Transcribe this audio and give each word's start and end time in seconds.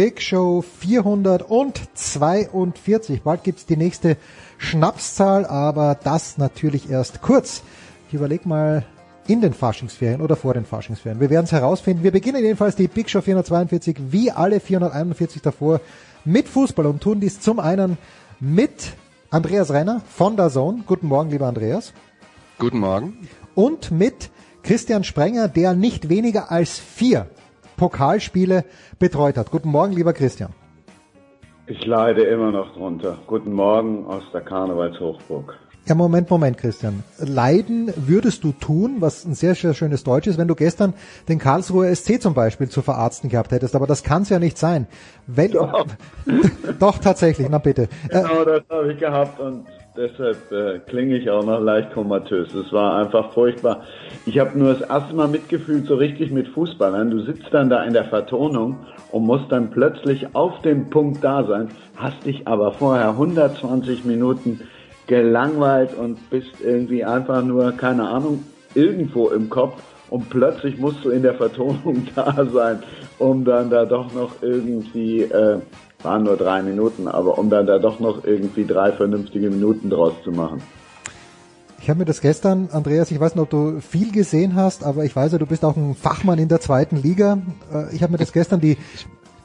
Big 0.00 0.16
Show 0.22 0.62
442. 0.62 3.22
Bald 3.22 3.44
gibt's 3.44 3.66
die 3.66 3.76
nächste 3.76 4.16
Schnapszahl, 4.56 5.44
aber 5.44 5.94
das 5.94 6.38
natürlich 6.38 6.88
erst 6.88 7.20
kurz. 7.20 7.62
Ich 8.08 8.14
überleg 8.14 8.46
mal 8.46 8.86
in 9.26 9.42
den 9.42 9.52
Faschingsferien 9.52 10.22
oder 10.22 10.36
vor 10.36 10.54
den 10.54 10.64
Faschingsferien. 10.64 11.20
Wir 11.20 11.28
werden 11.28 11.44
es 11.44 11.52
herausfinden. 11.52 12.02
Wir 12.02 12.12
beginnen 12.12 12.42
jedenfalls 12.42 12.76
die 12.76 12.88
Big 12.88 13.10
Show 13.10 13.20
442 13.20 14.10
wie 14.10 14.30
alle 14.30 14.60
441 14.60 15.42
davor 15.42 15.82
mit 16.24 16.48
Fußball 16.48 16.86
und 16.86 17.02
tun 17.02 17.20
dies 17.20 17.40
zum 17.40 17.60
einen 17.60 17.98
mit 18.40 18.94
Andreas 19.28 19.70
Renner 19.70 20.00
von 20.08 20.34
der 20.34 20.48
Zone. 20.48 20.82
Guten 20.86 21.08
Morgen, 21.08 21.28
lieber 21.28 21.46
Andreas. 21.46 21.92
Guten 22.58 22.78
Morgen. 22.78 23.28
Und 23.54 23.90
mit 23.90 24.30
Christian 24.62 25.04
Sprenger, 25.04 25.48
der 25.48 25.74
nicht 25.74 26.08
weniger 26.08 26.50
als 26.50 26.78
vier 26.78 27.28
Pokalspiele 27.80 28.64
betreut 28.98 29.38
hat. 29.38 29.50
Guten 29.50 29.70
Morgen, 29.70 29.94
lieber 29.94 30.12
Christian. 30.12 30.50
Ich 31.66 31.86
leide 31.86 32.24
immer 32.24 32.50
noch 32.52 32.74
drunter. 32.74 33.16
Guten 33.26 33.54
Morgen 33.54 34.04
aus 34.06 34.22
der 34.34 34.42
Karnevalshochburg. 34.42 35.56
Ja, 35.86 35.94
Moment, 35.94 36.28
Moment, 36.28 36.58
Christian. 36.58 37.02
Leiden 37.18 37.90
würdest 37.96 38.44
du 38.44 38.52
tun, 38.52 38.96
was 38.98 39.24
ein 39.24 39.32
sehr, 39.32 39.54
sehr 39.54 39.72
schönes 39.72 40.04
Deutsch 40.04 40.26
ist, 40.26 40.36
wenn 40.36 40.46
du 40.46 40.54
gestern 40.54 40.92
den 41.30 41.38
Karlsruher 41.38 41.94
SC 41.96 42.20
zum 42.20 42.34
Beispiel 42.34 42.68
zu 42.68 42.82
verarzten 42.82 43.30
gehabt 43.30 43.50
hättest. 43.50 43.74
Aber 43.74 43.86
das 43.86 44.02
kann 44.02 44.22
es 44.22 44.28
ja 44.28 44.38
nicht 44.38 44.58
sein. 44.58 44.86
Wenn, 45.26 45.52
Doch. 45.52 45.86
Doch, 46.78 46.98
tatsächlich. 46.98 47.48
Na 47.50 47.58
bitte. 47.58 47.88
Genau, 48.10 48.44
das 48.44 48.62
habe 48.68 48.92
ich 48.92 48.98
gehabt 48.98 49.40
und 49.40 49.64
deshalb 49.96 50.50
äh, 50.52 50.78
klinge 50.80 51.16
ich 51.16 51.30
auch 51.30 51.44
noch 51.44 51.60
leicht 51.60 51.92
komatös. 51.92 52.54
Es 52.54 52.72
war 52.72 52.96
einfach 52.96 53.32
furchtbar. 53.32 53.84
Ich 54.26 54.38
habe 54.38 54.58
nur 54.58 54.74
das 54.74 54.88
erste 54.88 55.14
Mal 55.14 55.28
mitgefühlt, 55.28 55.86
so 55.86 55.96
richtig 55.96 56.30
mit 56.30 56.48
Fußballern. 56.48 57.10
Du 57.10 57.20
sitzt 57.20 57.52
dann 57.52 57.70
da 57.70 57.82
in 57.84 57.92
der 57.92 58.04
Vertonung 58.04 58.78
und 59.10 59.24
musst 59.24 59.50
dann 59.50 59.70
plötzlich 59.70 60.34
auf 60.34 60.60
dem 60.62 60.90
Punkt 60.90 61.22
da 61.24 61.44
sein, 61.44 61.68
hast 61.96 62.24
dich 62.24 62.46
aber 62.46 62.72
vorher 62.72 63.10
120 63.10 64.04
Minuten 64.04 64.60
gelangweilt 65.06 65.94
und 65.94 66.30
bist 66.30 66.60
irgendwie 66.62 67.04
einfach 67.04 67.42
nur, 67.42 67.72
keine 67.72 68.08
Ahnung, 68.08 68.44
irgendwo 68.74 69.28
im 69.30 69.50
Kopf 69.50 69.82
und 70.10 70.30
plötzlich 70.30 70.78
musst 70.78 71.04
du 71.04 71.10
in 71.10 71.22
der 71.22 71.34
Vertonung 71.34 72.06
da 72.14 72.46
sein, 72.52 72.82
um 73.18 73.44
dann 73.44 73.70
da 73.70 73.84
doch 73.84 74.12
noch 74.14 74.42
irgendwie, 74.42 75.22
äh, 75.22 75.58
waren 76.02 76.22
nur 76.24 76.36
drei 76.36 76.62
Minuten, 76.62 77.08
aber 77.08 77.38
um 77.38 77.50
dann 77.50 77.66
da 77.66 77.78
doch 77.78 78.00
noch 78.00 78.24
irgendwie 78.24 78.64
drei 78.66 78.92
vernünftige 78.92 79.50
Minuten 79.50 79.90
draus 79.90 80.14
zu 80.24 80.30
machen. 80.32 80.62
Ich 81.82 81.88
habe 81.88 82.00
mir 82.00 82.04
das 82.04 82.20
gestern, 82.20 82.68
Andreas, 82.72 83.10
ich 83.10 83.18
weiß 83.18 83.34
nicht, 83.34 83.42
ob 83.42 83.48
du 83.50 83.80
viel 83.80 84.12
gesehen 84.12 84.54
hast, 84.54 84.84
aber 84.84 85.04
ich 85.04 85.16
weiß 85.16 85.32
ja, 85.32 85.38
du 85.38 85.46
bist 85.46 85.64
auch 85.64 85.76
ein 85.76 85.94
Fachmann 85.94 86.38
in 86.38 86.48
der 86.48 86.60
zweiten 86.60 86.96
Liga. 86.96 87.38
Äh, 87.72 87.94
Ich 87.94 88.02
habe 88.02 88.12
mir 88.12 88.18
das 88.18 88.32
gestern 88.32 88.60
die 88.60 88.76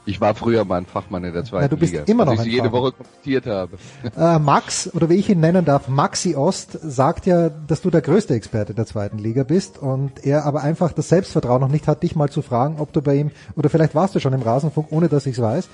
Ich 0.06 0.20
war 0.20 0.36
früher 0.36 0.66
mal 0.66 0.80
ein 0.80 0.86
Fachmann 0.86 1.24
in 1.24 1.34
der 1.34 1.46
zweiten 1.46 1.64
Ja, 1.64 1.68
du 1.70 1.78
bist 1.78 1.94
Liga, 1.94 2.04
immer 2.08 2.26
noch 2.26 2.34
ich 2.34 2.42
sie 2.42 2.50
jede 2.50 2.64
Fachmann. 2.66 2.82
Woche 2.82 2.92
kommentiert 2.92 3.46
habe. 3.48 3.78
Äh, 4.18 4.40
Max, 4.40 4.94
oder 4.94 5.10
wie 5.10 5.14
ich 5.16 5.30
ihn 5.30 5.40
nennen 5.40 5.64
darf, 5.64 5.88
Maxi 5.88 6.36
Ost, 6.36 6.78
sagt 6.84 7.26
ja, 7.26 7.48
dass 7.50 7.82
du 7.82 7.90
der 7.90 8.02
größte 8.02 8.34
Experte 8.34 8.74
der 8.74 8.86
zweiten 8.86 9.18
Liga 9.18 9.44
bist 9.44 9.78
und 9.82 10.26
er 10.26 10.44
aber 10.46 10.62
einfach 10.62 10.92
das 10.92 11.08
Selbstvertrauen 11.08 11.62
noch 11.62 11.70
nicht 11.70 11.88
hat, 11.88 12.04
dich 12.04 12.18
mal 12.18 12.30
zu 12.30 12.42
fragen, 12.42 12.76
ob 12.80 12.92
du 12.92 13.02
bei 13.02 13.16
ihm, 13.16 13.32
oder 13.56 13.70
vielleicht 13.70 13.96
warst 13.96 14.14
du 14.14 14.20
schon 14.20 14.34
im 14.34 14.42
Rasenfunk, 14.42 14.88
ohne 14.92 15.08
dass 15.08 15.26
ich 15.26 15.38
es 15.38 15.42
weiß. 15.42 15.70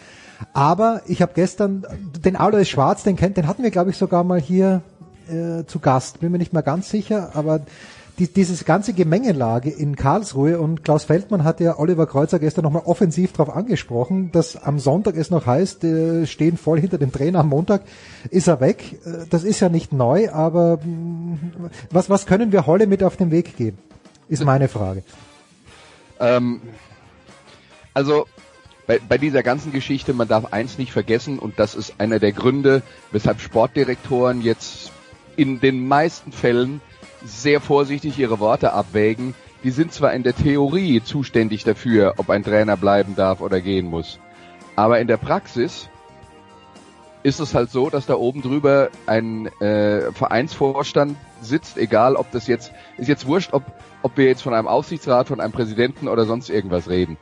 Aber 0.54 1.02
ich 1.08 1.22
habe 1.22 1.34
gestern, 1.36 1.86
den 2.24 2.36
Alois 2.36 2.66
Schwarz, 2.66 3.04
den 3.04 3.16
kennt, 3.16 3.38
den 3.38 3.48
hatten 3.48 3.64
wir, 3.64 3.72
glaube 3.72 3.92
ich, 3.92 3.98
sogar 3.98 4.24
mal 4.24 4.40
hier 4.40 4.82
äh, 5.30 5.66
zu 5.66 5.80
Gast. 5.80 6.20
Bin 6.20 6.32
mir 6.32 6.38
nicht 6.38 6.54
mehr 6.54 6.64
ganz 6.64 6.90
sicher, 6.90 7.32
aber 7.34 7.62
die, 8.20 8.28
dieses 8.28 8.66
ganze 8.66 8.94
Gemengelage 8.94 9.70
in 9.70 9.96
Karlsruhe 9.96 10.60
und 10.60 10.84
Klaus 10.84 11.06
Feldmann 11.06 11.44
hat 11.44 11.60
ja 11.60 11.80
Oliver 11.80 12.06
Kreuzer 12.06 12.40
gestern 12.40 12.64
nochmal 12.64 12.84
offensiv 12.86 13.32
darauf 13.32 13.56
angesprochen, 13.56 14.32
dass 14.32 14.62
am 14.62 14.80
Sonntag 14.80 15.16
es 15.16 15.32
noch 15.32 15.46
heißt, 15.46 15.84
äh, 15.84 16.28
stehen 16.28 16.58
voll 16.58 16.80
hinter 16.80 16.98
dem 16.98 17.12
Trainer, 17.12 17.40
am 17.40 17.50
Montag 17.50 17.82
ist 18.30 18.48
er 18.48 18.60
weg. 18.60 19.00
Äh, 19.06 19.26
Das 19.30 19.44
ist 19.44 19.60
ja 19.60 19.70
nicht 19.70 19.94
neu, 19.94 20.30
aber 20.32 20.78
mh, 20.84 21.38
was, 21.90 22.10
was 22.10 22.26
können 22.26 22.52
wir 22.52 22.68
Holle 22.68 22.86
mit 22.88 23.04
auf 23.04 23.18
den 23.18 23.32
Weg 23.32 23.56
geben? 23.58 23.78
Ist 24.28 24.44
meine 24.44 24.68
Frage. 24.68 25.04
Ähm, 26.20 26.62
also 27.94 28.26
bei, 28.92 29.00
bei 29.08 29.18
dieser 29.18 29.42
ganzen 29.42 29.72
Geschichte, 29.72 30.14
man 30.14 30.28
darf 30.28 30.52
eins 30.52 30.78
nicht 30.78 30.92
vergessen 30.92 31.40
und 31.40 31.60
das 31.60 31.76
ist 31.76 31.94
einer 32.00 32.20
der 32.20 32.34
Gründe, 32.34 32.82
weshalb 33.12 33.40
Sportdirektoren 33.40 34.42
jetzt 34.42 34.92
in 35.38 35.62
den 35.62 35.88
meisten 35.88 36.34
Fällen 36.34 36.82
sehr 37.24 37.62
vorsichtig 37.62 38.20
ihre 38.20 38.42
Worte 38.42 38.74
abwägen. 38.74 39.34
Die 39.64 39.72
sind 39.72 39.94
zwar 39.94 40.12
in 40.12 40.24
der 40.24 40.36
Theorie 40.36 41.02
zuständig 41.02 41.64
dafür, 41.64 42.16
ob 42.18 42.30
ein 42.30 42.44
Trainer 42.44 42.76
bleiben 42.76 43.16
darf 43.16 43.40
oder 43.40 43.62
gehen 43.62 43.86
muss, 43.86 44.20
aber 44.76 45.00
in 45.00 45.08
der 45.08 45.16
Praxis 45.16 45.88
ist 47.24 47.40
es 47.40 47.56
halt 47.56 47.72
so, 47.72 47.90
dass 47.90 48.08
da 48.08 48.16
oben 48.16 48.42
drüber 48.42 48.90
ein 49.06 49.46
äh, 49.62 50.12
Vereinsvorstand 50.12 51.16
sitzt, 51.42 51.78
egal 51.78 52.18
ob 52.18 52.30
das 52.32 52.48
jetzt, 52.48 52.74
ist 52.98 53.08
jetzt 53.08 53.26
wurscht, 53.26 53.54
ob, 53.54 53.64
ob 54.02 54.18
wir 54.18 54.26
jetzt 54.26 54.42
von 54.42 54.54
einem 54.54 54.68
Aufsichtsrat, 54.68 55.30
von 55.30 55.40
einem 55.40 55.54
Präsidenten 55.54 56.10
oder 56.10 56.26
sonst 56.26 56.50
irgendwas 56.50 56.90
reden. 56.90 57.18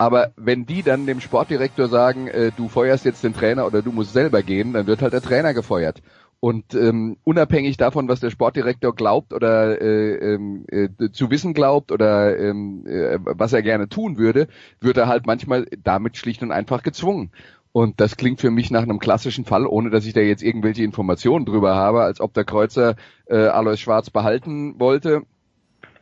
Aber 0.00 0.32
wenn 0.34 0.64
die 0.64 0.82
dann 0.82 1.04
dem 1.04 1.20
Sportdirektor 1.20 1.88
sagen, 1.88 2.26
äh, 2.26 2.52
du 2.56 2.70
feuerst 2.70 3.04
jetzt 3.04 3.22
den 3.22 3.34
Trainer 3.34 3.66
oder 3.66 3.82
du 3.82 3.92
musst 3.92 4.14
selber 4.14 4.42
gehen, 4.42 4.72
dann 4.72 4.86
wird 4.86 5.02
halt 5.02 5.12
der 5.12 5.20
Trainer 5.20 5.52
gefeuert. 5.52 6.00
Und 6.40 6.74
ähm, 6.74 7.18
unabhängig 7.22 7.76
davon, 7.76 8.08
was 8.08 8.18
der 8.18 8.30
Sportdirektor 8.30 8.94
glaubt 8.94 9.34
oder 9.34 9.78
äh, 9.78 10.14
ähm, 10.14 10.64
äh, 10.68 10.88
zu 11.12 11.30
wissen 11.30 11.52
glaubt 11.52 11.92
oder 11.92 12.38
ähm, 12.38 12.86
äh, 12.86 13.18
was 13.20 13.52
er 13.52 13.60
gerne 13.60 13.90
tun 13.90 14.16
würde, 14.16 14.48
wird 14.80 14.96
er 14.96 15.06
halt 15.06 15.26
manchmal 15.26 15.66
damit 15.84 16.16
schlicht 16.16 16.42
und 16.42 16.50
einfach 16.50 16.82
gezwungen. 16.82 17.30
Und 17.70 18.00
das 18.00 18.16
klingt 18.16 18.40
für 18.40 18.50
mich 18.50 18.70
nach 18.70 18.84
einem 18.84 19.00
klassischen 19.00 19.44
Fall, 19.44 19.66
ohne 19.66 19.90
dass 19.90 20.06
ich 20.06 20.14
da 20.14 20.22
jetzt 20.22 20.42
irgendwelche 20.42 20.82
Informationen 20.82 21.44
drüber 21.44 21.74
habe, 21.74 22.04
als 22.04 22.22
ob 22.22 22.32
der 22.32 22.44
Kreuzer 22.44 22.96
äh, 23.26 23.36
Alois 23.36 23.76
Schwarz 23.76 24.08
behalten 24.08 24.80
wollte 24.80 25.24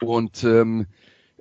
und 0.01 0.45
ähm, 0.45 0.87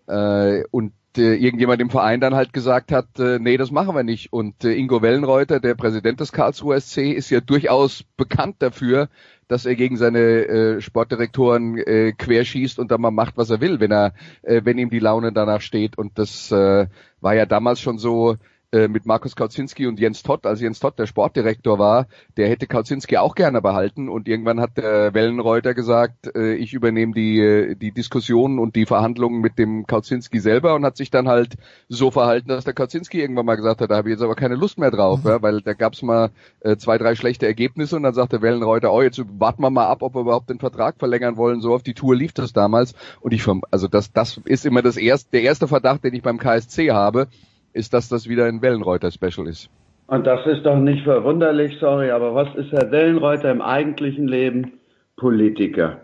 äh, 0.07 0.63
und 0.71 0.94
äh, 1.18 1.36
irgendjemand 1.36 1.81
im 1.81 1.90
Verein 1.90 2.19
dann 2.19 2.36
halt 2.36 2.54
gesagt 2.54 2.92
hat, 2.92 3.19
äh, 3.19 3.40
nee, 3.40 3.58
das 3.58 3.72
machen 3.72 3.96
wir 3.96 4.04
nicht. 4.04 4.34
Und 4.34 4.64
äh, 4.64 4.74
Ingo 4.74 5.02
Wellenreuter, 5.02 5.60
der 5.60 5.75
Präsident 5.75 6.19
des 6.19 6.31
Karlsruher 6.31 6.80
SC, 6.80 7.14
ist 7.14 7.30
ja 7.30 7.40
durchaus 7.40 8.04
bekannt 8.16 8.58
dafür, 8.60 9.10
dass 9.48 9.66
er 9.66 9.75
gegen 9.75 9.98
seine 9.98 10.19
äh, 10.19 10.81
Sportdirektoren 10.81 11.78
äh, 11.78 12.12
querschießt 12.12 12.80
und 12.80 12.92
dann 12.92 13.02
mal 13.02 13.12
macht, 13.12 13.38
was 13.38 13.50
er 13.50 13.62
will, 13.62 13.80
wenn 13.80 13.92
er, 13.92 14.14
äh, 14.44 14.62
wenn 14.64 14.78
ihm 14.78 14.90
die 14.90 15.00
Laune 15.00 15.31
danach 15.31 15.62
steht. 15.62 15.98
Und 15.98 16.18
das 16.19 16.52
äh, 16.52 16.88
war 17.22 17.36
ja 17.36 17.46
damals 17.46 17.80
schon 17.80 17.98
so, 17.98 18.38
äh, 18.72 18.90
mit 18.90 19.06
Markus 19.06 19.36
Kautzinski 19.36 19.88
und 19.88 20.00
Jens 20.00 20.24
Todd, 20.24 20.46
als 20.46 20.60
Jens 20.60 20.80
Todd 20.80 21.00
der 21.00 21.08
Sportdirektor 21.08 21.80
war, 21.80 22.08
der 22.36 22.50
hätte 22.50 22.68
Kautzinski 22.68 23.16
auch 23.16 23.34
gerne 23.34 23.62
behalten 23.62 24.10
und 24.10 24.28
irgendwann 24.28 24.60
hat 24.60 24.78
der 24.78 25.14
Wellenreuter 25.14 25.74
gesagt, 25.74 26.36
äh, 26.36 26.56
ich 26.56 26.74
übernehme 26.74 27.14
die, 27.14 27.40
äh, 27.40 27.75
die 27.75 27.94
Diskussionen 27.94 28.60
und 28.60 28.75
die 28.75 28.86
Verhandlungen 28.86 29.40
mit 29.40 29.58
dem 29.58 29.88
Kautzinski 29.88 30.40
selber 30.40 30.75
und 30.75 30.84
hat 30.84 30.98
sich 30.98 31.10
dann 31.10 31.30
halt 31.30 31.56
so 31.88 32.12
verhalten, 32.12 32.50
dass 32.50 32.66
der 32.66 32.74
Kautzinski 32.74 33.22
irgendwann 33.22 33.46
mal 33.46 33.56
gesagt 33.56 33.80
hat, 33.80 33.90
da 33.90 33.96
habe 33.96 34.10
ich 34.10 34.16
jetzt 34.16 34.24
aber 34.24 34.36
keine 34.36 34.56
Lust 34.56 34.78
mehr 34.78 34.92
drauf, 34.92 35.24
mhm. 35.24 35.30
ja, 35.30 35.42
weil 35.42 35.62
da 35.62 35.74
gab's 35.74 36.02
mal 36.02 36.31
äh, 36.60 36.75
zwei, 36.75 36.98
drei 36.98 37.16
schlechte 37.16 37.46
Ergebnisse 37.46 37.96
und 37.96 38.04
dann 38.04 38.14
sagt 38.14 38.34
der 38.34 38.42
Wellenreuter, 38.42 38.92
oh, 38.92 39.02
jetzt 39.02 39.22
warten 39.40 39.62
wir 39.62 39.69
mal 39.69 39.88
ab, 39.88 40.02
ob 40.02 40.14
wir 40.14 40.22
überhaupt 40.22 40.50
den 40.50 40.60
Vertrag 40.60 40.96
verlängern 41.00 41.38
wollen. 41.38 41.62
So 41.62 41.74
auf 41.74 41.84
die 41.84 41.94
Tour 41.94 42.16
lief 42.16 42.34
das 42.34 42.52
damals 42.52 42.96
und 43.22 43.34
ich 43.34 43.48
also 43.72 43.88
das, 43.88 44.12
das 44.12 44.42
ist 44.44 44.66
immer 44.66 44.81
das 44.81 44.98
erste, 44.98 45.31
der 45.31 45.44
erste 45.44 45.69
Verdacht, 45.69 46.04
den 46.04 46.14
ich 46.14 46.22
beim 46.22 46.38
KSC 46.38 46.92
habe, 46.92 47.28
ist, 47.77 47.94
dass 47.94 48.09
das 48.09 48.27
wieder 48.27 48.45
ein 48.45 48.62
Wellenreuter-Special 48.62 49.47
ist. 49.47 49.69
Und 50.07 50.25
das 50.25 50.45
ist 50.45 50.65
doch 50.65 50.77
nicht 50.77 51.03
verwunderlich, 51.03 51.77
sorry, 51.79 52.12
aber 52.12 52.33
was 52.33 52.47
ist 52.56 52.71
Herr 52.71 52.91
Wellenreuter 52.91 53.51
im 53.51 53.62
eigentlichen 53.62 54.27
Leben? 54.27 54.74
Politiker. 55.18 56.01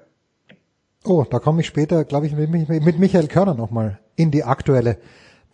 Oh, 1.05 1.23
da 1.29 1.39
komme 1.39 1.61
ich 1.61 1.67
später, 1.67 2.03
glaube 2.03 2.27
ich, 2.27 2.35
mit, 2.35 2.49
mit 2.49 2.99
Michael 2.99 3.27
Körner 3.27 3.53
nochmal 3.53 3.99
in 4.15 4.31
die 4.31 4.43
aktuelle 4.43 4.97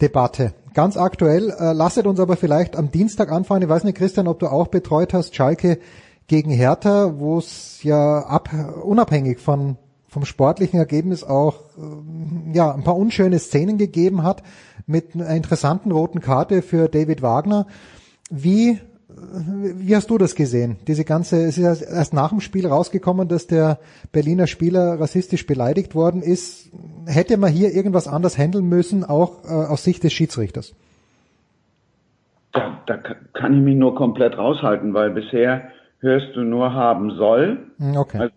Debatte. 0.01 0.53
Ganz 0.73 0.95
aktuell, 0.95 1.49
äh, 1.49 1.73
lasset 1.73 2.07
uns 2.07 2.19
aber 2.19 2.37
vielleicht 2.37 2.77
am 2.77 2.91
Dienstag 2.91 3.31
anfangen. 3.31 3.63
Ich 3.63 3.69
weiß 3.69 3.83
nicht, 3.83 3.97
Christian, 3.97 4.27
ob 4.27 4.39
du 4.39 4.47
auch 4.47 4.67
betreut 4.67 5.13
hast, 5.13 5.35
Schalke 5.35 5.79
gegen 6.27 6.51
Hertha, 6.51 7.13
wo 7.17 7.37
es 7.39 7.83
ja 7.83 8.19
ab, 8.19 8.49
unabhängig 8.83 9.39
von 9.39 9.77
vom 10.09 10.25
sportlichen 10.25 10.79
Ergebnis 10.79 11.23
auch 11.23 11.61
äh, 11.77 12.55
ja 12.55 12.73
ein 12.73 12.83
paar 12.83 12.97
unschöne 12.97 13.39
Szenen 13.39 13.77
gegeben 13.77 14.23
hat 14.23 14.43
mit 14.85 15.15
einer 15.15 15.29
interessanten 15.29 15.91
roten 15.91 16.19
Karte 16.19 16.61
für 16.61 16.87
David 16.87 17.21
Wagner. 17.21 17.67
Wie 18.29 18.79
wie 19.11 19.95
hast 19.95 20.09
du 20.09 20.17
das 20.17 20.35
gesehen? 20.35 20.77
Diese 20.87 21.03
ganze, 21.03 21.43
es 21.43 21.57
ist 21.57 21.81
erst 21.81 22.13
nach 22.13 22.29
dem 22.29 22.41
Spiel 22.41 22.67
rausgekommen, 22.67 23.27
dass 23.27 23.47
der 23.47 23.79
Berliner 24.11 24.47
Spieler 24.47 24.99
rassistisch 24.99 25.45
beleidigt 25.45 25.95
worden 25.95 26.21
ist. 26.21 26.71
Hätte 27.05 27.37
man 27.37 27.51
hier 27.51 27.73
irgendwas 27.73 28.07
anders 28.07 28.37
handeln 28.37 28.65
müssen, 28.65 29.03
auch 29.03 29.43
äh, 29.43 29.47
aus 29.47 29.83
Sicht 29.83 30.03
des 30.03 30.13
Schiedsrichters? 30.13 30.75
Da, 32.53 32.81
da 32.85 32.97
kann 33.33 33.53
ich 33.55 33.61
mich 33.61 33.75
nur 33.75 33.95
komplett 33.95 34.37
raushalten, 34.37 34.93
weil 34.93 35.11
bisher 35.11 35.69
hörst 35.99 36.35
du 36.35 36.41
nur 36.41 36.73
haben 36.73 37.11
soll. 37.11 37.59
Hm, 37.77 37.97
okay. 37.97 38.17
Also 38.19 38.33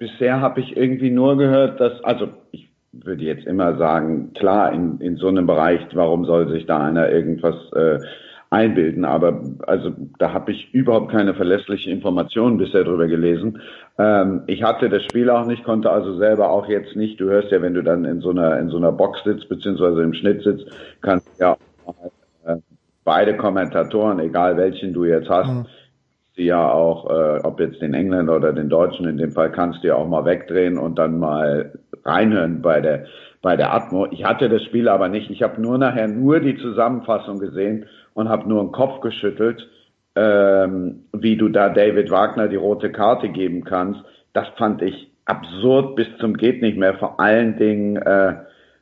bisher 0.00 0.40
habe 0.40 0.60
ich 0.60 0.76
irgendwie 0.76 1.10
nur 1.10 1.36
gehört, 1.36 1.78
dass, 1.78 2.02
also 2.02 2.28
ich 2.50 2.68
würde 2.90 3.22
jetzt 3.22 3.46
immer 3.46 3.76
sagen, 3.76 4.32
klar, 4.32 4.72
in, 4.72 4.98
in 4.98 5.16
so 5.16 5.28
einem 5.28 5.46
Bereich, 5.46 5.80
warum 5.92 6.24
soll 6.24 6.48
sich 6.50 6.66
da 6.66 6.84
einer 6.84 7.08
irgendwas 7.10 7.54
äh, 7.74 8.00
einbilden, 8.48 9.04
aber 9.04 9.42
also 9.66 9.92
da 10.18 10.32
habe 10.32 10.50
ich 10.50 10.74
überhaupt 10.74 11.12
keine 11.12 11.34
verlässliche 11.34 11.90
Informationen 11.90 12.56
bisher 12.56 12.82
drüber 12.82 13.06
gelesen. 13.06 13.60
Ähm, 13.96 14.42
ich 14.48 14.64
hatte 14.64 14.88
das 14.88 15.04
Spiel 15.04 15.30
auch 15.30 15.46
nicht, 15.46 15.62
konnte 15.62 15.90
also 15.90 16.16
selber 16.16 16.50
auch 16.50 16.66
jetzt 16.66 16.96
nicht, 16.96 17.20
du 17.20 17.26
hörst 17.26 17.52
ja, 17.52 17.62
wenn 17.62 17.74
du 17.74 17.82
dann 17.82 18.04
in 18.04 18.20
so 18.20 18.30
einer 18.30 18.58
in 18.58 18.70
so 18.70 18.78
einer 18.78 18.90
Box 18.90 19.22
sitzt, 19.22 19.48
beziehungsweise 19.48 20.02
im 20.02 20.14
Schnitt 20.14 20.42
sitzt, 20.42 20.66
kannst 21.00 21.28
ja 21.38 21.56
äh, 22.44 22.56
beide 23.04 23.36
Kommentatoren, 23.36 24.18
egal 24.18 24.56
welchen 24.56 24.94
du 24.94 25.04
jetzt 25.04 25.28
hast, 25.28 25.52
mhm 25.52 25.66
die 26.40 26.46
ja 26.46 26.72
auch, 26.72 27.10
äh, 27.10 27.40
ob 27.44 27.60
jetzt 27.60 27.82
den 27.82 27.94
Engländer 27.94 28.34
oder 28.34 28.52
den 28.52 28.70
Deutschen, 28.70 29.06
in 29.06 29.18
dem 29.18 29.32
Fall 29.32 29.52
kannst 29.52 29.84
du 29.84 29.88
ja 29.88 29.94
auch 29.94 30.08
mal 30.08 30.24
wegdrehen 30.24 30.78
und 30.78 30.98
dann 30.98 31.18
mal 31.18 31.78
reinhören 32.04 32.62
bei 32.62 32.80
der 32.80 33.04
bei 33.42 33.56
der 33.56 33.72
Atmo. 33.72 34.06
Ich 34.10 34.24
hatte 34.24 34.48
das 34.48 34.62
Spiel 34.64 34.88
aber 34.88 35.08
nicht. 35.08 35.30
Ich 35.30 35.42
habe 35.42 35.60
nur 35.60 35.78
nachher 35.78 36.08
nur 36.08 36.40
die 36.40 36.56
Zusammenfassung 36.58 37.38
gesehen 37.38 37.86
und 38.12 38.28
habe 38.28 38.48
nur 38.48 38.62
den 38.62 38.72
Kopf 38.72 39.00
geschüttelt, 39.00 39.66
ähm, 40.14 41.04
wie 41.12 41.36
du 41.36 41.48
da 41.48 41.68
David 41.68 42.10
Wagner 42.10 42.48
die 42.48 42.56
rote 42.56 42.90
Karte 42.90 43.28
geben 43.28 43.64
kannst. 43.64 44.00
Das 44.32 44.48
fand 44.58 44.82
ich 44.82 45.10
absurd 45.24 45.96
bis 45.96 46.08
zum 46.18 46.36
geht 46.36 46.60
nicht 46.60 46.76
mehr. 46.76 46.94
Vor 46.94 47.20
allen 47.20 47.56
Dingen, 47.56 47.96
äh, 47.96 48.34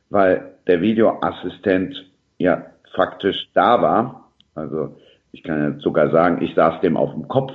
weil 0.09 0.55
der 0.67 0.81
Videoassistent 0.81 2.05
ja 2.37 2.65
faktisch 2.95 3.49
da 3.53 3.81
war. 3.81 4.29
Also 4.55 4.95
ich 5.31 5.43
kann 5.43 5.61
ja 5.61 5.79
sogar 5.79 6.09
sagen, 6.11 6.43
ich 6.43 6.55
saß 6.55 6.81
dem 6.81 6.97
auf 6.97 7.13
dem 7.13 7.27
Kopf, 7.27 7.53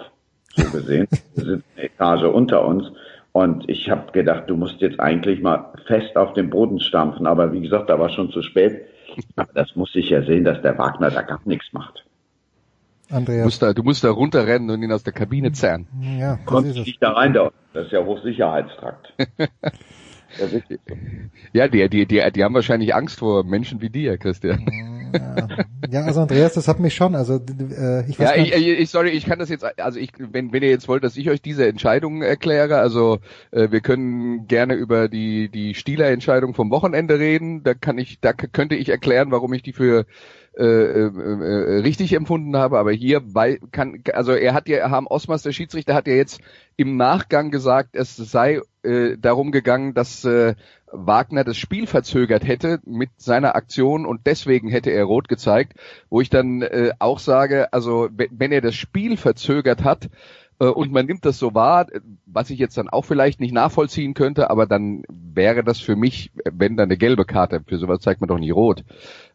so 0.55 0.71
gesehen. 0.73 1.09
Wir 1.35 1.45
sind 1.45 1.65
eine 1.77 1.87
Etage 1.87 2.25
unter 2.25 2.65
uns. 2.67 2.87
Und 3.33 3.69
ich 3.69 3.91
habe 3.91 4.13
gedacht, 4.13 4.45
du 4.47 4.57
musst 4.57 4.81
jetzt 4.81 5.01
eigentlich 5.01 5.43
mal 5.43 5.73
fest 5.87 6.17
auf 6.17 6.35
den 6.35 6.51
Boden 6.51 6.79
stampfen. 6.79 7.27
Aber 7.27 7.53
wie 7.53 7.61
gesagt, 7.61 7.91
da 7.91 7.99
war 7.99 8.11
schon 8.11 8.31
zu 8.31 8.43
spät. 8.43 8.83
Aber 9.35 9.53
das 9.55 9.75
muss 9.75 9.95
ich 9.95 10.11
ja 10.11 10.23
sehen, 10.23 10.45
dass 10.45 10.63
der 10.63 10.79
Wagner 10.79 11.11
da 11.11 11.23
gar 11.23 11.41
nichts 11.45 11.73
macht. 11.73 12.05
Andreas. 13.11 13.41
Du 13.41 13.45
musst 13.45 13.63
da, 13.63 13.73
du 13.73 13.83
musst 13.83 14.05
da 14.05 14.11
runterrennen 14.11 14.71
und 14.71 14.83
ihn 14.83 14.93
aus 14.93 15.03
der 15.03 15.13
Kabine 15.13 15.53
zerren. 15.53 15.87
Ja, 16.19 16.39
Kommt 16.45 16.75
nicht 16.75 17.03
da 17.03 17.13
rein, 17.13 17.33
da. 17.33 17.51
Das 17.73 17.87
ist 17.87 17.93
ja 17.93 18.05
Hochsicherheitstrakt. 18.05 19.13
ja, 21.53 21.69
die, 21.69 21.89
die, 21.89 22.07
die, 22.07 22.23
die 22.33 22.45
haben 22.45 22.55
wahrscheinlich 22.55 22.95
Angst 22.95 23.19
vor 23.19 23.45
Menschen 23.45 23.81
wie 23.81 23.91
dir, 23.91 24.17
Christian. 24.17 24.65
Ja, 25.91 26.03
also 26.03 26.23
Andreas, 26.23 26.55
das 26.55 26.67
hat 26.69 26.81
mich 26.81 26.95
schon, 26.95 27.15
also 27.15 27.35
äh, 27.37 28.09
ich 28.09 28.19
weiß 28.19 28.31
Ja, 28.31 28.37
ich, 28.37 28.55
ich, 28.55 28.91
sorry, 28.91 29.11
ich 29.11 29.27
kann 29.27 29.39
das 29.39 29.49
jetzt, 29.49 29.65
also 29.81 29.99
ich, 29.99 30.13
wenn, 30.19 30.53
wenn 30.53 30.63
ihr 30.63 30.71
jetzt 30.71 30.89
wollt, 30.89 31.05
dass 31.05 31.17
ich 31.17 31.31
euch 31.31 31.43
diese 31.43 31.67
Entscheidung 31.67 32.23
erkläre, 32.23 32.79
also 32.79 33.19
äh, 33.51 33.71
wir 33.71 33.81
können 33.81 34.47
gerne 34.47 34.75
über 34.75 35.09
die 35.09 35.49
die 35.49 35.75
Stieler-Entscheidung 35.75 36.55
vom 36.55 36.71
Wochenende 36.71 37.19
reden. 37.19 37.63
Da 37.63 37.75
kann 37.75 37.99
ich, 37.99 38.21
da 38.21 38.33
könnte 38.33 38.75
ich 38.75 38.89
erklären, 38.89 39.31
warum 39.31 39.53
ich 39.53 39.63
die 39.63 39.73
für 39.73 40.07
äh, 40.57 40.65
äh, 40.65 41.09
äh, 41.09 41.81
richtig 41.81 42.13
empfunden 42.13 42.57
habe, 42.57 42.79
aber 42.79 42.93
hier 42.93 43.21
bei, 43.21 43.59
kann, 43.73 44.03
also 44.13 44.33
er 44.33 44.55
hat 44.55 44.69
ja, 44.69 44.89
Harm 44.89 45.09
Osmas, 45.09 45.43
der 45.43 45.51
Schiedsrichter, 45.51 45.95
hat 45.95 46.07
ja 46.07 46.15
jetzt 46.15 46.41
im 46.77 46.97
Nachgang 46.97 47.51
gesagt, 47.51 47.97
es 47.97 48.17
sei 48.17 48.61
äh, 48.85 49.17
darum 49.19 49.51
gegangen, 49.51 49.95
dass 49.95 50.25
äh, 50.25 50.55
Wagner 50.93 51.43
das 51.43 51.57
Spiel 51.57 51.89
verzögert 51.89 52.47
hätte 52.47 52.79
mit 52.85 53.11
seiner 53.17 53.57
Aktion 53.57 54.07
und 54.07 54.27
deswegen 54.27 54.69
hätte 54.69 54.91
er 54.91 55.05
rot 55.05 55.29
gezeigt, 55.29 55.75
wo 56.09 56.21
ich 56.21 56.31
dann 56.31 56.63
äh, 56.63 56.93
auch 57.01 57.19
sage, 57.19 57.73
also 57.73 58.09
wenn 58.13 58.53
er 58.53 58.61
das 58.61 58.77
Spiel 58.77 59.17
verzögert 59.17 59.83
hat, 59.83 60.09
äh, 60.61 60.67
und 60.67 60.93
man 60.93 61.07
nimmt 61.07 61.25
das 61.25 61.39
so 61.39 61.55
wahr, 61.55 61.87
was 62.27 62.51
ich 62.51 62.59
jetzt 62.59 62.77
dann 62.79 62.89
auch 62.89 63.05
vielleicht 63.05 63.41
nicht 63.41 63.53
nachvollziehen 63.53 64.15
könnte, 64.15 64.51
aber 64.51 64.67
dann 64.67 65.03
wäre 65.09 65.65
das 65.65 65.81
für 65.81 65.97
mich, 65.97 66.31
wenn 66.45 66.77
dann 66.77 66.89
eine 66.89 66.97
gelbe 66.97 67.25
Karte, 67.25 67.63
für 67.67 67.79
sowas 67.79 68.01
zeigt 68.01 68.21
man 68.21 68.29
doch 68.29 68.39
nie 68.39 68.51
rot. 68.51 68.85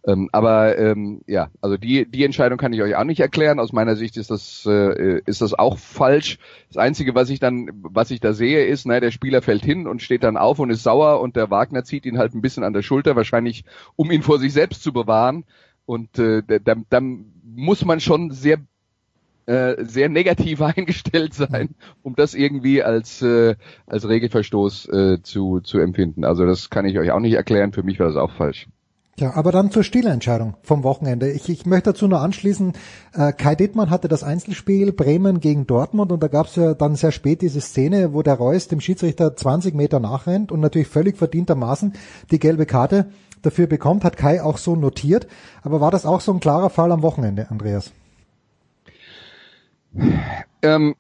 Ähm, 0.08 0.30
aber 0.32 0.78
ähm, 0.78 1.22
ja, 1.28 1.50
also 1.60 1.76
die 1.76 2.10
die 2.10 2.24
Entscheidung 2.24 2.58
kann 2.58 2.72
ich 2.72 2.82
euch 2.82 2.96
auch 2.96 3.04
nicht 3.04 3.20
erklären. 3.20 3.60
Aus 3.60 3.74
meiner 3.74 3.96
Sicht 3.98 4.16
ist 4.16 4.32
das 4.32 4.66
äh, 4.66 5.20
ist 5.26 5.42
das 5.42 5.54
auch 5.54 5.78
falsch. 5.78 6.38
Das 6.70 6.78
einzige, 6.78 7.16
was 7.16 7.30
ich 7.30 7.40
dann 7.40 7.70
was 7.74 8.10
ich 8.12 8.22
da 8.22 8.34
sehe, 8.34 8.66
ist, 8.66 8.86
naja, 8.86 9.02
der 9.02 9.12
Spieler 9.12 9.42
fällt 9.42 9.66
hin 9.66 9.88
und 9.88 10.02
steht 10.02 10.24
dann 10.24 10.38
auf 10.38 10.60
und 10.60 10.70
ist 10.70 10.84
sauer 10.84 11.20
und 11.20 11.36
der 11.36 11.52
Wagner 11.52 11.84
zieht 11.84 12.06
ihn 12.06 12.18
halt 12.18 12.34
ein 12.34 12.42
bisschen 12.42 12.64
an 12.64 12.74
der 12.74 12.82
Schulter, 12.82 13.16
wahrscheinlich 13.18 13.66
um 13.98 14.10
ihn 14.12 14.24
vor 14.24 14.40
sich 14.40 14.54
selbst 14.54 14.84
zu 14.84 14.94
bewahren. 14.94 15.44
Und 15.86 16.18
äh, 16.20 16.44
dann, 16.64 16.86
dann 16.90 17.26
muss 17.44 17.84
man 17.84 18.00
schon 18.00 18.32
sehr 18.32 18.60
äh, 19.48 19.84
sehr 19.84 20.08
negativ 20.08 20.62
eingestellt 20.62 21.34
sein, 21.34 21.76
um 22.04 22.16
das 22.16 22.36
irgendwie 22.36 22.84
als 22.84 23.22
äh, 23.22 23.56
als 23.86 24.08
Regelverstoß 24.08 24.90
äh, 24.90 25.22
zu 25.24 25.60
zu 25.60 25.80
empfinden. 25.80 26.24
Also 26.24 26.46
das 26.46 26.70
kann 26.70 26.86
ich 26.86 26.98
euch 27.00 27.12
auch 27.12 27.20
nicht 27.20 27.34
erklären. 27.34 27.74
Für 27.74 27.84
mich 27.84 28.00
war 28.00 28.08
das 28.08 28.16
auch 28.16 28.32
falsch. 28.32 28.68
Ja, 29.20 29.36
aber 29.36 29.52
dann 29.52 29.70
zur 29.70 29.84
Stillentscheidung 29.84 30.56
vom 30.64 30.84
Wochenende. 30.84 31.30
Ich, 31.30 31.50
ich 31.50 31.66
möchte 31.66 31.92
dazu 31.92 32.08
nur 32.08 32.22
anschließen, 32.22 32.72
äh, 33.14 33.34
Kai 33.34 33.54
Dittmann 33.56 33.90
hatte 33.90 34.08
das 34.08 34.24
Einzelspiel 34.24 34.94
Bremen 34.94 35.42
gegen 35.42 35.68
Dortmund 35.68 36.14
und 36.14 36.24
da 36.24 36.30
gab 36.30 36.48
es 36.48 36.56
ja 36.56 36.74
dann 36.74 36.96
sehr 36.96 37.12
spät 37.12 37.42
diese 37.42 37.60
Szene, 37.60 38.14
wo 38.14 38.22
der 38.24 38.36
Reus 38.36 38.70
dem 38.70 38.80
Schiedsrichter 38.80 39.36
20 39.36 39.76
Meter 39.76 40.00
nachrennt 40.00 40.54
und 40.54 40.62
natürlich 40.62 40.88
völlig 40.88 41.18
verdientermaßen 41.18 41.94
die 42.32 42.40
gelbe 42.40 42.66
Karte 42.66 43.12
dafür 43.42 43.68
bekommt, 43.68 44.06
hat 44.06 44.16
Kai 44.16 44.42
auch 44.42 44.58
so 44.58 44.78
notiert. 44.78 45.28
Aber 45.64 45.82
war 45.82 45.92
das 45.92 46.06
auch 46.06 46.22
so 46.22 46.32
ein 46.32 46.40
klarer 46.40 46.70
Fall 46.70 46.92
am 46.94 47.02
Wochenende, 47.02 47.52
Andreas? 47.52 47.92
Ähm, 50.62 50.96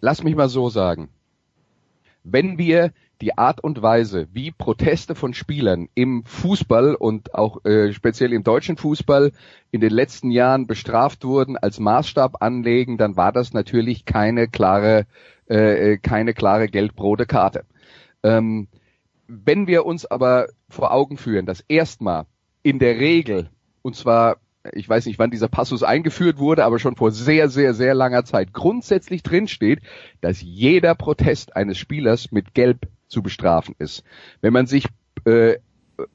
lass 0.00 0.22
mich 0.22 0.36
mal 0.36 0.50
so 0.50 0.68
sagen. 0.68 1.08
Wenn 2.22 2.58
wir 2.58 2.92
die 3.20 3.38
Art 3.38 3.62
und 3.62 3.80
Weise, 3.82 4.28
wie 4.32 4.50
Proteste 4.50 5.14
von 5.14 5.32
Spielern 5.32 5.88
im 5.94 6.24
Fußball 6.24 6.94
und 6.94 7.34
auch 7.34 7.64
äh, 7.64 7.92
speziell 7.92 8.32
im 8.32 8.44
deutschen 8.44 8.76
Fußball 8.76 9.32
in 9.70 9.80
den 9.80 9.90
letzten 9.90 10.30
Jahren 10.30 10.66
bestraft 10.66 11.24
wurden, 11.24 11.56
als 11.56 11.80
Maßstab 11.80 12.42
anlegen, 12.42 12.98
dann 12.98 13.16
war 13.16 13.32
das 13.32 13.52
natürlich 13.52 14.04
keine 14.04 14.48
klare, 14.48 15.06
äh, 15.48 15.92
äh 15.92 15.98
keine 15.98 16.34
klare 16.34 16.68
gelb-rote 16.68 17.26
Karte. 17.26 17.64
Ähm, 18.22 18.68
wenn 19.28 19.66
wir 19.66 19.86
uns 19.86 20.04
aber 20.06 20.48
vor 20.68 20.92
Augen 20.92 21.16
führen, 21.16 21.46
dass 21.46 21.64
erstmal 21.68 22.26
in 22.62 22.78
der 22.78 22.98
Regel, 22.98 23.50
und 23.82 23.96
zwar 23.96 24.36
ich 24.74 24.88
weiß 24.88 25.06
nicht, 25.06 25.20
wann 25.20 25.30
dieser 25.30 25.48
Passus 25.48 25.84
eingeführt 25.84 26.38
wurde, 26.38 26.64
aber 26.64 26.80
schon 26.80 26.96
vor 26.96 27.12
sehr, 27.12 27.48
sehr, 27.48 27.72
sehr 27.72 27.94
langer 27.94 28.24
Zeit 28.24 28.52
grundsätzlich 28.52 29.22
drinsteht, 29.22 29.80
dass 30.20 30.42
jeder 30.42 30.96
Protest 30.96 31.54
eines 31.54 31.78
Spielers 31.78 32.32
mit 32.32 32.52
Gelb 32.52 32.88
zu 33.08 33.22
bestrafen 33.22 33.74
ist. 33.78 34.02
Wenn 34.40 34.52
man 34.52 34.66
sich 34.66 34.86
äh, 35.24 35.56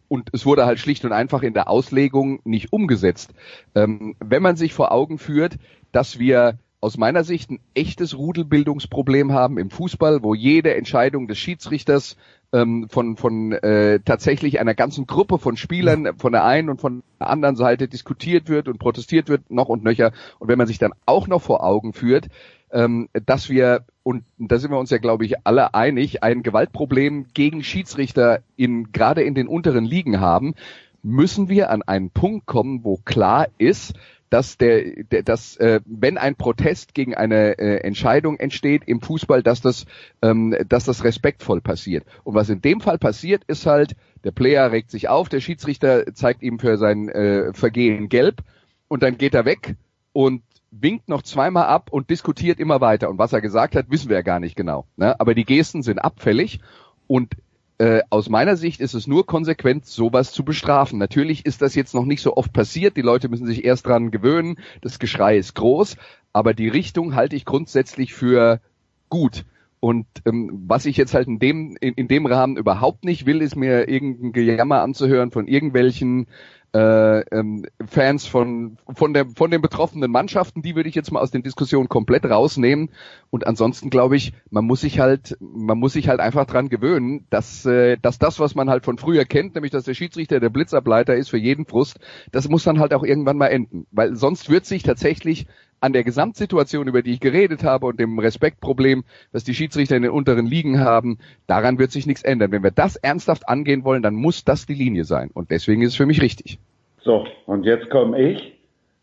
und 0.08 0.30
es 0.32 0.46
wurde 0.46 0.66
halt 0.66 0.80
schlicht 0.80 1.06
und 1.06 1.12
einfach 1.12 1.42
in 1.42 1.54
der 1.54 1.68
Auslegung 1.70 2.40
nicht 2.44 2.72
umgesetzt. 2.72 3.34
Ähm, 3.76 4.16
wenn 4.20 4.44
man 4.44 4.56
sich 4.56 4.74
vor 4.74 4.92
Augen 4.92 5.18
führt, 5.18 5.58
dass 5.92 6.20
wir 6.20 6.60
aus 6.82 6.98
meiner 6.98 7.24
Sicht 7.24 7.52
ein 7.52 7.60
echtes 7.76 8.18
Rudelbildungsproblem 8.18 9.34
haben 9.34 9.60
im 9.60 9.70
Fußball, 9.70 10.24
wo 10.24 10.34
jede 10.34 10.74
Entscheidung 10.76 11.28
des 11.28 11.38
Schiedsrichters 11.38 12.18
ähm, 12.54 12.88
von, 12.90 13.18
von 13.18 13.52
äh, 13.52 14.00
tatsächlich 14.04 14.60
einer 14.60 14.74
ganzen 14.74 15.06
Gruppe 15.06 15.38
von 15.38 15.58
Spielern 15.58 16.18
von 16.18 16.32
der 16.32 16.44
einen 16.44 16.70
und 16.70 16.82
von 16.82 17.04
der 17.20 17.30
anderen 17.30 17.56
Seite 17.56 17.88
diskutiert 17.88 18.50
wird 18.50 18.68
und 18.68 18.80
protestiert 18.80 19.30
wird, 19.30 19.52
noch 19.52 19.70
und 19.70 19.84
nöcher. 19.84 20.12
Und 20.40 20.48
wenn 20.48 20.58
man 20.58 20.68
sich 20.68 20.80
dann 20.80 20.94
auch 21.06 21.28
noch 21.28 21.42
vor 21.42 21.64
Augen 21.64 21.94
führt, 21.94 22.28
ähm, 22.72 23.10
dass 23.14 23.50
wir, 23.50 23.86
und 24.04 24.24
da 24.38 24.58
sind 24.58 24.72
wir 24.72 24.80
uns 24.80 24.90
ja, 24.90 24.98
glaube 24.98 25.26
ich, 25.26 25.46
alle 25.46 25.74
einig, 25.74 26.24
ein 26.24 26.44
Gewaltproblem 26.44 27.28
gegen 27.34 27.64
Schiedsrichter 27.64 28.42
in, 28.56 28.92
gerade 28.92 29.24
in 29.24 29.36
den 29.36 29.48
unteren 29.48 29.86
Ligen 29.86 30.20
haben, 30.20 30.56
müssen 31.04 31.50
wir 31.50 31.70
an 31.72 31.82
einen 31.82 32.10
Punkt 32.10 32.46
kommen, 32.46 32.84
wo 32.84 32.98
klar 32.98 33.48
ist, 33.58 33.94
dass 34.32 34.58
der, 34.58 35.04
der 35.04 35.24
dass 35.24 35.58
äh, 35.58 35.82
wenn 35.86 36.18
ein 36.18 36.36
Protest 36.36 36.94
gegen 36.94 37.16
eine 37.16 37.60
äh, 37.60 37.82
Entscheidung 37.82 38.40
entsteht 38.40 38.84
im 38.86 39.02
Fußball, 39.02 39.44
dass 39.44 39.60
das, 39.60 39.86
ähm, 40.22 40.56
dass 40.70 40.86
das 40.86 41.04
respektvoll 41.04 41.60
passiert. 41.60 42.06
Und 42.24 42.34
was 42.34 42.50
in 42.50 42.62
dem 42.62 42.80
Fall 42.80 42.98
passiert, 42.98 43.44
ist 43.48 43.66
halt, 43.66 43.96
der 44.24 44.32
Player 44.32 44.72
regt 44.72 44.90
sich 44.90 45.10
auf, 45.10 45.28
der 45.28 45.42
Schiedsrichter 45.42 46.14
zeigt 46.14 46.44
ihm 46.44 46.60
für 46.60 46.78
sein 46.78 47.10
äh, 47.10 47.54
Vergehen 47.54 48.08
gelb 48.08 48.42
und 48.88 49.04
dann 49.04 49.18
geht 49.18 49.34
er 49.34 49.44
weg 49.44 49.76
und 50.14 50.44
winkt 50.72 51.10
noch 51.10 51.22
zweimal 51.22 51.66
ab 51.66 51.90
und 51.92 52.10
diskutiert 52.10 52.60
immer 52.60 52.82
weiter. 52.82 53.10
Und 53.10 53.18
was 53.18 53.34
er 53.34 53.42
gesagt 53.42 53.76
hat, 53.76 53.92
wissen 53.92 54.10
wir 54.10 54.18
ja 54.18 54.22
gar 54.24 54.40
nicht 54.40 54.56
genau. 54.56 54.86
Ne? 54.96 55.20
Aber 55.20 55.36
die 55.36 55.46
Gesten 55.46 55.84
sind 55.84 56.00
abfällig 56.00 56.62
und 57.08 57.36
äh, 57.78 58.04
aus 58.10 58.30
meiner 58.30 58.56
Sicht 58.56 58.80
ist 58.80 58.94
es 58.94 59.08
nur 59.08 59.26
konsequent, 59.26 59.86
sowas 59.86 60.32
zu 60.32 60.46
bestrafen. 60.46 61.00
Natürlich 61.00 61.46
ist 61.46 61.62
das 61.62 61.76
jetzt 61.76 61.94
noch 61.94 62.06
nicht 62.06 62.22
so 62.22 62.38
oft 62.38 62.54
passiert. 62.54 62.96
Die 62.96 63.02
Leute 63.02 63.28
müssen 63.28 63.48
sich 63.48 63.66
erst 63.66 63.88
dran 63.88 64.12
gewöhnen. 64.12 64.58
Das 64.82 65.00
Geschrei 65.00 65.38
ist 65.38 65.56
groß, 65.56 65.98
aber 66.32 66.54
die 66.54 66.68
Richtung 66.68 67.16
halte 67.16 67.36
ich 67.36 67.44
grundsätzlich 67.44 68.14
für 68.14 68.62
gut. 69.10 69.46
Und 69.82 70.06
ähm, 70.26 70.64
was 70.68 70.86
ich 70.86 70.96
jetzt 70.96 71.16
halt 71.16 71.28
in 71.28 71.40
dem 71.40 71.76
in, 71.82 71.96
in 71.96 72.08
dem 72.08 72.28
Rahmen 72.28 72.56
überhaupt 72.56 73.04
nicht 73.04 73.26
will, 73.26 73.42
ist 73.42 73.56
mir 73.56 73.90
irgendein 73.90 74.32
Gejammer 74.32 74.82
anzuhören 74.82 75.32
von 75.32 75.48
irgendwelchen 75.48 76.28
äh, 76.76 77.22
ähm, 77.36 77.66
Fans 77.88 78.28
von 78.28 78.78
von 78.94 79.16
der 79.16 79.26
von 79.26 79.50
den 79.50 79.60
betroffenen 79.60 80.12
Mannschaften, 80.12 80.62
die 80.62 80.76
würde 80.76 80.88
ich 80.88 80.94
jetzt 80.94 81.12
mal 81.12 81.20
aus 81.20 81.32
den 81.32 81.42
Diskussionen 81.42 81.90
komplett 81.90 82.26
rausnehmen. 82.26 82.92
Und 83.32 83.48
ansonsten 83.48 83.90
glaube 83.90 84.18
ich, 84.18 84.34
man 84.52 84.66
muss 84.66 84.82
sich 84.82 85.00
halt 85.00 85.36
man 85.40 85.80
muss 85.80 85.94
sich 85.94 86.08
halt 86.08 86.20
einfach 86.20 86.46
dran 86.46 86.70
gewöhnen, 86.70 87.26
dass 87.32 87.66
äh, 87.66 87.98
dass 88.00 88.20
das, 88.20 88.40
was 88.40 88.54
man 88.54 88.70
halt 88.70 88.86
von 88.86 89.00
früher 89.00 89.26
kennt, 89.26 89.56
nämlich 89.56 89.72
dass 89.72 89.86
der 89.86 89.96
Schiedsrichter 89.96 90.40
der 90.40 90.50
Blitzableiter 90.50 91.16
ist 91.16 91.30
für 91.30 91.40
jeden 91.40 91.66
Frust, 91.66 92.00
das 92.32 92.48
muss 92.50 92.64
dann 92.64 92.80
halt 92.80 92.94
auch 92.94 93.04
irgendwann 93.04 93.38
mal 93.38 93.48
enden, 93.48 93.88
weil 93.90 94.16
sonst 94.16 94.48
wird 94.48 94.68
sich 94.68 94.84
tatsächlich 94.84 95.48
an 95.82 95.94
der 95.94 96.04
Gesamtsituation, 96.04 96.88
über 96.88 97.02
die 97.02 97.14
ich 97.14 97.20
geredet 97.20 97.64
habe 97.64 97.88
und 97.88 98.00
dem 98.00 98.20
Respektproblem, 98.20 99.04
was 99.32 99.44
die 99.44 99.54
Schiedsrichter 99.54 99.98
in 99.98 100.04
den 100.04 100.12
unteren 100.12 100.46
Ligen 100.46 100.80
haben, 100.80 101.18
daran 101.48 101.80
wird 101.80 101.92
sich 101.92 102.06
nichts 102.06 102.24
ändern. 102.24 102.52
Wenn 102.52 102.64
wir 102.64 102.72
das 102.72 102.96
ernsthaft 102.96 103.50
angehen 103.50 103.84
wollen, 103.84 104.04
dann 104.04 104.16
muss 104.16 104.46
das 104.46 104.66
die 104.66 104.76
Linie 104.76 105.04
sein. 105.04 105.32
Und 105.34 105.52
deswegen 105.52 105.82
ist 105.82 105.90
es 105.90 105.96
für 105.96 106.06
mich 106.06 106.22
richtig. 106.22 106.60
So, 107.02 107.26
und 107.48 107.66
jetzt 107.66 107.90
komme 107.90 108.20
ich, 108.22 108.54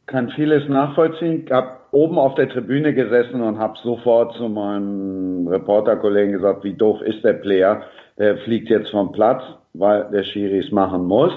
kann 0.07 0.31
vieles 0.31 0.69
nachvollziehen, 0.69 1.47
hab 1.51 1.89
oben 1.91 2.19
auf 2.19 2.35
der 2.37 2.49
Tribüne 2.49 2.95
gesessen 2.95 3.41
und 3.41 3.59
habe 3.59 3.79
sofort 3.83 4.37
zu 4.37 4.49
meinem 4.49 5.49
Reporterkollegen 5.49 6.33
gesagt, 6.33 6.65
wie 6.65 6.75
doof 6.75 7.01
ist 7.03 7.25
der 7.25 7.35
Player, 7.35 7.83
der 8.19 8.39
fliegt 8.39 8.69
jetzt 8.69 8.91
vom 8.91 9.13
Platz, 9.13 9.43
weil 9.75 10.09
der 10.13 10.23
Schiri 10.23 10.59
es 10.59 10.71
machen 10.71 11.05
muss. 11.07 11.33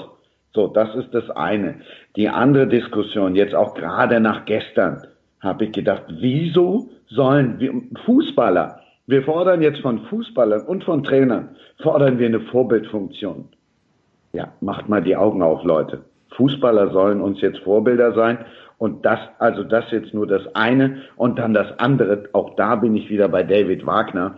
So, 0.53 0.67
das 0.67 0.93
ist 0.95 1.13
das 1.13 1.29
eine. 1.29 1.81
Die 2.15 2.29
andere 2.29 2.67
Diskussion, 2.67 3.36
jetzt 3.36 3.55
auch 3.55 3.74
gerade 3.74 4.19
nach 4.19 4.45
gestern, 4.45 5.01
habe 5.41 5.65
ich 5.65 5.71
gedacht, 5.71 6.03
wieso 6.07 6.89
sollen 7.07 7.60
wir 7.60 7.74
Fußballer, 8.05 8.79
wir 9.07 9.24
fordern 9.24 9.62
jetzt 9.62 9.81
von 9.81 10.00
Fußballern 10.05 10.62
und 10.62 10.83
von 10.83 11.03
Trainern, 11.03 11.50
fordern 11.81 12.19
wir 12.19 12.27
eine 12.27 12.39
Vorbildfunktion. 12.39 13.50
Ja, 14.33 14.53
macht 14.62 14.88
mal 14.88 15.01
die 15.01 15.17
Augen 15.17 15.41
auf, 15.41 15.63
Leute. 15.63 16.05
Fußballer 16.38 16.91
sollen 16.91 17.19
uns 17.19 17.41
jetzt 17.41 17.60
Vorbilder 17.60 18.13
sein 18.13 18.38
und 18.77 19.05
das, 19.05 19.19
also 19.39 19.63
das 19.63 19.91
jetzt 19.91 20.13
nur 20.13 20.27
das 20.27 20.55
eine 20.55 21.01
und 21.17 21.38
dann 21.39 21.53
das 21.53 21.77
andere, 21.79 22.24
auch 22.31 22.55
da 22.55 22.75
bin 22.75 22.95
ich 22.95 23.10
wieder 23.10 23.27
bei 23.27 23.43
David 23.43 23.86
Wagner, 23.86 24.38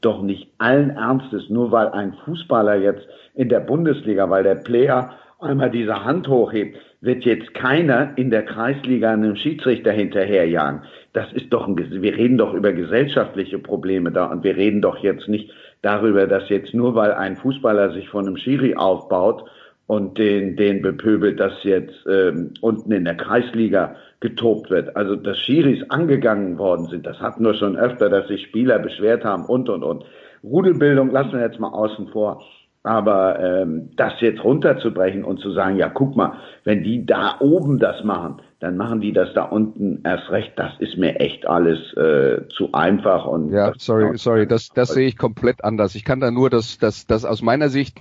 doch 0.00 0.22
nicht 0.22 0.48
allen 0.56 0.90
Ernstes, 0.90 1.50
nur 1.50 1.70
weil 1.70 1.88
ein 1.88 2.14
Fußballer 2.24 2.76
jetzt 2.76 3.06
in 3.34 3.50
der 3.50 3.60
Bundesliga, 3.60 4.30
weil 4.30 4.44
der 4.44 4.54
Player 4.54 5.10
einmal 5.40 5.70
diese 5.70 6.04
Hand 6.04 6.26
hochhebt, 6.26 6.78
wird 7.00 7.24
jetzt 7.24 7.54
keiner 7.54 8.12
in 8.16 8.30
der 8.30 8.44
Kreisliga 8.44 9.12
einem 9.12 9.36
Schiedsrichter 9.36 9.92
hinterherjagen. 9.92 10.82
Das 11.12 11.32
ist 11.32 11.52
doch 11.52 11.66
ein, 11.66 11.76
wir 11.76 12.16
reden 12.16 12.36
doch 12.36 12.52
über 12.52 12.72
gesellschaftliche 12.72 13.58
Probleme 13.58 14.12
da 14.12 14.26
und 14.26 14.44
wir 14.44 14.56
reden 14.56 14.82
doch 14.82 14.98
jetzt 14.98 15.28
nicht 15.28 15.50
darüber, 15.82 16.26
dass 16.26 16.48
jetzt 16.50 16.74
nur 16.74 16.94
weil 16.94 17.12
ein 17.12 17.36
Fußballer 17.36 17.92
sich 17.92 18.08
von 18.08 18.26
einem 18.26 18.36
Schiri 18.36 18.74
aufbaut 18.74 19.44
und 19.86 20.18
den, 20.18 20.56
den 20.56 20.82
bepöbelt, 20.82 21.40
dass 21.40 21.64
jetzt 21.64 22.06
ähm, 22.08 22.52
unten 22.60 22.92
in 22.92 23.04
der 23.04 23.16
Kreisliga 23.16 23.96
getobt 24.20 24.70
wird. 24.70 24.94
Also 24.94 25.16
dass 25.16 25.38
Schiris 25.38 25.82
angegangen 25.90 26.58
worden 26.58 26.86
sind, 26.86 27.06
das 27.06 27.18
hatten 27.20 27.44
wir 27.44 27.54
schon 27.54 27.76
öfter, 27.76 28.10
dass 28.10 28.28
sich 28.28 28.42
Spieler 28.44 28.78
beschwert 28.78 29.24
haben 29.24 29.46
und 29.46 29.68
und 29.68 29.82
und. 29.82 30.04
Rudelbildung 30.44 31.10
lassen 31.10 31.32
wir 31.32 31.40
jetzt 31.40 31.58
mal 31.58 31.72
außen 31.72 32.08
vor. 32.08 32.42
Aber 32.82 33.38
ähm, 33.38 33.90
das 33.96 34.14
jetzt 34.20 34.42
runterzubrechen 34.42 35.22
und 35.22 35.40
zu 35.40 35.52
sagen, 35.52 35.76
ja, 35.76 35.90
guck 35.90 36.16
mal, 36.16 36.38
wenn 36.64 36.82
die 36.82 37.04
da 37.04 37.36
oben 37.40 37.78
das 37.78 38.02
machen, 38.04 38.40
dann 38.60 38.76
machen 38.78 39.00
die 39.00 39.12
das 39.12 39.34
da 39.34 39.44
unten 39.44 40.00
erst 40.04 40.30
recht. 40.30 40.52
Das 40.56 40.72
ist 40.78 40.96
mir 40.96 41.20
echt 41.20 41.46
alles 41.46 41.78
äh, 41.94 42.48
zu 42.48 42.72
einfach 42.72 43.26
und 43.26 43.52
ja, 43.52 43.72
sorry, 43.76 44.16
sorry, 44.16 44.46
das 44.46 44.70
das 44.70 44.94
sehe 44.94 45.08
ich 45.08 45.18
komplett 45.18 45.62
anders. 45.62 45.94
Ich 45.94 46.04
kann 46.04 46.20
da 46.20 46.30
nur 46.30 46.48
das 46.48 46.78
das 46.78 47.06
das 47.06 47.26
aus 47.26 47.42
meiner 47.42 47.68
Sicht, 47.68 48.00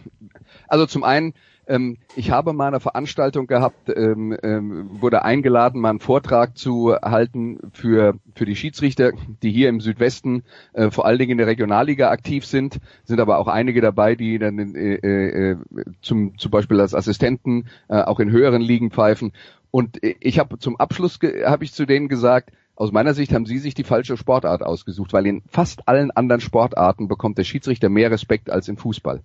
also 0.69 0.85
zum 0.85 1.03
einen 1.03 1.33
ähm, 1.69 1.97
ich 2.15 2.31
habe 2.31 2.51
mal 2.53 2.67
eine 2.67 2.79
Veranstaltung 2.79 3.47
gehabt, 3.47 3.89
ähm, 3.95 4.35
ähm, 4.43 4.89
wurde 5.01 5.23
eingeladen, 5.23 5.79
mal 5.79 5.91
einen 5.91 5.99
Vortrag 5.99 6.57
zu 6.57 6.93
halten 6.93 7.59
für, 7.71 8.15
für 8.35 8.45
die 8.45 8.55
Schiedsrichter, 8.55 9.11
die 9.43 9.51
hier 9.51 9.69
im 9.69 9.79
Südwesten 9.79 10.43
äh, 10.73 10.89
vor 10.89 11.05
allen 11.05 11.19
Dingen 11.19 11.33
in 11.33 11.37
der 11.37 11.47
Regionalliga 11.47 12.09
aktiv 12.09 12.45
sind, 12.45 12.79
sind 13.03 13.19
aber 13.19 13.37
auch 13.37 13.47
einige 13.47 13.81
dabei, 13.81 14.15
die 14.15 14.39
dann 14.39 14.75
äh, 14.75 14.95
äh, 14.95 15.57
zum, 16.01 16.37
zum 16.37 16.51
Beispiel 16.51 16.81
als 16.81 16.95
Assistenten 16.95 17.67
äh, 17.87 18.01
auch 18.01 18.19
in 18.19 18.31
höheren 18.31 18.61
Ligen 18.61 18.89
pfeifen. 18.89 19.31
Und 19.71 19.99
ich 20.01 20.39
habe 20.39 20.57
zum 20.57 20.77
Abschluss 20.77 21.19
habe 21.45 21.63
ich 21.63 21.73
zu 21.73 21.85
denen 21.85 22.07
gesagt, 22.07 22.51
aus 22.75 22.91
meiner 22.91 23.13
Sicht 23.13 23.33
haben 23.33 23.45
sie 23.45 23.59
sich 23.59 23.73
die 23.73 23.83
falsche 23.83 24.17
Sportart 24.17 24.63
ausgesucht, 24.63 25.13
weil 25.13 25.27
in 25.27 25.43
fast 25.49 25.87
allen 25.87 26.11
anderen 26.11 26.41
Sportarten 26.41 27.07
bekommt 27.07 27.37
der 27.37 27.43
Schiedsrichter 27.43 27.89
mehr 27.89 28.09
Respekt 28.09 28.49
als 28.49 28.69
im 28.69 28.77
Fußball. 28.77 29.21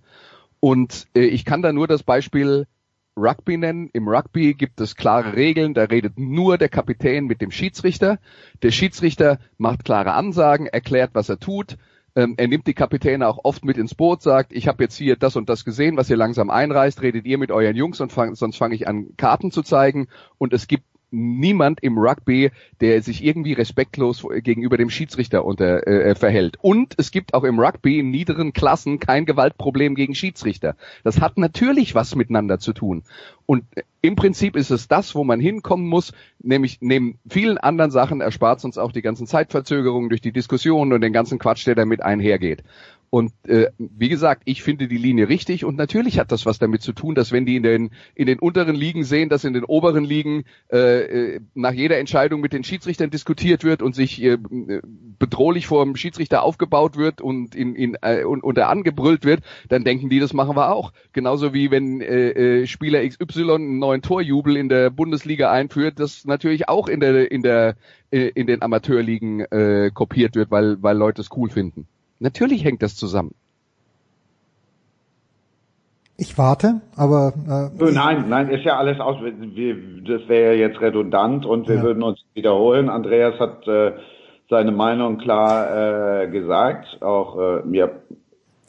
Und 0.65 1.05
äh, 1.15 1.19
ich 1.19 1.45
kann 1.45 1.61
da 1.61 1.71
nur 1.71 1.85
das 1.85 2.01
Beispiel 2.01 2.65
Rugby 3.15 3.55
nennen. 3.55 3.91
Im 3.93 4.07
Rugby 4.07 4.55
gibt 4.55 4.81
es 4.81 4.95
klare 4.95 5.35
Regeln, 5.35 5.75
da 5.75 5.83
redet 5.83 6.17
nur 6.17 6.57
der 6.57 6.69
Kapitän 6.69 7.27
mit 7.27 7.39
dem 7.39 7.51
Schiedsrichter. 7.51 8.17
Der 8.63 8.71
Schiedsrichter 8.71 9.37
macht 9.59 9.85
klare 9.85 10.13
Ansagen, 10.13 10.65
erklärt, 10.65 11.11
was 11.13 11.29
er 11.29 11.37
tut. 11.37 11.77
Ähm, 12.15 12.33
er 12.37 12.47
nimmt 12.47 12.65
die 12.65 12.73
Kapitäne 12.73 13.27
auch 13.27 13.41
oft 13.43 13.63
mit 13.63 13.77
ins 13.77 13.93
Boot, 13.93 14.23
sagt, 14.23 14.53
ich 14.53 14.67
habe 14.67 14.81
jetzt 14.81 14.95
hier 14.97 15.15
das 15.17 15.35
und 15.35 15.49
das 15.49 15.65
gesehen, 15.65 15.97
was 15.97 16.09
ihr 16.09 16.17
langsam 16.17 16.49
einreißt, 16.49 16.99
redet 17.03 17.27
ihr 17.27 17.37
mit 17.37 17.51
euren 17.51 17.75
Jungs 17.75 18.01
und 18.01 18.11
fang, 18.11 18.33
sonst 18.33 18.57
fange 18.57 18.73
ich 18.73 18.87
an, 18.87 19.09
Karten 19.17 19.51
zu 19.51 19.61
zeigen. 19.61 20.07
Und 20.39 20.51
es 20.51 20.65
gibt 20.65 20.85
niemand 21.15 21.81
im 21.81 21.97
Rugby, 21.97 22.51
der 22.81 23.01
sich 23.01 23.23
irgendwie 23.23 23.53
respektlos 23.53 24.25
gegenüber 24.43 24.77
dem 24.77 24.89
Schiedsrichter 24.89 25.45
unter, 25.45 25.87
äh, 25.87 26.11
äh, 26.11 26.15
verhält. 26.15 26.57
Und 26.61 26.93
es 26.97 27.11
gibt 27.11 27.33
auch 27.33 27.43
im 27.43 27.59
Rugby 27.59 27.99
in 27.99 28.11
niederen 28.11 28.53
Klassen 28.53 28.99
kein 28.99 29.25
Gewaltproblem 29.25 29.95
gegen 29.95 30.15
Schiedsrichter. 30.15 30.75
Das 31.03 31.21
hat 31.21 31.37
natürlich 31.37 31.95
was 31.95 32.15
miteinander 32.15 32.59
zu 32.59 32.73
tun. 32.73 33.03
Und 33.45 33.63
im 34.01 34.15
Prinzip 34.15 34.55
ist 34.55 34.71
es 34.71 34.87
das, 34.87 35.15
wo 35.15 35.23
man 35.23 35.39
hinkommen 35.39 35.87
muss, 35.87 36.13
nämlich 36.39 36.79
neben 36.81 37.19
vielen 37.27 37.57
anderen 37.57 37.91
Sachen 37.91 38.21
erspart 38.21 38.63
uns 38.65 38.77
auch 38.77 38.91
die 38.91 39.01
ganzen 39.01 39.27
Zeitverzögerungen 39.27 40.09
durch 40.09 40.21
die 40.21 40.31
Diskussionen 40.31 40.93
und 40.93 41.01
den 41.01 41.13
ganzen 41.13 41.39
Quatsch, 41.39 41.65
der 41.65 41.75
damit 41.75 42.01
einhergeht. 42.01 42.63
Und 43.09 43.31
äh, 43.47 43.67
wie 43.77 44.09
gesagt, 44.09 44.43
ich 44.45 44.63
finde 44.63 44.87
die 44.87 44.97
Linie 44.97 45.29
richtig 45.29 45.63
und 45.63 45.77
natürlich 45.77 46.19
hat 46.19 46.31
das 46.31 46.45
was 46.45 46.59
damit 46.59 46.81
zu 46.81 46.93
tun, 46.93 47.15
dass 47.15 47.31
wenn 47.31 47.45
die 47.45 47.55
in 47.55 47.63
den 47.63 47.91
in 48.13 48.27
den 48.27 48.39
unteren 48.39 48.75
Ligen 48.75 49.03
sehen, 49.03 49.29
dass 49.29 49.43
in 49.43 49.53
den 49.53 49.63
oberen 49.63 50.03
Ligen 50.03 50.43
äh, 50.71 51.35
äh 51.35 51.39
nach 51.53 51.73
jeder 51.73 51.97
Entscheidung 51.97 52.41
mit 52.41 52.53
den 52.53 52.63
Schiedsrichtern 52.63 53.09
diskutiert 53.09 53.63
wird 53.63 53.81
und 53.81 53.95
sich 53.95 54.21
äh, 54.21 54.37
bedrohlich 55.19 55.67
vor 55.67 55.83
dem 55.85 55.95
Schiedsrichter 55.95 56.43
aufgebaut 56.43 56.97
wird 56.97 57.21
und 57.21 57.55
in, 57.55 57.75
in 57.75 57.97
äh, 58.01 58.23
und, 58.23 58.43
und 58.43 58.57
er 58.57 58.69
angebrüllt 58.69 59.23
wird, 59.23 59.41
dann 59.69 59.83
denken 59.83 60.09
die, 60.09 60.19
das 60.19 60.33
machen 60.33 60.55
wir 60.55 60.71
auch. 60.71 60.91
Genauso 61.13 61.53
wie 61.53 61.71
wenn 61.71 62.01
äh, 62.01 62.61
äh, 62.61 62.67
Spieler 62.67 63.07
XY 63.07 63.51
einen 63.51 63.79
neuen 63.79 64.01
Torjubel 64.01 64.57
in 64.57 64.69
der 64.69 64.89
Bundesliga 64.89 65.51
einführt, 65.51 65.99
das 65.99 66.25
natürlich 66.25 66.67
auch 66.67 66.87
in 66.87 66.99
der 66.99 67.31
in 67.31 67.43
der 67.43 67.75
äh, 68.11 68.27
in 68.35 68.47
den 68.47 68.61
Amateurligen 68.61 69.41
äh, 69.41 69.91
kopiert 69.93 70.35
wird, 70.35 70.51
weil 70.51 70.81
weil 70.81 70.97
Leute 70.97 71.21
es 71.21 71.29
cool 71.35 71.49
finden. 71.49 71.87
Natürlich 72.19 72.63
hängt 72.63 72.81
das 72.81 72.95
zusammen. 72.95 73.33
Ich 76.17 76.37
warte, 76.37 76.79
aber 76.95 77.33
äh, 77.77 77.91
nein, 77.91 78.29
nein, 78.29 78.49
ist 78.49 78.63
ja 78.63 78.77
alles 78.77 79.01
aus. 79.01 79.17
Wir, 79.21 79.75
das 80.01 80.29
wäre 80.29 80.55
ja 80.55 80.67
jetzt 80.67 80.79
redundant 80.79 81.45
und 81.45 81.67
wir 81.67 81.75
ja. 81.75 81.83
würden 81.83 82.03
uns 82.03 82.23
wiederholen. 82.33 82.87
Andreas 82.87 83.37
hat 83.37 83.67
äh, 83.67 83.91
seine 84.49 84.71
Meinung 84.71 85.17
klar 85.17 86.21
äh, 86.23 86.27
gesagt, 86.29 87.01
auch 87.01 87.37
äh, 87.37 87.65
mir. 87.65 87.99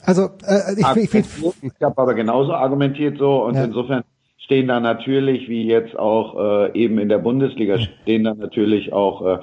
Also 0.03 0.29
äh, 0.45 0.73
ich, 0.77 1.13
ich, 1.13 1.15
ich, 1.15 1.63
ich 1.63 1.81
habe 1.81 2.01
aber 2.01 2.15
genauso 2.15 2.53
argumentiert 2.53 3.17
so 3.17 3.45
und 3.45 3.55
ja. 3.55 3.63
insofern 3.63 4.03
stehen 4.39 4.67
da 4.67 4.81
natürlich, 4.81 5.47
wie 5.47 5.65
jetzt 5.65 5.97
auch 5.97 6.67
äh, 6.67 6.73
eben 6.73 6.99
in 6.99 7.07
der 7.07 7.19
Bundesliga, 7.19 7.79
stehen 7.79 8.25
da 8.25 8.33
natürlich 8.33 8.91
auch 8.91 9.25
äh, 9.25 9.39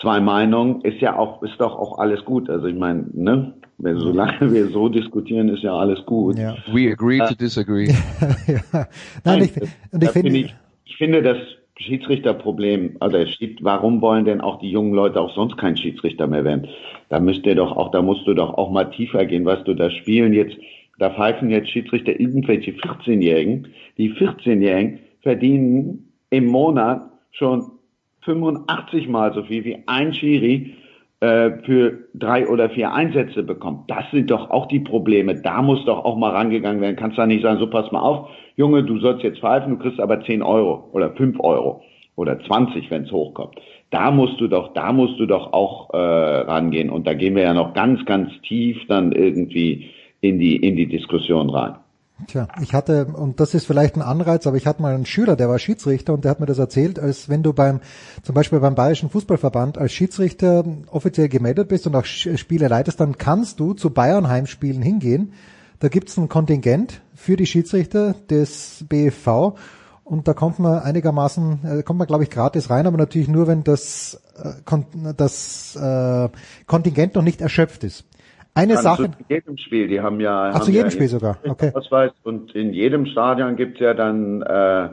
zwei 0.00 0.20
Meinungen. 0.20 0.80
Ist 0.82 1.00
ja 1.00 1.18
auch, 1.18 1.42
ist 1.42 1.58
doch 1.58 1.78
auch 1.78 1.98
alles 1.98 2.24
gut. 2.24 2.48
Also 2.50 2.66
ich 2.66 2.76
meine, 2.76 3.06
ne? 3.12 3.54
Solange 3.78 4.38
wir 4.52 4.66
so 4.68 4.88
diskutieren, 4.88 5.48
ist 5.48 5.62
ja 5.62 5.74
alles 5.74 6.04
gut. 6.04 6.38
Ja. 6.38 6.56
We 6.70 6.90
agree 6.92 7.18
to 7.18 7.34
disagree. 7.34 7.86
ja. 8.46 8.60
Nein, 8.72 8.88
Nein, 9.24 9.42
ich, 9.42 9.92
und 9.92 10.02
ich 10.02 10.10
finde, 10.10 10.30
ich, 10.30 10.54
ich 10.84 10.96
finde 10.96 11.22
das 11.22 11.38
Schiedsrichterproblem, 11.78 12.96
also 13.00 13.16
warum 13.62 14.02
wollen 14.02 14.26
denn 14.26 14.42
auch 14.42 14.58
die 14.58 14.70
jungen 14.70 14.92
Leute 14.92 15.18
auch 15.18 15.34
sonst 15.34 15.56
kein 15.56 15.78
Schiedsrichter 15.78 16.26
mehr 16.26 16.44
werden? 16.44 16.68
Da 17.08 17.20
müsste 17.20 17.54
doch 17.54 17.74
auch, 17.74 17.90
da 17.90 18.02
musst 18.02 18.26
du 18.26 18.34
doch 18.34 18.58
auch 18.58 18.70
mal 18.70 18.84
tiefer 18.84 19.24
gehen, 19.24 19.46
was 19.46 19.64
du 19.64 19.72
da 19.72 19.90
spielen 19.90 20.34
jetzt 20.34 20.56
da 21.00 21.08
pfeifen 21.08 21.48
jetzt 21.48 21.70
Schiedsrichter 21.70 22.20
irgendwelche 22.20 22.72
14-Jährigen. 22.72 23.68
Die 23.96 24.12
14-Jährigen 24.12 25.00
verdienen 25.22 26.12
im 26.28 26.46
Monat 26.46 27.10
schon 27.32 27.72
85 28.22 29.08
mal 29.08 29.32
so 29.34 29.42
viel 29.44 29.64
wie 29.64 29.78
ein 29.86 30.14
Schiri 30.14 30.74
äh, 31.20 31.50
für 31.64 31.98
drei 32.14 32.48
oder 32.48 32.70
vier 32.70 32.92
Einsätze 32.92 33.42
bekommt. 33.42 33.90
Das 33.90 34.04
sind 34.10 34.30
doch 34.30 34.50
auch 34.50 34.66
die 34.68 34.80
Probleme. 34.80 35.34
Da 35.34 35.62
muss 35.62 35.84
doch 35.84 36.04
auch 36.04 36.16
mal 36.16 36.30
rangegangen 36.30 36.80
werden. 36.80 36.96
Kannst 36.96 37.18
du 37.18 37.26
nicht 37.26 37.42
sagen, 37.42 37.58
so 37.58 37.68
pass 37.68 37.92
mal 37.92 38.00
auf, 38.00 38.30
Junge, 38.56 38.84
du 38.84 38.98
sollst 38.98 39.22
jetzt 39.22 39.40
pfeifen, 39.40 39.78
du 39.78 39.82
kriegst 39.82 40.00
aber 40.00 40.22
10 40.22 40.42
Euro 40.42 40.88
oder 40.92 41.10
5 41.12 41.38
Euro 41.40 41.82
oder 42.16 42.38
20, 42.40 42.90
wenn 42.90 43.04
es 43.04 43.12
hochkommt. 43.12 43.56
Da 43.90 44.10
musst 44.10 44.40
du 44.40 44.48
doch, 44.48 44.72
da 44.74 44.92
musst 44.92 45.18
du 45.18 45.26
doch 45.26 45.52
auch 45.52 45.92
äh, 45.92 45.96
rangehen. 45.96 46.90
Und 46.90 47.06
da 47.06 47.14
gehen 47.14 47.34
wir 47.34 47.42
ja 47.42 47.54
noch 47.54 47.74
ganz, 47.74 48.04
ganz 48.04 48.30
tief 48.42 48.78
dann 48.88 49.12
irgendwie 49.12 49.90
in 50.20 50.38
die, 50.38 50.56
in 50.56 50.76
die 50.76 50.86
Diskussion 50.86 51.50
rein. 51.50 51.76
Tja, 52.26 52.48
ich 52.60 52.74
hatte, 52.74 53.06
und 53.06 53.40
das 53.40 53.54
ist 53.54 53.66
vielleicht 53.66 53.96
ein 53.96 54.02
Anreiz, 54.02 54.46
aber 54.46 54.56
ich 54.56 54.66
hatte 54.66 54.82
mal 54.82 54.94
einen 54.94 55.06
Schüler, 55.06 55.36
der 55.36 55.48
war 55.48 55.58
Schiedsrichter 55.58 56.12
und 56.12 56.24
der 56.24 56.32
hat 56.32 56.40
mir 56.40 56.46
das 56.46 56.58
erzählt, 56.58 56.98
als 56.98 57.28
wenn 57.28 57.42
du 57.42 57.52
beim, 57.52 57.80
zum 58.22 58.34
Beispiel 58.34 58.60
beim 58.60 58.74
Bayerischen 58.74 59.10
Fußballverband 59.10 59.78
als 59.78 59.92
Schiedsrichter 59.92 60.64
offiziell 60.90 61.28
gemeldet 61.28 61.68
bist 61.68 61.86
und 61.86 61.96
auch 61.96 62.04
Spiele 62.04 62.68
leitest, 62.68 63.00
dann 63.00 63.18
kannst 63.18 63.60
du 63.60 63.74
zu 63.74 63.90
Bayern 63.90 64.28
Heimspielen 64.28 64.82
hingehen. 64.82 65.32
Da 65.78 65.88
gibt's 65.88 66.16
ein 66.16 66.28
Kontingent 66.28 67.00
für 67.14 67.36
die 67.36 67.46
Schiedsrichter 67.46 68.14
des 68.28 68.84
BFV 68.88 69.54
und 70.10 70.26
da 70.26 70.34
kommt 70.34 70.58
man 70.58 70.80
einigermaßen, 70.80 71.60
äh, 71.64 71.82
kommt 71.84 72.00
man 72.00 72.08
glaube 72.08 72.24
ich 72.24 72.30
gratis 72.30 72.68
rein, 72.68 72.88
aber 72.88 72.98
natürlich 72.98 73.28
nur, 73.28 73.46
wenn 73.46 73.62
das, 73.62 74.20
äh, 74.42 75.14
das 75.16 75.76
äh, 75.76 76.28
Kontingent 76.66 77.14
noch 77.14 77.22
nicht 77.22 77.40
erschöpft 77.40 77.84
ist. 77.84 78.04
Eine 78.54 78.74
Kannst 78.74 78.84
Sache. 78.84 79.04
in 79.04 79.12
jedem 79.28 79.56
Spiel, 79.58 79.88
die 79.88 80.00
haben 80.00 80.20
ja. 80.20 80.50
Ach, 80.52 80.60
zu 80.60 80.70
jedem 80.70 80.86
ja 80.86 80.90
Spiel 80.90 81.08
sogar. 81.08 81.38
Okay. 81.46 81.70
Ausweis 81.74 82.12
und 82.24 82.54
in 82.54 82.72
jedem 82.72 83.06
Stadion 83.06 83.56
gibt's 83.56 83.80
ja 83.80 83.94
dann, 83.94 84.42
äh, 84.42 84.88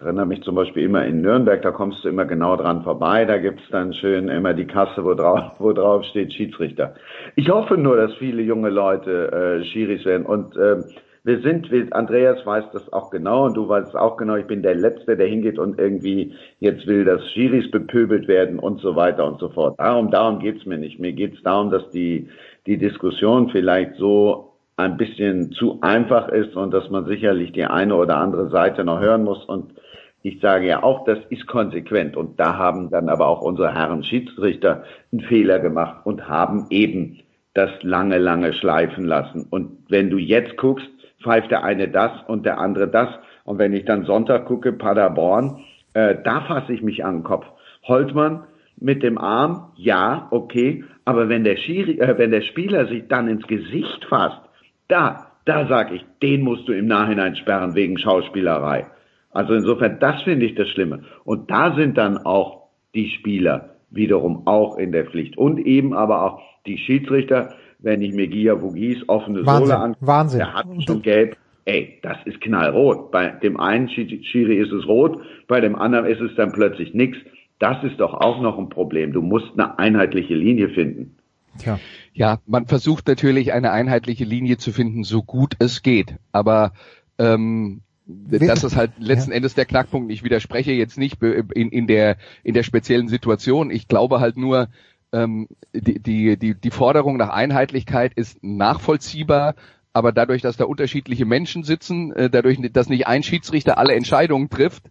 erinnere 0.00 0.26
mich 0.26 0.42
zum 0.42 0.54
Beispiel 0.54 0.84
immer 0.84 1.04
in 1.06 1.22
Nürnberg, 1.22 1.62
da 1.62 1.70
kommst 1.70 2.04
du 2.04 2.08
immer 2.08 2.26
genau 2.26 2.56
dran 2.56 2.82
vorbei, 2.82 3.24
da 3.24 3.38
gibt's 3.38 3.64
dann 3.70 3.94
schön 3.94 4.28
immer 4.28 4.52
die 4.52 4.66
Kasse, 4.66 5.04
wo 5.04 5.14
drauf, 5.14 5.52
wo 5.58 5.72
drauf 5.72 6.04
steht 6.04 6.32
Schiedsrichter. 6.32 6.94
Ich 7.36 7.48
hoffe 7.48 7.78
nur, 7.78 7.96
dass 7.96 8.14
viele 8.14 8.42
junge 8.42 8.70
Leute 8.70 9.62
äh, 9.62 9.64
Schiris 9.64 10.04
werden 10.04 10.26
und 10.26 10.56
äh, 10.56 10.82
wir 11.26 11.40
sind, 11.40 11.72
wie 11.72 11.90
Andreas 11.90 12.44
weiß 12.44 12.64
das 12.74 12.92
auch 12.92 13.08
genau 13.10 13.46
und 13.46 13.56
du 13.56 13.66
weißt 13.66 13.88
es 13.88 13.94
auch 13.94 14.18
genau, 14.18 14.36
ich 14.36 14.46
bin 14.46 14.62
der 14.62 14.74
Letzte, 14.74 15.16
der 15.16 15.26
hingeht 15.26 15.58
und 15.58 15.78
irgendwie 15.78 16.34
jetzt 16.60 16.86
will, 16.86 17.06
dass 17.06 17.26
Schiris 17.32 17.70
bepöbelt 17.70 18.28
werden 18.28 18.58
und 18.58 18.82
so 18.82 18.94
weiter 18.94 19.26
und 19.26 19.40
so 19.40 19.48
fort. 19.48 19.74
Darum, 19.78 20.10
darum 20.10 20.38
geht's 20.38 20.66
mir 20.66 20.76
nicht. 20.76 21.00
Mir 21.00 21.14
geht's 21.14 21.42
darum, 21.42 21.70
dass 21.70 21.88
die 21.92 22.28
die 22.66 22.78
Diskussion 22.78 23.50
vielleicht 23.50 23.96
so 23.96 24.54
ein 24.76 24.96
bisschen 24.96 25.52
zu 25.52 25.78
einfach 25.82 26.28
ist 26.28 26.56
und 26.56 26.72
dass 26.72 26.90
man 26.90 27.06
sicherlich 27.06 27.52
die 27.52 27.64
eine 27.64 27.94
oder 27.94 28.16
andere 28.16 28.48
Seite 28.48 28.84
noch 28.84 29.00
hören 29.00 29.24
muss. 29.24 29.44
Und 29.44 29.74
ich 30.22 30.40
sage 30.40 30.66
ja 30.66 30.82
auch, 30.82 31.04
das 31.04 31.18
ist 31.28 31.46
konsequent. 31.46 32.16
Und 32.16 32.40
da 32.40 32.56
haben 32.56 32.90
dann 32.90 33.08
aber 33.08 33.28
auch 33.28 33.42
unsere 33.42 33.74
Herren 33.74 34.02
Schiedsrichter 34.02 34.84
einen 35.12 35.20
Fehler 35.20 35.60
gemacht 35.60 36.04
und 36.04 36.28
haben 36.28 36.66
eben 36.70 37.20
das 37.52 37.70
lange, 37.82 38.18
lange 38.18 38.52
schleifen 38.52 39.04
lassen. 39.04 39.46
Und 39.48 39.78
wenn 39.88 40.10
du 40.10 40.18
jetzt 40.18 40.56
guckst, 40.56 40.88
pfeift 41.22 41.50
der 41.50 41.62
eine 41.62 41.88
das 41.88 42.10
und 42.26 42.44
der 42.44 42.58
andere 42.58 42.88
das. 42.88 43.08
Und 43.44 43.58
wenn 43.58 43.72
ich 43.72 43.84
dann 43.84 44.04
Sonntag 44.04 44.46
gucke, 44.46 44.72
Paderborn, 44.72 45.60
äh, 45.92 46.16
da 46.24 46.40
fasse 46.40 46.72
ich 46.72 46.82
mich 46.82 47.04
an 47.04 47.18
den 47.18 47.24
Kopf. 47.24 47.46
Holtmann 47.84 48.44
mit 48.84 49.02
dem 49.02 49.16
Arm, 49.16 49.72
ja, 49.76 50.28
okay, 50.30 50.84
aber 51.06 51.28
wenn 51.30 51.42
der, 51.42 51.56
Schiri, 51.56 51.98
äh, 51.98 52.18
wenn 52.18 52.30
der 52.30 52.42
Spieler 52.42 52.86
sich 52.86 53.04
dann 53.08 53.28
ins 53.28 53.46
Gesicht 53.46 54.04
fasst, 54.08 54.40
da, 54.88 55.32
da 55.46 55.66
sag 55.66 55.90
ich, 55.92 56.04
den 56.22 56.42
musst 56.42 56.68
du 56.68 56.72
im 56.72 56.86
Nachhinein 56.86 57.34
sperren 57.34 57.74
wegen 57.74 57.98
Schauspielerei. 57.98 58.86
Also 59.30 59.54
insofern, 59.54 59.98
das 60.00 60.22
finde 60.22 60.46
ich 60.46 60.54
das 60.54 60.68
Schlimme. 60.68 61.04
Und 61.24 61.50
da 61.50 61.74
sind 61.74 61.96
dann 61.96 62.18
auch 62.18 62.68
die 62.94 63.08
Spieler 63.08 63.70
wiederum 63.90 64.46
auch 64.46 64.76
in 64.76 64.92
der 64.92 65.06
Pflicht. 65.06 65.38
Und 65.38 65.58
eben 65.60 65.94
aber 65.94 66.22
auch 66.22 66.42
die 66.66 66.78
Schiedsrichter, 66.78 67.54
wenn 67.78 68.02
ich 68.02 68.14
mir 68.14 68.28
Gia 68.28 68.60
Vugis 68.60 69.08
offene 69.08 69.46
Wahnsinn, 69.46 69.66
Sohle 69.66 69.78
an, 69.78 69.96
Wahnsinn. 70.00 70.38
der 70.38 70.54
hat 70.54 70.66
schon 70.86 71.02
gelb. 71.02 71.36
Ey, 71.64 71.98
das 72.02 72.18
ist 72.26 72.42
knallrot. 72.42 73.10
Bei 73.10 73.28
dem 73.30 73.58
einen 73.58 73.88
Schiri 73.88 74.56
ist 74.56 74.72
es 74.72 74.86
rot, 74.86 75.18
bei 75.48 75.60
dem 75.60 75.74
anderen 75.74 76.04
ist 76.04 76.20
es 76.20 76.34
dann 76.36 76.52
plötzlich 76.52 76.92
nichts. 76.92 77.16
Das 77.64 77.82
ist 77.82 77.98
doch 77.98 78.12
auch 78.12 78.42
noch 78.42 78.58
ein 78.58 78.68
Problem. 78.68 79.14
Du 79.14 79.22
musst 79.22 79.52
eine 79.54 79.78
einheitliche 79.78 80.34
Linie 80.34 80.68
finden. 80.68 81.16
Tja. 81.56 81.80
Ja, 82.12 82.40
man 82.44 82.66
versucht 82.66 83.08
natürlich 83.08 83.54
eine 83.54 83.70
einheitliche 83.70 84.26
Linie 84.26 84.58
zu 84.58 84.70
finden, 84.70 85.02
so 85.02 85.22
gut 85.22 85.54
es 85.60 85.80
geht. 85.80 86.16
Aber 86.30 86.72
ähm, 87.18 87.80
das 88.04 88.64
ist 88.64 88.76
halt 88.76 88.92
letzten 88.98 89.30
ja. 89.30 89.38
Endes 89.38 89.54
der 89.54 89.64
Knackpunkt. 89.64 90.12
Ich 90.12 90.22
widerspreche 90.22 90.72
jetzt 90.72 90.98
nicht 90.98 91.22
in, 91.22 91.70
in, 91.70 91.86
der, 91.86 92.18
in 92.42 92.52
der 92.52 92.64
speziellen 92.64 93.08
Situation. 93.08 93.70
Ich 93.70 93.88
glaube 93.88 94.20
halt 94.20 94.36
nur, 94.36 94.68
ähm, 95.14 95.48
die, 95.72 96.00
die, 96.00 96.36
die, 96.36 96.54
die 96.54 96.70
Forderung 96.70 97.16
nach 97.16 97.30
Einheitlichkeit 97.30 98.12
ist 98.12 98.44
nachvollziehbar, 98.44 99.54
aber 99.94 100.12
dadurch, 100.12 100.42
dass 100.42 100.58
da 100.58 100.64
unterschiedliche 100.64 101.24
Menschen 101.24 101.62
sitzen, 101.62 102.12
äh, 102.12 102.28
dadurch, 102.28 102.58
dass 102.74 102.90
nicht 102.90 103.06
ein 103.06 103.22
Schiedsrichter 103.22 103.78
alle 103.78 103.94
Entscheidungen 103.94 104.50
trifft, 104.50 104.90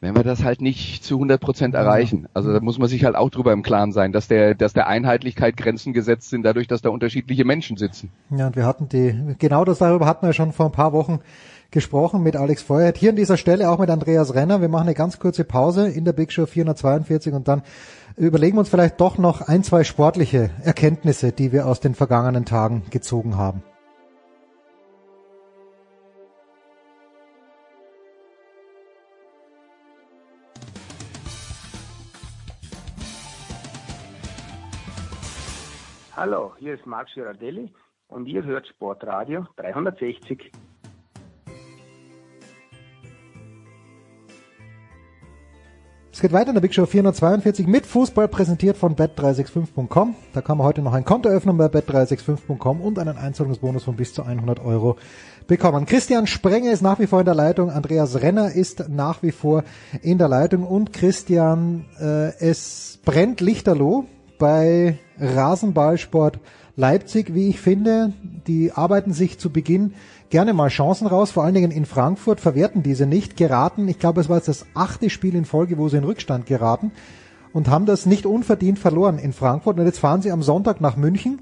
wenn 0.00 0.16
wir 0.16 0.22
das 0.22 0.44
halt 0.44 0.60
nicht 0.60 1.04
zu 1.04 1.16
100 1.16 1.40
Prozent 1.40 1.74
erreichen. 1.74 2.26
Also 2.32 2.52
da 2.52 2.60
muss 2.60 2.78
man 2.78 2.88
sich 2.88 3.04
halt 3.04 3.16
auch 3.16 3.30
drüber 3.30 3.52
im 3.52 3.62
Klaren 3.62 3.92
sein, 3.92 4.12
dass 4.12 4.28
der, 4.28 4.54
dass 4.54 4.72
der 4.72 4.86
Einheitlichkeit 4.86 5.56
Grenzen 5.56 5.92
gesetzt 5.92 6.30
sind, 6.30 6.42
dadurch, 6.42 6.68
dass 6.68 6.82
da 6.82 6.88
unterschiedliche 6.88 7.44
Menschen 7.44 7.76
sitzen. 7.76 8.10
Ja, 8.30 8.46
und 8.46 8.56
wir 8.56 8.64
hatten 8.64 8.88
die, 8.88 9.34
genau 9.38 9.64
das 9.64 9.78
darüber 9.78 10.06
hatten 10.06 10.26
wir 10.26 10.32
schon 10.32 10.52
vor 10.52 10.66
ein 10.66 10.72
paar 10.72 10.92
Wochen 10.92 11.20
gesprochen 11.70 12.22
mit 12.22 12.34
Alex 12.36 12.62
Feuerheit. 12.62 12.96
Hier 12.96 13.10
an 13.10 13.16
dieser 13.16 13.36
Stelle 13.36 13.70
auch 13.70 13.78
mit 13.78 13.90
Andreas 13.90 14.34
Renner. 14.34 14.60
Wir 14.60 14.68
machen 14.68 14.88
eine 14.88 14.94
ganz 14.94 15.18
kurze 15.18 15.44
Pause 15.44 15.88
in 15.88 16.04
der 16.04 16.12
Big 16.12 16.32
Show 16.32 16.46
442 16.46 17.32
und 17.32 17.46
dann 17.46 17.62
überlegen 18.16 18.56
wir 18.56 18.60
uns 18.60 18.68
vielleicht 18.68 19.00
doch 19.00 19.18
noch 19.18 19.42
ein, 19.42 19.62
zwei 19.62 19.84
sportliche 19.84 20.50
Erkenntnisse, 20.64 21.32
die 21.32 21.52
wir 21.52 21.66
aus 21.66 21.80
den 21.80 21.94
vergangenen 21.94 22.44
Tagen 22.44 22.82
gezogen 22.90 23.36
haben. 23.36 23.62
Hallo, 36.20 36.52
hier 36.58 36.74
ist 36.74 36.84
Marc 36.84 37.08
Girardelli 37.14 37.72
und 38.08 38.26
ihr 38.26 38.44
hört 38.44 38.66
Sportradio 38.66 39.46
360. 39.56 40.52
Es 46.12 46.20
geht 46.20 46.34
weiter 46.34 46.48
in 46.48 46.56
der 46.56 46.60
Big 46.60 46.74
Show 46.74 46.84
442 46.84 47.66
mit 47.66 47.86
Fußball 47.86 48.28
präsentiert 48.28 48.76
von 48.76 48.96
bet365.com. 48.96 50.14
Da 50.34 50.42
kann 50.42 50.58
man 50.58 50.66
heute 50.66 50.82
noch 50.82 50.92
ein 50.92 51.06
Konto 51.06 51.30
öffnen 51.30 51.56
bei 51.56 51.68
bet365.com 51.68 52.82
und 52.82 52.98
einen 52.98 53.16
Einzahlungsbonus 53.16 53.84
von 53.84 53.96
bis 53.96 54.12
zu 54.12 54.22
100 54.22 54.60
Euro 54.60 54.98
bekommen. 55.46 55.86
Christian 55.86 56.26
Sprenger 56.26 56.70
ist 56.70 56.82
nach 56.82 56.98
wie 56.98 57.06
vor 57.06 57.20
in 57.20 57.24
der 57.24 57.34
Leitung, 57.34 57.70
Andreas 57.70 58.20
Renner 58.20 58.54
ist 58.54 58.90
nach 58.90 59.22
wie 59.22 59.32
vor 59.32 59.64
in 60.02 60.18
der 60.18 60.28
Leitung 60.28 60.66
und 60.66 60.92
Christian, 60.92 61.86
äh, 61.98 62.38
es 62.40 63.00
brennt 63.06 63.40
lichterloh 63.40 64.04
bei 64.40 64.98
Rasenballsport 65.20 66.40
Leipzig, 66.74 67.32
wie 67.34 67.48
ich 67.48 67.60
finde. 67.60 68.12
Die 68.48 68.72
arbeiten 68.72 69.12
sich 69.12 69.38
zu 69.38 69.50
Beginn 69.50 69.94
gerne 70.30 70.52
mal 70.52 70.68
Chancen 70.68 71.06
raus, 71.06 71.30
vor 71.30 71.44
allen 71.44 71.54
Dingen 71.54 71.70
in 71.70 71.86
Frankfurt 71.86 72.40
verwerten 72.40 72.82
diese 72.82 73.06
nicht, 73.06 73.36
geraten, 73.36 73.86
ich 73.86 74.00
glaube 74.00 74.20
es 74.20 74.28
war 74.28 74.36
jetzt 74.36 74.48
das 74.48 74.66
achte 74.74 75.10
Spiel 75.10 75.36
in 75.36 75.44
Folge, 75.44 75.78
wo 75.78 75.88
sie 75.88 75.98
in 75.98 76.04
Rückstand 76.04 76.46
geraten 76.46 76.90
und 77.52 77.68
haben 77.68 77.86
das 77.86 78.06
nicht 78.06 78.26
unverdient 78.26 78.78
verloren 78.78 79.18
in 79.18 79.32
Frankfurt 79.32 79.78
und 79.78 79.86
jetzt 79.86 79.98
fahren 79.98 80.22
sie 80.22 80.32
am 80.32 80.42
Sonntag 80.42 80.80
nach 80.80 80.96
München 80.96 81.40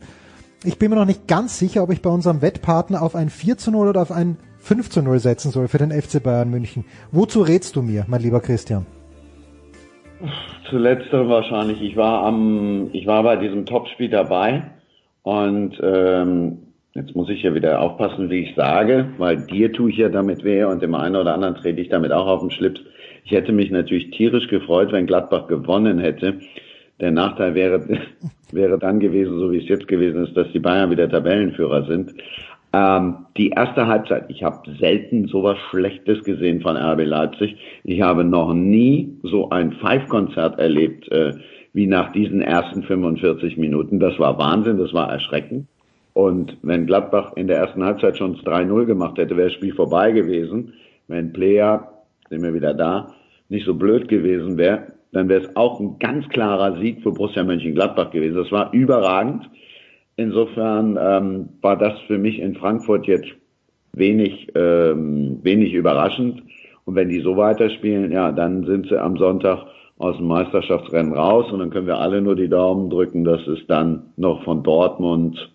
ich 0.64 0.78
bin 0.78 0.90
mir 0.90 0.96
noch 0.96 1.04
nicht 1.04 1.28
ganz 1.28 1.58
sicher, 1.58 1.82
ob 1.82 1.90
ich 1.90 2.02
bei 2.02 2.10
unserem 2.10 2.42
Wettpartner 2.42 3.02
auf 3.02 3.14
ein 3.14 3.30
4 3.30 3.58
zu 3.58 3.70
0 3.70 3.88
oder 3.88 4.02
auf 4.02 4.10
ein 4.10 4.36
5 4.58 4.90
zu 4.90 5.02
0 5.02 5.20
setzen 5.20 5.52
soll 5.52 5.68
für 5.68 5.78
den 5.78 5.92
FC 5.92 6.22
Bayern 6.22 6.50
München. 6.50 6.84
Wozu 7.12 7.42
rätst 7.42 7.76
du 7.76 7.82
mir, 7.82 8.04
mein 8.08 8.22
lieber 8.22 8.40
Christian? 8.40 8.97
Zuletzt 10.68 11.12
wahrscheinlich. 11.12 11.80
Ich 11.82 11.96
war 11.96 12.24
am, 12.24 12.90
ich 12.92 13.06
war 13.06 13.22
bei 13.22 13.36
diesem 13.36 13.66
Topspiel 13.66 14.08
dabei 14.08 14.64
und 15.22 15.78
ähm, 15.82 16.58
jetzt 16.94 17.14
muss 17.14 17.28
ich 17.30 17.42
ja 17.42 17.54
wieder 17.54 17.80
aufpassen, 17.80 18.28
wie 18.30 18.44
ich 18.44 18.54
sage, 18.54 19.10
weil 19.18 19.46
dir 19.46 19.72
tue 19.72 19.90
ich 19.90 19.96
ja 19.96 20.08
damit 20.08 20.44
weh 20.44 20.64
und 20.64 20.82
dem 20.82 20.94
einen 20.94 21.16
oder 21.16 21.34
anderen 21.34 21.54
trete 21.54 21.80
ich 21.80 21.88
damit 21.88 22.12
auch 22.12 22.26
auf 22.26 22.40
den 22.40 22.50
Schlips. 22.50 22.80
Ich 23.24 23.32
hätte 23.32 23.52
mich 23.52 23.70
natürlich 23.70 24.10
tierisch 24.10 24.48
gefreut, 24.48 24.92
wenn 24.92 25.06
Gladbach 25.06 25.46
gewonnen 25.46 25.98
hätte. 25.98 26.40
Der 27.00 27.12
Nachteil 27.12 27.54
wäre, 27.54 27.86
wäre 28.52 28.78
dann 28.78 29.00
gewesen, 29.00 29.38
so 29.38 29.52
wie 29.52 29.58
es 29.58 29.68
jetzt 29.68 29.86
gewesen 29.86 30.24
ist, 30.24 30.36
dass 30.36 30.50
die 30.52 30.58
Bayern 30.58 30.90
wieder 30.90 31.08
Tabellenführer 31.08 31.84
sind. 31.84 32.12
Ähm, 32.72 33.26
die 33.36 33.50
erste 33.50 33.86
Halbzeit, 33.86 34.26
ich 34.28 34.42
habe 34.42 34.70
selten 34.78 35.26
sowas 35.28 35.56
Schlechtes 35.70 36.22
gesehen 36.24 36.60
von 36.60 36.76
RB 36.76 37.04
Leipzig. 37.04 37.56
Ich 37.84 38.02
habe 38.02 38.24
noch 38.24 38.52
nie 38.52 39.16
so 39.22 39.50
ein 39.50 39.72
Five-Konzert 39.72 40.58
erlebt 40.58 41.10
äh, 41.10 41.32
wie 41.72 41.86
nach 41.86 42.12
diesen 42.12 42.40
ersten 42.40 42.82
45 42.82 43.56
Minuten. 43.56 44.00
Das 44.00 44.18
war 44.18 44.38
Wahnsinn, 44.38 44.78
das 44.78 44.92
war 44.92 45.10
erschreckend. 45.10 45.66
Und 46.12 46.56
wenn 46.62 46.86
Gladbach 46.86 47.32
in 47.36 47.46
der 47.46 47.58
ersten 47.58 47.84
Halbzeit 47.84 48.18
schon 48.18 48.36
3-0 48.36 48.86
gemacht 48.86 49.18
hätte, 49.18 49.36
wäre 49.36 49.48
das 49.48 49.54
Spiel 49.54 49.74
vorbei 49.74 50.10
gewesen. 50.10 50.74
Wenn 51.06 51.32
Player, 51.32 51.92
sind 52.28 52.42
wir 52.42 52.52
wieder 52.52 52.74
da, 52.74 53.14
nicht 53.48 53.64
so 53.64 53.74
blöd 53.74 54.08
gewesen 54.08 54.58
wäre, 54.58 54.92
dann 55.12 55.28
wäre 55.28 55.42
es 55.42 55.56
auch 55.56 55.80
ein 55.80 55.98
ganz 55.98 56.28
klarer 56.28 56.78
Sieg 56.80 57.02
für 57.02 57.12
Borussia 57.12 57.44
Mönchengladbach 57.44 58.10
gewesen. 58.10 58.36
Das 58.36 58.52
war 58.52 58.72
überragend. 58.72 59.48
Insofern 60.18 60.98
ähm, 61.00 61.48
war 61.60 61.76
das 61.76 61.96
für 62.08 62.18
mich 62.18 62.40
in 62.40 62.56
Frankfurt 62.56 63.06
jetzt 63.06 63.28
wenig, 63.92 64.48
ähm, 64.56 65.38
wenig 65.44 65.72
überraschend. 65.72 66.42
Und 66.84 66.96
wenn 66.96 67.08
die 67.08 67.20
so 67.20 67.36
weiterspielen, 67.36 68.10
ja, 68.10 68.32
dann 68.32 68.64
sind 68.66 68.88
sie 68.88 69.00
am 69.00 69.16
Sonntag 69.16 69.64
aus 69.98 70.16
dem 70.16 70.26
Meisterschaftsrennen 70.26 71.12
raus 71.12 71.52
und 71.52 71.60
dann 71.60 71.70
können 71.70 71.86
wir 71.86 71.98
alle 71.98 72.20
nur 72.20 72.34
die 72.34 72.48
Daumen 72.48 72.90
drücken, 72.90 73.22
dass 73.22 73.46
es 73.46 73.64
dann 73.68 74.12
noch 74.16 74.42
von 74.42 74.64
Dortmund, 74.64 75.52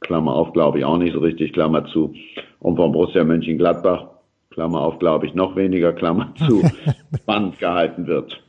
Klammer 0.00 0.34
auf, 0.34 0.52
glaube 0.52 0.80
ich 0.80 0.84
auch 0.84 0.98
nicht 0.98 1.14
so 1.14 1.20
richtig, 1.20 1.54
Klammer 1.54 1.86
zu, 1.86 2.12
und 2.60 2.76
von 2.76 2.92
Borussia 2.92 3.24
Mönchengladbach, 3.24 4.08
Klammer 4.50 4.82
auf, 4.82 4.98
glaube 4.98 5.24
ich 5.24 5.34
noch 5.34 5.56
weniger, 5.56 5.94
Klammer 5.94 6.34
zu, 6.46 6.62
spannend 7.22 7.58
gehalten 7.58 8.06
wird. 8.06 8.43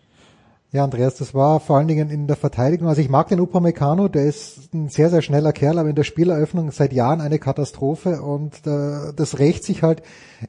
Ja, 0.76 0.84
Andreas, 0.84 1.16
das 1.16 1.34
war 1.34 1.62
vor 1.62 1.78
allen 1.78 1.88
Dingen 1.88 2.10
in 2.10 2.28
der 2.28 2.36
Verteidigung. 2.36 2.90
Also 2.90 3.00
ich 3.00 3.08
mag 3.08 3.30
den 3.30 3.40
Upamecano, 3.40 4.10
der 4.10 4.26
ist 4.26 4.74
ein 4.74 4.90
sehr, 4.90 5.10
sehr 5.10 5.22
schneller 5.22 5.54
Kerl, 5.54 5.80
aber 5.80 5.88
in 5.88 5.96
der 5.96 6.04
Spieleröffnung 6.04 6.70
seit 6.72 6.92
Jahren 6.92 7.22
eine 7.22 7.40
Katastrophe 7.40 8.22
und 8.22 8.68
äh, 8.68 9.14
das 9.16 9.40
rächt 9.40 9.64
sich 9.64 9.84
halt 9.84 10.04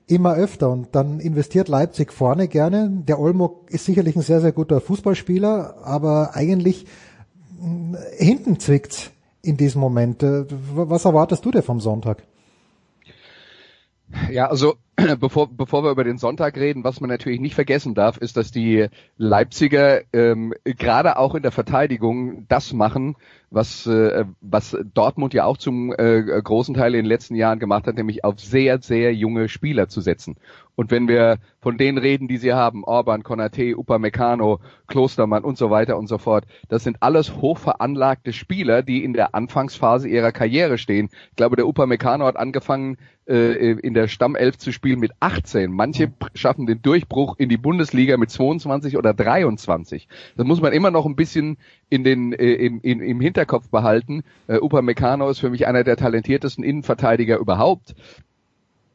immer 0.09 0.35
öfter. 0.35 0.69
Und 0.69 0.97
dann 0.97 1.21
investiert 1.21 1.69
Leipzig 1.69 2.13
vorne 2.13 2.49
gerne. 2.49 2.91
Der 3.07 3.21
Olmo 3.21 3.61
ist 3.69 3.85
sicherlich 3.85 4.17
ein 4.17 4.23
sehr, 4.23 4.41
sehr 4.41 4.51
guter 4.51 4.81
Fußballspieler, 4.81 5.77
aber 5.85 6.35
eigentlich 6.35 6.87
äh, 7.63 8.25
hinten 8.25 8.59
zwickt's 8.59 9.13
in 9.43 9.57
diesem 9.57 9.81
Moment. 9.81 10.25
Äh, 10.25 10.47
was 10.75 11.05
erwartest 11.05 11.45
du 11.45 11.53
dir 11.53 11.63
vom 11.63 11.79
Sonntag? 11.79 12.25
Ja, 14.31 14.49
also 14.49 14.77
bevor, 15.21 15.49
bevor 15.49 15.85
wir 15.85 15.91
über 15.91 16.05
den 16.05 16.19
Sonntag 16.19 16.57
reden, 16.57 16.85
was 16.85 17.01
man 17.01 17.11
natürlich 17.11 17.41
nicht 17.41 17.55
vergessen 17.55 17.95
darf, 17.95 18.17
ist, 18.19 18.37
dass 18.37 18.51
die 18.51 18.87
Leipziger 19.19 20.03
ähm, 20.13 20.55
gerade 20.65 21.19
auch 21.19 21.35
in 21.35 21.43
der 21.43 21.53
Verteidigung 21.53 22.47
das 22.49 22.73
machen, 22.73 23.17
was, 23.51 23.87
äh, 23.87 24.25
was 24.41 24.77
Dortmund 24.95 25.35
ja 25.35 25.45
auch 25.45 25.57
zum 25.57 25.93
äh, 25.93 26.23
großen 26.23 26.75
Teil 26.75 26.95
in 26.95 27.03
den 27.03 27.07
letzten 27.07 27.35
Jahren 27.35 27.59
gemacht 27.59 27.87
hat, 27.87 27.97
nämlich 27.97 28.25
auf 28.25 28.41
sehr, 28.41 28.81
sehr 28.81 29.15
junge 29.15 29.49
Spieler 29.49 29.89
zu 29.89 30.01
setzen. 30.01 30.37
Und 30.77 30.91
wenn 30.91 31.09
wir 31.09 31.39
von 31.61 31.79
denen 31.79 31.99
reden, 31.99 32.29
die 32.29 32.37
sie 32.37 32.53
haben, 32.53 32.85
Orban, 32.85 33.23
Konate, 33.23 33.77
Upamecano, 33.77 34.61
Klostermann 34.87 35.43
und 35.43 35.59
so 35.59 35.71
weiter 35.71 35.97
und 35.97 36.07
so 36.07 36.19
fort, 36.19 36.45
das 36.69 36.85
sind 36.85 36.99
alles 37.01 37.37
hochveranlagte 37.37 38.33
Spieler, 38.33 38.83
die 38.83 39.03
in 39.03 39.15
der 39.15 39.35
Anfangsphase 39.35 40.09
ihrer 40.09 40.33
Karriere 40.33 40.77
stehen. 40.77 41.09
Ich 41.31 41.37
glaube, 41.37 41.57
der 41.57 41.67
Upamecano 41.67 42.27
hat 42.27 42.37
angefangen, 42.37 42.99
äh, 43.27 43.73
in 43.73 43.95
der 43.95 44.07
Stammelf 44.07 44.59
zu 44.59 44.71
spielen 44.71 45.01
mit 45.01 45.13
18. 45.19 45.73
Manche 45.73 46.13
schaffen 46.35 46.67
den 46.67 46.83
Durchbruch 46.83 47.37
in 47.39 47.49
die 47.49 47.57
Bundesliga 47.57 48.19
mit 48.19 48.31
22 48.31 48.97
oder 48.99 49.15
23. 49.15 50.09
Das 50.37 50.47
muss 50.47 50.61
man 50.61 50.73
immer 50.73 50.91
noch 50.91 51.07
ein 51.07 51.17
bisschen 51.17 51.57
in 51.89 52.05
den, 52.05 52.35
äh, 52.35 52.53
im, 52.53 52.81
in, 52.83 53.01
im 53.01 53.21
Hinterkopf 53.21 53.71
behalten. 53.71 54.23
Äh, 54.47 54.59
Upamecano 54.59 55.29
ist 55.31 55.41
für 55.41 55.51
mich 55.51 55.67
einer 55.67 55.85
der 55.85 55.97
talentiertesten 55.97 56.63
Innenverteidiger 56.63 57.39
überhaupt. 57.39 57.97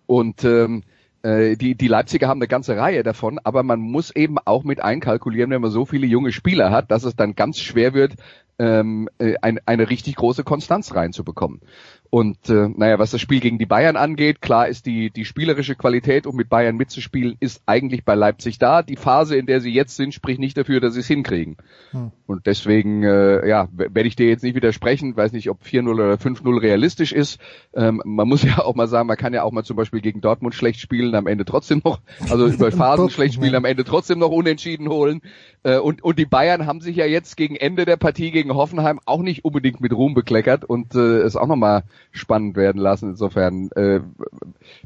Und 0.05 0.43
ähm, 0.43 0.83
äh, 0.83 0.83
die, 1.23 1.75
die 1.75 1.87
Leipziger 1.87 2.27
haben 2.27 2.39
eine 2.39 2.47
ganze 2.47 2.77
Reihe 2.77 3.03
davon, 3.03 3.39
aber 3.43 3.63
man 3.63 3.79
muss 3.79 4.09
eben 4.15 4.37
auch 4.39 4.63
mit 4.63 4.81
einkalkulieren, 4.81 5.51
wenn 5.51 5.61
man 5.61 5.71
so 5.71 5.85
viele 5.85 6.07
junge 6.07 6.31
Spieler 6.31 6.71
hat, 6.71 6.89
dass 6.89 7.03
es 7.03 7.15
dann 7.15 7.35
ganz 7.35 7.59
schwer 7.59 7.93
wird, 7.93 8.15
ähm, 8.61 9.09
äh, 9.17 9.35
ein, 9.41 9.59
eine 9.65 9.89
richtig 9.89 10.15
große 10.15 10.43
Konstanz 10.43 10.93
reinzubekommen. 10.93 11.61
Und 12.11 12.49
äh, 12.49 12.67
naja, 12.67 12.99
was 12.99 13.11
das 13.11 13.21
Spiel 13.21 13.39
gegen 13.39 13.57
die 13.57 13.65
Bayern 13.65 13.95
angeht, 13.95 14.41
klar 14.41 14.67
ist 14.67 14.85
die, 14.85 15.11
die 15.11 15.23
spielerische 15.23 15.75
Qualität, 15.75 16.27
um 16.27 16.35
mit 16.35 16.49
Bayern 16.49 16.75
mitzuspielen, 16.75 17.37
ist 17.39 17.61
eigentlich 17.67 18.03
bei 18.03 18.15
Leipzig 18.15 18.59
da. 18.59 18.83
Die 18.83 18.97
Phase, 18.97 19.37
in 19.37 19.45
der 19.45 19.61
sie 19.61 19.71
jetzt 19.71 19.95
sind, 19.95 20.13
spricht 20.13 20.41
nicht 20.41 20.57
dafür, 20.57 20.81
dass 20.81 20.93
sie 20.93 20.99
es 20.99 21.07
hinkriegen. 21.07 21.55
Hm. 21.91 22.11
Und 22.27 22.47
deswegen, 22.47 23.03
äh, 23.03 23.47
ja, 23.47 23.69
werde 23.71 24.09
ich 24.09 24.17
dir 24.17 24.27
jetzt 24.27 24.43
nicht 24.43 24.55
widersprechen, 24.55 25.15
weiß 25.15 25.31
nicht, 25.31 25.49
ob 25.49 25.63
4-0 25.63 25.89
oder 25.89 26.13
5-0 26.15 26.61
realistisch 26.61 27.13
ist. 27.13 27.39
Ähm, 27.73 28.01
man 28.03 28.27
muss 28.27 28.43
ja 28.43 28.59
auch 28.59 28.75
mal 28.75 28.89
sagen, 28.89 29.07
man 29.07 29.15
kann 29.15 29.33
ja 29.33 29.43
auch 29.43 29.53
mal 29.53 29.63
zum 29.63 29.77
Beispiel 29.77 30.01
gegen 30.01 30.19
Dortmund 30.19 30.53
schlecht 30.53 30.81
spielen, 30.81 31.15
am 31.15 31.27
Ende 31.27 31.45
trotzdem 31.45 31.81
noch, 31.85 32.01
also 32.29 32.45
über 32.53 32.73
Phasen 32.73 33.09
schlecht 33.09 33.35
spielen, 33.35 33.55
am 33.55 33.63
Ende 33.63 33.85
trotzdem 33.85 34.19
noch 34.19 34.31
unentschieden 34.31 34.89
holen. 34.89 35.21
Äh, 35.63 35.77
und, 35.77 36.03
und 36.03 36.19
die 36.19 36.25
Bayern 36.25 36.65
haben 36.65 36.81
sich 36.81 36.97
ja 36.97 37.05
jetzt 37.05 37.37
gegen 37.37 37.55
Ende 37.55 37.85
der 37.85 37.95
Partie 37.95 38.31
gegen 38.31 38.53
Hoffenheim 38.53 38.99
auch 39.05 39.21
nicht 39.21 39.45
unbedingt 39.45 39.79
mit 39.79 39.93
Ruhm 39.93 40.13
bekleckert 40.13 40.65
und 40.65 40.93
äh, 40.93 41.19
es 41.19 41.37
auch 41.37 41.47
nochmal 41.47 41.83
spannend 42.11 42.55
werden 42.55 42.81
lassen. 42.81 43.11
Insofern 43.11 43.69
äh, 43.75 44.01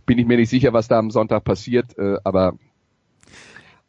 bin 0.05 0.17
ich 0.17 0.25
mir 0.25 0.37
nicht 0.37 0.49
sicher, 0.49 0.73
was 0.73 0.87
da 0.87 0.99
am 0.99 1.11
Sonntag 1.11 1.43
passiert, 1.43 1.97
äh, 1.97 2.17
aber 2.23 2.57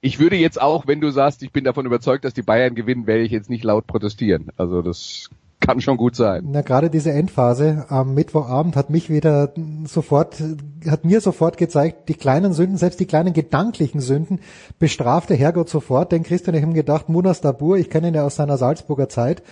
ich 0.01 0.21
würde 0.21 0.37
jetzt 0.37 0.61
auch, 0.61 0.87
wenn 0.87 1.01
du 1.01 1.11
sagst, 1.11 1.43
ich 1.43 1.53
bin 1.53 1.65
davon 1.65 1.87
überzeugt, 1.87 2.25
dass 2.25 2.35
die 2.35 2.43
Bayern 2.43 2.75
gewinnen, 2.75 3.07
werde 3.07 3.23
ich 3.23 3.33
jetzt 3.33 3.51
nicht 3.51 3.65
laut 3.65 3.87
protestieren. 3.87 4.53
Also 4.57 4.83
das 4.83 5.31
kann 5.59 5.81
schon 5.81 5.97
gut 5.97 6.15
sein. 6.15 6.45
Na, 6.51 6.61
gerade 6.61 6.91
diese 6.91 7.13
Endphase 7.13 7.87
am 7.89 8.15
Mittwochabend 8.15 8.77
hat 8.77 8.91
mich 8.91 9.11
wieder 9.11 9.53
sofort, 9.85 10.37
hat 10.87 11.05
mir 11.05 11.21
sofort 11.21 11.57
gezeigt, 11.57 12.09
die 12.09 12.15
kleinen 12.15 12.53
Sünden, 12.53 12.77
selbst 12.77 13.01
die 13.01 13.07
kleinen 13.07 13.33
gedanklichen 13.33 14.01
Sünden, 14.01 14.41
bestrafte 14.79 15.35
Herrgott 15.35 15.69
sofort. 15.69 16.13
Denn 16.13 16.23
Christian, 16.23 16.55
ich 16.55 16.63
habe 16.63 16.75
gedacht, 16.75 17.09
Munas 17.09 17.41
Dabur, 17.41 17.79
ich 17.79 17.91
kenne 17.91 18.09
ihn 18.09 18.15
ja 18.15 18.25
aus 18.25 18.37
seiner 18.37 18.59
Salzburger 18.59 19.09
Zeit, 19.09 19.43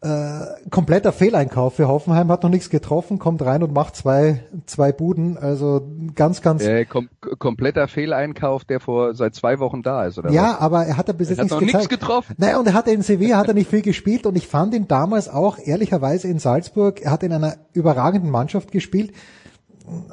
äh, 0.00 0.68
kompletter 0.70 1.12
Fehleinkauf 1.12 1.74
für 1.74 1.88
Hoffenheim, 1.88 2.30
hat 2.30 2.42
noch 2.42 2.50
nichts 2.50 2.70
getroffen, 2.70 3.18
kommt 3.18 3.42
rein 3.42 3.62
und 3.62 3.72
macht 3.72 3.96
zwei, 3.96 4.42
zwei 4.66 4.92
Buden. 4.92 5.36
Also 5.36 5.88
ganz, 6.14 6.42
ganz. 6.42 6.64
Äh, 6.64 6.84
kom 6.84 7.08
kompletter 7.38 7.88
Fehleinkauf, 7.88 8.64
der 8.64 8.80
vor 8.80 9.14
seit 9.14 9.34
zwei 9.34 9.58
Wochen 9.60 9.82
da 9.82 10.04
ist, 10.06 10.18
oder? 10.18 10.30
Ja, 10.30 10.54
was? 10.54 10.60
aber 10.60 10.86
er 10.86 10.96
hat 10.96 11.08
er 11.08 11.14
bis 11.14 11.30
jetzt 11.30 11.40
nichts, 11.42 11.60
nichts 11.60 11.88
getroffen. 11.88 12.34
Naja, 12.38 12.58
und 12.58 12.66
er 12.66 12.74
hat 12.74 12.88
in 12.88 13.02
Sevilla 13.02 13.36
hat 13.36 13.48
er 13.48 13.54
nicht 13.54 13.70
viel 13.70 13.82
gespielt 13.82 14.26
und 14.26 14.36
ich 14.36 14.48
fand 14.48 14.74
ihn 14.74 14.88
damals 14.88 15.28
auch 15.28 15.58
ehrlicherweise 15.58 16.28
in 16.28 16.38
Salzburg, 16.38 17.00
er 17.00 17.12
hat 17.12 17.22
in 17.22 17.32
einer 17.32 17.56
überragenden 17.72 18.30
Mannschaft 18.30 18.72
gespielt. 18.72 19.12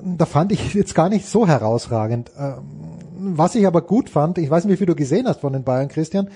Da 0.03 0.25
fand 0.25 0.51
ich 0.51 0.73
jetzt 0.73 0.95
gar 0.95 1.09
nicht 1.09 1.27
so 1.27 1.47
herausragend. 1.47 2.31
Ähm, 2.37 2.57
was 3.35 3.55
ich 3.55 3.67
aber 3.67 3.81
gut 3.81 4.09
fand, 4.09 4.37
ich 4.37 4.49
weiß 4.49 4.65
nicht, 4.65 4.73
wie 4.73 4.77
viel 4.77 4.87
du 4.87 4.95
gesehen 4.95 5.27
hast 5.27 5.41
von 5.41 5.53
den 5.53 5.63
Bayern, 5.63 5.89
Christian, 5.89 6.29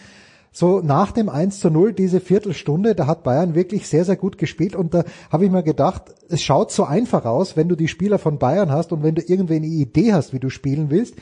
so 0.55 0.81
nach 0.81 1.11
dem 1.11 1.29
1 1.29 1.59
zu 1.59 1.71
0, 1.71 1.93
diese 1.93 2.19
Viertelstunde, 2.19 2.93
da 2.93 3.07
hat 3.07 3.23
Bayern 3.23 3.55
wirklich 3.55 3.87
sehr, 3.87 4.05
sehr 4.05 4.15
gut 4.15 4.37
gespielt 4.37 4.75
und 4.75 4.93
da 4.93 5.03
habe 5.31 5.45
ich 5.45 5.51
mir 5.51 5.63
gedacht, 5.63 6.03
es 6.29 6.43
schaut 6.43 6.71
so 6.71 6.83
einfach 6.83 7.25
aus, 7.25 7.57
wenn 7.57 7.67
du 7.67 7.75
die 7.75 7.87
Spieler 7.87 8.19
von 8.19 8.37
Bayern 8.37 8.71
hast 8.71 8.93
und 8.93 9.01
wenn 9.01 9.15
du 9.15 9.23
irgendwie 9.25 9.55
eine 9.55 9.65
Idee 9.65 10.13
hast, 10.13 10.31
wie 10.31 10.39
du 10.39 10.49
spielen 10.49 10.91
willst. 10.91 11.15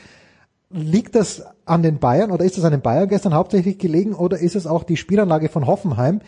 Liegt 0.68 1.14
das 1.14 1.44
an 1.64 1.82
den 1.82 1.98
Bayern 1.98 2.30
oder 2.30 2.44
ist 2.44 2.58
es 2.58 2.64
an 2.64 2.72
den 2.72 2.82
Bayern 2.82 3.08
gestern 3.08 3.34
hauptsächlich 3.34 3.78
gelegen 3.78 4.14
oder 4.14 4.38
ist 4.38 4.54
es 4.54 4.66
auch 4.66 4.84
die 4.84 4.98
Spielanlage 4.98 5.48
von 5.48 5.66
Hoffenheim, 5.66 6.20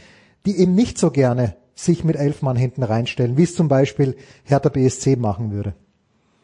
die 0.47 0.59
eben 0.59 0.75
nicht 0.75 0.97
so 0.97 1.11
gerne 1.11 1.57
sich 1.75 2.05
mit 2.05 2.17
elf 2.17 2.41
Mann 2.41 2.57
hinten 2.57 2.83
reinstellen, 2.83 3.37
wie 3.37 3.43
es 3.43 3.55
zum 3.55 3.69
Beispiel 3.69 4.17
Hertha 4.45 4.71
BSC 4.71 5.17
machen 5.17 5.53
würde? 5.53 5.75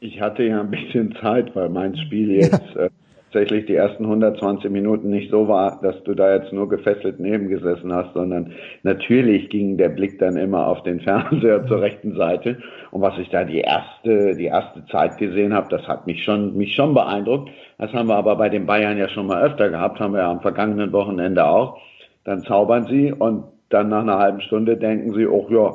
Ich 0.01 0.21
hatte 0.21 0.43
ja 0.43 0.61
ein 0.61 0.71
bisschen 0.71 1.15
Zeit, 1.23 1.55
weil 1.57 1.71
mein 1.71 1.97
Spiel 1.97 2.31
jetzt 2.33 2.61
ja. 2.75 2.87
äh, 2.87 2.91
tatsächlich 3.31 3.67
die 3.67 3.77
ersten 3.77 4.05
120 4.05 4.71
Minuten 4.71 5.09
nicht 5.11 5.31
so 5.31 5.47
war, 5.47 5.81
dass 5.83 6.03
du 6.03 6.15
da 6.15 6.35
jetzt 6.35 6.53
nur 6.53 6.69
gefesselt 6.69 7.21
nebengesessen 7.21 7.93
hast, 7.93 8.13
sondern 8.13 8.53
natürlich 8.83 9.49
ging 9.51 9.77
der 9.77 9.89
Blick 9.89 10.19
dann 10.19 10.37
immer 10.37 10.67
auf 10.67 10.83
den 10.83 11.01
Fernseher 11.01 11.65
zur 11.67 11.81
rechten 11.81 12.17
Seite. 12.17 12.59
Und 12.91 13.03
was 13.03 13.17
ich 13.19 13.29
da 13.31 13.45
die 13.45 13.61
erste, 13.61 14.35
die 14.35 14.47
erste 14.47 14.85
Zeit 14.87 15.19
gesehen 15.19 15.55
habe, 15.55 15.69
das 15.71 15.87
hat 15.87 16.07
mich 16.07 16.25
schon, 16.25 16.57
mich 16.57 16.75
schon 16.75 16.93
beeindruckt. 16.93 17.51
Das 17.79 17.93
haben 17.93 18.09
wir 18.09 18.17
aber 18.17 18.35
bei 18.37 18.49
den 18.49 18.67
Bayern 18.67 18.99
ja 18.99 19.09
schon 19.09 19.27
mal 19.27 19.43
öfter 19.43 19.69
gehabt, 19.71 20.01
haben 20.01 20.15
wir 20.15 20.21
ja 20.21 20.31
am 20.31 20.41
vergangenen 20.41 20.93
Wochenende 20.93 21.47
auch. 21.47 21.79
Dann 22.25 22.43
zaubern 22.43 22.87
sie 22.87 23.13
und 23.13 23.45
dann 23.69 23.89
nach 23.89 24.03
einer 24.03 24.19
halben 24.19 24.41
Stunde 24.41 24.77
denken 24.77 25.15
sie, 25.15 25.27
oh 25.27 25.47
ja, 25.51 25.73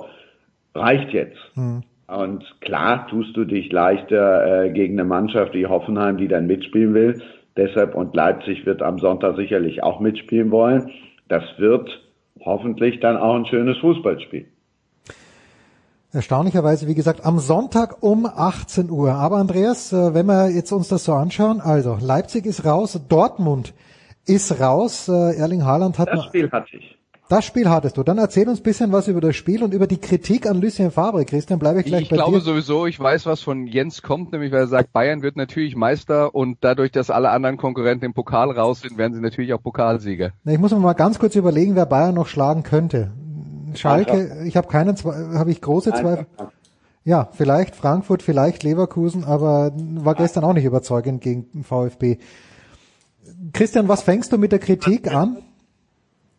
reicht 0.75 1.13
jetzt. 1.13 1.39
Mhm. 1.55 1.83
Und 2.07 2.43
klar 2.61 3.07
tust 3.07 3.35
du 3.35 3.45
dich 3.45 3.71
leichter 3.71 4.65
äh, 4.65 4.69
gegen 4.71 4.99
eine 4.99 5.07
Mannschaft 5.07 5.53
wie 5.53 5.65
Hoffenheim, 5.65 6.17
die 6.17 6.27
dann 6.27 6.45
mitspielen 6.45 6.93
will. 6.93 7.21
Deshalb 7.57 7.95
und 7.95 8.15
Leipzig 8.15 8.65
wird 8.65 8.81
am 8.81 8.99
Sonntag 8.99 9.35
sicherlich 9.37 9.81
auch 9.81 9.99
mitspielen 9.99 10.51
wollen. 10.51 10.91
Das 11.27 11.43
wird 11.57 11.89
hoffentlich 12.41 12.99
dann 12.99 13.17
auch 13.17 13.35
ein 13.35 13.45
schönes 13.45 13.77
Fußballspiel. 13.77 14.45
Erstaunlicherweise, 16.11 16.87
wie 16.87 16.95
gesagt, 16.95 17.25
am 17.25 17.39
Sonntag 17.39 18.01
um 18.01 18.25
18 18.25 18.89
Uhr. 18.89 19.13
Aber 19.13 19.35
Andreas, 19.35 19.91
äh, 19.91 20.13
wenn 20.13 20.27
wir 20.27 20.49
jetzt 20.49 20.71
uns 20.71 20.87
das 20.87 21.03
so 21.03 21.13
anschauen, 21.13 21.59
also 21.59 21.97
Leipzig 21.99 22.45
ist 22.45 22.63
raus, 22.63 22.97
Dortmund 23.09 23.73
ist 24.25 24.61
raus, 24.61 25.09
äh, 25.09 25.37
Erling 25.37 25.65
Haaland 25.65 25.99
hat... 25.99 26.07
Das 26.07 26.23
Spiel 26.23 26.49
hatte 26.51 26.77
ich. 26.77 26.94
Das 27.27 27.43
Spiel 27.43 27.69
hattest 27.69 27.97
du. 27.97 28.03
Dann 28.03 28.19
erzähl 28.19 28.47
uns 28.47 28.61
bisschen 28.61 28.91
was 28.91 29.07
über 29.07 29.19
das 29.19 29.35
Spiel 29.35 29.63
und 29.63 29.73
über 29.73 29.87
die 29.87 29.97
Kritik 29.97 30.47
an 30.47 30.61
Lucien 30.61 30.91
Favre. 30.91 31.25
Christian, 31.25 31.57
bleibe 31.57 31.79
ich 31.79 31.87
gleich 31.87 32.03
ich 32.03 32.09
bei 32.09 32.17
dir. 32.17 32.21
Ich 32.21 32.27
glaube 32.27 32.41
sowieso, 32.41 32.85
ich 32.85 32.99
weiß, 32.99 33.25
was 33.25 33.41
von 33.41 33.65
Jens 33.65 34.03
kommt, 34.03 34.31
nämlich 34.31 34.51
weil 34.51 34.59
er 34.59 34.67
sagt, 34.67 34.93
Bayern 34.93 35.23
wird 35.23 35.35
natürlich 35.35 35.75
Meister 35.75 36.35
und 36.35 36.59
dadurch, 36.61 36.91
dass 36.91 37.09
alle 37.09 37.31
anderen 37.31 37.57
Konkurrenten 37.57 38.05
im 38.05 38.13
Pokal 38.13 38.51
raus 38.51 38.81
sind, 38.81 38.99
werden 38.99 39.15
sie 39.15 39.21
natürlich 39.21 39.53
auch 39.53 39.61
Pokalsieger. 39.61 40.33
Ich 40.45 40.59
muss 40.59 40.71
mir 40.71 40.79
mal 40.79 40.93
ganz 40.93 41.17
kurz 41.17 41.35
überlegen, 41.35 41.75
wer 41.75 41.87
Bayern 41.87 42.13
noch 42.13 42.27
schlagen 42.27 42.61
könnte. 42.61 43.11
Schalke, 43.73 44.43
ich 44.45 44.55
habe 44.55 44.67
keinen, 44.67 44.95
habe 44.95 45.51
ich 45.51 45.61
große 45.61 45.93
Zweifel. 45.93 46.27
Ja, 47.03 47.29
vielleicht 47.33 47.75
Frankfurt, 47.75 48.21
vielleicht 48.21 48.63
Leverkusen, 48.63 49.23
aber 49.23 49.71
war 49.75 50.13
gestern 50.13 50.43
auch 50.43 50.53
nicht 50.53 50.65
überzeugend 50.65 51.21
gegen 51.21 51.63
VfB. 51.63 52.17
Christian, 53.53 53.87
was 53.87 54.03
fängst 54.03 54.31
du 54.31 54.37
mit 54.37 54.51
der 54.51 54.59
Kritik 54.59 55.11
an? 55.11 55.37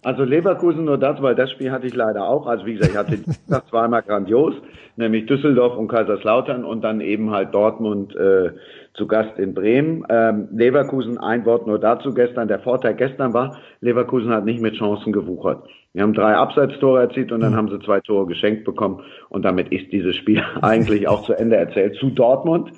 Also 0.07 0.23
Leverkusen 0.23 0.85
nur 0.85 0.99
das, 0.99 1.21
weil 1.21 1.35
das 1.35 1.51
Spiel 1.51 1.73
hatte 1.73 1.89
ich 1.89 1.95
leider 1.97 2.29
auch. 2.29 2.47
Also 2.47 2.65
wie 2.65 2.75
gesagt, 2.75 2.93
ich 2.93 2.97
hatte 2.97 3.19
das 3.49 3.67
zweimal 3.71 4.03
grandios, 4.03 4.55
nämlich 4.95 5.27
Düsseldorf 5.27 5.77
und 5.77 5.89
Kaiserslautern 5.89 6.65
und 6.65 6.85
dann 6.85 7.01
eben 7.01 7.33
halt 7.33 7.53
Dortmund 7.53 8.15
äh, 8.15 8.51
zu 8.95 9.09
Gast 9.09 9.37
in 9.37 9.53
Bremen. 9.53 10.05
Ähm, 10.09 10.47
Leverkusen, 10.53 11.19
ein 11.19 11.45
Wort 11.45 11.67
nur 11.67 11.81
dazu 11.81 12.15
gestern. 12.15 12.47
Der 12.47 12.61
Vorteil 12.61 12.95
gestern 12.95 13.35
war, 13.35 13.57
Leverkusen 13.81 14.31
hat 14.31 14.45
nicht 14.45 14.61
mit 14.61 14.77
Chancen 14.77 15.13
gewuchert. 15.13 15.67
Wir 15.93 16.05
haben 16.05 16.15
drei 16.15 16.37
Abseitstore 16.37 17.01
erzielt 17.01 17.33
und 17.33 17.41
dann 17.41 17.51
mhm. 17.51 17.57
haben 17.57 17.69
sie 17.71 17.81
zwei 17.81 17.99
Tore 17.99 18.27
geschenkt 18.27 18.65
bekommen 18.65 19.03
und 19.29 19.45
damit 19.45 19.73
ist 19.73 19.91
dieses 19.91 20.15
Spiel 20.15 20.41
eigentlich 20.63 21.09
auch 21.09 21.25
zu 21.25 21.33
Ende 21.33 21.57
erzählt. 21.57 21.97
Zu 21.97 22.11
Dortmund. 22.11 22.71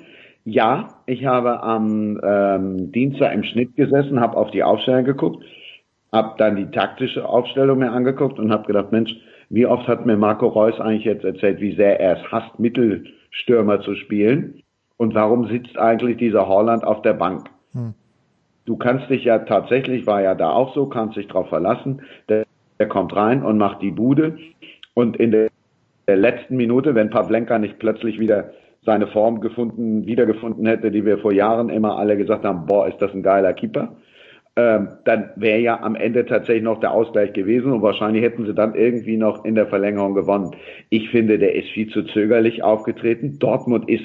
Ja, 0.45 0.95
ich 1.05 1.27
habe 1.27 1.61
am 1.61 2.19
ähm, 2.23 2.91
Dienstag 2.91 3.35
im 3.35 3.43
Schnitt 3.43 3.75
gesessen, 3.75 4.19
habe 4.19 4.35
auf 4.35 4.49
die 4.49 4.63
Aufstellung 4.63 5.03
geguckt 5.03 5.45
habe 6.11 6.35
dann 6.37 6.55
die 6.55 6.71
taktische 6.71 7.27
Aufstellung 7.27 7.79
mir 7.79 7.91
angeguckt 7.91 8.39
und 8.39 8.51
habe 8.51 8.65
gedacht, 8.65 8.91
Mensch, 8.91 9.15
wie 9.49 9.65
oft 9.65 9.87
hat 9.87 10.05
mir 10.05 10.17
Marco 10.17 10.47
Reus 10.47 10.79
eigentlich 10.79 11.05
jetzt 11.05 11.23
erzählt, 11.23 11.59
wie 11.59 11.75
sehr 11.75 11.99
er 11.99 12.17
es 12.17 12.31
hasst, 12.31 12.59
Mittelstürmer 12.59 13.81
zu 13.81 13.95
spielen 13.95 14.61
und 14.97 15.15
warum 15.15 15.47
sitzt 15.47 15.77
eigentlich 15.77 16.17
dieser 16.17 16.47
Holland 16.47 16.83
auf 16.83 17.01
der 17.01 17.13
Bank? 17.13 17.49
Hm. 17.73 17.93
Du 18.65 18.77
kannst 18.77 19.09
dich 19.09 19.23
ja 19.23 19.39
tatsächlich, 19.39 20.05
war 20.05 20.21
ja 20.21 20.35
da 20.35 20.51
auch 20.51 20.75
so, 20.75 20.85
kannst 20.85 21.17
dich 21.17 21.27
drauf 21.27 21.49
verlassen, 21.49 22.01
der, 22.27 22.45
der 22.79 22.87
kommt 22.87 23.15
rein 23.15 23.43
und 23.43 23.57
macht 23.57 23.81
die 23.81 23.91
Bude 23.91 24.37
und 24.93 25.17
in 25.17 25.31
der, 25.31 25.49
der 26.07 26.17
letzten 26.17 26.55
Minute, 26.57 26.93
wenn 26.93 27.09
Pavlenka 27.09 27.57
nicht 27.57 27.79
plötzlich 27.79 28.19
wieder 28.19 28.51
seine 28.85 29.07
Form 29.07 29.41
gefunden, 29.41 30.05
wiedergefunden 30.05 30.65
hätte, 30.65 30.91
die 30.91 31.05
wir 31.05 31.17
vor 31.17 31.33
Jahren 31.33 31.69
immer 31.69 31.97
alle 31.97 32.17
gesagt 32.17 32.45
haben, 32.45 32.65
boah, 32.65 32.87
ist 32.87 33.01
das 33.01 33.13
ein 33.13 33.23
geiler 33.23 33.53
Keeper, 33.53 33.95
dann 35.05 35.29
wäre 35.35 35.59
ja 35.59 35.81
am 35.81 35.95
Ende 35.95 36.25
tatsächlich 36.25 36.63
noch 36.63 36.79
der 36.79 36.91
Ausgleich 36.91 37.33
gewesen 37.33 37.71
und 37.71 37.81
wahrscheinlich 37.81 38.23
hätten 38.23 38.45
sie 38.45 38.53
dann 38.53 38.75
irgendwie 38.75 39.17
noch 39.17 39.45
in 39.45 39.55
der 39.55 39.67
Verlängerung 39.67 40.13
gewonnen. 40.13 40.55
Ich 40.89 41.09
finde, 41.09 41.39
der 41.39 41.55
ist 41.55 41.69
viel 41.69 41.89
zu 41.89 42.03
zögerlich 42.03 42.63
aufgetreten. 42.63 43.37
Dortmund 43.39 43.89
ist, 43.89 44.03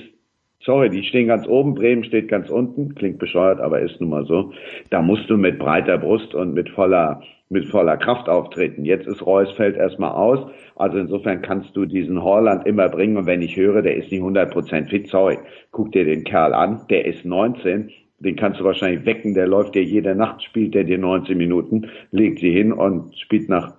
sorry, 0.61 0.91
die 0.91 1.05
stehen 1.05 1.29
ganz 1.29 1.47
oben, 1.47 1.75
Bremen 1.75 2.05
steht 2.05 2.29
ganz 2.29 2.51
unten, 2.51 2.95
klingt 2.95 3.19
bescheuert, 3.19 3.61
aber 3.61 3.81
ist 3.81 4.01
nun 4.01 4.11
mal 4.11 4.27
so. 4.27 4.53
Da 4.91 5.03
musst 5.03 5.29
du 5.31 5.37
mit 5.37 5.59
breiter 5.59 5.99
Brust 5.99 6.35
und 6.35 6.55
mit 6.55 6.69
voller 6.71 7.21
mit 7.51 7.67
voller 7.67 7.97
Kraft 7.97 8.29
auftreten. 8.29 8.85
Jetzt 8.85 9.07
ist 9.07 9.25
Reus 9.25 9.51
fällt 9.53 9.77
erstmal 9.77 10.13
aus. 10.13 10.51
Also 10.77 10.99
insofern 10.99 11.43
kannst 11.43 11.77
du 11.77 11.85
diesen 11.85 12.23
Holland 12.23 12.67
immer 12.67 12.89
bringen. 12.89 13.17
Und 13.17 13.27
wenn 13.27 13.43
ich 13.43 13.57
höre, 13.57 13.83
der 13.83 13.97
ist 13.97 14.11
nicht 14.11 14.23
100% 14.23 14.89
fit, 14.89 15.09
sorry, 15.09 15.39
guck 15.71 15.93
dir 15.93 16.05
den 16.05 16.25
Kerl 16.25 16.55
an, 16.55 16.83
der 16.91 17.05
ist 17.07 17.25
19, 17.25 17.91
den 18.25 18.37
kannst 18.37 18.61
du 18.61 18.65
wahrscheinlich 18.65 19.07
wecken, 19.07 19.35
der 19.35 19.47
läuft 19.47 19.75
dir 19.75 19.85
jede 19.85 20.15
Nacht, 20.15 20.43
spielt 20.43 20.75
der 20.75 20.85
dir 20.85 20.99
19 20.99 21.37
Minuten, 21.37 21.89
legt 22.11 22.41
sie 22.41 22.51
hin 22.51 22.73
und 22.73 23.17
spielt 23.19 23.49
nach, 23.49 23.75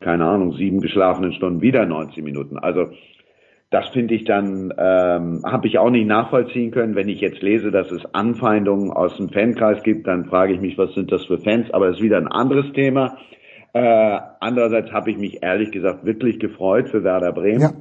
keine 0.00 0.26
Ahnung, 0.26 0.52
sieben 0.52 0.80
geschlafenen 0.80 1.32
Stunden 1.32 1.62
wieder 1.62 1.86
19 1.86 2.22
Minuten. 2.24 2.58
Also 2.58 2.90
das 3.70 3.88
finde 3.88 4.14
ich 4.14 4.24
dann, 4.24 4.72
ähm, 4.78 5.42
habe 5.44 5.66
ich 5.66 5.78
auch 5.78 5.90
nicht 5.90 6.06
nachvollziehen 6.06 6.70
können. 6.70 6.94
Wenn 6.94 7.08
ich 7.08 7.20
jetzt 7.20 7.42
lese, 7.42 7.72
dass 7.72 7.90
es 7.90 8.02
Anfeindungen 8.14 8.92
aus 8.92 9.16
dem 9.16 9.30
Fankreis 9.30 9.82
gibt, 9.82 10.06
dann 10.06 10.26
frage 10.26 10.52
ich 10.52 10.60
mich, 10.60 10.78
was 10.78 10.94
sind 10.94 11.10
das 11.10 11.24
für 11.24 11.38
Fans? 11.38 11.72
Aber 11.72 11.88
das 11.88 11.96
ist 11.96 12.02
wieder 12.02 12.18
ein 12.18 12.28
anderes 12.28 12.72
Thema. 12.72 13.18
Äh, 13.72 14.20
andererseits 14.38 14.92
habe 14.92 15.10
ich 15.10 15.18
mich 15.18 15.42
ehrlich 15.42 15.72
gesagt 15.72 16.04
wirklich 16.04 16.38
gefreut 16.38 16.88
für 16.88 17.02
Werder 17.02 17.32
Bremen. 17.32 17.60
Ja. 17.62 17.72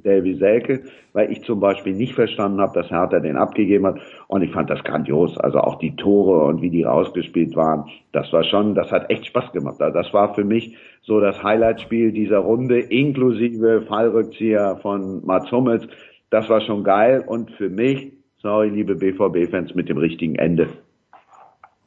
Davy 0.00 0.36
Selke, 0.36 0.82
weil 1.12 1.30
ich 1.32 1.42
zum 1.42 1.60
Beispiel 1.60 1.94
nicht 1.94 2.14
verstanden 2.14 2.60
habe, 2.60 2.80
dass 2.80 2.90
Hertha 2.90 3.20
den 3.20 3.36
abgegeben 3.36 3.86
hat. 3.86 3.98
Und 4.28 4.42
ich 4.42 4.52
fand 4.52 4.70
das 4.70 4.82
grandios. 4.84 5.36
Also 5.38 5.58
auch 5.58 5.78
die 5.78 5.96
Tore 5.96 6.44
und 6.44 6.62
wie 6.62 6.70
die 6.70 6.82
rausgespielt 6.82 7.56
waren, 7.56 7.86
das 8.12 8.32
war 8.32 8.44
schon, 8.44 8.74
das 8.74 8.90
hat 8.90 9.10
echt 9.10 9.26
Spaß 9.26 9.52
gemacht. 9.52 9.80
Also 9.80 9.96
das 9.96 10.12
war 10.12 10.34
für 10.34 10.44
mich 10.44 10.76
so 11.02 11.20
das 11.20 11.42
Highlightspiel 11.42 12.12
dieser 12.12 12.38
Runde, 12.38 12.80
inklusive 12.80 13.82
Fallrückzieher 13.88 14.78
von 14.82 15.24
Mats 15.24 15.50
Hummels. 15.50 15.86
Das 16.30 16.48
war 16.48 16.60
schon 16.60 16.84
geil 16.84 17.24
und 17.26 17.50
für 17.52 17.68
mich, 17.68 18.12
sorry, 18.42 18.68
liebe 18.68 18.96
BVB-Fans, 18.96 19.74
mit 19.74 19.88
dem 19.88 19.98
richtigen 19.98 20.34
Ende. 20.34 20.68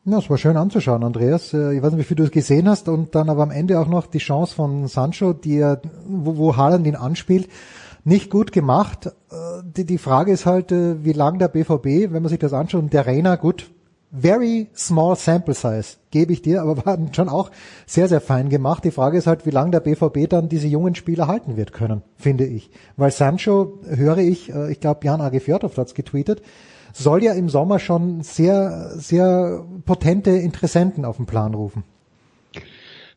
Ja, 0.06 0.18
es 0.18 0.30
war 0.30 0.38
schön 0.38 0.56
anzuschauen, 0.58 1.04
Andreas. 1.04 1.54
Äh, 1.54 1.76
ich 1.76 1.84
weiß 1.84 1.92
nicht, 1.92 2.00
wie 2.00 2.08
viel 2.08 2.18
du 2.18 2.24
es 2.24 2.32
gesehen 2.32 2.68
hast 2.70 2.88
und 2.88 3.14
dann 3.14 3.30
aber 3.30 3.44
am 3.44 3.52
Ende 3.52 3.80
auch 3.80 3.88
noch 3.88 4.08
die 4.08 4.18
Chance 4.18 4.56
von 4.56 4.88
Sancho, 4.88 5.34
die 5.34 5.58
er, 5.58 5.82
wo, 6.08 6.38
wo 6.38 6.58
Haaland 6.58 6.88
ihn 6.88 6.96
anspielt 6.96 7.48
nicht 8.04 8.30
gut 8.30 8.52
gemacht. 8.52 9.08
Äh, 9.08 9.64
die, 9.64 9.86
die 9.86 9.98
Frage 9.98 10.32
ist 10.32 10.46
halt, 10.46 10.72
äh, 10.72 11.04
wie 11.04 11.14
lang 11.14 11.40
der 11.40 11.48
BVB, 11.48 12.12
wenn 12.12 12.22
man 12.24 12.30
sich 12.30 12.40
das 12.40 12.54
anschaut, 12.54 12.92
der 12.94 13.06
Rainer, 13.06 13.38
gut, 13.38 13.70
very 14.12 14.68
small 14.76 15.16
sample 15.16 15.54
size, 15.54 15.98
gebe 16.12 16.34
ich 16.34 16.42
dir, 16.42 16.62
aber 16.62 16.78
war 16.86 16.98
schon 17.12 17.30
auch 17.30 17.52
sehr, 17.86 18.08
sehr 18.08 18.22
fein 18.22 18.50
gemacht. 18.50 18.84
Die 18.84 18.92
Frage 18.92 19.18
ist 19.18 19.28
halt, 19.28 19.46
wie 19.46 19.52
lange 19.52 19.72
der 19.72 19.82
BVB 19.82 20.30
dann 20.30 20.50
diese 20.50 20.68
jungen 20.68 20.96
Spieler 20.96 21.28
halten 21.28 21.58
wird 21.58 21.74
können, 21.74 22.02
finde 22.18 22.46
ich. 22.46 22.72
Weil 22.98 23.12
Sancho, 23.12 23.80
höre 23.86 24.18
ich, 24.18 24.54
äh, 24.54 24.72
ich 24.72 24.80
glaube, 24.80 25.06
Jan 25.06 25.22
Age 25.22 25.42
Fjordhoff 25.42 25.78
hat 25.78 25.94
getweetet, 25.94 26.42
soll 26.94 27.24
ja 27.24 27.34
im 27.34 27.50
Sommer 27.50 27.80
schon 27.80 28.22
sehr, 28.22 28.92
sehr 28.96 29.64
potente 29.86 30.32
Interessenten 30.32 31.06
auf 31.06 31.18
den 31.18 31.28
Plan 31.28 31.54
rufen. 31.54 31.84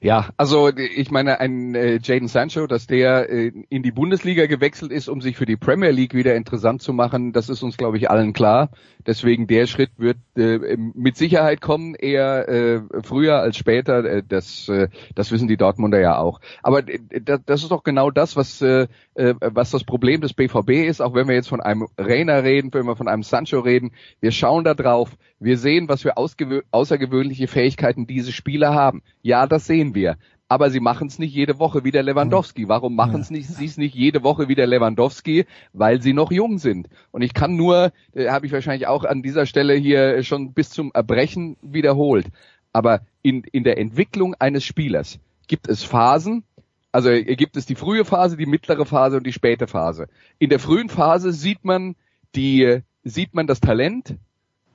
Ja, 0.03 0.31
also 0.37 0.69
ich 0.69 1.13
meine, 1.13 1.39
ein 1.39 1.77
äh, 1.77 2.01
Jaden 2.03 2.27
Sancho, 2.27 2.67
dass 2.67 2.89
der 2.89 3.31
äh, 3.31 3.53
in 3.69 3.85
die 3.85 3.93
Bundesliga 3.93 4.47
gewechselt 4.47 4.91
ist, 4.91 5.09
um 5.09 5.21
sich 5.21 5.37
für 5.37 5.47
die 5.47 5.57
Premier 5.57 5.93
League 5.93 6.13
wieder 6.13 6.35
interessant 6.35 6.83
zu 6.83 6.93
machen, 6.93 7.33
das 7.33 7.49
ist 7.49 7.63
uns, 7.63 7.77
glaube 7.77 7.99
ich, 7.99 8.11
allen 8.11 8.33
klar. 8.33 8.71
Deswegen 9.07 9.47
der 9.47 9.69
Schritt 9.69 9.91
wird 9.99 10.17
äh, 10.37 10.77
mit 10.77 11.17
Sicherheit 11.17 11.61
kommen, 11.61 11.95
eher 11.95 12.49
äh, 12.49 12.81
früher 13.05 13.39
als 13.39 13.57
später. 13.57 14.05
Äh, 14.05 14.23
das, 14.29 14.69
äh, 14.69 14.89
das 15.15 15.31
wissen 15.31 15.47
die 15.47 15.57
Dortmunder 15.57 16.01
ja 16.01 16.19
auch. 16.19 16.41
Aber 16.65 16.81
äh, 16.89 16.99
das 17.21 17.63
ist 17.63 17.71
doch 17.71 17.85
genau 17.85 18.11
das, 18.11 18.35
was, 18.35 18.61
äh, 18.61 18.89
äh 19.15 19.35
was 19.39 19.71
das 19.71 19.85
Problem 19.85 20.21
des 20.21 20.35
BVB 20.35 20.71
ist, 20.71 21.01
auch 21.01 21.15
wenn 21.15 21.29
wir 21.29 21.37
jetzt 21.37 21.49
von 21.49 21.61
einem 21.61 21.87
Reiner 21.97 22.43
reden, 22.43 22.75
wenn 22.75 22.87
wir 22.87 22.97
von 22.97 23.07
einem 23.07 23.23
Sancho 23.23 23.61
reden. 23.61 23.93
Wir 24.21 24.33
schauen 24.33 24.65
da 24.65 24.75
drauf, 24.75 25.17
wir 25.39 25.59
sehen, 25.59 25.89
was 25.89 26.03
für 26.03 26.17
außergewöhnliche 26.17 27.49
Fähigkeiten 27.49 28.07
diese 28.07 28.33
Spieler 28.33 28.75
haben. 28.75 29.03
Ja, 29.23 29.47
das 29.47 29.67
sehen 29.67 29.92
wir. 29.95 30.17
Aber 30.49 30.71
sie 30.71 30.81
machen 30.81 31.09
es 31.09 31.19
nicht 31.19 31.35
jede 31.35 31.59
Woche 31.59 31.83
wie 31.85 31.91
der 31.91 32.03
Lewandowski. 32.03 32.69
Warum 32.69 32.95
machen 32.95 33.25
ja. 33.31 33.41
sie 33.41 33.65
es 33.65 33.79
nicht 33.79 33.95
jede 33.95 34.23
Woche 34.23 34.49
wie 34.49 34.55
der 34.55 34.67
Lewandowski? 34.67 35.47
Weil 35.73 36.03
sie 36.03 36.13
noch 36.13 36.31
jung 36.31 36.59
sind. 36.59 36.89
Und 37.11 37.23
ich 37.23 37.33
kann 37.33 37.57
nur, 37.57 37.93
äh, 38.13 38.29
habe 38.29 38.47
ich 38.47 38.53
wahrscheinlich 38.53 38.87
auch 38.87 39.05
an 39.05 39.23
dieser 39.23 39.47
Stelle 39.47 39.75
hier 39.75 40.23
schon 40.23 40.53
bis 40.53 40.71
zum 40.71 40.91
Erbrechen 40.93 41.57
wiederholt. 41.63 42.27
Aber 42.73 43.01
in, 43.23 43.45
in 43.45 43.65
der 43.65 43.79
Entwicklung 43.79 44.35
eines 44.35 44.65
Spielers 44.65 45.19
gibt 45.47 45.69
es 45.69 45.85
Phasen, 45.85 46.45
also 46.93 47.11
gibt 47.11 47.57
es 47.57 47.65
die 47.65 47.75
frühe 47.75 48.05
Phase, 48.05 48.37
die 48.37 48.47
mittlere 48.47 48.85
Phase 48.85 49.17
und 49.17 49.27
die 49.27 49.33
späte 49.33 49.67
Phase. 49.67 50.09
In 50.39 50.51
der 50.51 50.59
frühen 50.59 50.91
Phase 50.91 51.33
sieht 51.33 51.65
man 51.65 51.97
die, 52.35 52.81
sieht 53.03 53.35
man 53.35 53.47
das 53.47 53.61
Talent, 53.61 54.17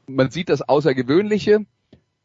man 0.08 0.32
sieht 0.32 0.50
das 0.50 0.62
Außergewöhnliche, 0.62 1.66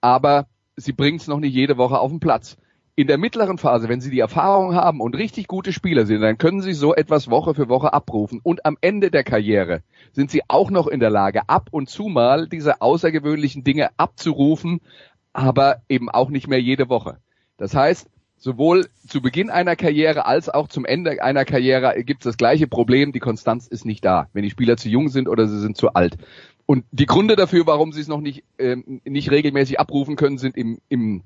aber 0.00 0.46
sie 0.76 0.92
bringen 0.92 1.18
es 1.18 1.26
noch 1.26 1.40
nicht 1.40 1.54
jede 1.54 1.76
Woche 1.76 1.98
auf 1.98 2.10
den 2.10 2.20
Platz. 2.20 2.56
In 3.02 3.08
der 3.08 3.18
mittleren 3.18 3.58
Phase, 3.58 3.88
wenn 3.88 4.00
sie 4.00 4.12
die 4.12 4.20
Erfahrung 4.20 4.76
haben 4.76 5.00
und 5.00 5.16
richtig 5.16 5.48
gute 5.48 5.72
Spieler 5.72 6.06
sind, 6.06 6.20
dann 6.20 6.38
können 6.38 6.60
sie 6.60 6.72
so 6.72 6.94
etwas 6.94 7.28
Woche 7.28 7.52
für 7.52 7.68
Woche 7.68 7.92
abrufen. 7.92 8.38
Und 8.44 8.64
am 8.64 8.78
Ende 8.80 9.10
der 9.10 9.24
Karriere 9.24 9.82
sind 10.12 10.30
sie 10.30 10.42
auch 10.46 10.70
noch 10.70 10.86
in 10.86 11.00
der 11.00 11.10
Lage, 11.10 11.48
ab 11.48 11.66
und 11.72 11.90
zu 11.90 12.04
mal 12.04 12.46
diese 12.46 12.80
außergewöhnlichen 12.80 13.64
Dinge 13.64 13.88
abzurufen, 13.96 14.80
aber 15.32 15.82
eben 15.88 16.10
auch 16.10 16.30
nicht 16.30 16.46
mehr 16.46 16.60
jede 16.60 16.88
Woche. 16.88 17.16
Das 17.56 17.74
heißt, 17.74 18.08
sowohl 18.36 18.86
zu 19.08 19.20
Beginn 19.20 19.50
einer 19.50 19.74
Karriere 19.74 20.24
als 20.26 20.48
auch 20.48 20.68
zum 20.68 20.84
Ende 20.84 21.20
einer 21.24 21.44
Karriere 21.44 22.04
gibt 22.04 22.20
es 22.20 22.30
das 22.30 22.36
gleiche 22.36 22.68
Problem, 22.68 23.10
die 23.10 23.18
Konstanz 23.18 23.66
ist 23.66 23.84
nicht 23.84 24.04
da, 24.04 24.28
wenn 24.32 24.44
die 24.44 24.50
Spieler 24.50 24.76
zu 24.76 24.88
jung 24.88 25.08
sind 25.08 25.28
oder 25.28 25.48
sie 25.48 25.58
sind 25.58 25.76
zu 25.76 25.92
alt. 25.94 26.18
Und 26.66 26.84
die 26.92 27.06
Gründe 27.06 27.34
dafür, 27.34 27.66
warum 27.66 27.90
sie 27.90 28.00
es 28.00 28.06
noch 28.06 28.20
nicht, 28.20 28.44
ähm, 28.58 29.00
nicht 29.04 29.32
regelmäßig 29.32 29.80
abrufen 29.80 30.14
können, 30.14 30.38
sind 30.38 30.56
im, 30.56 30.78
im, 30.88 31.24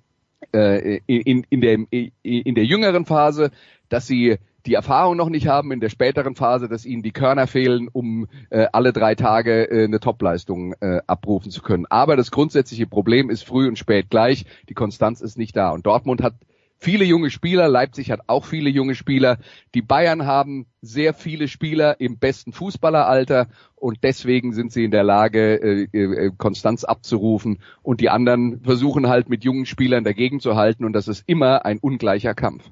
äh, 0.53 1.01
in, 1.07 1.45
in, 1.49 1.61
der, 1.61 1.79
in 1.91 2.55
der 2.55 2.65
jüngeren 2.65 3.05
Phase, 3.05 3.51
dass 3.89 4.07
sie 4.07 4.39
die 4.67 4.75
Erfahrung 4.75 5.17
noch 5.17 5.29
nicht 5.29 5.47
haben 5.47 5.73
in 5.73 5.81
der 5.81 5.89
späteren 5.89 6.35
Phase, 6.35 6.69
dass 6.69 6.85
ihnen 6.85 7.03
die 7.03 7.13
Körner 7.13 7.47
fehlen, 7.47 7.89
um 7.93 8.27
äh, 8.51 8.67
alle 8.73 8.93
drei 8.93 9.15
Tage 9.15 9.71
äh, 9.71 9.85
eine 9.85 10.01
Topleistung 10.01 10.75
äh, 10.81 11.01
abrufen 11.07 11.51
zu 11.51 11.63
können. 11.63 11.87
Aber 11.89 12.17
das 12.17 12.31
grundsätzliche 12.31 12.87
Problem 12.87 13.31
ist 13.31 13.45
früh 13.45 13.69
und 13.69 13.79
spät 13.79 14.11
gleich. 14.11 14.45
Die 14.69 14.75
Konstanz 14.75 15.21
ist 15.21 15.39
nicht 15.39 15.57
da. 15.57 15.71
Und 15.71 15.87
Dortmund 15.87 16.23
hat 16.23 16.35
viele 16.79 17.05
junge 17.05 17.31
Spieler, 17.31 17.69
Leipzig 17.69 18.11
hat 18.11 18.21
auch 18.27 18.45
viele 18.45 18.71
junge 18.71 18.95
Spieler. 18.95 19.39
Die 19.75 19.83
Bayern 19.83 20.27
haben 20.27 20.67
sehr 20.83 21.15
viele 21.15 21.49
Spieler 21.49 22.01
im 22.01 22.19
besten 22.19 22.53
Fußballeralter 22.53 23.49
und 23.75 23.99
deswegen 24.03 24.53
sind 24.53 24.73
sie 24.73 24.85
in 24.85 24.91
der 24.91 25.05
Lage, 25.05 25.57
äh, 25.61 25.89
äh, 25.93 26.33
Konstanz 26.37 26.85
abzurufen 26.85 27.59
und 27.83 28.01
die 28.01 28.11
anderen 28.11 28.61
versuchen 28.61 29.09
halt 29.09 29.29
mit 29.29 29.45
jungen 29.45 29.67
Spielern 29.67 30.05
dagegen 30.05 30.41
zu 30.41 30.57
halten 30.57 30.85
und 30.85 30.93
das 30.93 31.09
ist 31.09 31.25
immer 31.27 31.65
ein 31.65 31.79
ungleicher 31.79 32.35
Kampf. 32.35 32.71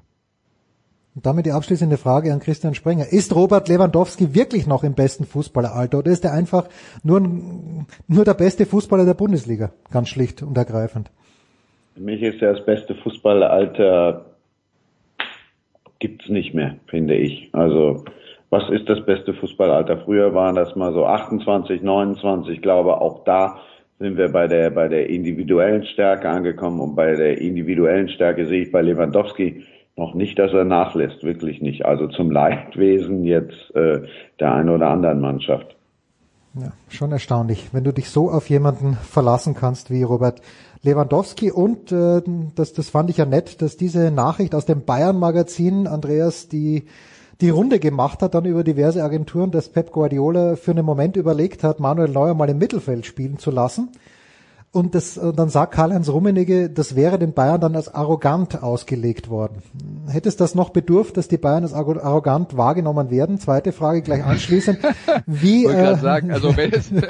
Und 1.15 1.25
damit 1.25 1.45
die 1.45 1.53
abschließende 1.53 1.97
Frage 1.97 2.33
an 2.33 2.41
Christian 2.41 2.75
Sprenger. 2.75 3.07
Ist 3.07 3.33
Robert 3.33 3.69
Lewandowski 3.69 4.35
wirklich 4.35 4.67
noch 4.67 4.83
im 4.83 4.95
besten 4.95 5.25
Fußballeralter 5.25 5.99
oder 5.99 6.11
ist 6.11 6.25
er 6.25 6.33
einfach 6.33 6.67
nur, 7.03 7.21
nur 8.07 8.25
der 8.25 8.33
beste 8.33 8.65
Fußballer 8.65 9.05
der 9.05 9.13
Bundesliga? 9.13 9.71
Ganz 9.91 10.09
schlicht 10.09 10.43
und 10.43 10.57
ergreifend. 10.57 11.09
Für 11.95 12.01
mich 12.01 12.21
ist 12.21 12.41
er 12.41 12.53
das 12.53 12.65
beste 12.65 12.93
Fußballeralter 12.93 14.25
gibt's 15.99 16.27
nicht 16.27 16.53
mehr, 16.53 16.75
finde 16.87 17.15
ich. 17.15 17.49
Also, 17.53 18.03
was 18.49 18.69
ist 18.69 18.89
das 18.89 19.05
beste 19.05 19.33
Fußballeralter? 19.33 19.99
Früher 19.99 20.35
waren 20.35 20.55
das 20.55 20.75
mal 20.75 20.91
so 20.91 21.05
28, 21.05 21.81
29, 21.81 22.55
ich 22.55 22.61
glaube, 22.61 22.99
auch 22.99 23.23
da 23.23 23.61
sind 23.97 24.17
wir 24.17 24.27
bei 24.27 24.45
der, 24.45 24.71
bei 24.71 24.89
der 24.89 25.09
individuellen 25.09 25.85
Stärke 25.85 26.27
angekommen 26.27 26.81
und 26.81 26.95
bei 26.95 27.15
der 27.15 27.37
individuellen 27.39 28.09
Stärke 28.09 28.45
sehe 28.45 28.63
ich 28.63 28.73
bei 28.73 28.81
Lewandowski 28.81 29.63
noch 29.95 30.13
nicht, 30.13 30.37
dass 30.37 30.51
er 30.51 30.65
nachlässt, 30.65 31.23
wirklich 31.23 31.61
nicht. 31.61 31.85
Also 31.85 32.07
zum 32.07 32.29
Leidwesen 32.29 33.23
jetzt 33.23 33.73
äh, 33.73 34.01
der 34.41 34.53
einen 34.53 34.69
oder 34.69 34.89
anderen 34.89 35.21
Mannschaft. 35.21 35.74
Ja, 36.57 36.71
schon 36.87 37.11
erstaunlich, 37.11 37.69
wenn 37.73 37.83
du 37.83 37.91
dich 37.91 38.09
so 38.09 38.31
auf 38.31 38.49
jemanden 38.49 38.93
verlassen 38.93 39.55
kannst 39.55 39.89
wie 39.91 40.03
Robert 40.03 40.41
Lewandowski. 40.83 41.51
Und 41.51 41.91
äh, 41.91 42.21
das, 42.55 42.71
das 42.71 42.89
fand 42.89 43.09
ich 43.09 43.17
ja 43.17 43.25
nett, 43.25 43.61
dass 43.61 43.75
diese 43.75 44.09
Nachricht 44.09 44.55
aus 44.55 44.65
dem 44.65 44.85
Bayern-Magazin, 44.85 45.85
Andreas, 45.85 46.47
die 46.47 46.85
die 47.41 47.49
Runde 47.49 47.79
gemacht 47.79 48.21
hat, 48.21 48.33
dann 48.33 48.45
über 48.45 48.63
diverse 48.63 49.03
Agenturen, 49.03 49.51
dass 49.51 49.67
Pep 49.67 49.91
Guardiola 49.91 50.55
für 50.55 50.71
einen 50.71 50.85
Moment 50.85 51.17
überlegt 51.17 51.63
hat, 51.63 51.81
Manuel 51.81 52.09
Neuer 52.09 52.33
mal 52.33 52.49
im 52.49 52.57
Mittelfeld 52.57 53.05
spielen 53.05 53.37
zu 53.37 53.51
lassen. 53.51 53.89
Und 54.75 54.93
das, 54.93 55.15
äh, 55.15 55.31
dann 55.31 55.47
sagt 55.47 55.73
Karl-Heinz 55.73 56.09
Rummenigge, 56.09 56.69
das 56.69 56.97
wäre 56.97 57.17
den 57.17 57.31
Bayern 57.31 57.61
dann 57.61 57.77
als 57.77 57.87
arrogant 57.95 58.61
ausgelegt 58.61 59.29
worden. 59.29 59.63
Hätte 60.05 60.27
es 60.27 60.35
das 60.35 60.53
noch 60.53 60.71
bedurft, 60.71 61.15
dass 61.15 61.29
die 61.29 61.37
Bayern 61.37 61.63
als 61.63 61.71
arrogant 61.71 62.57
wahrgenommen 62.57 63.09
werden? 63.09 63.39
Zweite 63.39 63.71
Frage 63.71 64.01
gleich 64.01 64.25
anschließend. 64.25 64.79
Wie, 65.27 65.63
ich 65.63 65.71
äh, 65.71 65.95
sagen, 65.95 66.29
also 66.29 66.57
wenn 66.57 66.73
es, 66.73 66.89
ja. 66.91 67.05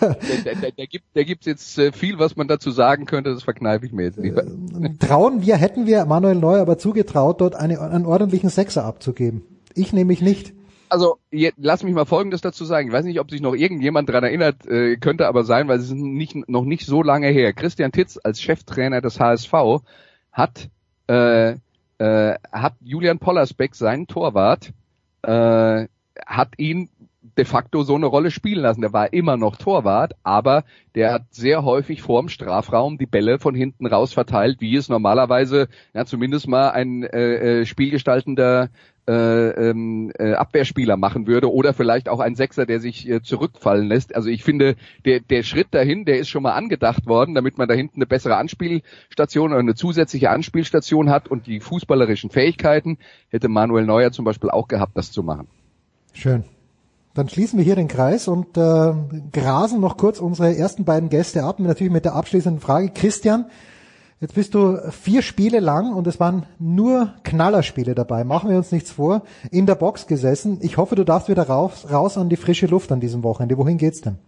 da, 0.00 0.16
da, 0.60 0.68
da, 0.76 0.84
gibt, 0.86 1.04
da 1.14 1.22
gibt's 1.22 1.46
jetzt 1.46 1.78
äh, 1.78 1.92
viel, 1.92 2.18
was 2.18 2.34
man 2.34 2.48
dazu 2.48 2.72
sagen 2.72 3.04
könnte, 3.04 3.32
das 3.32 3.44
verkneife 3.44 3.86
ich 3.86 3.92
mir 3.92 4.02
jetzt 4.02 4.18
lieber. 4.18 4.42
Äh, 4.42 4.96
trauen 4.98 5.40
wir, 5.40 5.54
hätten 5.58 5.86
wir 5.86 6.04
Manuel 6.04 6.34
Neuer 6.34 6.62
aber 6.62 6.78
zugetraut, 6.78 7.40
dort 7.40 7.54
eine, 7.54 7.80
einen 7.80 8.06
ordentlichen 8.06 8.50
Sechser 8.50 8.84
abzugeben. 8.84 9.42
Ich 9.76 9.92
nämlich 9.92 10.20
nicht 10.20 10.52
also 10.92 11.18
je, 11.30 11.52
lass 11.56 11.82
mich 11.82 11.94
mal 11.94 12.04
Folgendes 12.04 12.42
dazu 12.42 12.66
sagen. 12.66 12.88
Ich 12.88 12.92
weiß 12.92 13.06
nicht, 13.06 13.18
ob 13.18 13.30
sich 13.30 13.40
noch 13.40 13.54
irgendjemand 13.54 14.10
dran 14.10 14.24
erinnert, 14.24 14.66
äh, 14.66 14.96
könnte 14.96 15.26
aber 15.26 15.42
sein, 15.42 15.66
weil 15.66 15.78
es 15.78 15.86
ist 15.86 15.94
nicht, 15.94 16.48
noch 16.48 16.64
nicht 16.64 16.84
so 16.84 17.02
lange 17.02 17.28
her. 17.28 17.54
Christian 17.54 17.92
Titz 17.92 18.18
als 18.22 18.42
Cheftrainer 18.42 19.00
des 19.00 19.18
HSV 19.18 19.52
hat 20.32 20.68
äh, 21.08 21.54
äh, 21.98 22.38
hat 22.52 22.74
Julian 22.82 23.18
Pollersbeck, 23.18 23.74
seinen 23.74 24.06
Torwart, 24.06 24.72
äh, 25.22 25.86
hat 26.26 26.48
ihn 26.58 26.90
de 27.38 27.44
facto 27.44 27.82
so 27.82 27.94
eine 27.94 28.06
Rolle 28.06 28.30
spielen 28.30 28.60
lassen. 28.60 28.82
Der 28.82 28.92
war 28.92 29.12
immer 29.12 29.36
noch 29.36 29.56
Torwart, 29.56 30.14
aber 30.22 30.64
der 30.94 31.12
hat 31.12 31.22
sehr 31.30 31.64
häufig 31.64 32.02
vorm 32.02 32.28
Strafraum 32.28 32.98
die 32.98 33.06
Bälle 33.06 33.38
von 33.38 33.54
hinten 33.54 33.86
raus 33.86 34.12
verteilt, 34.12 34.60
wie 34.60 34.76
es 34.76 34.88
normalerweise 34.88 35.68
ja, 35.94 36.04
zumindest 36.04 36.48
mal 36.48 36.70
ein 36.70 37.04
äh, 37.04 37.60
äh 37.60 37.66
spielgestaltender 37.66 38.68
äh, 39.08 39.70
ähm, 39.70 40.12
äh, 40.18 40.34
Abwehrspieler 40.34 40.96
machen 40.96 41.26
würde 41.26 41.52
oder 41.52 41.74
vielleicht 41.74 42.08
auch 42.08 42.20
ein 42.20 42.34
Sechser, 42.34 42.66
der 42.66 42.80
sich 42.80 43.08
äh, 43.08 43.22
zurückfallen 43.22 43.88
lässt. 43.88 44.14
Also 44.14 44.28
ich 44.28 44.44
finde, 44.44 44.76
der, 45.04 45.20
der 45.20 45.42
Schritt 45.42 45.68
dahin, 45.72 46.04
der 46.04 46.18
ist 46.18 46.28
schon 46.28 46.44
mal 46.44 46.52
angedacht 46.52 47.06
worden, 47.06 47.34
damit 47.34 47.58
man 47.58 47.68
da 47.68 47.74
hinten 47.74 47.96
eine 47.96 48.06
bessere 48.06 48.36
Anspielstation 48.36 49.50
oder 49.50 49.60
eine 49.60 49.74
zusätzliche 49.74 50.30
Anspielstation 50.30 51.10
hat 51.10 51.28
und 51.28 51.46
die 51.46 51.60
fußballerischen 51.60 52.30
Fähigkeiten 52.30 52.98
hätte 53.28 53.48
Manuel 53.48 53.86
Neuer 53.86 54.12
zum 54.12 54.24
Beispiel 54.24 54.50
auch 54.50 54.68
gehabt, 54.68 54.96
das 54.96 55.10
zu 55.10 55.22
machen. 55.22 55.48
Schön. 56.12 56.44
Dann 57.14 57.28
schließen 57.28 57.58
wir 57.58 57.64
hier 57.64 57.76
den 57.76 57.88
Kreis 57.88 58.26
und 58.26 58.56
äh, 58.56 58.94
grasen 59.32 59.80
noch 59.80 59.98
kurz 59.98 60.18
unsere 60.18 60.56
ersten 60.56 60.84
beiden 60.84 61.10
Gäste 61.10 61.44
ab, 61.44 61.58
natürlich 61.58 61.92
mit 61.92 62.04
der 62.06 62.14
abschließenden 62.14 62.60
Frage. 62.60 62.90
Christian, 62.94 63.46
Jetzt 64.22 64.36
bist 64.36 64.54
du 64.54 64.76
vier 64.92 65.20
Spiele 65.20 65.58
lang 65.58 65.94
und 65.94 66.06
es 66.06 66.20
waren 66.20 66.46
nur 66.60 67.08
Knallerspiele 67.24 67.96
dabei. 67.96 68.22
Machen 68.22 68.50
wir 68.50 68.56
uns 68.56 68.70
nichts 68.70 68.92
vor. 68.92 69.22
In 69.50 69.66
der 69.66 69.74
Box 69.74 70.06
gesessen. 70.06 70.60
Ich 70.62 70.76
hoffe, 70.76 70.94
du 70.94 71.02
darfst 71.02 71.28
wieder 71.28 71.42
raus, 71.42 71.88
raus 71.92 72.16
an 72.16 72.28
die 72.28 72.36
frische 72.36 72.68
Luft 72.68 72.92
an 72.92 73.00
diesem 73.00 73.24
Wochenende. 73.24 73.58
Wohin 73.58 73.78
geht's 73.78 74.00
denn? 74.00 74.18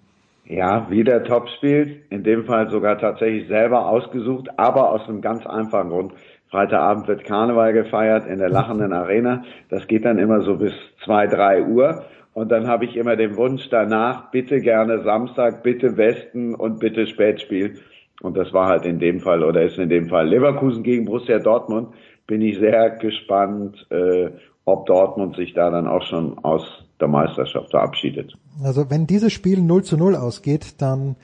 Ja, 0.46 0.90
wieder 0.90 1.22
Topspiel. 1.22 2.02
In 2.10 2.24
dem 2.24 2.44
Fall 2.44 2.70
sogar 2.70 2.98
tatsächlich 2.98 3.46
selber 3.46 3.86
ausgesucht, 3.88 4.48
aber 4.56 4.90
aus 4.90 5.08
einem 5.08 5.20
ganz 5.20 5.46
einfachen 5.46 5.90
Grund. 5.90 6.12
Freitagabend 6.50 7.06
wird 7.06 7.22
Karneval 7.22 7.72
gefeiert 7.72 8.26
in 8.26 8.40
der 8.40 8.48
lachenden 8.48 8.92
Arena. 8.92 9.44
Das 9.68 9.86
geht 9.86 10.04
dann 10.04 10.18
immer 10.18 10.40
so 10.40 10.56
bis 10.56 10.72
zwei, 11.04 11.28
drei 11.28 11.62
Uhr. 11.62 12.02
Und 12.32 12.50
dann 12.50 12.66
habe 12.66 12.84
ich 12.84 12.96
immer 12.96 13.14
den 13.14 13.36
Wunsch 13.36 13.68
danach, 13.70 14.32
bitte 14.32 14.58
gerne 14.58 15.04
Samstag, 15.04 15.62
bitte 15.62 15.96
Westen 15.96 16.56
und 16.56 16.80
bitte 16.80 17.06
Spätspiel. 17.06 17.78
Und 18.20 18.36
das 18.36 18.52
war 18.52 18.68
halt 18.68 18.84
in 18.84 18.98
dem 18.98 19.20
Fall 19.20 19.42
oder 19.42 19.62
ist 19.62 19.78
in 19.78 19.88
dem 19.88 20.08
Fall 20.08 20.28
Leverkusen 20.28 20.82
gegen 20.82 21.04
Borussia 21.04 21.38
Dortmund. 21.38 21.88
Bin 22.26 22.40
ich 22.40 22.58
sehr 22.58 22.90
gespannt, 22.90 23.86
äh, 23.90 24.30
ob 24.64 24.86
Dortmund 24.86 25.36
sich 25.36 25.52
da 25.52 25.70
dann 25.70 25.86
auch 25.86 26.02
schon 26.02 26.38
aus 26.38 26.62
der 27.00 27.08
Meisterschaft 27.08 27.70
verabschiedet. 27.70 28.34
Also 28.62 28.88
wenn 28.88 29.06
dieses 29.06 29.32
Spiel 29.32 29.60
0 29.60 29.82
zu 29.82 29.96
0 29.96 30.16
ausgeht, 30.16 30.80
dann 30.80 31.16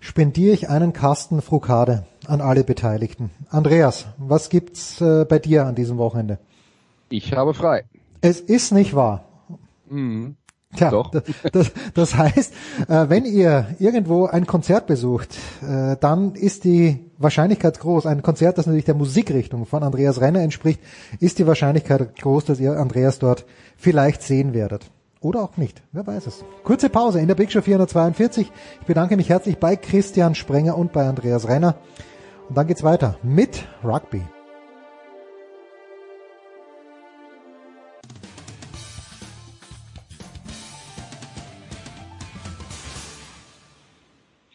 spendiere 0.00 0.54
ich 0.54 0.68
einen 0.68 0.92
Kasten 0.92 1.42
Frukade 1.42 2.04
an 2.28 2.40
alle 2.40 2.64
Beteiligten. 2.64 3.30
Andreas, 3.50 4.06
was 4.18 4.50
gibt's 4.50 5.00
äh, 5.00 5.24
bei 5.28 5.38
dir 5.38 5.66
an 5.66 5.74
diesem 5.74 5.98
Wochenende? 5.98 6.38
Ich 7.08 7.32
habe 7.32 7.54
frei. 7.54 7.84
Es 8.20 8.40
ist 8.40 8.72
nicht 8.72 8.94
wahr. 8.94 9.24
Mhm. 9.88 10.36
Tja, 10.74 10.90
Doch. 10.90 11.10
Das, 11.52 11.72
das 11.94 12.16
heißt, 12.16 12.52
äh, 12.88 13.08
wenn 13.08 13.24
ihr 13.24 13.68
irgendwo 13.78 14.26
ein 14.26 14.46
Konzert 14.46 14.86
besucht, 14.86 15.36
äh, 15.62 15.96
dann 16.00 16.34
ist 16.34 16.64
die 16.64 17.04
Wahrscheinlichkeit 17.18 17.78
groß, 17.78 18.06
ein 18.06 18.22
Konzert, 18.22 18.58
das 18.58 18.66
natürlich 18.66 18.84
der 18.84 18.94
Musikrichtung 18.94 19.64
von 19.64 19.82
Andreas 19.82 20.20
Renner 20.20 20.40
entspricht, 20.40 20.80
ist 21.20 21.38
die 21.38 21.46
Wahrscheinlichkeit 21.46 22.16
groß, 22.16 22.44
dass 22.44 22.60
ihr 22.60 22.78
Andreas 22.78 23.18
dort 23.18 23.46
vielleicht 23.76 24.22
sehen 24.22 24.54
werdet. 24.54 24.90
Oder 25.20 25.42
auch 25.42 25.56
nicht, 25.56 25.82
wer 25.92 26.06
weiß 26.06 26.26
es. 26.26 26.44
Kurze 26.62 26.90
Pause 26.90 27.20
in 27.20 27.28
der 27.28 27.34
Big 27.36 27.50
Show 27.50 27.62
442. 27.62 28.50
Ich 28.80 28.86
bedanke 28.86 29.16
mich 29.16 29.28
herzlich 29.28 29.58
bei 29.58 29.76
Christian 29.76 30.34
Sprenger 30.34 30.76
und 30.76 30.92
bei 30.92 31.06
Andreas 31.06 31.48
Renner. 31.48 31.76
Und 32.48 32.56
dann 32.56 32.66
geht's 32.66 32.82
weiter 32.82 33.18
mit 33.22 33.66
Rugby. 33.82 34.22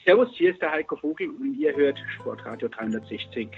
Servus, 0.06 0.30
hier 0.34 0.52
ist 0.52 0.62
der 0.62 0.72
Heiko 0.72 0.96
Vogel 0.96 1.30
und 1.30 1.54
ihr 1.60 1.76
hört 1.76 1.98
Sportradio 2.16 2.68
360. 2.70 3.50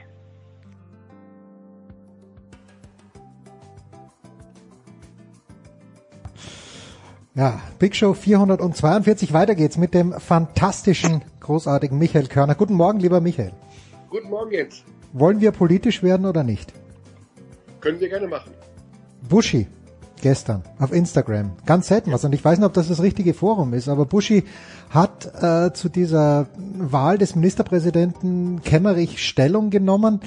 Ja, 7.35 7.61
Big 7.79 7.95
Show 7.95 8.13
442. 8.13 9.31
Weiter 9.33 9.55
geht's 9.55 9.77
mit 9.77 9.93
dem 9.93 10.11
fantastischen, 10.11 11.23
großartigen 11.39 11.97
Michael 11.97 12.27
Körner. 12.27 12.55
Guten 12.55 12.73
Morgen, 12.73 12.99
lieber 12.99 13.21
Michael. 13.21 13.53
Guten 14.09 14.29
Morgen 14.29 14.51
jetzt. 14.51 14.83
Wollen 15.13 15.39
wir 15.39 15.51
politisch 15.51 16.03
werden 16.03 16.25
oder 16.25 16.43
nicht? 16.43 16.73
Können 17.79 17.99
wir 17.99 18.09
gerne 18.09 18.27
machen. 18.27 18.51
Buschi, 19.29 19.67
gestern 20.21 20.63
auf 20.79 20.93
Instagram. 20.93 21.53
Ganz 21.65 21.87
selten 21.87 22.11
was. 22.11 22.23
Und 22.23 22.33
ich 22.33 22.43
weiß 22.43 22.57
nicht, 22.57 22.65
ob 22.65 22.73
das 22.73 22.87
das 22.87 23.01
richtige 23.01 23.33
Forum 23.33 23.73
ist, 23.73 23.89
aber 23.89 24.05
Buschi 24.05 24.43
hat 24.89 25.31
äh, 25.41 25.73
zu 25.73 25.89
dieser 25.89 26.47
Wahl 26.55 27.17
des 27.17 27.35
Ministerpräsidenten 27.35 28.61
Kemmerich 28.61 29.25
Stellung 29.25 29.69
genommen. 29.69 30.21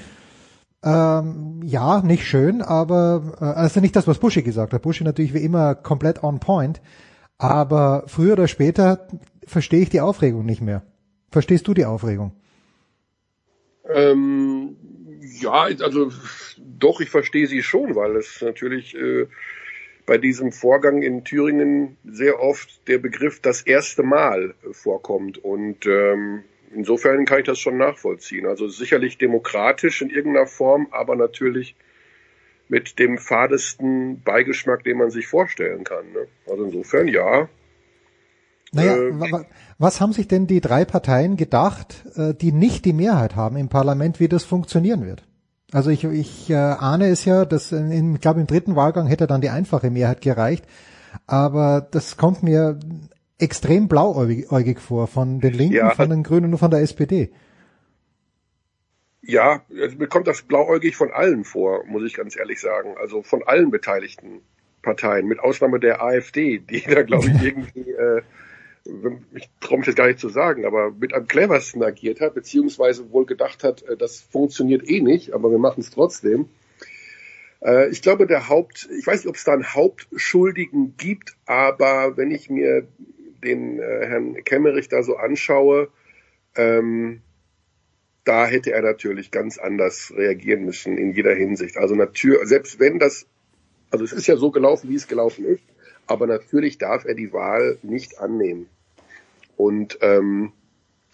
Ähm, 0.82 1.60
ja, 1.64 2.00
nicht 2.02 2.26
schön, 2.26 2.62
aber 2.62 3.36
äh, 3.40 3.44
also 3.44 3.80
nicht 3.80 3.96
das, 3.96 4.06
was 4.06 4.18
Buschi 4.18 4.42
gesagt 4.42 4.72
hat. 4.72 4.82
Buschi 4.82 5.04
natürlich 5.04 5.34
wie 5.34 5.42
immer 5.42 5.74
komplett 5.74 6.22
on 6.22 6.40
point. 6.40 6.80
Aber 7.38 8.04
früher 8.06 8.34
oder 8.34 8.48
später 8.48 9.08
verstehe 9.46 9.80
ich 9.80 9.90
die 9.90 10.00
Aufregung 10.00 10.44
nicht 10.44 10.62
mehr. 10.62 10.82
Verstehst 11.30 11.66
du 11.68 11.74
die 11.74 11.84
Aufregung? 11.84 12.32
Ähm, 13.88 14.76
ja, 15.40 15.68
also 15.80 16.10
doch, 16.58 17.00
ich 17.00 17.10
verstehe 17.10 17.46
sie 17.46 17.62
schon, 17.62 17.94
weil 17.94 18.16
es 18.16 18.40
natürlich 18.42 18.94
äh, 18.96 19.26
bei 20.06 20.18
diesem 20.18 20.52
Vorgang 20.52 21.02
in 21.02 21.24
Thüringen 21.24 21.96
sehr 22.04 22.40
oft 22.40 22.86
der 22.88 22.98
Begriff 22.98 23.40
das 23.40 23.62
erste 23.62 24.04
Mal 24.04 24.54
vorkommt. 24.70 25.38
Und 25.38 25.84
ähm, 25.86 26.44
insofern 26.72 27.24
kann 27.24 27.40
ich 27.40 27.46
das 27.46 27.58
schon 27.58 27.76
nachvollziehen. 27.76 28.46
Also 28.46 28.68
sicherlich 28.68 29.18
demokratisch 29.18 30.00
in 30.00 30.10
irgendeiner 30.10 30.46
Form, 30.46 30.86
aber 30.92 31.16
natürlich 31.16 31.74
mit 32.68 32.98
dem 32.98 33.18
fadesten 33.18 34.22
Beigeschmack, 34.22 34.84
den 34.84 34.98
man 34.98 35.10
sich 35.10 35.26
vorstellen 35.26 35.84
kann. 35.84 36.12
Ne? 36.12 36.26
Also 36.48 36.64
insofern 36.64 37.08
ja. 37.08 37.48
Naja, 38.72 38.96
äh, 38.96 39.44
was 39.78 40.00
haben 40.00 40.12
sich 40.12 40.28
denn 40.28 40.46
die 40.46 40.60
drei 40.60 40.84
Parteien 40.84 41.36
gedacht, 41.36 42.04
äh, 42.16 42.34
die 42.34 42.52
nicht 42.52 42.84
die 42.84 42.92
Mehrheit 42.92 43.36
haben 43.36 43.56
im 43.56 43.68
Parlament, 43.68 44.20
wie 44.20 44.28
das 44.28 44.44
funktionieren 44.44 45.06
wird? 45.06 45.26
Also 45.76 45.90
ich, 45.90 46.04
ich 46.04 46.48
äh, 46.48 46.54
ahne 46.54 47.10
es 47.10 47.26
ja, 47.26 47.44
dass 47.44 47.70
in, 47.70 48.14
ich 48.14 48.22
glaube 48.22 48.40
im 48.40 48.46
dritten 48.46 48.76
Wahlgang 48.76 49.08
hätte 49.08 49.26
dann 49.26 49.42
die 49.42 49.50
einfache 49.50 49.90
Mehrheit 49.90 50.22
gereicht, 50.22 50.64
aber 51.26 51.86
das 51.90 52.16
kommt 52.16 52.42
mir 52.42 52.80
extrem 53.38 53.86
blauäugig 53.86 54.80
vor 54.80 55.06
von 55.06 55.38
den 55.38 55.52
Linken, 55.52 55.74
ja, 55.76 55.90
von 55.90 56.08
den 56.08 56.22
Grünen 56.22 56.54
und 56.54 56.58
von 56.58 56.70
der 56.70 56.80
SPD. 56.80 57.30
Ja, 59.20 59.66
mir 59.68 60.06
kommt 60.06 60.26
das 60.26 60.40
blauäugig 60.40 60.96
von 60.96 61.10
allen 61.10 61.44
vor, 61.44 61.84
muss 61.84 62.04
ich 62.06 62.14
ganz 62.14 62.38
ehrlich 62.38 62.58
sagen. 62.58 62.94
Also 62.98 63.22
von 63.22 63.42
allen 63.46 63.70
beteiligten 63.70 64.40
Parteien, 64.80 65.26
mit 65.26 65.40
Ausnahme 65.40 65.78
der 65.78 66.00
AfD, 66.02 66.58
die 66.58 66.84
da 66.88 67.02
glaube 67.02 67.26
ich 67.26 67.42
irgendwie 67.42 67.90
äh, 67.90 68.22
ich 69.34 69.48
traue 69.60 69.78
mich 69.78 69.86
jetzt 69.86 69.96
gar 69.96 70.06
nicht 70.06 70.20
zu 70.20 70.28
sagen, 70.28 70.64
aber 70.64 70.90
mit 70.90 71.12
am 71.12 71.26
cleversten 71.26 71.82
agiert 71.82 72.20
hat, 72.20 72.34
beziehungsweise 72.34 73.10
wohl 73.10 73.26
gedacht 73.26 73.64
hat, 73.64 73.82
äh, 73.82 73.96
das 73.96 74.20
funktioniert 74.20 74.88
eh 74.88 75.00
nicht, 75.00 75.32
aber 75.32 75.50
wir 75.50 75.58
machen 75.58 75.80
es 75.80 75.90
trotzdem. 75.90 76.48
Äh, 77.60 77.88
ich 77.90 78.02
glaube, 78.02 78.26
der 78.26 78.48
Haupt, 78.48 78.88
ich 78.98 79.06
weiß 79.06 79.20
nicht, 79.20 79.28
ob 79.28 79.36
es 79.36 79.44
da 79.44 79.52
einen 79.52 79.74
Hauptschuldigen 79.74 80.96
gibt, 80.96 81.36
aber 81.46 82.16
wenn 82.16 82.30
ich 82.30 82.50
mir 82.50 82.86
den 83.42 83.78
äh, 83.78 84.06
Herrn 84.06 84.42
Kemmerich 84.44 84.88
da 84.88 85.02
so 85.02 85.16
anschaue, 85.16 85.88
ähm, 86.56 87.22
da 88.24 88.46
hätte 88.46 88.72
er 88.72 88.82
natürlich 88.82 89.30
ganz 89.30 89.56
anders 89.58 90.12
reagieren 90.16 90.64
müssen 90.64 90.98
in 90.98 91.12
jeder 91.12 91.34
Hinsicht. 91.34 91.76
Also 91.76 91.94
natürlich, 91.94 92.48
selbst 92.48 92.80
wenn 92.80 92.98
das, 92.98 93.26
also 93.90 94.04
es 94.04 94.12
ist 94.12 94.26
ja 94.26 94.36
so 94.36 94.50
gelaufen, 94.50 94.90
wie 94.90 94.96
es 94.96 95.06
gelaufen 95.06 95.44
ist, 95.44 95.62
aber 96.06 96.26
natürlich 96.26 96.78
darf 96.78 97.04
er 97.04 97.14
die 97.14 97.32
Wahl 97.32 97.78
nicht 97.82 98.18
annehmen. 98.18 98.68
Und 99.56 99.98
ähm, 100.02 100.52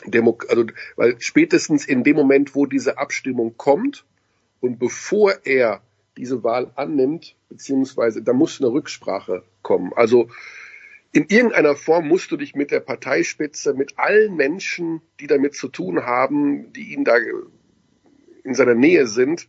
Demo 0.05 0.39
also, 0.49 0.67
weil 0.97 1.17
spätestens 1.21 1.87
in 1.87 2.05
dem 2.05 2.17
Moment, 2.17 2.55
wo 2.55 2.67
diese 2.67 2.99
Abstimmung 2.99 3.57
kommt 3.57 4.05
und 4.61 4.79
bevor 4.79 5.35
er 5.45 5.83
diese 6.17 6.45
Wahl 6.45 6.73
annimmt, 6.77 7.37
beziehungsweise 7.49 8.23
da 8.23 8.33
muss 8.33 8.61
eine 8.61 8.71
Rücksprache 8.71 9.45
kommen. 9.63 9.93
Also 9.95 10.29
in 11.13 11.27
irgendeiner 11.29 11.77
Form 11.77 12.09
musst 12.09 12.31
du 12.31 12.37
dich 12.37 12.55
mit 12.55 12.71
der 12.71 12.81
Parteispitze, 12.81 13.75
mit 13.75 13.99
allen 13.99 14.35
Menschen, 14.35 15.03
die 15.21 15.27
damit 15.27 15.55
zu 15.55 15.69
tun 15.69 16.05
haben, 16.05 16.73
die 16.73 16.93
ihn 16.93 17.05
da 17.05 17.17
in 18.45 18.55
seiner 18.55 18.75
Nähe 18.75 19.07
sind, 19.07 19.49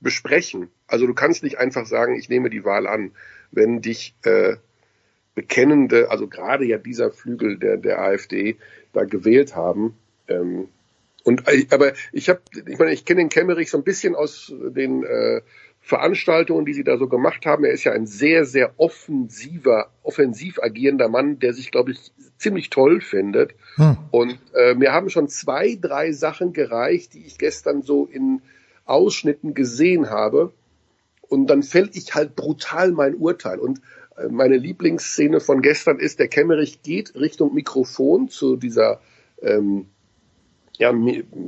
besprechen. 0.00 0.70
Also 0.86 1.06
du 1.06 1.14
kannst 1.14 1.42
nicht 1.42 1.58
einfach 1.58 1.86
sagen, 1.86 2.16
ich 2.16 2.28
nehme 2.28 2.50
die 2.50 2.64
Wahl 2.64 2.86
an, 2.86 3.12
wenn 3.50 3.80
dich 3.80 4.14
äh, 4.22 4.56
bekennende, 5.38 6.10
also 6.10 6.26
gerade 6.26 6.64
ja 6.64 6.78
dieser 6.78 7.12
Flügel 7.12 7.58
der, 7.58 7.76
der 7.76 8.00
AfD 8.00 8.56
da 8.92 9.04
gewählt 9.04 9.54
haben. 9.54 9.94
Ähm, 10.26 10.66
und 11.22 11.46
äh, 11.46 11.64
aber 11.70 11.92
ich 12.10 12.28
habe, 12.28 12.40
ich 12.66 12.76
meine, 12.76 12.92
ich 12.92 13.04
kenne 13.04 13.20
den 13.20 13.28
Kemmerich 13.28 13.70
so 13.70 13.78
ein 13.78 13.84
bisschen 13.84 14.16
aus 14.16 14.52
den 14.52 15.04
äh, 15.04 15.42
Veranstaltungen, 15.80 16.64
die 16.64 16.74
sie 16.74 16.82
da 16.82 16.98
so 16.98 17.06
gemacht 17.06 17.46
haben. 17.46 17.64
Er 17.64 17.70
ist 17.70 17.84
ja 17.84 17.92
ein 17.92 18.08
sehr, 18.08 18.44
sehr 18.46 18.72
offensiver, 18.78 19.90
offensiv 20.02 20.58
agierender 20.60 21.08
Mann, 21.08 21.38
der 21.38 21.54
sich, 21.54 21.70
glaube 21.70 21.92
ich, 21.92 22.10
ziemlich 22.36 22.68
toll 22.68 23.00
findet. 23.00 23.54
Hm. 23.76 23.96
Und 24.10 24.40
äh, 24.56 24.74
mir 24.74 24.92
haben 24.92 25.08
schon 25.08 25.28
zwei, 25.28 25.78
drei 25.80 26.10
Sachen 26.10 26.52
gereicht, 26.52 27.14
die 27.14 27.24
ich 27.24 27.38
gestern 27.38 27.82
so 27.82 28.06
in 28.06 28.42
Ausschnitten 28.86 29.54
gesehen 29.54 30.10
habe. 30.10 30.52
Und 31.28 31.46
dann 31.46 31.62
fäll 31.62 31.90
ich 31.92 32.16
halt 32.16 32.34
brutal 32.34 32.90
mein 32.90 33.14
Urteil. 33.14 33.60
Und 33.60 33.80
meine 34.30 34.56
Lieblingsszene 34.56 35.40
von 35.40 35.62
gestern 35.62 35.98
ist, 35.98 36.18
der 36.18 36.28
Kemmerich 36.28 36.82
geht 36.82 37.14
Richtung 37.14 37.54
Mikrofon 37.54 38.28
zu 38.28 38.56
dieser 38.56 39.00
ähm, 39.42 39.86
ja, 40.78 40.92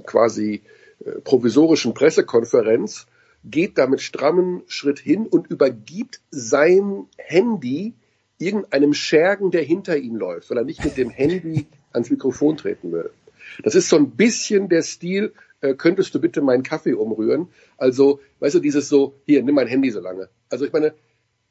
quasi 0.06 0.62
äh, 1.04 1.20
provisorischen 1.22 1.94
Pressekonferenz, 1.94 3.06
geht 3.44 3.78
da 3.78 3.86
mit 3.86 4.00
strammem 4.00 4.62
Schritt 4.66 4.98
hin 4.98 5.26
und 5.26 5.48
übergibt 5.48 6.20
sein 6.30 7.06
Handy 7.16 7.94
irgendeinem 8.38 8.94
Schergen, 8.94 9.50
der 9.50 9.62
hinter 9.62 9.96
ihm 9.96 10.16
läuft, 10.16 10.50
weil 10.50 10.58
er 10.58 10.64
nicht 10.64 10.84
mit 10.84 10.96
dem 10.96 11.10
Handy 11.10 11.66
ans 11.92 12.10
Mikrofon 12.10 12.56
treten 12.56 12.92
will. 12.92 13.10
Das 13.62 13.74
ist 13.74 13.88
so 13.88 13.96
ein 13.96 14.10
bisschen 14.10 14.68
der 14.68 14.82
Stil, 14.82 15.32
äh, 15.60 15.74
könntest 15.74 16.14
du 16.14 16.20
bitte 16.20 16.40
meinen 16.40 16.62
Kaffee 16.62 16.94
umrühren? 16.94 17.48
Also, 17.76 18.20
weißt 18.40 18.56
du, 18.56 18.60
dieses 18.60 18.88
so, 18.88 19.14
hier, 19.26 19.42
nimm 19.42 19.54
mein 19.54 19.66
Handy 19.66 19.90
so 19.90 20.00
lange. 20.00 20.28
Also 20.48 20.64
ich 20.64 20.72
meine, 20.72 20.94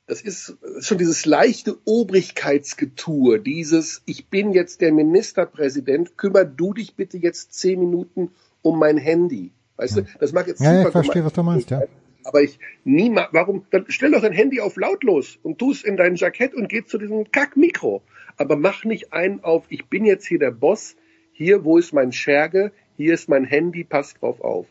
das 0.10 0.22
ist 0.22 0.58
schon 0.80 0.98
dieses 0.98 1.28
leichte 1.28 1.78
Obrigkeitsgetue, 1.86 3.40
dieses, 3.40 4.02
ich 4.08 4.28
bin 4.28 4.54
jetzt 4.54 4.82
der 4.82 4.92
Ministerpräsident, 4.92 6.18
kümmer 6.18 6.46
du 6.46 6.74
dich 6.74 6.96
bitte 6.96 7.18
jetzt 7.18 7.54
zehn 7.54 7.80
Minuten 7.80 8.32
um 8.64 8.80
mein 8.80 8.98
Handy. 8.98 9.52
Weißt 9.78 9.98
du, 9.98 10.06
das 10.20 10.34
mag 10.34 10.48
jetzt 10.48 10.62
ja, 10.62 10.82
ich 10.82 10.90
verstehe, 10.90 11.24
was 11.24 11.34
du 11.34 11.44
meinst, 11.44 11.70
ja. 11.70 11.84
Aber 12.24 12.42
ich 12.42 12.60
niemals, 12.84 13.30
warum, 13.34 13.66
dann 13.70 13.86
stell 13.90 14.12
doch 14.12 14.22
dein 14.22 14.34
Handy 14.34 14.62
auf 14.62 14.78
lautlos 14.78 15.38
und 15.44 15.60
tu 15.60 15.72
es 15.72 15.84
in 15.84 15.96
dein 15.96 16.16
Jackett 16.16 16.56
und 16.56 16.70
geh 16.70 16.84
zu 16.84 16.98
diesem 16.98 17.32
Kackmikro. 17.32 18.02
Aber 18.36 18.56
mach 18.56 18.84
nicht 18.86 19.14
einen 19.14 19.44
auf, 19.44 19.66
ich 19.70 19.86
bin 19.86 20.06
jetzt 20.06 20.26
hier 20.26 20.40
der 20.40 20.52
Boss, 20.52 20.96
hier, 21.34 21.64
wo 21.64 21.78
ist 21.78 21.94
mein 21.94 22.12
Scherge, 22.12 22.72
hier 22.98 23.14
ist 23.14 23.30
mein 23.30 23.46
Handy, 23.46 23.84
passt 23.84 24.22
drauf 24.22 24.42
auf. 24.42 24.66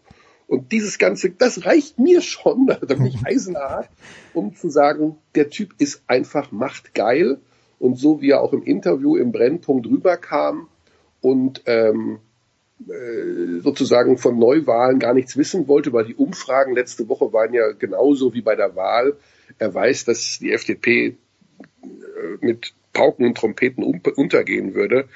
Und 0.48 0.72
dieses 0.72 0.98
Ganze, 0.98 1.30
das 1.30 1.66
reicht 1.66 1.98
mir 1.98 2.22
schon, 2.22 2.66
da 2.66 2.76
bin 2.76 3.06
ich 3.06 3.24
eisenhart, 3.24 3.88
um 4.32 4.56
zu 4.56 4.70
sagen, 4.70 5.16
der 5.34 5.50
Typ 5.50 5.74
ist 5.78 6.02
einfach 6.08 6.50
machtgeil. 6.50 7.38
Und 7.78 7.96
so 7.96 8.20
wie 8.20 8.30
er 8.30 8.40
auch 8.40 8.52
im 8.52 8.64
Interview 8.64 9.16
im 9.16 9.30
Brennpunkt 9.30 9.86
rüberkam 9.86 10.66
und 11.20 11.62
ähm, 11.66 12.18
äh, 12.88 13.60
sozusagen 13.60 14.18
von 14.18 14.36
Neuwahlen 14.38 14.98
gar 14.98 15.14
nichts 15.14 15.36
wissen 15.36 15.68
wollte, 15.68 15.92
weil 15.92 16.06
die 16.06 16.16
Umfragen 16.16 16.74
letzte 16.74 17.08
Woche 17.08 17.32
waren 17.32 17.54
ja 17.54 17.70
genauso 17.72 18.34
wie 18.34 18.42
bei 18.42 18.56
der 18.56 18.74
Wahl. 18.74 19.16
Er 19.58 19.72
weiß, 19.72 20.06
dass 20.06 20.38
die 20.40 20.52
FDP 20.52 21.06
äh, 21.06 21.14
mit 22.40 22.74
Pauken 22.92 23.26
und 23.26 23.36
Trompeten 23.36 23.84
untergehen 23.84 24.74
würde. 24.74 25.08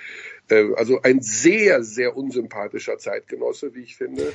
Äh, 0.53 0.75
also 0.77 1.01
ein 1.03 1.23
sehr, 1.23 1.83
sehr 1.83 2.17
unsympathischer 2.17 2.99
Zeitgenosse, 2.99 3.75
wie 3.75 3.81
ich 3.81 3.97
finde. 3.97 4.33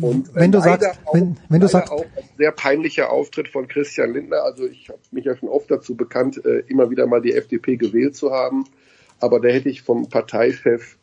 Und 0.00 0.34
wenn 0.34 0.52
du 0.52 0.60
sagst, 0.60 0.98
auch, 1.04 1.14
wenn, 1.14 1.36
wenn 1.48 1.60
du 1.60 1.68
sagst, 1.68 1.92
auch 1.92 2.04
ein 2.04 2.28
sehr 2.38 2.52
peinlicher 2.52 3.10
Auftritt 3.10 3.48
von 3.48 3.66
Christian 3.66 4.12
Lindner. 4.12 4.44
Also 4.44 4.66
ich 4.66 4.88
habe 4.88 5.00
mich 5.10 5.24
ja 5.24 5.36
schon 5.36 5.48
oft 5.48 5.70
dazu 5.70 5.96
bekannt, 5.96 6.44
äh, 6.44 6.60
immer 6.68 6.90
wieder 6.90 7.06
mal 7.06 7.20
die 7.20 7.32
FDP 7.32 7.76
gewählt 7.76 8.14
zu 8.14 8.30
haben. 8.30 8.64
Aber 9.18 9.40
da 9.40 9.48
hätte 9.48 9.68
ich 9.68 9.82
vom 9.82 10.08
Parteichef 10.08 10.96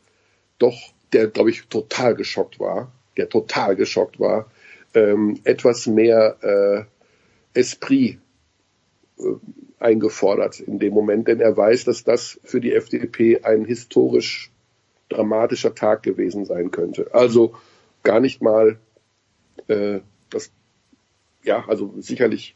doch, 0.59 0.77
der 1.11 1.27
glaube 1.27 1.49
ich 1.49 1.67
total 1.67 2.15
geschockt 2.15 2.59
war, 2.59 2.91
der 3.17 3.27
total 3.27 3.75
geschockt 3.75 4.19
war, 4.19 4.49
ähm, 4.93 5.39
etwas 5.43 5.87
mehr 5.87 6.37
äh, 6.41 7.59
Esprit 7.59 8.19
äh, 9.17 9.23
eingefordert 9.79 10.61
in 10.61 10.79
dem 10.79 10.93
Moment, 10.93 11.27
denn 11.27 11.41
er 11.41 11.57
weiß, 11.57 11.83
dass 11.83 12.03
das 12.03 12.39
für 12.43 12.61
die 12.61 12.73
FDP 12.73 13.41
ein 13.43 13.65
historisch 13.65 14.52
dramatischer 15.13 15.75
Tag 15.75 16.03
gewesen 16.03 16.45
sein 16.45 16.71
könnte. 16.71 17.13
Also 17.13 17.55
gar 18.03 18.19
nicht 18.19 18.41
mal 18.41 18.77
äh, 19.67 19.99
das, 20.29 20.51
ja, 21.43 21.65
also 21.67 21.93
sicherlich 21.99 22.55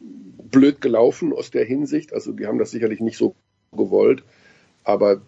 blöd 0.00 0.80
gelaufen 0.80 1.32
aus 1.32 1.50
der 1.50 1.64
Hinsicht. 1.64 2.12
Also 2.12 2.32
die 2.32 2.46
haben 2.46 2.58
das 2.58 2.70
sicherlich 2.70 3.00
nicht 3.00 3.16
so 3.16 3.34
gewollt, 3.72 4.22
aber 4.84 5.22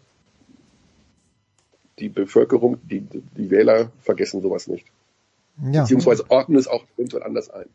die 1.99 2.09
Bevölkerung, 2.09 2.79
die, 2.85 3.01
die 3.01 3.51
Wähler 3.51 3.91
vergessen 4.01 4.43
sowas 4.43 4.67
nicht. 4.67 4.87
Ja. 5.71 5.83
Beziehungsweise 5.83 6.31
ordnen 6.31 6.59
es 6.59 6.67
auch 6.67 6.85
eventuell 6.97 7.23
anders 7.23 7.51
ein. 7.51 7.67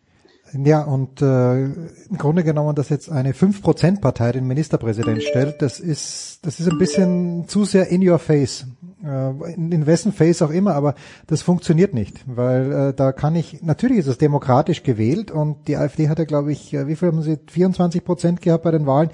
Ja, 0.54 0.82
und 0.82 1.22
äh, 1.22 1.66
im 1.66 2.18
Grunde 2.18 2.44
genommen, 2.44 2.76
dass 2.76 2.90
jetzt 2.90 3.12
eine 3.12 3.34
5%-Partei 3.34 4.32
den 4.32 4.48
Ministerpräsident 4.48 5.22
stellt, 5.24 5.62
das 5.62 5.80
ist, 5.80 6.40
das 6.44 6.60
ist 6.60 6.70
ein 6.70 6.78
bisschen 6.78 7.48
zu 7.48 7.66
sehr 7.66 7.90
in 7.90 8.08
your 8.08 8.20
face. 8.20 8.66
Äh, 9.04 9.54
in, 9.54 9.72
in 9.72 9.86
wessen 9.86 10.12
Face 10.12 10.42
auch 10.42 10.50
immer, 10.50 10.76
aber 10.76 10.96
das 11.28 11.42
funktioniert 11.42 11.94
nicht, 11.94 12.24
weil 12.26 12.72
äh, 12.72 12.94
da 12.94 13.12
kann 13.12 13.36
ich, 13.36 13.62
natürlich 13.62 14.00
ist 14.00 14.08
es 14.08 14.18
demokratisch 14.18 14.84
gewählt 14.84 15.32
und 15.32 15.68
die 15.68 15.78
AfD 15.78 16.10
hat 16.10 16.20
ja, 16.20 16.26
glaube 16.26 16.52
ich, 16.52 16.74
äh, 16.74 16.88
wie 16.88 16.96
viel 16.96 17.10
haben 17.10 17.22
sie, 17.22 17.38
24 17.48 18.04
Prozent 18.04 18.42
gehabt 18.42 18.64
bei 18.64 18.72
den 18.72 18.86
Wahlen 18.88 19.10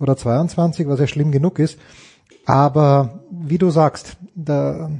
oder 0.00 0.16
22, 0.16 0.88
was 0.88 0.98
ja 0.98 1.06
schlimm 1.06 1.30
genug 1.30 1.58
ist. 1.58 1.78
Aber 2.48 3.20
wie 3.30 3.58
du 3.58 3.68
sagst, 3.68 4.16
da. 4.34 4.90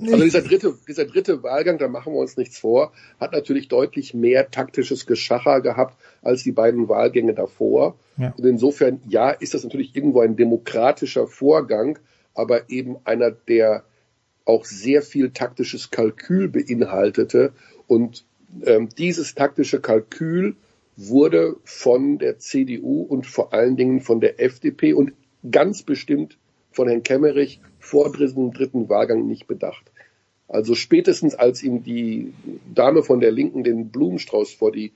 Also 0.00 0.22
dieser 0.22 0.42
dritte, 0.42 0.74
dieser 0.86 1.06
dritte 1.06 1.42
Wahlgang, 1.42 1.78
da 1.78 1.88
machen 1.88 2.12
wir 2.12 2.20
uns 2.20 2.36
nichts 2.36 2.56
vor, 2.56 2.92
hat 3.18 3.32
natürlich 3.32 3.66
deutlich 3.66 4.14
mehr 4.14 4.52
taktisches 4.52 5.04
Geschacher 5.04 5.60
gehabt 5.60 5.98
als 6.22 6.44
die 6.44 6.52
beiden 6.52 6.88
Wahlgänge 6.88 7.34
davor. 7.34 7.96
Ja. 8.16 8.32
Und 8.38 8.46
insofern, 8.46 9.00
ja, 9.08 9.30
ist 9.30 9.54
das 9.54 9.64
natürlich 9.64 9.96
irgendwo 9.96 10.20
ein 10.20 10.36
demokratischer 10.36 11.26
Vorgang, 11.26 11.98
aber 12.32 12.70
eben 12.70 12.96
einer, 13.02 13.32
der 13.32 13.82
auch 14.44 14.64
sehr 14.64 15.02
viel 15.02 15.30
taktisches 15.30 15.90
Kalkül 15.90 16.48
beinhaltete. 16.48 17.54
Und 17.88 18.24
ähm, 18.64 18.88
dieses 18.96 19.34
taktische 19.34 19.80
Kalkül 19.80 20.54
wurde 20.96 21.56
von 21.64 22.18
der 22.18 22.38
CDU 22.38 23.02
und 23.02 23.26
vor 23.26 23.52
allen 23.52 23.76
Dingen 23.76 24.00
von 24.00 24.20
der 24.20 24.40
FDP 24.40 24.94
und 24.94 25.12
ganz 25.50 25.82
bestimmt 25.82 26.38
von 26.78 26.86
Herrn 26.86 27.02
Kemmerich 27.02 27.60
vor 27.80 28.12
diesem 28.12 28.52
dritten 28.52 28.88
Wahlgang 28.88 29.26
nicht 29.26 29.48
bedacht. 29.48 29.90
Also 30.46 30.76
spätestens 30.76 31.34
als 31.34 31.64
ihm 31.64 31.82
die 31.82 32.32
Dame 32.72 33.02
von 33.02 33.18
der 33.18 33.32
Linken 33.32 33.64
den 33.64 33.88
Blumenstrauß 33.88 34.52
vor 34.52 34.70
die 34.70 34.92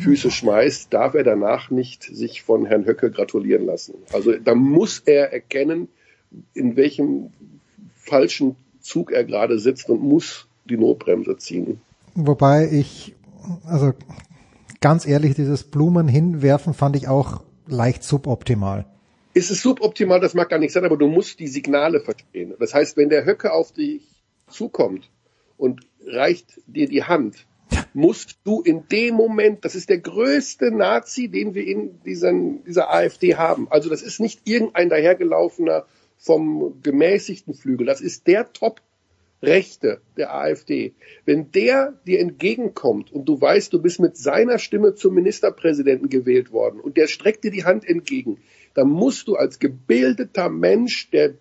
Füße 0.00 0.32
schmeißt, 0.32 0.92
darf 0.92 1.14
er 1.14 1.22
danach 1.22 1.70
nicht 1.70 2.02
sich 2.02 2.42
von 2.42 2.66
Herrn 2.66 2.84
Höcke 2.84 3.12
gratulieren 3.12 3.64
lassen. 3.64 3.94
Also 4.12 4.32
da 4.32 4.56
muss 4.56 4.98
er 5.06 5.32
erkennen, 5.32 5.86
in 6.52 6.74
welchem 6.74 7.30
falschen 7.94 8.56
Zug 8.80 9.12
er 9.12 9.22
gerade 9.22 9.60
sitzt 9.60 9.88
und 9.88 10.02
muss 10.02 10.48
die 10.64 10.76
Notbremse 10.76 11.36
ziehen. 11.36 11.80
Wobei 12.16 12.68
ich, 12.72 13.14
also 13.64 13.92
ganz 14.80 15.06
ehrlich, 15.06 15.36
dieses 15.36 15.62
Blumen 15.62 16.08
hinwerfen 16.08 16.74
fand 16.74 16.96
ich 16.96 17.06
auch 17.06 17.44
leicht 17.68 18.02
suboptimal 18.02 18.86
ist 19.34 19.50
es 19.50 19.62
suboptimal, 19.62 20.20
das 20.20 20.34
mag 20.34 20.48
gar 20.48 20.58
nicht 20.58 20.72
sein, 20.72 20.84
aber 20.84 20.96
du 20.96 21.08
musst 21.08 21.40
die 21.40 21.48
Signale 21.48 22.00
verstehen. 22.00 22.54
Das 22.58 22.72
heißt, 22.72 22.96
wenn 22.96 23.08
der 23.08 23.26
Höcke 23.26 23.52
auf 23.52 23.72
dich 23.72 24.06
zukommt 24.48 25.10
und 25.56 25.80
reicht 26.06 26.60
dir 26.66 26.88
die 26.88 27.02
Hand, 27.02 27.46
musst 27.92 28.38
du 28.44 28.62
in 28.62 28.86
dem 28.88 29.14
Moment, 29.14 29.64
das 29.64 29.74
ist 29.74 29.88
der 29.88 29.98
größte 29.98 30.70
Nazi, 30.70 31.28
den 31.28 31.54
wir 31.54 31.66
in 31.66 32.00
diesen, 32.02 32.64
dieser 32.64 32.92
AfD 32.92 33.34
haben. 33.34 33.66
Also 33.70 33.90
das 33.90 34.02
ist 34.02 34.20
nicht 34.20 34.42
irgendein 34.44 34.88
dahergelaufener 34.88 35.86
vom 36.16 36.80
gemäßigten 36.82 37.54
Flügel, 37.54 37.86
das 37.86 38.00
ist 38.00 38.26
der 38.26 38.52
Top 38.52 38.80
Rechte 39.42 40.00
der 40.16 40.34
AfD. 40.34 40.94
Wenn 41.24 41.50
der 41.50 42.00
dir 42.06 42.20
entgegenkommt 42.20 43.12
und 43.12 43.26
du 43.26 43.38
weißt, 43.40 43.72
du 43.72 43.82
bist 43.82 44.00
mit 44.00 44.16
seiner 44.16 44.58
Stimme 44.58 44.94
zum 44.94 45.14
Ministerpräsidenten 45.14 46.08
gewählt 46.08 46.50
worden 46.50 46.80
und 46.80 46.96
der 46.96 47.08
streckt 47.08 47.44
dir 47.44 47.50
die 47.50 47.64
Hand 47.64 47.86
entgegen, 47.86 48.38
dann 48.74 48.88
musst 48.88 49.28
du 49.28 49.36
als 49.36 49.58
gebildeter 49.58 50.48
Mensch, 50.48 51.10
der 51.10 51.34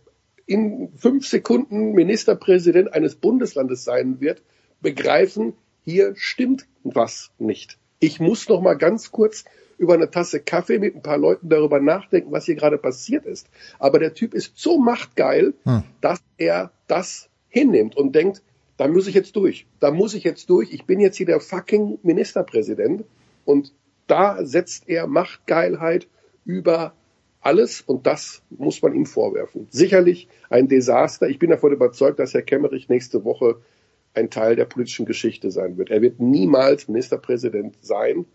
in 0.45 0.89
fünf 0.97 1.27
Sekunden 1.27 1.93
Ministerpräsident 1.93 2.93
eines 2.93 3.15
Bundeslandes 3.15 3.84
sein 3.84 4.19
wird, 4.19 4.41
begreifen, 4.81 5.53
hier 5.84 6.13
stimmt 6.15 6.65
was 6.84 7.31
nicht. 7.39 7.77
Ich 7.99 8.19
muss 8.19 8.49
noch 8.49 8.61
mal 8.61 8.75
ganz 8.75 9.11
kurz 9.11 9.45
über 9.77 9.93
eine 9.93 10.11
Tasse 10.11 10.39
Kaffee 10.39 10.79
mit 10.79 10.95
ein 10.95 11.01
paar 11.01 11.17
Leuten 11.17 11.49
darüber 11.49 11.79
nachdenken, 11.79 12.31
was 12.31 12.45
hier 12.45 12.55
gerade 12.55 12.77
passiert 12.77 13.25
ist. 13.25 13.49
Aber 13.79 13.99
der 13.99 14.13
Typ 14.13 14.34
ist 14.34 14.53
so 14.55 14.77
machtgeil, 14.77 15.53
hm. 15.63 15.84
dass 16.01 16.21
er 16.38 16.71
das 16.88 17.29
hinnimmt 17.49 17.95
und 17.95 18.13
denkt, 18.13 18.41
da 18.77 18.88
muss 18.88 19.07
ich 19.07 19.15
jetzt 19.15 19.36
durch. 19.36 19.65
Da 19.79 19.91
muss 19.91 20.13
ich 20.13 20.23
jetzt 20.23 20.49
durch. 20.49 20.73
Ich 20.73 20.86
bin 20.86 20.99
jetzt 20.99 21.17
hier 21.17 21.25
der 21.25 21.39
fucking 21.39 21.99
Ministerpräsident. 22.03 23.03
Und 23.45 23.73
da 24.07 24.45
setzt 24.45 24.89
er 24.89 25.07
Machtgeilheit 25.07 26.07
über 26.45 26.93
alles 27.43 27.81
und 27.81 28.07
das 28.07 28.41
muss 28.49 28.81
man 28.81 28.95
ihm 28.95 29.05
vorwerfen. 29.05 29.67
Sicherlich 29.69 30.27
ein 30.49 30.67
Desaster. 30.67 31.27
Ich 31.27 31.39
bin 31.39 31.49
davon 31.49 31.73
überzeugt, 31.73 32.19
dass 32.19 32.33
Herr 32.33 32.41
Kemmerich 32.41 32.89
nächste 32.89 33.23
Woche 33.23 33.57
ein 34.13 34.29
Teil 34.29 34.55
der 34.55 34.65
politischen 34.65 35.05
Geschichte 35.05 35.51
sein 35.51 35.77
wird. 35.77 35.89
Er 35.89 36.01
wird 36.01 36.19
niemals 36.19 36.87
Ministerpräsident 36.87 37.77
sein 37.81 38.25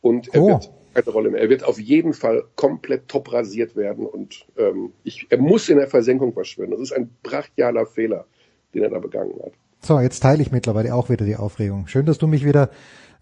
und 0.00 0.32
er 0.34 0.42
oh. 0.42 0.48
wird 0.48 0.70
keine 0.94 1.10
Rolle 1.10 1.30
mehr. 1.30 1.40
Er 1.40 1.48
wird 1.48 1.64
auf 1.64 1.80
jeden 1.80 2.12
Fall 2.12 2.44
komplett 2.54 3.08
top 3.08 3.32
rasiert 3.32 3.76
werden 3.76 4.06
und 4.06 4.46
ähm, 4.56 4.92
ich, 5.02 5.26
er 5.30 5.38
muss 5.38 5.68
in 5.68 5.78
der 5.78 5.88
Versenkung 5.88 6.32
verschwinden. 6.32 6.72
Das 6.72 6.80
ist 6.80 6.92
ein 6.92 7.10
brachialer 7.22 7.86
Fehler, 7.86 8.26
den 8.74 8.82
er 8.82 8.90
da 8.90 8.98
begangen 8.98 9.34
hat. 9.42 9.52
So, 9.80 9.98
jetzt 9.98 10.20
teile 10.20 10.42
ich 10.42 10.52
mittlerweile 10.52 10.94
auch 10.94 11.08
wieder 11.10 11.24
die 11.24 11.36
Aufregung. 11.36 11.88
Schön, 11.88 12.06
dass 12.06 12.18
du 12.18 12.28
mich 12.28 12.44
wieder, 12.44 12.70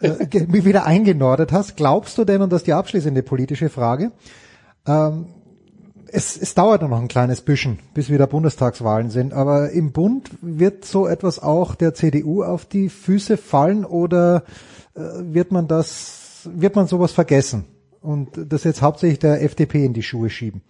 äh, 0.00 0.10
mich 0.48 0.66
wieder 0.66 0.84
eingenordet 0.84 1.52
hast. 1.52 1.76
Glaubst 1.76 2.18
du 2.18 2.24
denn, 2.24 2.42
und 2.42 2.52
das 2.52 2.62
ist 2.62 2.66
die 2.66 2.74
abschließende 2.74 3.22
politische 3.22 3.70
Frage, 3.70 4.10
ähm, 4.86 5.26
es, 6.12 6.36
es 6.36 6.54
dauert 6.54 6.82
noch 6.82 7.00
ein 7.00 7.08
kleines 7.08 7.40
bisschen, 7.40 7.78
bis 7.94 8.10
wieder 8.10 8.26
Bundestagswahlen 8.26 9.10
sind, 9.10 9.32
aber 9.32 9.70
im 9.70 9.92
Bund 9.92 10.30
wird 10.40 10.84
so 10.84 11.06
etwas 11.06 11.38
auch 11.38 11.74
der 11.74 11.94
CDU 11.94 12.42
auf 12.42 12.64
die 12.66 12.88
Füße 12.88 13.36
fallen 13.36 13.84
oder 13.84 14.44
äh, 14.94 15.00
wird 15.00 15.52
man 15.52 15.68
das, 15.68 16.48
wird 16.52 16.74
man 16.74 16.86
sowas 16.86 17.12
vergessen 17.12 17.64
und 18.00 18.30
das 18.34 18.64
jetzt 18.64 18.82
hauptsächlich 18.82 19.18
der 19.20 19.42
FDP 19.42 19.84
in 19.84 19.92
die 19.92 20.02
Schuhe 20.02 20.30
schieben? 20.30 20.62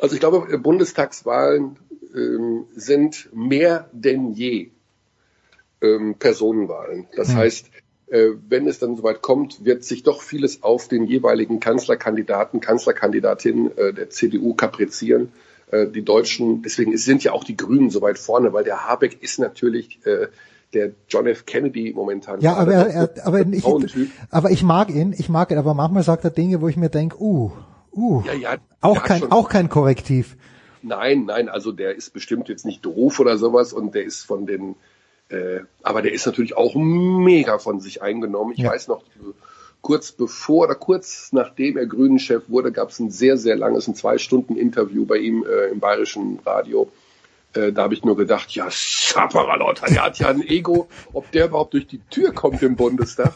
Also 0.00 0.14
ich 0.14 0.20
glaube, 0.20 0.58
Bundestagswahlen 0.58 1.78
ähm, 2.14 2.66
sind 2.74 3.28
mehr 3.32 3.88
denn 3.92 4.32
je 4.32 4.70
ähm, 5.80 6.16
Personenwahlen. 6.18 7.06
Das 7.16 7.30
hm. 7.30 7.36
heißt, 7.36 7.70
wenn 8.06 8.66
es 8.66 8.78
dann 8.78 8.96
soweit 8.96 9.22
kommt, 9.22 9.64
wird 9.64 9.82
sich 9.82 10.02
doch 10.02 10.22
vieles 10.22 10.62
auf 10.62 10.88
den 10.88 11.04
jeweiligen 11.04 11.58
Kanzlerkandidaten, 11.58 12.60
Kanzlerkandidatin 12.60 13.70
äh, 13.76 13.92
der 13.94 14.10
CDU 14.10 14.54
kaprizieren. 14.54 15.32
Äh, 15.70 15.86
die 15.88 16.04
Deutschen, 16.04 16.62
deswegen 16.62 16.96
sind 16.98 17.24
ja 17.24 17.32
auch 17.32 17.44
die 17.44 17.56
Grünen 17.56 17.90
so 17.90 18.02
weit 18.02 18.18
vorne, 18.18 18.52
weil 18.52 18.64
der 18.64 18.86
Habeck 18.86 19.22
ist 19.22 19.38
natürlich 19.38 20.00
der 20.74 20.90
John 21.08 21.26
F. 21.26 21.46
Kennedy 21.46 21.92
momentan. 21.94 22.40
Ja, 22.40 22.56
aber, 22.56 22.74
er, 22.74 22.86
er, 22.88 23.26
aber, 23.26 23.40
ich, 23.40 23.64
aber 24.30 24.50
ich 24.50 24.62
mag 24.62 24.90
ihn, 24.90 25.14
ich 25.16 25.28
mag 25.28 25.50
ihn, 25.50 25.58
aber 25.58 25.74
manchmal 25.74 26.02
sagt 26.02 26.24
er 26.24 26.30
Dinge, 26.30 26.60
wo 26.60 26.68
ich 26.68 26.76
mir 26.76 26.90
denke, 26.90 27.16
uh, 27.20 27.52
uh, 27.92 28.22
ja, 28.26 28.34
ja, 28.34 28.56
auch 28.80 29.02
kein, 29.02 29.30
auch 29.30 29.48
kein 29.48 29.68
Korrektiv. 29.68 30.36
Nein, 30.82 31.24
nein, 31.24 31.48
also 31.48 31.72
der 31.72 31.94
ist 31.94 32.12
bestimmt 32.12 32.48
jetzt 32.48 32.66
nicht 32.66 32.84
doof 32.84 33.18
oder 33.20 33.38
sowas 33.38 33.72
und 33.72 33.94
der 33.94 34.04
ist 34.04 34.22
von 34.22 34.46
den 34.46 34.74
äh, 35.28 35.60
aber 35.82 36.02
der 36.02 36.12
ist 36.12 36.26
natürlich 36.26 36.56
auch 36.56 36.74
mega 36.74 37.58
von 37.58 37.80
sich 37.80 38.02
eingenommen. 38.02 38.52
Ich 38.52 38.60
ja. 38.60 38.70
weiß 38.70 38.88
noch, 38.88 39.02
kurz 39.80 40.12
bevor 40.12 40.64
oder 40.64 40.74
kurz 40.74 41.32
nachdem 41.32 41.76
er 41.76 41.86
Grünen-Chef 41.86 42.48
wurde, 42.48 42.72
gab 42.72 42.90
es 42.90 42.98
ein 42.98 43.10
sehr, 43.10 43.36
sehr 43.36 43.56
langes, 43.56 43.86
ein 43.86 43.94
Zwei-Stunden-Interview 43.94 45.04
bei 45.04 45.18
ihm 45.18 45.44
äh, 45.44 45.70
im 45.70 45.80
bayerischen 45.80 46.40
Radio. 46.44 46.90
Äh, 47.54 47.72
da 47.72 47.84
habe 47.84 47.94
ich 47.94 48.04
nur 48.04 48.16
gedacht, 48.16 48.50
ja, 48.52 48.66
Saparalot, 48.70 49.82
der 49.88 50.04
hat 50.04 50.18
ja 50.18 50.28
ein 50.28 50.42
Ego, 50.42 50.88
ob 51.12 51.30
der 51.30 51.46
überhaupt 51.46 51.74
durch 51.74 51.86
die 51.86 52.00
Tür 52.10 52.32
kommt 52.32 52.62
im 52.62 52.76
Bundestag. 52.76 53.34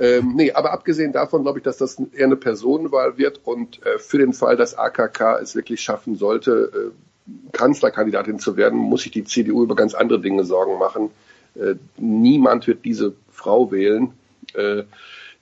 Ähm, 0.00 0.34
nee, 0.34 0.52
aber 0.52 0.72
abgesehen 0.72 1.12
davon 1.12 1.42
glaube 1.42 1.60
ich, 1.60 1.64
dass 1.64 1.78
das 1.78 1.98
eher 2.12 2.26
eine 2.26 2.36
Personenwahl 2.36 3.16
wird 3.16 3.40
und 3.44 3.84
äh, 3.86 3.98
für 3.98 4.18
den 4.18 4.32
Fall, 4.32 4.56
dass 4.56 4.76
AKK 4.76 5.38
es 5.40 5.54
wirklich 5.54 5.80
schaffen 5.80 6.16
sollte, 6.16 6.92
äh, 6.92 7.06
Kanzlerkandidatin 7.52 8.38
zu 8.38 8.56
werden, 8.56 8.78
muss 8.78 9.02
sich 9.02 9.12
die 9.12 9.24
CDU 9.24 9.62
über 9.62 9.74
ganz 9.74 9.94
andere 9.94 10.20
Dinge 10.20 10.44
Sorgen 10.44 10.78
machen. 10.78 11.10
Äh, 11.54 11.74
niemand 11.96 12.66
wird 12.66 12.84
diese 12.84 13.14
Frau 13.30 13.70
wählen, 13.72 14.12
äh, 14.54 14.84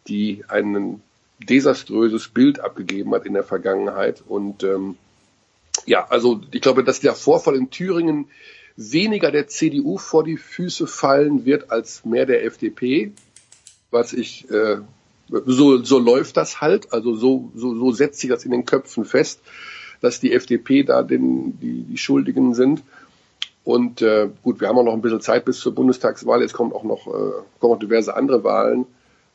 die 0.09 0.45
ein 0.49 1.03
desaströses 1.39 2.28
Bild 2.28 2.61
abgegeben 2.61 3.14
hat 3.14 3.26
in 3.26 3.35
der 3.35 3.45
Vergangenheit. 3.45 4.22
Und 4.26 4.62
ähm, 4.62 4.97
ja, 5.87 6.07
also 6.09 6.41
ich 6.53 6.61
glaube, 6.61 6.85
dass 6.85 7.01
der 7.01 7.14
Vorfall 7.14 7.57
in 7.57 7.70
Thüringen 7.70 8.26
weniger 8.76 9.30
der 9.30 9.47
CDU 9.49 9.99
vor 9.99 10.24
die 10.24 10.37
Füße 10.37 10.87
fallen 10.87 11.45
wird 11.45 11.70
als 11.70 12.05
mehr 12.05 12.26
der 12.26 12.45
FDP. 12.45 13.12
Was 13.91 14.12
ich 14.12 14.51
äh, 14.51 14.78
so, 15.28 15.82
so 15.82 15.99
läuft 15.99 16.37
das 16.37 16.61
halt, 16.61 16.93
also 16.93 17.14
so, 17.14 17.51
so, 17.55 17.76
so 17.76 17.93
setzt 17.93 18.20
sich 18.20 18.30
das 18.30 18.45
in 18.45 18.51
den 18.51 18.64
Köpfen 18.64 19.05
fest 19.05 19.41
dass 20.01 20.20
die 20.20 20.32
FDP 20.32 20.82
da 20.82 21.03
den, 21.03 21.59
die, 21.61 21.82
die 21.82 21.99
Schuldigen 21.99 22.55
sind. 22.55 22.82
Und 23.64 24.03
äh, 24.03 24.28
gut, 24.42 24.61
wir 24.61 24.68
haben 24.68 24.78
auch 24.78 24.84
noch 24.84 24.92
ein 24.92 25.01
bisschen 25.01 25.22
Zeit 25.22 25.45
bis 25.47 25.59
zur 25.59 25.74
Bundestagswahl. 25.74 26.42
Jetzt 26.42 26.53
kommt 26.53 26.74
auch 26.74 26.84
noch, 26.84 27.07
äh, 27.07 27.32
kommen 27.61 27.74
auch 27.74 27.78
diverse 27.78 28.14
andere 28.14 28.45
Wahlen. 28.45 28.86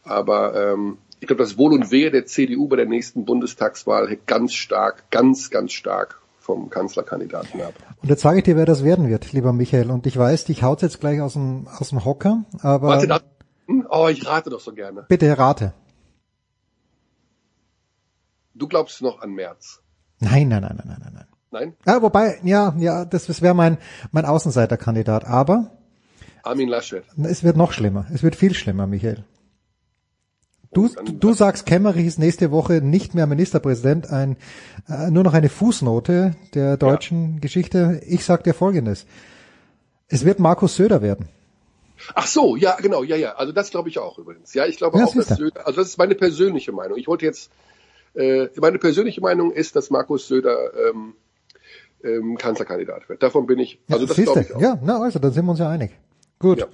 Aber 0.03 0.55
ähm, 0.55 0.97
ich 1.19 1.27
glaube, 1.27 1.41
das 1.41 1.57
Wohl 1.57 1.73
und 1.73 1.91
Wehe 1.91 2.11
der 2.11 2.25
CDU 2.25 2.67
bei 2.67 2.75
der 2.75 2.85
nächsten 2.85 3.25
Bundestagswahl 3.25 4.07
hängt 4.07 4.27
ganz 4.27 4.53
stark, 4.53 5.09
ganz, 5.09 5.49
ganz 5.49 5.71
stark 5.71 6.21
vom 6.39 6.69
Kanzlerkandidaten 6.69 7.61
ab. 7.61 7.73
Und 8.01 8.09
jetzt 8.09 8.21
sage 8.21 8.39
ich 8.39 8.43
dir, 8.43 8.55
wer 8.55 8.65
das 8.65 8.83
werden 8.83 9.09
wird, 9.09 9.33
lieber 9.33 9.51
Michael. 9.51 9.91
Und 9.91 10.05
ich 10.05 10.17
weiß, 10.17 10.45
dich 10.45 10.63
haut 10.63 10.81
jetzt 10.81 10.99
gleich 10.99 11.21
aus 11.21 11.33
dem, 11.33 11.67
aus 11.67 11.89
dem 11.89 12.05
Hocker. 12.05 12.45
Aber 12.61 12.87
Warte, 12.87 13.07
das, 13.07 13.21
oh, 13.89 14.07
ich 14.07 14.25
rate 14.25 14.49
doch 14.49 14.59
so 14.59 14.73
gerne. 14.73 15.05
Bitte 15.07 15.37
rate. 15.37 15.73
Du 18.53 18.67
glaubst 18.67 19.01
noch 19.01 19.21
an 19.21 19.31
März. 19.31 19.81
Nein, 20.19 20.47
nein, 20.47 20.61
nein, 20.61 20.75
nein, 20.77 20.87
nein, 20.87 21.11
nein. 21.13 21.25
Nein? 21.51 21.73
Ja, 21.85 22.01
wobei, 22.01 22.39
ja, 22.43 22.75
ja, 22.77 23.05
das, 23.05 23.25
das 23.25 23.41
wäre 23.41 23.55
mein, 23.55 23.77
mein 24.11 24.25
Außenseiterkandidat. 24.25 25.25
Aber 25.25 25.71
Armin 26.43 26.69
Laschet. 26.69 27.03
es 27.23 27.43
wird 27.43 27.57
noch 27.57 27.71
schlimmer. 27.71 28.05
Es 28.13 28.21
wird 28.21 28.35
viel 28.35 28.53
schlimmer, 28.53 28.85
Michael. 28.85 29.23
Du, 30.71 30.87
du 30.87 31.33
sagst, 31.33 31.65
Kemmerich 31.65 32.05
ist 32.05 32.19
nächste 32.19 32.51
Woche 32.51 32.73
nicht 32.81 33.15
mehr 33.15 33.25
Ministerpräsident, 33.25 34.11
ein, 34.11 34.37
äh, 34.87 35.09
nur 35.09 35.23
noch 35.23 35.33
eine 35.33 35.49
Fußnote 35.49 36.35
der 36.53 36.77
deutschen 36.77 37.35
ja. 37.35 37.39
Geschichte. 37.39 38.01
Ich 38.05 38.23
sag 38.23 38.43
dir 38.43 38.53
Folgendes. 38.53 39.07
Es 40.07 40.25
wird 40.25 40.39
Markus 40.39 40.75
Söder 40.75 41.01
werden. 41.01 41.27
Ach 42.13 42.27
so, 42.27 42.55
ja, 42.55 42.75
genau, 42.75 43.03
ja, 43.03 43.15
ja. 43.15 43.33
Also 43.33 43.51
das 43.51 43.71
glaube 43.71 43.89
ich 43.89 43.97
auch 43.97 44.19
übrigens. 44.19 44.53
Ja, 44.53 44.67
ich 44.67 44.77
glaube 44.77 44.99
Ja, 44.99 45.05
auch, 45.05 45.15
dass. 45.15 45.27
Söder, 45.29 45.65
also 45.65 45.81
das 45.81 45.89
ist 45.89 45.97
meine 45.97 46.15
persönliche 46.15 46.71
Meinung. 46.71 46.97
Ich 46.97 47.07
wollte 47.07 47.25
jetzt, 47.25 47.49
äh, 48.13 48.47
meine 48.57 48.79
persönliche 48.79 49.21
Meinung 49.21 49.51
ist, 49.51 49.75
dass 49.75 49.89
Markus 49.89 50.27
Söder 50.27 50.71
ähm, 50.89 51.13
ähm, 52.03 52.37
Kanzlerkandidat 52.37 53.09
wird. 53.09 53.23
Davon 53.23 53.45
bin 53.45 53.59
ich, 53.59 53.79
also 53.89 54.05
das 54.05 54.15
Siehste, 54.15 54.41
ich 54.41 54.55
auch. 54.55 54.61
ja, 54.61 54.79
na 54.83 55.01
also, 55.01 55.19
dann 55.19 55.31
sind 55.31 55.45
wir 55.45 55.51
uns 55.51 55.59
ja 55.59 55.69
einig. 55.69 55.91
Gut. 56.39 56.59
Ja. 56.59 56.67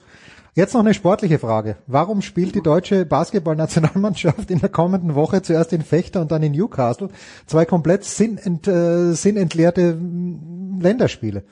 Jetzt 0.57 0.73
noch 0.73 0.81
eine 0.81 0.93
sportliche 0.93 1.37
Frage. 1.37 1.75
Warum 1.85 2.21
spielt 2.21 2.55
die 2.55 2.61
deutsche 2.61 3.05
Basketballnationalmannschaft 3.05 4.49
in 4.49 4.59
der 4.59 4.69
kommenden 4.69 5.13
Woche 5.13 5.41
zuerst 5.41 5.73
in 5.73 5.81
Fechter 5.81 6.21
und 6.21 6.31
dann 6.31 6.43
in 6.43 6.53
Newcastle 6.53 7.09
zwei 7.45 7.65
komplett 7.65 8.05
sinnent, 8.05 8.65
äh, 8.65 9.11
sinnentleerte 9.11 9.99
Länderspiele? 10.79 11.43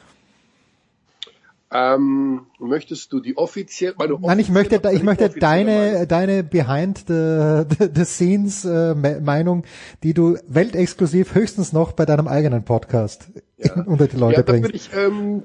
Ähm, 1.75 2.41
möchtest 2.59 3.11
du 3.13 3.19
die 3.19 3.35
offiziell, 3.35 3.95
meine 3.97 4.17
Nein, 4.21 4.37
ich 4.39 4.49
möchte, 4.49 4.75
ich 4.93 5.01
möchte 5.03 5.25
offizielle 5.25 5.65
Meinung? 5.65 5.91
deine, 5.93 6.07
deine 6.07 6.43
behind 6.43 6.99
the, 7.07 7.63
the, 7.79 7.89
the 7.95 8.05
scenes 8.05 8.63
äh, 8.63 8.93
Me- 8.93 9.19
Meinung, 9.21 9.63
die 10.03 10.13
du 10.13 10.37
weltexklusiv 10.47 11.33
höchstens 11.33 11.73
noch 11.73 11.93
bei 11.93 12.05
deinem 12.05 12.27
eigenen 12.27 12.63
Podcast 12.63 13.27
unter 13.87 14.07
die 14.07 14.17
Leute 14.17 14.41
ja, 14.41 14.43
bringst. 14.43 14.63
würde 14.65 14.75
ich, 14.77 14.89
ähm, 14.95 15.43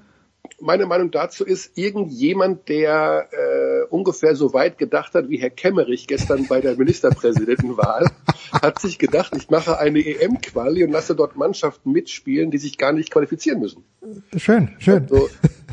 meine 0.60 0.86
Meinung 0.86 1.10
dazu 1.10 1.44
ist, 1.44 1.78
irgendjemand, 1.78 2.68
der 2.68 3.28
äh, 3.30 3.86
ungefähr 3.90 4.34
so 4.34 4.52
weit 4.52 4.78
gedacht 4.78 5.14
hat 5.14 5.28
wie 5.28 5.38
Herr 5.38 5.50
Kemmerich 5.50 6.06
gestern 6.06 6.46
bei 6.48 6.60
der 6.60 6.76
Ministerpräsidentenwahl, 6.76 8.10
hat 8.52 8.80
sich 8.80 8.98
gedacht, 8.98 9.34
ich 9.36 9.50
mache 9.50 9.78
eine 9.78 10.00
EM-Quali 10.00 10.84
und 10.84 10.90
lasse 10.90 11.14
dort 11.14 11.36
Mannschaften 11.36 11.92
mitspielen, 11.92 12.50
die 12.50 12.58
sich 12.58 12.76
gar 12.76 12.92
nicht 12.92 13.10
qualifizieren 13.10 13.60
müssen. 13.60 13.84
Schön, 14.36 14.74
schön. 14.78 15.06
So, 15.08 15.28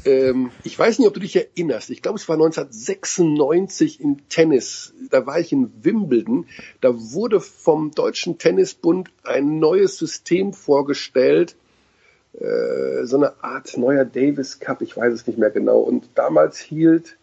ähm, 0.05 0.51
ich 0.63 0.77
weiß 0.77 0.99
nicht, 0.99 1.07
ob 1.07 1.13
du 1.13 1.19
dich 1.19 1.35
erinnerst. 1.35 1.89
Ich 1.89 2.01
glaube, 2.01 2.17
es 2.17 2.29
war 2.29 2.35
1996 2.35 4.01
im 4.01 4.29
Tennis. 4.29 4.93
Da 5.09 5.25
war 5.25 5.39
ich 5.39 5.51
in 5.51 5.71
Wimbledon. 5.83 6.45
Da 6.81 6.93
wurde 6.93 7.41
vom 7.41 7.91
Deutschen 7.91 8.37
Tennisbund 8.37 9.09
ein 9.23 9.59
neues 9.59 9.97
System 9.97 10.53
vorgestellt. 10.53 11.55
Äh, 12.39 13.05
so 13.05 13.17
eine 13.17 13.43
Art 13.43 13.77
neuer 13.77 14.05
Davis 14.05 14.59
Cup. 14.59 14.81
Ich 14.81 14.95
weiß 14.95 15.13
es 15.13 15.27
nicht 15.27 15.37
mehr 15.39 15.51
genau. 15.51 15.79
Und 15.79 16.09
damals 16.15 16.57
hielt 16.59 17.17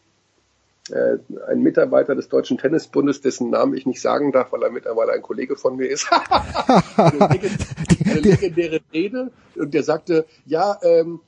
äh, 0.91 1.19
ein 1.49 1.63
Mitarbeiter 1.63 2.15
des 2.15 2.29
Deutschen 2.29 2.59
Tennisbundes, 2.59 3.21
dessen 3.21 3.51
Namen 3.51 3.75
ich 3.77 3.87
nicht 3.87 4.01
sagen 4.01 4.33
darf, 4.33 4.53
weil 4.53 4.63
er 4.63 4.71
mittlerweile 4.71 5.13
ein 5.13 5.23
Kollege 5.23 5.57
von 5.57 5.77
mir 5.77 5.89
ist, 5.89 6.09
eine, 6.11 7.19
legend- 7.29 7.67
eine 8.05 8.21
legendäre 8.21 8.81
Rede 8.93 9.31
und 9.55 9.75
der 9.75 9.83
sagte, 9.85 10.25
ja, 10.45 10.79
ähm, 10.83 11.21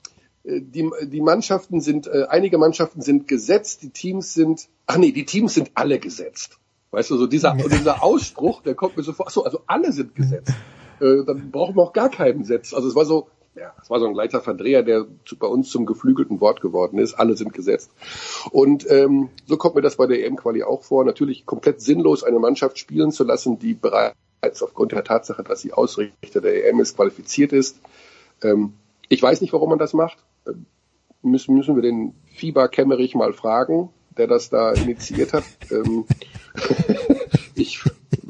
äh, 0.43 0.59
die, 0.61 0.89
die 1.03 1.21
Mannschaften 1.21 1.79
sind, 1.79 2.07
äh, 2.07 2.25
einige 2.29 2.57
Mannschaften 2.57 3.01
sind 3.01 3.27
gesetzt, 3.27 3.83
die 3.83 3.91
Teams 3.91 4.33
sind, 4.33 4.67
ach 4.87 4.97
nee, 4.97 5.11
die 5.11 5.25
Teams 5.25 5.53
sind 5.53 5.71
alle 5.75 5.99
gesetzt. 5.99 6.59
Weißt 6.91 7.09
du, 7.11 7.17
so 7.17 7.27
dieser, 7.27 7.53
dieser 7.71 8.03
Ausspruch, 8.03 8.61
der 8.61 8.75
kommt 8.75 8.97
mir 8.97 9.03
so 9.03 9.13
vor, 9.13 9.27
ach 9.27 9.31
so, 9.31 9.43
also 9.45 9.61
alle 9.67 9.91
sind 9.91 10.15
gesetzt. 10.15 10.53
Äh, 10.99 11.23
dann 11.25 11.51
brauchen 11.51 11.75
wir 11.75 11.83
auch 11.83 11.93
gar 11.93 12.09
keinen 12.09 12.43
Setz. 12.43 12.73
Also 12.73 12.87
es 12.89 12.95
war 12.95 13.05
so, 13.05 13.27
ja, 13.55 13.73
es 13.81 13.89
war 13.89 13.99
so 13.99 14.05
ein 14.05 14.13
leichter 14.13 14.41
Verdreher, 14.41 14.83
der 14.83 15.05
zu, 15.25 15.37
bei 15.37 15.47
uns 15.47 15.69
zum 15.69 15.85
geflügelten 15.85 16.41
Wort 16.41 16.61
geworden 16.61 16.99
ist. 16.99 17.13
Alle 17.13 17.37
sind 17.37 17.53
gesetzt. 17.53 17.91
Und 18.51 18.89
ähm, 18.91 19.29
so 19.45 19.57
kommt 19.57 19.75
mir 19.75 19.81
das 19.81 19.95
bei 19.95 20.07
der 20.07 20.25
EM-Quali 20.25 20.63
auch 20.63 20.83
vor. 20.83 21.05
Natürlich 21.05 21.45
komplett 21.45 21.81
sinnlos, 21.81 22.23
eine 22.23 22.39
Mannschaft 22.39 22.77
spielen 22.77 23.11
zu 23.11 23.23
lassen, 23.23 23.57
die 23.57 23.73
bereits 23.73 24.61
aufgrund 24.61 24.91
der 24.91 25.03
Tatsache, 25.03 25.43
dass 25.43 25.61
sie 25.61 25.71
Ausrichter 25.71 26.41
der 26.41 26.67
EM 26.67 26.79
ist, 26.81 26.95
qualifiziert 26.95 27.53
ist. 27.53 27.79
Ähm, 28.43 28.73
ich 29.07 29.23
weiß 29.23 29.39
nicht, 29.41 29.53
warum 29.53 29.69
man 29.69 29.79
das 29.79 29.93
macht. 29.93 30.17
Ähm, 30.45 30.65
müssen, 31.21 31.55
müssen 31.55 31.75
wir 31.75 31.81
den 31.81 32.13
Fieber 32.33 32.67
Kemmerich 32.67 33.15
mal 33.15 33.31
fragen, 33.31 33.89
der 34.17 34.27
das 34.27 34.49
da 34.49 34.73
initiiert 34.73 35.31
hat. 35.31 35.45
Ähm, 35.71 36.05
ich, 37.55 37.81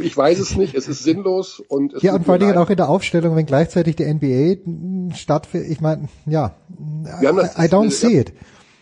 ich 0.06 0.16
weiß 0.16 0.40
es 0.40 0.56
nicht. 0.56 0.76
Es 0.76 0.88
ist 0.88 1.04
sinnlos 1.04 1.60
und 1.60 1.94
es 1.94 2.04
Ja, 2.04 2.14
und 2.16 2.26
vor 2.26 2.34
allen 2.34 2.42
Dingen 2.42 2.58
auch 2.58 2.70
in 2.70 2.78
der 2.78 2.90
Aufstellung, 2.90 3.36
wenn 3.36 3.46
gleichzeitig 3.46 3.96
die 3.96 4.04
NBA 4.06 5.16
stattfindet. 5.16 5.70
Ich 5.72 5.82
meine, 5.82 6.08
ja, 6.26 6.56
Wir 7.20 7.30
haben 7.30 7.38
das- 7.38 7.58
I 7.58 7.62
don't 7.64 7.92
see 7.92 8.20
it. 8.20 8.34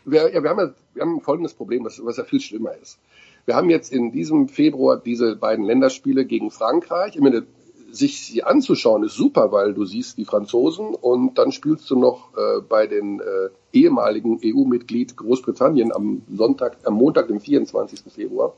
wir, 0.06 0.32
ja, 0.34 0.44
wir, 0.44 0.50
haben, 0.50 0.60
ja- 0.60 0.74
wir 0.94 1.02
haben 1.02 1.16
ein 1.18 1.22
folgendes 1.22 1.54
Problem, 1.54 1.86
was, 1.86 2.00
was 2.04 2.18
ja 2.18 2.24
viel 2.24 2.40
schlimmer 2.42 2.72
ist. 2.82 2.98
Wir 3.46 3.56
haben 3.56 3.70
jetzt 3.70 3.92
in 3.92 4.12
diesem 4.12 4.48
Februar 4.48 4.98
diese 4.98 5.36
beiden 5.36 5.66
Länderspiele 5.66 6.26
gegen 6.26 6.50
Frankreich. 6.52 7.16
Ich 7.16 7.22
meine, 7.22 7.44
sich 7.92 8.26
sie 8.26 8.42
anzuschauen 8.44 9.04
ist 9.04 9.14
super, 9.16 9.52
weil 9.52 9.74
du 9.74 9.86
siehst 9.86 10.18
die 10.18 10.26
Franzosen 10.26 10.96
und 10.96 11.38
dann 11.38 11.52
spielst 11.52 11.90
du 11.92 12.00
noch 12.00 12.30
äh, 12.36 12.62
bei 12.68 12.88
den 12.88 13.20
äh, 13.20 13.24
ehemaligen 13.72 14.40
EU-Mitglied 14.44 15.16
Großbritannien 15.16 15.92
am 15.94 16.22
Sonntag, 16.34 16.78
am 16.86 16.96
Montag, 16.96 17.28
dem 17.28 17.40
24. 17.40 18.02
Februar. 18.12 18.54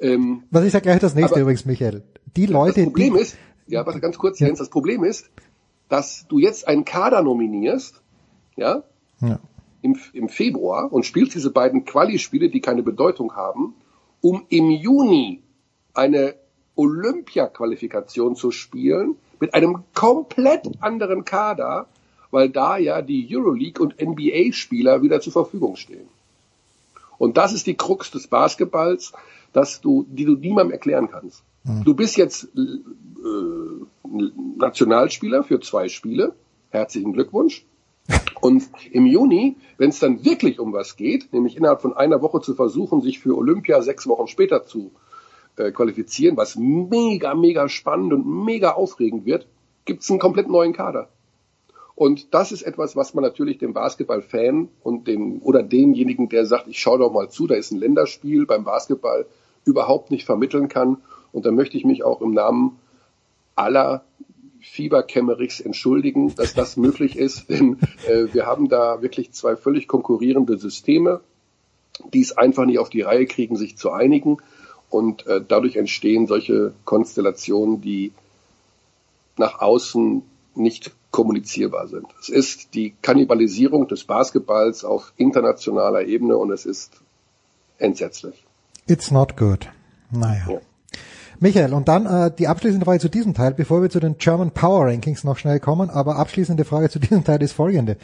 Ähm, 0.00 0.44
Was 0.50 0.64
ist 0.64 0.72
ja 0.72 0.80
gleich 0.80 0.98
das 1.00 1.14
nächste 1.14 1.34
Aber- 1.34 1.42
übrigens, 1.42 1.64
Michael. 1.66 2.02
Die 2.36 2.46
Leute, 2.46 2.80
das 2.80 2.84
Problem 2.92 3.14
die, 3.14 3.20
ist, 3.20 3.36
ja, 3.66 3.84
warte 3.84 4.00
ganz 4.00 4.16
kurz, 4.18 4.38
Jens, 4.38 4.58
das 4.58 4.68
Problem 4.70 5.04
ist, 5.04 5.30
dass 5.88 6.26
du 6.28 6.38
jetzt 6.38 6.66
einen 6.68 6.84
Kader 6.84 7.22
nominierst, 7.22 8.00
ja, 8.56 8.82
Ja. 9.20 9.38
im, 9.82 9.98
im 10.12 10.28
Februar 10.28 10.92
und 10.92 11.04
spielst 11.04 11.34
diese 11.34 11.50
beiden 11.50 11.84
Quali-Spiele, 11.84 12.48
die 12.50 12.60
keine 12.60 12.82
Bedeutung 12.82 13.34
haben, 13.34 13.74
um 14.20 14.44
im 14.48 14.70
Juni 14.70 15.42
eine 15.94 16.34
Olympia-Qualifikation 16.76 18.36
zu 18.36 18.50
spielen 18.50 19.16
mit 19.40 19.54
einem 19.54 19.84
komplett 19.94 20.68
anderen 20.80 21.24
Kader, 21.24 21.86
weil 22.30 22.48
da 22.48 22.76
ja 22.76 23.02
die 23.02 23.26
Euroleague 23.34 23.82
und 23.82 24.00
NBA-Spieler 24.00 25.02
wieder 25.02 25.20
zur 25.20 25.32
Verfügung 25.32 25.76
stehen. 25.76 26.08
Und 27.18 27.36
das 27.36 27.52
ist 27.52 27.66
die 27.66 27.74
Krux 27.76 28.10
des 28.10 28.28
Basketballs, 28.28 29.12
dass 29.52 29.80
du, 29.80 30.06
die 30.08 30.24
du 30.24 30.32
niemandem 30.32 30.72
erklären 30.72 31.08
kannst. 31.10 31.44
Du 31.84 31.94
bist 31.94 32.16
jetzt 32.16 32.48
äh, 32.56 32.80
Nationalspieler 34.56 35.44
für 35.44 35.60
zwei 35.60 35.88
Spiele. 35.88 36.34
Herzlichen 36.70 37.12
Glückwunsch. 37.12 37.66
Und 38.40 38.70
im 38.90 39.06
Juni, 39.06 39.56
wenn 39.76 39.90
es 39.90 39.98
dann 39.98 40.24
wirklich 40.24 40.58
um 40.58 40.72
was 40.72 40.96
geht, 40.96 41.32
nämlich 41.32 41.56
innerhalb 41.56 41.82
von 41.82 41.94
einer 41.94 42.22
Woche 42.22 42.40
zu 42.40 42.54
versuchen, 42.54 43.02
sich 43.02 43.18
für 43.18 43.36
Olympia 43.36 43.82
sechs 43.82 44.06
Wochen 44.06 44.26
später 44.26 44.64
zu 44.64 44.92
äh, 45.56 45.70
qualifizieren, 45.70 46.36
was 46.36 46.56
mega, 46.56 47.34
mega 47.34 47.68
spannend 47.68 48.14
und 48.14 48.26
mega 48.26 48.72
aufregend 48.72 49.26
wird, 49.26 49.46
gibt 49.84 50.02
es 50.02 50.10
einen 50.10 50.18
komplett 50.18 50.48
neuen 50.48 50.72
Kader. 50.72 51.10
Und 51.94 52.32
das 52.32 52.50
ist 52.50 52.62
etwas, 52.62 52.96
was 52.96 53.12
man 53.12 53.22
natürlich 53.22 53.58
dem 53.58 53.74
Basketball-Fan 53.74 54.70
und 54.82 55.06
dem 55.06 55.42
oder 55.42 55.62
demjenigen, 55.62 56.30
der 56.30 56.46
sagt, 56.46 56.66
ich 56.68 56.78
schaue 56.78 56.98
doch 56.98 57.12
mal 57.12 57.28
zu, 57.28 57.46
da 57.46 57.56
ist 57.56 57.72
ein 57.72 57.78
Länderspiel 57.78 58.46
beim 58.46 58.64
Basketball, 58.64 59.26
überhaupt 59.64 60.10
nicht 60.10 60.24
vermitteln 60.24 60.68
kann. 60.68 60.98
Und 61.32 61.46
da 61.46 61.50
möchte 61.50 61.76
ich 61.76 61.84
mich 61.84 62.02
auch 62.02 62.20
im 62.20 62.32
Namen 62.32 62.78
aller 63.54 64.04
Fieberkämmerichs 64.60 65.60
entschuldigen, 65.60 66.34
dass 66.34 66.54
das 66.54 66.76
möglich 66.76 67.16
ist, 67.16 67.48
denn 67.48 67.78
äh, 68.06 68.26
wir 68.32 68.46
haben 68.46 68.68
da 68.68 69.02
wirklich 69.02 69.32
zwei 69.32 69.56
völlig 69.56 69.88
konkurrierende 69.88 70.58
Systeme, 70.58 71.20
die 72.12 72.20
es 72.20 72.36
einfach 72.36 72.64
nicht 72.64 72.78
auf 72.78 72.90
die 72.90 73.02
Reihe 73.02 73.26
kriegen, 73.26 73.56
sich 73.56 73.76
zu 73.76 73.90
einigen. 73.90 74.38
Und 74.88 75.26
äh, 75.26 75.40
dadurch 75.46 75.76
entstehen 75.76 76.26
solche 76.26 76.72
Konstellationen, 76.84 77.80
die 77.80 78.12
nach 79.36 79.60
außen 79.60 80.22
nicht 80.56 80.92
kommunizierbar 81.10 81.88
sind. 81.88 82.06
Es 82.20 82.28
ist 82.28 82.74
die 82.74 82.94
Kannibalisierung 83.02 83.88
des 83.88 84.04
Basketballs 84.04 84.84
auf 84.84 85.12
internationaler 85.16 86.04
Ebene 86.04 86.36
und 86.36 86.50
es 86.50 86.66
ist 86.66 87.00
entsetzlich. 87.78 88.44
It's 88.90 89.10
not 89.10 89.36
good. 89.36 89.68
Naja. 90.10 90.44
Ja. 90.48 90.60
Michael, 91.42 91.72
und 91.72 91.88
dann 91.88 92.04
äh, 92.04 92.30
die 92.36 92.48
abschließende 92.48 92.84
Frage 92.84 93.00
zu 93.00 93.08
diesem 93.08 93.32
Teil, 93.32 93.54
bevor 93.54 93.80
wir 93.80 93.88
zu 93.88 93.98
den 93.98 94.18
German 94.18 94.50
Power 94.50 94.86
Rankings 94.86 95.24
noch 95.24 95.38
schnell 95.38 95.58
kommen, 95.58 95.88
aber 95.88 96.16
abschließende 96.16 96.66
Frage 96.66 96.90
zu 96.90 96.98
diesem 96.98 97.24
Teil 97.24 97.42
ist 97.42 97.52
folgende. 97.52 97.96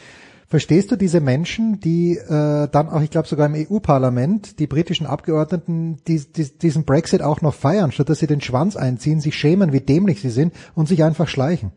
Verstehst 0.48 0.92
du 0.92 0.96
diese 0.96 1.20
Menschen, 1.20 1.80
die 1.80 2.16
äh, 2.16 2.68
dann 2.70 2.88
auch, 2.88 3.02
ich 3.02 3.10
glaube 3.10 3.26
sogar 3.26 3.46
im 3.46 3.66
EU-Parlament, 3.68 4.60
die 4.60 4.68
britischen 4.68 5.04
Abgeordneten, 5.04 5.98
die, 6.06 6.20
die, 6.20 6.56
diesen 6.56 6.84
Brexit 6.84 7.20
auch 7.20 7.42
noch 7.42 7.52
feiern, 7.52 7.90
statt 7.90 8.08
dass 8.08 8.20
sie 8.20 8.28
den 8.28 8.40
Schwanz 8.40 8.76
einziehen, 8.76 9.20
sich 9.20 9.34
schämen, 9.34 9.72
wie 9.72 9.80
dämlich 9.80 10.22
sie 10.22 10.30
sind 10.30 10.54
und 10.76 10.86
sich 10.86 11.02
einfach 11.02 11.26
schleichen? 11.26 11.72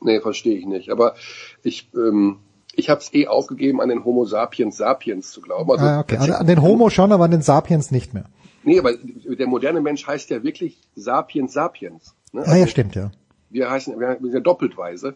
Nee, 0.00 0.20
verstehe 0.20 0.56
ich 0.56 0.66
nicht. 0.66 0.90
Aber 0.90 1.14
ich, 1.62 1.90
ähm, 1.94 2.38
ich 2.74 2.88
habe 2.90 3.00
es 3.00 3.12
eh 3.12 3.26
aufgegeben, 3.26 3.80
an 3.80 3.88
den 3.88 4.04
Homo 4.04 4.24
sapiens 4.24 4.76
sapiens 4.76 5.30
zu 5.30 5.40
glauben. 5.40 5.70
Also, 5.70 5.84
ah, 5.84 6.00
okay. 6.00 6.16
Also 6.16 6.32
an 6.34 6.46
den 6.46 6.62
Homo 6.62 6.90
schon, 6.90 7.12
aber 7.12 7.24
an 7.24 7.30
den 7.30 7.42
Sapiens 7.42 7.90
nicht 7.90 8.14
mehr. 8.14 8.24
Nee, 8.64 8.78
aber 8.78 8.94
der 8.94 9.46
moderne 9.46 9.80
Mensch 9.80 10.06
heißt 10.06 10.30
ja 10.30 10.42
wirklich 10.42 10.78
sapiens 10.94 11.52
sapiens. 11.52 12.14
Ne? 12.32 12.42
Ah 12.46 12.56
ja, 12.56 12.66
stimmt, 12.66 12.94
ja. 12.94 13.10
wir 13.50 13.70
heißen, 13.70 13.98
wir 13.98 14.18
sind 14.20 14.32
ja 14.32 14.40
doppeltweise. 14.40 15.14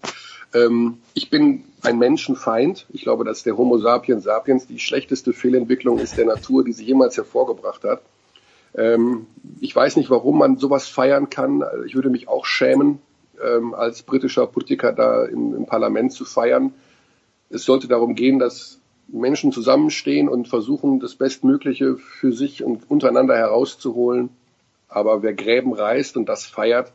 Ähm, 0.55 0.99
ich 1.15 1.31
bin 1.31 1.65
ein 1.83 1.99
Menschenfeind. 1.99 2.87
Ich 2.91 3.03
glaube, 3.03 3.25
dass 3.25 3.43
der 3.43 3.57
Homo 3.57 3.79
sapiens 3.79 4.25
sapiens 4.25 4.67
die 4.67 4.79
schlechteste 4.79 5.33
Fehlentwicklung 5.33 5.99
ist 5.99 6.19
der 6.19 6.27
Natur, 6.27 6.65
die 6.65 6.73
sich 6.73 6.87
jemals 6.87 7.17
hervorgebracht 7.17 7.85
hat. 7.85 8.03
Ähm, 8.75 9.27
ich 9.61 9.75
weiß 9.75 9.97
nicht, 9.97 10.11
warum 10.11 10.39
man 10.39 10.59
sowas 10.59 10.87
feiern 10.87 11.31
kann. 11.31 11.65
Ich 11.87 11.95
würde 11.95 12.11
mich 12.11 12.29
auch 12.29 12.45
schämen, 12.45 12.99
ähm, 13.43 13.75
als 13.75 14.03
britischer 14.03 14.47
Politiker 14.47 14.93
da 14.93 15.25
im, 15.25 15.55
im 15.55 15.67
Parlament 15.67 16.13
zu 16.13 16.25
feiern. 16.25 16.75
Es 17.51 17.65
sollte 17.65 17.89
darum 17.89 18.15
gehen, 18.15 18.39
dass 18.39 18.81
Menschen 19.09 19.53
zusammenstehen 19.53 20.29
und 20.29 20.49
versuchen, 20.49 21.01
das 21.01 21.15
Bestmögliche 21.15 21.97
für 21.97 22.33
sich 22.33 22.65
und 22.65 22.91
untereinander 22.91 23.37
herauszuholen. 23.37 24.31
Aber 24.89 25.23
wer 25.23 25.35
Gräben 25.35 25.73
reißt 25.73 26.17
und 26.17 26.29
das 26.29 26.47
feiert, 26.47 26.93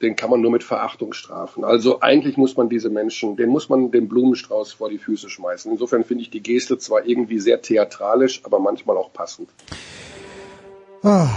den 0.00 0.16
kann 0.16 0.30
man 0.30 0.40
nur 0.40 0.50
mit 0.50 0.64
Verachtung 0.64 1.12
strafen. 1.12 1.62
Also 1.62 2.00
eigentlich 2.00 2.38
muss 2.38 2.56
man 2.56 2.70
diese 2.70 2.88
Menschen, 2.88 3.36
den 3.36 3.50
muss 3.50 3.68
man 3.68 3.90
den 3.90 4.08
Blumenstrauß 4.08 4.72
vor 4.72 4.88
die 4.88 4.98
Füße 4.98 5.28
schmeißen. 5.28 5.70
Insofern 5.70 6.04
finde 6.04 6.22
ich 6.22 6.30
die 6.30 6.42
Geste 6.42 6.78
zwar 6.78 7.04
irgendwie 7.04 7.38
sehr 7.38 7.60
theatralisch, 7.60 8.40
aber 8.44 8.60
manchmal 8.60 8.96
auch 8.96 9.12
passend. 9.12 9.50
Ah, 11.02 11.28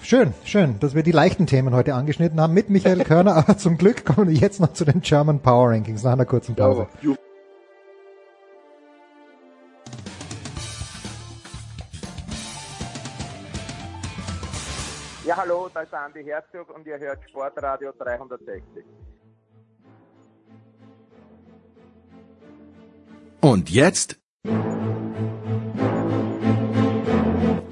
schön, 0.00 0.32
schön, 0.44 0.76
dass 0.78 0.94
wir 0.94 1.02
die 1.02 1.12
leichten 1.12 1.46
Themen 1.46 1.74
heute 1.74 1.94
angeschnitten 1.94 2.40
haben 2.40 2.54
mit 2.54 2.70
Michael 2.70 3.02
Körner, 3.02 3.34
aber 3.48 3.58
zum 3.58 3.78
Glück 3.78 4.04
kommen 4.04 4.28
wir 4.28 4.36
jetzt 4.36 4.60
noch 4.60 4.72
zu 4.74 4.84
den 4.84 5.00
German 5.00 5.40
Power 5.40 5.70
Rankings 5.70 6.04
nach 6.04 6.12
einer 6.12 6.26
kurzen 6.26 6.54
Pause. 6.54 6.86
Ja, 7.02 7.16
Ja, 15.28 15.36
hallo, 15.36 15.68
da 15.74 15.82
ist 15.82 15.92
Andi 15.92 16.24
Herzog 16.24 16.74
und 16.74 16.86
ihr 16.86 16.98
hört 16.98 17.18
Sportradio 17.28 17.92
360. 17.98 18.82
Und 23.42 23.68
jetzt 23.68 24.18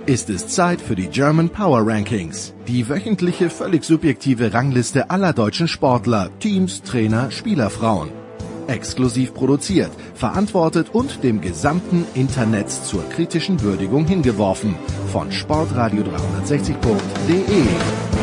ist 0.05 0.29
es 0.29 0.49
Zeit 0.49 0.83
für 0.83 0.97
die 0.97 1.09
German 1.09 1.49
Power 1.49 1.81
Rankings, 1.87 2.55
die 2.69 2.91
wöchentliche 2.91 3.49
völlig 3.49 3.85
subjektive 3.85 4.53
Rangliste 4.53 5.09
aller 5.09 5.33
deutschen 5.33 5.67
Sportler, 5.67 6.29
Teams, 6.41 6.83
Trainer, 6.83 7.31
Spielerfrauen. 7.31 8.26
Exklusiv 8.67 9.35
produziert, 9.35 9.93
verantwortet 10.15 10.89
und 10.93 11.23
dem 11.23 11.41
gesamten 11.41 12.05
Internet 12.15 12.71
zur 12.71 13.09
kritischen 13.09 13.63
Würdigung 13.63 14.05
hingeworfen 14.07 14.75
von 15.13 15.31
sportradio360.de. 15.31 18.16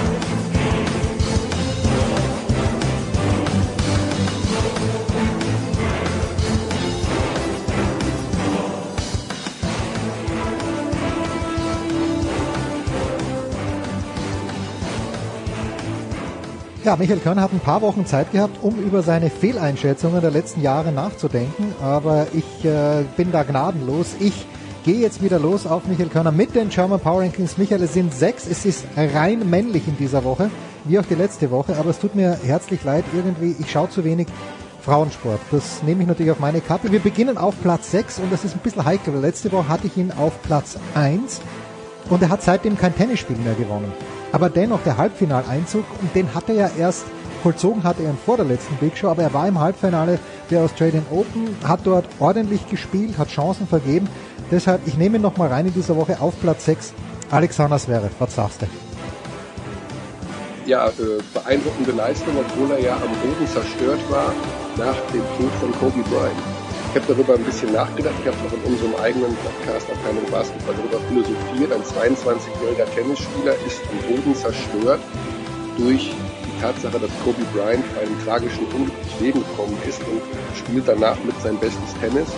Michael 16.98 17.20
Körner 17.20 17.42
hat 17.42 17.54
ein 17.54 17.60
paar 17.60 17.82
Wochen 17.82 18.06
Zeit 18.06 18.32
gehabt, 18.32 18.58
um 18.62 18.78
über 18.78 19.02
seine 19.04 19.30
Fehleinschätzungen 19.30 20.22
der 20.22 20.32
letzten 20.32 20.62
Jahre 20.62 20.92
nachzudenken, 20.92 21.74
aber 21.82 22.28
ich 22.34 22.66
äh, 22.66 23.04
bin 23.18 23.32
da 23.32 23.44
gnadenlos. 23.44 24.16
Ich 24.20 24.46
gehe 24.84 25.00
jetzt 25.00 25.24
wieder 25.24 25.40
los 25.40 25.66
auf 25.66 25.86
Michael 25.88 26.10
Körner 26.10 26.32
mit 26.32 26.56
den 26.56 26.70
German 26.70 27.00
Power 27.00 27.22
Rankings. 27.22 27.58
Michael, 27.58 27.84
es 27.84 27.94
sind 27.94 28.14
sechs, 28.14 28.48
es 28.48 28.66
ist 28.66 28.86
rein 28.96 29.50
männlich 29.50 29.88
in 29.88 29.98
dieser 29.98 30.24
Woche, 30.24 30.50
wie 30.84 31.00
auch 31.00 31.06
die 31.06 31.16
letzte 31.16 31.52
Woche, 31.52 31.78
aber 31.78 31.90
es 31.90 32.00
tut 32.00 32.16
mir 32.16 32.38
herzlich 32.44 32.84
leid, 32.84 33.06
irgendwie, 33.14 33.56
ich 33.60 33.72
schaue 33.72 33.90
zu 33.90 34.04
wenig 34.04 34.28
Frauensport. 34.82 35.40
Das 35.52 35.82
nehme 35.84 36.02
ich 36.02 36.08
natürlich 36.08 36.32
auf 36.32 36.40
meine 36.40 36.60
Kappe. 36.60 36.92
Wir 36.92 37.00
beginnen 37.00 37.38
auf 37.38 37.56
Platz 37.62 37.92
6 37.92 38.20
und 38.20 38.32
das 38.32 38.44
ist 38.44 38.56
ein 38.56 38.60
bisschen 38.60 38.84
heikel. 38.84 39.16
Letzte 39.16 39.52
Woche 39.52 39.70
hatte 39.70 39.88
ich 39.88 39.96
ihn 39.96 40.12
auf 40.12 40.42
Platz 40.44 40.78
1 40.96 41.40
und 42.10 42.22
er 42.22 42.30
hat 42.30 42.44
seitdem 42.44 42.78
kein 42.78 42.96
Tennisspiel 42.96 43.38
mehr 43.38 43.56
gewonnen. 43.56 43.92
Aber 44.34 44.50
dennoch 44.50 44.82
der 44.84 44.98
Halbfinaleinzug, 44.98 45.86
und 46.02 46.14
den 46.14 46.34
hat 46.34 46.50
er 46.50 46.56
ja 46.56 46.70
erst 46.78 47.06
vollzogen 47.44 47.84
hat 47.84 48.00
er 48.00 48.10
ihn 48.10 48.18
vor 48.26 48.38
der 48.38 48.46
letzten 48.46 48.76
Big 48.78 48.98
Show, 48.98 49.10
aber 49.10 49.22
er 49.22 49.34
war 49.34 49.48
im 49.48 49.60
Halbfinale 49.60 50.18
der 50.50 50.62
Australian 50.62 51.06
Open, 51.12 51.56
hat 51.64 51.82
dort 51.84 52.06
ordentlich 52.20 52.68
gespielt, 52.70 53.18
hat 53.18 53.28
Chancen 53.28 53.68
vergeben. 53.68 54.08
Deshalb, 54.50 54.88
ich 54.88 54.98
nehme 54.98 55.18
ihn 55.18 55.22
nochmal 55.22 55.50
rein 55.50 55.68
in 55.68 55.74
dieser 55.74 55.96
Woche 55.98 56.20
auf 56.20 56.40
Platz 56.42 56.66
6. 56.66 56.94
Alexander 57.30 57.78
Zverev, 57.78 58.14
was 58.18 58.36
sagst 58.36 58.62
du? 58.62 58.68
Ja, 60.66 60.88
äh, 60.88 60.92
beeindruckende 61.34 61.92
Leistung, 61.92 62.34
obwohl 62.40 62.72
er 62.72 62.80
ja 62.82 62.96
am 62.96 63.02
Boden 63.22 63.48
zerstört 63.48 64.00
war 64.10 64.34
nach 64.78 64.96
dem 65.14 65.24
Tod 65.38 65.52
von 65.60 65.72
Kobe 65.74 66.02
Bryant. 66.10 66.53
Ich 66.94 67.02
habe 67.02 67.12
darüber 67.12 67.34
ein 67.34 67.44
bisschen 67.44 67.74
nachgedacht. 67.74 68.14
Ich 68.22 68.28
habe 68.28 68.38
auch 68.38 68.54
in 68.54 68.72
unserem 68.72 68.94
eigenen 69.02 69.36
Podcast 69.38 69.90
Abteilung 69.90 70.30
Basketball 70.30 70.76
darüber 70.78 71.00
philosophiert. 71.10 71.74
Ein 71.74 71.82
22-jähriger 71.82 72.86
Tennisspieler 72.94 73.56
ist 73.66 73.82
am 73.90 73.98
Boden 74.06 74.36
zerstört 74.36 75.02
durch 75.76 76.14
die 76.14 76.62
Tatsache, 76.62 77.00
dass 77.00 77.10
Kobe 77.26 77.42
Bryant 77.52 77.84
einen 77.98 78.14
tragischen 78.24 78.68
Unglück 78.78 78.94
ins 79.02 79.20
Leben 79.20 79.40
gekommen 79.40 79.76
ist 79.90 80.02
und 80.02 80.22
spielt 80.56 80.88
danach 80.88 81.18
mit 81.24 81.34
sein 81.42 81.58
bestes 81.58 81.98
Tennis. 82.00 82.30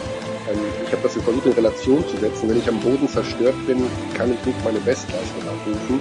Ähm, 0.47 0.59
ich 0.85 0.91
habe 0.93 1.03
das 1.03 1.11
versucht 1.19 1.45
in 1.45 1.51
Relation 1.51 2.07
zu 2.07 2.15
setzen. 2.15 2.47
Wenn 2.47 2.59
ich 2.59 2.69
am 2.69 2.79
Boden 2.79 3.09
zerstört 3.09 3.59
bin, 3.67 3.83
kann 4.13 4.31
ich 4.31 4.39
nicht 4.45 4.63
meine 4.63 4.79
Bestleistung 4.79 5.43
abrufen. 5.51 5.99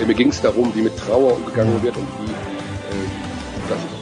Mir 0.00 0.14
ging 0.14 0.30
es 0.30 0.40
darum, 0.40 0.74
wie 0.74 0.80
mit 0.80 0.96
Trauer 0.96 1.34
umgegangen 1.36 1.82
wird 1.82 1.98
und 1.98 2.08
wie, 2.24 2.32
äh, 2.32 3.68
dass 3.68 3.78
ich 3.84 3.93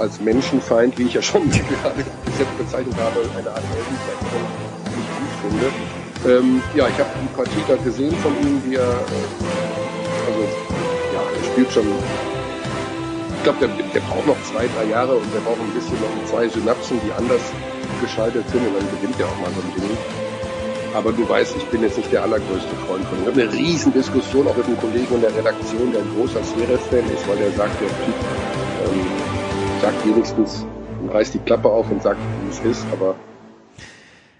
als 0.00 0.20
Menschenfeind, 0.20 0.98
wie 0.98 1.04
ich 1.04 1.14
ja 1.14 1.22
schon 1.22 1.50
gerade 1.50 2.04
bezeichnet 2.58 2.96
habe, 2.96 3.20
eine 3.36 3.50
Art 3.50 3.62
Heldenverehrung 3.62 4.48
nicht 4.96 5.10
gut 5.16 5.32
finde. 5.42 5.66
Ähm, 6.26 6.62
ja, 6.74 6.88
ich 6.88 6.98
habe 6.98 7.10
die 7.22 7.34
Partie 7.34 7.64
da 7.68 7.76
gesehen 7.76 8.14
von 8.16 8.32
ihm, 8.42 8.60
wie 8.64 8.76
er, 8.76 8.82
äh, 8.82 10.28
also, 10.28 10.40
ja, 11.14 11.20
er 11.20 11.44
spielt 11.52 11.70
schon, 11.72 11.86
ich 13.36 13.42
glaube, 13.42 13.58
der, 13.60 13.68
der 13.68 14.00
braucht 14.00 14.26
noch 14.26 14.42
zwei, 14.44 14.68
drei 14.76 14.90
Jahre 14.90 15.16
und 15.16 15.34
der 15.34 15.40
braucht 15.40 15.60
ein 15.60 15.72
bisschen 15.72 15.96
noch 16.00 16.30
zwei 16.30 16.48
Synapsen, 16.48 17.00
die 17.04 17.12
anders 17.12 17.40
geschaltet 18.00 18.48
sind 18.50 18.66
und 18.66 18.74
dann 18.76 18.88
gewinnt 18.96 19.20
er 19.20 19.26
auch 19.26 19.40
mal 19.40 19.50
so 19.52 19.60
ein 19.60 19.72
Ding. 19.80 19.96
Aber 20.92 21.12
du 21.12 21.28
weißt, 21.28 21.56
ich 21.56 21.64
bin 21.66 21.82
jetzt 21.82 21.96
nicht 21.96 22.12
der 22.12 22.22
allergrößte 22.24 22.74
Freund 22.86 23.04
von 23.06 23.18
ihm. 23.18 23.22
Ich 23.22 23.28
habe 23.28 23.42
eine 23.42 23.52
riesen 23.52 23.92
Diskussion 23.92 24.46
auch 24.48 24.56
mit 24.56 24.66
einem 24.66 24.78
Kollegen 24.78 25.14
in 25.14 25.20
der 25.20 25.34
Redaktion, 25.34 25.92
der 25.92 26.02
ein 26.02 26.10
großer 26.16 26.42
Sphäre-Fan 26.42 27.06
ist, 27.14 27.28
weil 27.28 27.38
er 27.38 27.52
sagt, 27.52 27.80
der 27.80 27.88
Typ 27.88 28.18
ähm, 28.90 29.19
sagt 29.80 30.06
wenigstens, 30.06 30.66
reißt 31.10 31.34
die 31.34 31.38
Klappe 31.38 31.68
auf 31.68 31.90
und 31.90 32.02
sagt, 32.02 32.20
wie 32.44 32.50
es 32.50 32.60
ist, 32.60 32.86
aber 32.92 33.14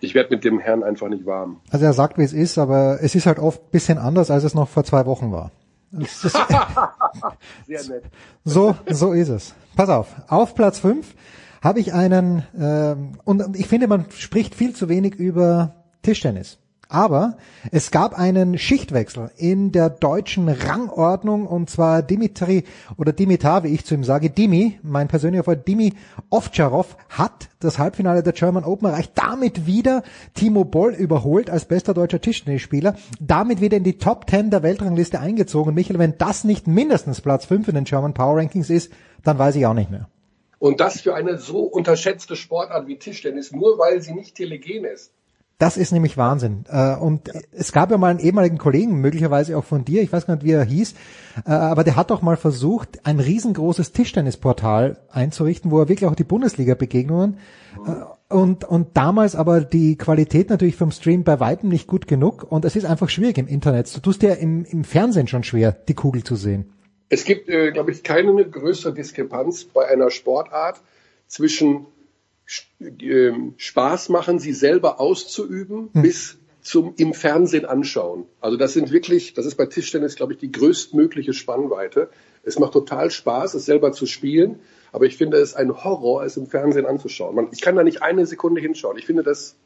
ich 0.00 0.14
werde 0.14 0.34
mit 0.34 0.44
dem 0.44 0.58
Herrn 0.58 0.82
einfach 0.82 1.08
nicht 1.08 1.24
warm. 1.24 1.60
Also 1.70 1.84
er 1.84 1.92
sagt, 1.92 2.18
wie 2.18 2.22
es 2.22 2.32
ist, 2.32 2.58
aber 2.58 2.98
es 3.02 3.14
ist 3.14 3.26
halt 3.26 3.38
oft 3.38 3.62
ein 3.62 3.70
bisschen 3.70 3.98
anders, 3.98 4.30
als 4.30 4.44
es 4.44 4.54
noch 4.54 4.68
vor 4.68 4.84
zwei 4.84 5.06
Wochen 5.06 5.32
war. 5.32 5.50
Sehr 7.66 7.82
nett. 7.88 8.04
So, 8.44 8.76
so 8.88 9.12
ist 9.12 9.28
es. 9.28 9.54
Pass 9.76 9.88
auf, 9.88 10.08
auf 10.28 10.54
Platz 10.54 10.78
5 10.78 11.14
habe 11.62 11.80
ich 11.80 11.92
einen, 11.92 12.44
ähm, 12.58 13.12
und 13.24 13.56
ich 13.58 13.66
finde, 13.66 13.88
man 13.88 14.06
spricht 14.10 14.54
viel 14.54 14.74
zu 14.74 14.88
wenig 14.88 15.14
über 15.14 15.74
Tischtennis. 16.02 16.58
Aber 16.90 17.36
es 17.70 17.92
gab 17.92 18.18
einen 18.18 18.58
Schichtwechsel 18.58 19.30
in 19.36 19.70
der 19.70 19.90
deutschen 19.90 20.48
Rangordnung 20.48 21.46
und 21.46 21.70
zwar 21.70 22.02
Dimitri 22.02 22.64
oder 22.96 23.12
Dimitar, 23.12 23.62
wie 23.62 23.68
ich 23.68 23.84
zu 23.84 23.94
ihm 23.94 24.02
sage, 24.02 24.28
Dimi, 24.28 24.80
mein 24.82 25.06
persönlicher 25.06 25.44
Freund 25.44 25.68
Dimi 25.68 25.94
Ovtcharov 26.30 26.96
hat 27.08 27.48
das 27.60 27.78
Halbfinale 27.78 28.24
der 28.24 28.32
German 28.32 28.64
Open 28.64 28.88
erreicht, 28.88 29.12
damit 29.14 29.66
wieder 29.66 30.02
Timo 30.34 30.64
Boll 30.64 30.92
überholt 30.94 31.48
als 31.48 31.64
bester 31.64 31.94
deutscher 31.94 32.20
Tischtennisspieler, 32.20 32.96
damit 33.20 33.60
wieder 33.60 33.76
in 33.76 33.84
die 33.84 33.98
Top 33.98 34.28
10 34.28 34.50
der 34.50 34.64
Weltrangliste 34.64 35.20
eingezogen. 35.20 35.74
Michael, 35.74 36.00
wenn 36.00 36.18
das 36.18 36.42
nicht 36.42 36.66
mindestens 36.66 37.20
Platz 37.20 37.44
5 37.44 37.68
in 37.68 37.76
den 37.76 37.84
German 37.84 38.14
Power 38.14 38.38
Rankings 38.38 38.68
ist, 38.68 38.90
dann 39.22 39.38
weiß 39.38 39.54
ich 39.54 39.64
auch 39.64 39.74
nicht 39.74 39.92
mehr. 39.92 40.08
Und 40.58 40.80
das 40.80 41.00
für 41.00 41.14
eine 41.14 41.38
so 41.38 41.62
unterschätzte 41.62 42.34
Sportart 42.34 42.88
wie 42.88 42.98
Tischtennis, 42.98 43.52
nur 43.52 43.78
weil 43.78 44.02
sie 44.02 44.12
nicht 44.12 44.34
telegen 44.34 44.84
ist. 44.84 45.12
Das 45.60 45.76
ist 45.76 45.92
nämlich 45.92 46.16
Wahnsinn. 46.16 46.64
Äh, 46.70 46.96
und 46.96 47.28
ja. 47.28 47.38
es 47.52 47.70
gab 47.72 47.90
ja 47.90 47.98
mal 47.98 48.08
einen 48.08 48.18
ehemaligen 48.18 48.56
Kollegen, 48.56 48.98
möglicherweise 49.02 49.58
auch 49.58 49.64
von 49.64 49.84
dir, 49.84 50.00
ich 50.00 50.10
weiß 50.10 50.26
gar 50.26 50.34
nicht, 50.34 50.44
wie 50.46 50.52
er 50.52 50.64
hieß, 50.64 50.94
äh, 51.46 51.50
aber 51.50 51.84
der 51.84 51.96
hat 51.96 52.10
doch 52.10 52.22
mal 52.22 52.38
versucht, 52.38 53.00
ein 53.04 53.20
riesengroßes 53.20 53.92
Tischtennisportal 53.92 54.96
einzurichten, 55.10 55.70
wo 55.70 55.78
er 55.78 55.90
wirklich 55.90 56.08
auch 56.08 56.14
die 56.14 56.24
Bundesliga-Begegnungen 56.24 57.36
äh, 57.86 58.34
und, 58.34 58.64
und 58.64 58.96
damals 58.96 59.36
aber 59.36 59.60
die 59.60 59.98
Qualität 59.98 60.48
natürlich 60.48 60.76
vom 60.76 60.92
Stream 60.92 61.24
bei 61.24 61.40
weitem 61.40 61.68
nicht 61.68 61.86
gut 61.86 62.08
genug 62.08 62.50
und 62.50 62.64
es 62.64 62.74
ist 62.74 62.86
einfach 62.86 63.10
schwierig 63.10 63.36
im 63.36 63.46
Internet. 63.46 63.94
Du 63.94 64.00
tust 64.00 64.22
ja 64.22 64.32
im, 64.32 64.64
im 64.64 64.82
Fernsehen 64.82 65.26
schon 65.26 65.44
schwer, 65.44 65.72
die 65.72 65.94
Kugel 65.94 66.24
zu 66.24 66.36
sehen. 66.36 66.72
Es 67.10 67.24
gibt, 67.24 67.50
äh, 67.50 67.70
glaube 67.70 67.90
ich, 67.90 68.02
keine 68.02 68.32
größere 68.32 68.94
Diskrepanz 68.94 69.64
bei 69.64 69.86
einer 69.86 70.10
Sportart 70.10 70.80
zwischen 71.26 71.84
Spaß 73.56 74.08
machen, 74.08 74.38
sie 74.38 74.52
selber 74.52 75.00
auszuüben, 75.00 75.90
hm. 75.92 76.02
bis 76.02 76.38
zum 76.62 76.94
im 76.98 77.14
Fernsehen 77.14 77.64
anschauen. 77.64 78.26
Also 78.40 78.56
das 78.56 78.74
sind 78.74 78.90
wirklich, 78.90 79.34
das 79.34 79.46
ist 79.46 79.56
bei 79.56 79.66
Tischtennis, 79.66 80.16
glaube 80.16 80.34
ich, 80.34 80.38
die 80.38 80.52
größtmögliche 80.52 81.32
Spannweite. 81.32 82.10
Es 82.42 82.58
macht 82.58 82.72
total 82.72 83.10
Spaß, 83.10 83.54
es 83.54 83.64
selber 83.64 83.92
zu 83.92 84.06
spielen, 84.06 84.60
aber 84.92 85.06
ich 85.06 85.16
finde 85.16 85.38
es 85.38 85.54
ein 85.54 85.84
Horror, 85.84 86.24
es 86.24 86.36
im 86.36 86.46
Fernsehen 86.46 86.86
anzuschauen. 86.86 87.34
Man, 87.34 87.48
ich 87.52 87.60
kann 87.60 87.76
da 87.76 87.82
nicht 87.82 88.02
eine 88.02 88.26
Sekunde 88.26 88.60
hinschauen. 88.60 88.98
Ich 88.98 89.06
finde, 89.06 89.22
das 89.22 89.56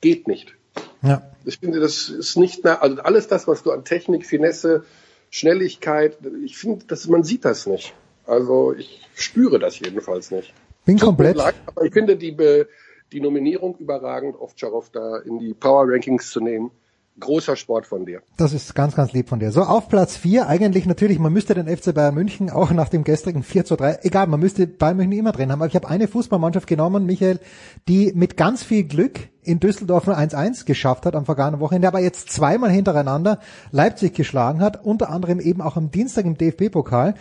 geht 0.00 0.28
nicht. 0.28 0.54
Ja. 1.02 1.22
Ich 1.44 1.58
finde, 1.58 1.80
das 1.80 2.08
ist 2.08 2.36
nicht, 2.36 2.64
also 2.64 3.02
alles 3.02 3.26
das, 3.28 3.48
was 3.48 3.62
du 3.62 3.72
an 3.72 3.84
Technik, 3.84 4.26
Finesse, 4.26 4.84
Schnelligkeit, 5.30 6.18
ich 6.44 6.56
finde, 6.56 6.84
dass 6.86 7.06
man 7.08 7.24
sieht 7.24 7.44
das 7.44 7.66
nicht. 7.66 7.94
Also 8.26 8.74
ich 8.74 9.00
spüre 9.14 9.58
das 9.58 9.78
jedenfalls 9.80 10.30
nicht. 10.30 10.54
Bin 10.84 10.98
komplett. 10.98 11.36
Leid, 11.36 11.54
aber 11.66 11.84
ich 11.84 11.92
finde 11.92 12.16
die, 12.16 12.36
die 13.12 13.20
Nominierung 13.20 13.76
überragend, 13.78 14.36
Ovtcharov 14.38 14.90
da 14.90 15.18
in 15.18 15.38
die 15.38 15.54
Power 15.54 15.86
Rankings 15.88 16.30
zu 16.30 16.40
nehmen. 16.40 16.70
Großer 17.20 17.54
Sport 17.54 17.86
von 17.86 18.04
dir. 18.04 18.22
Das 18.36 18.52
ist 18.52 18.74
ganz, 18.74 18.96
ganz 18.96 19.12
lieb 19.12 19.28
von 19.28 19.38
dir. 19.38 19.52
So, 19.52 19.62
auf 19.62 19.88
Platz 19.88 20.16
4, 20.16 20.48
eigentlich 20.48 20.84
natürlich, 20.84 21.20
man 21.20 21.32
müsste 21.32 21.54
den 21.54 21.68
FC 21.68 21.94
Bayern 21.94 22.12
München 22.12 22.50
auch 22.50 22.72
nach 22.72 22.88
dem 22.88 23.04
gestrigen 23.04 23.44
4 23.44 23.64
zu 23.64 23.76
3, 23.76 24.00
egal, 24.02 24.26
man 24.26 24.40
müsste 24.40 24.66
Bayern 24.66 24.96
München 24.96 25.20
immer 25.20 25.30
drin 25.30 25.52
haben, 25.52 25.60
aber 25.60 25.68
ich 25.68 25.76
habe 25.76 25.86
eine 25.86 26.08
Fußballmannschaft 26.08 26.66
genommen, 26.66 27.06
Michael, 27.06 27.38
die 27.86 28.12
mit 28.16 28.36
ganz 28.36 28.64
viel 28.64 28.82
Glück 28.82 29.20
in 29.44 29.60
Düsseldorf 29.60 30.06
nur 30.06 30.18
1-1 30.18 30.64
geschafft 30.64 31.06
hat 31.06 31.14
am 31.14 31.24
vergangenen 31.24 31.60
Wochenende, 31.60 31.86
aber 31.86 32.00
jetzt 32.00 32.32
zweimal 32.32 32.70
hintereinander 32.70 33.38
Leipzig 33.70 34.14
geschlagen 34.14 34.60
hat, 34.60 34.84
unter 34.84 35.08
anderem 35.10 35.38
eben 35.38 35.60
auch 35.60 35.76
am 35.76 35.92
Dienstag 35.92 36.24
im 36.24 36.36
DFB-Pokal. 36.36 37.14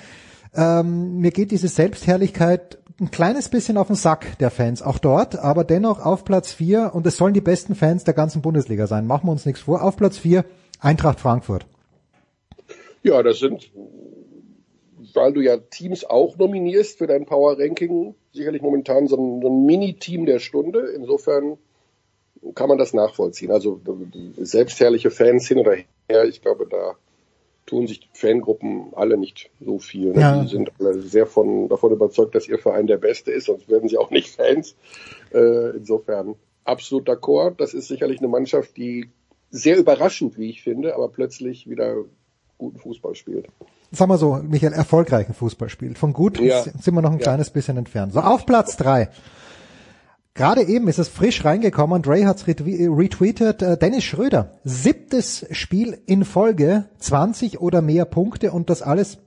Ähm, 0.55 1.19
mir 1.19 1.31
geht 1.31 1.51
diese 1.51 1.67
Selbstherrlichkeit 1.67 2.79
ein 2.99 3.11
kleines 3.11 3.49
bisschen 3.49 3.77
auf 3.77 3.87
den 3.87 3.95
Sack 3.95 4.37
der 4.39 4.51
Fans, 4.51 4.81
auch 4.81 4.99
dort, 4.99 5.37
aber 5.37 5.63
dennoch 5.63 6.03
auf 6.03 6.23
Platz 6.25 6.53
4 6.53 6.91
und 6.93 7.05
es 7.07 7.17
sollen 7.17 7.33
die 7.33 7.41
besten 7.41 7.75
Fans 7.75 8.03
der 8.03 8.13
ganzen 8.13 8.41
Bundesliga 8.41 8.87
sein. 8.87 9.07
Machen 9.07 9.27
wir 9.27 9.31
uns 9.31 9.45
nichts 9.45 9.61
vor. 9.61 9.83
Auf 9.83 9.97
Platz 9.97 10.17
4 10.17 10.45
Eintracht 10.79 11.19
Frankfurt. 11.19 11.65
Ja, 13.03 13.23
das 13.23 13.39
sind, 13.39 13.71
weil 15.13 15.33
du 15.33 15.41
ja 15.41 15.57
Teams 15.57 16.05
auch 16.05 16.37
nominierst 16.37 16.97
für 16.97 17.07
dein 17.07 17.25
Power 17.25 17.59
Ranking, 17.59 18.15
sicherlich 18.31 18.61
momentan 18.61 19.07
so 19.07 19.17
ein, 19.17 19.41
so 19.41 19.49
ein 19.49 19.65
Mini-Team 19.65 20.25
der 20.25 20.39
Stunde. 20.39 20.91
Insofern 20.95 21.57
kann 22.55 22.69
man 22.69 22.77
das 22.77 22.93
nachvollziehen. 22.93 23.51
Also 23.51 23.79
selbstherrliche 24.37 25.11
Fans 25.11 25.47
hin 25.47 25.59
oder 25.59 25.75
her, 26.09 26.25
ich 26.25 26.41
glaube, 26.41 26.67
da 26.69 26.95
tun 27.65 27.87
sich 27.87 28.09
Fangruppen 28.13 28.93
alle 28.93 29.17
nicht 29.17 29.49
so 29.63 29.79
viel. 29.79 30.11
Ne? 30.11 30.21
Ja. 30.21 30.41
Die 30.41 30.49
sind 30.49 30.71
alle 30.79 30.99
sehr 31.01 31.25
von, 31.25 31.69
davon 31.69 31.91
überzeugt, 31.91 32.35
dass 32.35 32.47
ihr 32.47 32.59
Verein 32.59 32.87
der 32.87 32.97
beste 32.97 33.31
ist, 33.31 33.45
sonst 33.45 33.69
werden 33.69 33.89
sie 33.89 33.97
auch 33.97 34.11
nicht 34.11 34.35
Fans. 34.35 34.75
Äh, 35.33 35.77
insofern 35.77 36.35
absolut 36.65 37.07
d'accord. 37.07 37.55
Das 37.57 37.73
ist 37.73 37.87
sicherlich 37.87 38.19
eine 38.19 38.27
Mannschaft, 38.27 38.75
die 38.77 39.09
sehr 39.49 39.77
überraschend, 39.77 40.37
wie 40.37 40.49
ich 40.49 40.63
finde, 40.63 40.95
aber 40.95 41.09
plötzlich 41.09 41.69
wieder 41.69 41.95
guten 42.57 42.79
Fußball 42.79 43.15
spielt. 43.15 43.47
Sagen 43.91 44.09
wir 44.09 44.17
so, 44.17 44.39
Michael, 44.41 44.73
erfolgreichen 44.73 45.33
Fußball 45.33 45.69
spielt. 45.69 45.97
Von 45.97 46.13
gut 46.13 46.39
ja. 46.39 46.63
sind 46.63 46.93
wir 46.93 47.01
noch 47.01 47.11
ein 47.11 47.19
ja. 47.19 47.23
kleines 47.23 47.51
bisschen 47.51 47.77
entfernt. 47.77 48.13
So, 48.13 48.21
auf 48.21 48.45
Platz 48.45 48.77
drei. 48.77 49.09
Gerade 50.35 50.63
eben 50.63 50.87
ist 50.87 50.97
es 50.97 51.09
frisch 51.09 51.45
reingekommen, 51.45 52.01
Dre 52.01 52.25
hat 52.25 52.37
es 52.37 52.47
retweetet, 52.47 53.61
äh, 53.61 53.77
Dennis 53.77 54.03
Schröder, 54.03 54.59
siebtes 54.63 55.45
Spiel 55.51 55.99
in 56.07 56.25
Folge, 56.25 56.89
20 56.97 57.61
oder 57.61 57.83
mehr 57.83 58.05
Punkte 58.05 58.51
und 58.51 58.71
das 58.71 58.81
alles 58.81 59.19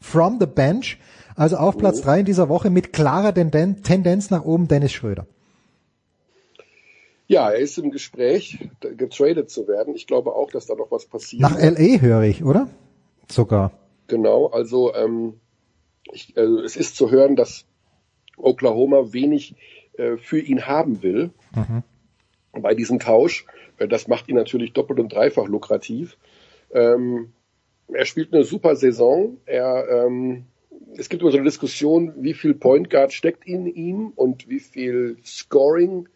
from 0.00 0.38
the 0.38 0.46
bench, 0.46 0.98
also 1.34 1.56
auf 1.56 1.76
Platz 1.76 2.02
drei 2.02 2.20
in 2.20 2.26
dieser 2.26 2.48
Woche 2.48 2.70
mit 2.70 2.92
klarer 2.92 3.34
Tendenz 3.34 4.30
nach 4.30 4.44
oben 4.44 4.68
Dennis 4.68 4.92
Schröder. 4.92 5.26
Ja, 7.26 7.50
er 7.50 7.58
ist 7.58 7.76
im 7.78 7.90
Gespräch, 7.90 8.68
getradet 8.80 9.50
zu 9.50 9.66
werden. 9.66 9.96
Ich 9.96 10.06
glaube 10.06 10.36
auch, 10.36 10.52
dass 10.52 10.66
da 10.66 10.74
noch 10.76 10.90
was 10.92 11.06
passiert. 11.06 11.42
Nach 11.42 11.58
LA 11.58 12.00
höre 12.00 12.22
ich, 12.22 12.44
oder? 12.44 12.68
Sogar. 13.28 13.72
Genau, 14.06 14.46
also 14.46 14.94
ähm, 14.94 15.40
ich, 16.12 16.36
äh, 16.36 16.42
es 16.42 16.76
ist 16.76 16.94
zu 16.94 17.10
hören, 17.10 17.34
dass 17.34 17.64
Oklahoma 18.36 19.12
wenig 19.12 19.56
äh, 19.96 20.16
für 20.16 20.38
ihn 20.38 20.66
haben 20.66 21.02
will 21.02 21.30
mhm. 21.54 21.82
bei 22.52 22.74
diesem 22.74 22.98
Tausch. 22.98 23.46
Das 23.78 24.08
macht 24.08 24.28
ihn 24.28 24.36
natürlich 24.36 24.72
doppelt 24.72 25.00
und 25.00 25.12
dreifach 25.12 25.46
lukrativ. 25.46 26.16
Ähm, 26.72 27.32
er 27.92 28.04
spielt 28.04 28.32
eine 28.32 28.44
super 28.44 28.76
Saison. 28.76 29.38
Er, 29.46 30.06
ähm, 30.06 30.46
es 30.96 31.08
gibt 31.08 31.22
immer 31.22 31.30
so 31.30 31.38
eine 31.38 31.46
Diskussion, 31.46 32.12
wie 32.16 32.34
viel 32.34 32.54
Point 32.54 32.90
Guard 32.90 33.12
steckt 33.12 33.46
in 33.46 33.66
ihm 33.66 34.12
und 34.14 34.48
wie 34.48 34.60
viel 34.60 35.18
Scoring 35.24 36.08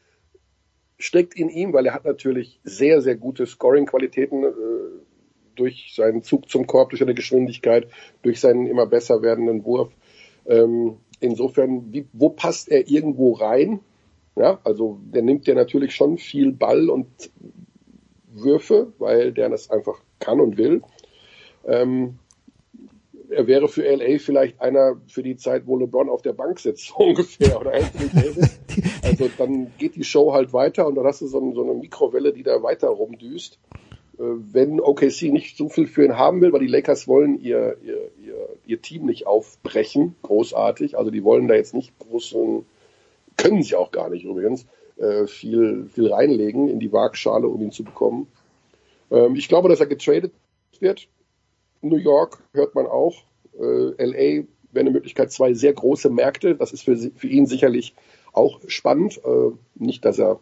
steckt 0.98 1.34
in 1.34 1.48
ihm, 1.48 1.72
weil 1.72 1.86
er 1.86 1.94
hat 1.94 2.04
natürlich 2.04 2.60
sehr, 2.64 3.00
sehr 3.00 3.16
gute 3.16 3.46
Scoring-Qualitäten 3.46 4.44
äh, 4.44 4.48
durch 5.54 5.92
seinen 5.94 6.22
Zug 6.22 6.48
zum 6.48 6.66
Korb, 6.66 6.90
durch 6.90 7.00
seine 7.00 7.14
Geschwindigkeit, 7.14 7.88
durch 8.22 8.40
seinen 8.40 8.66
immer 8.66 8.86
besser 8.86 9.22
werdenden 9.22 9.64
Wurf. 9.64 9.92
Ähm, 10.46 10.96
insofern, 11.20 11.92
wie, 11.92 12.06
wo 12.12 12.30
passt 12.30 12.68
er 12.68 12.88
irgendwo 12.88 13.32
rein? 13.32 13.80
Ja, 14.36 14.60
also 14.64 14.98
der 15.02 15.22
nimmt 15.22 15.46
ja 15.46 15.54
natürlich 15.54 15.94
schon 15.94 16.18
viel 16.18 16.52
Ball 16.52 16.88
und 16.90 17.08
Würfe, 18.30 18.92
weil 18.98 19.32
der 19.32 19.48
das 19.48 19.70
einfach 19.70 20.00
kann 20.20 20.40
und 20.40 20.56
will. 20.56 20.82
Ähm, 21.66 22.18
er 23.30 23.46
wäre 23.46 23.68
für 23.68 23.82
LA 23.82 24.18
vielleicht 24.18 24.60
einer 24.60 24.96
für 25.06 25.22
die 25.22 25.36
Zeit, 25.36 25.66
wo 25.66 25.76
LeBron 25.76 26.08
auf 26.08 26.22
der 26.22 26.32
Bank 26.32 26.60
sitzt, 26.60 26.94
ungefähr, 26.96 27.60
oder 27.60 27.72
Also 29.02 29.30
dann 29.36 29.72
geht 29.78 29.96
die 29.96 30.04
Show 30.04 30.32
halt 30.32 30.52
weiter 30.52 30.86
und 30.86 30.94
dann 30.94 31.04
hast 31.04 31.20
du 31.20 31.26
so, 31.26 31.52
so 31.54 31.62
eine 31.62 31.74
Mikrowelle, 31.74 32.32
die 32.32 32.42
da 32.42 32.62
weiter 32.62 32.88
rumdüst. 32.88 33.58
Äh, 34.18 34.22
wenn 34.22 34.80
OKC 34.80 35.32
nicht 35.32 35.56
so 35.56 35.68
viel 35.68 35.86
für 35.86 36.04
ihn 36.04 36.16
haben 36.16 36.40
will, 36.40 36.52
weil 36.52 36.60
die 36.60 36.66
Lakers 36.66 37.06
wollen 37.06 37.40
ihr, 37.40 37.76
ihr, 37.82 38.10
ihr, 38.68 38.82
Team 38.82 39.06
nicht 39.06 39.26
aufbrechen, 39.26 40.14
großartig. 40.22 40.96
Also 40.96 41.10
die 41.10 41.24
wollen 41.24 41.48
da 41.48 41.54
jetzt 41.54 41.74
nicht 41.74 41.98
großen, 41.98 42.64
können 43.36 43.62
sie 43.62 43.74
auch 43.74 43.90
gar 43.90 44.10
nicht 44.10 44.24
übrigens, 44.24 44.66
äh, 44.96 45.26
viel, 45.26 45.88
viel 45.92 46.12
reinlegen 46.12 46.68
in 46.68 46.80
die 46.80 46.92
Waagschale, 46.92 47.48
um 47.48 47.62
ihn 47.62 47.72
zu 47.72 47.84
bekommen. 47.84 48.26
Ähm, 49.10 49.36
ich 49.36 49.48
glaube, 49.48 49.68
dass 49.68 49.80
er 49.80 49.86
getradet 49.86 50.32
wird. 50.80 51.08
New 51.82 51.96
York 51.96 52.42
hört 52.52 52.74
man 52.74 52.86
auch. 52.86 53.16
Äh, 53.58 54.04
LA 54.04 54.44
wäre 54.72 54.80
eine 54.80 54.90
Möglichkeit, 54.90 55.32
zwei 55.32 55.54
sehr 55.54 55.72
große 55.72 56.10
Märkte. 56.10 56.54
Das 56.54 56.72
ist 56.72 56.82
für, 56.82 56.96
für 56.96 57.28
ihn 57.28 57.46
sicherlich 57.46 57.94
auch 58.32 58.60
spannend. 58.68 59.20
nicht, 59.74 60.04
dass 60.04 60.18
er 60.18 60.38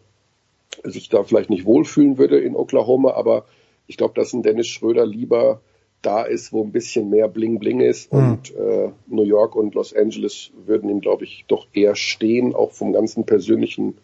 sich 0.83 1.09
da 1.09 1.23
vielleicht 1.23 1.49
nicht 1.49 1.65
wohlfühlen 1.65 2.17
würde 2.17 2.39
in 2.39 2.55
Oklahoma, 2.55 3.13
aber 3.13 3.45
ich 3.87 3.97
glaube, 3.97 4.13
dass 4.13 4.33
ein 4.33 4.43
Dennis 4.43 4.67
Schröder 4.67 5.05
lieber 5.05 5.61
da 6.07 6.23
ist, 6.23 6.53
wo 6.53 6.63
ein 6.63 6.71
bisschen 6.71 7.09
mehr 7.09 7.27
Bling 7.27 7.59
Bling 7.59 7.81
ist. 7.81 8.13
Mhm. 8.13 8.19
Und 8.19 8.55
äh, 8.55 8.89
New 9.07 9.23
York 9.23 9.55
und 9.55 9.75
Los 9.75 9.93
Angeles 9.93 10.51
würden 10.65 10.89
ihm, 10.89 11.01
glaube 11.01 11.25
ich, 11.25 11.43
doch 11.47 11.67
eher 11.73 11.95
stehen, 11.95 12.55
auch 12.55 12.71
vom 12.71 12.93
ganzen 12.93 13.25
persönlichen 13.25 13.97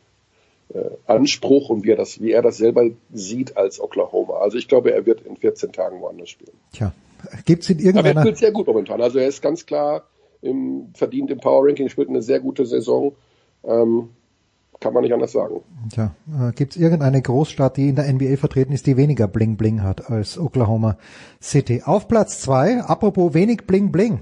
äh, 0.74 0.90
Anspruch 1.08 1.70
und 1.70 1.86
wie 1.86 1.92
er 1.92 1.96
das, 1.96 2.22
wie 2.22 2.32
er 2.32 2.42
das 2.42 2.58
selber 2.58 2.90
sieht 3.14 3.56
als 3.56 3.80
Oklahoma. 3.80 4.40
Also 4.40 4.58
ich 4.58 4.68
glaube, 4.68 4.92
er 4.92 5.06
wird 5.06 5.22
in 5.22 5.38
14 5.38 5.72
Tagen 5.72 6.02
woanders 6.02 6.30
spielen. 6.30 6.58
Tja, 6.74 6.94
gibt's 7.46 7.70
in 7.70 7.80
irgendeiner... 7.80 8.10
Aber 8.10 8.20
er 8.20 8.22
spielt 8.24 8.38
sehr 8.38 8.52
gut 8.52 8.68
momentan. 8.68 9.02
Also 9.02 9.20
er 9.20 9.28
ist 9.28 9.42
ganz 9.42 9.66
klar 9.66 10.04
im, 10.42 10.90
verdient 10.94 11.32
im 11.32 11.40
Power 11.40 11.66
Ranking, 11.66 11.88
spielt 11.88 12.10
eine 12.10 12.22
sehr 12.22 12.42
gute 12.42 12.66
Saison. 12.66 13.14
Ähm, 13.64 14.10
kann 14.84 14.94
man 14.94 15.04
nicht 15.04 15.14
anders 15.14 15.32
sagen. 15.32 15.62
Tja, 15.90 16.12
äh, 16.28 16.52
gibt 16.52 16.76
es 16.76 16.82
irgendeine 16.82 17.22
Großstadt, 17.22 17.78
die 17.78 17.88
in 17.88 17.96
der 17.96 18.12
NBA 18.14 18.36
vertreten 18.36 18.74
ist, 18.74 18.86
die 18.86 18.98
weniger 18.98 19.28
Bling 19.28 19.56
Bling 19.56 19.82
hat 19.82 20.12
als 20.12 20.38
Oklahoma 20.38 20.98
City? 21.42 21.82
Auf 21.86 22.10
Platz 22.10 22.42
zwei, 22.42 22.82
apropos 22.82 23.34
wenig 23.34 23.66
Bling 23.66 23.92
Bling. 23.92 24.20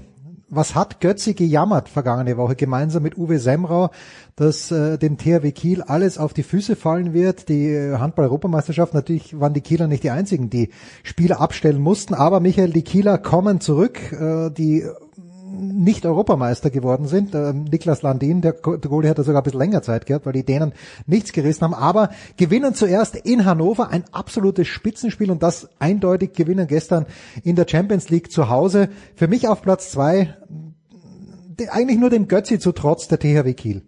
Was 0.54 0.74
hat 0.74 1.00
Götzi 1.00 1.32
gejammert 1.32 1.88
vergangene 1.88 2.36
Woche 2.36 2.56
gemeinsam 2.56 3.02
mit 3.02 3.16
Uwe 3.16 3.38
Semrau, 3.38 3.90
dass 4.36 4.70
äh, 4.70 4.98
dem 4.98 5.16
THW 5.16 5.50
Kiel 5.50 5.82
alles 5.82 6.18
auf 6.18 6.34
die 6.34 6.42
Füße 6.42 6.76
fallen 6.76 7.14
wird? 7.14 7.48
Die 7.48 7.68
äh, 7.70 7.96
Handball-Europameisterschaft, 7.96 8.94
natürlich 8.94 9.40
waren 9.40 9.54
die 9.54 9.62
Kieler 9.62 9.88
nicht 9.88 10.04
die 10.04 10.10
einzigen, 10.10 10.50
die 10.50 10.68
Spieler 11.02 11.40
abstellen 11.40 11.80
mussten, 11.80 12.12
aber 12.12 12.40
Michael, 12.40 12.70
die 12.70 12.82
Kieler 12.82 13.16
kommen 13.18 13.60
zurück, 13.60 14.12
äh, 14.12 14.50
die 14.50 14.84
nicht 15.52 16.06
Europameister 16.06 16.70
geworden 16.70 17.06
sind. 17.06 17.34
Äh, 17.34 17.52
Niklas 17.52 18.02
Landin, 18.02 18.40
der, 18.40 18.52
der 18.52 18.78
Goalie 18.90 19.10
hat 19.10 19.18
da 19.18 19.22
sogar 19.22 19.42
ein 19.42 19.44
bisschen 19.44 19.60
länger 19.60 19.82
Zeit 19.82 20.06
gehabt, 20.06 20.26
weil 20.26 20.32
die 20.32 20.44
Dänen 20.44 20.72
nichts 21.06 21.32
gerissen 21.32 21.62
haben, 21.62 21.74
aber 21.74 22.10
gewinnen 22.36 22.74
zuerst 22.74 23.16
in 23.16 23.44
Hannover 23.44 23.90
ein 23.90 24.04
absolutes 24.12 24.68
Spitzenspiel 24.68 25.30
und 25.30 25.42
das 25.42 25.68
eindeutig 25.78 26.32
gewinnen 26.32 26.66
gestern 26.66 27.06
in 27.44 27.56
der 27.56 27.66
Champions 27.68 28.08
League 28.08 28.32
zu 28.32 28.48
Hause. 28.48 28.88
Für 29.14 29.28
mich 29.28 29.48
auf 29.48 29.62
Platz 29.62 29.90
zwei 29.90 30.36
eigentlich 31.70 31.98
nur 31.98 32.10
dem 32.10 32.28
Götzi 32.28 32.58
zu 32.58 32.72
trotz 32.72 33.08
der 33.08 33.18
THW 33.18 33.54
Kiel. 33.54 33.82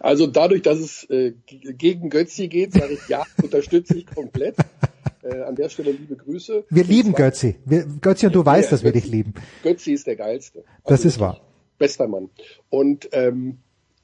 Also 0.00 0.26
dadurch, 0.26 0.62
dass 0.62 0.78
es 0.78 1.04
äh, 1.10 1.32
gegen 1.46 2.08
Götzi 2.08 2.48
geht, 2.48 2.72
sage 2.72 2.94
ich 2.94 3.08
ja, 3.08 3.24
unterstütze 3.42 3.98
ich 3.98 4.06
komplett. 4.06 4.56
Äh, 5.22 5.42
an 5.42 5.54
der 5.54 5.68
Stelle 5.68 5.92
liebe 5.92 6.16
Grüße. 6.16 6.64
Wir 6.68 6.84
lieben 6.84 7.12
Götzi. 7.12 7.56
Wir, 7.64 7.86
Götzi 8.00 8.26
und 8.26 8.34
du 8.34 8.40
ja, 8.40 8.46
weißt, 8.46 8.70
ja, 8.70 8.70
dass 8.72 8.84
wir 8.84 8.92
dich 8.92 9.06
lieben. 9.06 9.34
Götzi 9.62 9.92
ist 9.92 10.06
der 10.06 10.16
Geilste. 10.16 10.64
Also 10.82 10.88
das 10.88 11.04
ist 11.04 11.20
wahr. 11.20 11.40
Bester 11.78 12.08
Mann. 12.08 12.30
Und 12.70 13.08
ähm, 13.12 13.58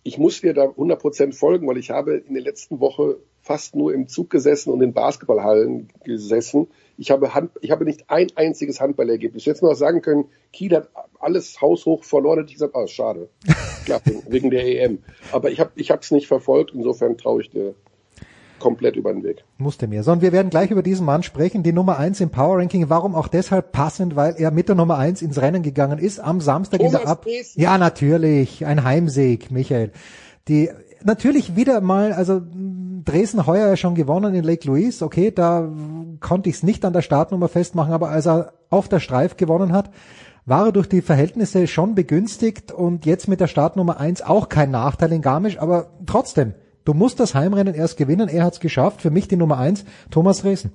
ich 0.05 0.17
muss 0.17 0.41
dir 0.41 0.55
da 0.55 0.65
100% 0.65 1.35
folgen, 1.35 1.67
weil 1.67 1.77
ich 1.77 1.91
habe 1.91 2.17
in 2.17 2.35
der 2.35 2.43
letzten 2.43 2.81
Woche 2.81 3.19
fast 3.43 3.75
nur 3.75 3.93
im 3.93 4.09
Zug 4.09 4.31
gesessen 4.31 4.73
und 4.73 4.81
in 4.81 4.93
Basketballhallen 4.93 5.89
gesessen. 6.05 6.69
Ich 6.97 7.11
habe, 7.11 7.35
Hand, 7.35 7.51
ich 7.61 7.71
habe 7.71 7.85
nicht 7.85 8.09
ein 8.09 8.29
einziges 8.37 8.81
Handballergebnis. 8.81 9.45
Jetzt 9.45 9.63
noch 9.63 9.75
sagen 9.75 10.03
können, 10.03 10.27
Kiel 10.53 10.75
hat 10.75 10.89
alles 11.19 11.61
haushoch 11.61 12.05
verloren. 12.05 12.39
Hätte 12.39 12.51
ich 12.51 12.55
gesagt, 12.55 12.77
ah, 12.77 12.87
schade. 12.87 13.29
Klar, 13.85 14.03
wegen 14.29 14.51
der 14.51 14.67
EM. 14.67 14.99
Aber 15.33 15.51
ich 15.51 15.61
habe 15.61 15.73
ich 15.77 15.91
es 15.91 16.11
nicht 16.11 16.27
verfolgt. 16.27 16.73
Insofern 16.75 17.17
traue 17.17 17.43
ich 17.43 17.51
dir 17.51 17.75
komplett 18.59 18.97
über 18.97 19.13
den 19.13 19.23
Weg. 19.23 19.45
Musste 19.59 19.87
mir. 19.87 20.03
So, 20.03 20.13
und 20.13 20.23
wir 20.23 20.33
werden 20.33 20.51
gleich 20.51 20.71
über 20.71 20.83
diesen 20.83 21.07
Mann 21.07 21.23
sprechen, 21.23 21.63
die 21.63 21.73
Nummer 21.73 21.99
eins 21.99 22.21
im 22.21 22.31
Power 22.31 22.59
Ranking. 22.59 22.89
Warum 22.89 23.15
auch 23.15 23.29
deshalb 23.29 23.73
passend, 23.73 24.17
weil 24.17 24.35
er 24.39 24.51
mit 24.51 24.69
der 24.69 24.77
Nummer 24.77 24.99
eins 24.99 25.23
ins 25.23 25.41
Rennen 25.41 25.63
gegangen 25.63 25.99
ist 25.99 26.21
am 26.21 26.41
Samstag 26.41 26.79
Thomas 26.79 26.95
in 26.95 27.01
der 27.01 27.09
Ab. 27.09 27.23
Dresden. 27.23 27.61
Ja, 27.61 27.79
natürlich. 27.79 28.67
Ein 28.67 28.85
Heimsieg, 28.85 29.51
Michael. 29.51 29.93
Die, 30.49 30.71
natürlich 31.05 31.57
wieder 31.57 31.81
mal, 31.81 32.13
also 32.13 32.41
Dresden 33.05 33.47
heuer 33.47 33.69
ja 33.69 33.77
schon 33.77 33.95
gewonnen 33.95 34.35
in 34.35 34.45
Lake 34.45 34.67
Louise. 34.67 35.05
Okay, 35.05 35.31
da 35.31 35.69
konnte 36.21 36.49
ich 36.49 36.57
es 36.57 36.63
nicht 36.63 36.85
an 36.85 36.93
der 36.93 37.03
Startnummer 37.03 37.49
festmachen, 37.49 37.93
aber 37.93 38.11
als 38.11 38.27
er 38.27 38.53
auf 38.71 38.89
der 38.89 39.01
Streif 39.01 39.37
gewonnen 39.37 39.73
hat, 39.73 39.91
war 40.49 40.67
er 40.67 40.73
durch 40.73 40.89
die 40.89 41.03
Verhältnisse 41.03 41.67
schon 41.67 41.95
begünstigt 41.95 42.73
und 42.73 43.05
jetzt 43.05 43.29
mit 43.29 43.41
der 43.41 43.49
Startnummer 43.49 44.01
eins 44.01 44.23
auch 44.23 44.49
kein 44.49 44.71
Nachteil 44.71 45.13
in 45.13 45.21
Garmisch, 45.21 45.59
aber 45.59 45.91
trotzdem, 46.07 46.55
du 46.89 46.95
musst 46.95 47.21
das 47.21 47.35
Heimrennen 47.35 47.75
erst 47.75 47.99
gewinnen. 47.99 48.29
Er 48.29 48.45
hat 48.45 48.55
es 48.55 48.61
geschafft. 48.61 49.03
Für 49.03 49.11
mich 49.11 49.29
die 49.29 49.37
Nummer 49.37 49.59
eins, 49.59 49.85
Thomas 50.11 50.41
Dresden. 50.41 50.73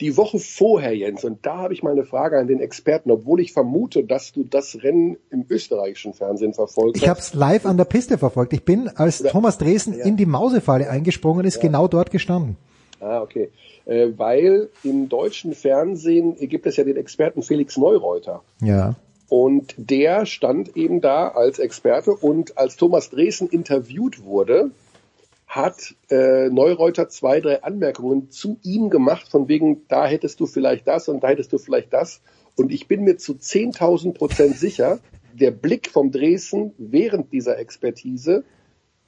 Die 0.00 0.16
Woche 0.16 0.38
vorher, 0.38 0.96
Jens, 0.96 1.24
und 1.24 1.44
da 1.44 1.56
habe 1.58 1.74
ich 1.74 1.82
mal 1.82 1.92
eine 1.92 2.04
Frage 2.04 2.38
an 2.38 2.46
den 2.46 2.60
Experten, 2.60 3.10
obwohl 3.10 3.40
ich 3.40 3.52
vermute, 3.52 4.04
dass 4.04 4.32
du 4.32 4.44
das 4.44 4.82
Rennen 4.82 5.16
im 5.30 5.44
österreichischen 5.48 6.14
Fernsehen 6.14 6.54
verfolgt 6.54 6.96
Ich 6.96 7.08
habe 7.08 7.18
es 7.18 7.34
live 7.34 7.66
an 7.66 7.76
der 7.76 7.84
Piste 7.86 8.16
verfolgt. 8.16 8.52
Ich 8.52 8.64
bin, 8.64 8.88
als 8.88 9.18
Ja. 9.20 9.30
Thomas 9.30 9.58
Dresden 9.58 9.98
Ja. 9.98 10.04
in 10.04 10.16
die 10.16 10.26
Mausefalle 10.26 10.88
eingesprungen 10.88 11.44
ist, 11.44 11.60
genau 11.60 11.88
dort 11.88 12.10
gestanden. 12.10 12.56
Ah, 13.00 13.20
okay. 13.22 13.50
Äh, 13.86 14.08
weil 14.16 14.68
im 14.84 15.08
deutschen 15.08 15.54
Fernsehen 15.54 16.36
gibt 16.36 16.66
es 16.66 16.76
ja 16.76 16.84
den 16.84 16.96
Experten 16.96 17.42
Felix 17.42 17.76
Neureuter. 17.76 18.42
Ja. 18.62 18.94
Und 19.28 19.74
der 19.76 20.26
stand 20.26 20.76
eben 20.76 21.00
da 21.00 21.28
als 21.28 21.58
Experte 21.58 22.12
und 22.12 22.58
als 22.58 22.76
Thomas 22.76 23.10
Dresden 23.10 23.48
interviewt 23.48 24.22
wurde, 24.24 24.70
hat 25.50 25.96
äh, 26.10 26.48
Neureuter 26.48 27.08
zwei, 27.08 27.40
drei 27.40 27.64
Anmerkungen 27.64 28.30
zu 28.30 28.60
ihm 28.62 28.88
gemacht, 28.88 29.28
von 29.28 29.48
wegen, 29.48 29.84
da 29.88 30.06
hättest 30.06 30.38
du 30.38 30.46
vielleicht 30.46 30.86
das 30.86 31.08
und 31.08 31.24
da 31.24 31.28
hättest 31.28 31.52
du 31.52 31.58
vielleicht 31.58 31.92
das. 31.92 32.22
Und 32.56 32.70
ich 32.70 32.86
bin 32.86 33.02
mir 33.02 33.16
zu 33.16 33.32
10.000 33.32 34.14
Prozent 34.14 34.56
sicher, 34.56 35.00
der 35.34 35.50
Blick 35.50 35.90
vom 35.90 36.12
Dresden 36.12 36.72
während 36.78 37.32
dieser 37.32 37.58
Expertise 37.58 38.44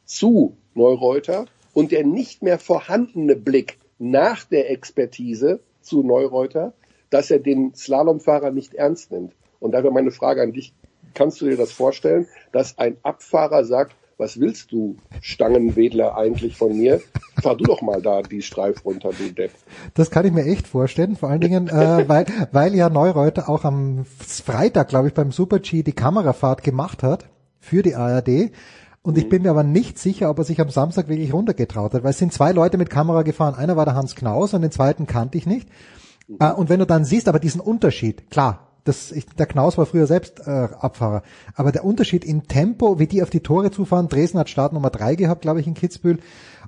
zu 0.05 0.57
Neureuter 0.75 1.47
und 1.75 1.93
der 1.93 2.05
nicht 2.05 2.43
mehr 2.43 2.59
vorhandene 2.59 3.37
Blick 3.37 3.79
nach 4.01 4.43
der 4.43 4.69
Expertise 4.69 5.61
zu 5.81 6.03
Neureuter, 6.03 6.73
dass 7.11 7.31
er 7.31 7.39
den 7.39 7.73
Slalomfahrer 7.77 8.51
nicht 8.51 8.75
ernst 8.75 9.13
nimmt. 9.13 9.37
Und 9.61 9.73
daher 9.73 9.93
meine 9.93 10.11
Frage 10.11 10.43
an 10.43 10.53
dich, 10.53 10.75
kannst 11.15 11.41
du 11.41 11.45
dir 11.45 11.57
das 11.57 11.71
vorstellen, 11.71 12.27
dass 12.51 12.79
ein 12.79 12.97
Abfahrer 13.05 13.65
sagt, 13.65 13.95
was 14.19 14.39
willst 14.41 14.73
du, 14.73 14.97
Stangenwedler, 15.21 16.17
eigentlich 16.17 16.57
von 16.57 16.77
mir? 16.77 17.01
Fahr 17.43 17.57
du 17.57 17.65
doch 17.65 17.83
mal 17.83 18.01
da 18.03 18.23
die 18.23 18.43
Streif 18.43 18.85
runter, 18.85 19.11
du 19.17 19.33
Depp. 19.33 19.53
Das 19.95 20.11
kann 20.11 20.27
ich 20.27 20.33
mir 20.33 20.45
echt 20.45 20.67
vorstellen, 20.67 21.17
vor 21.17 21.29
allen 21.31 21.41
Dingen, 21.41 21.69
äh, 21.69 22.05
weil, 22.09 22.27
weil 22.53 22.75
ja 22.75 22.89
Neureuter 22.89 23.49
auch 23.49 23.65
am 23.65 24.05
Freitag, 24.05 24.89
glaube 24.89 25.09
ich, 25.09 25.15
beim 25.15 25.33
Super 25.33 25.59
G 25.59 25.83
die 25.83 25.93
Kamerafahrt 25.93 26.63
gemacht 26.63 27.03
hat 27.03 27.27
für 27.59 27.83
die 27.83 27.95
ARD. 27.95 28.53
Und 29.05 29.19
ich 29.19 29.29
bin 29.29 29.43
mir 29.43 29.51
aber 29.51 29.65
nicht 29.65 29.99
sicher, 29.99 30.31
ob 30.31 30.39
er 30.39 30.45
sich 30.45 30.61
am 30.61 30.71
Samstag 30.71 31.09
wirklich 31.09 31.33
runtergetraut 31.33 31.93
hat, 31.93 32.05
weil 32.05 32.11
es 32.11 32.19
sind 32.19 32.33
zwei 32.33 32.53
Leute 32.53 32.79
mit 32.79 32.89
Kamera 32.89 33.23
gefahren. 33.23 33.57
Einer 33.57 33.77
war 33.77 33.85
der 33.85 33.97
Hans 33.97 34.15
Knaus 34.15 34.55
und 34.55 34.63
den 34.63 34.71
zweiten 34.71 35.09
kannte 35.09 35.39
ich 35.39 35.47
nicht. 35.47 35.69
Äh, 36.39 36.53
und 36.53 36.69
wenn 36.69 36.79
du 36.79 36.87
dann 36.87 37.05
siehst, 37.05 37.29
aber 37.29 37.41
diesen 37.41 37.61
Unterschied, 37.61 38.31
klar, 38.31 38.72
das, 38.85 39.13
ich, 39.13 39.27
der 39.27 39.47
Knaus 39.47 39.79
war 39.79 39.87
früher 39.87 40.07
selbst 40.07 40.41
äh, 40.47 40.51
Abfahrer, 40.51 41.23
aber 41.55 41.73
der 41.73 41.85
Unterschied 41.85 42.25
im 42.25 42.49
Tempo, 42.49 42.99
wie 42.99 43.07
die 43.07 43.23
auf 43.23 43.31
die 43.31 43.41
Tore 43.41 43.71
zufahren, 43.71 44.09
Dresden 44.09 44.39
hat 44.39 44.49
Start 44.49 44.73
Nummer 44.73 44.91
drei 44.91 45.15
gehabt, 45.15 45.43
glaube 45.43 45.61
ich, 45.61 45.67
in 45.67 45.75
Kitzbühel, 45.75 46.19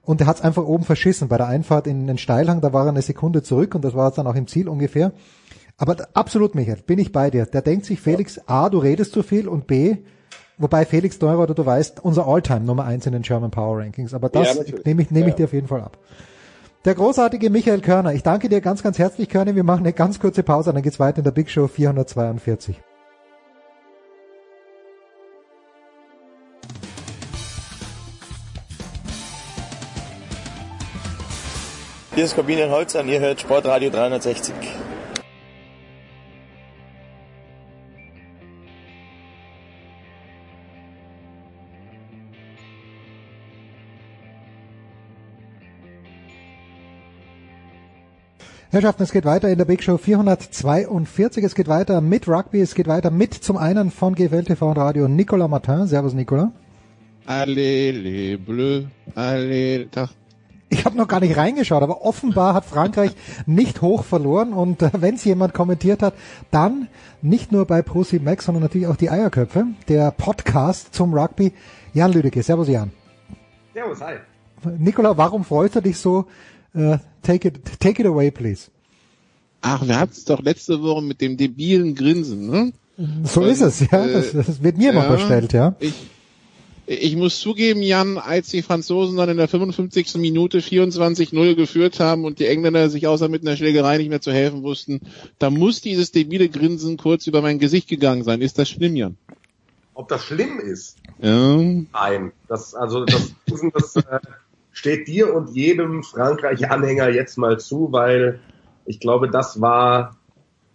und 0.02 0.20
er 0.20 0.26
hat 0.26 0.36
es 0.36 0.42
einfach 0.42 0.64
oben 0.64 0.84
verschissen. 0.84 1.28
Bei 1.28 1.38
der 1.38 1.46
Einfahrt 1.46 1.86
in 1.86 2.06
den 2.06 2.18
Steilhang, 2.18 2.60
da 2.60 2.72
war 2.72 2.84
er 2.84 2.90
eine 2.90 3.02
Sekunde 3.02 3.42
zurück 3.42 3.74
und 3.74 3.84
das 3.84 3.94
war 3.94 4.10
dann 4.10 4.26
auch 4.26 4.34
im 4.34 4.46
Ziel 4.46 4.68
ungefähr. 4.68 5.12
Aber 5.78 5.96
absolut, 6.12 6.54
Michael, 6.54 6.82
bin 6.86 6.98
ich 6.98 7.10
bei 7.10 7.30
dir. 7.30 7.46
Der 7.46 7.62
denkt 7.62 7.86
sich, 7.86 8.00
Felix, 8.00 8.38
A, 8.46 8.68
du 8.68 8.78
redest 8.78 9.12
zu 9.12 9.22
viel 9.22 9.48
und 9.48 9.66
B, 9.66 9.96
wobei 10.58 10.84
Felix 10.84 11.20
Neureuther, 11.20 11.54
du 11.54 11.64
weißt, 11.66 12.04
unser 12.04 12.28
Alltime 12.28 12.60
Nummer 12.60 12.84
eins 12.84 13.06
in 13.06 13.12
den 13.12 13.22
German 13.22 13.50
Power 13.50 13.78
Rankings. 13.78 14.14
Aber 14.14 14.28
das 14.28 14.54
Ja, 14.54 14.64
nehme 14.84 15.02
ich, 15.02 15.10
nehme 15.10 15.30
ich 15.30 15.32
Ja. 15.32 15.36
dir 15.38 15.44
auf 15.46 15.52
jeden 15.52 15.68
Fall 15.68 15.80
ab. 15.80 15.98
Der 16.84 16.94
großartige 16.94 17.48
Michael 17.48 17.80
Körner. 17.80 18.12
Ich 18.12 18.22
danke 18.22 18.50
dir 18.50 18.60
ganz, 18.60 18.82
ganz 18.82 18.98
herzlich, 18.98 19.30
Körner. 19.30 19.56
Wir 19.56 19.64
machen 19.64 19.80
eine 19.80 19.94
ganz 19.94 20.20
kurze 20.20 20.42
Pause, 20.42 20.70
dann 20.70 20.82
geht's 20.82 21.00
weiter 21.00 21.18
in 21.18 21.24
der 21.24 21.30
Big 21.30 21.48
Show 21.48 21.66
442. 21.66 22.78
Hier 32.14 32.24
ist 32.24 32.34
Corbinian 32.34 32.70
Holzer 32.70 33.00
und 33.00 33.08
ihr 33.08 33.18
hört 33.18 33.40
Sportradio 33.40 33.88
360. 33.88 34.54
Herrschaften, 48.74 49.04
es 49.04 49.12
geht 49.12 49.24
weiter 49.24 49.48
in 49.48 49.56
der 49.56 49.66
Big 49.66 49.84
Show 49.84 49.98
442. 49.98 51.44
Es 51.44 51.54
geht 51.54 51.68
weiter 51.68 52.00
mit 52.00 52.26
Rugby. 52.26 52.60
Es 52.60 52.74
geht 52.74 52.88
weiter 52.88 53.12
mit 53.12 53.32
zum 53.32 53.56
einen 53.56 53.92
von 53.92 54.16
GFL 54.16 54.42
TV 54.42 54.68
und 54.68 54.78
Radio 54.78 55.06
Nicolas 55.06 55.48
Martin. 55.48 55.86
Servus, 55.86 56.12
Nicolas. 56.12 56.48
Allez 57.24 57.92
les 57.92 58.36
Bleus, 58.36 58.86
allez, 59.14 59.88
Tag. 59.92 60.10
Ich 60.70 60.84
habe 60.84 60.96
noch 60.96 61.06
gar 61.06 61.20
nicht 61.20 61.36
reingeschaut, 61.36 61.84
aber 61.84 62.02
offenbar 62.02 62.54
hat 62.54 62.64
Frankreich 62.64 63.12
nicht 63.46 63.80
hoch 63.80 64.02
verloren 64.02 64.52
und 64.52 64.82
äh, 64.82 64.90
wenn 64.94 65.14
es 65.14 65.24
jemand 65.24 65.54
kommentiert 65.54 66.02
hat, 66.02 66.14
dann 66.50 66.88
nicht 67.22 67.52
nur 67.52 67.66
bei 67.66 67.80
Prosi 67.80 68.18
Max, 68.18 68.46
sondern 68.46 68.64
natürlich 68.64 68.88
auch 68.88 68.96
die 68.96 69.08
Eierköpfe, 69.08 69.66
der 69.86 70.10
Podcast 70.10 70.92
zum 70.92 71.14
Rugby. 71.14 71.52
Jan 71.92 72.12
Lüdecke, 72.12 72.42
servus 72.42 72.66
Jan. 72.66 72.90
Servus, 73.72 74.00
hi. 74.00 74.14
Nicola, 74.78 75.16
warum 75.16 75.44
freust 75.44 75.76
du 75.76 75.80
dich 75.80 75.96
so? 75.96 76.26
Äh, 76.74 76.98
take 77.22 77.48
it, 77.48 77.60
take 77.80 78.00
it 78.02 78.06
away, 78.06 78.30
please. 78.30 78.70
Ach, 79.62 79.86
wir 79.86 79.98
hatten 79.98 80.12
es 80.12 80.24
doch 80.24 80.42
letzte 80.42 80.82
Woche 80.82 81.02
mit 81.02 81.20
dem 81.20 81.36
debilen 81.36 81.94
Grinsen, 81.94 82.50
ne? 82.50 82.72
So 83.24 83.40
Und, 83.40 83.48
ist 83.48 83.60
es, 83.60 83.80
ja. 83.80 84.04
äh, 84.04 84.12
Das, 84.12 84.32
das 84.32 84.62
wird 84.62 84.76
mir 84.76 84.90
immer 84.90 85.08
unterstellt, 85.08 85.52
ja. 85.52 85.74
Ich, 85.80 85.94
ich 86.86 87.16
muss 87.16 87.40
zugeben, 87.40 87.80
Jan, 87.80 88.18
als 88.18 88.48
die 88.48 88.60
Franzosen 88.62 89.16
dann 89.16 89.30
in 89.30 89.38
der 89.38 89.48
55. 89.48 90.16
Minute 90.16 90.58
24-0 90.60 91.54
geführt 91.54 91.98
haben 91.98 92.24
und 92.24 92.38
die 92.40 92.46
Engländer 92.46 92.90
sich 92.90 93.06
außer 93.06 93.28
mit 93.28 93.42
einer 93.42 93.56
Schlägerei 93.56 93.96
nicht 93.98 94.10
mehr 94.10 94.20
zu 94.20 94.32
helfen 94.32 94.62
wussten, 94.62 95.00
da 95.38 95.48
muss 95.50 95.80
dieses 95.80 96.12
debile 96.12 96.48
Grinsen 96.50 96.96
kurz 96.98 97.26
über 97.26 97.40
mein 97.40 97.58
Gesicht 97.58 97.88
gegangen 97.88 98.22
sein. 98.22 98.42
Ist 98.42 98.58
das 98.58 98.68
schlimm, 98.68 98.96
Jan? 98.96 99.16
Ob 99.94 100.08
das 100.08 100.24
schlimm 100.24 100.60
ist? 100.60 100.98
Ja. 101.22 101.56
Nein. 101.56 102.32
Das, 102.48 102.74
also, 102.74 103.04
das, 103.04 103.32
das 103.72 103.96
äh, 103.96 104.18
steht 104.74 105.08
dir 105.08 105.32
und 105.32 105.54
jedem 105.54 106.02
Frankreich-Anhänger 106.02 107.08
jetzt 107.08 107.38
mal 107.38 107.58
zu, 107.58 107.92
weil 107.92 108.40
ich 108.84 109.00
glaube, 109.00 109.30
das 109.30 109.60
war 109.60 110.18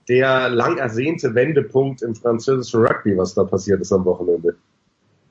der 0.07 0.49
lang 0.49 0.77
ersehnte 0.77 1.35
Wendepunkt 1.35 2.01
im 2.01 2.15
französischen 2.15 2.83
Rugby, 2.83 3.15
was 3.15 3.35
da 3.35 3.43
passiert 3.43 3.81
ist 3.81 3.91
am 3.91 4.05
Wochenende. 4.05 4.55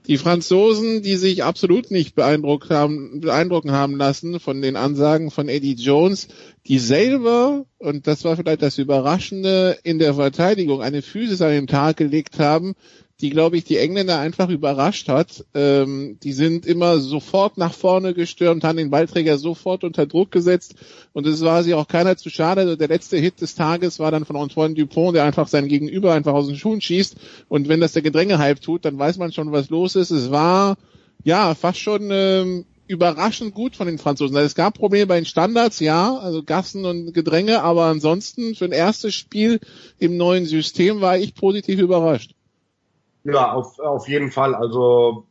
Die 0.06 0.18
Franzosen, 0.18 1.02
die 1.02 1.16
sich 1.16 1.44
absolut 1.44 1.90
nicht 1.90 2.14
beeindruckt 2.14 2.70
haben, 2.70 3.20
beeindrucken 3.20 3.72
haben 3.72 3.96
lassen 3.96 4.38
von 4.38 4.62
den 4.62 4.76
Ansagen 4.76 5.30
von 5.30 5.48
Eddie 5.48 5.74
Jones, 5.74 6.28
die 6.66 6.78
selber, 6.78 7.66
und 7.78 8.06
das 8.06 8.24
war 8.24 8.36
vielleicht 8.36 8.62
das 8.62 8.78
Überraschende, 8.78 9.76
in 9.82 9.98
der 9.98 10.14
Verteidigung 10.14 10.80
eine 10.80 11.02
Physis 11.02 11.42
an 11.42 11.50
den 11.50 11.66
Tag 11.66 11.96
gelegt 11.96 12.38
haben, 12.38 12.74
die, 13.20 13.30
glaube 13.30 13.56
ich, 13.56 13.64
die 13.64 13.78
Engländer 13.78 14.18
einfach 14.18 14.48
überrascht 14.48 15.08
hat. 15.08 15.44
Ähm, 15.54 16.18
die 16.22 16.32
sind 16.32 16.66
immer 16.66 16.98
sofort 16.98 17.58
nach 17.58 17.72
vorne 17.72 18.14
gestürmt, 18.14 18.62
haben 18.62 18.76
den 18.76 18.90
Ballträger 18.90 19.38
sofort 19.38 19.82
unter 19.82 20.06
Druck 20.06 20.30
gesetzt 20.30 20.76
und 21.12 21.26
es 21.26 21.40
war 21.42 21.64
sich 21.64 21.74
auch 21.74 21.88
keiner 21.88 22.16
zu 22.16 22.30
schade. 22.30 22.60
Also 22.60 22.76
Der 22.76 22.88
letzte 22.88 23.16
Hit 23.16 23.40
des 23.40 23.56
Tages 23.56 23.98
war 23.98 24.12
dann 24.12 24.24
von 24.24 24.36
Antoine 24.36 24.74
Dupont, 24.74 25.16
der 25.16 25.24
einfach 25.24 25.48
sein 25.48 25.66
Gegenüber 25.66 26.12
einfach 26.12 26.32
aus 26.34 26.46
den 26.46 26.56
Schuhen 26.56 26.80
schießt 26.80 27.16
und 27.48 27.68
wenn 27.68 27.80
das 27.80 27.92
der 27.92 28.02
Gedränge 28.02 28.38
halb 28.38 28.60
tut, 28.60 28.84
dann 28.84 28.98
weiß 28.98 29.18
man 29.18 29.32
schon, 29.32 29.50
was 29.50 29.68
los 29.68 29.96
ist. 29.96 30.10
Es 30.10 30.30
war 30.30 30.76
ja 31.24 31.56
fast 31.56 31.80
schon 31.80 32.10
ähm, 32.12 32.66
überraschend 32.86 33.52
gut 33.52 33.74
von 33.74 33.88
den 33.88 33.98
Franzosen. 33.98 34.36
Also 34.36 34.46
Es 34.46 34.54
gab 34.54 34.74
Probleme 34.74 35.06
bei 35.06 35.16
den 35.16 35.26
Standards, 35.26 35.80
ja, 35.80 36.16
also 36.16 36.44
Gassen 36.44 36.84
und 36.84 37.12
Gedränge, 37.12 37.62
aber 37.62 37.86
ansonsten 37.86 38.54
für 38.54 38.64
ein 38.64 38.72
erstes 38.72 39.14
Spiel 39.14 39.58
im 39.98 40.16
neuen 40.16 40.46
System 40.46 41.00
war 41.00 41.18
ich 41.18 41.34
positiv 41.34 41.80
überrascht. 41.80 42.37
Ja, 43.34 43.52
auf, 43.52 43.78
auf 43.78 44.08
jeden 44.08 44.30
Fall. 44.30 44.54
Also 44.54 45.26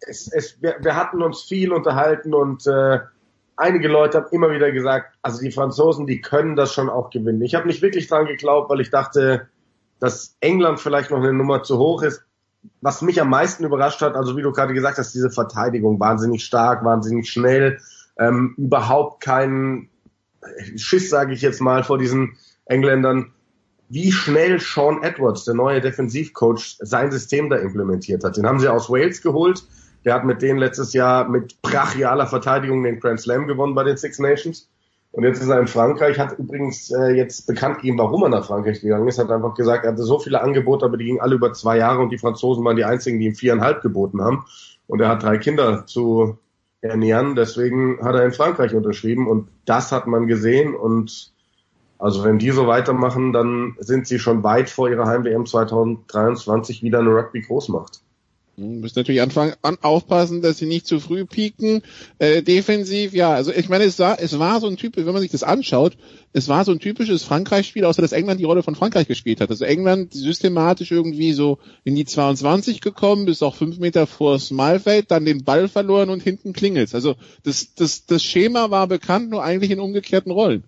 es, 0.00 0.30
es, 0.32 0.60
wir, 0.62 0.76
wir 0.80 0.96
hatten 0.96 1.22
uns 1.22 1.42
viel 1.42 1.72
unterhalten 1.72 2.34
und 2.34 2.66
äh, 2.66 3.00
einige 3.56 3.88
Leute 3.88 4.18
haben 4.18 4.28
immer 4.30 4.50
wieder 4.50 4.70
gesagt, 4.70 5.14
also 5.22 5.40
die 5.40 5.50
Franzosen, 5.50 6.06
die 6.06 6.20
können 6.20 6.56
das 6.56 6.72
schon 6.72 6.88
auch 6.88 7.10
gewinnen. 7.10 7.42
Ich 7.42 7.54
habe 7.54 7.66
nicht 7.66 7.82
wirklich 7.82 8.08
dran 8.08 8.26
geglaubt, 8.26 8.70
weil 8.70 8.80
ich 8.80 8.90
dachte, 8.90 9.48
dass 10.00 10.36
England 10.40 10.80
vielleicht 10.80 11.10
noch 11.10 11.18
eine 11.18 11.32
Nummer 11.32 11.62
zu 11.62 11.78
hoch 11.78 12.02
ist. 12.02 12.24
Was 12.80 13.02
mich 13.02 13.20
am 13.20 13.30
meisten 13.30 13.64
überrascht 13.64 14.00
hat, 14.02 14.14
also 14.14 14.36
wie 14.36 14.42
du 14.42 14.52
gerade 14.52 14.74
gesagt 14.74 14.98
hast, 14.98 15.14
diese 15.14 15.30
Verteidigung, 15.30 15.98
wahnsinnig 16.00 16.44
stark, 16.44 16.84
wahnsinnig 16.84 17.28
schnell, 17.30 17.80
ähm, 18.18 18.54
überhaupt 18.56 19.22
keinen 19.22 19.90
Schiss, 20.76 21.10
sage 21.10 21.32
ich 21.32 21.42
jetzt 21.42 21.60
mal, 21.60 21.84
vor 21.84 21.98
diesen 21.98 22.36
Engländern, 22.64 23.32
wie 23.88 24.12
schnell 24.12 24.60
Sean 24.60 25.02
Edwards, 25.02 25.44
der 25.44 25.54
neue 25.54 25.80
Defensivcoach, 25.80 26.76
sein 26.80 27.10
System 27.10 27.48
da 27.48 27.56
implementiert 27.56 28.24
hat. 28.24 28.36
Den 28.36 28.46
haben 28.46 28.60
sie 28.60 28.68
aus 28.68 28.90
Wales 28.90 29.22
geholt. 29.22 29.64
Der 30.04 30.14
hat 30.14 30.24
mit 30.24 30.42
denen 30.42 30.58
letztes 30.58 30.92
Jahr 30.92 31.28
mit 31.28 31.60
brachialer 31.62 32.26
Verteidigung 32.26 32.82
den 32.82 33.00
Grand 33.00 33.20
Slam 33.20 33.46
gewonnen 33.46 33.74
bei 33.74 33.84
den 33.84 33.96
Six 33.96 34.18
Nations. 34.18 34.68
Und 35.10 35.24
jetzt 35.24 35.42
ist 35.42 35.48
er 35.48 35.58
in 35.58 35.66
Frankreich, 35.66 36.18
hat 36.18 36.38
übrigens 36.38 36.90
äh, 36.90 37.12
jetzt 37.12 37.46
bekannt 37.46 37.76
gegeben, 37.76 37.98
warum 37.98 38.22
er 38.24 38.28
nach 38.28 38.46
Frankreich 38.46 38.80
gegangen 38.80 39.08
ist, 39.08 39.18
hat 39.18 39.30
einfach 39.30 39.54
gesagt, 39.54 39.84
er 39.84 39.92
hatte 39.92 40.02
so 40.02 40.18
viele 40.18 40.42
Angebote, 40.42 40.84
aber 40.84 40.98
die 40.98 41.06
gingen 41.06 41.20
alle 41.20 41.34
über 41.34 41.52
zwei 41.54 41.78
Jahre 41.78 42.02
und 42.02 42.10
die 42.10 42.18
Franzosen 42.18 42.64
waren 42.64 42.76
die 42.76 42.84
einzigen, 42.84 43.18
die 43.18 43.26
ihm 43.26 43.34
viereinhalb 43.34 43.80
geboten 43.80 44.20
haben. 44.20 44.44
Und 44.86 45.00
er 45.00 45.08
hat 45.08 45.22
drei 45.22 45.38
Kinder 45.38 45.86
zu 45.86 46.38
ernähren, 46.82 47.34
deswegen 47.34 47.98
hat 48.04 48.14
er 48.14 48.24
in 48.24 48.32
Frankreich 48.32 48.74
unterschrieben 48.74 49.26
und 49.26 49.48
das 49.64 49.92
hat 49.92 50.06
man 50.06 50.26
gesehen 50.26 50.74
und 50.74 51.32
also 51.98 52.24
wenn 52.24 52.38
die 52.38 52.50
so 52.50 52.66
weitermachen, 52.66 53.32
dann 53.32 53.76
sind 53.78 54.06
sie 54.06 54.18
schon 54.18 54.44
weit 54.44 54.70
vor 54.70 54.88
ihrer 54.88 55.06
Heim-WM 55.06 55.46
2023 55.46 56.82
wieder 56.82 57.00
eine 57.00 57.10
Rugby-Großmacht. 57.10 58.00
Hm, 58.58 58.80
müssen 58.80 58.98
natürlich 58.98 59.22
anfangen, 59.22 59.54
an, 59.62 59.78
aufpassen, 59.82 60.42
dass 60.42 60.58
sie 60.58 60.66
nicht 60.66 60.86
zu 60.86 60.98
früh 61.00 61.24
pieken. 61.24 61.82
Äh, 62.18 62.42
defensiv, 62.42 63.14
ja, 63.14 63.32
also 63.32 63.52
ich 63.52 63.68
meine, 63.68 63.84
es 63.84 63.98
war, 63.98 64.20
es 64.20 64.38
war 64.38 64.60
so 64.60 64.66
ein 64.66 64.76
Typ, 64.76 64.96
wenn 64.96 65.06
man 65.06 65.20
sich 65.20 65.30
das 65.30 65.44
anschaut, 65.44 65.96
es 66.32 66.48
war 66.48 66.64
so 66.64 66.72
ein 66.72 66.80
typisches 66.80 67.24
Frankreich-Spiel, 67.24 67.84
außer 67.84 68.02
dass 68.02 68.12
England 68.12 68.40
die 68.40 68.44
Rolle 68.44 68.62
von 68.62 68.74
Frankreich 68.74 69.06
gespielt 69.06 69.40
hat. 69.40 69.50
Also 69.50 69.64
England 69.64 70.12
systematisch 70.12 70.90
irgendwie 70.90 71.32
so 71.32 71.58
in 71.84 71.94
die 71.94 72.04
22 72.04 72.80
gekommen, 72.80 73.26
bis 73.26 73.42
auch 73.42 73.54
fünf 73.56 73.78
Meter 73.78 74.06
vor 74.06 74.38
Smallfeld, 74.38 75.10
dann 75.10 75.24
den 75.24 75.44
Ball 75.44 75.68
verloren 75.68 76.10
und 76.10 76.22
hinten 76.22 76.52
klingelt's. 76.52 76.94
Also 76.94 77.14
das, 77.44 77.74
das, 77.74 78.06
das 78.06 78.22
Schema 78.22 78.70
war 78.70 78.86
bekannt, 78.88 79.30
nur 79.30 79.42
eigentlich 79.42 79.70
in 79.70 79.80
umgekehrten 79.80 80.32
Rollen. 80.32 80.64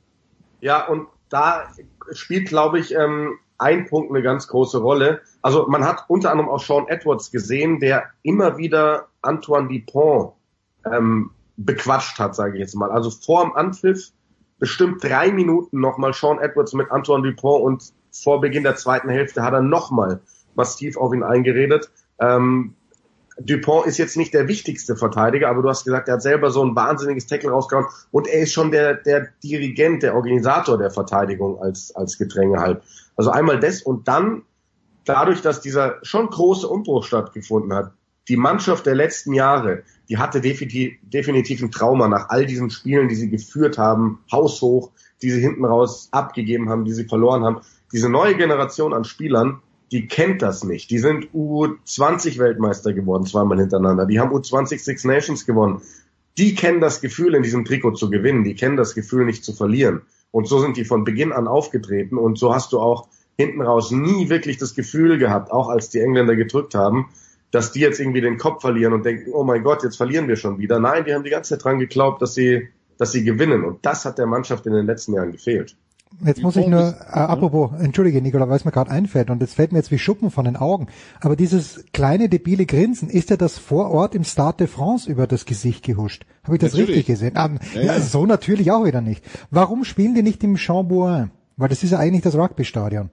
Ja, 0.60 0.86
und 0.86 1.06
da 1.30 1.68
spielt, 2.12 2.48
glaube 2.48 2.78
ich, 2.78 2.94
ähm, 2.94 3.38
ein 3.58 3.86
Punkt 3.86 4.10
eine 4.10 4.22
ganz 4.22 4.48
große 4.48 4.78
Rolle. 4.78 5.20
Also 5.42 5.66
man 5.68 5.84
hat 5.84 6.04
unter 6.08 6.30
anderem 6.30 6.50
auch 6.50 6.62
Sean 6.62 6.88
Edwards 6.88 7.30
gesehen, 7.30 7.78
der 7.78 8.04
immer 8.22 8.56
wieder 8.58 9.08
Antoine 9.22 9.68
Dupont 9.68 10.32
ähm, 10.90 11.30
bequatscht 11.56 12.18
hat, 12.18 12.34
sage 12.34 12.54
ich 12.54 12.60
jetzt 12.60 12.74
mal. 12.74 12.90
Also 12.90 13.10
vor 13.10 13.44
dem 13.44 13.54
Anpfiff 13.54 14.12
bestimmt 14.58 15.04
drei 15.04 15.30
Minuten 15.30 15.80
nochmal 15.80 16.12
Sean 16.12 16.38
Edwards 16.38 16.72
mit 16.72 16.90
Antoine 16.90 17.22
Dupont 17.22 17.62
und 17.62 17.92
vor 18.12 18.40
Beginn 18.40 18.62
der 18.62 18.76
zweiten 18.76 19.08
Hälfte 19.08 19.42
hat 19.42 19.52
er 19.52 19.62
nochmal 19.62 20.20
massiv 20.54 20.96
auf 20.96 21.12
ihn 21.12 21.22
eingeredet. 21.22 21.90
Ähm, 22.18 22.74
Dupont 23.42 23.86
ist 23.86 23.98
jetzt 23.98 24.16
nicht 24.16 24.34
der 24.34 24.48
wichtigste 24.48 24.96
Verteidiger, 24.96 25.48
aber 25.48 25.62
du 25.62 25.68
hast 25.68 25.84
gesagt, 25.84 26.08
er 26.08 26.14
hat 26.14 26.22
selber 26.22 26.50
so 26.50 26.64
ein 26.64 26.76
wahnsinniges 26.76 27.26
Tackle 27.26 27.50
rausgehauen 27.50 27.86
und 28.10 28.26
er 28.26 28.42
ist 28.42 28.52
schon 28.52 28.70
der, 28.70 28.94
der 28.94 29.28
Dirigent, 29.42 30.02
der 30.02 30.14
Organisator 30.14 30.76
der 30.76 30.90
Verteidigung 30.90 31.60
als, 31.60 31.94
als 31.96 32.18
Gedränge 32.18 32.58
halt. 32.60 32.82
Also 33.16 33.30
einmal 33.30 33.58
das 33.58 33.82
und 33.82 34.08
dann 34.08 34.42
dadurch, 35.04 35.40
dass 35.40 35.60
dieser 35.60 35.96
schon 36.02 36.28
große 36.28 36.68
Umbruch 36.68 37.04
stattgefunden 37.04 37.72
hat, 37.72 37.92
die 38.28 38.36
Mannschaft 38.36 38.86
der 38.86 38.94
letzten 38.94 39.32
Jahre, 39.32 39.82
die 40.08 40.18
hatte 40.18 40.40
definitiv, 40.40 40.92
definitiv 41.02 41.62
ein 41.62 41.70
Trauma 41.70 42.08
nach 42.08 42.28
all 42.28 42.46
diesen 42.46 42.70
Spielen, 42.70 43.08
die 43.08 43.14
sie 43.14 43.30
geführt 43.30 43.78
haben, 43.78 44.20
haushoch, 44.30 44.90
die 45.22 45.30
sie 45.30 45.40
hinten 45.40 45.64
raus 45.64 46.08
abgegeben 46.12 46.68
haben, 46.68 46.84
die 46.84 46.92
sie 46.92 47.04
verloren 47.04 47.42
haben. 47.42 47.60
Diese 47.92 48.08
neue 48.08 48.36
Generation 48.36 48.92
an 48.92 49.04
Spielern, 49.04 49.60
die 49.92 50.06
kennt 50.06 50.42
das 50.42 50.62
nicht. 50.62 50.90
Die 50.90 50.98
sind 50.98 51.28
U20 51.34 52.38
Weltmeister 52.38 52.92
geworden, 52.92 53.26
zweimal 53.26 53.58
hintereinander. 53.58 54.06
Die 54.06 54.20
haben 54.20 54.32
U20 54.32 54.78
Six 54.78 55.04
Nations 55.04 55.46
gewonnen. 55.46 55.82
Die 56.38 56.54
kennen 56.54 56.80
das 56.80 57.00
Gefühl, 57.00 57.34
in 57.34 57.42
diesem 57.42 57.64
Trikot 57.64 57.92
zu 57.92 58.08
gewinnen. 58.08 58.44
Die 58.44 58.54
kennen 58.54 58.76
das 58.76 58.94
Gefühl, 58.94 59.24
nicht 59.24 59.44
zu 59.44 59.52
verlieren. 59.52 60.02
Und 60.30 60.46
so 60.46 60.60
sind 60.60 60.76
die 60.76 60.84
von 60.84 61.04
Beginn 61.04 61.32
an 61.32 61.48
aufgetreten. 61.48 62.18
Und 62.18 62.38
so 62.38 62.54
hast 62.54 62.72
du 62.72 62.78
auch 62.78 63.08
hinten 63.36 63.62
raus 63.62 63.90
nie 63.90 64.28
wirklich 64.28 64.58
das 64.58 64.74
Gefühl 64.74 65.18
gehabt, 65.18 65.50
auch 65.50 65.68
als 65.68 65.88
die 65.88 66.00
Engländer 66.00 66.36
gedrückt 66.36 66.74
haben, 66.74 67.08
dass 67.50 67.72
die 67.72 67.80
jetzt 67.80 67.98
irgendwie 67.98 68.20
den 68.20 68.38
Kopf 68.38 68.60
verlieren 68.60 68.92
und 68.92 69.04
denken, 69.04 69.32
oh 69.32 69.42
mein 69.42 69.64
Gott, 69.64 69.82
jetzt 69.82 69.96
verlieren 69.96 70.28
wir 70.28 70.36
schon 70.36 70.58
wieder. 70.58 70.78
Nein, 70.78 71.04
die 71.04 71.14
haben 71.14 71.24
die 71.24 71.30
ganze 71.30 71.50
Zeit 71.50 71.64
dran 71.64 71.78
geglaubt, 71.80 72.22
dass 72.22 72.34
sie, 72.34 72.68
dass 72.96 73.10
sie 73.10 73.24
gewinnen. 73.24 73.64
Und 73.64 73.84
das 73.84 74.04
hat 74.04 74.18
der 74.18 74.26
Mannschaft 74.26 74.66
in 74.66 74.72
den 74.72 74.86
letzten 74.86 75.14
Jahren 75.14 75.32
gefehlt. 75.32 75.76
Jetzt 76.24 76.42
muss 76.42 76.56
ich 76.56 76.66
nur, 76.66 76.80
äh, 76.80 77.18
apropos, 77.18 77.70
entschuldige 77.80 78.20
Nikola, 78.20 78.48
weil 78.48 78.56
es 78.56 78.64
mir 78.64 78.72
gerade 78.72 78.90
einfällt 78.90 79.30
und 79.30 79.42
es 79.42 79.54
fällt 79.54 79.72
mir 79.72 79.78
jetzt 79.78 79.90
wie 79.90 79.98
Schuppen 79.98 80.30
von 80.30 80.44
den 80.44 80.56
Augen, 80.56 80.88
aber 81.20 81.34
dieses 81.34 81.84
kleine 81.92 82.28
debile 82.28 82.66
Grinsen, 82.66 83.08
ist 83.08 83.30
ja 83.30 83.36
das 83.36 83.58
vor 83.58 83.90
Ort 83.90 84.14
im 84.14 84.24
Stade 84.24 84.58
de 84.58 84.66
France 84.66 85.10
über 85.10 85.26
das 85.26 85.46
Gesicht 85.46 85.84
gehuscht? 85.84 86.26
Habe 86.44 86.56
ich 86.56 86.60
das 86.60 86.72
natürlich. 86.72 86.90
richtig 86.90 87.06
gesehen? 87.06 87.36
Ah, 87.36 87.50
ja, 87.74 87.82
ja. 87.82 88.00
So 88.00 88.26
natürlich 88.26 88.70
auch 88.70 88.84
wieder 88.84 89.00
nicht. 89.00 89.24
Warum 89.50 89.84
spielen 89.84 90.14
die 90.14 90.22
nicht 90.22 90.44
im 90.44 90.56
Chambouin? 90.56 91.30
Weil 91.56 91.68
das 91.68 91.82
ist 91.82 91.90
ja 91.90 91.98
eigentlich 91.98 92.22
das 92.22 92.34
Rugby-Stadion. 92.34 93.10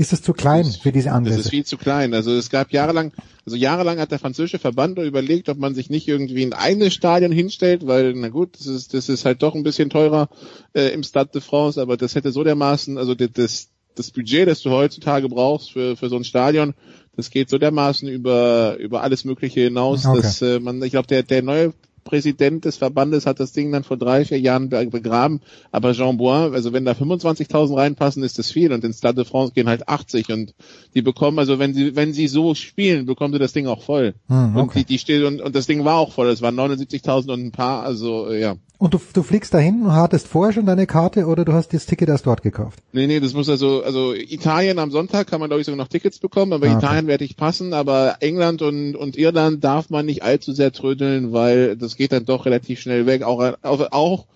Ist 0.00 0.12
das 0.12 0.22
zu 0.22 0.32
klein 0.32 0.64
das, 0.64 0.76
für 0.76 0.92
diese 0.92 1.12
Anlässe? 1.12 1.36
Das 1.36 1.44
ist 1.44 1.50
viel 1.50 1.66
zu 1.66 1.76
klein. 1.76 2.14
Also 2.14 2.32
es 2.32 2.48
gab 2.48 2.72
jahrelang, 2.72 3.12
also 3.44 3.58
jahrelang 3.58 3.98
hat 3.98 4.10
der 4.10 4.18
französische 4.18 4.58
Verband 4.58 4.98
überlegt, 4.98 5.50
ob 5.50 5.58
man 5.58 5.74
sich 5.74 5.90
nicht 5.90 6.08
irgendwie 6.08 6.42
in 6.42 6.54
eine 6.54 6.90
Stadion 6.90 7.30
hinstellt, 7.30 7.86
weil, 7.86 8.14
na 8.14 8.30
gut, 8.30 8.58
das 8.58 8.66
ist, 8.66 8.94
das 8.94 9.10
ist 9.10 9.26
halt 9.26 9.42
doch 9.42 9.54
ein 9.54 9.62
bisschen 9.62 9.90
teurer 9.90 10.30
äh, 10.72 10.88
im 10.94 11.02
Stade 11.02 11.28
de 11.34 11.42
France, 11.42 11.78
aber 11.78 11.98
das 11.98 12.14
hätte 12.14 12.32
so 12.32 12.42
dermaßen, 12.42 12.96
also 12.96 13.14
das, 13.14 13.68
das 13.94 14.10
Budget, 14.10 14.48
das 14.48 14.62
du 14.62 14.70
heutzutage 14.70 15.28
brauchst 15.28 15.72
für, 15.72 15.98
für 15.98 16.08
so 16.08 16.16
ein 16.16 16.24
Stadion, 16.24 16.72
das 17.14 17.28
geht 17.28 17.50
so 17.50 17.58
dermaßen 17.58 18.08
über, 18.08 18.78
über 18.78 19.02
alles 19.02 19.26
Mögliche 19.26 19.60
hinaus, 19.60 20.06
okay. 20.06 20.22
dass 20.22 20.40
äh, 20.40 20.60
man, 20.60 20.82
ich 20.82 20.92
glaube, 20.92 21.08
der, 21.08 21.24
der 21.24 21.42
neue 21.42 21.74
Präsident 22.04 22.64
des 22.64 22.76
Verbandes 22.76 23.26
hat 23.26 23.40
das 23.40 23.52
Ding 23.52 23.72
dann 23.72 23.84
vor 23.84 23.96
drei, 23.96 24.24
vier 24.24 24.40
Jahren 24.40 24.68
begraben. 24.68 25.40
Aber 25.72 25.92
Jean 25.92 26.16
Boin, 26.16 26.54
also 26.54 26.72
wenn 26.72 26.84
da 26.84 26.92
25.000 26.92 27.76
reinpassen, 27.76 28.22
ist 28.22 28.38
das 28.38 28.50
viel. 28.50 28.72
Und 28.72 28.84
in 28.84 28.92
Stade 28.92 29.16
de 29.16 29.24
France 29.24 29.52
gehen 29.54 29.68
halt 29.68 29.88
80. 29.88 30.30
Und 30.30 30.54
die 30.94 31.02
bekommen, 31.02 31.38
also 31.38 31.58
wenn 31.58 31.74
sie, 31.74 31.96
wenn 31.96 32.12
sie 32.12 32.28
so 32.28 32.54
spielen, 32.54 33.06
bekommen 33.06 33.32
sie 33.32 33.38
das 33.38 33.52
Ding 33.52 33.66
auch 33.66 33.82
voll. 33.82 34.14
Hm, 34.28 34.56
okay. 34.56 34.60
Und 34.60 34.74
die, 34.74 34.84
die 34.84 34.98
steht, 34.98 35.24
und, 35.24 35.40
und 35.40 35.54
das 35.54 35.66
Ding 35.66 35.84
war 35.84 35.96
auch 35.96 36.12
voll. 36.12 36.28
Es 36.28 36.42
waren 36.42 36.58
79.000 36.58 37.32
und 37.32 37.46
ein 37.46 37.52
paar, 37.52 37.82
also, 37.82 38.32
ja. 38.32 38.56
Und 38.80 38.94
du, 38.94 39.00
du 39.12 39.22
fliegst 39.22 39.52
dahin 39.52 39.82
und 39.82 39.92
hattest 39.92 40.26
vorher 40.26 40.54
schon 40.54 40.64
deine 40.64 40.86
Karte 40.86 41.26
oder 41.26 41.44
du 41.44 41.52
hast 41.52 41.74
das 41.74 41.84
Ticket 41.84 42.08
erst 42.08 42.24
dort 42.24 42.40
gekauft? 42.40 42.78
Nee, 42.92 43.06
nee, 43.06 43.20
das 43.20 43.34
muss 43.34 43.50
also, 43.50 43.82
also 43.82 44.14
Italien 44.14 44.78
am 44.78 44.90
Sonntag 44.90 45.26
kann 45.26 45.38
man 45.38 45.50
glaube 45.50 45.60
ich 45.60 45.66
sogar 45.66 45.76
noch 45.76 45.88
Tickets 45.88 46.18
bekommen, 46.18 46.54
aber 46.54 46.66
ah, 46.66 46.70
okay. 46.70 46.78
Italien 46.78 47.06
werde 47.06 47.24
ich 47.24 47.36
passen, 47.36 47.74
aber 47.74 48.16
England 48.20 48.62
und, 48.62 48.96
und 48.96 49.18
Irland 49.18 49.62
darf 49.62 49.90
man 49.90 50.06
nicht 50.06 50.22
allzu 50.22 50.52
sehr 50.52 50.72
trödeln, 50.72 51.34
weil 51.34 51.76
das 51.76 51.89
geht 51.96 52.12
dann 52.12 52.24
doch 52.24 52.46
relativ 52.46 52.80
schnell 52.80 53.06
weg, 53.06 53.22
auch, 53.22 53.54
auch, 53.62 53.92
auch 53.92 54.26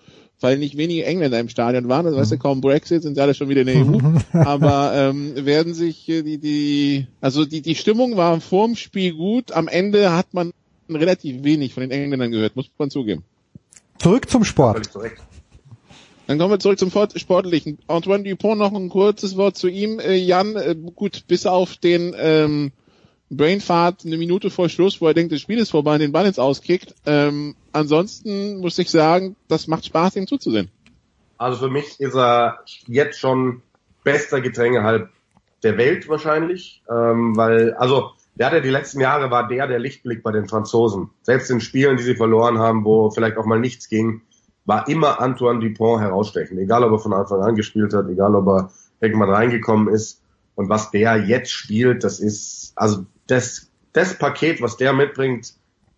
weil 0.41 0.57
nicht 0.57 0.77
wenige 0.77 1.05
Engländer 1.05 1.39
im 1.39 1.49
Stadion 1.49 1.87
waren, 1.87 2.05
also 2.05 2.17
weißt 2.17 2.33
du, 2.33 2.37
kaum 2.37 2.61
Brexit 2.61 3.03
sind 3.03 3.15
sie 3.15 3.21
alle 3.21 3.33
schon 3.33 3.49
wieder 3.49 3.61
in 3.61 3.67
der 3.67 3.77
EU, 3.77 3.99
aber 4.33 4.91
ähm, 4.93 5.45
werden 5.45 5.73
sich 5.73 6.05
die, 6.05 6.37
die, 6.37 7.07
also 7.21 7.45
die, 7.45 7.61
die 7.61 7.75
Stimmung 7.75 8.17
war 8.17 8.39
vorm 8.41 8.75
Spiel 8.75 9.13
gut, 9.13 9.51
am 9.53 9.67
Ende 9.67 10.13
hat 10.13 10.33
man 10.33 10.51
relativ 10.89 11.43
wenig 11.43 11.73
von 11.73 11.81
den 11.81 11.91
Engländern 11.91 12.31
gehört, 12.31 12.55
muss 12.55 12.69
man 12.77 12.89
zugeben. 12.89 13.23
Zurück 13.97 14.29
zum 14.29 14.43
Sport. 14.43 14.89
Dann 16.27 16.39
kommen 16.39 16.51
wir 16.51 16.59
zurück 16.59 16.79
zum 16.79 16.91
Sportlichen. 16.91 17.77
Antoine 17.87 18.23
Dupont 18.23 18.57
noch 18.57 18.73
ein 18.73 18.89
kurzes 18.89 19.37
Wort 19.37 19.57
zu 19.57 19.67
ihm. 19.67 19.99
Äh, 19.99 20.15
Jan, 20.15 20.55
äh, 20.55 20.75
gut, 20.95 21.25
bis 21.27 21.45
auf 21.45 21.77
den 21.77 22.15
ähm, 22.17 22.71
Brainfart 23.37 24.05
eine 24.05 24.17
Minute 24.17 24.49
vor 24.49 24.69
Schluss, 24.69 25.01
wo 25.01 25.07
er 25.07 25.13
denkt, 25.13 25.31
das 25.31 25.41
Spiel 25.41 25.59
ist 25.59 25.71
vorbei 25.71 25.93
und 25.93 26.01
den 26.01 26.11
Ball 26.11 26.25
ins 26.25 26.39
Auskickt. 26.39 26.95
Ähm, 27.05 27.55
ansonsten 27.71 28.57
muss 28.59 28.77
ich 28.79 28.89
sagen, 28.89 29.35
das 29.47 29.67
macht 29.67 29.85
Spaß, 29.85 30.15
ihm 30.15 30.27
zuzusehen. 30.27 30.69
Also 31.37 31.59
für 31.65 31.69
mich 31.69 31.99
ist 31.99 32.15
er 32.15 32.59
jetzt 32.87 33.19
schon 33.19 33.61
bester 34.03 34.41
Gedrängehalb 34.41 35.09
der 35.63 35.77
Welt 35.77 36.07
wahrscheinlich, 36.07 36.83
ähm, 36.89 37.35
weil, 37.35 37.73
also 37.73 38.11
der 38.35 38.47
hat 38.47 38.53
ja 38.53 38.59
die 38.59 38.69
letzten 38.69 38.99
Jahre 38.99 39.31
war 39.31 39.47
der 39.47 39.67
der 39.67 39.79
Lichtblick 39.79 40.21
bei 40.21 40.31
den 40.31 40.47
Franzosen. 40.47 41.09
Selbst 41.23 41.49
in 41.49 41.61
Spielen, 41.61 41.97
die 41.97 42.03
sie 42.03 42.15
verloren 42.15 42.59
haben, 42.59 42.85
wo 42.85 43.09
vielleicht 43.09 43.37
auch 43.37 43.45
mal 43.45 43.59
nichts 43.59 43.89
ging, 43.89 44.21
war 44.65 44.87
immer 44.87 45.21
Antoine 45.21 45.59
Dupont 45.59 46.01
herausstechend. 46.01 46.59
Egal, 46.59 46.83
ob 46.83 46.91
er 46.91 46.99
von 46.99 47.13
Anfang 47.13 47.41
an 47.41 47.55
gespielt 47.55 47.93
hat, 47.93 48.09
egal, 48.09 48.35
ob 48.35 48.47
er 48.47 48.71
irgendwann 48.99 49.29
reingekommen 49.29 49.93
ist. 49.93 50.21
Und 50.55 50.69
was 50.69 50.91
der 50.91 51.17
jetzt 51.17 51.51
spielt, 51.51 52.03
das 52.03 52.19
ist, 52.19 52.73
also 52.75 53.05
das, 53.27 53.71
das 53.93 54.17
Paket, 54.17 54.61
was 54.61 54.77
der 54.77 54.93
mitbringt, 54.93 55.53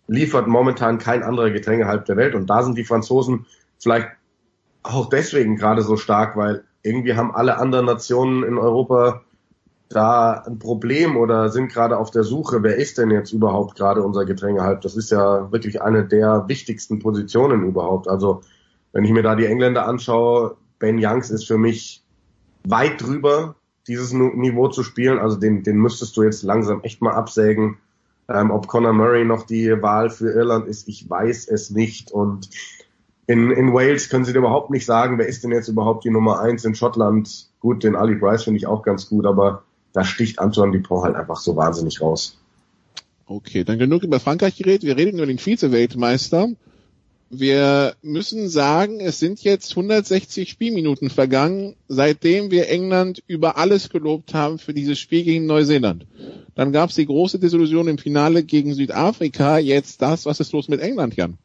liefert 0.06 0.46
momentan 0.46 0.98
kein 0.98 1.22
anderer 1.22 1.50
Getränkehalb 1.50 2.06
der 2.06 2.16
Welt. 2.16 2.34
Und 2.34 2.48
da 2.48 2.62
sind 2.62 2.78
die 2.78 2.84
Franzosen 2.84 3.46
vielleicht 3.78 4.08
auch 4.82 5.08
deswegen 5.08 5.56
gerade 5.56 5.82
so 5.82 5.96
stark, 5.96 6.36
weil 6.36 6.64
irgendwie 6.82 7.14
haben 7.14 7.34
alle 7.34 7.58
anderen 7.58 7.86
Nationen 7.86 8.42
in 8.42 8.56
Europa 8.56 9.22
da 9.88 10.44
ein 10.46 10.58
Problem 10.58 11.16
oder 11.16 11.48
sind 11.48 11.72
gerade 11.72 11.98
auf 11.98 12.10
der 12.10 12.22
Suche, 12.22 12.62
wer 12.62 12.76
ist 12.76 12.98
denn 12.98 13.10
jetzt 13.10 13.32
überhaupt 13.32 13.76
gerade 13.76 14.02
unser 14.02 14.24
Getränkehalt? 14.24 14.84
Das 14.84 14.96
ist 14.96 15.10
ja 15.10 15.50
wirklich 15.50 15.80
eine 15.80 16.06
der 16.06 16.44
wichtigsten 16.46 16.98
Positionen 16.98 17.64
überhaupt. 17.64 18.08
Also 18.08 18.42
wenn 18.92 19.04
ich 19.04 19.10
mir 19.10 19.22
da 19.22 19.34
die 19.34 19.46
Engländer 19.46 19.86
anschaue, 19.86 20.56
Ben 20.78 20.98
Youngs 21.02 21.30
ist 21.30 21.46
für 21.46 21.58
mich 21.58 22.04
weit 22.64 23.00
drüber, 23.02 23.56
dieses 23.88 24.12
Niveau 24.12 24.68
zu 24.68 24.82
spielen. 24.82 25.18
Also 25.18 25.36
den, 25.36 25.62
den 25.62 25.76
müsstest 25.76 26.16
du 26.16 26.22
jetzt 26.22 26.42
langsam 26.42 26.82
echt 26.82 27.02
mal 27.02 27.14
absägen. 27.14 27.78
Ähm, 28.28 28.50
ob 28.50 28.68
Conor 28.68 28.92
Murray 28.92 29.24
noch 29.24 29.44
die 29.44 29.70
Wahl 29.82 30.10
für 30.10 30.30
Irland 30.30 30.68
ist, 30.68 30.86
ich 30.86 31.08
weiß 31.08 31.48
es 31.48 31.70
nicht. 31.70 32.12
Und 32.12 32.50
in, 33.26 33.50
in 33.50 33.72
Wales 33.72 34.10
können 34.10 34.24
sie 34.24 34.32
dir 34.32 34.40
überhaupt 34.40 34.70
nicht 34.70 34.84
sagen, 34.84 35.18
wer 35.18 35.26
ist 35.26 35.42
denn 35.44 35.52
jetzt 35.52 35.68
überhaupt 35.68 36.04
die 36.04 36.10
Nummer 36.10 36.40
eins 36.40 36.64
in 36.64 36.74
Schottland. 36.74 37.48
Gut, 37.60 37.82
den 37.84 37.96
Ali 37.96 38.14
Bryce 38.14 38.44
finde 38.44 38.58
ich 38.58 38.66
auch 38.66 38.82
ganz 38.82 39.08
gut, 39.08 39.26
aber 39.26 39.64
da 39.92 40.04
sticht 40.04 40.38
Antoine 40.38 40.72
Dupont 40.72 41.04
halt 41.04 41.16
einfach 41.16 41.38
so 41.38 41.56
wahnsinnig 41.56 42.00
raus. 42.00 42.38
Okay, 43.26 43.64
dann 43.64 43.78
genug 43.78 44.02
über 44.02 44.20
Frankreich 44.20 44.56
geredet. 44.56 44.84
Wir 44.84 44.96
reden 44.96 45.18
über 45.18 45.26
den 45.26 45.38
Vize-Weltmeister. 45.38 46.48
Wir 47.30 47.94
müssen 48.00 48.48
sagen, 48.48 49.00
es 49.00 49.18
sind 49.18 49.42
jetzt 49.42 49.72
160 49.72 50.48
Spielminuten 50.48 51.10
vergangen, 51.10 51.76
seitdem 51.86 52.50
wir 52.50 52.70
England 52.70 53.22
über 53.26 53.58
alles 53.58 53.90
gelobt 53.90 54.32
haben 54.32 54.58
für 54.58 54.72
dieses 54.72 54.98
Spiel 54.98 55.24
gegen 55.24 55.44
Neuseeland. 55.44 56.06
Dann 56.54 56.72
gab 56.72 56.88
es 56.88 56.96
die 56.96 57.04
große 57.04 57.38
Desillusion 57.38 57.86
im 57.86 57.98
Finale 57.98 58.44
gegen 58.44 58.72
Südafrika. 58.72 59.58
Jetzt 59.58 60.00
das, 60.00 60.24
was 60.24 60.40
ist 60.40 60.52
los 60.52 60.68
mit 60.68 60.80
England, 60.80 61.16
Jan? 61.16 61.36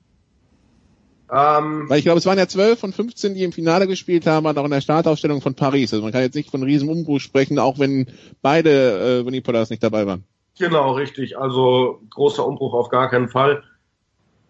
Ähm, 1.30 1.90
Weil 1.90 1.98
ich 1.98 2.06
glaube, 2.06 2.20
es 2.20 2.26
waren 2.26 2.38
ja 2.38 2.48
12 2.48 2.80
von 2.80 2.94
15, 2.94 3.34
die 3.34 3.44
im 3.44 3.52
Finale 3.52 3.88
gespielt 3.88 4.26
haben, 4.26 4.46
auch 4.46 4.66
in 4.66 4.72
der 4.72 4.82
Startaufstellung 4.82 5.42
von 5.42 5.56
Paris. 5.56 5.92
Also 5.92 6.04
man 6.04 6.14
kann 6.14 6.22
jetzt 6.22 6.36
nicht 6.36 6.52
von 6.52 6.64
Riesenumbruch 6.64 7.20
sprechen, 7.20 7.60
auch 7.60 7.80
wenn 7.80 8.08
beide 8.42 9.20
äh, 9.22 9.26
Vonipolas 9.26 9.70
nicht 9.70 9.84
dabei 9.84 10.08
waren. 10.08 10.24
Genau, 10.60 10.94
richtig. 10.94 11.38
Also 11.38 12.02
großer 12.12 12.46
Umbruch 12.46 12.74
auf 12.74 12.90
gar 12.90 13.10
keinen 13.10 13.30
Fall. 13.30 13.64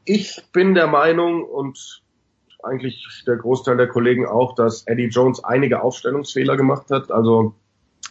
Ich 0.06 0.42
bin 0.52 0.74
der 0.74 0.88
Meinung 0.88 1.46
und 1.46 2.04
eigentlich 2.62 3.24
der 3.26 3.38
Großteil 3.38 3.78
der 3.78 3.88
Kollegen 3.88 4.26
auch, 4.26 4.56
dass 4.56 4.86
Eddie 4.88 5.08
Jones 5.08 5.44
einige 5.44 5.82
Aufstellungsfehler 5.82 6.58
gemacht 6.58 6.90
hat. 6.92 7.12
Also 7.12 7.56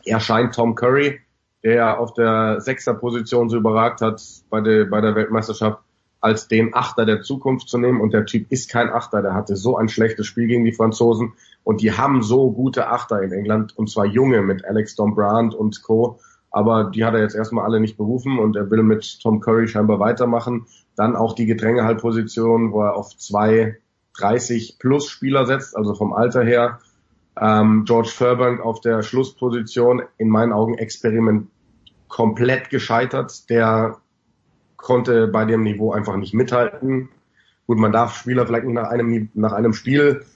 er 0.04 0.20
scheint 0.20 0.54
Tom 0.54 0.74
Curry, 0.74 1.20
der 1.62 1.98
auf 1.98 2.14
der 2.14 2.60
Sechserposition 2.60 3.48
so 3.48 3.56
überragt 3.56 4.00
hat 4.00 4.22
bei 4.50 4.60
der, 4.60 4.86
bei 4.86 5.00
der 5.00 5.14
Weltmeisterschaft, 5.14 5.80
als 6.20 6.48
den 6.48 6.72
Achter 6.74 7.04
der 7.04 7.22
Zukunft 7.22 7.68
zu 7.68 7.78
nehmen. 7.78 8.00
Und 8.00 8.12
der 8.12 8.26
Typ 8.26 8.50
ist 8.50 8.70
kein 8.70 8.90
Achter, 8.90 9.22
der 9.22 9.34
hatte 9.34 9.56
so 9.56 9.76
ein 9.76 9.88
schlechtes 9.88 10.26
Spiel 10.26 10.46
gegen 10.46 10.64
die 10.64 10.72
Franzosen. 10.72 11.34
Und 11.64 11.82
die 11.82 11.92
haben 11.92 12.22
so 12.22 12.52
gute 12.52 12.88
Achter 12.88 13.22
in 13.22 13.32
England, 13.32 13.76
und 13.76 13.90
zwar 13.90 14.06
junge 14.06 14.42
mit 14.42 14.64
Alex 14.64 14.94
Dombrand 14.94 15.54
und 15.54 15.82
Co. 15.82 16.20
Aber 16.52 16.84
die 16.84 17.04
hat 17.04 17.14
er 17.14 17.20
jetzt 17.20 17.34
erstmal 17.34 17.64
alle 17.64 17.80
nicht 17.80 17.96
berufen 17.96 18.38
und 18.38 18.56
er 18.56 18.70
will 18.70 18.82
mit 18.82 19.20
Tom 19.22 19.40
Curry 19.40 19.68
scheinbar 19.68 19.98
weitermachen. 19.98 20.66
Dann 20.96 21.16
auch 21.16 21.34
die 21.34 21.46
Gedrängehaltposition, 21.46 22.72
wo 22.72 22.82
er 22.82 22.94
auf 22.94 23.16
zwei 23.16 23.78
30 24.18 24.76
plus 24.78 25.08
Spieler 25.08 25.46
setzt, 25.46 25.76
also 25.76 25.94
vom 25.94 26.12
Alter 26.12 26.44
her. 26.44 26.80
Ähm, 27.40 27.84
George 27.86 28.10
Furbank 28.14 28.60
auf 28.60 28.80
der 28.80 29.02
Schlussposition, 29.02 30.02
in 30.18 30.28
meinen 30.28 30.52
Augen 30.52 30.76
Experiment 30.76 31.48
komplett 32.08 32.68
gescheitert. 32.68 33.48
Der 33.48 33.96
konnte 34.76 35.28
bei 35.28 35.46
dem 35.46 35.62
Niveau 35.62 35.92
einfach 35.92 36.16
nicht 36.16 36.34
mithalten. 36.34 37.08
Gut, 37.66 37.78
man 37.78 37.92
darf 37.92 38.14
Spieler 38.16 38.46
vielleicht 38.46 38.66
nicht 38.66 38.74
nach 38.74 38.90
einem, 38.90 39.30
nach 39.32 39.52
einem 39.52 39.72
Spiel 39.72 40.26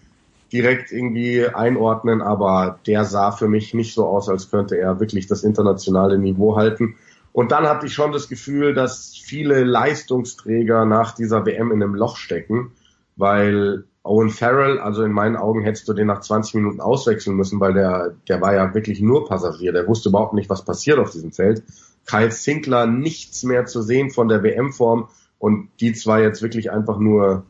direkt 0.56 0.90
irgendwie 0.90 1.46
einordnen, 1.46 2.22
aber 2.22 2.78
der 2.86 3.04
sah 3.04 3.30
für 3.30 3.46
mich 3.46 3.74
nicht 3.74 3.92
so 3.92 4.06
aus, 4.06 4.30
als 4.30 4.50
könnte 4.50 4.78
er 4.78 5.00
wirklich 5.00 5.26
das 5.26 5.44
internationale 5.44 6.18
Niveau 6.18 6.56
halten. 6.56 6.94
Und 7.32 7.52
dann 7.52 7.68
hatte 7.68 7.84
ich 7.84 7.92
schon 7.92 8.12
das 8.12 8.30
Gefühl, 8.30 8.72
dass 8.72 9.14
viele 9.14 9.64
Leistungsträger 9.64 10.86
nach 10.86 11.14
dieser 11.14 11.44
WM 11.44 11.72
in 11.72 11.82
einem 11.82 11.94
Loch 11.94 12.16
stecken, 12.16 12.72
weil 13.16 13.84
Owen 14.02 14.30
Farrell, 14.30 14.78
also 14.78 15.02
in 15.02 15.12
meinen 15.12 15.36
Augen 15.36 15.60
hättest 15.60 15.86
du 15.88 15.92
den 15.92 16.06
nach 16.06 16.20
20 16.20 16.54
Minuten 16.54 16.80
auswechseln 16.80 17.36
müssen, 17.36 17.60
weil 17.60 17.74
der, 17.74 18.14
der 18.26 18.40
war 18.40 18.54
ja 18.54 18.72
wirklich 18.72 19.02
nur 19.02 19.28
Passagier, 19.28 19.72
der 19.72 19.86
wusste 19.86 20.08
überhaupt 20.08 20.32
nicht, 20.32 20.48
was 20.48 20.64
passiert 20.64 20.98
auf 20.98 21.10
diesem 21.10 21.32
Feld. 21.32 21.62
Kyle 22.06 22.30
Sinkler 22.30 22.86
nichts 22.86 23.42
mehr 23.42 23.66
zu 23.66 23.82
sehen 23.82 24.10
von 24.10 24.28
der 24.28 24.42
WM-Form 24.42 25.08
und 25.38 25.68
die 25.80 25.92
zwei 25.92 26.22
jetzt 26.22 26.40
wirklich 26.40 26.70
einfach 26.70 26.98
nur 26.98 27.44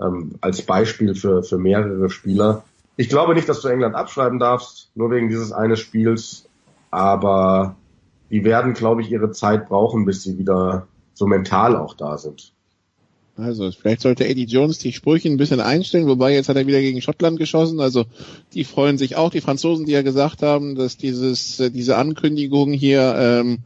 ähm, 0.00 0.32
als 0.40 0.62
Beispiel 0.62 1.14
für, 1.14 1.42
für 1.42 1.58
mehrere 1.58 2.10
Spieler. 2.10 2.64
Ich 2.96 3.08
glaube 3.08 3.34
nicht, 3.34 3.48
dass 3.48 3.60
du 3.60 3.68
England 3.68 3.94
abschreiben 3.94 4.38
darfst, 4.38 4.90
nur 4.94 5.10
wegen 5.10 5.28
dieses 5.28 5.52
eines 5.52 5.80
Spiels, 5.80 6.46
aber 6.90 7.76
die 8.30 8.44
werden, 8.44 8.74
glaube 8.74 9.02
ich, 9.02 9.10
ihre 9.10 9.30
Zeit 9.32 9.68
brauchen, 9.68 10.04
bis 10.04 10.22
sie 10.22 10.38
wieder 10.38 10.86
so 11.14 11.26
mental 11.26 11.76
auch 11.76 11.94
da 11.94 12.18
sind. 12.18 12.52
Also 13.36 13.70
vielleicht 13.70 14.02
sollte 14.02 14.26
Eddie 14.26 14.44
Jones 14.44 14.78
die 14.78 14.92
Sprüche 14.92 15.28
ein 15.28 15.36
bisschen 15.36 15.60
einstellen, 15.60 16.06
wobei 16.06 16.34
jetzt 16.34 16.48
hat 16.48 16.56
er 16.56 16.66
wieder 16.66 16.80
gegen 16.80 17.00
Schottland 17.00 17.38
geschossen. 17.38 17.80
Also 17.80 18.04
die 18.52 18.64
freuen 18.64 18.98
sich 18.98 19.16
auch, 19.16 19.30
die 19.30 19.40
Franzosen, 19.40 19.86
die 19.86 19.92
ja 19.92 20.02
gesagt 20.02 20.42
haben, 20.42 20.74
dass 20.74 20.96
dieses 20.96 21.58
äh, 21.58 21.70
diese 21.70 21.96
Ankündigung 21.96 22.72
hier 22.72 23.14
ähm, 23.16 23.58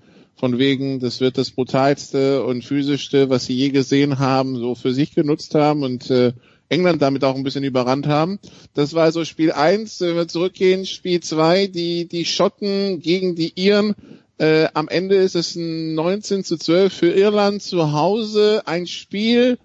von 0.44 0.58
wegen, 0.58 1.00
das 1.00 1.22
wird 1.22 1.38
das 1.38 1.52
brutalste 1.52 2.44
und 2.44 2.66
physischste, 2.66 3.30
was 3.30 3.46
sie 3.46 3.54
je 3.54 3.70
gesehen 3.70 4.18
haben, 4.18 4.58
so 4.58 4.74
für 4.74 4.92
sich 4.92 5.14
genutzt 5.14 5.54
haben 5.54 5.82
und 5.82 6.10
äh, 6.10 6.34
England 6.68 7.00
damit 7.00 7.24
auch 7.24 7.34
ein 7.34 7.44
bisschen 7.44 7.64
überrannt 7.64 8.06
haben. 8.06 8.38
Das 8.74 8.92
war 8.92 9.04
also 9.04 9.24
Spiel 9.24 9.52
eins. 9.52 10.02
Wenn 10.02 10.16
wir 10.16 10.28
zurückgehen, 10.28 10.84
Spiel 10.84 11.20
zwei, 11.20 11.66
die 11.66 12.06
die 12.08 12.26
Schotten 12.26 13.00
gegen 13.00 13.36
die 13.36 13.54
Iren 13.54 13.94
äh, 14.36 14.66
am 14.74 14.88
Ende 14.88 15.14
ist 15.14 15.34
es 15.34 15.56
ein 15.56 15.94
19 15.94 16.44
zu 16.44 16.58
12 16.58 16.92
für 16.92 17.12
Irland 17.14 17.62
zu 17.62 17.92
Hause. 17.92 18.64
Ein 18.66 18.86
Spiel, 18.86 19.56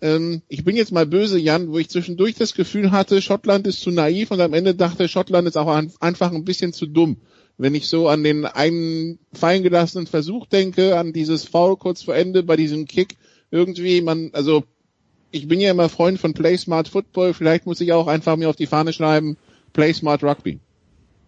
ähm, 0.00 0.42
ich 0.48 0.64
bin 0.64 0.74
jetzt 0.74 0.90
mal 0.90 1.06
böse, 1.06 1.38
Jan, 1.38 1.70
wo 1.70 1.78
ich 1.78 1.90
zwischendurch 1.90 2.34
das 2.34 2.54
Gefühl 2.54 2.90
hatte, 2.90 3.22
Schottland 3.22 3.68
ist 3.68 3.82
zu 3.82 3.92
naiv 3.92 4.32
und 4.32 4.40
am 4.40 4.52
Ende 4.52 4.74
dachte, 4.74 5.06
Schottland 5.06 5.46
ist 5.46 5.56
auch 5.56 5.68
ein, 5.68 5.92
einfach 6.00 6.32
ein 6.32 6.44
bisschen 6.44 6.72
zu 6.72 6.86
dumm. 6.86 7.18
Wenn 7.56 7.74
ich 7.74 7.88
so 7.88 8.08
an 8.08 8.24
den 8.24 8.46
einen 8.46 9.18
fallen 9.32 9.62
gelassenen 9.62 10.06
Versuch 10.06 10.46
denke, 10.46 10.98
an 10.98 11.12
dieses 11.12 11.44
Foul 11.44 11.76
kurz 11.76 12.02
vor 12.02 12.16
Ende 12.16 12.42
bei 12.42 12.56
diesem 12.56 12.86
Kick, 12.86 13.16
irgendwie, 13.50 14.00
man, 14.00 14.30
also 14.32 14.64
ich 15.30 15.46
bin 15.46 15.60
ja 15.60 15.70
immer 15.70 15.88
Freund 15.88 16.18
von 16.18 16.34
Play 16.34 16.56
Smart 16.56 16.88
Football, 16.88 17.34
vielleicht 17.34 17.66
muss 17.66 17.80
ich 17.80 17.92
auch 17.92 18.08
einfach 18.08 18.36
mir 18.36 18.48
auf 18.48 18.56
die 18.56 18.66
Fahne 18.66 18.92
schreiben, 18.92 19.36
Play 19.72 19.92
Smart 19.92 20.22
Rugby. 20.24 20.58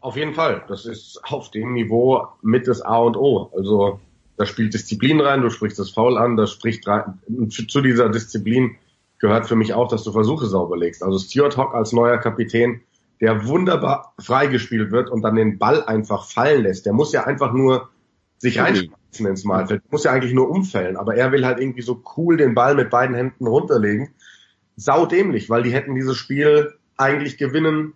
Auf 0.01 0.16
jeden 0.16 0.35
Fall. 0.35 0.65
Das 0.69 0.86
ist 0.86 1.20
auf 1.24 1.51
dem 1.51 1.73
Niveau 1.73 2.28
mit 2.43 2.69
das 2.69 2.82
A 2.82 2.98
und 2.98 3.16
O. 3.16 3.51
Also 3.57 4.01
da 4.36 4.47
spielt 4.47 4.74
Disziplin 4.74 5.20
rein, 5.20 5.43
du 5.43 5.51
sprichst 5.51 5.78
das 5.78 5.90
Foul 5.90 6.19
an, 6.19 6.36
das 6.36 6.53
spricht 6.53 6.86
rein. 6.86 7.19
Zu 7.48 7.81
dieser 7.81 8.09
Disziplin 8.09 8.77
gehört 9.19 9.48
für 9.48 9.57
mich 9.57 9.74
auch, 9.74 9.89
dass 9.89 10.05
du 10.05 10.12
Versuche 10.12 10.47
sauber 10.47 10.77
legst. 10.77 11.03
Also 11.03 11.19
Stuart 11.19 11.57
Hock 11.57 11.74
als 11.74 11.93
neuer 11.93 12.19
Kapitän, 12.19 12.82
der 13.20 13.47
wunderbar 13.47 14.14
freigespielt 14.20 14.90
wird 14.90 15.10
und 15.10 15.22
dann 15.22 15.36
den 15.36 15.59
Ball 15.59 15.84
einfach 15.84 16.26
fallen 16.26 16.62
lässt. 16.62 16.86
Der 16.86 16.93
muss 16.93 17.12
ja 17.12 17.24
einfach 17.24 17.52
nur 17.52 17.90
sich 18.38 18.59
reinschmeißen 18.59 19.26
ins 19.26 19.44
Malfeld. 19.44 19.82
Muss 19.90 20.05
ja 20.05 20.12
eigentlich 20.12 20.34
nur 20.34 20.51
umfällen, 20.51 20.97
aber 20.97 21.14
er 21.14 21.32
will 21.32 21.47
halt 21.47 21.59
irgendwie 21.59 21.82
so 21.82 22.02
cool 22.16 22.36
den 22.36 22.55
Ball 22.55 22.74
mit 22.74 22.90
beiden 22.90 23.16
Händen 23.16 23.47
runterlegen. 23.47 24.10
Sau 24.76 25.06
dämlich, 25.06 25.48
weil 25.48 25.62
die 25.62 25.72
hätten 25.72 25.94
dieses 25.94 26.16
Spiel 26.16 26.74
eigentlich 26.98 27.38
gewinnen 27.38 27.94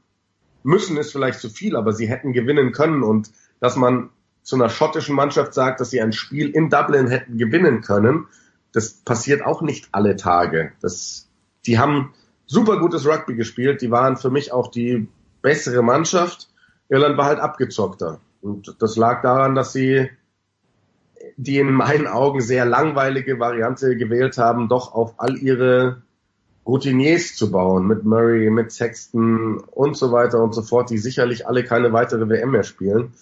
müssen 0.63 0.97
ist 0.97 1.13
vielleicht 1.13 1.41
zu 1.41 1.49
viel, 1.49 1.77
aber 1.77 1.93
sie 1.93 2.09
hätten 2.09 2.33
gewinnen 2.33 2.73
können 2.73 3.03
und 3.03 3.31
dass 3.61 3.77
man 3.77 4.11
zu 4.43 4.57
einer 4.57 4.69
schottischen 4.69 5.15
Mannschaft 5.15 5.55
sagt, 5.55 5.81
dass 5.81 5.91
sie 5.91 6.01
ein 6.01 6.13
Spiel 6.13 6.51
in 6.51 6.71
Dublin 6.71 7.09
hätten 7.09 7.39
gewinnen 7.39 7.83
können, 7.83 8.27
das 8.73 8.93
passiert 8.93 9.45
auch 9.45 9.63
nicht 9.63 9.89
alle 9.93 10.17
Tage. 10.17 10.73
Das, 10.81 11.29
die 11.67 11.79
haben 11.79 12.15
super 12.51 12.81
gutes 12.81 13.07
Rugby 13.07 13.37
gespielt, 13.37 13.81
die 13.81 13.93
waren 13.93 14.17
für 14.17 14.31
mich 14.31 14.53
auch 14.53 14.69
die 14.69 15.07
bessere 15.41 15.83
Mannschaft. 15.83 16.49
Irland 16.89 17.17
war 17.17 17.27
halt 17.27 17.39
abgezockter. 17.39 18.21
Und 18.43 18.75
das 18.81 18.97
lag 18.97 19.23
daran, 19.23 19.55
dass 19.55 19.73
sie 19.73 20.11
die 21.37 21.59
in 21.59 21.73
meinen 21.73 22.09
Augen 22.09 22.41
sehr 22.41 22.65
langweilige 22.65 23.39
Variante 23.39 23.97
gewählt 23.97 24.37
haben, 24.37 24.69
doch 24.69 24.93
auf 24.93 25.15
all 25.19 25.37
ihre 25.39 26.03
Routiniers 26.67 27.37
zu 27.37 27.53
bauen, 27.53 27.87
mit 27.87 28.05
Murray, 28.05 28.51
mit 28.51 28.73
Sexton 28.73 29.59
und 29.71 29.97
so 29.97 30.11
weiter 30.11 30.43
und 30.43 30.53
so 30.53 30.63
fort, 30.63 30.91
die 30.91 30.99
sicherlich 30.99 31.47
alle 31.47 31.63
keine 31.63 31.93
weitere 31.93 32.29
WM 32.29 32.51
mehr 32.51 32.65
spielen. 32.65 33.13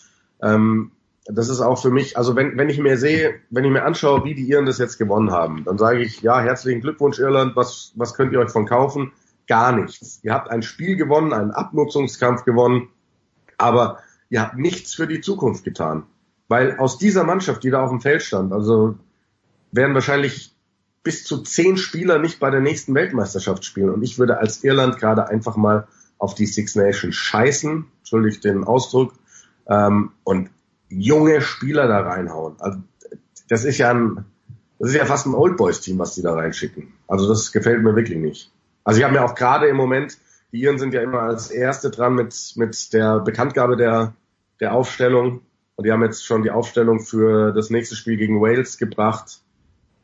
Ähm, 0.40 0.90
das 1.30 1.48
ist 1.50 1.60
auch 1.60 1.80
für 1.80 1.90
mich, 1.90 2.16
also 2.16 2.36
wenn, 2.36 2.56
wenn 2.56 2.70
ich 2.70 2.78
mir 2.78 2.96
sehe, 2.96 3.34
wenn 3.50 3.64
ich 3.64 3.70
mir 3.70 3.84
anschaue, 3.84 4.24
wie 4.24 4.34
die 4.34 4.48
Iren 4.48 4.66
das 4.66 4.78
jetzt 4.78 4.98
gewonnen 4.98 5.30
haben, 5.30 5.64
dann 5.64 5.76
sage 5.76 6.00
ich, 6.00 6.22
ja, 6.22 6.40
herzlichen 6.40 6.80
Glückwunsch 6.80 7.18
Irland, 7.18 7.54
was, 7.54 7.92
was 7.96 8.14
könnt 8.14 8.32
ihr 8.32 8.40
euch 8.40 8.50
von 8.50 8.66
kaufen? 8.66 9.12
Gar 9.46 9.72
nichts. 9.72 10.20
Ihr 10.22 10.32
habt 10.32 10.50
ein 10.50 10.62
Spiel 10.62 10.96
gewonnen, 10.96 11.32
einen 11.32 11.50
Abnutzungskampf 11.50 12.44
gewonnen, 12.44 12.88
aber 13.58 13.98
ihr 14.30 14.40
habt 14.40 14.56
nichts 14.56 14.94
für 14.94 15.06
die 15.06 15.20
Zukunft 15.20 15.64
getan. 15.64 16.04
Weil 16.48 16.78
aus 16.78 16.96
dieser 16.96 17.24
Mannschaft, 17.24 17.62
die 17.62 17.70
da 17.70 17.82
auf 17.82 17.90
dem 17.90 18.00
Feld 18.00 18.22
stand, 18.22 18.52
also 18.52 18.96
werden 19.70 19.94
wahrscheinlich 19.94 20.54
bis 21.02 21.24
zu 21.24 21.42
zehn 21.42 21.76
Spieler 21.76 22.18
nicht 22.18 22.40
bei 22.40 22.50
der 22.50 22.60
nächsten 22.60 22.94
Weltmeisterschaft 22.94 23.66
spielen. 23.66 23.90
Und 23.90 24.02
ich 24.02 24.18
würde 24.18 24.38
als 24.38 24.64
Irland 24.64 24.98
gerade 24.98 25.28
einfach 25.28 25.56
mal 25.56 25.88
auf 26.16 26.34
die 26.34 26.46
Six 26.46 26.74
Nations 26.74 27.14
scheißen, 27.14 27.84
entschuldigt 27.98 28.44
den 28.44 28.64
Ausdruck, 28.64 29.12
ähm, 29.68 30.12
und 30.24 30.50
junge 30.88 31.40
Spieler 31.40 31.88
da 31.88 32.00
reinhauen. 32.00 32.56
Also, 32.58 32.78
das 33.48 33.64
ist 33.64 33.78
ja 33.78 33.90
ein, 33.90 34.24
das 34.78 34.90
ist 34.90 34.96
ja 34.96 35.04
fast 35.04 35.26
ein 35.26 35.34
Old 35.34 35.56
Boys 35.56 35.80
Team, 35.80 35.98
was 35.98 36.14
die 36.14 36.22
da 36.22 36.34
reinschicken. 36.34 36.92
Also 37.06 37.28
das 37.28 37.52
gefällt 37.52 37.82
mir 37.82 37.96
wirklich 37.96 38.18
nicht. 38.18 38.52
Also 38.84 39.00
wir 39.00 39.06
haben 39.06 39.14
ja 39.14 39.24
auch 39.24 39.34
gerade 39.34 39.66
im 39.66 39.76
Moment, 39.76 40.18
die 40.52 40.60
Iren 40.60 40.78
sind 40.78 40.94
ja 40.94 41.02
immer 41.02 41.22
als 41.22 41.50
Erste 41.50 41.90
dran 41.90 42.14
mit, 42.14 42.54
mit 42.56 42.92
der 42.92 43.20
Bekanntgabe 43.20 43.76
der, 43.76 44.14
der 44.60 44.72
Aufstellung. 44.74 45.42
Und 45.76 45.86
die 45.86 45.92
haben 45.92 46.02
jetzt 46.02 46.24
schon 46.24 46.42
die 46.42 46.50
Aufstellung 46.50 47.00
für 47.00 47.52
das 47.52 47.70
nächste 47.70 47.96
Spiel 47.96 48.16
gegen 48.16 48.40
Wales 48.40 48.78
gebracht. 48.78 49.40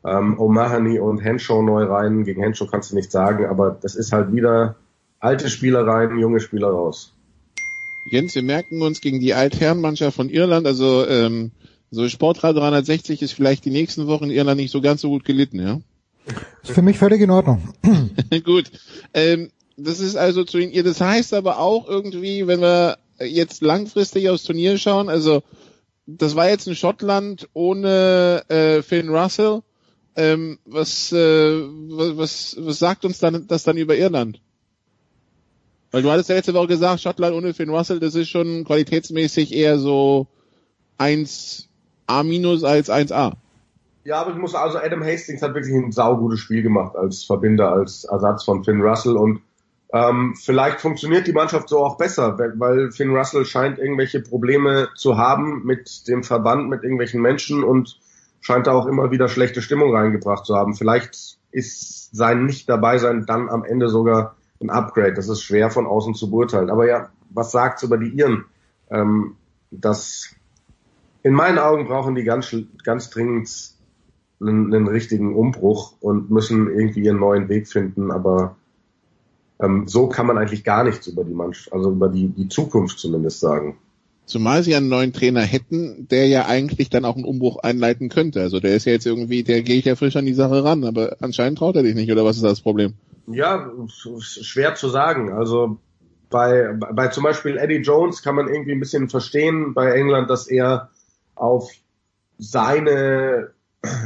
Ähm, 0.03 0.37
O'Mahony 0.39 0.99
und 0.99 1.19
Henshaw 1.19 1.63
neu 1.63 1.83
rein. 1.83 2.23
Gegen 2.23 2.41
Henshaw 2.41 2.67
kannst 2.67 2.91
du 2.91 2.95
nicht 2.95 3.11
sagen, 3.11 3.45
aber 3.45 3.71
das 3.71 3.95
ist 3.95 4.11
halt 4.11 4.31
wieder 4.33 4.75
alte 5.19 5.49
Spieler 5.49 5.87
rein, 5.87 6.17
junge 6.19 6.39
Spieler 6.39 6.69
raus. 6.69 7.14
Jens, 8.05 8.35
wir 8.35 8.43
merken 8.43 8.81
uns 8.81 9.01
gegen 9.01 9.19
die 9.19 9.33
Altherrenmannschaft 9.33 10.15
von 10.15 10.29
Irland, 10.29 10.67
also 10.67 11.07
ähm, 11.07 11.51
so 11.91 12.07
Sportrad 12.07 12.55
360 12.55 13.21
ist 13.21 13.33
vielleicht 13.33 13.65
die 13.65 13.71
nächsten 13.71 14.07
Wochen 14.07 14.25
in 14.25 14.31
Irland 14.31 14.59
nicht 14.59 14.71
so 14.71 14.81
ganz 14.81 15.01
so 15.01 15.09
gut 15.09 15.25
gelitten, 15.25 15.59
ja? 15.59 15.79
Ist 16.63 16.71
für 16.71 16.81
mich 16.81 16.97
völlig 16.97 17.21
in 17.21 17.29
Ordnung. 17.31 17.73
gut. 18.43 18.71
Ähm, 19.13 19.49
das 19.77 19.99
ist 19.99 20.15
also 20.15 20.43
zu 20.43 20.57
ihr. 20.57 20.83
Das 20.83 21.01
heißt 21.01 21.33
aber 21.33 21.59
auch 21.59 21.87
irgendwie, 21.87 22.47
wenn 22.47 22.61
wir 22.61 22.97
jetzt 23.19 23.61
langfristig 23.61 24.29
aufs 24.29 24.43
Turnier 24.43 24.77
schauen, 24.77 25.09
also 25.09 25.43
das 26.07 26.35
war 26.35 26.49
jetzt 26.49 26.67
ein 26.67 26.75
Schottland 26.75 27.49
ohne 27.53 28.43
äh, 28.49 28.81
Finn 28.81 29.09
Russell. 29.09 29.61
Ähm, 30.15 30.59
was, 30.65 31.11
äh, 31.11 31.61
was, 31.61 32.55
was 32.57 32.79
sagt 32.79 33.03
uns 33.05 33.19
dann 33.19 33.47
das 33.47 33.63
dann 33.63 33.77
über 33.77 33.97
Irland? 33.97 34.39
Weil 35.95 36.01
du 36.01 36.11
hattest 36.11 36.27
ja 36.27 36.35
letzte 36.35 36.53
Woche 36.53 36.67
gesagt, 36.67 36.99
Schottland 36.99 37.33
ohne 37.33 37.53
Finn 37.53 37.69
Russell, 37.69 38.01
das 38.01 38.15
ist 38.15 38.27
schon 38.27 38.65
qualitätsmäßig 38.65 39.53
eher 39.55 39.79
so 39.79 40.27
1A 40.99 42.23
minus 42.25 42.65
als 42.65 42.89
1A. 42.89 43.31
Ja, 44.03 44.19
aber 44.19 44.31
ich 44.31 44.37
muss 44.37 44.55
also 44.55 44.77
Adam 44.77 45.01
Hastings 45.05 45.41
hat 45.41 45.53
wirklich 45.53 45.73
ein 45.73 45.93
saugutes 45.93 46.41
Spiel 46.41 46.63
gemacht 46.63 46.97
als 46.97 47.23
Verbinder, 47.23 47.71
als 47.71 48.03
Ersatz 48.03 48.43
von 48.43 48.65
Finn 48.65 48.81
Russell 48.81 49.15
und 49.15 49.39
ähm, 49.93 50.35
vielleicht 50.37 50.81
funktioniert 50.81 51.27
die 51.27 51.31
Mannschaft 51.31 51.69
so 51.69 51.85
auch 51.85 51.97
besser, 51.97 52.37
weil 52.57 52.91
Finn 52.91 53.15
Russell 53.15 53.45
scheint 53.45 53.79
irgendwelche 53.79 54.19
Probleme 54.19 54.89
zu 54.95 55.15
haben 55.15 55.63
mit 55.63 56.09
dem 56.09 56.23
Verband, 56.25 56.67
mit 56.67 56.83
irgendwelchen 56.83 57.21
Menschen 57.21 57.63
und 57.63 58.01
scheint 58.41 58.67
da 58.67 58.73
auch 58.73 58.87
immer 58.87 59.11
wieder 59.11 59.29
schlechte 59.29 59.61
Stimmung 59.61 59.95
reingebracht 59.95 60.45
zu 60.45 60.57
haben. 60.57 60.75
Vielleicht 60.75 61.37
ist 61.51 62.13
sein 62.13 62.45
nicht 62.45 62.67
dabei 62.67 62.97
sein 62.97 63.25
dann 63.25 63.47
am 63.47 63.63
Ende 63.63 63.87
sogar 63.87 64.35
ein 64.61 64.69
Upgrade. 64.69 65.13
Das 65.13 65.29
ist 65.29 65.41
schwer 65.41 65.69
von 65.69 65.85
außen 65.85 66.15
zu 66.15 66.29
beurteilen. 66.29 66.69
Aber 66.69 66.87
ja, 66.87 67.09
was 67.29 67.51
sagt's 67.51 67.83
über 67.83 67.97
die 67.97 68.09
Iren? 68.09 68.45
Ähm, 68.89 69.35
dass 69.71 70.35
in 71.23 71.33
meinen 71.33 71.57
Augen 71.57 71.87
brauchen 71.87 72.15
die 72.15 72.23
ganz, 72.23 72.55
ganz 72.83 73.09
dringend 73.09 73.49
einen, 74.39 74.73
einen 74.73 74.87
richtigen 74.87 75.35
Umbruch 75.35 75.93
und 75.99 76.29
müssen 76.29 76.69
irgendwie 76.69 77.01
ihren 77.01 77.19
neuen 77.19 77.49
Weg 77.49 77.67
finden. 77.67 78.11
Aber 78.11 78.55
ähm, 79.59 79.87
so 79.87 80.07
kann 80.07 80.27
man 80.27 80.37
eigentlich 80.37 80.63
gar 80.63 80.83
nichts 80.83 81.07
über 81.07 81.23
die 81.23 81.33
Mannschaft, 81.33 81.73
also 81.73 81.91
über 81.91 82.09
die, 82.09 82.27
die 82.27 82.47
Zukunft 82.47 82.99
zumindest 82.99 83.39
sagen. 83.39 83.77
Zumal 84.25 84.63
sie 84.63 84.75
einen 84.75 84.89
neuen 84.89 85.13
Trainer 85.13 85.41
hätten, 85.41 86.07
der 86.09 86.27
ja 86.27 86.47
eigentlich 86.47 86.89
dann 86.89 87.05
auch 87.05 87.15
einen 87.15 87.25
Umbruch 87.25 87.57
einleiten 87.57 88.09
könnte. 88.09 88.41
Also 88.41 88.59
der 88.59 88.75
ist 88.75 88.85
ja 88.85 88.91
jetzt 88.91 89.05
irgendwie, 89.05 89.43
der 89.43 89.61
geht 89.61 89.85
ja 89.85 89.95
frisch 89.95 90.15
an 90.15 90.25
die 90.25 90.33
Sache 90.33 90.63
ran, 90.63 90.83
aber 90.83 91.17
anscheinend 91.21 91.59
traut 91.59 91.75
er 91.75 91.83
dich 91.83 91.93
nicht, 91.93 92.11
oder 92.11 92.25
was 92.25 92.37
ist 92.37 92.43
das 92.43 92.61
Problem? 92.61 92.93
Ja, 93.27 93.71
schwer 94.19 94.75
zu 94.75 94.89
sagen. 94.89 95.33
Also 95.33 95.79
bei, 96.29 96.73
bei 96.73 97.07
zum 97.07 97.23
Beispiel 97.23 97.57
Eddie 97.57 97.81
Jones 97.81 98.21
kann 98.21 98.35
man 98.35 98.47
irgendwie 98.47 98.73
ein 98.73 98.79
bisschen 98.79 99.09
verstehen 99.09 99.73
bei 99.73 99.91
England, 99.91 100.29
dass 100.29 100.47
er 100.47 100.89
auf 101.35 101.71
seine 102.37 103.51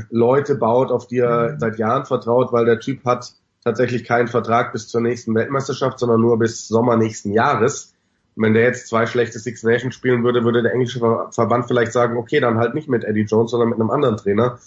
Leute 0.10 0.56
baut, 0.56 0.92
auf 0.92 1.08
die 1.08 1.20
er 1.20 1.58
seit 1.60 1.80
Jahren 1.80 2.06
vertraut, 2.06 2.52
weil 2.52 2.66
der 2.66 2.80
Typ 2.80 3.06
hat 3.06 3.34
tatsächlich 3.64 4.04
keinen 4.04 4.28
Vertrag 4.28 4.72
bis 4.72 4.88
zur 4.88 5.02
nächsten 5.02 5.36
Weltmeisterschaft, 5.36 6.00
sondern 6.00 6.22
nur 6.22 6.40
bis 6.40 6.68
Sommer 6.68 6.98
nächsten 6.98 7.34
Jahres. 7.34 7.94
Und 8.36 8.44
wenn 8.44 8.54
der 8.54 8.64
jetzt 8.64 8.88
zwei 8.88 9.06
schlechte 9.06 9.40
Six 9.40 9.64
Nations 9.64 9.96
spielen 9.96 10.24
würde, 10.24 10.44
würde 10.44 10.64
der 10.64 10.74
englische 10.74 11.00
Verband 11.00 11.68
vielleicht 11.68 11.92
sagen, 11.92 12.18
okay, 12.18 12.40
dann 12.40 12.58
halt 12.58 12.74
nicht 12.74 12.88
mit 12.88 13.04
Eddie 13.04 13.26
Jones, 13.26 13.52
sondern 13.52 13.70
mit 13.70 13.80
einem 13.80 13.92
anderen 13.92 14.18
Trainer. 14.18 14.60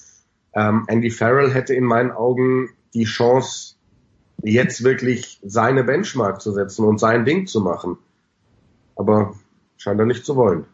Ähm, 0.55 0.85
Andy 0.89 1.11
Farrell 1.11 1.51
hätte 1.51 1.75
in 1.75 1.85
meinen 1.85 2.11
Augen 2.11 2.71
die 2.93 3.05
Chance, 3.05 3.77
jetzt 4.43 4.85
wirklich 4.85 5.39
seine 5.43 5.85
Benchmark 5.85 6.41
zu 6.41 6.53
setzen 6.53 6.85
und 6.85 6.99
sein 6.99 7.25
Ding 7.25 7.47
zu 7.47 7.61
machen. 7.61 7.99
Aber 8.97 9.35
scheint 9.77 10.01
er 10.01 10.07
nicht 10.07 10.25
zu 10.25 10.37
wollen. 10.37 10.67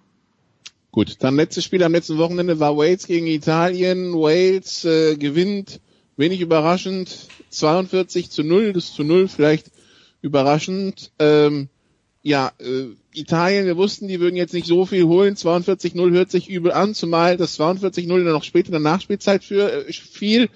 Gut, 0.90 1.16
dann 1.20 1.36
letztes 1.36 1.64
Spiel 1.64 1.82
am 1.82 1.92
letzten 1.92 2.18
Wochenende 2.18 2.60
war 2.60 2.76
Wales 2.76 3.06
gegen 3.06 3.26
Italien. 3.26 4.14
Wales 4.14 4.84
äh, 4.84 5.16
gewinnt, 5.16 5.80
wenig 6.16 6.40
überraschend, 6.40 7.28
42 7.50 8.30
zu 8.30 8.42
0, 8.42 8.72
das 8.72 8.92
zu 8.94 9.04
0 9.04 9.28
vielleicht 9.28 9.70
überraschend. 10.22 11.12
Ähm, 11.18 11.68
ja, 12.22 12.52
äh, 12.58 12.86
Italien, 13.12 13.66
wir 13.66 13.76
wussten, 13.76 14.08
die 14.08 14.20
würden 14.20 14.36
jetzt 14.36 14.54
nicht 14.54 14.66
so 14.66 14.86
viel 14.86 15.04
holen. 15.04 15.34
42-0 15.34 16.10
hört 16.10 16.30
sich 16.30 16.48
übel 16.48 16.72
an, 16.72 16.94
zumal 16.94 17.36
das 17.36 17.58
42-0 17.58 18.08
dann 18.08 18.32
noch 18.32 18.44
später 18.44 18.68
in 18.68 18.72
der 18.72 18.80
Nachspielzeit 18.80 19.44
für 19.44 19.86
äh, 19.86 19.92
viel, 19.92 20.48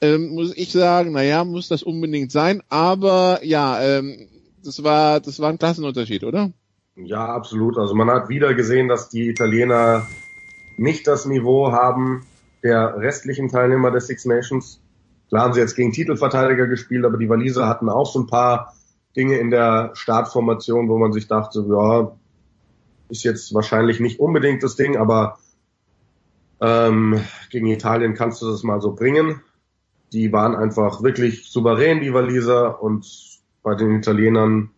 ähm, 0.00 0.30
muss 0.30 0.56
ich 0.56 0.72
sagen, 0.72 1.12
naja, 1.12 1.44
muss 1.44 1.68
das 1.68 1.82
unbedingt 1.82 2.32
sein. 2.32 2.62
Aber 2.68 3.40
ja, 3.42 3.80
ähm, 3.80 4.28
das 4.64 4.82
war, 4.82 5.20
das 5.20 5.40
war 5.40 5.50
ein 5.50 5.58
Klassenunterschied, 5.58 6.24
oder? 6.24 6.52
Ja, 6.96 7.26
absolut. 7.26 7.78
Also 7.78 7.94
man 7.94 8.10
hat 8.10 8.28
wieder 8.28 8.54
gesehen, 8.54 8.88
dass 8.88 9.08
die 9.08 9.28
Italiener 9.28 10.06
nicht 10.76 11.06
das 11.06 11.26
Niveau 11.26 11.72
haben 11.72 12.24
der 12.62 12.96
restlichen 12.98 13.48
Teilnehmer 13.48 13.90
der 13.90 14.00
Six 14.00 14.24
Nations. 14.24 14.80
Klar 15.28 15.44
haben 15.44 15.52
sie 15.52 15.60
jetzt 15.60 15.76
gegen 15.76 15.92
Titelverteidiger 15.92 16.66
gespielt, 16.66 17.04
aber 17.04 17.18
die 17.18 17.28
Waliser 17.28 17.68
hatten 17.68 17.88
auch 17.88 18.10
so 18.10 18.20
ein 18.20 18.26
paar 18.26 18.74
Dinge 19.16 19.38
in 19.38 19.50
der 19.50 19.90
Startformation, 19.94 20.88
wo 20.88 20.98
man 20.98 21.12
sich 21.12 21.28
dachte, 21.28 21.64
ja, 21.68 22.12
ist 23.08 23.24
jetzt 23.24 23.54
wahrscheinlich 23.54 24.00
nicht 24.00 24.20
unbedingt 24.20 24.62
das 24.62 24.76
Ding, 24.76 24.96
aber 24.96 25.38
ähm, 26.60 27.20
gegen 27.50 27.66
Italien 27.66 28.14
kannst 28.14 28.42
du 28.42 28.50
das 28.50 28.62
mal 28.62 28.80
so 28.80 28.94
bringen. 28.94 29.40
Die 30.12 30.32
waren 30.32 30.56
einfach 30.56 31.02
wirklich 31.02 31.50
souverän, 31.50 32.00
die 32.00 32.14
Waliser, 32.14 32.82
und 32.82 33.06
bei 33.62 33.74
den 33.74 33.96
Italienern, 33.96 34.70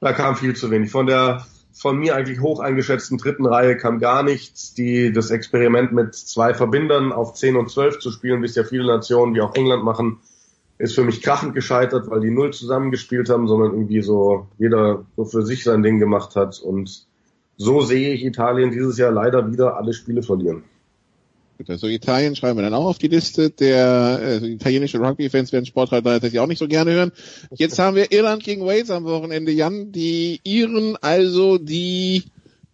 da 0.00 0.12
kam 0.12 0.36
viel 0.36 0.56
zu 0.56 0.70
wenig. 0.70 0.90
Von 0.90 1.06
der 1.06 1.44
von 1.72 1.98
mir 1.98 2.14
eigentlich 2.14 2.40
hoch 2.40 2.60
eingeschätzten 2.60 3.16
dritten 3.16 3.46
Reihe 3.46 3.76
kam 3.76 4.00
gar 4.00 4.22
nichts. 4.22 4.74
Die, 4.74 5.12
das 5.12 5.30
Experiment 5.30 5.92
mit 5.92 6.14
zwei 6.14 6.52
Verbindern 6.52 7.12
auf 7.12 7.34
10 7.34 7.56
und 7.56 7.70
12 7.70 8.00
zu 8.00 8.10
spielen, 8.10 8.42
wie 8.42 8.46
es 8.46 8.54
ja 8.54 8.64
viele 8.64 8.86
Nationen, 8.86 9.34
wie 9.34 9.40
auch 9.40 9.54
England 9.54 9.84
machen, 9.84 10.18
ist 10.78 10.94
für 10.94 11.04
mich 11.04 11.22
krachend 11.22 11.54
gescheitert, 11.54 12.10
weil 12.10 12.20
die 12.20 12.30
null 12.30 12.52
zusammengespielt 12.52 13.28
haben, 13.28 13.46
sondern 13.46 13.72
irgendwie 13.72 14.02
so 14.02 14.48
jeder 14.58 15.04
so 15.16 15.24
für 15.24 15.42
sich 15.42 15.64
sein 15.64 15.82
Ding 15.82 15.98
gemacht 15.98 16.36
hat. 16.36 16.60
Und 16.60 17.06
so 17.56 17.82
sehe 17.82 18.12
ich 18.12 18.24
Italien 18.24 18.70
dieses 18.70 18.98
Jahr 18.98 19.12
leider 19.12 19.50
wieder 19.52 19.76
alle 19.76 19.92
Spiele 19.92 20.22
verlieren. 20.22 20.64
Also 21.68 21.86
Italien 21.88 22.36
schreiben 22.36 22.58
wir 22.58 22.62
dann 22.62 22.74
auch 22.74 22.86
auf 22.86 22.98
die 22.98 23.08
Liste. 23.08 23.50
Der 23.50 24.20
äh, 24.22 24.46
italienische 24.46 24.98
Rugby-Fans 24.98 25.52
werden 25.52 25.66
Sportreiter 25.66 26.12
tatsächlich 26.12 26.40
auch 26.40 26.46
nicht 26.46 26.58
so 26.58 26.68
gerne 26.68 26.92
hören. 26.92 27.12
Jetzt 27.50 27.78
haben 27.78 27.96
wir 27.96 28.12
Irland 28.12 28.42
gegen 28.42 28.64
Wales 28.64 28.90
am 28.90 29.04
Wochenende, 29.04 29.52
Jan. 29.52 29.92
Die 29.92 30.40
Iren, 30.44 30.96
also 31.00 31.58
die 31.58 32.24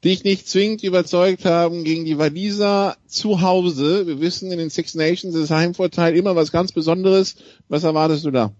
dich 0.04 0.24
nicht 0.24 0.48
zwingend 0.48 0.82
überzeugt 0.84 1.44
haben 1.44 1.82
gegen 1.82 2.04
die 2.04 2.18
Waliser 2.18 2.96
zu 3.06 3.40
Hause. 3.40 4.06
Wir 4.06 4.20
wissen, 4.20 4.52
in 4.52 4.58
den 4.58 4.70
Six 4.70 4.94
Nations 4.94 5.34
ist 5.34 5.50
Heimvorteil 5.50 6.16
immer 6.16 6.36
was 6.36 6.52
ganz 6.52 6.72
Besonderes. 6.72 7.36
Was 7.68 7.82
erwartest 7.82 8.24
du 8.24 8.30
da? 8.30 8.52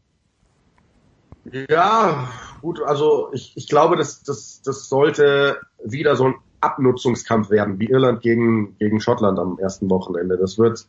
Ja, 1.71 2.29
gut, 2.61 2.81
also 2.81 3.29
ich, 3.33 3.53
ich 3.55 3.69
glaube, 3.69 3.97
das, 3.97 4.25
das, 4.25 4.63
das 4.63 4.89
sollte 4.89 5.59
wieder 5.85 6.17
so 6.17 6.25
ein 6.25 6.35
Abnutzungskampf 6.61 7.51
werden, 7.51 7.79
wie 7.79 7.87
Irland 7.87 8.21
gegen, 8.23 8.77
gegen 8.79 9.01
Schottland 9.01 9.39
am 9.39 9.59
ersten 9.59 9.91
Wochenende. 9.91 10.37
Das 10.37 10.59
wird, 10.59 10.87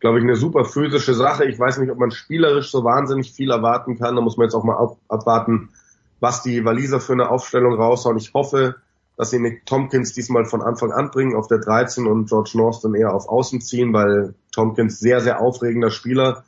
glaube 0.00 0.18
ich, 0.18 0.24
eine 0.24 0.36
super 0.36 0.64
physische 0.64 1.14
Sache. 1.14 1.44
Ich 1.46 1.58
weiß 1.58 1.78
nicht, 1.78 1.90
ob 1.90 1.98
man 1.98 2.10
spielerisch 2.10 2.70
so 2.70 2.84
wahnsinnig 2.84 3.32
viel 3.32 3.50
erwarten 3.50 3.98
kann. 3.98 4.16
Da 4.16 4.22
muss 4.22 4.36
man 4.36 4.46
jetzt 4.46 4.54
auch 4.54 4.64
mal 4.64 4.76
ab, 4.76 4.96
abwarten, 5.08 5.70
was 6.20 6.42
die 6.42 6.64
Waliser 6.64 7.00
für 7.00 7.12
eine 7.12 7.30
Aufstellung 7.30 7.74
raushauen. 7.74 8.16
Ich 8.16 8.34
hoffe, 8.34 8.76
dass 9.16 9.30
sie 9.30 9.40
Nick 9.40 9.66
Tompkins 9.66 10.12
diesmal 10.12 10.44
von 10.44 10.62
Anfang 10.62 10.92
an 10.92 11.10
bringen 11.10 11.34
auf 11.34 11.48
der 11.48 11.58
13 11.58 12.06
und 12.06 12.28
George 12.28 12.52
North 12.54 12.84
dann 12.84 12.94
eher 12.94 13.12
auf 13.12 13.28
Außen 13.28 13.60
ziehen, 13.60 13.92
weil 13.92 14.34
Tompkins 14.52 15.00
sehr, 15.00 15.20
sehr 15.20 15.40
aufregender 15.40 15.90
Spieler. 15.90 16.44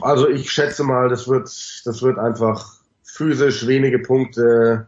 Also 0.00 0.28
ich 0.28 0.50
schätze 0.50 0.84
mal, 0.84 1.08
das 1.08 1.28
wird, 1.28 1.48
das 1.84 2.02
wird 2.02 2.18
einfach 2.18 2.80
physisch 3.02 3.66
wenige 3.66 3.98
Punkte, 3.98 4.86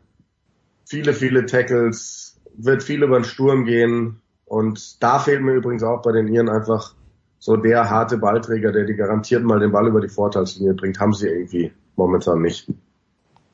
viele, 0.93 1.15
viele 1.15 1.47
Tackles, 1.47 2.37
wird 2.55 2.83
viel 2.83 3.03
über 3.03 3.19
den 3.19 3.25
Sturm 3.25 3.65
gehen. 3.65 4.21
Und 4.45 5.03
da 5.03 5.19
fehlt 5.19 5.41
mir 5.41 5.55
übrigens 5.55 5.83
auch 5.83 6.03
bei 6.03 6.13
den 6.13 6.29
Iren 6.29 6.51
einfach 6.51 6.95
so 7.39 7.57
der 7.57 7.89
harte 7.89 8.19
Ballträger, 8.19 8.73
der 8.73 8.85
die 8.85 8.95
garantiert 8.95 9.43
mal 9.43 9.59
den 9.59 9.73
Ball 9.73 9.89
über 9.89 10.03
die 10.03 10.11
Vorteilslinie 10.11 10.75
bringt, 10.75 11.01
haben 11.01 11.15
sie 11.15 11.29
irgendwie 11.29 11.73
momentan 11.97 12.43
nicht. 12.43 12.69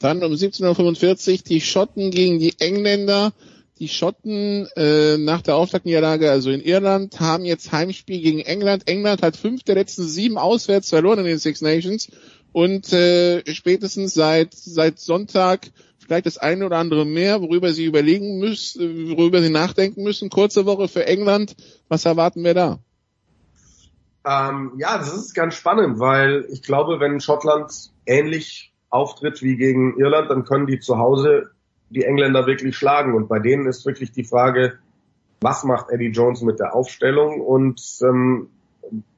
Dann 0.01 0.24
um 0.24 0.32
17.45 0.32 1.31
Uhr 1.31 1.39
die 1.47 1.60
Schotten 1.60 2.10
gegen 2.10 2.40
die 2.40 2.55
Engländer. 2.59 3.32
Die 3.78 3.89
Schotten 3.89 4.66
äh, 4.74 5.16
nach 5.16 5.43
der 5.43 5.55
Auftaktniederlage, 5.55 6.32
also 6.32 6.51
in 6.51 6.60
Irland, 6.60 7.20
haben 7.20 7.44
jetzt 7.44 7.70
Heimspiel 7.70 8.20
gegen 8.20 8.40
England. 8.40 8.89
England 8.89 9.23
hat 9.23 9.36
fünf 9.36 9.62
der 9.62 9.77
letzten 9.77 10.02
sieben 10.02 10.39
auswärts 10.39 10.89
verloren 10.89 11.20
in 11.20 11.27
den 11.27 11.39
Six 11.39 11.60
Nations. 11.60 12.09
und 12.51 12.93
äh, 12.93 13.44
spätestens 13.55 14.15
seit 14.15 14.55
seit 14.55 14.98
Sonntag 14.98 15.70
vielleicht 16.09 16.26
das 16.26 16.39
eine 16.39 16.64
oder 16.64 16.78
andere 16.78 17.05
mehr, 17.05 17.43
worüber 17.43 17.70
Sie 17.72 17.85
überlegen 17.85 18.39
müssen, 18.39 19.10
worüber 19.10 19.43
Sie 19.43 19.51
nachdenken 19.51 20.02
müssen. 20.02 20.30
Kurze 20.30 20.64
Woche 20.64 20.89
für 20.89 21.06
England. 21.06 21.55
Was 21.89 22.06
erwarten 22.06 22.43
wir 22.43 22.55
da? 22.55 22.78
Ähm, 24.26 24.72
ja, 24.78 24.97
das 24.97 25.14
ist 25.14 25.35
ganz 25.35 25.55
spannend, 25.55 26.01
weil 26.01 26.47
ich 26.51 26.62
glaube, 26.62 26.98
wenn 26.98 27.20
Schottland 27.20 27.93
ähnlich 28.06 28.72
auftritt 28.89 29.43
wie 29.43 29.56
gegen 29.56 29.98
Irland, 29.98 30.30
dann 30.30 30.44
können 30.44 30.66
die 30.66 30.80
zu 30.80 30.98
Hause 30.98 31.51
die 31.90 32.05
Engländer 32.05 32.47
wirklich 32.47 32.74
schlagen. 32.74 33.14
Und 33.14 33.28
bei 33.28 33.39
denen 33.39 33.66
ist 33.66 33.85
wirklich 33.85 34.10
die 34.10 34.24
Frage, 34.24 34.78
was 35.43 35.62
macht 35.62 35.90
Eddie 35.90 36.09
Jones 36.09 36.40
mit 36.40 36.59
der 36.59 36.74
Aufstellung 36.74 37.43
und 37.43 37.82
ähm, 38.02 38.48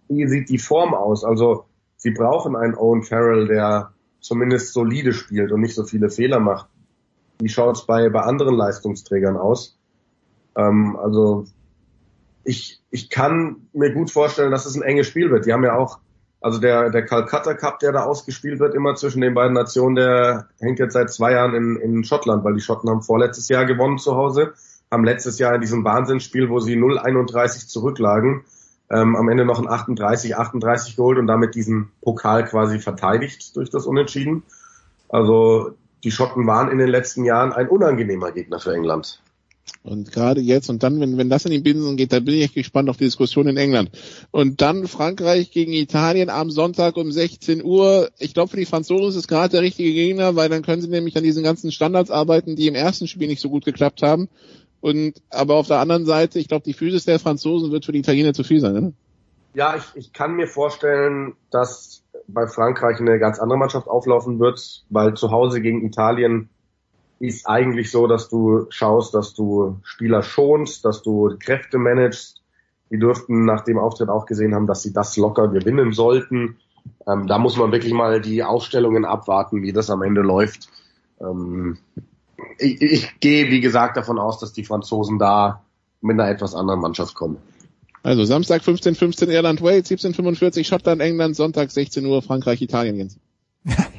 wie 0.09 0.27
sieht 0.27 0.49
die 0.49 0.59
Form 0.59 0.93
aus? 0.93 1.25
Also 1.25 1.67
sie 1.97 2.11
brauchen 2.11 2.57
einen 2.57 2.75
Owen 2.75 3.05
Farrell, 3.05 3.47
der 3.47 3.93
zumindest 4.21 4.73
solide 4.73 5.12
spielt 5.12 5.53
und 5.53 5.61
nicht 5.61 5.75
so 5.75 5.85
viele 5.85 6.11
Fehler 6.11 6.41
macht. 6.41 6.67
Wie 7.41 7.49
schaut's 7.49 7.87
bei, 7.87 8.09
bei 8.09 8.21
anderen 8.21 8.55
Leistungsträgern 8.55 9.37
aus? 9.37 9.79
Ähm, 10.57 10.97
also 10.97 11.47
ich, 12.45 12.81
ich 12.91 13.11
kann 13.11 13.69
mir 13.73 13.93
gut 13.93 14.11
vorstellen, 14.11 14.51
dass 14.51 14.67
es 14.67 14.77
ein 14.77 14.83
enges 14.83 15.07
Spiel 15.07 15.31
wird. 15.31 15.47
Die 15.47 15.53
haben 15.53 15.65
ja 15.65 15.77
auch, 15.77 15.99
also 16.41 16.59
der, 16.59 16.91
der 16.91 17.05
Calcutta 17.05 17.55
Cup, 17.55 17.79
der 17.81 17.93
da 17.93 18.05
ausgespielt 18.05 18.61
wird, 18.61 18.75
immer 18.75 18.95
zwischen 18.95 19.21
den 19.21 19.35
beiden 19.35 19.53
Nationen, 19.53 19.97
der 19.97 20.49
hängt 20.61 20.79
jetzt 20.79 20.95
seit 20.95 21.11
zwei 21.11 21.33
Jahren 21.33 21.55
in, 21.55 21.77
in 21.77 22.05
Schottland, 22.05 22.45
weil 22.45 22.55
die 22.55 22.61
Schotten 22.61 22.89
haben 22.89 23.03
vorletztes 23.03 23.49
Jahr 23.49 23.67
gewonnen 23.67 23.99
zu 23.99 24.17
Hause, 24.17 24.55
haben 24.91 25.05
letztes 25.05 25.39
Jahr 25.39 25.55
in 25.55 25.61
diesem 25.61 25.85
Wahnsinnsspiel, 25.85 26.49
wo 26.49 26.61
sie 26.61 26.77
0-31 26.77 27.69
zurücklagen, 27.69 28.45
ähm, 28.91 29.17
am 29.17 29.29
Ende 29.29 29.45
noch 29.45 29.61
ein 29.61 29.69
38, 29.69 30.37
38 30.37 30.97
geholt 30.97 31.19
und 31.19 31.27
damit 31.27 31.55
diesen 31.55 31.93
Pokal 32.01 32.45
quasi 32.45 32.81
verteidigt 32.81 33.55
durch 33.57 33.71
das 33.71 33.87
Unentschieden. 33.87 34.43
Also 35.09 35.77
die 36.05 36.11
Schotten 36.11 36.47
waren 36.47 36.71
in 36.71 36.79
den 36.79 36.89
letzten 36.89 37.25
Jahren 37.25 37.53
ein 37.53 37.69
unangenehmer 37.69 38.33
Gegner 38.33 38.61
für 38.61 38.75
England. 38.75 39.23
Und 39.83 40.13
gerade 40.13 40.41
jetzt 40.41 40.69
und 40.69 40.83
dann, 40.83 41.01
wenn, 41.01 41.17
wenn 41.17 41.31
das 41.31 41.47
in 41.47 41.53
die 41.53 41.61
Binsen 41.61 41.97
geht, 41.97 42.13
dann 42.13 42.25
bin 42.25 42.35
ich 42.35 42.43
echt 42.43 42.55
gespannt 42.55 42.91
auf 42.91 42.99
die 42.99 43.05
Diskussion 43.05 43.47
in 43.47 43.57
England. 43.57 43.91
Und 44.31 44.61
dann 44.61 44.87
Frankreich 44.87 45.53
gegen 45.53 45.73
Italien 45.73 46.29
am 46.29 46.51
Sonntag 46.51 46.97
um 46.97 47.11
16 47.11 47.65
Uhr. 47.65 48.11
Ich 48.19 48.35
glaube, 48.35 48.51
für 48.51 48.57
die 48.59 48.67
Franzosen 48.67 49.09
ist 49.09 49.17
es 49.17 49.29
gerade 49.29 49.53
der 49.53 49.63
richtige 49.63 49.93
Gegner, 49.93 50.37
weil 50.37 50.51
dann 50.51 50.63
können 50.63 50.83
sie 50.83 50.89
nämlich 50.89 51.17
an 51.17 51.23
diesen 51.23 51.43
ganzen 51.43 51.73
Standards 51.73 52.11
arbeiten, 52.11 52.57
die 52.57 52.67
im 52.67 52.75
ersten 52.75 53.07
Spiel 53.07 53.29
nicht 53.29 53.41
so 53.41 53.49
gut 53.49 53.65
geklappt 53.65 54.03
haben. 54.03 54.29
Und 54.81 55.23
aber 55.31 55.55
auf 55.55 55.69
der 55.69 55.79
anderen 55.79 56.05
Seite, 56.05 56.39
ich 56.39 56.49
glaube, 56.49 56.65
die 56.65 56.73
Physis 56.73 57.05
der 57.05 57.19
Franzosen 57.19 57.71
wird 57.71 57.85
für 57.87 57.93
die 57.93 58.01
Italiener 58.01 58.35
zu 58.35 58.45
viel 58.45 58.61
sein, 58.61 58.75
ne? 58.75 58.93
Ja, 59.53 59.77
ich, 59.77 59.85
ich 59.95 60.13
kann 60.13 60.37
mir 60.37 60.47
vorstellen, 60.47 61.35
dass 61.51 62.00
bei 62.32 62.47
Frankreich 62.47 63.01
eine 63.01 63.19
ganz 63.19 63.39
andere 63.39 63.59
Mannschaft 63.59 63.89
auflaufen 63.89 64.39
wird, 64.39 64.85
weil 64.90 65.15
zu 65.15 65.31
Hause 65.31 65.61
gegen 65.61 65.85
Italien 65.85 66.48
ist 67.19 67.47
eigentlich 67.47 67.90
so, 67.90 68.07
dass 68.07 68.28
du 68.28 68.66
schaust, 68.70 69.15
dass 69.15 69.35
du 69.35 69.78
Spieler 69.82 70.23
schonst, 70.23 70.85
dass 70.85 71.02
du 71.02 71.36
Kräfte 71.39 71.78
managst. 71.78 72.43
Die 72.90 72.98
dürften 72.98 73.44
nach 73.44 73.62
dem 73.62 73.78
Auftritt 73.78 74.09
auch 74.09 74.27
gesehen 74.27 74.55
haben, 74.55 74.66
dass 74.66 74.82
sie 74.82 74.93
das 74.93 75.16
locker 75.16 75.48
gewinnen 75.48 75.93
sollten. 75.93 76.57
Ähm, 77.07 77.27
da 77.27 77.39
muss 77.39 77.57
man 77.57 77.73
wirklich 77.73 77.93
mal 77.93 78.20
die 78.20 78.43
Aufstellungen 78.43 79.05
abwarten, 79.05 79.62
wie 79.62 79.73
das 79.73 79.90
am 79.90 80.02
Ende 80.02 80.23
läuft. 80.23 80.69
Ähm, 81.20 81.78
ich, 82.59 82.81
ich 82.81 83.20
gehe, 83.20 83.51
wie 83.51 83.61
gesagt, 83.61 83.97
davon 83.97 84.19
aus, 84.19 84.39
dass 84.39 84.52
die 84.52 84.65
Franzosen 84.65 85.19
da 85.19 85.62
mit 86.01 86.19
einer 86.19 86.31
etwas 86.31 86.55
anderen 86.55 86.81
Mannschaft 86.81 87.15
kommen. 87.15 87.36
Also 88.03 88.25
Samstag 88.25 88.63
15.15 88.63 88.95
15 88.97 89.31
Irland, 89.31 89.63
Wales, 89.63 89.91
17.45 89.91 90.65
Schottland, 90.65 91.03
England, 91.03 91.37
Sonntag 91.37 91.71
16 91.71 92.05
Uhr 92.07 92.23
Frankreich, 92.23 92.63
Italien. 92.63 92.97
Jens. 92.97 93.19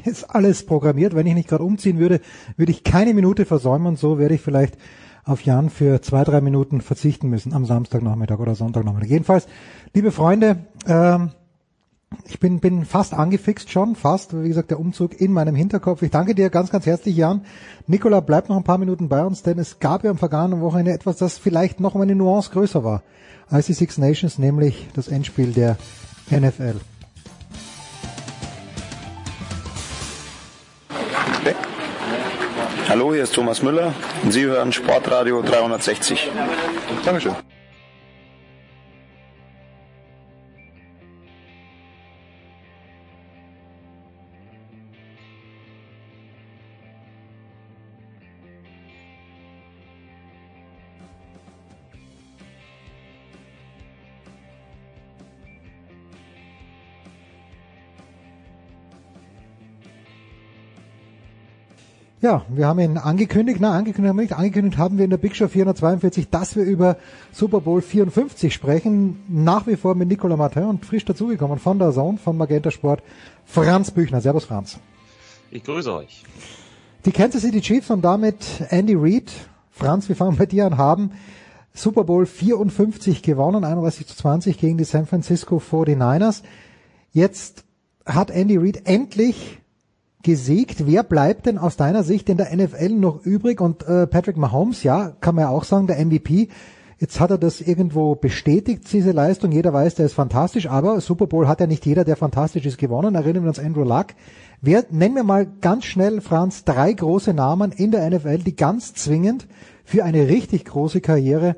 ist 0.06 0.24
alles 0.24 0.66
programmiert. 0.66 1.14
Wenn 1.16 1.28
ich 1.28 1.36
nicht 1.36 1.50
gerade 1.50 1.64
umziehen 1.64 2.00
würde, 2.00 2.20
würde 2.58 2.72
ich 2.72 2.84
keine 2.84 3.14
Minute 3.14 3.46
versäumen. 3.46 3.96
So 3.96 4.18
werde 4.18 4.36
ich 4.36 4.42
vielleicht 4.42 4.76
auf 5.24 5.44
Jan 5.44 5.70
für 5.70 6.02
zwei, 6.02 6.24
drei 6.24 6.42
Minuten 6.42 6.82
verzichten 6.82 7.30
müssen 7.30 7.54
am 7.54 7.66
Samstagnachmittag 7.66 8.40
oder 8.40 8.56
Sonntagnachmittag. 8.56 9.10
Jedenfalls, 9.10 9.48
liebe 9.94 10.12
Freunde, 10.12 10.66
ähm, 10.88 11.30
ich 12.28 12.40
bin, 12.40 12.60
bin 12.60 12.86
fast 12.86 13.14
angefixt 13.14 13.72
schon, 13.72 13.96
fast, 13.96 14.34
wie 14.42 14.48
gesagt, 14.48 14.72
der 14.72 14.80
Umzug 14.80 15.22
in 15.22 15.32
meinem 15.32 15.56
Hinterkopf. 15.56 16.02
Ich 16.02 16.12
danke 16.12 16.34
dir 16.34 16.50
ganz, 16.50 16.72
ganz 16.72 16.88
herzlich, 16.88 17.16
Jan. 17.16 17.46
Nikola, 17.86 18.20
bleib 18.20 18.50
noch 18.50 18.58
ein 18.58 18.64
paar 18.64 18.80
Minuten 18.80 19.10
bei 19.10 19.24
uns, 19.24 19.44
denn 19.44 19.60
es 19.60 19.80
gab 19.80 20.04
ja 20.04 20.10
am 20.10 20.18
vergangenen 20.18 20.60
Wochenende 20.60 20.92
etwas, 20.92 21.18
das 21.18 21.38
vielleicht 21.38 21.80
noch 21.80 21.94
um 21.94 22.02
eine 22.02 22.16
Nuance 22.16 22.50
größer 22.52 22.84
war 22.84 23.04
als 23.52 23.68
die 23.68 23.74
Six 23.74 23.98
Nations, 23.98 24.40
nämlich 24.40 24.88
das 24.96 25.08
Endspiel 25.10 25.52
der 25.52 25.78
NFL. 26.32 26.80
Hallo, 32.88 33.14
hier 33.14 33.24
ist 33.24 33.34
Thomas 33.34 33.62
Müller 33.62 33.94
und 34.24 34.32
Sie 34.32 34.44
hören 34.44 34.74
Sportradio 34.74 35.42
360. 35.42 36.30
Dankeschön. 37.06 37.36
Ja, 62.22 62.46
wir 62.50 62.68
haben 62.68 62.80
ihn 62.80 63.00
angekündigt, 63.00 63.58
na, 63.60 63.72
angekündigt 63.72 64.10
haben 64.10 64.18
wir 64.18 64.22
nicht, 64.22 64.38
angekündigt 64.38 64.78
haben 64.78 65.00
wir 65.00 65.06
in 65.06 65.10
der 65.10 65.18
Big 65.18 65.36
Show 65.36 65.48
442, 65.48 66.30
dass 66.30 66.56
wir 66.56 66.64
über 66.64 66.98
Super 67.32 67.62
Bowl 67.62 67.82
54 67.82 68.54
sprechen. 68.54 69.24
Nach 69.28 69.66
wie 69.66 69.76
vor 69.76 69.96
mit 69.96 70.08
Nicolas 70.08 70.38
Martin 70.38 70.66
und 70.66 70.86
frisch 70.86 71.04
dazugekommen 71.04 71.58
von 71.58 71.80
der 71.80 71.92
Zone, 71.92 72.20
von 72.20 72.38
Magenta 72.38 72.70
Sport, 72.70 73.02
Franz 73.44 73.90
Büchner. 73.90 74.22
Servus 74.22 74.46
Franz. 74.46 74.80
Ich 75.50 75.64
grüße 75.64 75.92
euch. 75.92 76.24
Die 77.06 77.12
Kansas 77.12 77.42
City 77.42 77.60
Chiefs 77.60 77.90
und 77.90 78.04
damit 78.04 78.46
Andy 78.70 78.94
Reid, 78.96 79.32
Franz, 79.72 80.08
wir 80.08 80.16
fangen 80.16 80.38
bei 80.38 80.46
dir 80.46 80.68
an, 80.68 80.78
haben 80.78 81.14
Super 81.74 82.04
Bowl 82.04 82.28
54 82.28 83.24
gewonnen, 83.24 83.64
31 83.64 84.06
zu 84.06 84.16
20 84.16 84.60
gegen 84.60 84.78
die 84.78 84.84
San 84.84 85.08
Francisco 85.08 85.58
49ers. 85.58 86.44
Jetzt 87.14 87.64
hat 88.06 88.30
Andy 88.30 88.58
Reid 88.58 88.84
endlich 88.86 89.61
gesiegt. 90.24 90.86
Wer 90.88 91.04
bleibt 91.04 91.46
denn 91.46 91.58
aus 91.58 91.78
deiner 91.78 92.04
Sicht 92.04 92.30
in 92.30 92.38
der 92.38 92.56
NFL 92.56 92.90
noch 92.90 93.26
übrig? 93.26 93.62
Und 93.62 93.88
äh, 93.88 94.08
Patrick 94.08 94.38
Mahomes, 94.38 94.84
ja, 94.84 95.14
kann 95.22 95.36
man 95.36 95.46
ja 95.46 95.50
auch 95.50 95.64
sagen, 95.64 95.88
der 95.88 96.04
MVP. 96.04 96.50
Jetzt 97.00 97.20
hat 97.20 97.32
er 97.32 97.40
das 97.40 97.62
irgendwo 97.62 98.14
bestätigt, 98.14 98.84
diese 98.94 99.12
Leistung. 99.12 99.52
Jeder 99.52 99.74
weiß, 99.74 99.96
der 99.96 100.06
ist 100.06 100.14
fantastisch, 100.14 100.68
aber 100.68 101.02
Super 101.02 101.26
Bowl 101.26 101.48
hat 101.48 101.60
ja 101.60 101.66
nicht 101.66 101.84
jeder, 101.88 102.04
der 102.04 102.16
fantastisch 102.16 102.66
ist, 102.68 102.78
gewonnen. 102.78 103.16
Erinnern 103.16 103.44
wir 103.44 103.50
uns 103.50 103.58
Andrew 103.58 103.84
Luck. 103.84 104.08
Wer, 104.62 104.86
nennen 104.92 105.16
wir 105.16 105.24
mal 105.24 105.48
ganz 105.62 105.86
schnell, 105.86 106.22
Franz, 106.22 106.64
drei 106.64 106.94
große 106.94 107.34
Namen 107.34 107.72
in 107.72 107.90
der 107.90 108.08
NFL, 108.08 108.40
die 108.40 108.56
ganz 108.56 108.94
zwingend 108.94 109.48
für 109.84 110.04
eine 110.04 110.28
richtig 110.28 110.66
große 110.66 111.02
Karriere, 111.02 111.56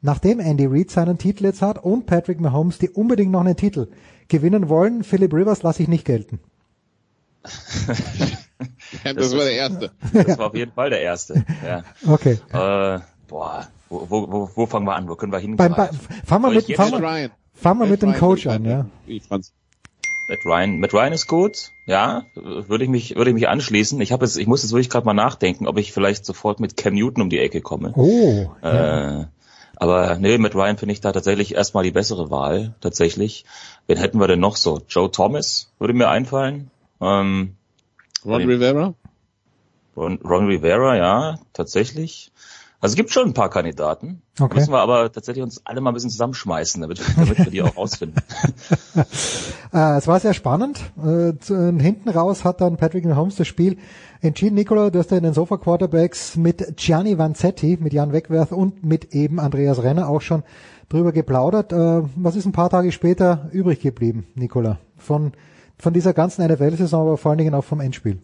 nachdem 0.00 0.40
Andy 0.40 0.64
Reid 0.64 0.90
seinen 0.90 1.18
Titel 1.18 1.44
jetzt 1.44 1.60
hat 1.60 1.84
und 1.84 2.06
Patrick 2.06 2.40
Mahomes, 2.40 2.78
die 2.78 2.88
unbedingt 2.88 3.30
noch 3.30 3.40
einen 3.40 3.56
Titel 3.56 3.88
gewinnen 4.28 4.70
wollen. 4.70 5.04
Philip 5.04 5.34
Rivers 5.34 5.62
lasse 5.62 5.82
ich 5.82 5.88
nicht 5.88 6.06
gelten. 6.06 6.40
Ja, 9.04 9.12
das, 9.12 9.30
das, 9.30 9.32
war 9.32 9.44
der 9.44 9.52
erste. 9.52 9.90
Das 10.12 10.38
war 10.38 10.46
auf 10.46 10.54
jeden 10.54 10.72
Fall 10.72 10.90
der 10.90 11.02
erste. 11.02 11.44
Ja. 11.66 11.82
Okay. 12.06 12.38
Äh, 12.52 13.00
boah, 13.28 13.68
wo, 13.88 14.08
wo, 14.10 14.50
wo, 14.54 14.66
fangen 14.66 14.86
wir 14.86 14.94
an? 14.94 15.08
Wo 15.08 15.16
können 15.16 15.32
wir 15.32 15.38
hin? 15.38 15.56
Beim, 15.56 15.74
bei, 15.74 15.90
fangen 16.24 16.44
wir 16.44 16.50
mit, 16.50 16.74
fangen 16.74 17.02
wir, 17.02 17.30
fangen 17.54 17.80
wir 17.80 17.86
mit 17.86 18.02
dem 18.02 18.14
Coach 18.14 18.46
an, 18.46 18.64
ja. 18.64 18.86
Matt 20.28 20.44
Ryan, 20.44 20.80
Matt 20.80 20.92
Ryan 20.92 21.12
ist 21.14 21.26
gut, 21.26 21.70
ja, 21.86 22.24
würde 22.34 22.84
ich 22.84 22.90
mich, 22.90 23.16
würde 23.16 23.30
ich 23.30 23.34
mich 23.34 23.48
anschließen. 23.48 23.98
Ich 24.02 24.12
habe 24.12 24.26
jetzt, 24.26 24.36
ich 24.36 24.46
muss 24.46 24.62
jetzt 24.62 24.72
wirklich 24.72 24.90
gerade 24.90 25.06
mal 25.06 25.14
nachdenken, 25.14 25.66
ob 25.66 25.78
ich 25.78 25.92
vielleicht 25.92 26.26
sofort 26.26 26.60
mit 26.60 26.76
Cam 26.76 26.94
Newton 26.94 27.22
um 27.22 27.30
die 27.30 27.38
Ecke 27.38 27.62
komme. 27.62 27.92
Oh. 27.96 28.50
Äh, 28.62 28.76
ja. 28.76 29.28
Aber 29.76 30.16
nee, 30.16 30.36
mit 30.38 30.54
Ryan 30.54 30.76
finde 30.76 30.92
ich 30.92 31.00
da 31.00 31.12
tatsächlich 31.12 31.54
erstmal 31.54 31.84
die 31.84 31.92
bessere 31.92 32.30
Wahl, 32.30 32.74
tatsächlich. 32.80 33.44
Wen 33.86 33.96
hätten 33.96 34.20
wir 34.20 34.26
denn 34.26 34.40
noch 34.40 34.56
so? 34.56 34.82
Joe 34.88 35.10
Thomas 35.10 35.72
würde 35.78 35.94
mir 35.94 36.08
einfallen. 36.08 36.70
Ähm, 37.00 37.56
Ron 38.24 38.42
Rivera? 38.44 38.94
Ron, 39.96 40.18
Ron 40.24 40.46
Rivera, 40.46 40.96
ja, 40.96 41.38
tatsächlich. 41.52 42.32
Also 42.80 42.92
es 42.92 42.96
gibt 42.96 43.10
schon 43.10 43.26
ein 43.26 43.34
paar 43.34 43.50
Kandidaten. 43.50 44.22
Okay. 44.38 44.54
Müssen 44.54 44.72
wir 44.72 44.78
aber 44.78 45.10
tatsächlich 45.10 45.42
uns 45.42 45.60
alle 45.64 45.80
mal 45.80 45.90
ein 45.90 45.94
bisschen 45.94 46.10
zusammenschmeißen, 46.10 46.80
damit, 46.80 47.00
damit 47.16 47.38
wir 47.38 47.50
die 47.50 47.62
auch 47.62 47.76
rausfinden. 47.76 48.22
äh, 49.72 49.96
es 49.96 50.06
war 50.06 50.20
sehr 50.20 50.34
spannend. 50.34 50.78
Äh, 51.02 51.32
hinten 51.44 52.08
raus 52.08 52.44
hat 52.44 52.60
dann 52.60 52.76
Patrick 52.76 53.04
Mahomes 53.04 53.34
das 53.34 53.48
Spiel 53.48 53.78
entschieden. 54.20 54.54
Nicola, 54.54 54.90
du 54.90 55.00
hast 55.00 55.10
ja 55.10 55.16
in 55.16 55.24
den 55.24 55.34
Sofa 55.34 55.56
Quarterbacks 55.56 56.36
mit 56.36 56.76
Gianni 56.76 57.18
Vanzetti, 57.18 57.78
mit 57.80 57.92
Jan 57.92 58.12
Wegwerth 58.12 58.52
und 58.52 58.84
mit 58.84 59.12
eben 59.12 59.40
Andreas 59.40 59.82
Renner 59.82 60.08
auch 60.08 60.20
schon 60.20 60.44
drüber 60.88 61.10
geplaudert. 61.10 61.72
Äh, 61.72 62.02
was 62.14 62.36
ist 62.36 62.46
ein 62.46 62.52
paar 62.52 62.70
Tage 62.70 62.92
später 62.92 63.48
übrig 63.50 63.80
geblieben, 63.80 64.28
Nicola, 64.36 64.78
von 64.96 65.32
von 65.78 65.94
dieser 65.94 66.12
ganzen 66.12 66.44
NFL-Saison, 66.46 67.06
aber 67.06 67.18
vor 67.18 67.30
allen 67.30 67.38
Dingen 67.38 67.54
auch 67.54 67.64
vom 67.64 67.80
Endspiel? 67.80 68.18